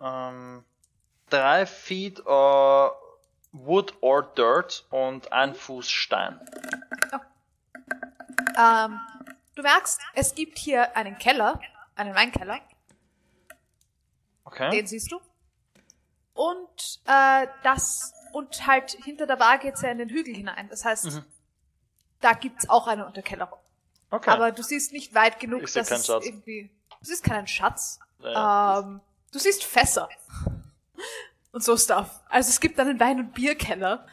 Ähm, 0.00 0.64
drei 1.30 1.64
Feet 1.66 2.18
äh, 2.18 2.88
Wood 3.52 3.94
or 4.00 4.22
Dirt 4.22 4.86
und 4.90 5.32
ein 5.32 5.54
Fuß 5.54 5.88
Stein. 5.90 6.40
Ähm, 8.58 9.00
du 9.54 9.62
merkst, 9.62 10.00
es 10.14 10.34
gibt 10.34 10.58
hier 10.58 10.96
einen 10.96 11.18
Keller, 11.18 11.60
einen 11.94 12.14
Weinkeller, 12.14 12.60
Okay. 14.44 14.70
den 14.70 14.86
siehst 14.86 15.10
du. 15.12 15.20
Und 16.34 17.00
äh, 17.06 17.46
das 17.62 18.12
und 18.32 18.66
halt 18.66 18.90
hinter 19.04 19.26
der 19.26 19.36
Bar 19.36 19.58
geht's 19.58 19.82
ja 19.82 19.90
in 19.90 19.98
den 19.98 20.08
Hügel 20.08 20.34
hinein. 20.34 20.68
Das 20.68 20.84
heißt, 20.84 21.04
Mhm. 21.06 21.24
da 22.20 22.32
gibt's 22.32 22.68
auch 22.68 22.86
eine 22.86 23.06
Unterkellerung. 23.06 23.58
okay. 24.10 24.30
Aber 24.30 24.50
du 24.52 24.62
siehst 24.62 24.92
nicht 24.92 25.14
weit 25.14 25.38
genug, 25.40 25.62
dass 25.72 25.90
es 25.90 26.08
irgendwie. 26.08 26.70
Du 27.00 27.06
siehst 27.06 27.24
keinen 27.24 27.46
Schatz. 27.46 27.98
Ja. 28.20 28.80
Ähm, 28.80 29.00
du 29.32 29.38
siehst 29.38 29.64
Fässer. 29.64 30.08
Und 31.52 31.62
so 31.62 31.76
Stuff. 31.76 32.08
Also 32.28 32.48
es 32.48 32.60
gibt 32.60 32.78
einen 32.80 32.98
Wein- 32.98 33.18
und 33.20 33.34
Bierkeller. 33.34 34.06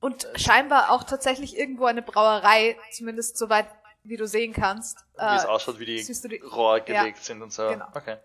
Und 0.00 0.26
scheinbar 0.34 0.90
auch 0.90 1.04
tatsächlich 1.04 1.56
irgendwo 1.56 1.86
eine 1.86 2.02
Brauerei, 2.02 2.76
zumindest 2.92 3.38
soweit 3.38 3.66
wie 4.04 4.16
du 4.16 4.26
sehen 4.26 4.52
kannst. 4.52 4.98
wie 5.16 5.36
es 5.36 5.44
Äh, 5.44 5.46
ausschaut, 5.46 5.78
wie 5.78 5.86
die, 5.86 6.04
die- 6.04 6.36
Rohre 6.38 6.78
Ja. 6.78 7.02
gelegt 7.02 7.24
sind 7.24 7.40
und 7.40 7.52
so. 7.52 7.68
Genau. 7.68 7.86
Okay. 7.94 8.16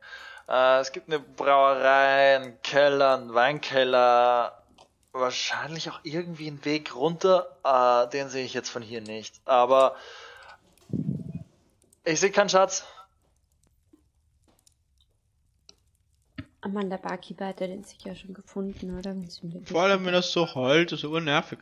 Äh, 0.50 0.80
es 0.80 0.92
gibt 0.92 1.08
eine 1.08 1.20
Brauerei, 1.20 2.38
einen 2.38 2.60
Keller, 2.64 3.14
einen 3.18 3.34
Weinkeller, 3.34 4.64
wahrscheinlich 5.12 5.90
auch 5.92 6.00
irgendwie 6.04 6.48
einen 6.48 6.66
Weg 6.66 6.96
runter. 6.96 7.58
Äh, 7.64 8.10
den 8.10 8.30
sehe 8.30 8.44
ich 8.44 8.54
jetzt 8.56 8.70
von 8.72 8.82
hier 8.82 9.02
nicht. 9.02 9.36
Aber 9.46 9.96
ich 12.06 12.20
sehe 12.20 12.32
keinen 12.32 12.50
Schatz. 12.50 12.86
Amanda 16.68 16.98
Barkeeper 16.98 17.48
hat 17.48 17.62
er 17.62 17.68
den 17.68 17.84
sicher 17.84 18.16
schon 18.16 18.34
gefunden, 18.34 18.98
oder? 18.98 19.16
Vor 19.66 19.82
allem, 19.84 20.06
wenn 20.06 20.14
das 20.14 20.32
so 20.32 20.54
heult, 20.54 20.92
ist 20.92 21.06
aber 21.06 21.22
nervig. 21.22 21.60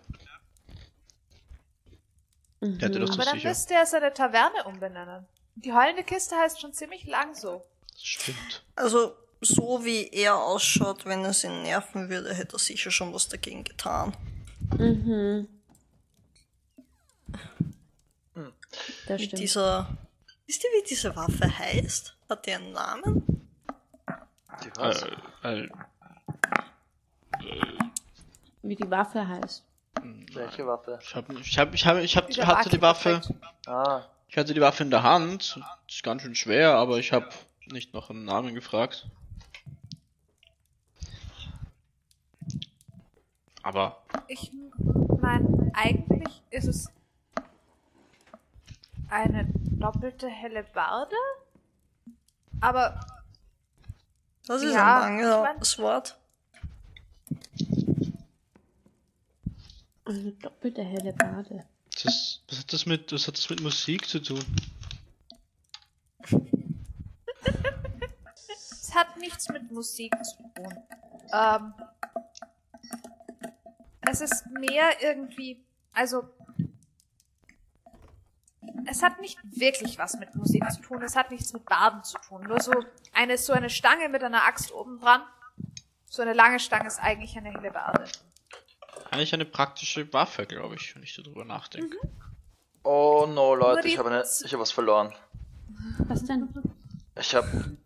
Mhm. 2.60 2.80
Der 2.80 2.90
hätte 2.90 3.00
das 3.00 3.12
aber 3.12 3.26
dann 3.26 3.36
sicher. 3.36 3.50
müsste 3.50 3.74
er 3.76 3.86
seine 3.86 4.14
Taverne 4.14 4.64
umbenennen. 4.66 5.28
Die 5.56 5.74
heulende 5.74 6.04
Kiste 6.04 6.36
heißt 6.36 6.60
schon 6.60 6.74
ziemlich 6.74 7.06
lang 7.06 7.36
so. 7.36 7.64
Das 7.94 8.04
stimmt. 8.04 8.64
Also, 8.76 9.16
so 9.42 9.86
wie 9.86 10.08
er 10.10 10.36
ausschaut, 10.36 11.06
wenn 11.06 11.24
es 11.24 11.44
ihn 11.44 11.62
nerven 11.64 12.10
würde, 12.10 12.34
hätte 12.34 12.56
er 12.56 12.60
sicher 12.60 12.90
schon 12.92 13.14
was 13.14 13.30
dagegen 13.30 13.64
getan. 13.64 14.16
Mhm. 14.78 15.48
Das 19.08 19.20
Mit 19.20 19.22
stimmt. 19.22 19.40
dieser. 19.42 19.98
Wisst 20.48 20.64
ihr, 20.64 20.70
wie 20.72 20.88
diese 20.90 21.16
Waffe 21.16 21.58
heißt? 21.58 22.18
Hat 22.28 22.46
die 22.46 22.52
einen 22.54 22.72
Namen? 22.72 23.45
Äh, 25.44 25.64
äh, 25.64 25.70
Wie 28.62 28.76
die 28.76 28.90
Waffe 28.90 29.28
heißt. 29.28 29.64
Welche 30.34 30.68
Waffe? 30.68 31.00
ich 31.02 31.16
hab, 31.16 31.74
ich 31.74 31.88
hab, 31.88 31.98
ich 31.98 32.18
hab, 32.18 32.30
ich 32.30 32.40
hab, 32.40 32.58
hatte 32.58 32.70
die 32.70 32.82
Waffe. 32.82 33.22
Ah, 33.66 34.04
ich 34.28 34.38
hatte 34.38 34.54
die 34.54 34.62
Waffe 34.62 34.84
in 34.84 34.92
der 34.92 35.04
Hand. 35.04 35.60
Ist 35.88 36.04
ganz 36.04 36.22
schön 36.22 36.36
schwer, 36.36 36.76
aber 36.76 37.00
ich 37.00 37.14
habe 37.14 37.30
nicht 37.72 37.94
nach 37.94 38.10
einem 38.10 38.26
Namen 38.26 38.54
gefragt. 38.54 39.08
Aber 43.64 44.04
Ich 44.28 44.52
meine, 45.22 45.72
eigentlich 45.74 46.44
ist 46.52 46.68
es 46.68 46.88
eine 49.10 49.48
doppelte 49.54 50.28
Hellebarde. 50.28 51.16
Aber 52.62 53.00
Das 54.48 54.62
ist 54.62 54.74
Ja, 54.74 55.04
ein 55.04 55.18
ich 55.20 55.24
langes 55.26 55.80
Wort. 55.80 56.18
Eine 60.06 60.32
doppelte 60.34 60.84
helle 60.84 61.14
Bade. 61.14 61.66
das, 62.04 62.42
was 62.48 62.60
hat 62.60 62.74
das 62.74 62.86
mit, 62.86 63.12
was 63.12 63.28
hat 63.28 63.38
das 63.38 63.50
mit 63.50 63.62
Musik 63.62 64.08
zu 64.08 64.20
tun? 64.20 64.44
es 68.50 68.94
hat 68.94 69.18
nichts 69.18 69.50
mit 69.50 69.72
Musik 69.72 70.14
zu 70.24 70.38
tun. 70.38 70.74
Ähm, 71.34 71.74
es 74.02 74.22
ist 74.22 74.46
mehr 74.48 75.02
irgendwie, 75.02 75.66
also 75.92 76.30
es 78.88 79.02
hat 79.02 79.20
nicht 79.22 79.40
wirklich 79.44 79.98
was 79.98 80.16
mit 80.18 80.36
Musik 80.36 80.64
zu 80.72 80.82
tun. 80.82 81.02
Es 81.02 81.16
hat 81.16 81.32
nichts 81.32 81.54
mit 81.54 81.66
Baden 81.66 82.04
zu 82.04 82.18
tun. 82.20 82.44
Nur 82.48 82.62
so 82.62 82.74
eine 83.14 83.38
so 83.38 83.54
eine 83.54 83.70
Stange 83.70 84.10
mit 84.10 84.24
einer 84.24 84.44
Axt 84.44 84.72
oben 84.72 85.00
dran. 85.00 85.22
So 86.06 86.22
eine 86.22 86.34
lange 86.34 86.60
Stange 86.60 86.88
ist 86.88 87.00
eigentlich 87.00 87.36
eine 87.38 87.52
Hellebarde. 87.52 88.06
Eigentlich 89.12 89.34
eine 89.34 89.46
praktische 89.46 90.12
Waffe, 90.14 90.46
glaube 90.46 90.76
ich, 90.76 90.96
wenn 90.96 91.04
ich 91.04 91.16
darüber 91.16 91.46
nachdenke. 91.46 91.98
oh 92.84 93.26
no, 93.28 93.56
Leute, 93.56 93.88
ich 93.88 93.98
habe 93.98 94.10
eine, 94.10 94.24
ich 94.24 94.54
habe 94.54 94.62
was 94.62 94.72
verloren. 94.72 95.14
Was 96.08 96.24
denn? 96.24 96.50
Ich 97.20 97.36
habe, 97.36 97.78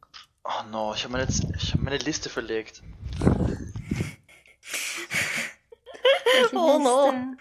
oh 0.44 0.64
no, 0.72 0.94
ich 0.94 1.04
habe 1.04 1.14
meine, 1.14 1.28
ich 1.28 1.74
habe 1.74 1.84
meine 1.84 1.98
Liste 1.98 2.30
verlegt. 2.30 2.84
Oh 6.54 6.80
no. 6.80 7.36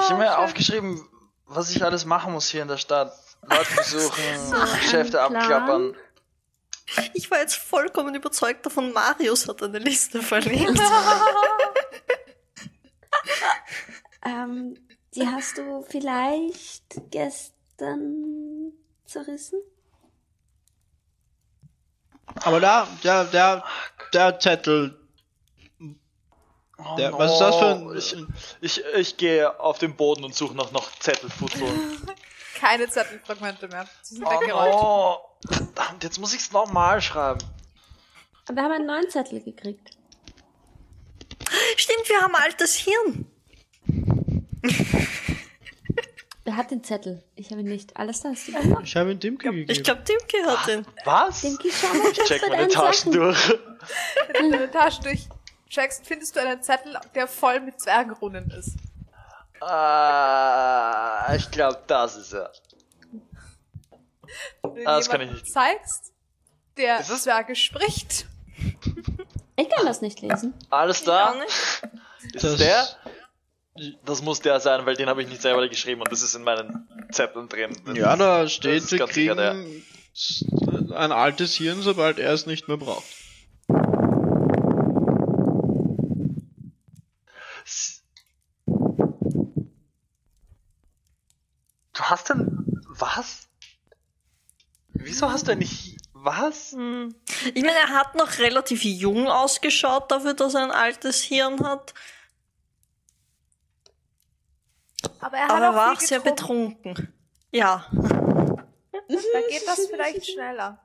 Ich 0.00 0.10
habe 0.10 0.18
mir 0.18 0.38
aufgeschrieben, 0.38 1.06
was 1.48 1.70
ich 1.70 1.82
alles 1.82 2.04
machen 2.04 2.32
muss 2.32 2.48
hier 2.48 2.62
in 2.62 2.68
der 2.68 2.76
Stadt. 2.76 3.12
Leute 3.42 3.68
besuchen, 3.76 4.54
Geschäfte 4.80 5.20
abklappern. 5.20 5.94
Ich 7.12 7.30
war 7.30 7.38
jetzt 7.38 7.56
vollkommen 7.56 8.14
überzeugt 8.14 8.64
davon, 8.64 8.92
Marius 8.92 9.46
hat 9.46 9.62
eine 9.62 9.78
Liste 9.78 10.22
verlegt. 10.22 10.80
Ähm, 14.24 14.76
die 15.14 15.26
hast 15.26 15.58
du 15.58 15.84
vielleicht 15.88 17.10
gestern 17.10 18.72
zerrissen? 19.04 19.60
Aber 22.34 22.60
da, 22.60 22.86
der, 23.02 23.24
der, 23.24 23.64
der 24.12 24.38
Zettel, 24.38 24.98
Oh 26.78 26.96
der, 26.96 27.10
no. 27.10 27.18
was 27.18 27.32
ist 27.32 27.38
das 27.40 27.56
für 27.56 27.66
ein, 27.66 27.96
Ich, 27.96 28.16
ich, 28.78 28.84
ich 28.94 29.16
gehe 29.16 29.58
auf 29.60 29.78
den 29.78 29.96
Boden 29.96 30.24
und 30.24 30.34
suche 30.34 30.54
noch, 30.54 30.70
noch 30.72 30.90
Zettelfutzeln. 31.00 32.00
Keine 32.60 32.88
Zettelfragmente 32.88 33.68
mehr. 33.68 33.86
Sie 34.02 34.16
sind 34.16 34.24
Oh 34.26 34.30
weggerollt. 34.30 34.72
no. 34.72 35.18
Verdammt, 35.50 36.02
jetzt 36.04 36.18
muss 36.18 36.34
ich 36.34 36.40
es 36.40 36.52
nochmal 36.52 37.00
schreiben. 37.00 37.40
Und 38.48 38.56
wir 38.56 38.62
haben 38.62 38.72
einen 38.72 38.86
neuen 38.86 39.08
Zettel 39.10 39.40
gekriegt. 39.42 39.90
Stimmt, 41.76 42.08
wir 42.08 42.20
haben 42.20 42.34
altes 42.34 42.74
Hirn. 42.74 43.26
Wer 46.44 46.56
hat 46.56 46.70
den 46.70 46.82
Zettel? 46.82 47.22
Ich 47.36 47.50
habe 47.50 47.60
ihn 47.60 47.68
nicht. 47.68 47.96
Alles 47.96 48.22
da 48.22 48.30
hast 48.30 48.48
du 48.48 48.52
gemacht. 48.60 48.82
ich 48.84 48.96
habe 48.96 49.12
ihn 49.12 49.20
Dimke 49.20 49.50
gegeben. 49.50 49.70
Ich 49.70 49.84
glaube, 49.84 50.02
Dimke 50.02 50.44
hat 50.50 50.66
den. 50.66 50.86
Was? 51.04 51.42
Den 51.42 51.58
schau 51.70 51.94
mal 51.94 52.10
Ich 52.10 52.18
check 52.24 52.48
meine 52.48 52.68
Taschen 52.68 53.12
Sachen. 53.12 53.12
durch. 53.12 53.58
Wenn 54.32 54.52
du 54.52 54.58
deine 54.58 54.70
Durchcheckst, 55.68 56.06
findest 56.06 56.34
du 56.34 56.40
einen 56.40 56.62
Zettel, 56.62 56.98
der 57.14 57.26
voll 57.28 57.60
mit 57.60 57.78
Zwergenrunen 57.80 58.50
ist. 58.52 58.72
Ah, 59.60 61.34
ich 61.36 61.50
glaube, 61.50 61.82
das 61.86 62.16
ist 62.16 62.32
er. 62.32 62.50
Wenn 64.62 64.86
Ah, 64.86 64.96
das 64.96 65.08
kann 65.10 65.20
ich 65.20 65.30
nicht. 65.30 65.52
zeigst, 65.52 66.12
der 66.76 67.00
Ist 67.00 67.10
es- 67.10 67.24
Zwerge 67.24 67.54
spricht. 67.56 68.26
Ich 69.56 69.68
kann 69.68 69.84
das 69.84 70.00
nicht 70.00 70.20
lesen. 70.22 70.54
Alles 70.70 71.04
da? 71.04 71.34
Ist 72.32 72.44
Das- 72.44 72.56
der? 72.56 72.86
Das 74.04 74.22
muss 74.22 74.40
der 74.40 74.58
sein, 74.60 74.86
weil 74.86 74.96
den 74.96 75.08
habe 75.08 75.22
ich 75.22 75.28
nicht 75.28 75.42
selber 75.42 75.68
geschrieben 75.68 76.00
und 76.00 76.10
das 76.10 76.22
ist 76.22 76.34
in 76.34 76.42
meinen 76.44 76.88
Zetteln 77.12 77.48
drin. 77.48 77.76
Das 77.86 77.96
Ja, 77.96 78.16
da 78.16 78.48
steht, 78.48 78.90
wir 78.90 78.98
ganz 78.98 79.14
sicher 79.14 79.34
der. 79.36 79.52
kriegen 79.52 80.92
ein 80.94 81.12
altes 81.12 81.54
Hirn, 81.54 81.80
sobald 81.82 82.18
er 82.18 82.32
es 82.32 82.46
nicht 82.46 82.66
mehr 82.68 82.76
braucht. 82.76 83.04
Du 91.98 92.04
hast 92.04 92.28
denn. 92.30 92.64
Was? 92.90 93.48
Wieso 94.90 95.30
hast 95.30 95.42
du 95.42 95.46
denn 95.48 95.58
nicht. 95.58 95.96
Was? 96.12 96.72
Hm. 96.72 97.14
Ich 97.54 97.62
meine, 97.64 97.76
er 97.76 97.88
hat 97.88 98.14
noch 98.14 98.38
relativ 98.38 98.84
jung 98.84 99.28
ausgeschaut 99.28 100.10
dafür, 100.10 100.34
dass 100.34 100.54
er 100.54 100.62
ein 100.62 100.70
altes 100.70 101.22
Hirn 101.22 101.64
hat. 101.66 101.94
Aber 105.18 105.36
er 105.36 105.44
hat 105.44 105.50
Aber 105.50 105.64
er 105.64 105.70
auch 105.70 105.74
war 105.74 105.92
auch 105.92 105.98
viel 105.98 106.08
sehr 106.08 106.20
betrunken. 106.20 107.12
Ja. 107.50 107.86
Da 107.90 109.40
geht 109.48 109.66
das 109.66 109.86
vielleicht 109.90 110.30
schneller. 110.30 110.80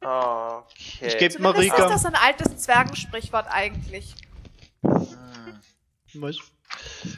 Okay. 0.00 1.06
Ich 1.06 1.18
geb 1.18 1.32
Zumindest 1.32 1.40
Marika. 1.40 1.84
ist 1.86 1.90
das 1.92 2.04
ein 2.06 2.14
altes 2.14 2.56
Zwergensprichwort 2.58 3.46
eigentlich. 3.48 4.14
Was? 4.82 6.36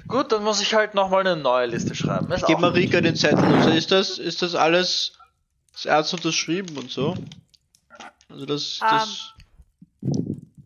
Gut, 0.06 0.32
dann 0.32 0.44
muss 0.44 0.60
ich 0.60 0.74
halt 0.74 0.94
nochmal 0.94 1.20
eine 1.20 1.36
neue 1.36 1.66
Liste 1.66 1.94
schreiben. 1.94 2.30
Ist 2.32 2.40
Ich 2.40 2.46
gebe 2.46 2.60
Marika 2.60 3.00
den 3.00 3.16
Zettel. 3.16 3.44
Also 3.44 3.70
ist 3.70 3.90
das, 3.90 4.18
ist 4.18 4.42
das 4.42 4.54
alles 4.54 5.12
das 5.72 5.86
Erz 5.86 6.12
unterschrieben 6.12 6.76
und 6.76 6.90
so? 6.90 7.16
Also 8.28 8.46
das, 8.46 8.78
das 8.80 9.34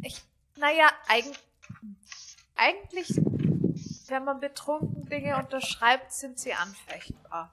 Ich, 0.02 0.20
naja, 0.56 0.90
eig 1.08 1.24
eigentlich, 2.56 3.08
wenn 4.08 4.24
man 4.24 4.40
betrunken 4.40 5.08
Dinge 5.08 5.36
unterschreibt, 5.36 6.12
sind 6.12 6.38
sie 6.38 6.54
anfechtbar. 6.54 7.50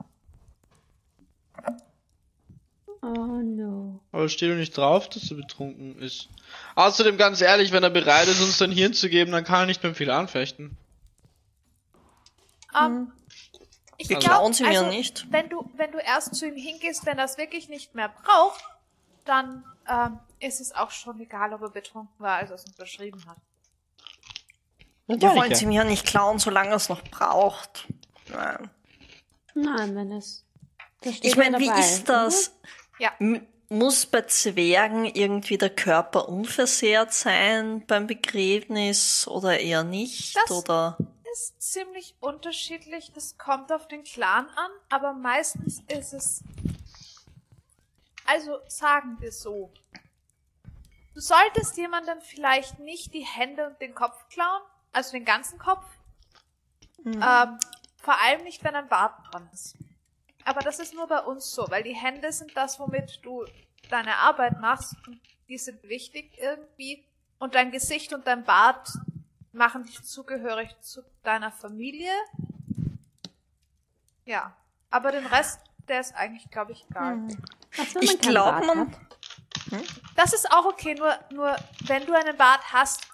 Oh 3.01 3.41
no. 3.43 3.99
aber 4.13 4.29
steht 4.29 4.49
doch 4.49 4.55
nicht 4.55 4.77
drauf, 4.77 5.09
dass 5.09 5.29
er 5.29 5.35
betrunken 5.35 6.01
ist. 6.01 6.29
Außerdem 6.75 7.17
ganz 7.17 7.41
ehrlich, 7.41 7.73
wenn 7.73 7.83
er 7.83 7.89
bereit 7.89 8.29
ist, 8.29 8.39
uns 8.39 8.57
sein 8.57 8.71
Hirn 8.71 8.93
zu 8.93 9.09
geben, 9.09 9.33
dann 9.33 9.43
kann 9.43 9.61
er 9.61 9.65
nicht 9.65 9.83
mehr 9.83 9.93
viel 9.93 10.09
anfechten. 10.09 10.77
Ähm, 12.75 13.11
ich 13.97 14.09
Wir 14.09 14.17
glaub, 14.17 14.31
klauen 14.31 14.53
sie 14.53 14.63
mir 14.63 14.79
also, 14.79 14.87
nicht. 14.87 15.31
Wenn 15.31 15.49
du, 15.49 15.69
wenn 15.75 15.91
du 15.91 15.99
erst 15.99 16.35
zu 16.35 16.47
ihm 16.47 16.55
hingehst, 16.55 17.05
wenn 17.05 17.17
er 17.17 17.25
es 17.25 17.37
wirklich 17.37 17.69
nicht 17.69 17.95
mehr 17.95 18.09
braucht, 18.09 18.63
dann 19.25 19.63
ähm, 19.87 20.19
ist 20.39 20.59
es 20.59 20.73
auch 20.73 20.91
schon 20.91 21.19
egal, 21.19 21.53
ob 21.53 21.61
er 21.61 21.69
betrunken 21.69 22.13
war, 22.17 22.37
als 22.37 22.49
er 22.49 22.55
es 22.55 22.65
unterschrieben 22.65 23.23
hat. 23.27 23.37
Wir 25.07 25.35
wollen 25.35 25.53
sie 25.53 25.65
mir 25.65 25.81
ja 25.81 25.83
nicht 25.83 26.05
klauen, 26.05 26.39
solange 26.39 26.69
er 26.69 26.75
es 26.75 26.89
noch 26.89 27.03
braucht. 27.03 27.87
Nein. 28.29 28.69
Nein, 29.53 29.95
wenn 29.95 30.11
es. 30.13 30.45
Ich 31.01 31.35
meine, 31.35 31.61
ja 31.61 31.75
wie 31.75 31.79
ist 31.79 32.07
das? 32.09 32.55
Ja. 32.99 33.11
M 33.19 33.45
muss 33.69 34.05
bei 34.05 34.21
Zwergen 34.21 35.05
irgendwie 35.05 35.57
der 35.57 35.71
Körper 35.71 36.29
unversehrt 36.29 37.11
sein 37.11 37.83
beim 37.87 38.05
Begräbnis 38.05 39.27
oder 39.27 39.59
eher 39.59 39.83
nicht? 39.83 40.35
Das- 40.35 40.51
oder? 40.51 40.97
Ist 41.33 41.59
ziemlich 41.63 42.15
unterschiedlich, 42.19 43.11
das 43.11 43.39
kommt 43.39 43.71
auf 43.71 43.87
den 43.87 44.03
Clan 44.03 44.47
an, 44.49 44.71
aber 44.89 45.13
meistens 45.13 45.81
ist 45.87 46.13
es. 46.13 46.43
Also 48.27 48.59
sagen 48.67 49.19
wir 49.19 49.31
so. 49.31 49.73
Du 51.15 51.19
solltest 51.19 51.75
jemandem 51.77 52.21
vielleicht 52.21 52.77
nicht 52.77 53.15
die 53.15 53.25
Hände 53.25 53.65
und 53.65 53.81
den 53.81 53.95
Kopf 53.95 54.29
klauen, 54.29 54.61
also 54.91 55.11
den 55.11 55.25
ganzen 55.25 55.57
Kopf. 55.57 55.85
Mhm. 57.03 57.13
Ähm, 57.13 57.59
vor 57.97 58.21
allem 58.21 58.43
nicht, 58.43 58.63
wenn 58.63 58.75
ein 58.75 58.87
Bart 58.87 59.17
dran 59.31 59.49
ist. 59.51 59.75
Aber 60.45 60.61
das 60.61 60.77
ist 60.77 60.93
nur 60.93 61.07
bei 61.07 61.19
uns 61.19 61.51
so, 61.51 61.65
weil 61.69 61.81
die 61.81 61.95
Hände 61.95 62.31
sind 62.31 62.55
das, 62.55 62.79
womit 62.79 63.19
du 63.23 63.43
deine 63.89 64.17
Arbeit 64.17 64.59
machst 64.59 64.95
und 65.07 65.19
die 65.47 65.57
sind 65.57 65.81
wichtig 65.83 66.37
irgendwie. 66.37 67.03
Und 67.39 67.55
dein 67.55 67.71
Gesicht 67.71 68.13
und 68.13 68.27
dein 68.27 68.43
Bart 68.43 68.87
machen 69.53 69.83
dich 69.85 70.03
zugehörig 70.03 70.75
zu 70.81 71.01
deiner 71.23 71.51
Familie. 71.51 72.11
Ja. 74.25 74.55
Aber 74.89 75.11
den 75.11 75.25
Rest, 75.25 75.59
der 75.87 75.99
ist 76.01 76.13
eigentlich, 76.15 76.49
glaube 76.51 76.71
ich, 76.71 76.85
egal. 76.89 77.27
Was, 77.77 77.95
wenn 77.95 78.03
Ich 78.03 78.09
man 78.13 78.21
keinen 78.21 78.31
glaub, 78.31 78.45
Bart 78.51 78.65
man- 78.65 78.79
hat? 78.91 78.99
Das 80.15 80.33
ist 80.33 80.51
auch 80.51 80.65
okay, 80.65 80.93
nur, 80.93 81.17
nur 81.31 81.55
wenn 81.85 82.05
du 82.05 82.13
einen 82.13 82.37
Bart 82.37 82.61
hast, 82.71 83.07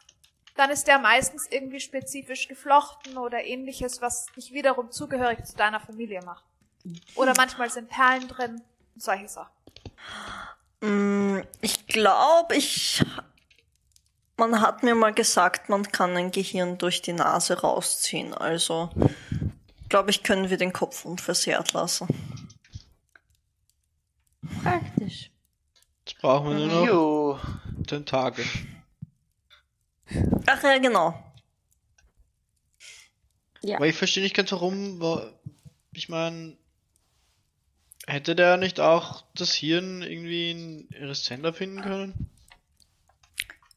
dann 0.55 0.69
ist 0.71 0.87
der 0.87 0.99
meistens 0.99 1.47
irgendwie 1.47 1.79
spezifisch 1.79 2.49
geflochten 2.49 3.17
oder 3.17 3.41
ähnliches, 3.45 4.01
was 4.01 4.25
dich 4.35 4.51
wiederum 4.51 4.91
zugehörig 4.91 5.45
zu 5.45 5.55
deiner 5.55 5.79
Familie 5.79 6.21
macht. 6.25 6.43
Oder 7.15 7.33
manchmal 7.37 7.69
sind 7.69 7.87
Perlen 7.89 8.27
drin, 8.27 8.61
solche 8.97 9.29
Sachen. 9.29 9.51
Mm, 10.81 11.43
Ich 11.61 11.87
glaube, 11.87 12.55
ich. 12.57 13.05
Man 14.39 14.61
hat 14.61 14.83
mir 14.83 14.95
mal 14.95 15.13
gesagt, 15.13 15.67
man 15.67 15.83
kann 15.91 16.15
ein 16.15 16.31
Gehirn 16.31 16.77
durch 16.77 17.01
die 17.01 17.11
Nase 17.11 17.59
rausziehen. 17.59 18.33
Also, 18.33 18.89
glaube 19.89 20.11
ich, 20.11 20.23
können 20.23 20.49
wir 20.49 20.55
den 20.55 20.71
Kopf 20.71 21.03
unversehrt 21.03 21.73
lassen. 21.73 22.07
Praktisch. 24.63 25.29
Jetzt 26.05 26.19
brauchen 26.21 26.49
wir 26.57 26.65
nur 26.65 26.67
noch 26.67 26.87
Jo. 26.87 27.39
Tentakel. 27.85 28.45
Ach 30.47 30.63
ja, 30.63 30.77
genau. 30.77 31.21
Ja. 33.61 33.75
Aber 33.75 33.87
ich 33.87 33.95
verstehe 33.97 34.23
nicht 34.23 34.35
ganz 34.35 34.51
warum, 34.53 35.01
wa- 35.01 35.33
ich 35.91 36.07
meine, 36.07 36.55
hätte 38.07 38.35
der 38.37 38.55
nicht 38.55 38.79
auch 38.79 39.25
das 39.35 39.53
Hirn 39.53 40.01
irgendwie 40.01 40.51
in 40.51 40.89
Irisenda 40.91 41.51
finden 41.51 41.81
können? 41.81 42.29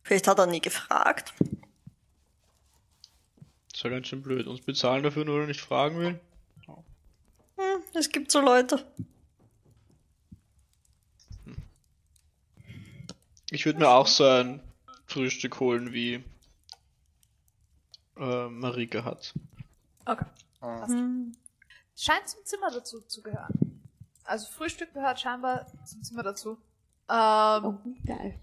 Vielleicht 0.02 0.28
hat 0.28 0.38
er 0.38 0.46
nie 0.46 0.60
gefragt. 0.60 1.32
Das 1.38 1.48
ist 3.74 3.82
ja 3.84 3.90
ganz 3.90 4.08
schön 4.08 4.22
blöd. 4.22 4.46
Uns 4.46 4.60
bezahlen 4.60 5.02
dafür, 5.02 5.24
nur 5.24 5.40
er 5.40 5.46
nicht 5.46 5.60
fragen 5.60 5.98
will. 5.98 6.20
Hm, 7.56 7.82
es 7.94 8.10
gibt 8.10 8.30
so 8.30 8.40
Leute. 8.40 8.84
Ich 13.50 13.66
würde 13.66 13.78
mir 13.78 13.88
auch 13.88 14.06
so 14.06 14.24
ein 14.24 14.60
Frühstück 15.06 15.60
holen, 15.60 15.92
wie 15.92 16.24
äh, 18.16 18.48
Marike 18.48 19.04
hat. 19.04 19.34
Okay. 20.06 20.24
Hm. 20.60 21.36
Scheint 21.96 22.28
zum 22.28 22.44
Zimmer 22.44 22.70
dazu 22.70 23.00
zu 23.02 23.22
gehören. 23.22 23.80
Also 24.24 24.50
Frühstück 24.50 24.94
gehört 24.94 25.20
scheinbar 25.20 25.66
zum 25.84 26.02
Zimmer 26.02 26.22
dazu. 26.22 26.56
Ähm, 27.08 27.64
Oh, 27.64 27.78
geil. 28.06 28.38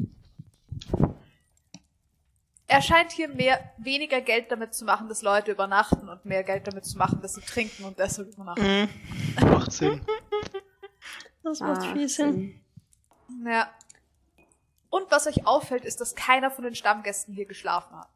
Er 2.72 2.82
scheint 2.84 3.12
hier 3.12 3.28
mehr, 3.28 3.60
weniger 3.78 4.22
Geld 4.22 4.52
damit 4.52 4.76
zu 4.76 4.86
machen, 4.86 5.10
dass 5.10 5.24
Leute 5.24 5.52
übernachten 5.52 6.08
und 6.08 6.24
mehr 6.24 6.44
Geld 6.44 6.68
damit 6.68 6.86
zu 6.86 6.98
machen, 7.00 7.20
dass 7.22 7.34
sie 7.34 7.42
trinken 7.42 7.84
und 7.84 7.98
deshalb 7.98 8.30
übernachten. 8.30 8.64
Hm, 8.64 9.50
Macht 9.50 9.72
Sinn. 9.72 10.02
das 11.44 11.60
macht 11.62 11.82
Ah, 11.82 11.94
viel 11.94 12.08
Sinn. 12.08 12.62
Ja. 13.44 13.70
Und 14.92 15.10
was 15.10 15.26
euch 15.26 15.48
auffällt, 15.48 15.84
ist, 15.84 16.00
dass 16.00 16.14
keiner 16.16 16.52
von 16.52 16.64
den 16.64 16.76
Stammgästen 16.76 17.34
hier 17.34 17.46
geschlafen 17.46 17.96
hat. 17.98 18.10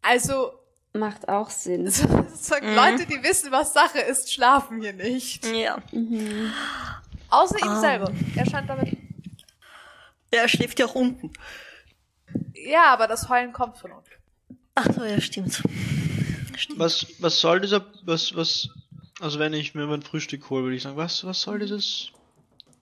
Also, 0.00 0.52
Macht 0.94 1.28
auch 1.28 1.50
Sinn. 1.50 1.88
sozusagen 1.90 2.70
Mhm. 2.70 2.74
Leute, 2.76 3.06
die 3.06 3.22
wissen, 3.22 3.50
was 3.52 3.72
Sache 3.72 3.98
ist, 4.00 4.32
schlafen 4.32 4.80
hier 4.80 4.92
nicht. 4.94 5.44
Ja. 5.46 5.78
Mhm. 5.92 6.52
Außer 7.30 7.58
ihm 7.58 7.68
Ah. 7.68 7.80
selber. 7.80 8.12
Er 8.36 8.46
scheint 8.46 8.68
damit. 8.68 8.92
ja, 10.32 10.40
er 10.40 10.48
schläft 10.48 10.78
ja 10.78 10.86
auch 10.86 10.94
unten. 10.94 11.32
Ja, 12.64 12.92
aber 12.92 13.06
das 13.06 13.28
Heulen 13.28 13.52
kommt 13.52 13.78
von 13.78 13.92
unten. 13.92 14.10
Ach 14.74 14.86
so, 14.92 15.04
ja, 15.04 15.20
stimmt. 15.20 15.62
Stimmt. 16.56 16.78
Was, 16.78 17.06
was 17.18 17.40
soll 17.40 17.60
dieser, 17.60 17.84
was, 18.04 18.34
was, 18.36 18.68
also 19.20 19.38
wenn 19.38 19.52
ich 19.52 19.74
mir 19.74 19.86
mein 19.86 20.02
Frühstück 20.02 20.48
hole, 20.50 20.64
würde 20.64 20.76
ich 20.76 20.82
sagen, 20.82 20.96
was, 20.96 21.24
was 21.24 21.40
soll 21.40 21.58
dieses, 21.58 22.12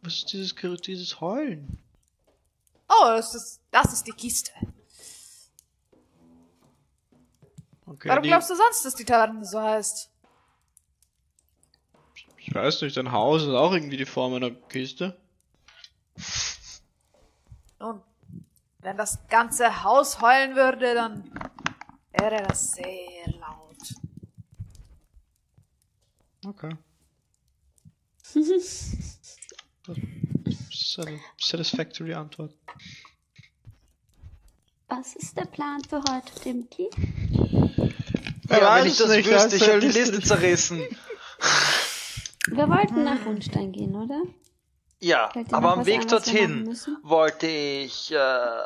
was 0.02 0.18
ist 0.18 0.32
dieses, 0.32 0.54
dieses 0.54 1.20
Heulen? 1.20 1.78
Oh, 2.88 3.06
das 3.06 3.34
ist, 3.34 3.60
das 3.70 3.92
ist 3.92 4.06
die 4.06 4.12
Kiste. 4.12 4.52
Okay, 7.86 8.08
Warum 8.08 8.22
die, 8.22 8.28
glaubst 8.28 8.50
du 8.50 8.54
sonst, 8.54 8.84
dass 8.84 8.94
die 8.94 9.04
Taverne 9.04 9.44
so 9.44 9.60
heißt? 9.60 10.10
ich 12.50 12.54
weiß 12.56 12.82
nicht, 12.82 12.96
dein 12.96 13.12
Haus 13.12 13.42
ist 13.42 13.48
auch 13.50 13.72
irgendwie 13.72 13.96
die 13.96 14.06
Form 14.06 14.34
einer 14.34 14.50
Kiste. 14.50 15.16
Nun, 17.78 18.02
wenn 18.82 18.96
das 18.96 19.18
ganze 19.28 19.84
Haus 19.84 20.20
heulen 20.20 20.56
würde, 20.56 20.94
dann 20.94 21.30
wäre 22.12 22.42
das 22.46 22.72
sehr 22.72 23.32
laut. 23.38 23.76
Okay. 26.46 26.76
Das 28.22 28.36
ist 28.36 29.38
eine 30.98 31.20
satisfactory 31.38 32.14
Antwort. 32.14 32.54
Was 34.88 35.14
ist 35.14 35.36
der 35.36 35.44
Plan 35.44 35.82
für 35.88 36.02
heute, 36.10 36.32
Dimki? 36.44 36.90
Ja, 38.48 38.60
weiß 38.60 38.82
wenn 38.82 38.90
ich 38.90 38.98
das 38.98 39.10
nicht, 39.10 39.30
wüsste, 39.30 39.56
ich 39.56 39.66
hätte 39.66 39.80
die 39.80 39.88
Liste 39.88 40.20
zerrissen. 40.20 40.82
Wir 42.48 42.68
wollten 42.68 43.04
nach 43.04 43.24
Rundstein 43.24 43.70
gehen, 43.70 43.94
oder? 43.94 44.22
Ja, 45.00 45.30
aber 45.50 45.72
am 45.72 45.86
Weg 45.86 46.06
dorthin 46.08 46.78
wollte 47.02 47.46
ich, 47.46 48.12
äh, 48.12 48.62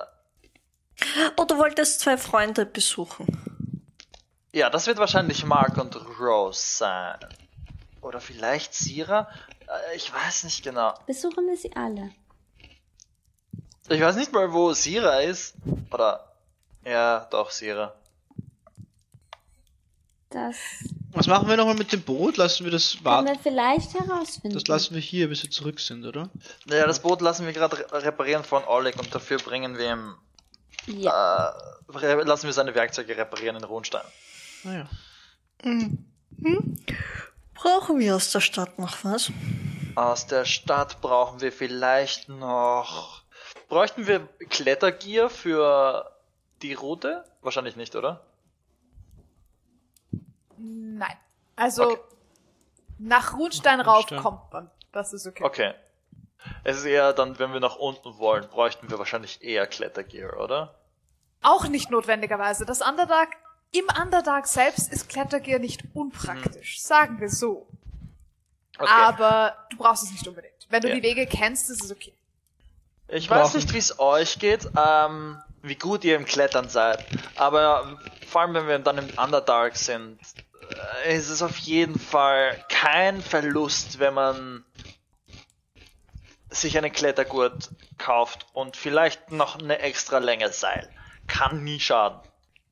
Oh, 1.36 1.44
du 1.44 1.58
wolltest 1.58 2.00
zwei 2.00 2.16
Freunde 2.16 2.66
besuchen. 2.66 3.26
ja, 4.52 4.68
das 4.70 4.86
wird 4.86 4.98
wahrscheinlich 4.98 5.44
Mark 5.44 5.76
und 5.78 5.94
Rose 6.18 6.60
sein. 6.78 7.18
Oder 8.00 8.20
vielleicht 8.20 8.74
Sira? 8.74 9.28
Äh, 9.92 9.96
Ich 9.96 10.12
weiß 10.12 10.44
nicht 10.44 10.62
genau. 10.62 10.94
Besuchen 11.06 11.46
wir 11.46 11.56
sie 11.56 11.74
alle. 11.76 12.10
Ich 13.88 14.00
weiß 14.00 14.16
nicht 14.16 14.32
mal, 14.32 14.52
wo 14.52 14.72
Sira 14.72 15.20
ist. 15.20 15.54
Oder, 15.92 16.32
ja, 16.84 17.26
doch, 17.30 17.50
Sira. 17.50 17.94
Das 20.30 20.56
Was 21.14 21.26
machen 21.28 21.48
wir 21.48 21.56
nochmal 21.56 21.76
mit 21.76 21.92
dem 21.92 22.02
Boot? 22.02 22.36
Lassen 22.36 22.64
wir 22.64 22.72
das 22.72 22.92
können 22.94 23.04
warten? 23.04 23.28
wir 23.28 23.38
vielleicht 23.38 23.94
herausfinden. 23.94 24.56
Das 24.58 24.66
lassen 24.66 24.94
wir 24.94 25.00
hier, 25.00 25.28
bis 25.28 25.42
wir 25.42 25.50
zurück 25.50 25.78
sind, 25.80 26.04
oder? 26.04 26.28
Ja, 26.66 26.86
das 26.86 27.00
Boot 27.00 27.20
lassen 27.20 27.46
wir 27.46 27.52
gerade 27.52 27.78
re- 27.78 28.02
reparieren 28.02 28.42
von 28.44 28.64
Oleg 28.64 28.98
und 28.98 29.14
dafür 29.14 29.38
bringen 29.38 29.78
wir 29.78 29.92
ihm, 29.92 30.14
ja. 30.86 31.54
äh, 31.92 32.22
lassen 32.24 32.46
wir 32.46 32.52
seine 32.52 32.74
Werkzeuge 32.74 33.16
reparieren 33.16 33.56
in 33.56 33.64
Rundstein. 33.64 34.02
Naja. 34.64 34.88
Brauchen 37.54 37.98
wir 37.98 38.16
aus 38.16 38.32
der 38.32 38.40
Stadt 38.40 38.78
noch 38.78 39.04
was? 39.04 39.30
Aus 39.94 40.26
der 40.26 40.44
Stadt 40.44 41.00
brauchen 41.00 41.40
wir 41.40 41.52
vielleicht 41.52 42.28
noch. 42.28 43.22
Bräuchten 43.68 44.06
wir 44.06 44.28
Klettergier 44.50 45.30
für 45.30 46.10
die 46.62 46.74
Route? 46.74 47.24
Wahrscheinlich 47.40 47.76
nicht, 47.76 47.94
oder? 47.94 48.20
Nein. 50.58 51.16
Also, 51.56 51.84
Okay. 51.92 52.00
nach 52.98 53.34
Runstein 53.36 53.80
rauf 53.80 54.06
kommt 54.06 54.52
man. 54.52 54.70
Das 54.92 55.12
ist 55.12 55.26
okay. 55.26 55.42
Okay. 55.44 55.74
Es 56.62 56.76
ist 56.78 56.84
eher 56.84 57.12
dann, 57.12 57.38
wenn 57.38 57.52
wir 57.52 57.60
nach 57.60 57.76
unten 57.76 58.18
wollen, 58.18 58.46
bräuchten 58.48 58.90
wir 58.90 58.98
wahrscheinlich 58.98 59.42
eher 59.42 59.66
Klettergear, 59.66 60.38
oder? 60.40 60.74
Auch 61.42 61.66
nicht 61.68 61.90
notwendigerweise. 61.90 62.64
Das 62.66 62.82
Underdark, 62.82 63.30
im 63.72 63.84
Underdark 64.00 64.46
selbst 64.46 64.92
ist 64.92 65.08
Klettergear 65.08 65.58
nicht 65.58 65.82
unpraktisch. 65.94 66.80
Sagen 66.82 67.18
wir 67.20 67.28
so. 67.30 67.66
Okay. 68.78 68.90
Aber 68.90 69.56
du 69.70 69.76
brauchst 69.78 70.02
es 70.04 70.10
nicht 70.12 70.26
unbedingt. 70.28 70.66
Wenn 70.68 70.82
du 70.82 70.88
Ja. 70.88 70.94
die 70.96 71.02
Wege 71.02 71.26
kennst, 71.26 71.70
ist 71.70 71.82
es 71.84 71.92
okay. 71.92 72.12
Ich 73.08 73.28
brauchen- 73.28 73.42
weiß 73.42 73.54
nicht, 73.54 73.72
wie 73.72 73.78
es 73.78 73.98
euch 73.98 74.38
geht, 74.38 74.68
ähm, 74.76 75.40
wie 75.64 75.76
gut 75.76 76.04
ihr 76.04 76.16
im 76.16 76.26
Klettern 76.26 76.68
seid. 76.68 77.04
Aber 77.36 77.98
vor 78.28 78.42
allem, 78.42 78.54
wenn 78.54 78.68
wir 78.68 78.78
dann 78.78 78.98
im 78.98 79.08
Underdark 79.18 79.76
sind, 79.76 80.18
äh, 81.04 81.16
ist 81.16 81.30
es 81.30 81.42
auf 81.42 81.56
jeden 81.56 81.98
Fall 81.98 82.62
kein 82.68 83.22
Verlust, 83.22 83.98
wenn 83.98 84.14
man 84.14 84.64
sich 86.50 86.76
einen 86.76 86.92
Klettergurt 86.92 87.70
kauft 87.98 88.46
und 88.52 88.76
vielleicht 88.76 89.32
noch 89.32 89.58
eine 89.58 89.78
extra 89.78 90.18
Länge 90.18 90.52
Seil. 90.52 90.88
Kann 91.26 91.64
nie 91.64 91.80
schaden. 91.80 92.20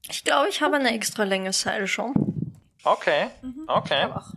Ich 0.09 0.23
glaube, 0.23 0.49
ich 0.51 0.61
habe 0.61 0.77
eine 0.77 0.95
extra 0.95 1.25
Länge 1.25 1.53
Seil 1.53 1.87
schon. 1.87 2.15
Okay, 2.85 3.29
okay. 3.69 4.03
Aber 4.03 4.17
ach, 4.17 4.35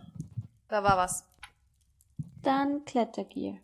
da 0.68 0.82
war 0.82 0.96
was. 0.96 1.24
Dann 2.42 2.84
Klettergier. 2.84 3.58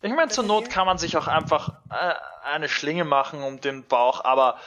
Ich 0.00 0.12
meine, 0.12 0.30
zur 0.30 0.44
Not 0.44 0.70
kann 0.70 0.86
man 0.86 0.98
sich 0.98 1.16
auch 1.16 1.26
einfach 1.26 1.80
äh, 1.90 2.14
eine 2.44 2.68
Schlinge 2.68 3.04
machen 3.04 3.42
um 3.42 3.60
den 3.60 3.84
Bauch, 3.84 4.24
aber 4.24 4.58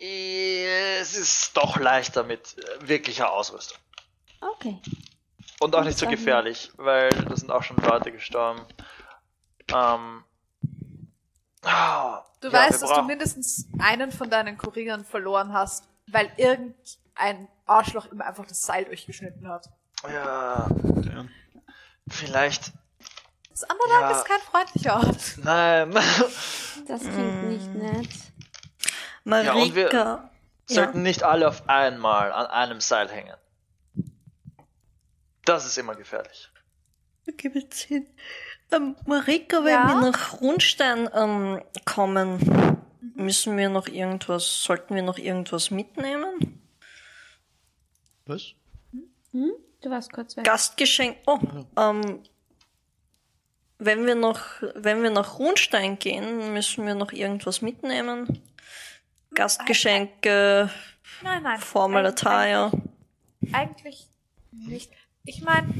äh, 0.00 0.98
es 0.98 1.16
ist 1.16 1.56
doch 1.56 1.76
leichter 1.78 2.24
mit 2.24 2.56
äh, 2.58 2.88
wirklicher 2.88 3.30
Ausrüstung. 3.32 3.78
Okay. 4.40 4.80
Und 5.60 5.74
auch 5.74 5.84
nicht 5.84 5.98
so 5.98 6.06
gefährlich, 6.06 6.70
weil 6.76 7.10
da 7.10 7.36
sind 7.36 7.50
auch 7.50 7.62
schon 7.62 7.76
Leute 7.78 8.12
gestorben. 8.12 8.60
Ähm, 9.72 10.24
ah, 11.62 12.22
Du 12.40 12.48
ja, 12.48 12.52
weißt, 12.52 12.82
dass 12.82 12.92
du 12.92 13.02
mindestens 13.02 13.66
einen 13.78 14.12
von 14.12 14.28
deinen 14.28 14.58
Kurieren 14.58 15.04
verloren 15.04 15.52
hast, 15.52 15.88
weil 16.08 16.30
irgendein 16.36 17.48
Arschloch 17.64 18.06
immer 18.06 18.26
einfach 18.26 18.46
das 18.46 18.60
Seil 18.62 18.84
durchgeschnitten 18.84 19.48
hat. 19.48 19.68
Ja, 20.04 20.68
Ja. 20.68 21.24
vielleicht. 22.08 22.72
Das 23.58 23.62
Underdark 23.70 24.10
Ja. 24.10 24.18
ist 24.18 24.24
kein 24.26 24.40
freundlicher 24.40 24.96
Ort. 24.96 25.38
Nein. 25.42 25.94
Das 26.88 27.00
klingt 27.00 27.48
nicht 27.48 27.74
nett. 27.74 28.08
Ja, 29.24 29.54
und 29.54 29.74
wir- 29.74 29.84
Marika. 29.86 30.30
Sollten 30.66 31.02
nicht 31.02 31.24
alle 31.24 31.48
auf 31.48 31.68
einmal 31.68 32.30
an 32.32 32.46
einem 32.46 32.80
Seil 32.80 33.08
hängen. 33.08 33.34
Das 35.44 35.64
ist 35.66 35.78
immer 35.78 35.96
gefährlich. 35.96 36.48
Okay, 37.28 37.68
zehn. 37.70 38.06
Ähm, 38.70 38.94
Marika, 39.06 39.64
wenn 39.64 39.72
Ja? 39.72 39.88
wir 39.88 40.10
nach 40.10 40.40
Rundstein 40.40 41.08
ähm, 41.12 41.60
kommen, 41.84 42.78
müssen 43.16 43.56
wir 43.56 43.68
noch 43.68 43.88
irgendwas, 43.88 44.62
sollten 44.62 44.94
wir 44.94 45.02
noch 45.02 45.18
irgendwas 45.18 45.72
mitnehmen? 45.72 46.62
Was? 48.26 48.52
Hm? 49.32 49.52
Du 49.82 49.90
warst 49.90 50.12
kurz 50.12 50.36
weg. 50.36 50.44
Gastgeschenk. 50.44 51.16
Oh, 51.26 51.38
ähm, 51.76 52.22
wenn 53.78 54.06
wir 54.06 54.14
noch, 54.14 54.40
wenn 54.74 55.02
wir 55.02 55.10
nach 55.10 55.38
Rundstein 55.38 55.98
gehen, 55.98 56.52
müssen 56.52 56.86
wir 56.86 56.94
noch 56.94 57.12
irgendwas 57.12 57.62
mitnehmen. 57.62 58.42
Gastgeschenke, 59.34 60.70
Nein, 61.22 61.42
nein. 61.42 61.60
Formal 61.60 62.06
Attire. 62.06 62.70
Eigentlich 63.52 64.08
nicht. 64.50 64.92
Ich 65.24 65.42
meine, 65.42 65.72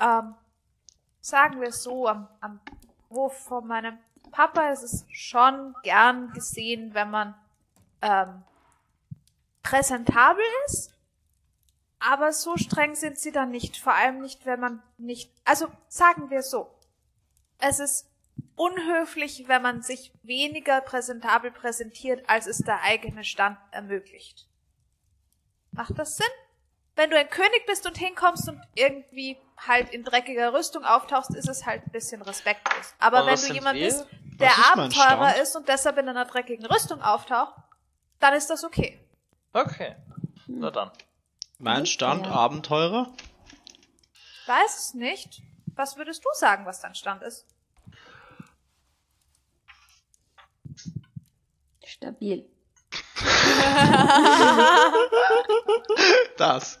ähm, 0.00 0.34
sagen 1.20 1.60
wir 1.60 1.68
es 1.68 1.82
so, 1.82 2.08
am, 2.08 2.28
am 2.40 2.60
Hof 3.10 3.36
von 3.44 3.66
meinem 3.66 3.98
Papa 4.30 4.70
ist 4.70 4.82
es 4.82 5.04
schon 5.10 5.74
gern 5.82 6.32
gesehen, 6.32 6.94
wenn 6.94 7.10
man 7.10 7.34
ähm, 8.00 8.42
präsentabel 9.62 10.44
ist. 10.66 10.92
Aber 12.00 12.32
so 12.32 12.56
streng 12.56 12.96
sind 12.96 13.18
sie 13.18 13.30
dann 13.30 13.50
nicht. 13.50 13.76
Vor 13.76 13.94
allem 13.94 14.20
nicht, 14.20 14.44
wenn 14.44 14.58
man 14.58 14.82
nicht. 14.98 15.30
Also 15.44 15.68
sagen 15.88 16.30
wir 16.30 16.40
es 16.40 16.50
so. 16.50 16.68
Es 17.64 17.78
ist 17.78 18.08
unhöflich, 18.56 19.44
wenn 19.46 19.62
man 19.62 19.82
sich 19.82 20.10
weniger 20.24 20.80
präsentabel 20.80 21.52
präsentiert, 21.52 22.28
als 22.28 22.46
es 22.48 22.58
der 22.58 22.82
eigene 22.82 23.22
Stand 23.22 23.56
ermöglicht. 23.70 24.48
Macht 25.70 25.96
das 25.96 26.16
Sinn? 26.16 26.26
Wenn 26.96 27.08
du 27.10 27.16
ein 27.16 27.30
König 27.30 27.64
bist 27.66 27.86
und 27.86 27.96
hinkommst 27.96 28.48
und 28.48 28.60
irgendwie 28.74 29.38
halt 29.56 29.90
in 29.90 30.02
dreckiger 30.02 30.52
Rüstung 30.52 30.84
auftauchst, 30.84 31.36
ist 31.36 31.48
es 31.48 31.64
halt 31.64 31.86
ein 31.86 31.92
bisschen 31.92 32.20
respektlos. 32.20 32.94
Aber 32.98 33.20
Und 33.22 33.28
wenn 33.28 33.48
du 33.48 33.54
jemand 33.54 33.78
wir? 33.78 33.86
bist, 33.86 34.06
der 34.40 34.50
Abenteurer 34.72 35.30
Stand? 35.30 35.38
ist 35.42 35.54
und 35.56 35.68
deshalb 35.68 35.98
in 35.98 36.08
einer 36.08 36.24
dreckigen 36.24 36.66
Rüstung 36.66 37.00
auftaucht, 37.00 37.54
dann 38.18 38.34
ist 38.34 38.50
das 38.50 38.64
okay. 38.64 38.98
Okay. 39.52 39.94
Na 40.48 40.72
dann. 40.72 40.90
Mein 41.58 41.86
Stand, 41.86 42.26
Ja. 42.26 42.32
Abenteurer? 42.32 43.12
Weiß 44.46 44.78
es 44.78 44.94
nicht. 44.94 45.42
Was 45.74 45.96
würdest 45.96 46.24
du 46.24 46.28
sagen, 46.34 46.66
was 46.66 46.80
dein 46.80 46.94
Stand 46.94 47.22
ist? 47.22 47.46
Stabil. 51.84 52.48
Das. 56.36 56.78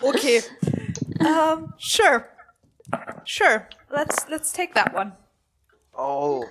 Okay. 0.00 0.42
um, 1.20 1.72
sure. 1.78 2.24
Sure. 3.24 3.66
Let's 3.90 4.28
let's 4.28 4.52
take 4.52 4.74
that 4.74 4.94
one. 4.94 5.16
Oh. 5.92 6.44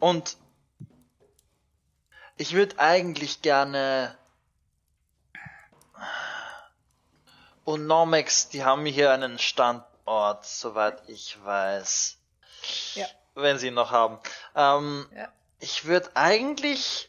Und 0.00 0.36
ich 2.36 2.54
würde 2.54 2.78
eigentlich 2.78 3.42
gerne. 3.42 4.16
Und 7.64 7.86
Normex, 7.86 8.48
die 8.48 8.64
haben 8.64 8.84
hier 8.86 9.12
einen 9.12 9.38
Standort, 9.38 10.44
soweit 10.46 11.08
ich 11.08 11.38
weiß. 11.44 12.18
Ja. 12.94 13.06
Wenn 13.34 13.58
sie 13.58 13.68
ihn 13.68 13.74
noch 13.74 13.90
haben. 13.90 14.18
Ähm, 14.54 15.08
Ja. 15.14 15.28
Ich 15.60 15.84
würde 15.84 16.10
eigentlich 16.14 17.08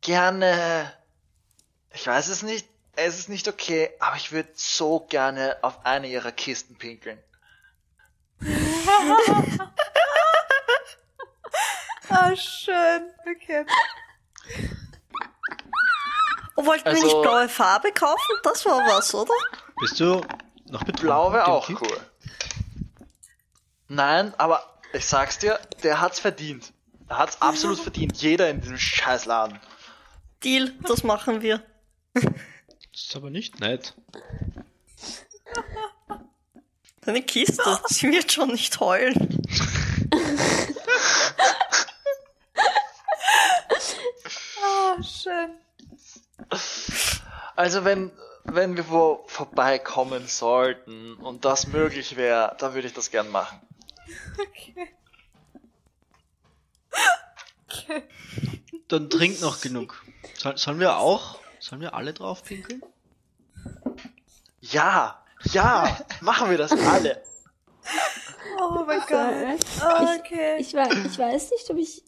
gerne. 0.00 0.92
Ich 1.92 2.04
weiß 2.06 2.28
es 2.28 2.42
nicht. 2.42 2.66
Es 2.96 3.18
ist 3.18 3.28
nicht 3.28 3.46
okay, 3.48 3.90
aber 4.00 4.16
ich 4.16 4.32
würde 4.32 4.50
so 4.54 5.00
gerne 5.00 5.56
auf 5.62 5.86
eine 5.86 6.08
ihrer 6.08 6.32
Kisten 6.32 6.76
pinkeln. 6.76 7.22
Ah, 12.14 12.36
schön. 12.36 13.10
Okay. 13.20 13.64
Oh, 16.56 16.64
wollten 16.66 16.84
wir 16.84 16.92
Also- 16.92 17.04
nicht 17.04 17.22
blaue 17.22 17.48
Farbe 17.48 17.92
kaufen? 17.92 18.32
Das 18.42 18.64
war 18.66 18.78
was, 18.86 19.14
oder? 19.14 19.32
Bist 19.80 19.98
du 20.00 20.20
noch 20.70 20.80
betrunken? 20.84 21.06
Blau 21.06 21.32
wäre 21.32 21.46
auch 21.48 21.66
Dimki? 21.66 21.84
cool. 21.84 22.00
Nein, 23.88 24.34
aber 24.38 24.62
ich 24.92 25.04
sag's 25.06 25.38
dir, 25.38 25.58
der 25.82 26.00
hat's 26.00 26.18
verdient. 26.20 26.72
Er 27.08 27.18
hat's 27.18 27.40
absolut 27.40 27.78
verdient. 27.82 28.16
Jeder 28.20 28.48
in 28.50 28.60
diesem 28.60 28.78
Scheißladen. 28.78 29.58
Deal, 30.44 30.72
das 30.82 31.02
machen 31.04 31.40
wir. 31.42 31.62
Das 32.14 32.24
ist 32.94 33.16
aber 33.16 33.30
nicht 33.30 33.60
nett. 33.60 33.94
Deine 37.02 37.22
Kiste, 37.22 37.80
sie 37.86 38.10
wird 38.10 38.30
schon 38.32 38.50
nicht 38.52 38.78
heulen. 38.80 39.40
Oh, 44.64 45.02
schön. 45.02 45.50
Also 47.56 47.84
wenn, 47.84 48.10
wenn 48.44 48.76
wir 48.76 48.88
wo 48.88 49.24
vorbeikommen 49.26 50.26
sollten 50.26 51.14
und 51.14 51.44
das 51.44 51.66
möglich 51.66 52.16
wäre, 52.16 52.56
dann 52.58 52.74
würde 52.74 52.88
ich 52.88 52.94
das 52.94 53.10
gern 53.10 53.28
machen. 53.28 53.60
Okay. 54.38 54.88
Okay. 57.68 58.02
Dann 58.88 59.08
trink 59.08 59.40
noch 59.40 59.60
genug. 59.60 60.02
Soll, 60.38 60.56
sollen 60.56 60.80
wir 60.80 60.98
auch? 60.98 61.38
Sollen 61.58 61.80
wir 61.80 61.94
alle 61.94 62.12
drauf 62.12 62.44
pinkeln? 62.44 62.82
Ja, 64.60 65.22
ja, 65.44 65.98
machen 66.20 66.50
wir 66.50 66.58
das 66.58 66.72
alle. 66.72 67.22
Oh 68.60 68.84
mein 68.86 69.00
Gott. 69.00 69.58
Oh, 69.82 70.18
okay. 70.18 70.56
Ich, 70.58 70.72
weiß, 70.72 70.92
ich 71.04 71.18
weiß 71.18 71.50
nicht, 71.50 71.70
ob 71.70 71.78
ich. 71.78 72.04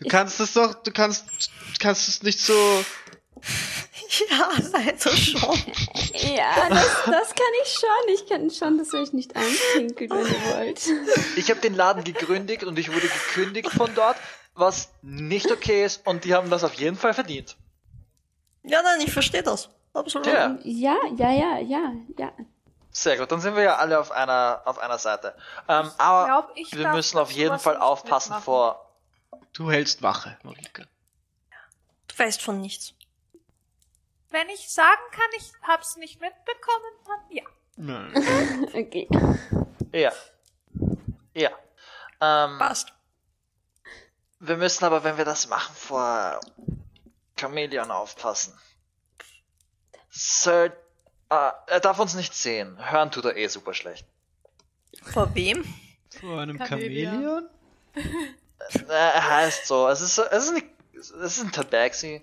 Du 0.00 0.08
kannst 0.08 0.40
es 0.40 0.52
doch, 0.52 0.74
du 0.74 0.92
kannst, 0.92 1.26
du 1.28 1.78
kannst 1.80 2.08
es 2.08 2.22
nicht 2.22 2.40
so. 2.40 2.54
Ja, 4.30 4.48
leider 4.72 5.10
schon. 5.16 5.40
Ja, 6.34 6.68
das, 6.68 7.04
das 7.04 7.34
kann 7.34 7.52
ich 7.62 7.68
schon. 7.68 8.14
Ich 8.14 8.26
kann 8.26 8.50
schon, 8.50 8.78
dass 8.78 8.94
euch 8.94 9.12
nicht 9.12 9.36
einpinkeln, 9.36 10.10
wenn 10.10 10.26
ihr 10.26 10.54
wollt. 10.56 10.80
Ich 11.36 11.50
habe 11.50 11.60
den 11.60 11.74
Laden 11.74 12.04
gegründet 12.04 12.64
und 12.64 12.78
ich 12.78 12.88
wurde 12.92 13.06
gekündigt 13.08 13.70
von 13.70 13.94
dort, 13.94 14.16
was 14.54 14.90
nicht 15.02 15.50
okay 15.52 15.84
ist 15.84 16.06
und 16.06 16.24
die 16.24 16.34
haben 16.34 16.48
das 16.50 16.64
auf 16.64 16.74
jeden 16.74 16.96
Fall 16.96 17.12
verdient. 17.12 17.56
Ja, 18.64 18.82
nein, 18.82 19.00
ich 19.04 19.12
verstehe 19.12 19.42
das. 19.42 19.68
Absolut. 19.92 20.26
Ja. 20.26 20.56
Ja, 20.64 20.96
ja, 21.16 21.30
ja, 21.30 21.58
ja, 21.58 21.92
ja. 22.16 22.32
Sehr 22.90 23.18
gut, 23.18 23.30
dann 23.30 23.40
sind 23.40 23.54
wir 23.56 23.62
ja 23.62 23.76
alle 23.76 24.00
auf 24.00 24.10
einer 24.10 24.62
auf 24.64 24.78
einer 24.78 24.98
Seite. 24.98 25.34
Ähm, 25.68 25.90
aber 25.98 26.24
glaub, 26.24 26.52
ich 26.56 26.76
wir 26.76 26.88
müssen 26.88 27.18
auf 27.18 27.30
jeden 27.30 27.58
Fall 27.58 27.76
aufpassen 27.76 28.30
mitmachen. 28.30 28.44
vor. 28.44 28.87
Du 29.58 29.72
hältst 29.72 30.02
Wache, 30.02 30.38
Marika. 30.44 30.84
Du 32.06 32.16
weißt 32.16 32.40
von 32.40 32.60
nichts. 32.60 32.94
Wenn 34.30 34.48
ich 34.50 34.70
sagen 34.70 35.02
kann, 35.10 35.28
ich 35.36 35.52
hab's 35.66 35.96
nicht 35.96 36.20
mitbekommen, 36.20 36.92
dann 37.04 37.36
ja. 37.36 37.42
Nein. 37.76 38.68
Okay. 38.72 39.08
Ja. 39.92 40.12
Ja. 41.34 41.50
Ähm, 42.20 42.58
Passt. 42.58 42.92
wir 44.38 44.56
müssen 44.58 44.84
aber, 44.84 45.02
wenn 45.02 45.16
wir 45.18 45.24
das 45.24 45.48
machen, 45.48 45.74
vor 45.74 46.40
Chameleon 47.36 47.90
aufpassen. 47.90 48.56
Sir, 50.08 50.66
äh, 51.30 51.50
er 51.66 51.80
darf 51.80 51.98
uns 51.98 52.14
nicht 52.14 52.32
sehen. 52.32 52.78
Hören 52.92 53.10
tut 53.10 53.24
er 53.24 53.36
eh 53.36 53.48
super 53.48 53.74
schlecht. 53.74 54.06
Vor 55.02 55.34
wem? 55.34 55.64
Vor 56.20 56.38
einem 56.42 56.58
Chamäleon? 56.64 57.10
Chamäleon? 57.12 57.50
Äh, 58.88 58.92
er 58.92 59.28
heißt 59.36 59.66
so. 59.66 59.88
Es 59.88 60.00
ist, 60.00 60.18
es 60.18 60.44
ist, 60.46 60.52
nicht, 60.54 60.66
es 60.98 61.10
ist 61.10 61.40
ein 61.40 61.52
Tabaxi. 61.52 62.22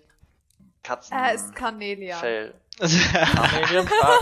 Katzen. 0.83 1.17
Er 1.17 1.33
ist 1.33 1.55
Cornelia. 1.55 2.17
Fell. 2.17 2.53
Chameleon? 2.79 3.89
Ah, 4.01 4.17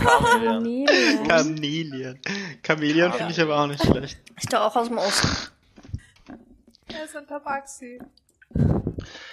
Chameleon. 1.28 2.18
Chameleon 2.62 3.12
finde 3.12 3.32
ich 3.32 3.40
aber 3.40 3.58
auch 3.60 3.66
nicht 3.66 3.82
schlecht. 3.84 4.18
Ist 4.36 4.52
der 4.52 4.62
auch 4.64 4.74
aus 4.76 4.88
dem 4.88 4.98
Osten? 4.98 5.28
Er 6.88 7.04
ist 7.04 7.16
ein 7.16 7.26
Tabaxi. 7.26 7.98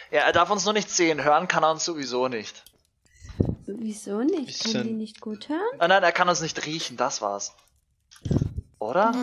Ja, 0.10 0.22
er 0.22 0.32
darf 0.34 0.50
uns 0.50 0.66
nur 0.66 0.74
nicht 0.74 0.90
sehen. 0.90 1.24
Hören 1.24 1.48
kann 1.48 1.64
er 1.64 1.72
uns 1.72 1.86
sowieso 1.86 2.28
nicht. 2.28 2.64
Wieso 3.68 4.22
nicht? 4.24 4.48
Bisschen- 4.48 4.74
Kann 4.74 4.84
die 4.88 4.94
nicht 4.94 5.22
gut 5.22 5.48
hören? 5.48 5.62
Ah, 5.80 5.88
nein, 5.88 6.04
er 6.04 6.12
kann 6.12 6.28
uns 6.28 6.42
nicht 6.42 6.66
riechen. 6.66 6.98
Das 6.98 7.22
war's. 7.22 7.54
Oder? 8.80 9.14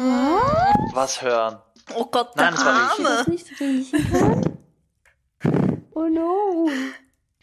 Was 0.95 1.21
hören? 1.23 1.59
Oh 1.95 2.07
Gott, 2.07 2.37
der 2.37 2.51
Nein, 2.51 2.55
das 2.55 2.65
war 2.65 2.95
Die 2.97 3.05
Arme. 3.07 3.31
nicht? 3.31 3.47
Oh 5.95 6.07
no. 6.09 6.71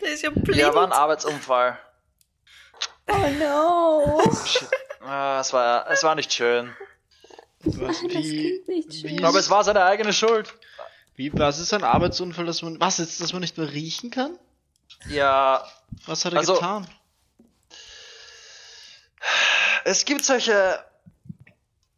Der 0.02 0.14
ist 0.14 0.24
ja 0.24 0.30
blind. 0.30 0.56
Ja, 0.60 0.74
war 0.74 0.86
ein 0.86 0.92
Arbeitsunfall. 0.94 1.78
Oh 3.08 3.28
no. 3.40 4.22
Ah, 5.02 5.40
es 5.42 5.54
war, 5.54 5.90
es 5.92 6.04
war 6.04 6.16
nicht 6.16 6.34
schön. 6.34 6.76
Was, 7.64 8.02
Das 8.02 8.02
wie, 8.04 8.64
nicht 8.68 8.94
schön. 8.94 9.10
wie, 9.20 9.24
Aber 9.24 9.40
es 9.40 9.50
war 9.50 9.64
seine 9.64 9.84
eigene 9.86 10.14
Schuld. 10.14 10.54
wie, 11.16 11.32
was 11.38 11.60
ist 11.60 11.74
ein 11.74 11.84
Arbeitsunfall, 11.84 12.46
dass 12.46 12.62
man, 12.62 12.80
was 12.80 12.98
jetzt, 13.00 13.22
dass 13.22 13.34
man 13.34 13.42
nicht 13.42 13.58
mehr 13.58 13.72
riechen 13.72 14.12
kann? 14.12 14.38
Ja, 15.10 15.66
Was 16.06 16.26
hat 16.26 16.34
er 16.34 16.40
Also- 16.40 16.54
getan? 16.56 16.88
es 19.84 20.06
gibt 20.06 20.24
solche. 20.26 20.84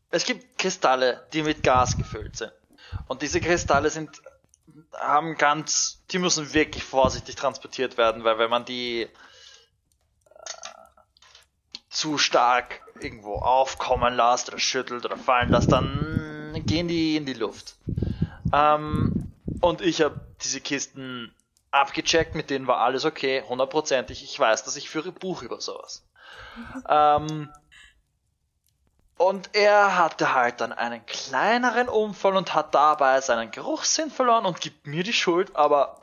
Es 0.09 0.25
gibt 0.25 0.57
Kristalle, 0.57 1.27
die 1.33 1.43
mit 1.43 1.63
Gas 1.63 1.97
gefüllt 1.97 2.37
sind. 2.37 2.51
Und 3.07 3.21
diese 3.21 3.41
Kristalle 3.41 3.89
sind, 3.89 4.21
haben 4.93 5.37
ganz, 5.37 6.03
die 6.11 6.19
müssen 6.19 6.53
wirklich 6.53 6.83
vorsichtig 6.83 7.35
transportiert 7.35 7.97
werden, 7.97 8.23
weil 8.23 8.39
wenn 8.39 8.49
man 8.49 8.65
die 8.65 9.01
äh, 9.01 9.09
zu 11.89 12.17
stark 12.17 12.81
irgendwo 12.99 13.35
aufkommen 13.35 14.15
lässt 14.15 14.49
oder 14.49 14.59
schüttelt 14.59 15.05
oder 15.05 15.17
fallen 15.17 15.49
lässt, 15.49 15.71
dann 15.71 16.63
gehen 16.65 16.87
die 16.87 17.17
in 17.17 17.25
die 17.25 17.33
Luft. 17.33 17.75
Ähm, 18.53 19.33
und 19.61 19.81
ich 19.81 20.01
habe 20.01 20.19
diese 20.43 20.61
Kisten 20.61 21.33
abgecheckt, 21.71 22.35
mit 22.35 22.49
denen 22.49 22.67
war 22.67 22.77
alles 22.77 23.05
okay, 23.05 23.43
hundertprozentig. 23.47 24.23
Ich 24.23 24.39
weiß, 24.39 24.63
dass 24.63 24.75
ich 24.77 24.89
führe 24.89 25.11
Buch 25.11 25.41
über 25.41 25.59
sowas. 25.61 26.03
Ähm, 26.89 27.49
und 29.17 29.49
er 29.53 29.97
hatte 29.97 30.33
halt 30.33 30.61
dann 30.61 30.71
einen 30.71 31.05
kleineren 31.05 31.89
Unfall 31.89 32.35
und 32.35 32.53
hat 32.53 32.75
dabei 32.75 33.19
seinen 33.21 33.51
Geruchssinn 33.51 34.11
verloren 34.11 34.45
und 34.45 34.61
gibt 34.61 34.85
mir 34.85 35.03
die 35.03 35.13
Schuld, 35.13 35.55
aber 35.55 35.97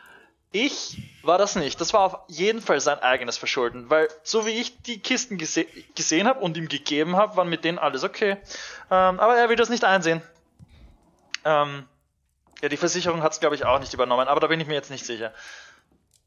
ich 0.52 1.02
war 1.22 1.38
das 1.38 1.56
nicht. 1.56 1.80
Das 1.80 1.92
war 1.94 2.00
auf 2.00 2.18
jeden 2.28 2.60
Fall 2.60 2.80
sein 2.80 2.98
eigenes 2.98 3.38
Verschulden, 3.38 3.88
weil 3.88 4.08
so 4.22 4.46
wie 4.46 4.50
ich 4.50 4.82
die 4.82 5.00
Kisten 5.00 5.38
gese 5.38 5.66
gesehen 5.94 6.28
habe 6.28 6.40
und 6.40 6.56
ihm 6.56 6.68
gegeben 6.68 7.16
habe, 7.16 7.36
waren 7.36 7.48
mit 7.48 7.64
denen 7.64 7.78
alles 7.78 8.04
okay. 8.04 8.36
Ähm, 8.90 9.20
aber 9.20 9.36
er 9.36 9.48
will 9.48 9.56
das 9.56 9.70
nicht 9.70 9.84
einsehen. 9.84 10.22
Ähm, 11.44 11.86
ja, 12.60 12.68
die 12.68 12.76
Versicherung 12.76 13.22
hat 13.22 13.32
es, 13.32 13.40
glaube 13.40 13.54
ich, 13.54 13.64
auch 13.64 13.78
nicht 13.78 13.94
übernommen, 13.94 14.28
aber 14.28 14.40
da 14.40 14.46
bin 14.46 14.60
ich 14.60 14.66
mir 14.66 14.74
jetzt 14.74 14.90
nicht 14.90 15.06
sicher. 15.06 15.32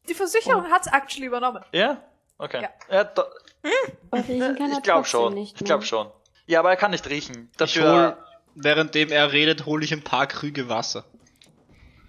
Die 0.08 0.14
Versicherung 0.14 0.72
hat's 0.72 0.88
actually 0.88 1.28
übernommen. 1.28 1.64
Ja? 1.72 1.98
Okay. 2.38 2.62
Ja. 2.62 2.70
Ja, 2.90 3.02
er 3.02 4.72
ich 4.72 4.84
glaube 4.84 5.06
schon. 5.06 5.36
nicht 5.36 5.62
Ich 5.62 5.66
glaube 5.66 5.84
schon. 5.84 6.12
Ja, 6.48 6.60
aber 6.60 6.70
er 6.72 6.78
kann 6.78 6.92
nicht 6.92 7.08
riechen. 7.10 7.50
Ich 7.52 7.58
Dafür 7.58 7.92
hol, 7.92 8.18
währenddem 8.56 9.12
er 9.12 9.32
redet, 9.32 9.66
hole 9.66 9.84
ich 9.86 9.94
ein 9.94 10.04
paar 10.04 10.28
Krüge 10.28 10.70
Wasser. 10.70 11.06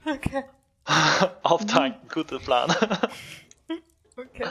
Okay. 0.04 0.44
auftanken. 1.42 2.08
Guter 2.08 2.38
Plan. 2.38 2.74
Okay. 4.14 4.46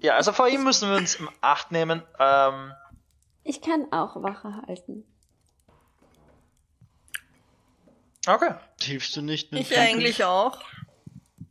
Ja, 0.00 0.16
also 0.16 0.32
vor 0.32 0.46
ihm 0.46 0.64
müssen 0.64 0.90
wir 0.90 0.98
uns 0.98 1.14
im 1.14 1.30
Acht 1.40 1.72
nehmen. 1.72 2.02
Ähm, 2.18 2.72
Ich 3.42 3.62
kann 3.62 3.90
auch 3.90 4.22
Wache 4.22 4.54
halten. 4.66 5.04
okay. 8.26 8.54
Hilfst 8.82 9.16
du 9.16 9.22
nicht 9.22 9.50
mit 9.50 9.62
Ich 9.62 9.78
eigentlich 9.78 10.24
auch. 10.24 10.58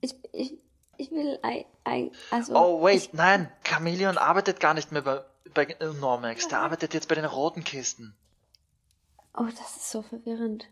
Ich, 0.01 0.13
ich, 0.33 0.53
ich 0.97 1.09
will 1.09 1.39
ein, 1.41 1.65
ein 1.83 2.11
also 2.29 2.55
Oh, 2.55 2.83
wait, 2.83 2.95
ich, 3.05 3.13
nein. 3.13 3.51
Chameleon 3.63 4.19
arbeitet 4.19 4.59
gar 4.59 4.75
nicht 4.75 4.91
mehr 4.91 5.01
bei, 5.01 5.23
bei 5.53 5.75
Normax. 5.99 6.47
Der 6.47 6.59
arbeitet 6.59 6.93
jetzt 6.93 7.07
bei 7.07 7.15
den 7.15 7.25
roten 7.25 7.63
Kisten. 7.63 8.15
Oh, 9.35 9.45
das 9.45 9.77
ist 9.77 9.91
so 9.91 10.01
verwirrend. 10.01 10.67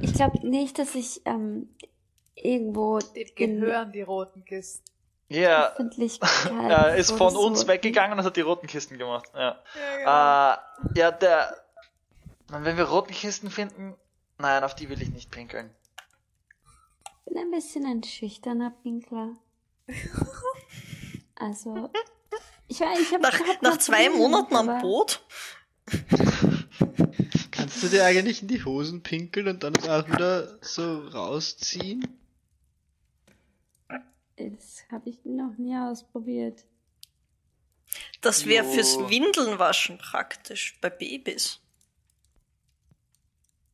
Ich 0.00 0.14
glaube 0.14 0.46
nicht, 0.46 0.78
dass 0.78 0.94
ich 0.94 1.22
ähm, 1.24 1.74
irgendwo 2.34 2.98
Dem 2.98 3.34
gehören 3.34 3.92
die 3.92 4.02
roten 4.02 4.44
Kisten. 4.44 4.84
Ja, 5.28 5.72
Öffentlichkeit. 5.72 6.52
er 6.68 6.96
ist 6.96 7.12
von 7.12 7.32
so. 7.32 7.40
uns 7.40 7.66
weggegangen 7.66 8.18
und 8.18 8.24
hat 8.24 8.36
die 8.36 8.42
roten 8.42 8.66
Kisten 8.66 8.98
gemacht. 8.98 9.30
Ja, 9.34 9.62
Ja, 10.04 10.54
äh, 10.54 10.98
ja 10.98 11.10
der. 11.10 11.56
Wenn 12.48 12.76
wir 12.76 12.84
roten 12.84 13.12
Kisten 13.12 13.50
finden. 13.50 13.94
Nein, 14.38 14.62
auf 14.64 14.74
die 14.74 14.88
will 14.88 15.00
ich 15.00 15.10
nicht 15.10 15.30
pinkeln. 15.30 15.70
Ich 17.04 17.32
bin 17.32 17.38
ein 17.38 17.50
bisschen 17.50 17.86
ein 17.86 18.02
schüchterner 18.02 18.70
Pinkler. 18.82 19.36
Also, 21.34 21.90
ich 22.68 22.80
weiß, 22.80 22.98
ich 23.00 23.12
habe 23.12 23.22
Nach, 23.22 23.38
nach 23.62 23.78
zwei 23.78 24.08
Monaten 24.10 24.56
am 24.56 24.80
Boot? 24.80 25.24
Kannst 27.50 27.82
du 27.82 27.88
dir 27.88 28.04
eigentlich 28.04 28.42
in 28.42 28.48
die 28.48 28.64
Hosen 28.64 29.02
pinkeln 29.02 29.48
und 29.48 29.62
dann 29.62 29.76
auch 29.76 30.08
wieder 30.08 30.58
so 30.62 31.06
rausziehen? 31.08 32.18
Das 34.36 34.82
habe 34.90 35.10
ich 35.10 35.24
noch 35.24 35.56
nie 35.58 35.76
ausprobiert. 35.76 36.64
Das 38.20 38.46
wäre 38.46 38.64
fürs 38.64 38.98
Windelnwaschen 38.98 39.98
praktisch 39.98 40.78
bei 40.80 40.88
Babys. 40.90 41.60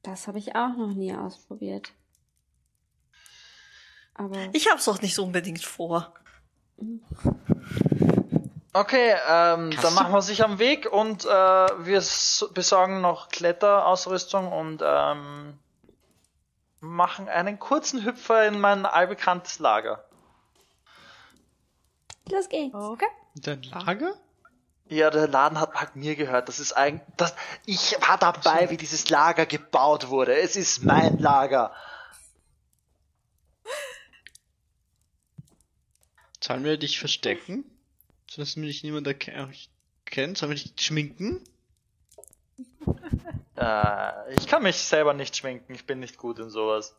Das 0.03 0.27
habe 0.27 0.39
ich 0.39 0.57
auch 0.57 0.77
noch 0.77 0.95
nie 0.95 1.15
ausprobiert. 1.15 1.93
Aber 4.15 4.49
Ich 4.53 4.69
hab's 4.71 4.89
auch 4.89 5.01
nicht 5.01 5.19
unbedingt 5.19 5.63
vor. 5.63 6.15
Okay, 8.75 9.15
ähm, 9.29 9.71
dann 9.83 9.95
machen 9.95 10.13
wir 10.13 10.23
sich 10.23 10.45
am 10.45 10.59
Weg 10.59 10.87
und 10.93 11.25
äh, 11.25 11.29
wir 11.29 11.99
s- 11.99 12.49
besorgen 12.53 13.01
noch 13.01 13.29
Kletterausrüstung 13.29 14.53
und 14.53 14.83
ähm, 14.85 15.59
machen 16.81 17.29
einen 17.29 17.59
kurzen 17.59 18.05
Hüpfer 18.05 18.47
in 18.47 18.61
mein 18.61 18.85
allbekanntes 18.87 19.59
Lager. 19.59 20.05
los 22.31 22.49
geht's. 22.49 22.75
Okay. 22.75 23.07
Dein 23.37 23.63
Lager? 23.63 24.13
Ja, 24.91 25.11
der 25.11 25.29
Laden 25.29 25.59
hat 25.61 25.75
halt 25.75 25.97
mir 25.97 26.15
gehört. 26.15 26.49
Das 26.49 26.61
ist 26.61 26.73
eigentlich. 26.75 27.03
Das, 27.17 27.35
ich 27.67 27.97
war 28.07 28.17
dabei, 28.19 28.71
wie 28.71 28.77
dieses 28.77 29.09
Lager 29.11 29.45
gebaut 29.47 30.09
wurde. 30.09 30.37
Es 30.39 30.57
ist 30.57 30.83
mein 30.85 31.19
Lager. 31.19 31.73
Sollen 36.41 36.65
wir 36.65 36.77
dich 36.79 36.99
verstecken? 36.99 37.65
So 38.31 38.43
dass 38.43 38.57
mich 38.57 38.83
niemand 38.83 39.07
erke- 39.07 39.33
erkennt? 39.33 40.39
Sollen 40.39 40.51
wir 40.53 40.57
dich 40.59 40.73
schminken? 40.79 41.41
Äh, 43.57 44.35
ich 44.35 44.47
kann 44.47 44.63
mich 44.63 44.77
selber 44.77 45.15
nicht 45.15 45.37
schminken. 45.37 45.75
Ich 45.75 45.85
bin 45.85 45.99
nicht 45.99 46.17
gut 46.17 46.39
in 46.39 46.49
sowas. 46.49 46.95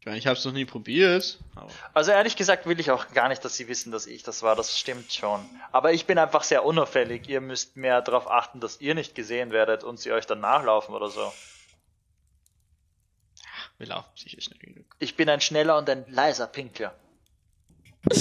Ich 0.00 0.04
meine, 0.04 0.18
ich 0.18 0.26
hab's 0.26 0.44
noch 0.44 0.52
nie 0.52 0.66
probiert. 0.66 1.38
Aber 1.54 1.70
Also 1.94 2.10
ehrlich 2.10 2.36
gesagt 2.36 2.66
will 2.66 2.78
ich 2.78 2.90
auch 2.90 3.08
gar 3.14 3.30
nicht, 3.30 3.42
dass 3.46 3.56
sie 3.56 3.66
wissen, 3.66 3.92
dass 3.92 4.06
ich 4.06 4.22
das 4.24 4.42
war. 4.42 4.54
Das 4.56 4.78
stimmt 4.78 5.10
schon. 5.10 5.42
Aber 5.72 5.94
ich 5.94 6.04
bin 6.04 6.18
einfach 6.18 6.42
sehr 6.42 6.66
unauffällig. 6.66 7.26
Ihr 7.30 7.40
müsst 7.40 7.78
mehr 7.78 8.02
darauf 8.02 8.30
achten, 8.30 8.60
dass 8.60 8.78
ihr 8.82 8.94
nicht 8.94 9.14
gesehen 9.14 9.52
werdet 9.52 9.84
und 9.84 9.98
sie 9.98 10.12
euch 10.12 10.26
dann 10.26 10.40
nachlaufen 10.40 10.94
oder 10.94 11.08
so. 11.08 11.32
wir 13.78 13.86
laufen 13.86 14.10
sicher 14.16 14.42
schnell 14.42 14.58
genug. 14.58 14.84
Ich 14.98 15.16
bin 15.16 15.30
ein 15.30 15.40
schneller 15.40 15.78
und 15.78 15.88
ein 15.88 16.04
leiser 16.10 16.46
Pinkler. 16.46 16.94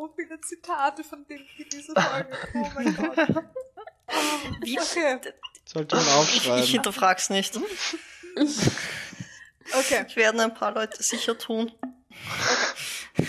So 0.00 0.08
viele 0.16 0.40
Zitate 0.40 1.04
von 1.04 1.26
dem 1.26 1.42
in 1.58 1.68
dieser 1.68 2.00
Folge. 2.00 2.34
Oh 2.54 2.66
mein 2.74 2.96
Gott. 2.96 3.18
Wie? 4.62 4.80
Okay. 4.80 5.20
Sollte 5.66 5.94
man 5.94 6.04
Ich, 6.04 6.10
ich 6.10 6.16
aufschreiben. 6.38 6.64
hinterfrag's 6.64 7.28
nicht. 7.28 7.60
Okay. 8.34 10.04
Das 10.04 10.16
werden 10.16 10.40
ein 10.40 10.54
paar 10.54 10.72
Leute 10.72 11.02
sicher 11.02 11.36
tun. 11.36 11.70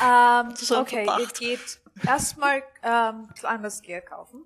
Ähm, 0.02 0.56
So 0.56 0.80
okay, 0.80 1.06
ihr 1.20 1.28
geht 1.28 1.82
erstmal 2.06 2.64
ähm, 2.84 3.28
Climbers 3.38 3.82
Gear 3.82 4.00
kaufen. 4.00 4.46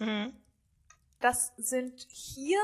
Mhm. 0.00 0.32
Das 1.20 1.52
sind 1.56 2.04
hier 2.10 2.58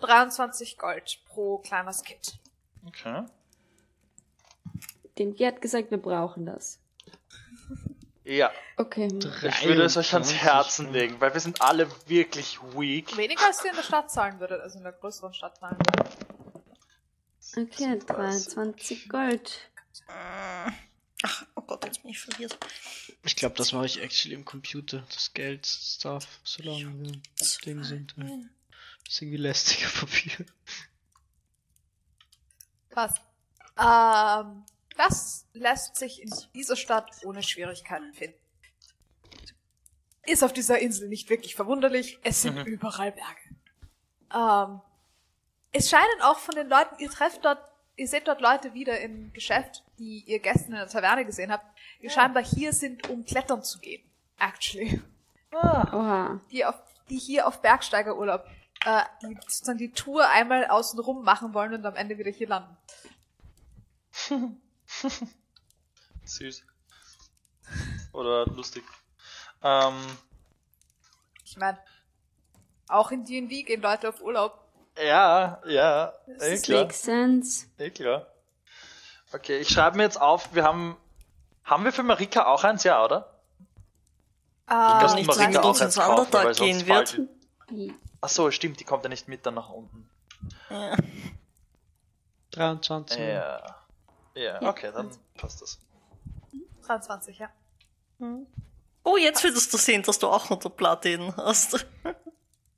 23 0.00 0.78
Gold 0.78 1.20
pro 1.26 1.58
Climbers 1.58 2.02
Kit. 2.02 2.40
Okay. 2.86 3.24
Den 5.16 5.38
hat 5.38 5.62
gesagt, 5.62 5.92
wir 5.92 5.98
brauchen 5.98 6.44
das. 6.44 6.81
Ja, 8.24 8.52
Okay. 8.76 9.08
ich 9.08 9.64
würde 9.64 9.82
es 9.82 9.96
euch 9.96 10.12
ans 10.14 10.28
23 10.28 10.42
Herzen 10.42 10.92
legen, 10.92 11.20
weil 11.20 11.32
wir 11.34 11.40
sind 11.40 11.60
alle 11.60 11.88
wirklich 12.06 12.60
weak. 12.76 13.16
Weniger 13.16 13.44
als 13.46 13.64
ihr 13.64 13.70
in 13.70 13.76
der 13.76 13.82
Stadt 13.82 14.10
zahlen 14.10 14.38
würdet, 14.38 14.60
also 14.60 14.78
in 14.78 14.84
der 14.84 14.92
größeren 14.92 15.34
Stadt 15.34 15.58
zahlen 15.58 15.76
würdet. 15.78 16.16
Okay, 17.56 17.98
23 17.98 19.08
Gold. 19.08 19.70
Ach, 21.24 21.44
oh 21.56 21.62
Gott, 21.62 21.84
jetzt 21.84 22.02
bin 22.02 22.10
ich 22.12 22.20
verwirrt. 22.20 22.56
Ich 23.24 23.36
glaube, 23.36 23.54
das 23.56 23.72
mache 23.72 23.86
ich 23.86 24.00
actually 24.00 24.34
im 24.34 24.44
Computer. 24.44 25.04
Das 25.12 25.32
Geld, 25.34 25.66
Stuff, 25.66 26.26
solange 26.44 26.92
wir 27.00 27.12
Ding 27.64 27.84
sind. 27.84 28.14
Ja. 28.16 28.24
Das 29.04 29.14
ist 29.14 29.22
irgendwie 29.22 29.36
lästiger 29.38 29.88
Papier. 29.90 30.46
Was? 32.94 33.14
Ähm, 33.78 34.64
das 34.96 35.46
lässt 35.52 35.96
sich 35.96 36.22
in 36.22 36.32
dieser 36.54 36.76
Stadt 36.76 37.10
ohne 37.24 37.42
Schwierigkeiten 37.42 38.12
finden. 38.12 38.36
Ist 40.24 40.44
auf 40.44 40.52
dieser 40.52 40.78
Insel 40.78 41.08
nicht 41.08 41.30
wirklich 41.30 41.54
verwunderlich. 41.56 42.18
Es 42.22 42.42
sind 42.42 42.54
Mhm. 42.56 42.64
überall 42.64 43.12
Berge. 43.12 43.40
Ähm, 44.34 44.80
es 45.72 45.90
scheinen 45.90 46.22
auch 46.22 46.38
von 46.38 46.54
den 46.54 46.68
Leuten, 46.68 46.94
ihr 46.98 47.10
trefft 47.10 47.44
dort, 47.44 47.58
ihr 47.96 48.06
seht 48.06 48.28
dort 48.28 48.40
Leute 48.40 48.72
wieder 48.74 49.00
im 49.00 49.32
Geschäft, 49.32 49.82
die 49.98 50.22
ihr 50.26 50.38
gestern 50.38 50.72
in 50.72 50.78
der 50.78 50.88
Taverne 50.88 51.24
gesehen 51.24 51.50
habt, 51.50 51.66
die 52.00 52.08
scheinbar 52.10 52.44
hier 52.44 52.72
sind, 52.72 53.08
um 53.08 53.24
klettern 53.24 53.62
zu 53.62 53.78
gehen. 53.80 54.02
Actually. 54.38 55.02
Oha. 55.52 56.40
Die, 56.50 56.64
auf, 56.64 56.76
die 57.08 57.18
hier 57.18 57.46
auf 57.46 57.60
Bergsteigerurlaub, 57.60 58.44
äh, 58.84 59.02
die 59.22 59.34
sozusagen 59.48 59.78
die 59.78 59.92
Tour 59.92 60.28
einmal 60.28 60.66
außenrum 60.66 61.24
machen 61.24 61.52
wollen 61.52 61.74
und 61.74 61.84
am 61.84 61.96
Ende 61.96 62.16
wieder 62.16 62.30
hier 62.30 62.48
landen. 62.48 62.76
Süß. 66.24 66.64
Oder 68.12 68.46
lustig. 68.46 68.84
Ähm, 69.62 69.94
Ich 71.44 71.56
meine, 71.56 71.78
auch 72.88 73.10
in 73.10 73.24
D&D 73.24 73.62
gehen 73.62 73.80
Leute 73.82 74.08
auf 74.08 74.20
Urlaub. 74.20 74.58
ja, 74.96 75.60
ja, 75.66 76.12
Das 76.26 76.42
eh 76.42 76.54
ist 76.54 76.64
klar, 76.66 76.82
Makes 76.82 77.02
sense. 77.02 77.66
eh 77.78 77.90
klar. 77.90 78.26
Okay, 79.32 79.58
ich 79.58 79.68
schreibe 79.70 79.96
mir 79.96 80.02
jetzt 80.02 80.20
auf, 80.20 80.54
wir 80.54 80.64
haben, 80.64 80.96
haben 81.64 81.84
wir 81.84 81.92
für 81.92 82.02
Marika 82.02 82.44
auch 82.46 82.64
eins, 82.64 82.84
ja, 82.84 83.02
oder? 83.02 83.40
Ah, 84.66 85.00
Dass 85.00 85.14
nicht 85.14 85.26
Marika 85.26 85.44
sagen, 85.52 85.56
auch 85.64 85.68
eins 85.70 85.80
ins 85.80 85.96
kaufen, 85.96 86.32
weil 86.32 86.54
sonst 86.54 86.58
gehen 86.58 86.86
wird. 86.86 87.20
Ach 88.20 88.28
so, 88.28 88.50
stimmt, 88.50 88.78
die 88.80 88.84
kommt 88.84 89.02
ja 89.04 89.08
nicht 89.08 89.26
mit 89.28 89.46
dann 89.46 89.54
nach 89.54 89.70
unten. 89.70 90.08
Ja. 90.68 90.96
23. 92.50 93.18
Ja. 93.18 93.81
Ja, 94.34 94.62
okay, 94.62 94.90
dann 94.94 95.10
passt 95.34 95.60
das. 95.62 95.78
23, 96.86 97.38
ja. 97.38 97.50
Oh, 99.04 99.16
jetzt 99.16 99.42
würdest 99.44 99.72
du 99.72 99.76
sehen, 99.78 100.02
dass 100.02 100.18
du 100.18 100.28
auch 100.28 100.48
noch 100.50 100.58
Platin 100.76 101.34
hast. 101.36 101.86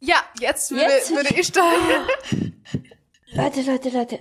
Ja, 0.01 0.23
jetzt 0.39 0.71
würde, 0.71 0.85
Jetzt? 0.85 1.11
würde 1.13 1.35
ich 1.41 1.51
da... 1.51 1.63
Leute, 3.33 3.63
Leute, 3.63 3.89
Leute. 3.89 4.21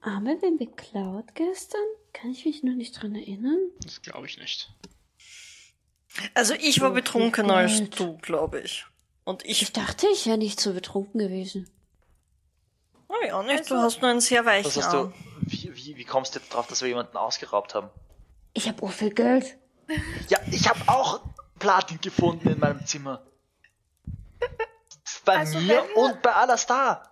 Haben 0.00 0.24
wir 0.24 0.56
beklaut 0.56 1.34
gestern? 1.34 1.82
Kann 2.14 2.30
ich 2.30 2.46
mich 2.46 2.62
noch 2.62 2.72
nicht 2.72 2.92
dran 3.02 3.14
erinnern? 3.14 3.58
Das 3.84 4.00
glaube 4.00 4.26
ich 4.26 4.38
nicht. 4.38 4.72
Also 6.32 6.54
ich 6.54 6.80
war 6.80 6.92
Oh, 6.92 6.94
betrunkener 6.94 7.56
als 7.56 7.90
du, 7.90 8.16
glaube 8.18 8.60
ich. 8.60 8.86
Und 9.24 9.44
Ich 9.44 9.60
ich, 9.60 9.72
dachte, 9.74 10.06
ich 10.14 10.24
wäre 10.26 10.38
nicht 10.38 10.58
so 10.58 10.72
betrunken 10.72 11.18
gewesen. 11.20 11.68
oh 13.08 13.14
ja, 13.26 13.42
nicht, 13.42 13.58
Also- 13.58 13.74
du 13.74 13.80
hast 13.82 14.00
nur 14.00 14.10
einen 14.10 14.22
sehr 14.22 14.46
weichen 14.46 14.68
Was 14.74 14.76
hast 14.84 14.92
du, 14.94 14.96
Arm. 14.98 15.14
Wie, 15.50 15.74
wie, 15.76 15.96
wie 15.96 16.04
kommst 16.04 16.34
du 16.34 16.38
jetzt 16.38 16.52
drauf, 16.52 16.66
dass 16.66 16.80
wir 16.82 16.88
jemanden 16.88 17.16
ausgeraubt 17.16 17.74
haben? 17.74 17.90
Ich 18.54 18.68
habe 18.68 18.88
viel 18.88 19.10
Geld. 19.12 19.56
Ja, 20.28 20.38
ich 20.50 20.68
habe 20.68 20.80
auch 20.86 21.20
Platin 21.58 22.00
gefunden 22.00 22.48
in 22.50 22.58
meinem 22.60 22.84
Zimmer. 22.86 23.22
Bei 25.24 25.38
Also 25.38 25.58
mir 25.58 25.68
wir- 25.88 25.96
und 25.96 26.22
bei 26.22 26.32
Alastar. 26.34 27.10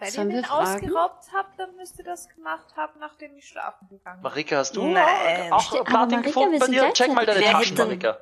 Wenn 0.00 0.10
Sollen 0.12 0.30
ihr 0.30 0.42
den 0.42 0.50
ausgeraubt 0.50 1.24
habt, 1.34 1.58
dann 1.58 1.74
müsst 1.76 1.98
ihr 1.98 2.04
das 2.04 2.28
gemacht 2.28 2.66
haben, 2.76 3.00
nachdem 3.00 3.36
ich 3.36 3.48
schlafen 3.48 3.88
gegangen 3.88 4.22
bin. 4.22 4.30
Marika, 4.30 4.56
hast 4.58 4.76
du 4.76 4.86
Nein. 4.86 5.52
auch 5.52 5.70
Platin 5.84 5.90
Marika, 6.20 6.20
gefunden 6.20 6.58
bei 6.60 6.66
dir? 6.68 6.92
Check 6.92 7.12
mal 7.12 7.26
deine 7.26 7.40
Wer 7.40 7.50
Taschen, 7.52 7.76
hätte- 7.76 7.84
Marika. 7.86 8.18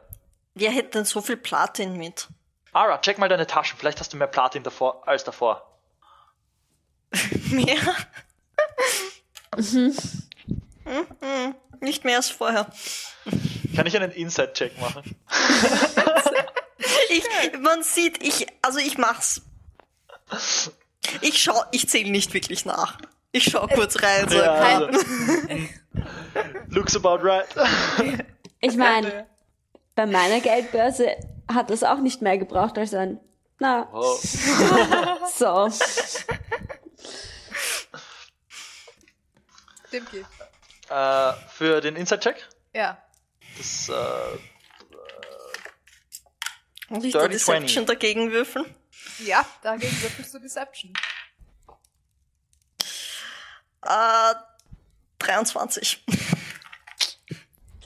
Wer 0.55 0.70
hätte 0.70 0.90
denn 0.92 1.05
so 1.05 1.20
viel 1.20 1.36
Platin 1.36 1.98
mit? 1.98 2.28
Ara, 2.73 2.97
check 2.98 3.18
mal 3.18 3.28
deine 3.28 3.47
Taschen. 3.47 3.78
Vielleicht 3.78 4.00
hast 4.00 4.10
du 4.12 4.16
mehr 4.16 4.26
Platin 4.26 4.62
davor 4.62 5.06
als 5.06 5.23
davor. 5.24 5.78
Mehr? 7.50 7.76
Mhm, 9.57 9.94
Nicht 11.81 12.05
mehr 12.05 12.16
als 12.16 12.31
vorher. 12.31 12.66
Kann 13.75 13.86
ich 13.86 13.97
einen 13.97 14.12
Inside-Check 14.12 14.81
machen? 14.81 15.16
Ich, 17.08 17.25
man 17.60 17.83
sieht, 17.83 18.23
ich, 18.23 18.47
also 18.62 18.78
ich 18.78 18.99
mach's. 18.99 19.41
Ich 21.20 21.42
schau, 21.42 21.62
ich 21.73 21.89
zähle 21.89 22.10
nicht 22.10 22.34
wirklich 22.34 22.65
nach. 22.65 22.99
Ich 23.33 23.44
schau 23.44 23.66
kurz 23.66 24.02
rein. 24.02 24.28
So. 24.28 24.36
Ja, 24.36 24.52
also, 24.55 24.89
looks 26.68 26.94
about 26.97 27.18
right. 27.23 27.47
Ich 28.60 28.76
meine, 28.76 29.26
bei 29.94 30.07
meiner 30.07 30.41
Geldbörse 30.41 31.16
hat 31.52 31.70
das 31.70 31.83
auch 31.83 31.99
nicht 32.00 32.23
mehr 32.23 32.39
gebraucht 32.39 32.76
als 32.76 32.92
ein. 32.92 33.18
Na, 33.58 33.89
Oh. 33.92 34.16
so. 35.34 35.70
Geht. 39.90 40.26
Äh, 40.89 41.32
für 41.48 41.81
den 41.81 41.97
Inside-Check? 41.97 42.48
Ja. 42.74 43.02
Das, 43.56 43.89
äh, 43.89 43.92
Und 46.89 47.05
ich 47.05 47.12
Dirty 47.12 47.28
Deception 47.31 47.84
20. 47.84 47.86
dagegen 47.86 48.31
würfeln. 48.32 48.73
Ja, 49.18 49.44
dagegen 49.62 50.00
würfelst 50.02 50.34
du 50.34 50.39
Deception. 50.39 50.92
Äh, 53.82 54.34
23. 55.18 56.05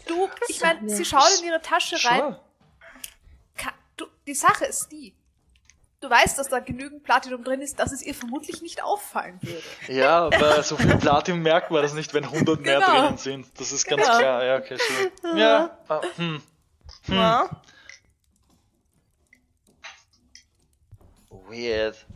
Du, 0.07 0.29
ich 0.49 0.61
meine, 0.61 0.89
sie 0.91 1.05
schaut 1.05 1.31
in 1.41 1.45
ihre 1.49 1.61
Tasche 1.63 1.97
rein. 2.05 2.21
Sure. 2.21 2.45
Ka- 3.57 3.75
Du, 3.97 4.07
die 4.27 4.35
Sache 4.35 4.65
ist 4.65 4.89
die. 4.91 5.15
Du 6.01 6.09
weißt, 6.09 6.39
dass 6.39 6.49
da 6.49 6.61
genügend 6.61 7.03
Platinum 7.05 7.45
drin 7.45 7.61
ist, 7.61 7.79
dass 7.79 7.93
es 7.93 8.03
ihr 8.03 8.15
vermutlich 8.15 8.63
nicht 8.63 8.83
auffallen 8.83 9.39
würde. 9.43 9.63
Ja, 9.89 10.31
bei 10.31 10.63
so 10.63 10.79
viel 10.79 10.97
Platin 10.97 11.43
merkt 11.43 11.71
man 11.71 11.83
das 11.83 11.93
nicht, 11.93 12.15
wenn 12.15 12.25
100 12.25 12.59
mehr 12.61 12.81
Genau. 12.81 12.91
drinnen 13.03 13.19
sind. 13.19 13.61
Das 13.61 13.71
ist 13.71 13.87
ganz 13.87 14.03
Genau. 14.07 14.19
klar. 14.19 14.43
Ja, 14.45 14.57
okay, 14.57 14.79
sure. 15.23 15.39
Ja, 15.39 15.79
ah, 15.89 16.01
hm. 16.17 16.43
Ja. 17.09 17.51
Weird. 21.29 22.07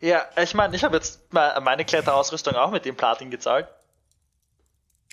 Ja, 0.00 0.28
ich 0.36 0.54
meine, 0.54 0.76
ich 0.76 0.84
habe 0.84 0.96
jetzt 0.96 1.32
me- 1.32 1.58
meine 1.62 1.84
Kletterausrüstung 1.84 2.54
auch 2.54 2.70
mit 2.70 2.84
dem 2.84 2.96
Platin 2.96 3.30
gezahlt. 3.30 3.68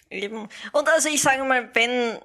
Eben. 0.10 0.50
Und 0.72 0.90
also 0.90 1.10
ich 1.10 1.22
sage 1.22 1.44
mal, 1.44 1.70
wenn 1.74 2.20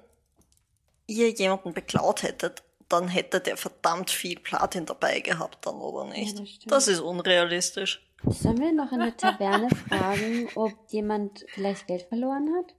ihr 1.07 1.29
jemanden 1.31 1.73
beklaut 1.73 2.23
hättet, 2.23 2.63
dann 2.89 3.07
hätte 3.07 3.39
der 3.39 3.57
verdammt 3.57 4.11
viel 4.11 4.39
Platin 4.39 4.85
dabei 4.85 5.19
gehabt 5.19 5.65
dann, 5.65 5.75
oder 5.75 6.05
nicht? 6.11 6.37
Ja, 6.37 6.43
das 6.45 6.85
das 6.85 6.87
ist 6.87 6.99
unrealistisch. 6.99 8.01
Sollen 8.27 8.59
wir 8.59 8.71
noch 8.73 8.91
in 8.91 8.99
der 8.99 9.15
Taverne 9.17 9.69
fragen, 9.87 10.49
ob 10.55 10.73
jemand 10.89 11.45
vielleicht 11.49 11.87
Geld 11.87 12.03
verloren 12.07 12.49
hat? 12.57 12.73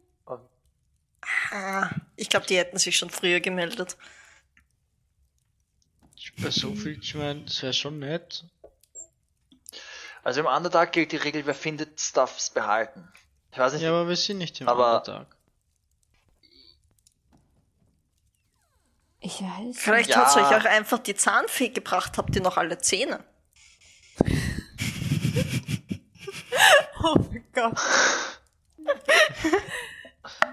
Ah, 1.50 1.90
Ich 2.14 2.28
glaube, 2.28 2.46
die 2.46 2.56
hätten 2.56 2.78
sich 2.78 2.96
schon 2.96 3.10
früher 3.10 3.40
gemeldet. 3.40 3.96
Bei 6.42 6.50
so 6.50 6.74
viel, 6.74 6.98
ich 7.00 7.14
meine, 7.14 7.42
das 7.44 7.62
wäre 7.62 7.72
schon 7.72 7.98
nett. 7.98 8.44
Also 10.22 10.40
im 10.40 10.46
Underdark 10.46 10.92
gilt 10.92 11.12
die 11.12 11.16
Regel, 11.16 11.46
wer 11.46 11.54
findet, 11.54 12.14
darf's 12.16 12.50
behalten. 12.50 13.08
Ich 13.52 13.58
weiß 13.58 13.72
nicht, 13.74 13.82
Ja, 13.82 13.90
aber 13.90 14.08
wir 14.08 14.16
sind 14.16 14.38
nicht 14.38 14.60
im 14.60 14.68
Aber- 14.68 14.86
Underdark. 14.98 15.35
Ich 19.20 19.40
weiß. 19.42 19.76
Vielleicht 19.78 20.10
Ja. 20.10 20.16
hat's 20.18 20.36
euch 20.36 20.44
auch 20.46 20.64
einfach 20.64 20.98
die 20.98 21.14
Zahnfee 21.14 21.68
gebracht, 21.70 22.18
habt 22.18 22.34
ihr 22.36 22.42
noch 22.42 22.56
alle 22.56 22.78
Zähne. 22.78 23.24
Oh 27.02 27.14
mein 27.30 27.44
Gott. 27.52 27.78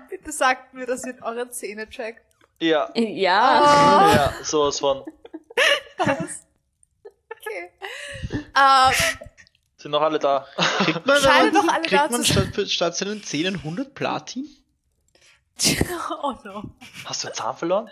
Bitte 0.09 0.31
sagt 0.31 0.73
mir, 0.73 0.85
dass 0.85 1.05
ihr 1.05 1.15
eure 1.21 1.49
Zähne 1.49 1.89
checkt. 1.89 2.21
ja, 2.59 2.89
Ja. 2.95 4.13
ja, 4.15 4.33
sowas 4.43 4.79
von. 4.79 5.03
Okay. 5.97 7.71
Ähm, 8.55 8.93
Sind 9.77 9.91
noch 9.91 10.01
alle 10.01 10.19
da? 10.19 10.45
Kriegt 10.79 11.05
man, 11.05 11.21
Scheine 11.21 11.51
doch 11.51 11.67
alle 11.67 11.81
kriegt 11.81 11.93
da 12.01 12.09
man 12.09 12.23
statt, 12.23 12.69
statt 12.69 12.95
seinen 12.95 13.23
Zähnen 13.23 13.55
100 13.55 13.93
Platin? 13.95 14.47
oh 16.23 16.33
no. 16.43 16.63
Hast 17.05 17.23
du 17.23 17.27
einen 17.27 17.35
Zahn 17.35 17.55
verloren? 17.55 17.89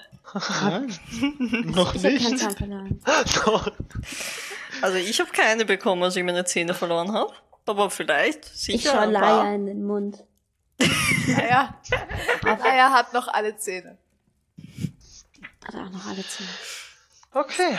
Nein, 0.62 1.00
noch 1.66 1.94
Ich 1.96 2.04
habe 2.04 2.56
keinen 2.56 2.84
nicht. 2.84 3.06
Zahn 3.06 3.26
verloren. 3.26 3.76
Also 4.82 4.98
ich 4.98 5.20
habe 5.20 5.30
keine 5.32 5.66
bekommen, 5.66 6.02
als 6.02 6.16
ich 6.16 6.24
meine 6.24 6.44
Zähne 6.46 6.74
verloren 6.74 7.14
habe. 7.14 7.32
Aber 7.68 7.92
vielleicht, 7.92 8.46
Ich 8.46 8.62
sicher 8.62 8.92
schaue 8.94 9.02
ein 9.02 9.14
paar. 9.14 9.44
Laia 9.44 9.54
in 9.54 9.66
den 9.68 9.84
Mund. 9.86 10.24
Naja, 11.28 11.80
Laia 12.42 12.90
hat 12.92 13.14
noch 13.14 13.28
alle 13.28 13.56
Zähne. 13.58 14.00
Hat 15.64 15.76
auch 15.76 15.90
noch 15.90 16.06
alle 16.08 16.26
Zähne. 16.26 16.50
Okay, 17.34 17.78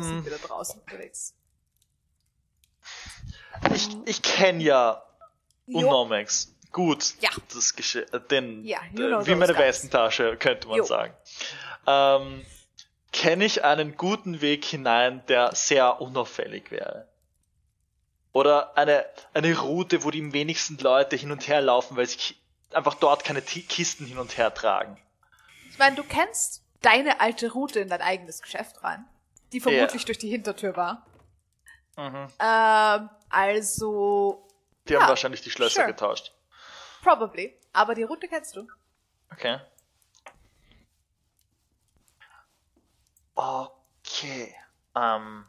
Sind 0.00 0.04
ähm, 0.14 0.26
wieder 0.26 0.38
draußen 0.38 0.80
unterwegs. 0.80 1.34
ich, 3.74 3.88
ich 4.04 4.22
kenne 4.22 4.62
ja 4.62 5.02
Jo. 5.66 5.80
Gut, 6.74 7.14
Ja. 7.20 7.30
das 7.54 7.76
Gesche 7.76 8.02
äh, 8.12 8.20
den, 8.20 8.64
Ja, 8.64 8.80
you 8.92 9.04
äh, 9.04 9.08
know 9.08 9.26
wie 9.26 9.34
meine. 9.36 9.56
Westentasche, 9.56 10.36
könnte 10.36 10.66
man 10.68 10.78
Jo. 10.78 10.84
sagen. 10.84 11.14
Ähm, 11.86 12.44
kenne 13.12 13.44
ich 13.44 13.62
einen 13.64 13.96
guten 13.96 14.40
Weg 14.40 14.64
hinein, 14.64 15.24
der 15.28 15.54
sehr 15.54 16.00
unauffällig 16.00 16.72
wäre? 16.72 17.06
Oder 18.32 18.76
eine, 18.76 19.06
eine 19.34 19.56
Route, 19.56 20.02
wo 20.02 20.10
die 20.10 20.32
wenigsten 20.32 20.76
Leute 20.78 21.14
hin 21.14 21.30
und 21.30 21.46
her 21.46 21.60
laufen, 21.60 21.96
weil 21.96 22.06
sie 22.08 22.34
einfach 22.72 22.94
dort 22.94 23.22
keine 23.22 23.42
Ti- 23.44 23.62
Kisten 23.62 24.04
hin 24.06 24.18
und 24.18 24.36
her 24.36 24.52
tragen. 24.52 25.00
Ich 25.70 25.78
meine, 25.78 25.94
du 25.94 26.02
kennst 26.02 26.64
deine 26.82 27.20
alte 27.20 27.52
Route 27.52 27.78
in 27.78 27.88
dein 27.88 28.02
eigenes 28.02 28.42
Geschäft 28.42 28.82
rein, 28.82 29.04
die 29.52 29.60
vermutlich 29.60 30.04
durch 30.04 30.18
die 30.18 30.28
Hintertür 30.28 30.76
war. 30.76 31.06
Mhm. 31.96 32.26
Ähm, 32.40 33.10
also, 33.30 34.48
Die 34.88 34.94
Ja, 34.94 35.02
haben 35.02 35.08
wahrscheinlich 35.10 35.42
die 35.42 35.50
Schlösser 35.52 35.82
sure. 35.82 35.86
getauscht. 35.86 36.33
Probably. 37.04 37.54
Aber 37.72 37.94
die 37.94 38.02
Route 38.02 38.26
kennst 38.26 38.56
du. 38.56 38.66
Okay. 39.30 39.58
Okay. 43.34 44.54
Ähm. 44.96 45.44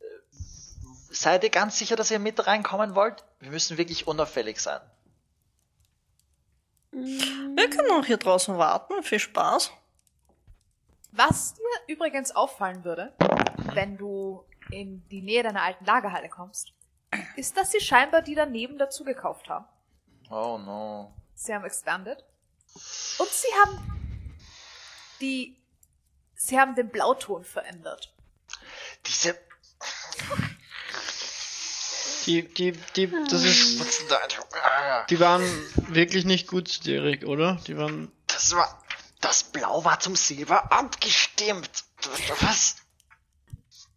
Äh, 0.00 0.04
Seid 1.10 1.44
ihr 1.44 1.50
ganz 1.50 1.78
sicher, 1.78 1.96
dass 1.96 2.10
ihr 2.10 2.18
mit 2.18 2.46
reinkommen 2.46 2.94
wollt? 2.94 3.24
Wir 3.40 3.50
müssen 3.50 3.76
wirklich 3.78 4.06
unauffällig 4.06 4.60
sein. 4.60 4.80
Wir 6.90 7.70
können 7.70 7.90
auch 7.90 8.04
hier 8.04 8.18
draußen 8.18 8.56
warten. 8.56 9.02
Viel 9.02 9.18
Spaß. 9.18 9.72
Was 11.10 11.54
dir 11.54 11.94
übrigens 11.94 12.34
auffallen 12.34 12.84
würde, 12.84 13.12
wenn 13.72 13.96
du 13.96 14.44
in 14.70 15.06
die 15.08 15.22
Nähe 15.22 15.42
deiner 15.42 15.62
alten 15.62 15.84
Lagerhalle 15.84 16.28
kommst, 16.28 16.73
ist, 17.36 17.56
dass 17.56 17.70
sie 17.70 17.80
scheinbar 17.80 18.22
die 18.22 18.34
daneben 18.34 18.78
dazu 18.78 19.04
gekauft 19.04 19.48
haben. 19.48 19.66
Oh 20.30 20.58
no. 20.58 21.14
Sie 21.34 21.54
haben 21.54 21.64
expanded. 21.64 22.24
Und 23.18 23.30
sie 23.30 23.48
haben 23.62 24.28
die, 25.20 25.56
sie 26.34 26.58
haben 26.58 26.74
den 26.74 26.88
Blauton 26.88 27.44
verändert. 27.44 28.12
Diese. 29.06 29.38
Die, 32.26 32.42
die, 32.42 32.72
die, 32.72 33.10
das 33.30 33.44
ist, 33.44 34.10
da? 34.10 34.18
die 35.10 35.20
waren 35.20 35.42
wirklich 35.88 36.24
nicht 36.24 36.48
gut 36.48 36.68
zu 36.68 36.80
dir, 36.80 37.04
Rick, 37.04 37.24
oder? 37.24 37.60
Die 37.66 37.76
waren, 37.76 38.10
Das 38.26 38.54
war. 38.54 38.80
Das 39.20 39.42
Blau 39.44 39.84
war 39.84 40.00
zum 40.00 40.16
Silber 40.16 40.70
abgestimmt. 40.70 41.84
Was? 42.40 42.76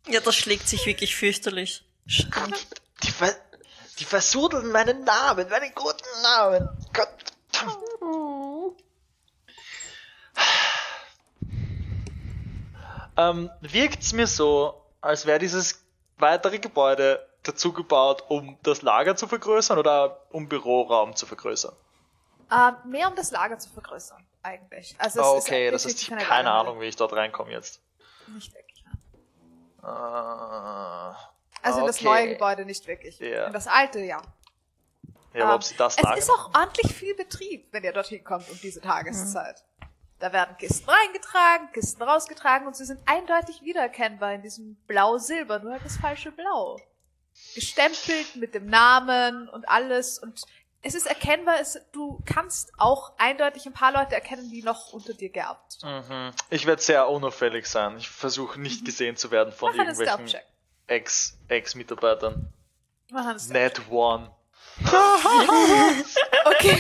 Ja, 0.08 0.22
das 0.22 0.36
schlägt 0.36 0.70
sich 0.70 0.86
wirklich 0.86 1.18
fürchterlich. 1.18 1.84
Stimmt. 2.06 2.66
Die, 3.04 3.12
ver 3.12 3.36
die 4.00 4.06
versudeln 4.06 4.72
meinen 4.72 5.04
Namen, 5.04 5.50
meinen 5.50 5.74
guten 5.74 6.22
Namen. 6.24 6.70
Gott. 6.94 7.10
Ähm, 13.18 13.50
wirkt's 13.62 14.14
mir 14.14 14.28
so, 14.28 14.84
als 15.02 15.26
wäre 15.26 15.40
dieses 15.40 15.84
weitere 16.18 16.60
Gebäude 16.60 17.28
dazu 17.44 17.74
gebaut, 17.74 18.24
um 18.28 18.58
das 18.64 18.82
Lager 18.82 19.16
zu 19.16 19.28
vergrößern 19.28 19.78
oder 19.80 20.22
um 20.32 20.48
Büroraum 20.48 21.16
zu 21.16 21.26
vergrößern? 21.26 21.76
Ähm, 22.52 22.76
mehr 22.92 23.08
um 23.10 23.16
das 23.16 23.32
Lager 23.32 23.58
zu 23.58 23.70
vergrößern, 23.70 24.26
eigentlich. 24.44 24.96
Also 25.00 25.20
es 25.20 25.26
Ah, 25.26 25.38
ist 25.38 25.46
okay, 25.48 25.72
das 25.72 25.86
ist 25.86 26.08
keine 26.08 26.24
keine. 26.24 26.52
Ahnung, 26.52 26.80
wie 26.80 26.86
ich 26.86 26.96
dort 26.96 27.14
reinkomme 27.14 27.52
jetzt. 27.52 27.82
Nicht 28.28 28.54
wirklich. 28.54 28.84
Äh, 29.84 31.14
Also 31.62 31.80
in 31.80 31.88
das 31.88 31.98
okay. 31.98 32.06
neue 32.06 32.30
Gebäude 32.30 32.66
nicht 32.66 32.88
wirklich. 32.88 33.20
Ja. 33.20 33.48
In 33.48 33.54
das 33.54 33.68
alte, 33.68 34.00
ja. 34.00 34.22
Ja, 35.34 35.44
aber 35.44 35.52
Ähm, 35.52 35.56
ob 35.56 35.64
sie 35.64 35.76
das 35.76 35.98
es 35.98 36.20
ist 36.20 36.30
auch 36.30 36.54
ordentlich 36.54 36.94
viel 36.94 37.16
Betrieb, 37.16 37.68
wenn 37.72 37.84
ihr 37.84 37.94
dorthin 37.94 38.24
kommt 38.24 38.50
um 38.50 38.60
diese 38.62 38.82
Tageszeit. 38.82 39.64
Da 40.20 40.34
werden 40.34 40.58
Kisten 40.58 40.90
reingetragen, 40.90 41.72
Kisten 41.74 42.02
rausgetragen 42.02 42.66
und 42.66 42.76
sie 42.76 42.86
sind 42.86 43.00
eindeutig 43.06 43.62
wiedererkennbar 43.62 44.34
in 44.34 44.42
diesem 44.42 44.76
Blau-Silber, 44.88 45.60
nur 45.60 45.74
halt 45.74 45.86
das 45.86 45.98
falsche 45.98 46.32
Blau. 46.32 46.78
Gestempelt 47.54 48.36
mit 48.36 48.56
dem 48.56 48.66
Namen 48.66 49.48
und 49.50 49.70
alles 49.70 50.18
und 50.18 50.42
es 50.82 50.96
ist 50.96 51.06
erkennbar, 51.06 51.60
es, 51.60 51.80
du 51.92 52.22
kannst 52.26 52.72
auch 52.78 53.14
eindeutig 53.18 53.66
ein 53.66 53.74
paar 53.74 53.92
Leute 53.92 54.16
erkennen, 54.16 54.50
die 54.50 54.64
noch 54.64 54.94
unter 54.94 55.14
dir 55.14 55.30
geerbt. 55.30 55.84
Mhm. 55.84 56.32
Ich 56.50 56.66
werde 56.66 56.82
sehr 56.82 57.10
unauffällig 57.10 57.68
sein. 57.68 57.98
Ich 57.98 58.10
versuche 58.10 58.60
nicht 58.60 58.86
gesehen 58.86 59.18
zu 59.18 59.30
werden 59.30 59.52
von 59.52 59.70
Mach 59.70 59.80
einen 59.80 59.90
irgendwelchen 59.90 60.28
Stealth-Check. 60.28 60.57
Ex- 60.88 61.38
Ex-Mitarbeitern. 61.48 62.52
Net 63.50 63.82
One. 63.90 64.32
Okay, 66.46 66.80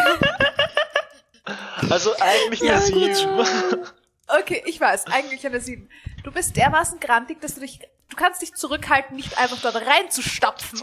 Also 1.89 2.13
eigentlich 2.19 2.59
Ja, 2.61 2.75
eine 2.75 2.81
sieben. 3.15 3.85
okay, 4.27 4.63
ich 4.65 4.79
weiß, 4.79 5.07
eigentlich 5.07 5.45
eine 5.45 5.59
7. 5.61 5.89
Du 6.23 6.31
bist 6.31 6.55
dermaßen 6.55 6.99
grantig, 6.99 7.39
dass 7.41 7.55
du 7.55 7.61
dich, 7.61 7.79
du 8.09 8.15
kannst 8.15 8.41
dich 8.41 8.53
zurückhalten, 8.53 9.15
nicht 9.15 9.37
einfach 9.37 9.59
dort 9.61 9.75
reinzustapfen, 9.75 10.81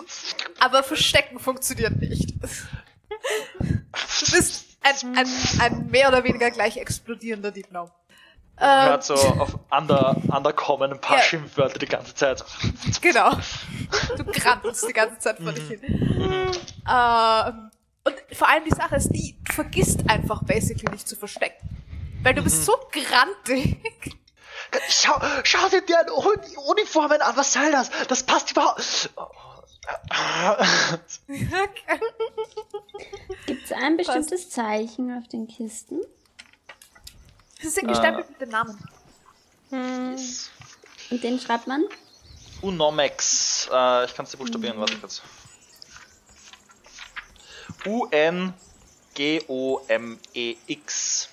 aber 0.61 0.83
verstecken 0.83 1.39
funktioniert 1.39 1.97
nicht. 2.01 2.33
Du 3.61 4.33
bist 4.33 4.67
ein, 4.83 5.17
ein, 5.17 5.29
ein 5.61 5.87
mehr 5.91 6.09
oder 6.09 6.25
weniger 6.25 6.51
gleich 6.51 6.77
explodierender 6.79 7.51
Diebnau. 8.57 8.83
Ähm, 8.83 8.89
Hört 8.89 9.05
so 9.05 9.15
auf 9.15 9.59
Under, 9.71 10.17
Underkommen 10.29 10.93
ein 10.93 11.01
paar 11.01 11.17
Ja. 11.19 11.23
Schimpfwörter 11.23 11.79
die 11.79 11.87
ganze 11.87 12.15
Zeit. 12.15 12.45
Genau. 13.01 13.31
Du 14.17 14.25
grantelst 14.25 14.89
die 14.89 14.93
ganze 14.93 15.19
Zeit 15.19 15.39
vor 15.39 15.53
dich 15.53 15.67
hin. 15.69 15.81
Ähm, 15.83 17.71
und 18.05 18.15
vor 18.33 18.49
allem 18.49 18.65
die 18.65 18.75
Sache 18.75 18.97
ist 18.97 19.11
die, 19.11 19.39
vergisst 19.53 20.09
einfach 20.09 20.43
basically 20.45 20.91
nicht 20.93 21.09
zu 21.09 21.17
verstecken. 21.17 21.69
Weil 22.23 22.35
du 22.35 22.43
bist 22.43 22.65
so 22.65 22.73
grantig. 22.93 23.77
Schau, 24.89 25.15
schau 25.45 25.69
dir 25.69 25.83
die 25.83 25.93
Uni- 26.11 26.57
Uniformen 26.69 27.21
an, 27.23 27.37
was 27.37 27.53
soll 27.53 27.71
das? 27.71 27.91
Das 28.09 28.23
passt 28.25 28.51
überhaupt. 28.53 29.11
Gibt 33.47 33.65
es 33.65 33.73
ein 33.73 33.97
bestimmtes 33.97 34.51
Zeichen 34.51 35.17
auf 35.17 35.29
den 35.29 35.47
Kisten? 35.47 36.01
Sie 37.65 37.71
sind 37.71 37.89
gestempelt 37.89 38.29
mit 38.29 38.39
dem 38.43 38.51
Namen. 38.51 38.79
Und 39.71 41.23
den 41.23 41.41
schreibt 41.41 41.67
man? 41.67 41.83
Unomex. 42.61 43.71
Äh, 43.73 44.05
ich 44.05 44.15
kann 44.15 44.27
es 44.27 44.33
dir 44.33 44.37
buchstabieren, 44.37 44.79
warte 44.79 44.99
kurz. 44.99 45.23
U-N-G-O-M-E-X. 49.87 51.29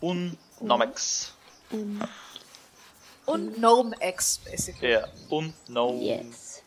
Unomex. 0.00 1.32
Ähm, 1.70 2.02
Und 3.26 3.54
Gnome 3.54 3.94
X, 4.00 4.38
basically. 4.38 4.94
Ja, 4.94 5.06
Unknown. 5.30 6.00
yes. 6.00 6.62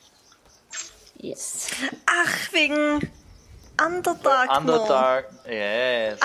Yes. 1.18 1.68
Ach, 2.06 2.54
wegen 2.54 3.12
Underdark. 3.86 4.58
Underdark. 4.58 5.34
Yes. 5.46 6.18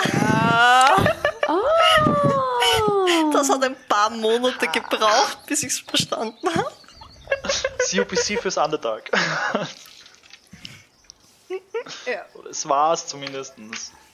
Oh! 1.48 3.32
Das 3.32 3.48
hat 3.48 3.62
ein 3.64 3.76
paar 3.88 4.10
Monate 4.10 4.68
gebraucht, 4.68 5.38
bis 5.46 5.62
ich 5.62 5.72
es 5.72 5.78
verstanden 5.80 6.48
habe. 6.54 6.72
CUPC 7.90 8.40
fürs 8.40 8.56
Underdark. 8.56 9.10
Ja. 12.06 12.24
Oder 12.34 12.50
es 12.50 12.68
war 12.68 12.92
es 12.92 13.06
zumindest. 13.06 13.54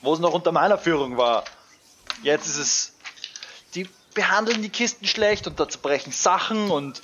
Wo 0.02 0.14
es 0.14 0.20
noch 0.20 0.32
unter 0.32 0.52
meiner 0.52 0.78
Führung 0.78 1.16
war. 1.16 1.44
Jetzt 2.22 2.46
ist 2.46 2.56
es. 2.56 2.92
Die 3.74 3.88
behandeln 4.14 4.62
die 4.62 4.70
Kisten 4.70 5.06
schlecht 5.06 5.46
und 5.46 5.60
da 5.60 5.68
zerbrechen 5.68 6.12
Sachen 6.12 6.70
und. 6.70 7.02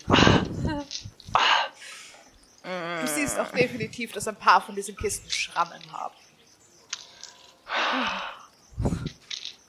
Du 2.62 3.06
siehst 3.06 3.38
auch 3.38 3.50
definitiv, 3.50 4.12
dass 4.12 4.26
ein 4.26 4.36
paar 4.36 4.62
von 4.62 4.74
diesen 4.74 4.96
Kisten 4.96 5.30
Schrammen 5.30 5.82
haben. 5.92 6.14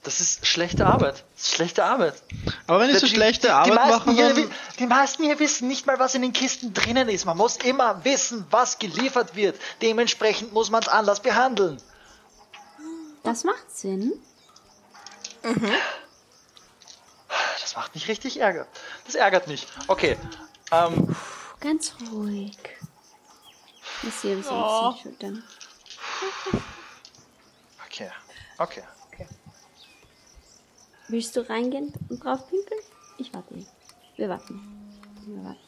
Das 0.06 0.22
ist 0.22 0.46
schlechte 0.46 0.86
Arbeit. 0.86 1.26
Das 1.36 1.46
ist 1.48 1.56
schlechte 1.56 1.84
Arbeit. 1.84 2.14
Aber 2.68 2.80
wenn 2.80 2.90
ich 2.92 3.00
so 3.00 3.08
Die- 3.08 3.16
schlechte 3.16 3.48
die, 3.48 3.52
Arbeit 3.54 3.72
die 3.72 3.76
meisten 3.76 3.92
mache, 4.12 4.12
hier, 4.12 4.34
dann... 4.36 4.52
Die 4.80 4.86
meisten 4.86 5.24
hier 5.24 5.40
wissen 5.40 5.68
nicht 5.68 5.88
mal, 5.88 5.98
was 6.00 6.14
in 6.16 6.22
den 6.22 6.32
Kisten 6.32 6.74
drinnen 6.74 7.10
ist. 7.10 7.26
Man 7.26 7.36
muss 7.38 7.58
immer 7.58 8.06
wissen, 8.06 8.46
was 8.52 8.78
geliefert 8.80 9.36
wird. 9.36 9.60
Dementsprechend 9.82 10.54
muss 10.54 10.70
man 10.70 10.84
es 10.84 10.88
anders 10.88 11.22
behandeln. 11.22 11.82
Das 13.24 13.44
macht 13.44 13.76
Sinn. 13.76 14.14
Das 17.62 17.76
macht 17.76 17.96
mich 17.96 18.08
richtig 18.08 18.40
Ärger. 18.40 18.68
Das 19.06 19.16
ärgert 19.16 19.48
mich. 19.48 19.68
Okay. 19.88 20.18
Ähm, 20.72 21.16
Ganz 21.60 21.94
ruhig. 22.12 22.56
Ich 24.04 24.14
sehe 24.14 24.38
uns 24.38 24.48
Oh. 24.48 24.52
auf 24.54 24.96
die 24.98 25.02
Schultern. 25.04 25.44
okay. 27.88 28.12
Okay. 28.60 28.84
Willst 31.08 31.36
du 31.36 31.48
reingehen 31.48 31.94
und 32.10 32.24
drauf 32.24 32.48
pinkeln? 32.50 32.80
Ich 33.18 33.34
warte. 33.34 33.54
hier. 33.56 33.66
Wir 34.18 34.30
warten. 34.30 34.92
Wir 35.26 35.44
warten. 35.44 35.60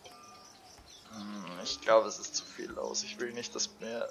Ich 1.63 1.81
glaube, 1.81 2.07
es 2.07 2.17
ist 2.19 2.35
zu 2.35 2.45
viel 2.45 2.69
los. 2.71 3.03
Ich 3.03 3.19
will 3.19 3.33
nicht, 3.33 3.53
dass 3.55 3.69
mir. 3.79 4.07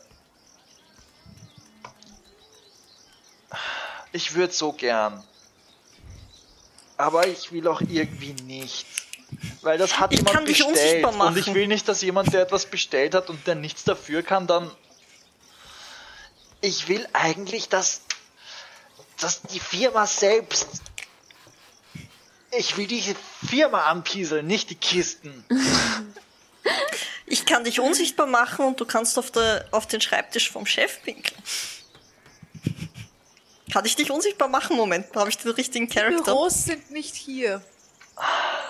Ich 4.13 4.35
würde 4.35 4.53
so 4.53 4.73
gern. 4.73 5.23
Aber 6.97 7.27
ich 7.27 7.53
will 7.53 7.67
auch 7.69 7.81
irgendwie 7.81 8.33
nicht. 8.45 8.87
Weil 9.63 9.79
das 9.79 9.99
hat 9.99 10.13
Ich 10.13 10.19
jemand 10.19 10.37
kann 10.37 10.47
dich 10.47 10.59
bestellt. 10.59 11.05
unsichtbar 11.05 11.29
Und 11.29 11.37
ich 11.37 11.47
machen. 11.47 11.55
will 11.55 11.67
nicht, 11.67 11.89
dass 11.89 12.03
jemand, 12.03 12.33
der 12.33 12.43
etwas 12.43 12.67
bestellt 12.67 13.15
hat 13.15 13.29
und 13.29 13.47
der 13.47 13.55
nichts 13.55 13.85
dafür 13.85 14.23
kann, 14.23 14.47
dann. 14.47 14.71
Ich 16.61 16.89
will 16.89 17.07
eigentlich, 17.13 17.69
dass. 17.69 18.01
dass 19.21 19.43
die 19.43 19.61
Firma 19.61 20.07
selbst. 20.07 20.69
Ich 22.53 22.77
will 22.77 22.87
die 22.87 23.03
Firma 23.49 23.85
anpieseln, 23.87 24.47
nicht 24.47 24.71
die 24.71 24.77
Kisten. 24.77 25.45
Ich 27.29 27.45
kann 27.45 27.65
dich 27.65 27.81
unsichtbar 27.81 28.27
machen 28.27 28.65
und 28.65 28.81
du 28.81 28.85
kannst 28.85 29.19
auf, 29.19 29.33
der, 29.33 29.67
auf 29.73 29.87
den 29.87 30.01
Schreibtisch 30.01 30.51
vom 30.51 30.65
Chef 30.65 31.03
pinkeln. 31.03 31.41
Kann 33.73 33.85
ich 33.85 33.97
dich 33.97 34.11
unsichtbar 34.13 34.49
machen? 34.49 34.77
Moment, 34.77 35.15
habe 35.17 35.29
ich 35.29 35.37
den 35.37 35.51
richtigen 35.51 35.89
Die 35.89 35.95
Charakter? 35.95 36.23
Büros 36.23 36.65
sind 36.65 36.91
nicht 36.93 37.17
hier. 37.17 37.63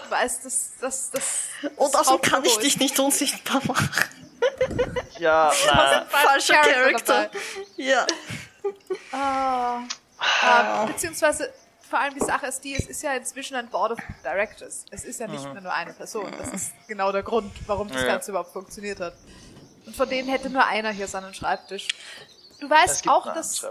Du 0.04 0.10
weißt, 0.10 0.44
dass 0.44 0.70
das, 0.80 1.10
das, 1.10 1.24
Und 1.76 1.94
außerdem 1.94 2.22
kann 2.22 2.44
ich 2.44 2.56
dich 2.56 2.78
nicht 2.78 2.98
unsichtbar 2.98 3.60
machen. 3.66 4.08
Ja, 5.18 5.52
nein. 5.66 6.06
Falscher 6.08 6.54
Charakter. 6.54 7.30
Ja. 7.76 8.06
Ah. 9.12 9.82
Ähm, 10.42 10.88
beziehungsweise, 10.88 11.52
vor 11.88 11.98
allem 12.00 12.14
die 12.14 12.24
Sache 12.24 12.46
ist 12.46 12.62
die, 12.64 12.74
es 12.74 12.86
ist 12.86 13.02
ja 13.02 13.14
inzwischen 13.14 13.56
ein 13.56 13.68
Board 13.68 13.92
of 13.92 13.98
Directors. 14.24 14.84
Es 14.90 15.04
ist 15.04 15.20
ja 15.20 15.26
nicht 15.26 15.44
mehr 15.52 15.62
nur 15.62 15.72
eine 15.72 15.92
Person. 15.92 16.32
Das 16.38 16.50
ist 16.50 16.72
genau 16.88 17.12
der 17.12 17.22
Grund, 17.22 17.52
warum 17.66 17.88
das 17.88 18.02
Ja. 18.02 18.08
Ganze 18.08 18.30
überhaupt 18.32 18.52
funktioniert 18.52 19.00
hat. 19.00 19.14
Und 19.84 19.94
von 19.94 20.08
denen 20.08 20.28
hätte 20.28 20.50
nur 20.50 20.64
einer 20.64 20.90
hier 20.90 21.06
seinen 21.06 21.32
Schreibtisch. 21.32 21.88
Du 22.60 22.68
weißt 22.68 23.02
gibt 23.02 23.14
auch, 23.14 23.32
dass. 23.32 23.62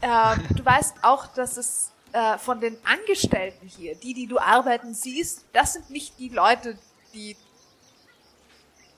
Ähm, 0.00 0.46
du 0.54 0.64
weißt 0.64 0.96
auch, 1.02 1.26
dass 1.28 1.56
es 1.56 1.90
äh, 2.12 2.38
von 2.38 2.60
den 2.60 2.76
Angestellten 2.84 3.66
hier, 3.66 3.94
die, 3.96 4.14
die 4.14 4.26
du 4.26 4.38
arbeiten 4.38 4.94
siehst, 4.94 5.44
das 5.52 5.72
sind 5.72 5.90
nicht 5.90 6.18
die 6.18 6.28
Leute, 6.28 6.78
die 7.14 7.36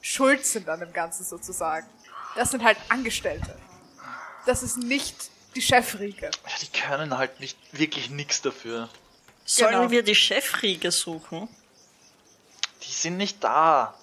schuld 0.01 0.45
sind 0.45 0.69
an 0.69 0.81
dem 0.81 0.93
Ganzen 0.93 1.25
sozusagen. 1.25 1.87
Das 2.37 2.51
sind 2.51 2.65
halt 2.65 2.77
Angestellte. 2.89 3.57
Das 4.47 4.63
ist 4.63 4.79
nicht 4.79 5.31
die 5.55 5.63
Chefriege. 5.63 6.27
Ja, 6.27 6.53
die 6.63 6.69
können 6.69 7.17
halt 7.17 7.41
nicht 7.41 7.57
wirklich 7.73 8.11
nichts 8.11 8.41
dafür. 8.43 8.89
Sollen 9.45 9.73
Genau. 9.73 9.91
wir 9.91 10.03
die 10.03 10.15
Chefriege 10.15 10.91
suchen? 10.93 11.49
Die 12.83 12.93
sind 12.93 13.17
nicht 13.17 13.43
da. 13.43 13.95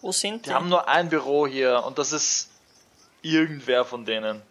Wo 0.00 0.12
sind 0.12 0.44
die? 0.46 0.50
Die 0.50 0.54
haben 0.54 0.68
nur 0.68 0.88
ein 0.88 1.08
Büro 1.08 1.46
hier 1.46 1.82
und 1.84 1.98
das 1.98 2.12
ist 2.12 2.48
irgendwer 3.22 3.84
von 3.84 4.04
denen. 4.04 4.42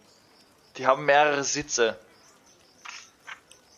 Die 0.76 0.86
haben 0.86 1.04
mehrere 1.04 1.44
Sitze. 1.44 1.98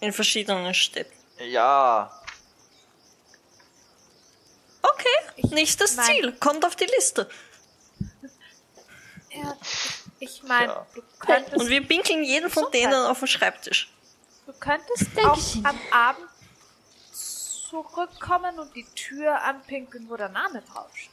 In 0.00 0.12
verschiedenen 0.12 0.72
Städten. 0.74 1.12
Ja, 1.38 2.16
Okay, 4.82 5.46
nächstes 5.54 5.96
Ziel. 5.96 6.32
Kommt 6.40 6.64
auf 6.64 6.74
die 6.76 6.86
Liste. 6.86 7.28
Ja, 9.30 9.56
ich 10.20 10.42
meine, 10.44 10.72
Ja. 10.72 10.86
du 10.94 11.02
könntest, 11.18 11.56
Und 11.56 11.68
wir 11.68 11.84
pinkeln 11.86 12.22
jeden 12.22 12.48
von 12.50 12.64
Gesundheit. 12.70 12.92
denen 12.92 13.06
auf 13.06 13.18
den 13.18 13.28
Schreibtisch. 13.28 13.90
du 14.46 14.52
könntest 14.52 15.06
auch 15.24 15.38
am 15.64 15.78
Abend 15.90 16.28
zurückkommen 17.12 18.58
und 18.58 18.74
die 18.74 18.84
Tür 18.94 19.40
anpinkeln, 19.42 20.08
wo 20.08 20.16
der 20.16 20.28
Name 20.28 20.62
draufsteht. 20.62 21.10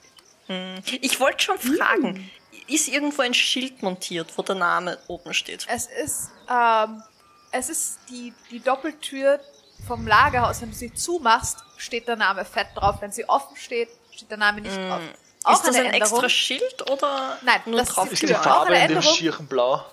Hm. 0.47 0.81
Ich 1.01 1.19
wollte 1.19 1.43
schon 1.43 1.59
fragen, 1.59 2.29
ist 2.67 2.87
irgendwo 2.87 3.21
ein 3.21 3.33
Schild 3.33 3.81
montiert, 3.83 4.37
wo 4.37 4.41
der 4.41 4.55
Name 4.55 4.97
oben 5.07 5.33
steht? 5.33 5.65
Es 5.69 5.87
ist, 5.87 6.31
ähm, 6.49 7.03
es 7.51 7.69
ist 7.69 7.99
die, 8.09 8.33
die 8.49 8.59
Doppeltür 8.59 9.39
vom 9.87 10.07
Lagerhaus. 10.07 10.61
Wenn 10.61 10.71
du 10.71 10.75
sie 10.75 10.93
zumachst, 10.93 11.59
steht 11.77 12.07
der 12.07 12.15
Name 12.15 12.43
fett 12.45 12.67
drauf. 12.75 12.95
Wenn 13.01 13.11
sie 13.11 13.27
offen 13.29 13.55
steht, 13.57 13.89
steht 14.11 14.31
der 14.31 14.37
Name 14.37 14.61
nicht 14.61 14.75
drauf. 14.75 15.01
Auch 15.47 15.53
ist 15.53 15.67
das 15.67 15.75
eine 15.75 15.87
ein 15.89 15.93
Änderung. 15.93 16.17
extra 16.19 16.29
Schild 16.29 16.89
oder 16.91 17.37
Nein, 17.41 17.61
nur 17.65 17.79
das 17.79 17.89
ist 17.89 17.95
drauf? 17.95 18.11
ist 18.11 18.21
die 18.21 18.35
Auch 18.35 18.43
Farbe 18.43 18.75
in 18.77 18.87
dem 18.89 19.01
schieren 19.01 19.47
Blau. 19.47 19.85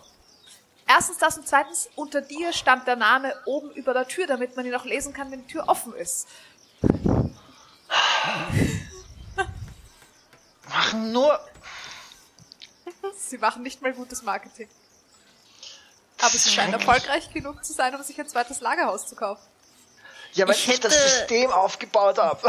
Erstens 0.87 1.17
das 1.19 1.39
und 1.39 1.49
zweitens, 1.49 1.89
unter 1.95 2.21
dir 2.21 2.53
stand 2.53 2.87
der 2.87 2.97
Name 2.97 3.35
oben 3.47 3.71
über 3.71 3.95
der 3.95 4.07
Tür, 4.07 4.27
damit 4.27 4.55
man 4.57 4.67
ihn 4.67 4.75
auch 4.75 4.85
lesen 4.85 5.15
kann, 5.15 5.31
wenn 5.31 5.47
die 5.47 5.53
Tür 5.53 5.65
offen 5.69 5.95
ist. 5.95 6.29
Machen 10.69 11.13
nur. 11.13 11.41
Sie 13.17 13.39
machen 13.39 13.63
nicht 13.63 13.81
mal 13.83 13.93
gutes 13.93 14.23
Marketing. 14.23 14.69
Aber 16.21 16.31
sie 16.31 16.51
scheinen 16.51 16.73
erfolgreich 16.75 17.33
genug 17.33 17.65
zu 17.65 17.73
sein, 17.73 17.95
um 17.95 18.03
sich 18.03 18.19
ein 18.19 18.29
zweites 18.29 18.61
Lagerhaus 18.61 19.07
zu 19.07 19.17
kaufen. 19.17 19.43
Ja, 20.33 20.47
weil 20.49 20.55
Ich 20.55 20.69
ich, 20.69 20.81
das 20.81 20.93
System 20.95 21.51
aufgebaut 21.51 22.19
habe. 22.19 22.47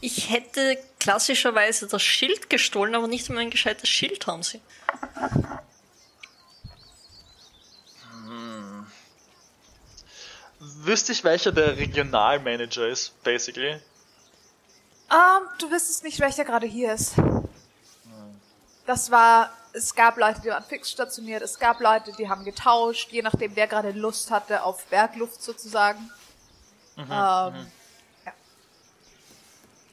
Ich 0.00 0.30
hätte 0.30 0.78
klassischerweise 0.98 1.86
das 1.86 2.02
Schild 2.02 2.50
gestohlen, 2.50 2.94
aber 2.94 3.08
nicht 3.08 3.28
einmal 3.28 3.44
ein 3.44 3.50
gescheites 3.50 3.88
Schild 3.88 4.26
haben 4.26 4.42
sie. 4.42 4.60
wüsste 10.60 11.12
ich, 11.12 11.24
welcher 11.24 11.52
der 11.52 11.76
Regionalmanager 11.76 12.88
ist, 12.88 13.22
basically. 13.22 13.80
Ähm, 15.10 15.48
du 15.58 15.70
wüsstest 15.70 16.04
nicht, 16.04 16.20
welcher 16.20 16.44
gerade 16.44 16.66
hier 16.66 16.94
ist. 16.94 17.14
Das 18.86 19.10
war, 19.10 19.52
es 19.72 19.94
gab 19.94 20.16
Leute, 20.18 20.40
die 20.40 20.48
waren 20.48 20.64
fix 20.64 20.90
stationiert, 20.90 21.42
es 21.42 21.58
gab 21.58 21.80
Leute, 21.80 22.12
die 22.12 22.28
haben 22.28 22.44
getauscht, 22.44 23.10
je 23.10 23.22
nachdem, 23.22 23.54
wer 23.54 23.66
gerade 23.66 23.92
Lust 23.92 24.30
hatte 24.30 24.62
auf 24.62 24.84
Bergluft 24.86 25.42
sozusagen. 25.42 26.10
ähm, 26.96 27.08
ja. 27.08 27.66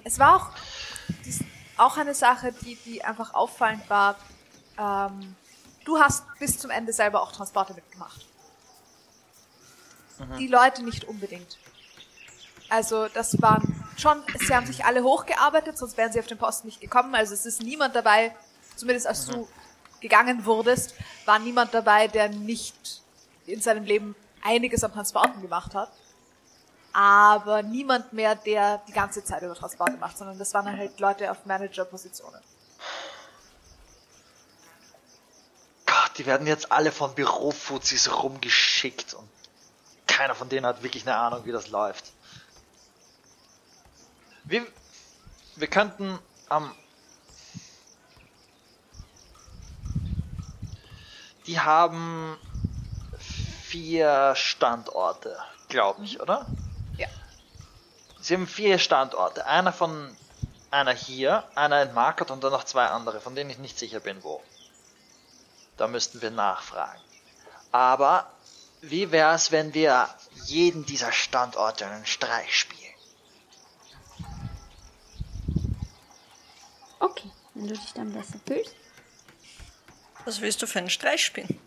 Es 0.08 0.20
war 0.20 0.38
auch, 0.38 0.50
auch 1.76 1.98
eine 1.98 2.16
Sache, 2.16 2.54
die, 2.54 2.76
die 2.86 3.04
einfach 3.04 3.34
auffallend 3.34 3.90
war. 3.90 4.16
Ähm, 4.80 5.36
du 5.84 6.00
hast 6.00 6.24
bis 6.40 6.58
zum 6.58 6.72
Ende 6.72 6.94
selber 6.94 7.22
auch 7.22 7.34
Transporte 7.34 7.74
mitgemacht. 7.74 8.26
Die 10.40 10.48
Leute 10.48 10.84
nicht 10.84 11.04
unbedingt. 11.04 11.58
Also 12.70 13.10
das 13.10 13.42
waren 13.42 13.86
schon, 13.98 14.24
sie 14.40 14.56
haben 14.56 14.66
sich 14.66 14.86
alle 14.86 15.04
hochgearbeitet, 15.04 15.78
sonst 15.78 15.98
wären 15.98 16.12
sie 16.12 16.20
auf 16.20 16.28
den 16.28 16.38
Posten 16.38 16.68
nicht 16.68 16.80
gekommen. 16.80 17.14
Also 17.14 17.34
es 17.34 17.46
ist 17.46 17.62
niemand 17.62 17.94
dabei, 17.94 18.34
zumindest 18.78 19.08
als 19.08 19.26
du 19.26 19.48
gegangen 20.00 20.46
wurdest, 20.46 20.96
war 21.26 21.38
niemand 21.38 21.74
dabei, 21.74 22.08
der 22.08 22.30
nicht 22.30 23.02
in 23.46 23.60
seinem 23.60 23.84
Leben 23.84 24.16
einiges 24.42 24.86
an 24.86 24.94
Transporten 24.94 25.42
gemacht 25.42 25.76
hat. 25.76 25.92
Aber 26.98 27.62
niemand 27.62 28.12
mehr, 28.12 28.34
der 28.34 28.80
die 28.88 28.92
ganze 28.92 29.24
Zeit 29.24 29.44
über 29.44 29.54
Transporte 29.54 29.98
macht, 29.98 30.18
sondern 30.18 30.40
das 30.40 30.56
waren 30.56 30.66
dann 30.66 30.80
halt 30.80 31.00
Leute 31.00 31.30
auf 31.30 31.46
Manager-Positionen. 31.46 32.42
Gott, 35.86 36.18
die 36.18 36.26
werden 36.26 36.48
jetzt 36.48 36.72
alle 36.72 36.92
von 36.92 37.14
Bürofuzis 37.14 38.12
rumgeschickt 38.12 39.14
und 39.14 39.30
keiner 40.08 40.34
von 40.34 40.50
denen 40.50 40.66
hat 40.66 40.82
wirklich 40.82 41.06
eine 41.06 41.16
Ahnung, 41.16 41.46
wie 41.46 41.52
das 41.52 41.70
läuft. 41.70 42.14
Wir, 44.46 44.66
wir 45.56 45.68
könnten 45.68 46.18
am. 46.50 46.74
die 51.46 51.60
haben 51.60 52.40
vier 53.20 54.34
Standorte, 54.36 55.38
glaube 55.70 56.04
ich, 56.04 56.20
oder? 56.20 56.48
Sie 58.28 58.34
haben 58.34 58.46
vier 58.46 58.78
Standorte. 58.78 59.46
Einer 59.46 59.72
von 59.72 60.14
einer 60.70 60.92
hier, 60.92 61.46
einer 61.56 61.84
in 61.84 61.94
Market 61.94 62.30
und 62.30 62.44
dann 62.44 62.52
noch 62.52 62.66
zwei 62.66 62.88
andere, 62.88 63.22
von 63.22 63.36
denen 63.36 63.50
ich 63.50 63.58
nicht 63.58 63.80
sicher 63.80 64.02
bin, 64.02 64.22
wo. 64.22 64.44
Da 65.78 65.88
müssten 65.88 66.22
wir 66.22 66.30
nachfragen. 66.30 67.00
Aber 67.72 68.30
wie 68.82 69.12
wäre 69.12 69.34
es, 69.34 69.54
wenn 69.54 69.74
wir 69.74 70.10
jeden 70.44 70.86
dieser 70.86 71.14
Standorte 71.14 71.86
einen 71.86 72.06
Streich 72.06 72.54
spielen? 72.54 72.94
Okay, 77.00 77.32
wenn 77.54 77.70
du 77.70 77.76
dich 77.76 77.94
dann 77.94 78.12
besser 78.12 78.42
fühlst. 78.46 78.76
Was 80.26 80.42
willst 80.42 80.62
du 80.62 80.68
für 80.68 80.80
einen 80.80 80.90
Streich 80.90 81.24
spielen? 81.24 81.62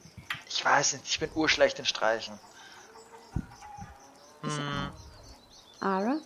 Ich 0.47 0.62
weiß 0.62 0.92
nicht, 0.92 1.06
ich 1.06 1.18
bin 1.18 1.30
urschlecht 1.34 1.78
in 1.78 1.86
Streichen. 1.86 2.39
Ara? 5.80 6.20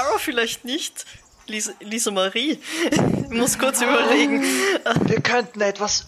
Aber 0.00 0.18
vielleicht 0.18 0.64
nicht. 0.64 1.04
Lisa, 1.46 1.72
Lisa 1.80 2.10
Marie. 2.10 2.60
Ich 2.90 3.28
muss 3.30 3.58
kurz 3.58 3.80
überlegen. 3.80 4.42
Wir 4.42 5.20
könnten 5.20 5.60
etwas 5.60 6.06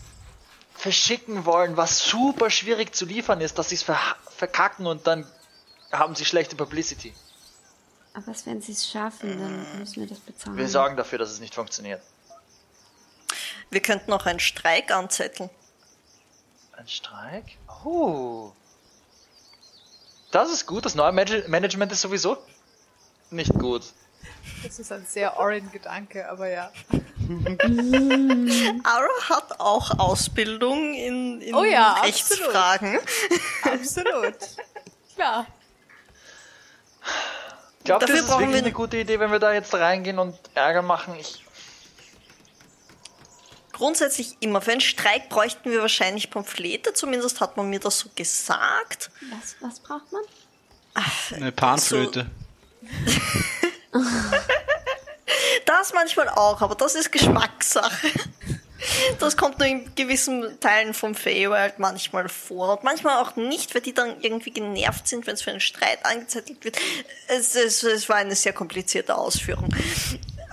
verschicken 0.75 1.45
wollen, 1.45 1.77
was 1.77 1.99
super 1.99 2.51
schwierig 2.51 2.95
zu 2.95 3.05
liefern 3.07 3.41
ist, 3.41 3.59
dass 3.59 3.69
sie 3.71 3.77
es 3.77 3.83
ver 3.83 3.99
verkacken 4.37 4.87
und 4.87 5.07
dann 5.07 5.27
haben 5.93 6.15
sie 6.15 6.25
schlechte 6.25 6.57
Publicity. 6.57 7.13
Aber 8.15 8.27
was, 8.29 8.45
wenn 8.47 8.61
sie 8.61 8.73
es 8.73 8.89
schaffen, 8.91 9.39
dann 9.39 9.79
müssen 9.79 10.01
wir 10.01 10.07
das 10.09 10.19
bezahlen. 10.19 10.57
Wir 10.57 10.69
sorgen 10.69 10.97
dafür, 10.97 11.19
dass 11.19 11.31
es 11.31 11.41
nicht 11.41 11.55
funktioniert. 11.55 12.03
Wir 13.71 13.81
könnten 13.81 14.11
noch 14.11 14.27
einen 14.27 14.41
Streik 14.41 14.91
anzetteln. 14.91 15.49
Ein 16.73 16.89
Streik? 16.89 17.45
Oh. 17.85 18.53
Das 20.31 20.51
ist 20.51 20.67
gut. 20.67 20.85
Das 20.85 20.95
neue 20.95 21.13
Manage- 21.13 21.49
Management 21.49 21.93
ist 21.93 22.01
sowieso 22.03 22.37
nicht 23.33 23.53
gut. 23.55 23.83
Das 24.65 24.79
ist 24.79 24.93
ein 24.93 25.05
sehr 25.07 25.39
Orin-Gedanke, 25.39 26.29
aber 26.29 26.49
ja. 26.49 26.71
Ara 28.85 29.29
hat 29.29 29.61
auch 29.61 29.99
Ausbildung 29.99 30.95
in, 30.95 31.41
in 31.41 31.55
Oh 31.55 31.65
ja, 31.65 31.95
Rechtsfragen. 32.03 32.99
Absolut. 33.65 34.37
Klar. 35.15 35.47
Ihr, 37.85 37.99
Dafür 37.99 38.07
das 38.07 38.11
ist 38.21 38.27
brauchen 38.27 38.41
wirklich 38.41 38.53
wir- 38.55 38.59
eine 38.65 38.73
gute 38.73 38.97
Idee, 38.99 39.19
wenn 39.21 39.31
wir 39.33 39.39
da 39.39 39.53
jetzt 39.53 39.75
reingehen 39.75 40.19
und 40.19 40.37
Ärger 40.55 40.83
machen? 40.83 41.15
Ich, 41.19 41.45
Grundsätzlich 43.73 44.37
immer. 44.41 44.61
Für 44.61 44.73
einen 44.73 44.81
Streik 44.81 45.29
bräuchten 45.29 45.71
wir 45.71 45.81
wahrscheinlich 45.81 46.31
Pamphlete. 46.31 46.93
Zumindest 46.93 47.41
hat 47.41 47.57
man 47.57 47.69
mir 47.71 47.81
das 47.81 47.99
so 48.01 48.11
gesagt. 48.15 49.11
Was, 49.31 49.57
was 49.61 49.81
braucht 49.81 50.13
man? 50.13 50.23
Eine 51.35 51.51
Panflöte. 51.53 52.31
Das 55.65 55.93
manchmal 55.95 56.29
auch, 56.29 56.61
aber 56.61 56.75
das 56.75 56.95
ist 56.95 57.13
Geschmackssache. 57.13 58.09
Das 59.21 59.37
kommt 59.37 59.59
nur 59.59 59.69
in 59.69 59.95
gewissen 59.95 60.59
Teilen 60.61 60.93
vom 60.93 61.15
Feywild 61.15 61.79
manchmal 61.79 62.29
vor. 62.29 62.73
Und 62.73 62.85
manchmal 62.85 63.23
auch 63.23 63.37
nicht, 63.37 63.75
weil 63.75 63.81
die 63.81 63.95
dann 63.95 64.21
irgendwie 64.21 64.51
genervt 64.51 65.07
sind, 65.07 65.27
wenn 65.27 65.35
es 65.35 65.43
für 65.43 65.51
einen 65.51 65.61
Streit 65.61 66.05
angezettelt 66.05 66.65
wird. 66.65 66.79
Es, 67.29 67.55
es, 67.55 67.83
es 67.85 68.09
war 68.09 68.17
eine 68.17 68.35
sehr 68.35 68.53
komplizierte 68.53 69.15
Ausführung. 69.15 69.75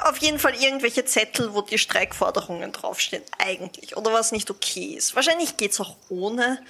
Auf 0.01 0.17
jeden 0.17 0.39
Fall 0.39 0.53
irgendwelche 0.55 1.05
Zettel, 1.05 1.53
wo 1.53 1.61
die 1.61 1.79
Streikforderungen 1.79 2.71
draufstehen, 2.71 3.23
eigentlich. 3.37 3.97
Oder 3.97 4.13
was 4.13 4.31
nicht 4.31 4.49
okay 4.51 4.93
ist. 4.95 5.15
Wahrscheinlich 5.15 5.57
geht's 5.57 5.79
auch 5.79 5.95
ohne. 6.09 6.63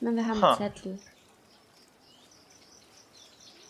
Meine, 0.00 0.16
wir 0.16 0.26
haben 0.26 0.42
Ha. 0.42 0.56
Zettel. 0.58 0.98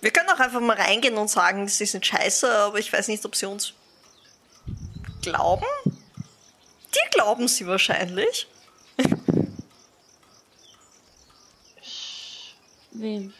Wir 0.05 0.11
können 0.11 0.29
auch 0.29 0.39
einfach 0.39 0.61
mal 0.61 0.77
reingehen 0.77 1.17
und 1.17 1.31
sagen, 1.31 1.67
sie 1.67 1.87
sind 1.87 2.05
scheiße, 2.05 2.47
aber 2.55 2.79
ich 2.79 2.93
weiß 2.93 3.09
nicht, 3.09 3.25
ob 3.25 3.35
sie 3.35 3.47
uns 3.47 3.73
glauben. 5.23 5.65
Die 5.87 7.11
glauben 7.11 7.49
sie 7.49 7.67
wahrscheinlich. 7.67 8.47
Wem? 12.91 13.33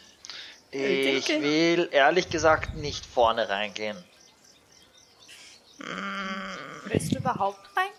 ich 0.71 1.29
will 1.29 1.87
ehrlich 1.91 2.31
gesagt 2.31 2.75
nicht 2.75 3.05
vorne 3.05 3.47
reingehen. 3.47 4.03
Willst 6.85 7.11
du 7.11 7.19
überhaupt 7.19 7.61
reingehen? 7.77 7.93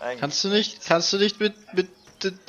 Eigentlich. 0.00 0.20
Kannst 0.20 0.44
du 0.44 0.48
nicht, 0.48 0.86
kannst 0.86 1.12
du 1.12 1.18
nicht 1.18 1.40
mit, 1.40 1.54
mit 1.74 1.90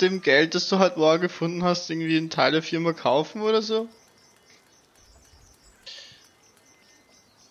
dem 0.00 0.22
Geld, 0.22 0.54
das 0.54 0.70
du 0.70 0.78
heute 0.78 0.98
Morgen 0.98 1.20
gefunden 1.20 1.64
hast, 1.64 1.90
irgendwie 1.90 2.16
einen 2.16 2.30
Teil 2.30 2.52
der 2.52 2.62
Firma 2.62 2.94
kaufen 2.94 3.42
oder 3.42 3.60
so? 3.60 3.90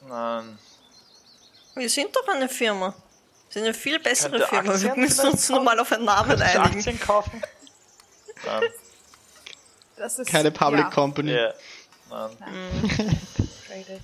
Nein. 0.07 0.57
Wir 1.75 1.89
sind 1.89 2.15
doch 2.15 2.27
eine 2.27 2.47
Firma. 2.49 2.93
Wir 3.49 3.53
sind 3.53 3.63
eine 3.63 3.73
viel 3.73 3.99
bessere 3.99 4.39
Könnte 4.39 4.47
Firma. 4.47 4.81
Wir 4.81 4.95
müssen 4.95 5.29
uns 5.29 5.49
nur 5.49 5.61
mal 5.61 5.79
auf 5.79 5.91
einen 5.91 6.05
Namen 6.05 6.41
einigen. 6.41 6.77
Aktien 6.77 6.99
kaufen? 6.99 7.41
Nein. 8.45 8.63
Das 9.97 10.19
ist, 10.19 10.29
Keine 10.29 10.51
Public 10.51 10.85
ja, 10.85 10.89
Company. 10.89 11.31
Ja. 11.31 11.53
Nein. 12.09 13.19
traded. 13.75 14.01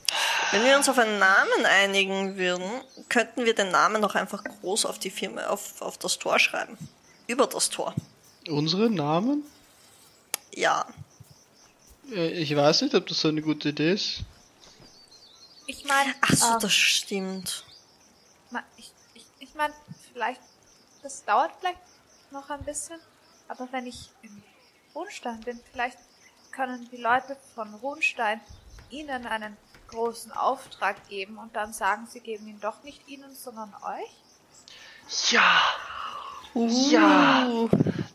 Wenn 0.52 0.64
wir 0.64 0.78
uns 0.78 0.90
auf 0.90 0.98
einen 0.98 1.20
Namen 1.20 1.66
einigen 1.66 2.38
würden, 2.38 2.70
könnten 3.10 3.46
wir 3.46 3.56
den 3.56 3.70
Namen 3.70 4.02
noch 4.02 4.16
einfach 4.16 4.44
groß 4.44 4.86
auf 4.86 5.00
die 5.00 5.10
Firma, 5.10 5.48
auf, 5.48 5.82
auf 5.82 5.98
das 5.98 6.20
Tor 6.20 6.40
schreiben. 6.40 6.78
Über 7.28 7.48
das 7.48 7.70
Tor. 7.70 7.94
Unsere 8.48 8.90
Namen? 8.90 9.44
Ja. 10.54 10.86
Äh, 12.12 12.30
Ich 12.42 12.56
weiß 12.56 12.82
nicht, 12.82 12.96
ob 12.96 13.08
das 13.08 13.22
so 13.22 13.30
eine 13.30 13.42
gute 13.42 13.70
Idee 13.70 13.94
ist. 13.94 14.22
Ich 15.72 15.86
meine, 15.86 16.14
Ach 16.20 16.34
so, 16.36 16.54
ähm, 16.54 16.60
das 16.60 16.74
stimmt. 16.74 17.64
ich, 18.76 18.92
ich, 19.14 19.26
ich 19.40 19.56
meine, 19.56 19.74
vielleicht, 20.12 20.42
das 21.02 21.24
dauert 21.24 21.52
vielleicht 21.62 21.80
noch 22.32 22.50
ein 22.50 22.62
bisschen, 22.66 23.00
aber 23.48 23.70
wenn 23.72 23.86
ich 23.88 24.10
in 24.22 24.44
Runstein 24.94 25.40
bin, 25.40 25.58
vielleicht 25.72 25.98
können 26.52 26.90
die 26.92 26.98
Leute 26.98 27.38
von 27.56 27.74
Runstein 27.76 28.42
ihnen 28.90 29.26
einen 29.26 29.56
großen 29.88 30.34
Auftrag 30.34 31.08
geben 31.08 31.38
und 31.38 31.56
dann 31.56 31.72
sagen, 31.72 32.06
sie 32.06 32.20
geben 32.20 32.48
ihn 32.50 32.60
doch 32.60 32.84
nicht 32.84 33.08
ihnen, 33.08 33.34
sondern 33.34 33.74
euch. 33.82 35.32
Ja. 35.32 35.62
Ja. 36.54 37.70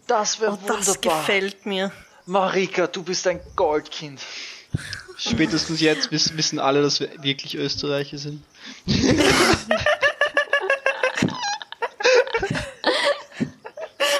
Das 0.06 0.40
wäre 0.40 0.52
Oh, 0.52 0.66
das 0.66 0.88
wunderbar. 0.88 1.20
gefällt 1.20 1.64
mir. 1.64 1.90
Marika, 2.26 2.86
du 2.86 3.02
bist 3.02 3.26
ein 3.26 3.40
Goldkind. 3.56 4.20
Spätestens 5.16 5.80
jetzt 5.80 6.10
wiss, 6.12 6.36
wissen 6.36 6.58
alle, 6.58 6.82
dass 6.82 7.00
wir 7.00 7.22
wirklich 7.22 7.54
Österreicher 7.56 8.18
sind. 8.18 8.42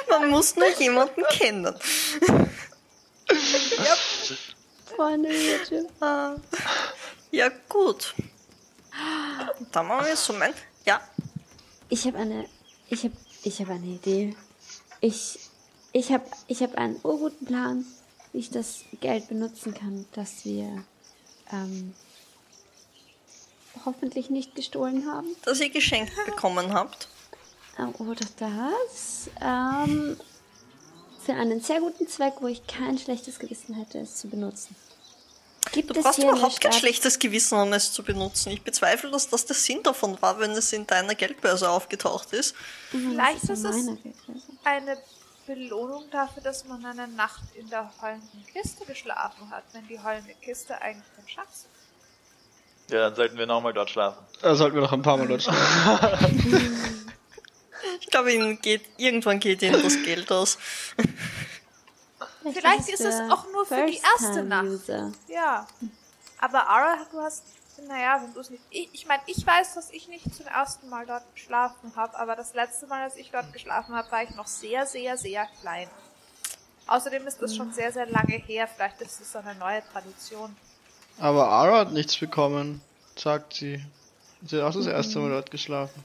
Man 0.09 0.29
muss 0.29 0.55
nur 0.55 0.69
jemanden 0.79 1.23
kennen. 1.31 1.75
Freunde 4.95 5.29
hier, 5.29 5.59
Jim. 5.69 5.85
Ja, 7.31 7.49
gut. 7.69 8.15
Dann 9.71 9.87
machen 9.87 10.05
wir 10.05 10.13
es 10.13 10.25
so, 10.25 10.33
mein. 10.33 10.53
Ja, 10.85 11.01
Ich 11.89 12.05
habe 12.05 12.17
eine, 12.17 12.45
ich 12.89 13.03
habe, 13.03 13.13
ich 13.43 13.59
habe 13.61 13.73
eine 13.73 13.85
Idee. 13.85 14.35
Ich, 15.01 15.39
ich 15.93 16.11
habe, 16.11 16.25
ich 16.47 16.61
habe 16.61 16.77
einen 16.77 16.99
urguten 17.03 17.45
Plan, 17.45 17.85
wie 18.33 18.39
ich 18.39 18.49
das 18.49 18.79
Geld 19.01 19.27
benutzen 19.27 19.73
kann, 19.73 20.05
das 20.13 20.43
wir 20.45 20.83
ähm, 21.51 21.93
hoffentlich 23.85 24.29
nicht 24.29 24.55
gestohlen 24.55 25.05
haben. 25.11 25.27
dass 25.43 25.59
ihr 25.59 25.69
geschenkt 25.69 26.13
bekommen 26.25 26.73
habt. 26.73 27.07
Ähm, 27.79 27.93
Oder 27.99 28.25
das 28.37 29.29
ähm, 29.41 30.17
für 31.23 31.33
einen 31.33 31.61
sehr 31.61 31.79
guten 31.79 32.07
Zweck, 32.07 32.35
wo 32.41 32.47
ich 32.47 32.65
kein 32.67 32.97
schlechtes 32.97 33.39
Gewissen 33.39 33.75
hätte, 33.75 33.99
es 33.99 34.15
zu 34.17 34.27
benutzen. 34.29 34.75
Gibt 35.73 35.89
Du 35.89 35.99
es 35.99 36.03
brauchst 36.05 36.19
überhaupt 36.19 36.61
kein 36.61 36.71
schlechtes 36.71 37.19
Gewissen, 37.19 37.59
um 37.59 37.73
es 37.73 37.91
zu 37.91 38.01
benutzen. 38.01 38.51
Ich 38.51 38.61
bezweifle, 38.61 39.11
dass 39.11 39.27
das 39.27 39.45
der 39.45 39.55
Sinn 39.55 39.83
davon 39.83 40.19
war, 40.21 40.39
wenn 40.39 40.51
es 40.51 40.71
in 40.71 40.87
deiner 40.87 41.13
Geldbörse 41.13 41.69
aufgetaucht 41.69 42.31
ist. 42.31 42.55
Vielleicht 42.89 43.43
Das 43.43 43.59
ist 43.59 43.65
es 43.65 43.87
eine 44.63 44.97
Belohnung 45.47 46.09
dafür, 46.11 46.43
dass 46.43 46.65
man 46.65 46.85
eine 46.85 47.07
Nacht 47.07 47.55
in 47.55 47.69
der 47.69 47.89
heulenden 48.01 48.45
Kiste 48.51 48.85
geschlafen 48.85 49.49
hat, 49.49 49.63
wenn 49.71 49.87
die 49.87 49.99
heulende 49.99 50.33
Kiste 50.41 50.79
eigentlich 50.81 51.05
ein 51.17 51.27
Schatz 51.27 51.65
ist. 51.65 52.91
Ja, 52.91 52.99
dann 52.99 53.15
sollten 53.15 53.37
wir 53.37 53.47
nochmal 53.47 53.73
dort 53.73 53.89
schlafen. 53.89 54.23
Da 54.41 54.55
sollten 54.55 54.75
wir 54.75 54.81
noch 54.83 54.93
ein 54.93 55.01
paar 55.01 55.17
Mal 55.17 55.27
dort 55.27 55.43
schlafen. 55.43 56.93
Ich 58.01 58.07
glaube, 58.07 58.33
ihnen 58.33 58.59
geht, 58.59 58.83
irgendwann 58.97 59.39
geht 59.39 59.61
ihnen 59.61 59.81
das 59.81 60.01
Geld 60.03 60.31
aus. 60.31 60.57
Vielleicht 62.41 62.89
ist 62.89 63.01
es 63.01 63.15
auch 63.31 63.45
nur 63.51 63.65
für 63.65 63.85
die 63.85 63.99
erste 64.15 64.43
Nacht. 64.43 64.89
Ja. 65.27 65.67
Aber 66.39 66.67
Ara, 66.67 66.97
du 67.11 67.19
hast, 67.19 67.43
naja, 67.85 68.21
wenn 68.23 68.33
du 68.33 68.39
es 68.39 68.49
nicht. 68.49 68.63
Ich, 68.69 68.89
ich 68.93 69.05
meine, 69.05 69.21
ich 69.27 69.45
weiß, 69.45 69.75
dass 69.75 69.91
ich 69.91 70.07
nicht 70.07 70.33
zum 70.35 70.47
ersten 70.47 70.89
Mal 70.89 71.05
dort 71.05 71.23
geschlafen 71.35 71.91
habe, 71.95 72.17
aber 72.17 72.35
das 72.35 72.53
letzte 72.53 72.87
Mal, 72.87 73.03
als 73.03 73.15
ich 73.15 73.29
dort 73.31 73.51
geschlafen 73.53 73.95
habe, 73.95 74.11
war 74.11 74.23
ich 74.23 74.31
noch 74.31 74.47
sehr, 74.47 74.85
sehr, 74.85 75.17
sehr 75.17 75.47
klein. 75.61 75.89
Außerdem 76.87 77.27
ist 77.27 77.41
das 77.41 77.55
schon 77.55 77.73
sehr, 77.73 77.91
sehr 77.91 78.05
lange 78.05 78.35
her. 78.37 78.67
Vielleicht 78.67 79.01
ist 79.01 79.19
es 79.21 79.35
eine 79.35 79.55
neue 79.55 79.83
Tradition. 79.91 80.55
Aber 81.19 81.49
Ara 81.49 81.79
hat 81.79 81.91
nichts 81.91 82.17
bekommen, 82.17 82.81
sagt 83.15 83.53
sie. 83.55 83.83
Sie 84.45 84.57
hat 84.57 84.63
auch 84.63 84.73
das 84.77 84.87
erste 84.87 85.19
Mal 85.19 85.29
dort 85.31 85.51
geschlafen. 85.51 86.03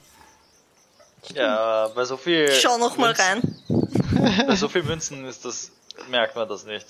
Ja, 1.33 1.87
bei 1.89 2.03
so 2.03 2.17
viel. 2.17 2.51
Schau 2.51 2.77
noch 2.77 2.97
mal 2.97 3.13
Münzen- 3.13 3.21
rein. 3.69 4.45
Bei 4.47 4.55
so 4.55 4.67
viel 4.69 4.83
Münzen 4.83 5.23
ist 5.25 5.45
das, 5.45 5.71
merkt 6.09 6.35
man 6.35 6.47
das 6.49 6.65
nicht. 6.65 6.85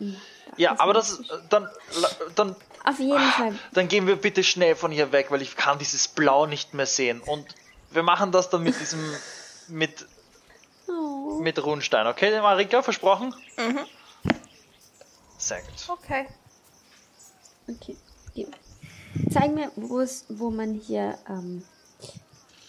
Ja, 0.58 0.74
aber 0.78 0.92
das, 0.92 1.22
dann, 1.48 1.68
dann, 2.34 2.56
Auf 2.84 2.98
jeden 2.98 3.18
Fall. 3.18 3.58
dann 3.72 3.88
gehen 3.88 4.06
wir 4.06 4.16
bitte 4.16 4.42
schnell 4.44 4.76
von 4.76 4.90
hier 4.90 5.12
weg, 5.12 5.30
weil 5.30 5.40
ich 5.40 5.56
kann 5.56 5.78
dieses 5.78 6.08
Blau 6.08 6.46
nicht 6.46 6.74
mehr 6.74 6.86
sehen. 6.86 7.20
Und 7.20 7.46
wir 7.90 8.02
machen 8.02 8.32
das 8.32 8.50
dann 8.50 8.62
mit 8.64 8.78
diesem, 8.80 9.00
mit, 9.68 10.06
Oh. 10.88 11.38
mit 11.40 11.62
Runstein, 11.62 12.06
okay, 12.06 12.40
Marika, 12.40 12.82
versprochen? 12.82 13.34
Mhm. 13.56 13.80
Sehr 15.36 15.60
gut. 15.60 15.88
Okay. 15.88 16.26
Okay. 17.68 17.96
Zeig 19.32 19.52
mir, 19.52 19.70
wo 19.76 20.00
es, 20.00 20.24
wo 20.28 20.50
man 20.50 20.74
hier 20.74 21.18
ähm, 21.28 21.64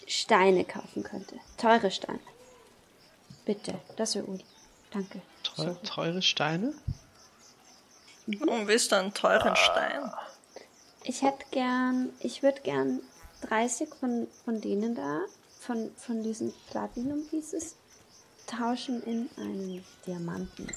Steine 0.06 0.64
kaufen 0.64 1.02
könnte. 1.02 1.36
Teure 1.56 1.90
Steine. 1.90 2.20
Bitte, 3.44 3.74
das 3.96 4.14
wäre 4.14 4.24
gut. 4.26 4.44
Danke. 4.92 5.22
Teu 5.42 5.74
teure 5.84 6.22
Steine? 6.22 6.74
Warum 8.38 8.66
willst 8.68 8.92
du 8.92 8.96
einen 8.96 9.12
teuren 9.14 9.56
Stein? 9.56 10.12
Ich 11.04 11.22
hätte 11.22 11.44
gern, 11.50 12.10
ich 12.20 12.42
würde 12.42 12.60
gern 12.60 13.00
30 13.48 13.88
von, 13.98 14.28
von 14.44 14.60
denen 14.60 14.94
da, 14.94 15.20
von, 15.60 15.90
von 15.96 16.22
diesen 16.22 16.52
Platinum 16.70 17.26
Pieces, 17.28 17.76
tauschen 18.46 19.02
in 19.04 19.30
einen 19.36 19.84
Diamanten. 20.06 20.68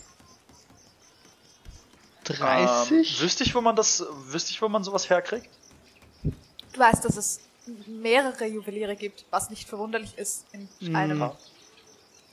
30? 2.23 3.19
Ähm, 3.19 3.23
wüsste 3.25 3.43
ich, 3.43 3.53
wo 3.53 3.61
man 3.61 3.75
das, 3.75 4.03
wüsste 4.27 4.51
ich, 4.51 4.61
wo 4.61 4.69
man 4.69 4.83
sowas 4.83 5.09
herkriegt? 5.09 5.49
Du 6.23 6.79
weißt, 6.79 7.03
dass 7.03 7.17
es 7.17 7.39
mehrere 7.85 8.45
Juweliere 8.45 8.95
gibt, 8.95 9.25
was 9.29 9.49
nicht 9.49 9.67
verwunderlich 9.67 10.17
ist 10.17 10.45
in 10.79 10.95
einem. 10.95 11.21
Okay. 11.21 11.35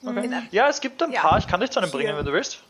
In 0.03 0.19
einem 0.19 0.49
Ja, 0.51 0.69
es 0.69 0.81
gibt 0.81 1.03
ein 1.03 1.13
Ja. 1.13 1.21
paar, 1.23 1.39
ich 1.39 1.47
kann 1.47 1.61
dich 1.61 1.71
zu 1.71 1.79
einem 1.81 1.91
Hier. 1.91 1.99
bringen, 1.99 2.17
wenn 2.17 2.25
du 2.25 2.33
willst. 2.33 2.61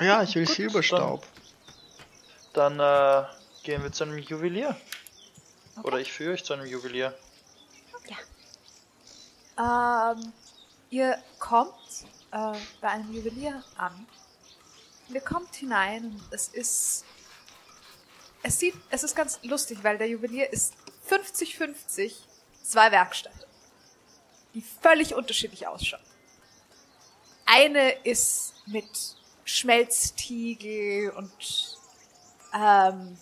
Ja, 0.00 0.22
ich 0.22 0.34
will 0.34 0.46
Silberstaub. 0.46 1.26
Dann 2.52 2.80
äh, 2.80 3.24
gehen 3.62 3.82
wir 3.82 3.92
zu 3.92 4.04
einem 4.04 4.18
Juwelier. 4.18 4.76
Oder 5.82 5.98
ich 5.98 6.12
führe 6.12 6.32
euch 6.32 6.44
zu 6.44 6.54
einem 6.54 6.66
Juwelier. 6.66 7.14
Ähm, 9.58 10.32
ihr 10.90 11.18
kommt 11.38 11.74
äh, 12.30 12.52
bei 12.80 12.88
einem 12.88 13.12
Juwelier 13.12 13.62
an. 13.76 14.06
Ihr 15.08 15.20
kommt 15.20 15.54
hinein 15.56 16.04
und 16.04 16.22
es 16.30 16.48
ist. 16.48 17.04
Es 18.42 18.60
sieht, 18.60 18.74
es 18.90 19.02
ist 19.02 19.16
ganz 19.16 19.40
lustig, 19.42 19.78
weil 19.82 19.98
der 19.98 20.08
Juwelier 20.08 20.52
ist 20.52 20.74
50-50 21.10 22.12
zwei 22.62 22.92
Werkstätten, 22.92 23.40
die 24.54 24.62
völlig 24.62 25.14
unterschiedlich 25.14 25.66
ausschauen. 25.66 26.02
Eine 27.46 27.90
ist 28.04 28.54
mit 28.66 29.16
Schmelztiegel 29.48 31.10
und 31.10 31.78
ähm, 32.54 33.16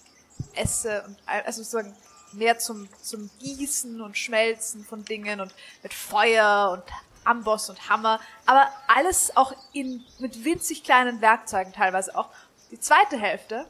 Esse 0.54 1.04
und 1.06 1.16
also 1.26 1.62
sozusagen 1.62 1.96
mehr 2.32 2.58
zum, 2.58 2.88
zum 3.00 3.30
Gießen 3.38 4.00
und 4.00 4.18
Schmelzen 4.18 4.84
von 4.84 5.04
Dingen 5.04 5.40
und 5.40 5.54
mit 5.82 5.94
Feuer 5.94 6.70
und 6.72 6.82
Amboss 7.24 7.70
und 7.70 7.88
Hammer, 7.88 8.20
aber 8.44 8.68
alles 8.88 9.36
auch 9.36 9.52
in, 9.72 10.04
mit 10.18 10.44
winzig 10.44 10.84
kleinen 10.84 11.20
Werkzeugen 11.20 11.72
teilweise 11.72 12.16
auch. 12.16 12.28
Die 12.70 12.80
zweite 12.80 13.16
Hälfte 13.16 13.66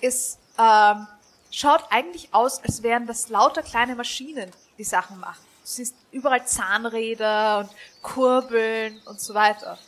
ist, 0.00 0.38
ähm, 0.58 1.06
schaut 1.50 1.84
eigentlich 1.90 2.34
aus, 2.34 2.62
als 2.62 2.82
wären 2.82 3.06
das 3.06 3.28
lauter 3.28 3.62
kleine 3.62 3.94
Maschinen, 3.94 4.50
die 4.78 4.84
Sachen 4.84 5.18
machen. 5.18 5.44
Du 5.62 5.68
siehst 5.68 5.94
überall 6.10 6.46
Zahnräder 6.46 7.60
und 7.60 7.70
Kurbeln 8.02 9.00
und 9.06 9.20
so 9.20 9.34
weiter. 9.34 9.78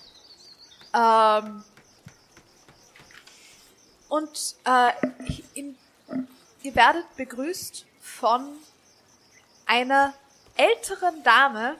Ähm, 0.94 1.64
und 4.08 4.56
äh, 4.64 4.92
in, 5.54 5.78
ihr 6.62 6.74
werdet 6.74 7.16
begrüßt 7.16 7.86
von 8.00 8.46
einer 9.64 10.12
älteren 10.56 11.22
Dame, 11.22 11.76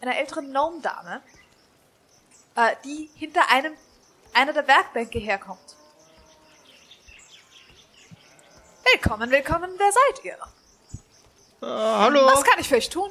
einer 0.00 0.16
älteren 0.16 0.50
Gnome-Dame, 0.50 1.22
äh, 2.54 2.76
die 2.84 3.10
hinter 3.14 3.50
einem 3.50 3.74
einer 4.34 4.52
der 4.52 4.66
Werkbänke 4.68 5.18
herkommt. 5.18 5.76
Willkommen, 8.84 9.30
willkommen, 9.30 9.70
wer 9.76 9.92
seid 9.92 10.24
ihr? 10.24 10.38
Äh, 11.62 11.66
hallo? 11.66 12.26
Was 12.26 12.44
kann 12.44 12.60
ich 12.60 12.68
für 12.68 12.76
euch 12.76 12.88
tun? 12.88 13.10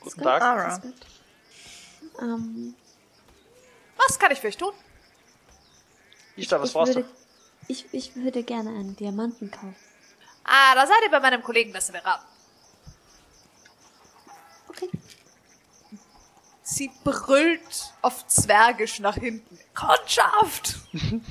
Guten 0.00 0.22
Tag. 0.22 0.42
Ara. 0.42 0.82
Ähm, 2.20 2.74
Was 3.96 4.18
kann 4.18 4.30
ich 4.32 4.40
für 4.40 4.48
euch 4.48 4.56
tun? 4.56 4.72
Ich 6.36 6.48
da, 6.48 6.60
was 6.60 6.68
ich, 6.68 6.74
brauchst 6.74 6.94
würde, 6.94 7.08
du? 7.08 7.14
ich, 7.68 7.86
ich 7.92 8.14
würde 8.16 8.42
gerne 8.42 8.70
einen 8.70 8.94
Diamanten 8.96 9.50
kaufen. 9.50 9.74
Ah, 10.44 10.74
da 10.74 10.86
seid 10.86 10.98
ihr 11.04 11.10
bei 11.10 11.20
meinem 11.20 11.42
Kollegen 11.42 11.72
besser 11.72 11.92
beraten. 11.92 12.24
Okay. 14.68 14.90
Sie 16.62 16.90
brüllt 17.04 17.94
auf 18.02 18.26
Zwergisch 18.26 18.98
nach 19.00 19.14
hinten. 19.16 19.58
Kundschaft! 19.74 20.76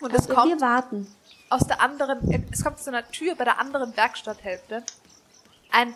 Und 0.00 0.12
es 0.12 0.22
Also, 0.22 0.34
kommt 0.34 0.52
wir 0.52 0.60
warten. 0.60 1.14
aus 1.50 1.66
der 1.66 1.80
anderen, 1.80 2.48
es 2.52 2.62
kommt 2.62 2.78
zu 2.80 2.90
einer 2.90 3.08
Tür 3.10 3.34
bei 3.34 3.44
der 3.44 3.58
anderen 3.58 3.96
Werkstatthälfte. 3.96 4.82
Ein 5.70 5.94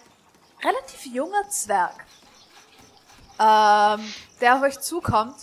relativ 0.62 1.06
junger 1.06 1.48
Zwerg, 1.50 2.04
ähm, 3.38 4.12
der 4.40 4.56
auf 4.56 4.62
euch 4.62 4.80
zukommt. 4.80 5.36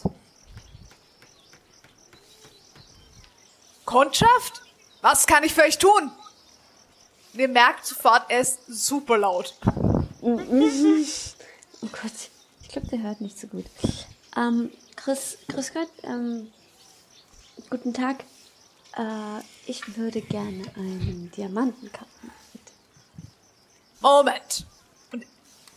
Kundschaft? 3.85 4.61
Was 5.01 5.27
kann 5.27 5.43
ich 5.43 5.53
für 5.53 5.61
euch 5.61 5.77
tun? 5.77 6.11
Und 7.33 7.39
ihr 7.39 7.47
merkt 7.47 7.85
sofort, 7.85 8.23
er 8.29 8.39
ist 8.41 8.59
super 8.67 9.17
laut. 9.17 9.55
Oh 10.21 10.37
Gott, 11.91 12.29
ich 12.61 12.69
glaube, 12.69 12.87
der 12.87 13.03
hört 13.03 13.21
nicht 13.21 13.39
so 13.39 13.47
gut. 13.47 13.65
Ähm, 14.35 14.71
Chris, 14.95 15.37
Grüß 15.49 15.73
Gott, 15.73 15.89
ähm, 16.03 16.51
guten 17.69 17.93
Tag. 17.93 18.23
Äh, 18.97 19.41
ich 19.67 19.97
würde 19.97 20.21
gerne 20.21 20.63
einen 20.75 21.31
Diamanten 21.35 21.91
kaufen. 21.91 22.31
Moment. 24.01 24.65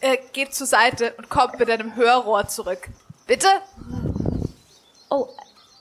Äh, 0.00 0.18
geht 0.32 0.54
zur 0.54 0.66
Seite 0.66 1.14
und 1.18 1.28
kommt 1.28 1.58
mit 1.58 1.68
einem 1.70 1.96
Hörrohr 1.96 2.46
zurück. 2.46 2.88
Bitte? 3.26 3.48
Oh, 5.10 5.28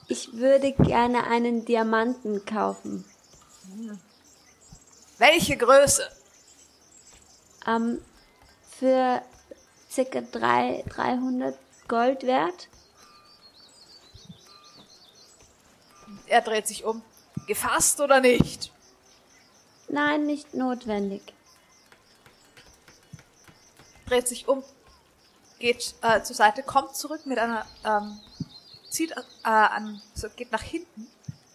ich 0.07 0.33
würde 0.33 0.71
gerne 0.71 1.27
einen 1.27 1.65
Diamanten 1.65 2.43
kaufen. 2.45 3.05
Welche 5.17 5.57
Größe? 5.57 6.09
Ähm, 7.65 8.01
für 8.79 9.21
circa 9.91 10.21
drei, 10.21 10.83
300 10.89 11.57
Gold 11.87 12.23
wert. 12.23 12.69
Er 16.27 16.41
dreht 16.41 16.67
sich 16.67 16.83
um. 16.85 17.01
Gefasst 17.47 18.01
oder 18.01 18.19
nicht? 18.19 18.71
Nein, 19.89 20.25
nicht 20.25 20.53
notwendig. 20.53 21.21
Dreht 24.07 24.27
sich 24.27 24.47
um, 24.47 24.63
geht 25.59 25.95
äh, 26.01 26.21
zur 26.23 26.35
Seite, 26.35 26.63
kommt 26.63 26.95
zurück 26.95 27.25
mit 27.25 27.39
einer, 27.39 27.65
ähm, 27.83 28.19
zieht 28.89 29.11
äh, 29.11 29.15
an, 29.43 30.01
so 30.13 30.29
geht 30.29 30.51
nach 30.51 30.61
hinten, 30.61 31.07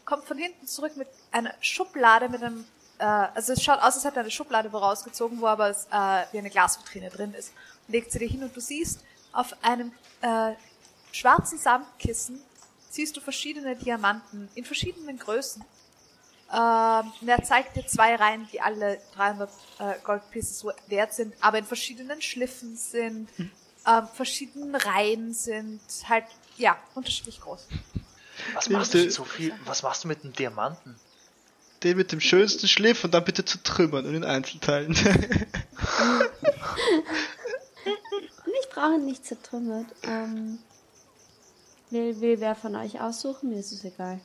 kommt 0.04 0.24
von 0.24 0.38
hinten 0.38 0.66
zurück 0.66 0.96
mit 0.96 1.08
einer 1.30 1.54
Schublade 1.60 2.28
mit 2.28 2.42
einem, 2.42 2.64
äh, 2.98 3.04
also 3.04 3.54
es 3.54 3.62
schaut 3.62 3.78
aus, 3.78 3.94
als 3.94 4.04
hätte 4.04 4.20
eine 4.20 4.30
Schublade 4.30 4.72
wo 4.72 4.78
rausgezogen, 4.78 5.40
wo 5.40 5.46
aber 5.46 5.70
es, 5.70 5.86
äh, 5.90 6.24
wie 6.32 6.38
eine 6.38 6.50
Glasvitrine 6.50 7.10
drin 7.10 7.34
ist. 7.34 7.52
Legt 7.88 8.12
sie 8.12 8.18
dir 8.18 8.28
hin 8.28 8.42
und 8.42 8.54
du 8.54 8.60
siehst 8.60 9.00
auf 9.32 9.54
einem 9.62 9.92
äh, 10.20 10.52
schwarzen 11.12 11.58
Samtkissen 11.58 12.42
siehst 12.90 13.16
du 13.16 13.20
verschiedene 13.20 13.74
Diamanten 13.74 14.48
in 14.54 14.64
verschiedenen 14.64 15.18
Größen. 15.18 15.64
Ähm, 16.52 17.12
und 17.20 17.28
er 17.28 17.42
zeigt 17.42 17.76
dir 17.76 17.86
zwei 17.86 18.14
Reihen, 18.14 18.46
die 18.52 18.60
alle 18.60 19.00
300 19.14 19.50
äh, 19.78 19.94
Goldpieces 20.04 20.66
wert 20.88 21.14
sind, 21.14 21.34
aber 21.40 21.58
in 21.58 21.64
verschiedenen 21.64 22.20
Schliffen 22.20 22.76
sind, 22.76 23.28
ähm, 23.38 24.08
verschiedenen 24.14 24.74
Reihen 24.74 25.32
sind, 25.32 25.80
halt, 26.08 26.26
ja, 26.58 26.76
unterschiedlich 26.94 27.40
groß. 27.40 27.68
Was 28.54 28.68
machst 28.68 28.94
du 28.94 29.10
so 29.10 29.24
viel? 29.24 29.54
Was 29.64 29.82
machst 29.82 30.04
du 30.04 30.08
mit 30.08 30.24
einem 30.24 30.34
Diamanten? 30.34 30.96
Den 31.82 31.96
mit 31.96 32.12
dem 32.12 32.20
schönsten 32.20 32.68
Schliff 32.68 33.02
und 33.02 33.12
dann 33.12 33.24
bitte 33.24 33.44
zu 33.44 33.62
trümmern 33.62 34.06
und 34.06 34.14
in 34.14 34.24
Einzelteilen. 34.24 34.94
Ich 38.60 38.68
brauche 38.68 38.94
ihn 38.94 39.04
nicht 39.04 39.26
zertrümmert. 39.26 39.86
Ähm, 40.02 40.58
will, 41.90 42.20
will 42.20 42.40
wer 42.40 42.54
von 42.54 42.74
euch 42.76 43.00
aussuchen? 43.00 43.50
Mir 43.50 43.58
ist 43.58 43.72
es 43.72 43.84
egal. 43.84 44.20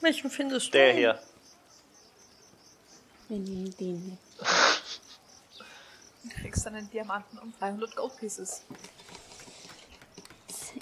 Welchen 0.00 0.30
findest 0.30 0.68
du? 0.68 0.70
Der 0.72 0.92
hier. 0.92 1.18
Wir 3.28 3.38
nehmen 3.38 3.76
den 3.78 3.98
hier. 3.98 4.46
Du 6.24 6.42
kriegst 6.42 6.66
dann 6.66 6.74
einen 6.74 6.90
Diamanten 6.90 7.38
um 7.38 7.52
300 7.58 7.96
Goldpieces. 7.96 8.62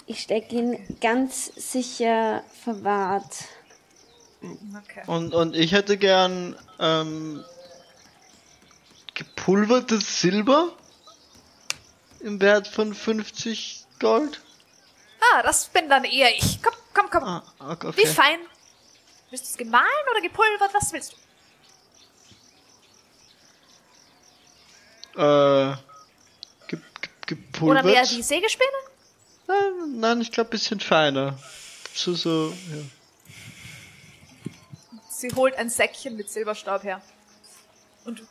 Ich 0.05 0.21
stecke 0.21 0.55
ihn 0.55 0.97
ganz 0.99 1.51
sicher 1.55 2.43
verwahrt. 2.63 3.45
Okay. 4.41 5.03
Und, 5.07 5.33
und 5.33 5.55
ich 5.55 5.71
hätte 5.73 5.97
gern 5.97 6.55
ähm, 6.79 7.43
gepulvertes 9.13 10.21
Silber 10.21 10.69
im 12.21 12.39
Wert 12.41 12.67
von 12.67 12.93
50 12.93 13.85
Gold. 13.99 14.41
Ah, 15.33 15.43
das 15.43 15.67
bin 15.67 15.89
dann 15.89 16.03
eher 16.03 16.35
ich. 16.35 16.61
Komm, 16.61 16.73
komm, 16.93 17.09
komm. 17.11 17.23
Ah, 17.23 17.43
okay. 17.59 17.91
Wie 17.95 18.05
fein? 18.05 18.39
Willst 19.29 19.45
du 19.45 19.49
es 19.49 19.57
gemahlen 19.57 19.85
oder 20.11 20.21
gepulvert? 20.21 20.73
Was 20.73 20.91
willst 20.91 21.13
du? 21.13 21.17
Äh, 25.21 25.75
ge 26.67 26.79
ge 27.01 27.09
gepulvert. 27.27 27.83
Oder 27.83 27.83
mehr 27.83 28.05
die 28.05 28.21
Sägespäne? 28.21 28.69
Nein, 29.47 29.99
nein, 29.99 30.21
ich 30.21 30.31
glaube 30.31 30.51
bisschen 30.51 30.79
feiner. 30.79 31.37
So, 31.93 32.13
so, 32.13 32.53
ja. 32.71 34.51
Sie 35.09 35.33
holt 35.35 35.55
ein 35.55 35.69
Säckchen 35.69 36.15
mit 36.15 36.29
Silberstaub 36.29 36.83
her. 36.83 37.01
Und 38.05 38.23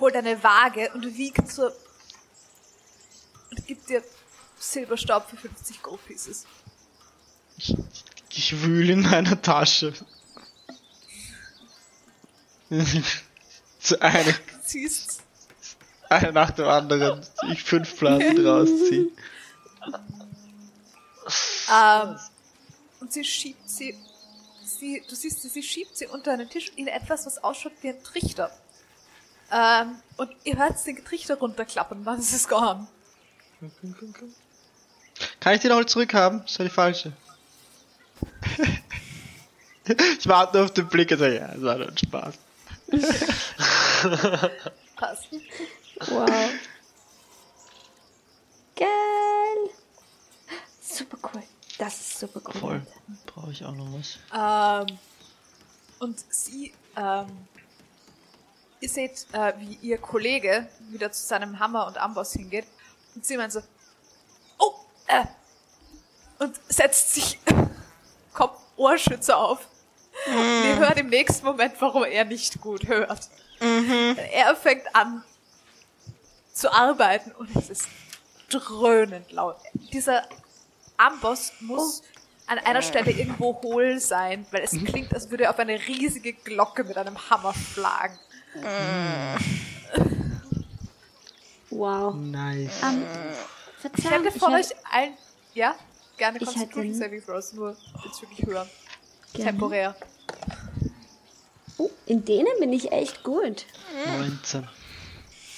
holt 0.00 0.16
eine 0.16 0.42
Waage 0.42 0.90
und 0.92 1.16
wiegt 1.16 1.50
so. 1.50 1.70
Und 3.50 3.66
gibt 3.66 3.88
dir 3.88 4.02
Silberstaub 4.58 5.28
für 5.28 5.36
50 5.36 5.82
Gold 5.82 6.04
Pieces. 6.06 6.46
Ich, 8.32 8.62
wühle 8.62 8.92
in 8.92 9.02
meiner 9.02 9.40
Tasche. 9.40 9.92
Zu 13.80 14.00
eine, 14.00 14.34
Siehst 14.64 15.22
eine 16.08 16.32
nach 16.32 16.50
dem 16.52 16.66
anderen. 16.66 17.26
Ich 17.50 17.64
fünf 17.64 17.96
Platten 17.96 18.46
rausziehe. 18.46 19.08
ähm, 21.72 22.18
Und 23.00 23.12
sie 23.12 23.24
schiebt 23.24 23.68
sie. 23.68 23.98
sie 24.64 25.02
du 25.08 25.14
siehst, 25.14 25.42
sie, 25.42 25.48
sie 25.48 25.62
schiebt 25.62 25.96
sie 25.96 26.06
unter 26.06 26.32
einen 26.32 26.48
Tisch 26.48 26.70
in 26.76 26.86
etwas, 26.86 27.26
was 27.26 27.42
ausschaut 27.42 27.72
wie 27.82 27.88
ein 27.88 28.02
Trichter. 28.02 28.50
Ähm, 29.52 29.96
und 30.16 30.30
ihr 30.44 30.56
hört 30.56 30.84
den 30.86 31.04
Trichter 31.04 31.36
runterklappen, 31.36 32.04
dann 32.04 32.20
ist 32.20 32.32
es 32.32 32.46
gone. 32.46 32.86
Kann 35.40 35.54
ich 35.54 35.60
den 35.60 35.72
auch 35.72 35.84
zurückhaben? 35.84 36.42
Das 36.46 36.58
war 36.58 36.66
die 36.66 36.72
falsche. 36.72 37.12
Ich 40.18 40.28
warte 40.28 40.56
nur 40.56 40.66
auf 40.66 40.72
den 40.72 40.88
Blick 40.88 41.10
und 41.10 41.18
sage, 41.18 41.36
ja, 41.36 41.48
das 41.48 41.62
war 41.62 41.76
nur 41.76 41.88
ein 41.88 41.98
Spaß. 41.98 42.34
Passt. 44.96 45.28
Wow. 46.08 46.50
Geil. 48.76 49.70
Super 50.80 51.18
cool. 51.22 51.42
Das 51.78 52.00
ist 52.00 52.20
super 52.20 52.40
cool. 52.46 52.60
Voll. 52.60 52.82
Brauche 53.26 53.52
ich 53.52 53.64
auch 53.64 53.74
noch 53.74 53.88
was. 53.92 54.18
Ähm, 54.34 54.98
und 55.98 56.18
sie, 56.30 56.72
ähm, 56.96 57.26
ihr 58.80 58.88
seht, 58.88 59.26
äh, 59.32 59.52
wie 59.58 59.78
ihr 59.82 59.98
Kollege 59.98 60.68
wieder 60.90 61.12
zu 61.12 61.26
seinem 61.26 61.58
Hammer 61.58 61.86
und 61.86 61.98
Amboss 61.98 62.32
hingeht. 62.32 62.66
Und 63.14 63.24
sie 63.24 63.36
meint 63.36 63.52
so, 63.52 63.62
oh, 64.58 64.74
äh, 65.06 65.24
und 66.38 66.58
setzt 66.68 67.14
sich 67.14 67.38
Kopf-Ohrschützer 68.34 69.36
auf. 69.36 69.66
Und 70.26 70.64
ihr 70.64 70.76
hört 70.76 70.98
im 70.98 71.08
nächsten 71.08 71.46
Moment, 71.46 71.74
warum 71.80 72.04
er 72.04 72.24
nicht 72.24 72.60
gut 72.60 72.86
hört. 72.88 73.28
Er 74.32 74.56
fängt 74.56 74.94
an 74.94 75.22
zu 76.52 76.72
arbeiten 76.72 77.32
und 77.32 77.54
es 77.56 77.70
ist 77.70 77.88
dröhnend 78.50 79.30
laut. 79.32 79.56
Dieser 79.74 80.26
Amboss 80.96 81.52
muss 81.60 82.02
an 82.46 82.58
einer 82.58 82.82
Stelle 82.82 83.12
irgendwo 83.12 83.60
hohl 83.62 84.00
sein, 84.00 84.44
weil 84.50 84.62
es 84.62 84.72
klingt, 84.72 85.14
als 85.14 85.30
würde 85.30 85.44
er 85.44 85.50
auf 85.50 85.58
eine 85.58 85.78
riesige 85.78 86.32
Glocke 86.32 86.84
mit 86.84 86.98
einem 86.98 87.16
Hammer 87.30 87.54
schlagen. 87.72 88.18
Wow. 91.70 92.14
Nice. 92.16 92.72
Ähm, 92.82 93.06
Ich 93.96 94.10
hätte 94.10 94.32
von 94.32 94.54
ich 94.58 94.66
euch 94.66 94.76
allen, 94.92 95.16
ja, 95.54 95.74
gerne 96.20 96.38
Ich 96.38 96.44
Constitution 96.44 96.94
Saving 96.94 97.24
Throws, 97.24 97.52
nur 97.54 97.76
bezüglich 98.04 98.46
hören. 98.46 98.68
Gerne. 99.32 99.50
Temporär. 99.50 99.96
Oh, 101.78 101.90
in 102.06 102.24
denen 102.24 102.52
bin 102.60 102.72
ich 102.72 102.92
echt 102.92 103.24
gut. 103.24 103.64
19. 104.18 104.68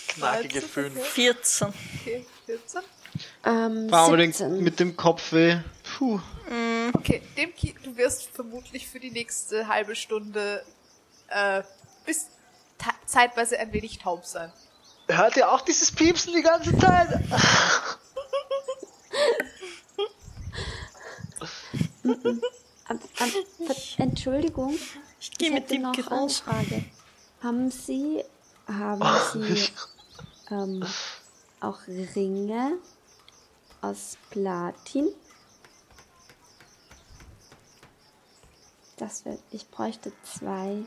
Knackige 0.08 0.60
Scheiße, 0.60 0.68
5. 0.68 1.04
14. 1.04 1.68
Okay, 1.68 2.26
14. 2.46 2.80
Ähm, 3.44 3.90
War 3.90 4.06
aber 4.06 4.18
17. 4.18 4.50
den, 4.50 4.64
mit 4.64 4.78
dem 4.78 4.96
Kopfweh. 4.96 5.58
Puh. 5.82 6.20
Okay, 6.94 7.22
Demki, 7.36 7.74
du 7.82 7.96
wirst 7.96 8.30
vermutlich 8.30 8.86
für 8.86 9.00
die 9.00 9.10
nächste 9.10 9.66
halbe 9.66 9.96
Stunde 9.96 10.64
äh, 11.28 11.62
bis 12.06 12.28
zeitweise 13.06 13.58
ein 13.58 13.72
wenig 13.72 13.98
taub 13.98 14.24
sein. 14.24 14.52
Hört 15.08 15.36
ihr 15.36 15.50
auch 15.50 15.62
dieses 15.62 15.90
Piepsen 15.90 16.34
die 16.34 16.42
ganze 16.42 16.76
Zeit? 16.78 17.08
Ähm, 17.12 17.20
ähm, 19.18 20.08
ver 21.38 21.91
Entschuldigung, 23.98 24.78
Ich 25.20 25.30
gehe 25.32 25.52
mit 25.52 25.70
dem 25.70 25.82
noch 25.82 26.10
eine. 26.10 26.28
Frage. 26.28 26.84
Haben 27.42 27.70
Sie, 27.70 28.24
haben 28.66 29.02
Sie 29.32 29.68
ähm, 30.50 30.84
auch 31.60 31.78
Ringe 31.86 32.78
aus 33.80 34.16
Platin? 34.30 35.08
Das 38.96 39.24
wird, 39.24 39.40
ich 39.50 39.68
bräuchte 39.68 40.12
zwei, 40.22 40.84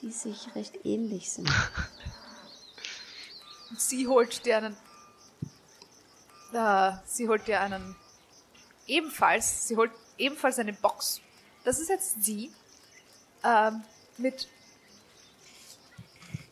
die 0.00 0.10
sich 0.10 0.54
recht 0.54 0.84
ähnlich 0.84 1.30
sind. 1.30 1.50
Sie 3.76 4.06
holt 4.06 4.44
dir 4.44 4.58
einen. 4.58 4.76
Äh, 6.52 6.92
sie 7.06 7.28
holt 7.28 7.46
dir 7.46 7.60
einen. 7.60 7.96
Ebenfalls, 8.86 9.66
sie 9.66 9.76
holt 9.76 9.90
ebenfalls 10.18 10.58
eine 10.58 10.72
Box. 10.72 11.20
Das 11.64 11.78
ist 11.78 11.88
jetzt 11.88 12.22
sie. 12.24 12.52
Ähm, 13.44 13.82
mit 14.18 14.48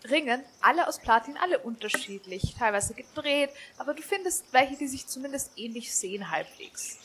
Ringen, 0.04 0.42
alle 0.60 0.88
aus 0.88 0.98
Platin, 0.98 1.36
alle 1.36 1.58
unterschiedlich, 1.58 2.54
teilweise 2.58 2.94
gedreht, 2.94 3.50
aber 3.76 3.92
du 3.94 4.02
findest 4.02 4.44
welche, 4.52 4.76
die 4.76 4.88
sich 4.88 5.06
zumindest 5.06 5.52
ähnlich 5.56 5.94
sehen 5.94 6.30
halbwegs. 6.30 6.96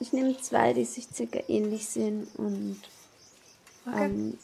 Ich 0.00 0.12
nehme 0.12 0.36
zwei, 0.40 0.72
die 0.72 0.84
sich 0.84 1.06
circa 1.12 1.40
ähnlich 1.48 1.86
sehen 1.86 2.26
und 2.34 2.82
Okay. 3.86 4.04
ähm, 4.06 4.38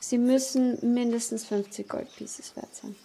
sie 0.00 0.18
müssen 0.18 0.92
mindestens 0.94 1.44
50 1.46 1.88
Goldpieces 1.88 2.54
wert 2.56 2.74
sein. 2.74 2.96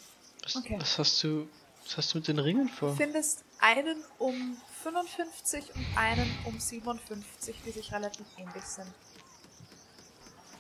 Was, 0.42 0.56
Okay. 0.58 0.78
was 0.80 0.98
hast 1.00 1.24
du. 1.24 1.48
Was 1.86 1.98
hast 1.98 2.14
du 2.14 2.18
mit 2.20 2.28
den 2.30 2.40
Ringen 2.40 2.68
Du 2.68 2.74
vor? 2.74 2.96
findest 2.96 3.44
einen 3.64 4.04
um 4.20 4.58
55 4.84 5.74
und 5.74 5.86
einen 5.98 6.30
um 6.44 6.60
57, 6.60 7.56
die 7.66 7.72
sich 7.72 7.94
relativ 7.94 8.26
ähnlich 8.38 8.64
sind. 8.66 8.92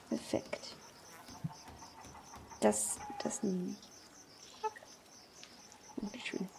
Perfekt. 0.08 0.76
Das, 2.62 2.98
das 3.22 3.44
nehme 3.44 3.72
ich. 3.72 3.78
Dankeschön. 6.02 6.50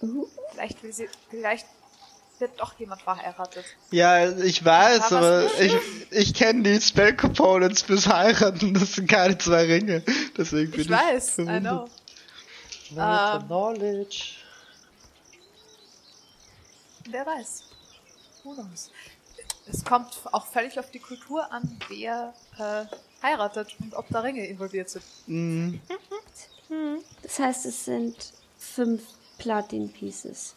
Uh, 0.00 0.26
Vielleicht 0.52 0.82
will 0.82 0.92
sie, 0.92 1.08
vielleicht 1.30 1.66
wird 2.38 2.58
doch 2.58 2.78
jemand 2.78 3.02
verheiratet. 3.02 3.64
Ja, 3.90 4.30
ich 4.30 4.64
weiß, 4.64 5.12
Aber 5.12 5.48
ich, 5.60 5.76
ich 6.10 6.34
kenne 6.34 6.62
die 6.62 6.80
Spell 6.80 7.14
Components 7.14 7.82
fürs 7.82 8.08
Heiraten. 8.08 8.74
Das 8.74 8.94
sind 8.94 9.08
keine 9.08 9.36
zwei 9.38 9.64
Ringe. 9.66 10.02
Deswegen 10.36 10.70
bin 10.72 10.80
Ich 10.80 10.86
ich, 10.86 10.92
weiß, 10.92 11.28
I 11.38 11.44
verwundert. 11.44 11.62
know. 11.90 12.01
Ähm. 12.96 13.46
Knowledge. 13.46 14.36
Wer 17.08 17.26
weiß. 17.26 17.64
Who 18.44 18.54
knows? 18.54 18.90
Es 19.66 19.84
kommt 19.84 20.18
auch 20.32 20.46
völlig 20.46 20.78
auf 20.78 20.90
die 20.90 20.98
Kultur 20.98 21.50
an, 21.52 21.78
wer 21.88 22.34
äh, 22.58 22.84
heiratet 23.22 23.76
und 23.80 23.94
ob 23.94 24.08
da 24.08 24.20
Ringe 24.20 24.46
involviert 24.46 24.90
sind. 24.90 25.04
Mhm. 25.26 25.80
das 27.22 27.38
heißt, 27.38 27.66
es 27.66 27.84
sind 27.84 28.32
fünf 28.58 29.02
Platin-Pieces 29.38 30.54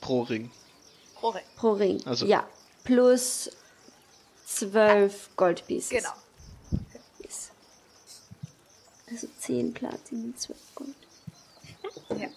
Pro 0.00 0.22
Ring. 0.22 0.50
Pro 1.14 1.30
Ring. 1.30 1.42
pro 1.56 1.72
Ring. 1.72 2.06
Also- 2.06 2.26
ja. 2.26 2.46
Plus 2.84 3.50
zwölf 4.46 5.30
Goldpieces. 5.36 5.90
Genau. 5.90 6.12
Also 9.10 9.28
zehn 9.38 9.72
Platin 9.72 10.24
und 10.24 10.40
zwölf 10.40 10.58
Gold. 10.74 10.94
Ja. 12.10 12.28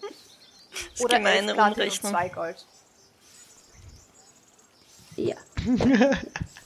Das 0.92 1.00
Oder 1.00 1.18
gemeine 1.18 1.48
elf 1.48 1.54
Platin 1.54 1.64
und 1.64 1.72
Umrechnen. 1.78 2.10
zwei 2.12 2.28
Gold. 2.28 2.66
Ja. 5.16 5.36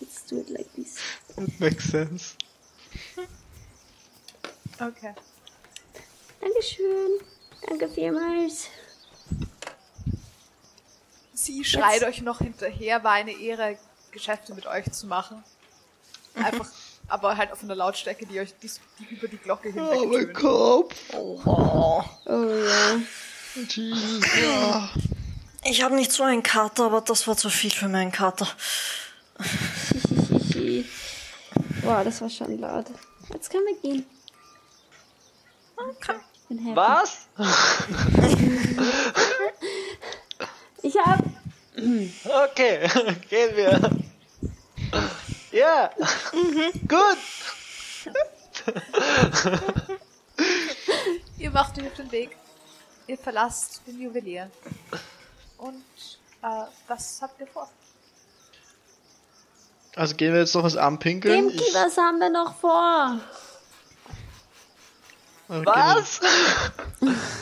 Let's 0.01 0.27
do 0.29 0.41
it 0.41 0.51
like 0.51 0.73
this. 0.75 0.97
That 1.35 1.61
makes 1.61 1.85
sense. 1.91 2.35
Okay. 4.81 5.15
Dankeschön. 6.41 7.21
Danke 7.67 7.89
vielmals. 7.89 8.69
Sie 11.33 11.65
schreit 11.65 12.03
euch 12.05 12.23
noch 12.23 12.39
hinterher, 12.39 13.03
war 13.05 13.13
eine 13.13 13.33
Ehre, 13.33 13.79
Geschäfte 14.11 14.55
mit 14.55 14.67
euch 14.67 14.91
zu 14.93 15.07
machen. 15.07 15.43
Einfach, 16.35 16.71
aber 17.09 17.37
halt 17.37 17.53
auf 17.53 17.63
einer 17.63 17.75
Lautstärke, 17.75 18.27
die 18.27 18.41
euch 18.41 18.55
die, 18.59 18.71
die 18.99 19.15
über 19.15 19.29
die 19.29 19.39
Glocke 19.39 19.71
hinweg 19.71 19.99
Oh 20.01 20.07
mein. 20.07 20.33
Kopf. 20.33 20.95
Oh. 21.15 21.41
Oh 21.45 22.05
ja. 22.25 23.01
Jesus. 23.69 24.25
Ja. 24.43 24.91
Ich 25.65 25.83
habe 25.83 25.95
nicht 25.95 26.13
so 26.13 26.23
einen 26.23 26.43
Kater, 26.43 26.85
aber 26.85 27.01
das 27.01 27.27
war 27.27 27.37
zu 27.37 27.51
viel 27.51 27.71
für 27.71 27.89
meinen 27.89 28.13
Kater. 28.13 28.49
Hihihihi. 30.53 30.85
Boah, 31.83 32.05
das 32.05 32.21
war 32.21 32.31
schon 32.31 32.59
laut. 32.59 32.87
Jetzt 33.33 33.51
können 33.51 33.67
wir 33.67 33.77
gehen. 33.81 34.07
Okay. 35.77 36.17
Bin 36.49 36.59
happy. 36.59 36.77
Was? 36.77 37.29
Ich 40.83 40.97
hab. 40.97 41.19
Okay, 41.75 42.89
gehen 43.29 43.57
wir. 43.57 43.91
Ja, 45.57 45.91
gut. 46.87 47.19
Ihr 51.39 51.51
macht 51.51 51.79
euch 51.79 51.87
auf 51.87 51.95
den 51.95 52.13
Weg. 52.13 52.37
Ihr 53.07 53.17
verlasst 53.17 53.81
den 53.87 53.99
Juwelier. 53.99 54.51
Und 55.57 55.83
äh, 56.43 56.65
was 56.89 57.23
habt 57.23 57.41
ihr 57.41 57.47
vor? 57.47 57.71
Also 59.95 60.15
gehen 60.15 60.35
wir 60.35 60.41
jetzt 60.41 60.55
noch 60.55 60.65
was 60.65 60.77
anpinkeln? 60.77 61.49
Demki, 61.49 61.65
was 61.73 61.97
haben 61.97 62.19
wir 62.19 62.29
noch 62.29 62.55
vor? 62.57 63.19
Okay. 65.49 65.65
Was? 65.65 66.21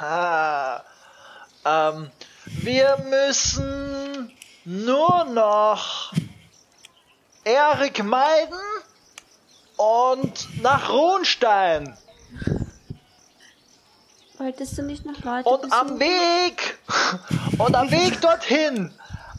Ah, 0.00 0.84
ähm, 1.68 2.10
wir 2.44 2.96
müssen 3.08 4.32
nur 4.64 5.24
noch 5.24 6.12
Erik 7.44 8.02
meiden 8.04 8.58
und 9.76 10.62
nach 10.62 10.90
Runstein. 10.90 11.96
Wolltest 14.38 14.78
du 14.78 14.82
nicht 14.82 15.04
noch 15.04 15.18
Leute 15.24 15.48
Und 15.48 15.72
am 15.72 15.98
besuchen? 15.98 16.00
Weg, 16.00 16.78
und 17.58 17.74
am 17.74 17.90
Weg 17.90 18.20
dorthin, 18.20 18.92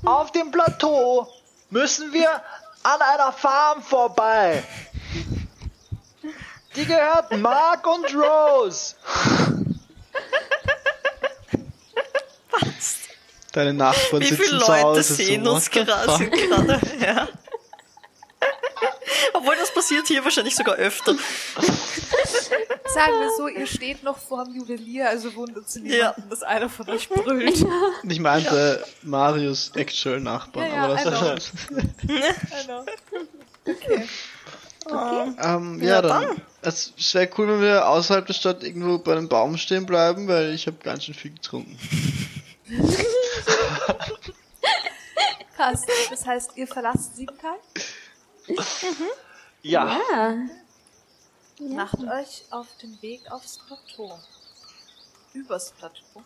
auf 0.05 0.31
dem 0.31 0.51
Plateau, 0.51 1.27
müssen 1.69 2.11
wir 2.11 2.29
an 2.83 3.01
einer 3.01 3.31
Farm 3.31 3.81
vorbei. 3.81 4.63
Die 6.75 6.85
gehört 6.85 7.37
Mark 7.37 7.87
und 7.87 8.05
Rose. 8.15 8.95
Deine 13.59 13.73
Nachbarn 13.73 14.21
Wie 14.21 14.27
viele 14.27 14.47
zu 14.47 14.55
Leute 14.55 14.83
Hause 14.83 15.03
sehen 15.03 15.43
so, 15.43 15.51
uns 15.51 15.69
gerade? 15.69 16.31
ja. 17.01 17.27
Obwohl 19.33 19.57
das 19.57 19.73
passiert 19.73 20.07
hier 20.07 20.23
wahrscheinlich 20.23 20.55
sogar 20.55 20.75
öfter. 20.75 21.13
Sagen 22.93 23.19
wir 23.19 23.29
so, 23.37 23.49
ihr 23.49 23.67
steht 23.67 24.01
noch 24.01 24.17
vor 24.17 24.45
dem 24.45 24.55
Juwelier, 24.55 25.09
also 25.09 25.35
wundert 25.35 25.67
es 25.67 25.75
niemanden, 25.75 25.99
Ja. 25.99 26.15
dass 26.29 26.41
einer 26.41 26.69
von 26.69 26.89
euch 26.89 27.09
brüllt. 27.09 27.65
Ich 28.03 28.19
meinte 28.21 28.81
Marius 29.03 29.71
actual 29.75 30.21
Nachbarn, 30.21 30.67
Ja, 30.67 30.73
ja, 30.75 30.83
aber 30.85 31.01
I 31.01 31.03
das 31.03 31.19
know. 32.65 32.85
Okay. 34.85 35.31
ähm, 35.43 35.83
ja, 35.83 36.01
dann. 36.01 36.41
Es 36.61 36.93
wäre 37.13 37.29
cool, 37.37 37.49
wenn 37.49 37.61
wir 37.61 37.89
außerhalb 37.89 38.25
der 38.25 38.33
Stadt 38.33 38.63
irgendwo 38.63 38.99
bei 38.99 39.11
einem 39.11 39.27
Baum 39.27 39.57
stehen 39.57 39.85
bleiben, 39.85 40.29
weil 40.29 40.53
ich 40.53 40.65
habe 40.65 40.77
ganz 40.81 41.03
schön 41.03 41.13
viel 41.13 41.31
getrunken. 41.31 41.77
Passt. 45.57 45.85
Das 46.09 46.25
heißt, 46.25 46.51
ihr 46.55 46.67
verlasst 46.67 47.15
Siebental, 47.15 47.57
Ja, 49.61 49.99
Ja. 50.11 50.35
macht 51.59 51.99
euch 51.99 52.43
auf 52.49 52.67
den 52.81 53.01
Weg 53.01 53.29
aufs 53.31 53.59
Plateau. 53.67 54.17
Übers 55.33 55.71
Plateau. 55.73 56.23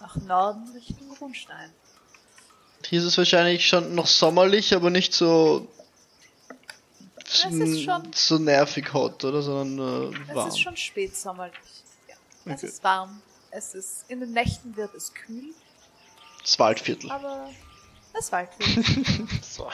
Nach 0.00 0.16
Norden 0.16 0.68
Richtung 0.72 1.10
Runstein. 1.20 1.72
Hier 2.86 3.00
ist 3.00 3.04
es 3.06 3.18
wahrscheinlich 3.18 3.66
schon 3.68 3.94
noch 3.94 4.06
sommerlich, 4.06 4.74
aber 4.74 4.88
nicht 4.90 5.12
so 5.12 5.68
Es 7.26 7.44
ist 7.44 7.82
schon- 7.82 8.12
so 8.14 8.38
nervig 8.38 8.92
hot, 8.94 9.22
oder? 9.24 9.42
Sondern 9.42 10.12
äh, 10.14 10.16
Es 10.30 10.34
warm. 10.36 10.48
ist 10.48 10.60
schon 10.60 10.76
spätsommerlich. 10.76 11.58
Ja. 12.08 12.14
Es 12.46 12.58
Okay. 12.60 12.66
ist 12.66 12.84
warm. 12.84 13.20
Es 13.50 13.74
ist, 13.74 14.04
in 14.08 14.20
den 14.20 14.32
Nächten 14.32 14.76
wird 14.76 14.94
es 14.94 15.12
kühl, 15.12 15.52
Das 16.42 16.58
Waldviertel. 16.58 17.10
aber 17.10 17.50
war 18.30 18.46
kühl. 18.46 18.84
so. 19.42 19.70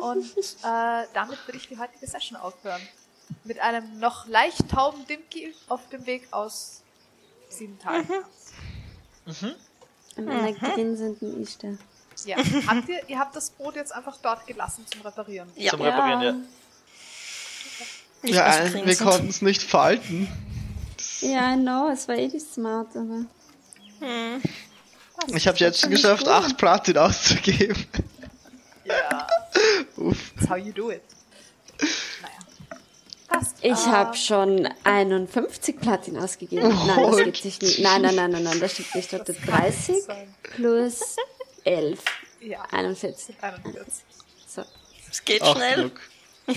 Und 0.00 0.24
äh, 0.62 1.06
damit 1.14 1.38
würde 1.46 1.56
ich 1.56 1.68
die 1.68 1.78
heutige 1.78 2.06
Session 2.06 2.36
aufhören. 2.38 2.80
Mit 3.44 3.60
einem 3.60 3.98
noch 3.98 4.26
leicht 4.26 4.68
tauben 4.68 5.06
Dimki 5.06 5.54
auf 5.68 5.88
dem 5.88 6.04
Weg 6.06 6.28
aus 6.32 6.82
Siebental. 7.48 8.04
Und 10.16 10.28
einer 10.28 10.52
grinsenden 10.52 11.40
Ishtar. 11.42 11.74
Ja. 12.26 12.36
habt 12.66 12.88
ihr, 12.88 13.08
ihr 13.08 13.18
habt 13.18 13.34
das 13.34 13.50
Boot 13.50 13.74
jetzt 13.76 13.94
einfach 13.94 14.18
dort 14.22 14.46
gelassen 14.46 14.84
zum 14.90 15.00
Reparieren. 15.00 15.48
Ja, 15.56 15.70
Zum 15.70 15.80
Reparieren, 15.80 16.22
ja. 16.22 16.32
nicht 18.22 18.34
ja, 18.34 18.44
ein- 18.44 18.84
wir 18.86 18.96
konnten 18.96 19.28
es 19.28 19.40
nicht 19.40 19.62
falten. 19.62 20.28
Ja, 21.20 21.54
I 21.54 21.56
know, 21.56 21.88
es 21.90 22.06
war 22.08 22.16
eh 22.16 22.28
nicht 22.28 22.52
smart, 22.52 22.94
aber. 22.96 23.24
Ich 25.28 25.46
habe 25.48 25.58
jetzt 25.58 25.88
geschafft, 25.88 26.24
gut. 26.24 26.32
acht 26.32 26.56
Platin 26.56 26.98
auszugeben. 26.98 27.86
Ja. 28.84 29.26
Uff. 29.96 30.32
That's 30.36 30.50
how 30.50 30.56
you 30.56 30.72
do 30.72 30.90
it. 30.90 31.02
Naja. 32.20 32.78
Passt. 33.28 33.56
Ich 33.62 33.86
habe 33.86 34.16
schon 34.16 34.68
51 34.84 35.80
Platin 35.80 36.18
ausgegeben. 36.18 36.68
Nein, 36.86 37.02
das 37.10 37.16
gibt 37.18 37.36
sich 37.38 37.60
nicht. 37.60 37.78
Nein, 37.80 38.02
nein, 38.02 38.14
nein, 38.14 38.30
nein, 38.32 38.42
nein, 38.42 38.60
das 38.60 38.72
stimmt 38.72 38.94
nicht. 38.94 39.12
Warte, 39.12 39.32
30 39.34 40.02
sein. 40.04 40.34
plus 40.42 41.16
11. 41.64 42.00
Ja, 42.40 42.62
41. 42.70 43.36
41. 43.40 44.04
So. 44.48 44.64
Es 45.10 45.24
geht 45.24 45.42
Auch 45.42 45.54
schnell. 45.56 45.90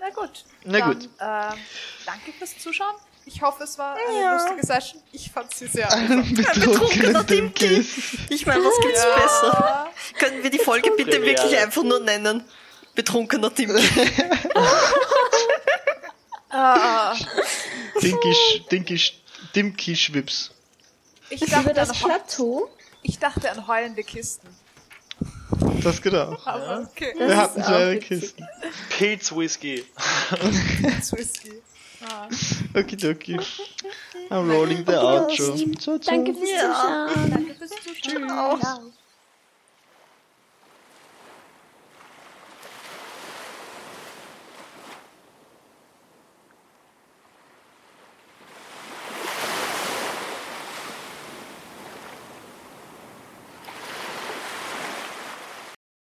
Na 0.00 0.10
gut. 0.10 0.44
Na 0.64 0.78
Dann, 0.78 0.92
gut. 0.92 1.08
Ähm, 1.20 1.58
danke 2.06 2.32
fürs 2.38 2.58
Zuschauen. 2.58 2.94
Ich 3.30 3.42
hoffe, 3.42 3.64
es 3.64 3.76
war 3.76 3.94
eine 3.94 4.34
lustige 4.38 4.66
Session. 4.66 5.02
Ich 5.12 5.30
fand 5.30 5.54
sie 5.54 5.66
sehr 5.66 5.92
amüsant. 5.92 6.34
betrunkener 6.34 7.24
Dimki. 7.24 7.86
Ich 8.30 8.46
meine, 8.46 8.64
was 8.64 8.80
gibt's 8.80 9.04
besser? 9.04 9.52
Ja. 9.52 9.90
Können 10.18 10.42
wir 10.42 10.48
die 10.50 10.58
Folge 10.58 10.90
bitte 10.96 11.10
Premiere. 11.18 11.36
wirklich 11.36 11.58
einfach 11.58 11.82
nur 11.82 12.00
nennen? 12.00 12.42
Betrunkener 12.94 13.50
Dimki. 13.50 13.82
Ah, 16.50 17.14
Dinky, 18.02 18.28
Sch- 18.32 18.68
Dinky, 18.70 18.94
Sch- 18.96 19.12
Dimky 19.54 19.94
Schwips. 19.94 20.50
ich, 21.28 21.42
Über 21.42 21.50
dachte 21.56 21.74
das 21.74 21.90
an, 21.90 21.96
Heu- 22.00 22.06
Plateau. 22.08 22.70
ich 23.02 23.18
dachte 23.18 23.50
an 23.50 23.66
heulende 23.66 24.02
Kisten. 24.02 24.48
Das 25.82 26.00
geht 26.00 26.14
auch. 26.14 26.46
Aber 26.46 26.86
okay. 26.90 27.14
Das 27.18 27.28
Wir 27.28 27.36
hatten 27.36 27.62
auch 27.62 27.66
zwei 27.66 27.90
witzig. 27.96 28.08
Kisten. 28.08 28.48
Pete's 28.96 29.30
Okidoki. 32.74 33.36
I'm 34.30 34.48
rolling 34.48 34.84
the 34.84 35.00
outro. 35.00 35.56
Ciao, 35.78 35.98
ciao. 35.98 36.14
Danke 36.14 36.34
fürs. 36.34 36.50
Zuschauen. 36.50 37.30
Danke 37.30 37.54
fürs 37.54 37.70
Zuschauen. 37.70 38.28
Ciao. 38.60 38.92